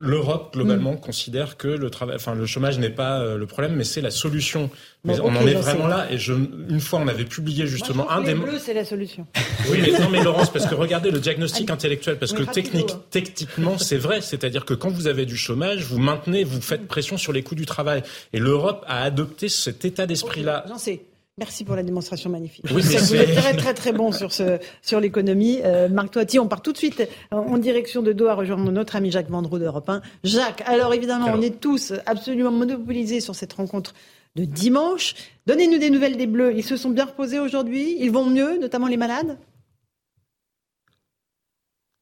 L'Europe 0.00 0.52
globalement 0.52 0.94
mm. 0.94 1.00
considère 1.00 1.56
que 1.56 1.68
le 1.68 1.88
travail, 1.88 2.16
enfin 2.16 2.34
le 2.34 2.46
chômage 2.46 2.78
n'est 2.78 2.90
pas 2.90 3.20
euh, 3.20 3.38
le 3.38 3.46
problème, 3.46 3.76
mais 3.76 3.84
c'est 3.84 4.00
la 4.00 4.10
solution. 4.10 4.68
Mais 5.04 5.20
on 5.20 5.28
en 5.28 5.46
est 5.46 5.54
vraiment 5.54 5.86
là. 5.86 6.10
Et 6.10 6.18
je, 6.18 6.32
une 6.32 6.80
fois, 6.80 6.98
on 6.98 7.08
avait 7.08 7.24
publié 7.24 7.66
justement 7.66 8.10
un 8.10 8.20
des. 8.22 8.34
Bleu, 8.34 8.58
c'est 8.58 8.74
la 8.74 8.84
solution. 8.84 9.26
Oui, 9.70 9.78
mais 9.80 9.98
non, 9.98 10.10
mais 10.10 10.22
Laurence, 10.22 10.52
parce 10.52 10.66
que 10.66 10.74
regardez 10.74 11.10
le 11.10 11.20
diagnostic 11.20 11.70
intellectuel, 11.70 12.18
parce 12.18 12.34
que 12.34 12.42
technique, 12.42 12.90
hein. 12.92 13.02
techniquement, 13.10 13.78
c'est 13.78 13.96
vrai. 13.96 14.20
C'est-à-dire 14.20 14.66
que 14.66 14.74
quand 14.74 14.90
vous 14.90 15.06
avez 15.06 15.24
du 15.24 15.38
chômage, 15.38 15.84
vous 15.84 15.98
maintenez, 15.98 16.44
vous 16.44 16.60
faites 16.60 16.86
pression 16.86 17.16
sur 17.16 17.32
les 17.32 17.42
coûts 17.42 17.54
du 17.54 17.64
travail. 17.64 18.02
Et 18.34 18.38
l'Europe 18.38 18.84
a 18.86 19.02
adopté 19.02 19.48
cet 19.48 19.86
état 19.86 20.06
d'esprit-là. 20.06 20.66
J'en 20.68 20.76
sais. 20.76 21.06
Merci 21.36 21.64
pour 21.64 21.74
la 21.74 21.82
démonstration 21.82 22.30
magnifique. 22.30 22.64
Oui, 22.72 22.82
vous 22.82 23.14
êtes 23.16 23.34
très 23.34 23.56
très 23.56 23.74
très 23.74 23.92
bon 23.92 24.12
sur 24.12 24.32
ce 24.32 24.60
sur 24.82 25.00
l'économie. 25.00 25.60
Euh, 25.64 25.88
Marc 25.88 26.12
Toiti, 26.12 26.38
on 26.38 26.46
part 26.46 26.62
tout 26.62 26.72
de 26.72 26.76
suite 26.76 27.08
en 27.32 27.58
direction 27.58 28.02
de 28.02 28.12
Doha 28.12 28.34
rejoindre 28.34 28.70
notre 28.70 28.94
ami 28.94 29.10
Jacques 29.10 29.30
Vendroux 29.30 29.58
d'Europe 29.58 29.88
1. 29.88 30.00
Jacques, 30.22 30.62
alors 30.66 30.94
évidemment, 30.94 31.32
on 31.34 31.42
est 31.42 31.58
tous 31.60 31.92
absolument 32.06 32.52
monopolisés 32.52 33.18
sur 33.18 33.34
cette 33.34 33.52
rencontre 33.52 33.94
de 34.36 34.44
dimanche. 34.44 35.14
Donnez-nous 35.46 35.78
des 35.78 35.90
nouvelles 35.90 36.16
des 36.16 36.28
Bleus. 36.28 36.52
Ils 36.56 36.62
se 36.62 36.76
sont 36.76 36.90
bien 36.90 37.04
reposés 37.04 37.40
aujourd'hui. 37.40 37.96
Ils 37.98 38.12
vont 38.12 38.26
mieux, 38.26 38.58
notamment 38.58 38.86
les 38.86 38.96
malades? 38.96 39.36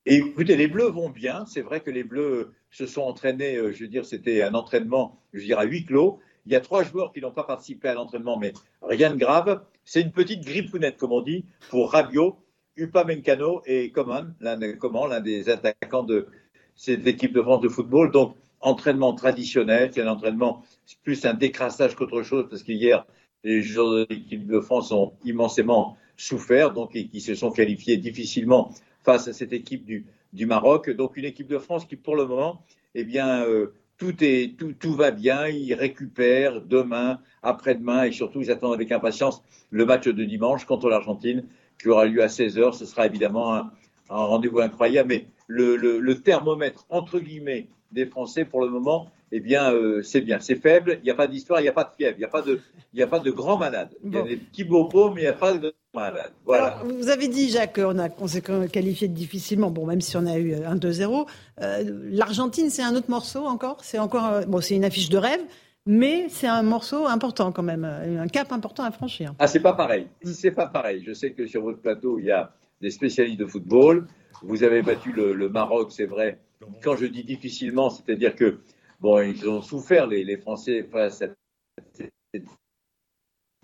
écoutez, 0.05 0.57
les 0.57 0.67
Bleus 0.67 0.91
vont 0.91 1.09
bien. 1.09 1.47
C'est 1.47 1.63
vrai 1.63 1.81
que 1.81 1.91
les 1.91 2.05
Bleus 2.05 2.53
se 2.71 2.87
sont 2.87 3.03
entraînés. 3.03 3.57
Euh, 3.57 3.73
je 3.73 3.85
veux 3.85 3.89
dire, 3.89 4.05
c'était 4.05 4.43
un 4.43 4.55
entraînement, 4.55 5.23
je 5.33 5.39
veux 5.39 5.45
dire, 5.47 5.59
à 5.59 5.65
huis 5.65 5.87
clos. 5.87 6.21
Il 6.47 6.53
y 6.53 6.57
a 6.57 6.61
trois 6.61 6.83
joueurs 6.83 7.13
qui 7.13 7.21
n'ont 7.21 7.31
pas 7.31 7.45
participé 7.45 7.89
à 7.89 7.95
l'entraînement, 7.95 8.39
mais 8.39 8.53
rien 8.83 9.11
de 9.11 9.17
grave. 9.17 9.63
C'est 9.85 10.01
une 10.01 10.13
petite 10.13 10.45
grippounette, 10.45 10.97
comme 10.97 11.13
on 11.13 11.23
dit, 11.23 11.45
pour 11.71 11.93
Rabiot, 11.93 12.37
Upamecano 12.77 13.63
et 13.67 13.93
Coman, 13.93 14.35
l'un 14.41 15.21
des 15.21 15.49
attaquants 15.49 16.03
de 16.03 16.27
cette 16.75 17.07
équipe 17.07 17.33
de 17.33 17.43
France 17.43 17.61
de 17.61 17.69
football. 17.69 18.11
Donc, 18.11 18.35
entraînement 18.61 19.15
traditionnel, 19.15 19.91
c'est 19.93 20.03
un 20.03 20.09
entraînement 20.09 20.63
plus 21.03 21.25
un 21.27 21.35
décrassage 21.35 21.95
qu'autre 21.95 22.23
chose, 22.23 22.47
parce 22.49 22.63
qu'hier, 22.63 23.07
les 23.45 23.61
joueurs 23.63 23.93
de 23.93 24.07
l'équipe 24.11 24.47
de 24.47 24.61
France 24.61 24.93
ont 24.93 25.13
immensément 25.25 25.97
souffert, 26.17 26.73
donc 26.73 26.93
qui 26.93 27.21
se 27.21 27.35
sont 27.35 27.51
qualifiés 27.51 27.97
difficilement 27.97 28.73
face 29.03 29.29
à 29.29 29.33
cette 29.33 29.53
équipe 29.53 29.85
du, 29.85 30.07
du 30.33 30.47
Maroc. 30.47 30.91
Donc 30.91 31.17
une 31.17 31.25
équipe 31.25 31.49
de 31.49 31.59
France 31.59 31.85
qui, 31.85 31.97
pour 31.97 32.17
le 32.17 32.27
moment, 32.27 32.63
eh 32.95 33.05
bien, 33.05 33.45
euh, 33.45 33.75
tout, 33.99 34.15
est, 34.23 34.57
tout, 34.59 34.73
tout 34.73 34.95
va 34.95 35.11
bien, 35.11 35.47
ils 35.47 35.75
récupèrent 35.75 36.61
demain, 36.61 37.21
après-demain, 37.43 38.05
et 38.05 38.13
surtout, 38.13 38.41
ils 38.41 38.51
attendent 38.51 38.75
avec 38.75 38.91
impatience 38.93 39.43
le 39.71 39.87
match 39.87 40.09
de 40.09 40.25
dimanche 40.25 40.65
contre 40.65 40.89
l'Argentine, 40.89 41.45
qui 41.81 41.89
aura 41.89 42.05
lieu 42.05 42.23
à 42.23 42.27
16h. 42.27 42.73
Ce 42.73 42.87
sera 42.87 43.07
évidemment 43.07 43.55
un, 43.55 43.71
rendez-vous 44.09 44.61
incroyable, 44.61 45.09
mais 45.09 45.27
le, 45.47 45.77
le, 45.77 46.21
thermomètre, 46.21 46.87
entre 46.91 47.19
guillemets, 47.19 47.69
des 47.93 48.07
Français, 48.07 48.45
pour 48.45 48.61
le 48.61 48.69
moment, 48.69 49.11
eh 49.35 49.41
bien, 49.41 49.73
euh, 49.73 50.03
c'est 50.03 50.21
bien. 50.21 50.39
C'est 50.41 50.57
faible, 50.57 50.99
il 51.01 51.05
n'y 51.05 51.11
a 51.11 51.15
pas 51.15 51.27
d'histoire, 51.27 51.61
il 51.61 51.63
n'y 51.63 51.69
a 51.69 51.73
pas 51.73 51.85
de 51.85 51.91
fièvre, 51.97 52.17
il 52.19 52.21
n'y 52.21 52.25
a, 52.25 52.29
pas 52.29 52.43
de, 52.43 52.61
il 52.93 53.03
a 53.03 53.07
pas 53.07 53.19
de 53.19 53.31
grands 53.31 53.57
malades. 53.57 53.89
Il 54.05 54.15
y 54.15 54.19
a 54.19 54.23
des 54.23 54.37
petits 54.37 54.65
bobos, 54.65 55.11
mais 55.11 55.23
il 55.23 55.25
n'y 55.25 55.31
a 55.31 55.33
pas 55.33 55.55
de 55.55 55.75
malades. 55.95 56.33
Voilà. 56.45 56.83
vous 56.85 57.09
avez 57.09 57.29
dit, 57.29 57.49
Jacques, 57.49 57.77
qu'on 57.77 57.97
on 58.19 58.27
s'est 58.27 58.43
qualifié 58.71 59.09
difficilement, 59.09 59.71
bon, 59.71 59.87
même 59.87 60.03
si 60.03 60.19
on 60.19 60.27
a 60.27 60.37
eu 60.37 60.55
un 60.55 60.77
2-0. 60.77 61.27
Euh, 61.63 61.83
L'Argentine, 62.11 62.69
c'est 62.69 62.83
un 62.83 62.95
autre 62.95 63.09
morceau 63.09 63.47
encore? 63.47 63.83
C'est 63.83 63.99
encore, 63.99 64.27
euh, 64.27 64.43
bon, 64.43 64.61
c'est 64.61 64.77
une 64.77 64.85
affiche 64.85 65.09
de 65.09 65.17
rêve, 65.17 65.41
mais 65.87 66.27
c'est 66.29 66.47
un 66.47 66.63
morceau 66.63 67.07
important 67.07 67.53
quand 67.53 67.63
même, 67.63 67.85
un 67.85 68.29
cap 68.29 68.53
important 68.53 68.85
à 68.85 68.91
franchir. 68.91 69.35
Ah, 69.39 69.47
c'est 69.47 69.61
pas 69.61 69.73
pareil. 69.73 70.09
C'est 70.25 70.51
pas 70.51 70.67
pareil. 70.67 71.03
Je 71.07 71.15
sais 71.15 71.33
que 71.33 71.47
sur 71.47 71.63
votre 71.63 71.81
plateau, 71.81 72.19
il 72.19 72.27
y 72.27 72.31
a 72.31 72.53
des 72.83 72.91
spécialistes 72.91 73.41
de 73.41 73.47
football. 73.47 74.07
Vous 74.43 74.63
avez 74.63 74.83
battu 74.83 75.11
le, 75.13 75.33
le 75.33 75.49
Maroc, 75.49 75.91
c'est 75.91 76.05
vrai. 76.05 76.39
Quand 76.83 76.97
je 76.97 77.07
dis 77.07 77.25
difficilement, 77.25 77.89
c'est-à-dire 77.89 78.37
que 78.37 78.59
Bon, 79.03 79.21
ils 79.21 79.49
ont 79.49 79.61
souffert, 79.61 80.07
les, 80.07 80.37
Français, 80.37 80.85
face 80.85 81.23
à 81.23 81.27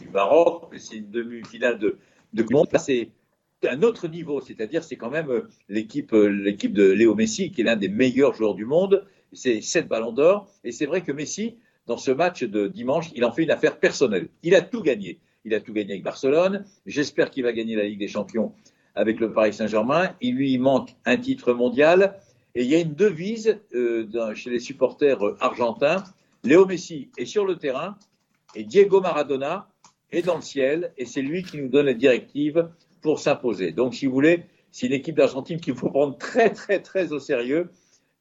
du 0.01 0.09
Maroc, 0.13 0.75
c'est 0.77 0.97
une 0.97 1.13
demi-finale 1.13 1.79
de, 1.79 1.97
de. 2.33 2.45
C'est 2.77 3.13
un 3.63 3.83
autre 3.85 4.09
niveau, 4.09 4.41
c'est-à-dire 4.41 4.83
c'est 4.83 4.97
quand 4.97 5.11
même 5.11 5.31
euh, 5.31 5.49
l'équipe 5.69 6.13
euh, 6.13 6.27
l'équipe 6.27 6.73
de 6.73 6.91
Léo 6.91 7.15
Messi, 7.15 7.53
qui 7.53 7.61
est 7.61 7.65
l'un 7.65 7.77
des 7.77 7.89
meilleurs 7.89 8.35
joueurs 8.35 8.57
du 8.57 8.65
monde. 8.65 9.07
C'est 9.33 9.61
sept 9.61 9.87
ballons 9.87 10.11
d'or. 10.11 10.51
Et 10.65 10.73
c'est 10.73 10.87
vrai 10.87 11.05
que 11.05 11.13
Messi, 11.13 11.57
dans 11.87 11.99
ce 11.99 12.11
match 12.11 12.43
de 12.43 12.67
dimanche, 12.67 13.13
il 13.15 13.25
en 13.25 13.31
fait 13.31 13.45
une 13.45 13.53
affaire 13.53 13.79
personnelle. 13.79 14.31
Il 14.43 14.57
a 14.57 14.61
tout 14.61 14.83
gagné. 14.83 15.21
Il 15.45 15.55
a 15.55 15.61
tout 15.61 15.73
gagné 15.73 15.93
avec 15.93 16.03
Barcelone. 16.03 16.65
J'espère 16.85 17.31
qu'il 17.31 17.45
va 17.45 17.53
gagner 17.53 17.77
la 17.77 17.85
Ligue 17.85 18.01
des 18.01 18.09
Champions 18.09 18.55
avec 18.97 19.21
le 19.21 19.33
Paris 19.33 19.53
Saint-Germain. 19.53 20.17
Il 20.21 20.35
lui 20.35 20.59
manque 20.59 20.97
un 21.05 21.17
titre 21.17 21.53
mondial. 21.53 22.19
Et 22.59 22.63
il 22.63 22.71
y 22.71 22.75
a 22.75 22.81
une 22.81 22.95
devise 22.95 23.57
euh, 23.73 24.35
chez 24.35 24.51
les 24.51 24.59
supporters 24.59 25.25
euh, 25.25 25.37
argentins. 25.39 26.03
Léo 26.43 26.67
Messi 26.67 27.09
est 27.17 27.25
sur 27.25 27.45
le 27.45 27.55
terrain 27.55 27.97
et 28.57 28.65
Diego 28.65 29.01
Maradona 29.01 29.69
est 30.11 30.23
dans 30.23 30.35
le 30.35 30.43
ciel 30.43 30.93
et 30.99 31.05
c'est 31.05 31.23
lui 31.23 31.45
qui 31.45 31.59
nous 31.59 31.69
donne 31.69 31.87
les 31.87 31.95
directives 31.95 32.69
pour 33.01 33.21
s'imposer. 33.21 33.71
Donc, 33.71 33.95
si 33.95 34.07
vous 34.07 34.13
voulez, 34.13 34.43
c'est 34.73 34.89
une 34.89 34.93
équipe 34.93 35.15
d'Argentine 35.15 35.61
qu'il 35.61 35.77
faut 35.77 35.89
prendre 35.89 36.19
très, 36.19 36.51
très, 36.51 36.83
très 36.83 37.13
au 37.13 37.21
sérieux 37.21 37.71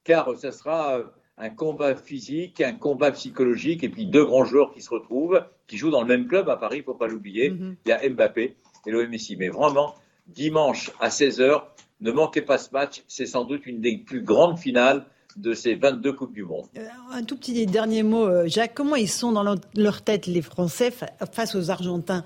car 0.03 0.38
ça 0.38 0.51
sera 0.51 0.99
euh, 0.99 1.03
un 1.39 1.49
combat 1.49 1.95
physique, 1.95 2.61
un 2.61 2.73
combat 2.73 3.11
psychologique 3.14 3.84
et 3.84 3.89
puis 3.89 4.05
deux 4.05 4.23
grands 4.23 4.45
joueurs 4.45 4.72
qui 4.72 4.84
se 4.84 4.91
retrouvent, 4.91 5.43
qui 5.65 5.77
jouent 5.77 5.89
dans 5.89 6.01
le 6.01 6.07
même 6.07 6.27
club 6.27 6.47
à 6.47 6.57
Paris, 6.57 6.77
il 6.77 6.81
ne 6.81 6.85
faut 6.85 6.93
pas 6.93 7.07
l'oublier. 7.07 7.49
Mm-hmm. 7.49 7.76
Il 7.88 7.89
y 7.89 7.91
a 7.91 8.07
Mbappé 8.07 8.55
et 8.85 8.91
Léo 8.91 9.07
Messi. 9.07 9.35
Mais 9.35 9.49
vraiment, 9.49 9.95
dimanche 10.27 10.91
à 10.99 11.09
16h, 11.09 11.64
ne 12.01 12.11
manquez 12.11 12.41
pas 12.41 12.57
ce 12.57 12.71
match, 12.71 13.03
c'est 13.07 13.25
sans 13.25 13.45
doute 13.45 13.65
une 13.65 13.81
des 13.81 13.97
plus 13.97 14.21
grandes 14.21 14.59
finales 14.59 15.05
de 15.35 15.53
ces 15.53 15.75
22 15.75 16.13
Coupes 16.13 16.33
du 16.33 16.43
Monde. 16.43 16.65
Euh, 16.77 16.87
un 17.11 17.23
tout 17.23 17.37
petit 17.37 17.65
dernier 17.65 18.03
mot, 18.03 18.27
euh, 18.27 18.47
Jacques. 18.47 18.73
Comment 18.73 18.95
ils 18.95 19.09
sont 19.09 19.31
dans 19.31 19.55
leur 19.75 20.01
tête, 20.01 20.25
les 20.27 20.41
Français, 20.41 20.91
face 21.31 21.55
aux 21.55 21.69
Argentins? 21.69 22.23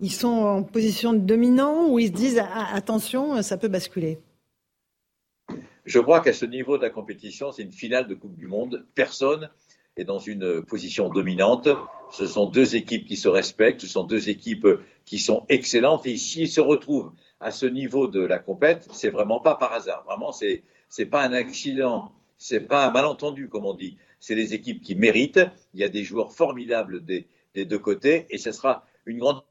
Ils 0.00 0.12
sont 0.12 0.28
en 0.28 0.62
position 0.62 1.12
de 1.12 1.18
dominant 1.18 1.88
ou 1.88 1.98
ils 1.98 2.08
se 2.08 2.12
disent 2.12 2.42
ah, 2.42 2.74
attention, 2.74 3.42
ça 3.42 3.56
peut 3.56 3.68
basculer? 3.68 4.18
Je 5.84 5.98
crois 5.98 6.20
qu'à 6.20 6.32
ce 6.32 6.46
niveau 6.46 6.78
de 6.78 6.82
la 6.82 6.90
compétition, 6.90 7.52
c'est 7.52 7.62
une 7.62 7.72
finale 7.72 8.08
de 8.08 8.14
Coupe 8.14 8.36
du 8.36 8.46
Monde. 8.46 8.86
Personne 8.94 9.50
est 9.96 10.04
dans 10.04 10.18
une 10.18 10.62
position 10.62 11.08
dominante. 11.08 11.68
Ce 12.10 12.26
sont 12.26 12.46
deux 12.46 12.74
équipes 12.74 13.06
qui 13.06 13.16
se 13.16 13.28
respectent, 13.28 13.82
ce 13.82 13.86
sont 13.86 14.04
deux 14.04 14.28
équipes 14.28 14.66
qui 15.04 15.18
sont 15.18 15.44
excellentes 15.48 16.06
et 16.06 16.16
s'ils 16.16 16.48
se 16.48 16.60
retrouvent 16.60 17.12
à 17.40 17.50
ce 17.50 17.66
niveau 17.66 18.08
de 18.08 18.20
la 18.20 18.38
compète, 18.38 18.88
c'est 18.92 19.10
vraiment 19.10 19.40
pas 19.40 19.54
par 19.56 19.72
hasard. 19.72 20.04
Vraiment, 20.04 20.32
c'est 20.32 20.62
c'est 20.88 21.06
pas 21.06 21.22
un 21.22 21.32
accident, 21.32 22.12
c'est 22.36 22.60
pas 22.60 22.86
un 22.86 22.90
malentendu 22.90 23.48
comme 23.48 23.66
on 23.66 23.74
dit. 23.74 23.96
C'est 24.20 24.34
les 24.34 24.54
équipes 24.54 24.82
qui 24.82 24.94
méritent. 24.94 25.40
Il 25.74 25.80
y 25.80 25.84
a 25.84 25.88
des 25.88 26.04
joueurs 26.04 26.32
formidables 26.32 27.04
des, 27.04 27.26
des 27.54 27.64
deux 27.64 27.78
côtés 27.78 28.26
et 28.30 28.38
ce 28.38 28.52
sera 28.52 28.86
une 29.06 29.18
grande 29.18 29.42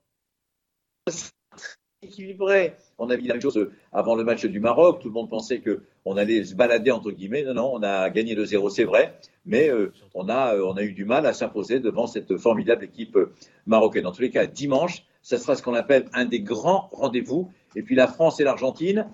équilibrée. 2.01 2.73
On 2.97 3.09
a 3.09 3.15
vu 3.15 3.23
la 3.23 3.33
même 3.33 3.41
chose 3.41 3.69
avant 3.91 4.15
le 4.15 4.23
match 4.23 4.45
du 4.45 4.59
Maroc. 4.59 5.01
Tout 5.01 5.07
le 5.07 5.13
monde 5.13 5.29
pensait 5.29 5.59
que 5.59 5.83
on 6.05 6.17
allait 6.17 6.43
se 6.43 6.55
balader 6.55 6.91
entre 6.91 7.11
guillemets. 7.11 7.43
Non, 7.43 7.53
non, 7.53 7.71
on 7.73 7.83
a 7.83 8.09
gagné 8.09 8.35
de 8.35 8.45
0 8.45 8.69
c'est 8.69 8.83
vrai, 8.83 9.17
mais 9.45 9.69
euh, 9.69 9.91
on 10.13 10.29
a 10.29 10.55
euh, 10.55 10.65
on 10.65 10.75
a 10.77 10.83
eu 10.83 10.93
du 10.93 11.05
mal 11.05 11.25
à 11.25 11.33
s'imposer 11.33 11.79
devant 11.79 12.07
cette 12.07 12.37
formidable 12.37 12.83
équipe 12.85 13.15
euh, 13.15 13.33
marocaine. 13.65 14.05
En 14.05 14.11
tous 14.11 14.21
les 14.21 14.29
cas, 14.29 14.45
dimanche, 14.45 15.05
ce 15.21 15.37
sera 15.37 15.55
ce 15.55 15.63
qu'on 15.63 15.73
appelle 15.73 16.05
un 16.13 16.25
des 16.25 16.41
grands 16.41 16.89
rendez-vous 16.91 17.51
et 17.75 17.83
puis 17.83 17.95
la 17.95 18.07
France 18.07 18.39
et 18.39 18.43
l'Argentine, 18.43 19.07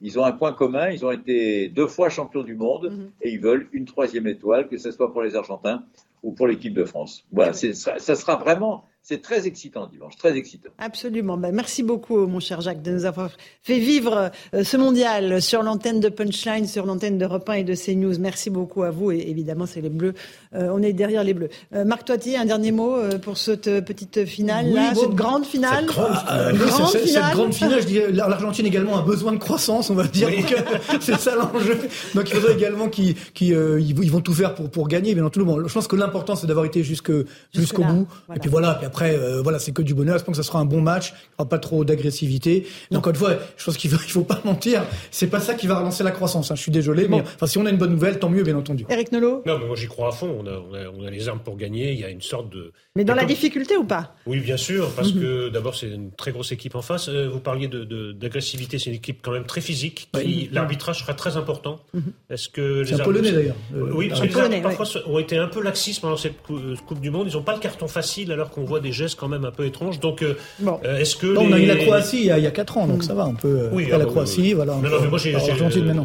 ils 0.00 0.18
ont 0.18 0.24
un 0.24 0.32
point 0.32 0.52
commun, 0.52 0.90
ils 0.90 1.04
ont 1.04 1.10
été 1.10 1.68
deux 1.68 1.86
fois 1.86 2.08
champions 2.08 2.42
du 2.42 2.54
monde 2.54 2.90
mhm. 2.90 3.10
et 3.22 3.30
ils 3.30 3.40
veulent 3.40 3.68
une 3.72 3.84
troisième 3.84 4.26
étoile, 4.26 4.68
que 4.68 4.76
ce 4.76 4.90
soit 4.90 5.12
pour 5.12 5.22
les 5.22 5.36
Argentins 5.36 5.84
ou 6.22 6.32
pour 6.32 6.46
l'équipe 6.46 6.74
de 6.74 6.84
France. 6.84 7.24
Voilà, 7.32 7.52
ça 7.52 7.98
sera 7.98 8.36
vraiment 8.36 8.84
c'est 9.08 9.22
très 9.22 9.46
excitant 9.46 9.86
dimanche, 9.86 10.16
très 10.16 10.36
excitant. 10.36 10.70
Absolument. 10.78 11.36
Ben, 11.36 11.54
merci 11.54 11.84
beaucoup, 11.84 12.26
mon 12.26 12.40
cher 12.40 12.60
Jacques, 12.60 12.82
de 12.82 12.90
nous 12.90 13.04
avoir 13.04 13.30
fait 13.62 13.78
vivre 13.78 14.32
euh, 14.52 14.64
ce 14.64 14.76
mondial 14.76 15.40
sur 15.40 15.62
l'antenne 15.62 16.00
de 16.00 16.08
Punchline, 16.08 16.66
sur 16.66 16.86
l'antenne 16.86 17.16
de 17.16 17.24
1 17.24 17.52
et 17.52 17.62
de 17.62 17.76
CNews. 17.76 18.18
Merci 18.18 18.50
beaucoup 18.50 18.82
à 18.82 18.90
vous. 18.90 19.12
Et 19.12 19.18
évidemment, 19.28 19.66
c'est 19.66 19.80
les 19.80 19.90
Bleus. 19.90 20.14
Euh, 20.56 20.70
on 20.72 20.82
est 20.82 20.92
derrière 20.92 21.22
les 21.22 21.34
Bleus. 21.34 21.50
Euh, 21.72 21.84
Marc 21.84 22.04
Toiti, 22.04 22.36
un 22.36 22.46
dernier 22.46 22.72
mot 22.72 22.96
pour 23.22 23.38
cette 23.38 23.84
petite 23.84 24.24
finale, 24.24 24.72
là, 24.72 24.92
cette 24.92 25.14
grande 25.14 25.46
finale. 25.46 25.86
Cette 25.86 25.94
grande, 25.94 26.16
finale. 26.16 27.06
Cette 27.06 27.32
grande 27.32 27.54
finale, 27.54 27.82
je 27.82 27.86
dirais, 27.86 28.10
l'Argentine 28.10 28.66
également 28.66 28.96
a 28.96 29.02
besoin 29.02 29.30
de 29.30 29.38
croissance, 29.38 29.88
on 29.88 29.94
va 29.94 30.08
dire. 30.08 30.30
c'est 31.00 31.16
ça 31.16 31.36
l'enjeu. 31.36 31.78
Donc 32.16 32.28
il 32.28 32.34
faudrait 32.34 32.54
également 32.54 32.88
qu'ils 32.88 33.14
ils 33.40 34.10
vont 34.10 34.20
tout 34.20 34.34
faire 34.34 34.56
pour, 34.56 34.68
pour 34.68 34.88
gagner. 34.88 35.14
Mais 35.14 35.20
dans 35.20 35.30
tout 35.30 35.38
le 35.38 35.44
monde, 35.44 35.62
je 35.68 35.72
pense 35.72 35.86
que 35.86 35.94
l'important, 35.94 36.34
c'est 36.34 36.48
d'avoir 36.48 36.66
été 36.66 36.82
jusqu'au 36.82 37.22
bout. 37.54 38.08
Et 38.34 38.40
puis 38.40 38.50
voilà. 38.50 38.74
Puis 38.74 38.86
après, 38.86 38.95
euh, 39.04 39.42
voilà, 39.42 39.58
c'est 39.58 39.72
que 39.72 39.82
du 39.82 39.94
bonheur. 39.94 40.18
Je 40.18 40.24
pense 40.24 40.36
que 40.36 40.42
ça 40.42 40.46
sera 40.48 40.58
un 40.58 40.64
bon 40.64 40.80
match. 40.80 41.10
Il 41.10 41.14
n'y 41.14 41.34
aura 41.40 41.48
pas 41.48 41.58
trop 41.58 41.84
d'agressivité. 41.84 42.66
Encore 42.94 43.10
une 43.10 43.18
fois, 43.18 43.34
je 43.56 43.64
pense 43.64 43.76
qu'il 43.76 43.90
faut, 43.90 44.02
il 44.06 44.10
faut 44.10 44.24
pas 44.24 44.40
mentir. 44.44 44.84
C'est 45.10 45.26
pas 45.28 45.40
ça 45.40 45.54
qui 45.54 45.66
va 45.66 45.78
relancer 45.78 46.04
la 46.04 46.10
croissance. 46.10 46.50
Hein. 46.50 46.54
Je 46.54 46.62
suis 46.62 46.72
désolé, 46.72 47.08
mais 47.08 47.20
enfin, 47.20 47.46
si 47.46 47.58
on 47.58 47.66
a 47.66 47.70
une 47.70 47.76
bonne 47.76 47.92
nouvelle, 47.92 48.18
tant 48.18 48.28
mieux, 48.28 48.42
bien 48.42 48.56
entendu. 48.56 48.86
Eric 48.88 49.12
Nolot 49.12 49.42
Non, 49.46 49.58
mais 49.58 49.66
moi 49.66 49.76
j'y 49.76 49.86
crois 49.86 50.08
à 50.08 50.12
fond. 50.12 50.36
On 50.40 50.46
a, 50.46 50.50
on, 50.50 50.74
a, 50.74 50.88
on 50.98 51.06
a, 51.06 51.10
les 51.10 51.28
armes 51.28 51.40
pour 51.40 51.56
gagner. 51.56 51.92
Il 51.92 52.00
y 52.00 52.04
a 52.04 52.10
une 52.10 52.22
sorte 52.22 52.50
de. 52.50 52.72
Mais 52.94 53.04
dans 53.04 53.14
la 53.14 53.24
difficulté 53.24 53.76
ou 53.76 53.84
pas? 53.84 54.14
Oui, 54.26 54.40
bien 54.40 54.56
sûr, 54.56 54.90
parce 54.96 55.12
mm 55.12 55.18
-hmm. 55.18 55.22
que 55.22 55.48
d'abord 55.50 55.74
c'est 55.74 55.88
une 55.88 56.10
très 56.12 56.32
grosse 56.32 56.52
équipe 56.52 56.74
en 56.74 56.82
face. 56.82 57.08
Euh, 57.08 57.28
vous 57.32 57.40
parliez 57.40 57.68
d'agressivité, 57.68 58.76
de, 58.76 58.78
de, 58.78 58.82
c'est 58.82 58.90
une 58.90 58.96
équipe 58.96 59.18
quand 59.22 59.32
même 59.32 59.46
très 59.46 59.60
physique. 59.60 60.08
Oui. 60.14 60.48
L'arbitrage 60.52 60.98
sera 61.02 61.14
très 61.14 61.36
important. 61.36 61.74
Mm 61.92 61.98
-hmm. 62.00 62.32
Est-ce 62.34 62.48
que 62.48 62.66
les 62.82 63.00
un 63.00 63.04
polonais 63.04 63.32
d'ailleurs. 63.32 63.56
Euh, 63.74 63.98
oui, 63.98 64.08
parce 64.08 64.20
que 64.20 64.26
les 64.26 64.36
arbitres 64.36 64.62
parfois 64.62 64.86
ouais. 64.86 65.02
ont 65.12 65.18
été 65.18 65.36
un 65.46 65.48
peu 65.48 65.62
laxistes 65.62 66.00
pendant 66.00 66.16
cette 66.16 66.38
coupe 66.86 67.00
du 67.00 67.10
Monde. 67.10 67.26
Ils 67.30 67.36
n'ont 67.36 67.42
pas 67.50 67.54
le 67.54 67.60
carton 67.60 67.88
facile 67.88 68.28
alors 68.32 68.50
qu'on 68.50 68.64
voit 68.64 68.80
des 68.80 68.85
gestes 68.92 69.18
quand 69.18 69.28
même 69.28 69.44
un 69.44 69.50
peu 69.50 69.64
étranges. 69.64 70.00
Donc, 70.00 70.22
euh, 70.22 70.36
bon. 70.60 70.80
est-ce 70.82 71.16
que 71.16 71.26
les... 71.26 71.38
on 71.38 71.52
a 71.52 71.58
eu 71.58 71.66
la 71.66 71.76
Croatie 71.76 72.18
il 72.18 72.26
y 72.26 72.30
a, 72.30 72.38
il 72.38 72.44
y 72.44 72.46
a 72.46 72.50
4 72.50 72.78
ans, 72.78 72.86
donc 72.86 73.02
ça 73.02 73.14
va. 73.14 73.26
On 73.26 73.34
peut. 73.34 73.68
Oui, 73.72 73.90
à 73.92 73.98
la 73.98 74.04
oui, 74.04 74.10
Croatie, 74.10 74.40
oui. 74.40 74.52
voilà. 74.54 74.74
Non, 74.74 74.88
non, 74.88 75.00
mais 75.00 75.08
moi 75.08 75.18
j'y 75.18 75.34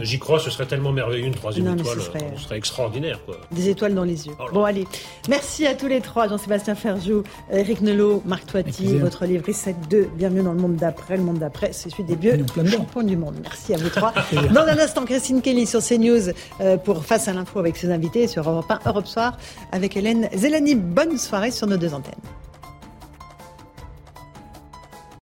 j'y 0.03 0.19
crois. 0.19 0.39
Ce 0.39 0.49
serait 0.49 0.65
tellement 0.65 0.91
merveilleux 0.91 1.25
une 1.25 1.33
troisième 1.33 1.65
non, 1.65 1.75
étoile. 1.75 2.01
Serait... 2.01 2.33
Ce 2.35 2.43
serait 2.43 2.57
extraordinaire, 2.57 3.19
quoi. 3.25 3.37
Des 3.51 3.69
étoiles 3.69 3.93
dans 3.93 4.03
les 4.03 4.27
yeux. 4.27 4.33
Oh 4.39 4.45
bon, 4.53 4.63
allez. 4.63 4.87
Merci 5.29 5.65
à 5.65 5.75
tous 5.75 5.87
les 5.87 6.01
trois, 6.01 6.27
Jean-Sébastien 6.27 6.75
Ferjou, 6.75 7.23
Eric 7.51 7.81
Nelot, 7.81 8.21
Marc 8.25 8.45
Toiti. 8.47 8.97
Votre 8.97 9.25
livre 9.25 9.45
Reset 9.47 9.75
2, 9.89 10.09
Bienvenue 10.15 10.43
dans 10.43 10.53
le 10.53 10.59
monde 10.59 10.75
d'après. 10.75 11.17
Le 11.17 11.23
monde 11.23 11.39
d'après, 11.39 11.73
c'est 11.73 11.89
celui 11.89 12.03
des 12.03 12.15
vieux 12.15 12.37
champions 12.65 13.03
du 13.03 13.17
monde. 13.17 13.35
Merci 13.41 13.73
à 13.73 13.77
vous 13.77 13.89
trois. 13.95 14.13
dans 14.53 14.61
un 14.61 14.77
instant, 14.77 15.05
Christine 15.05 15.41
Kelly 15.41 15.65
sur 15.65 15.81
CNews 15.81 16.29
euh, 16.61 16.77
pour 16.77 17.05
Face 17.05 17.27
à 17.27 17.33
l'info 17.33 17.59
avec 17.59 17.77
ses 17.77 17.91
invités 17.91 18.27
sur 18.27 18.49
Europe 18.49 18.69
1, 18.69 18.89
Europe 18.89 19.07
Soir 19.07 19.37
avec 19.71 19.97
Hélène 19.97 20.29
Zelani. 20.35 20.75
Bonne 20.75 21.17
soirée 21.17 21.51
sur 21.51 21.67
nos 21.67 21.77
deux 21.77 21.93
antennes. 21.93 22.13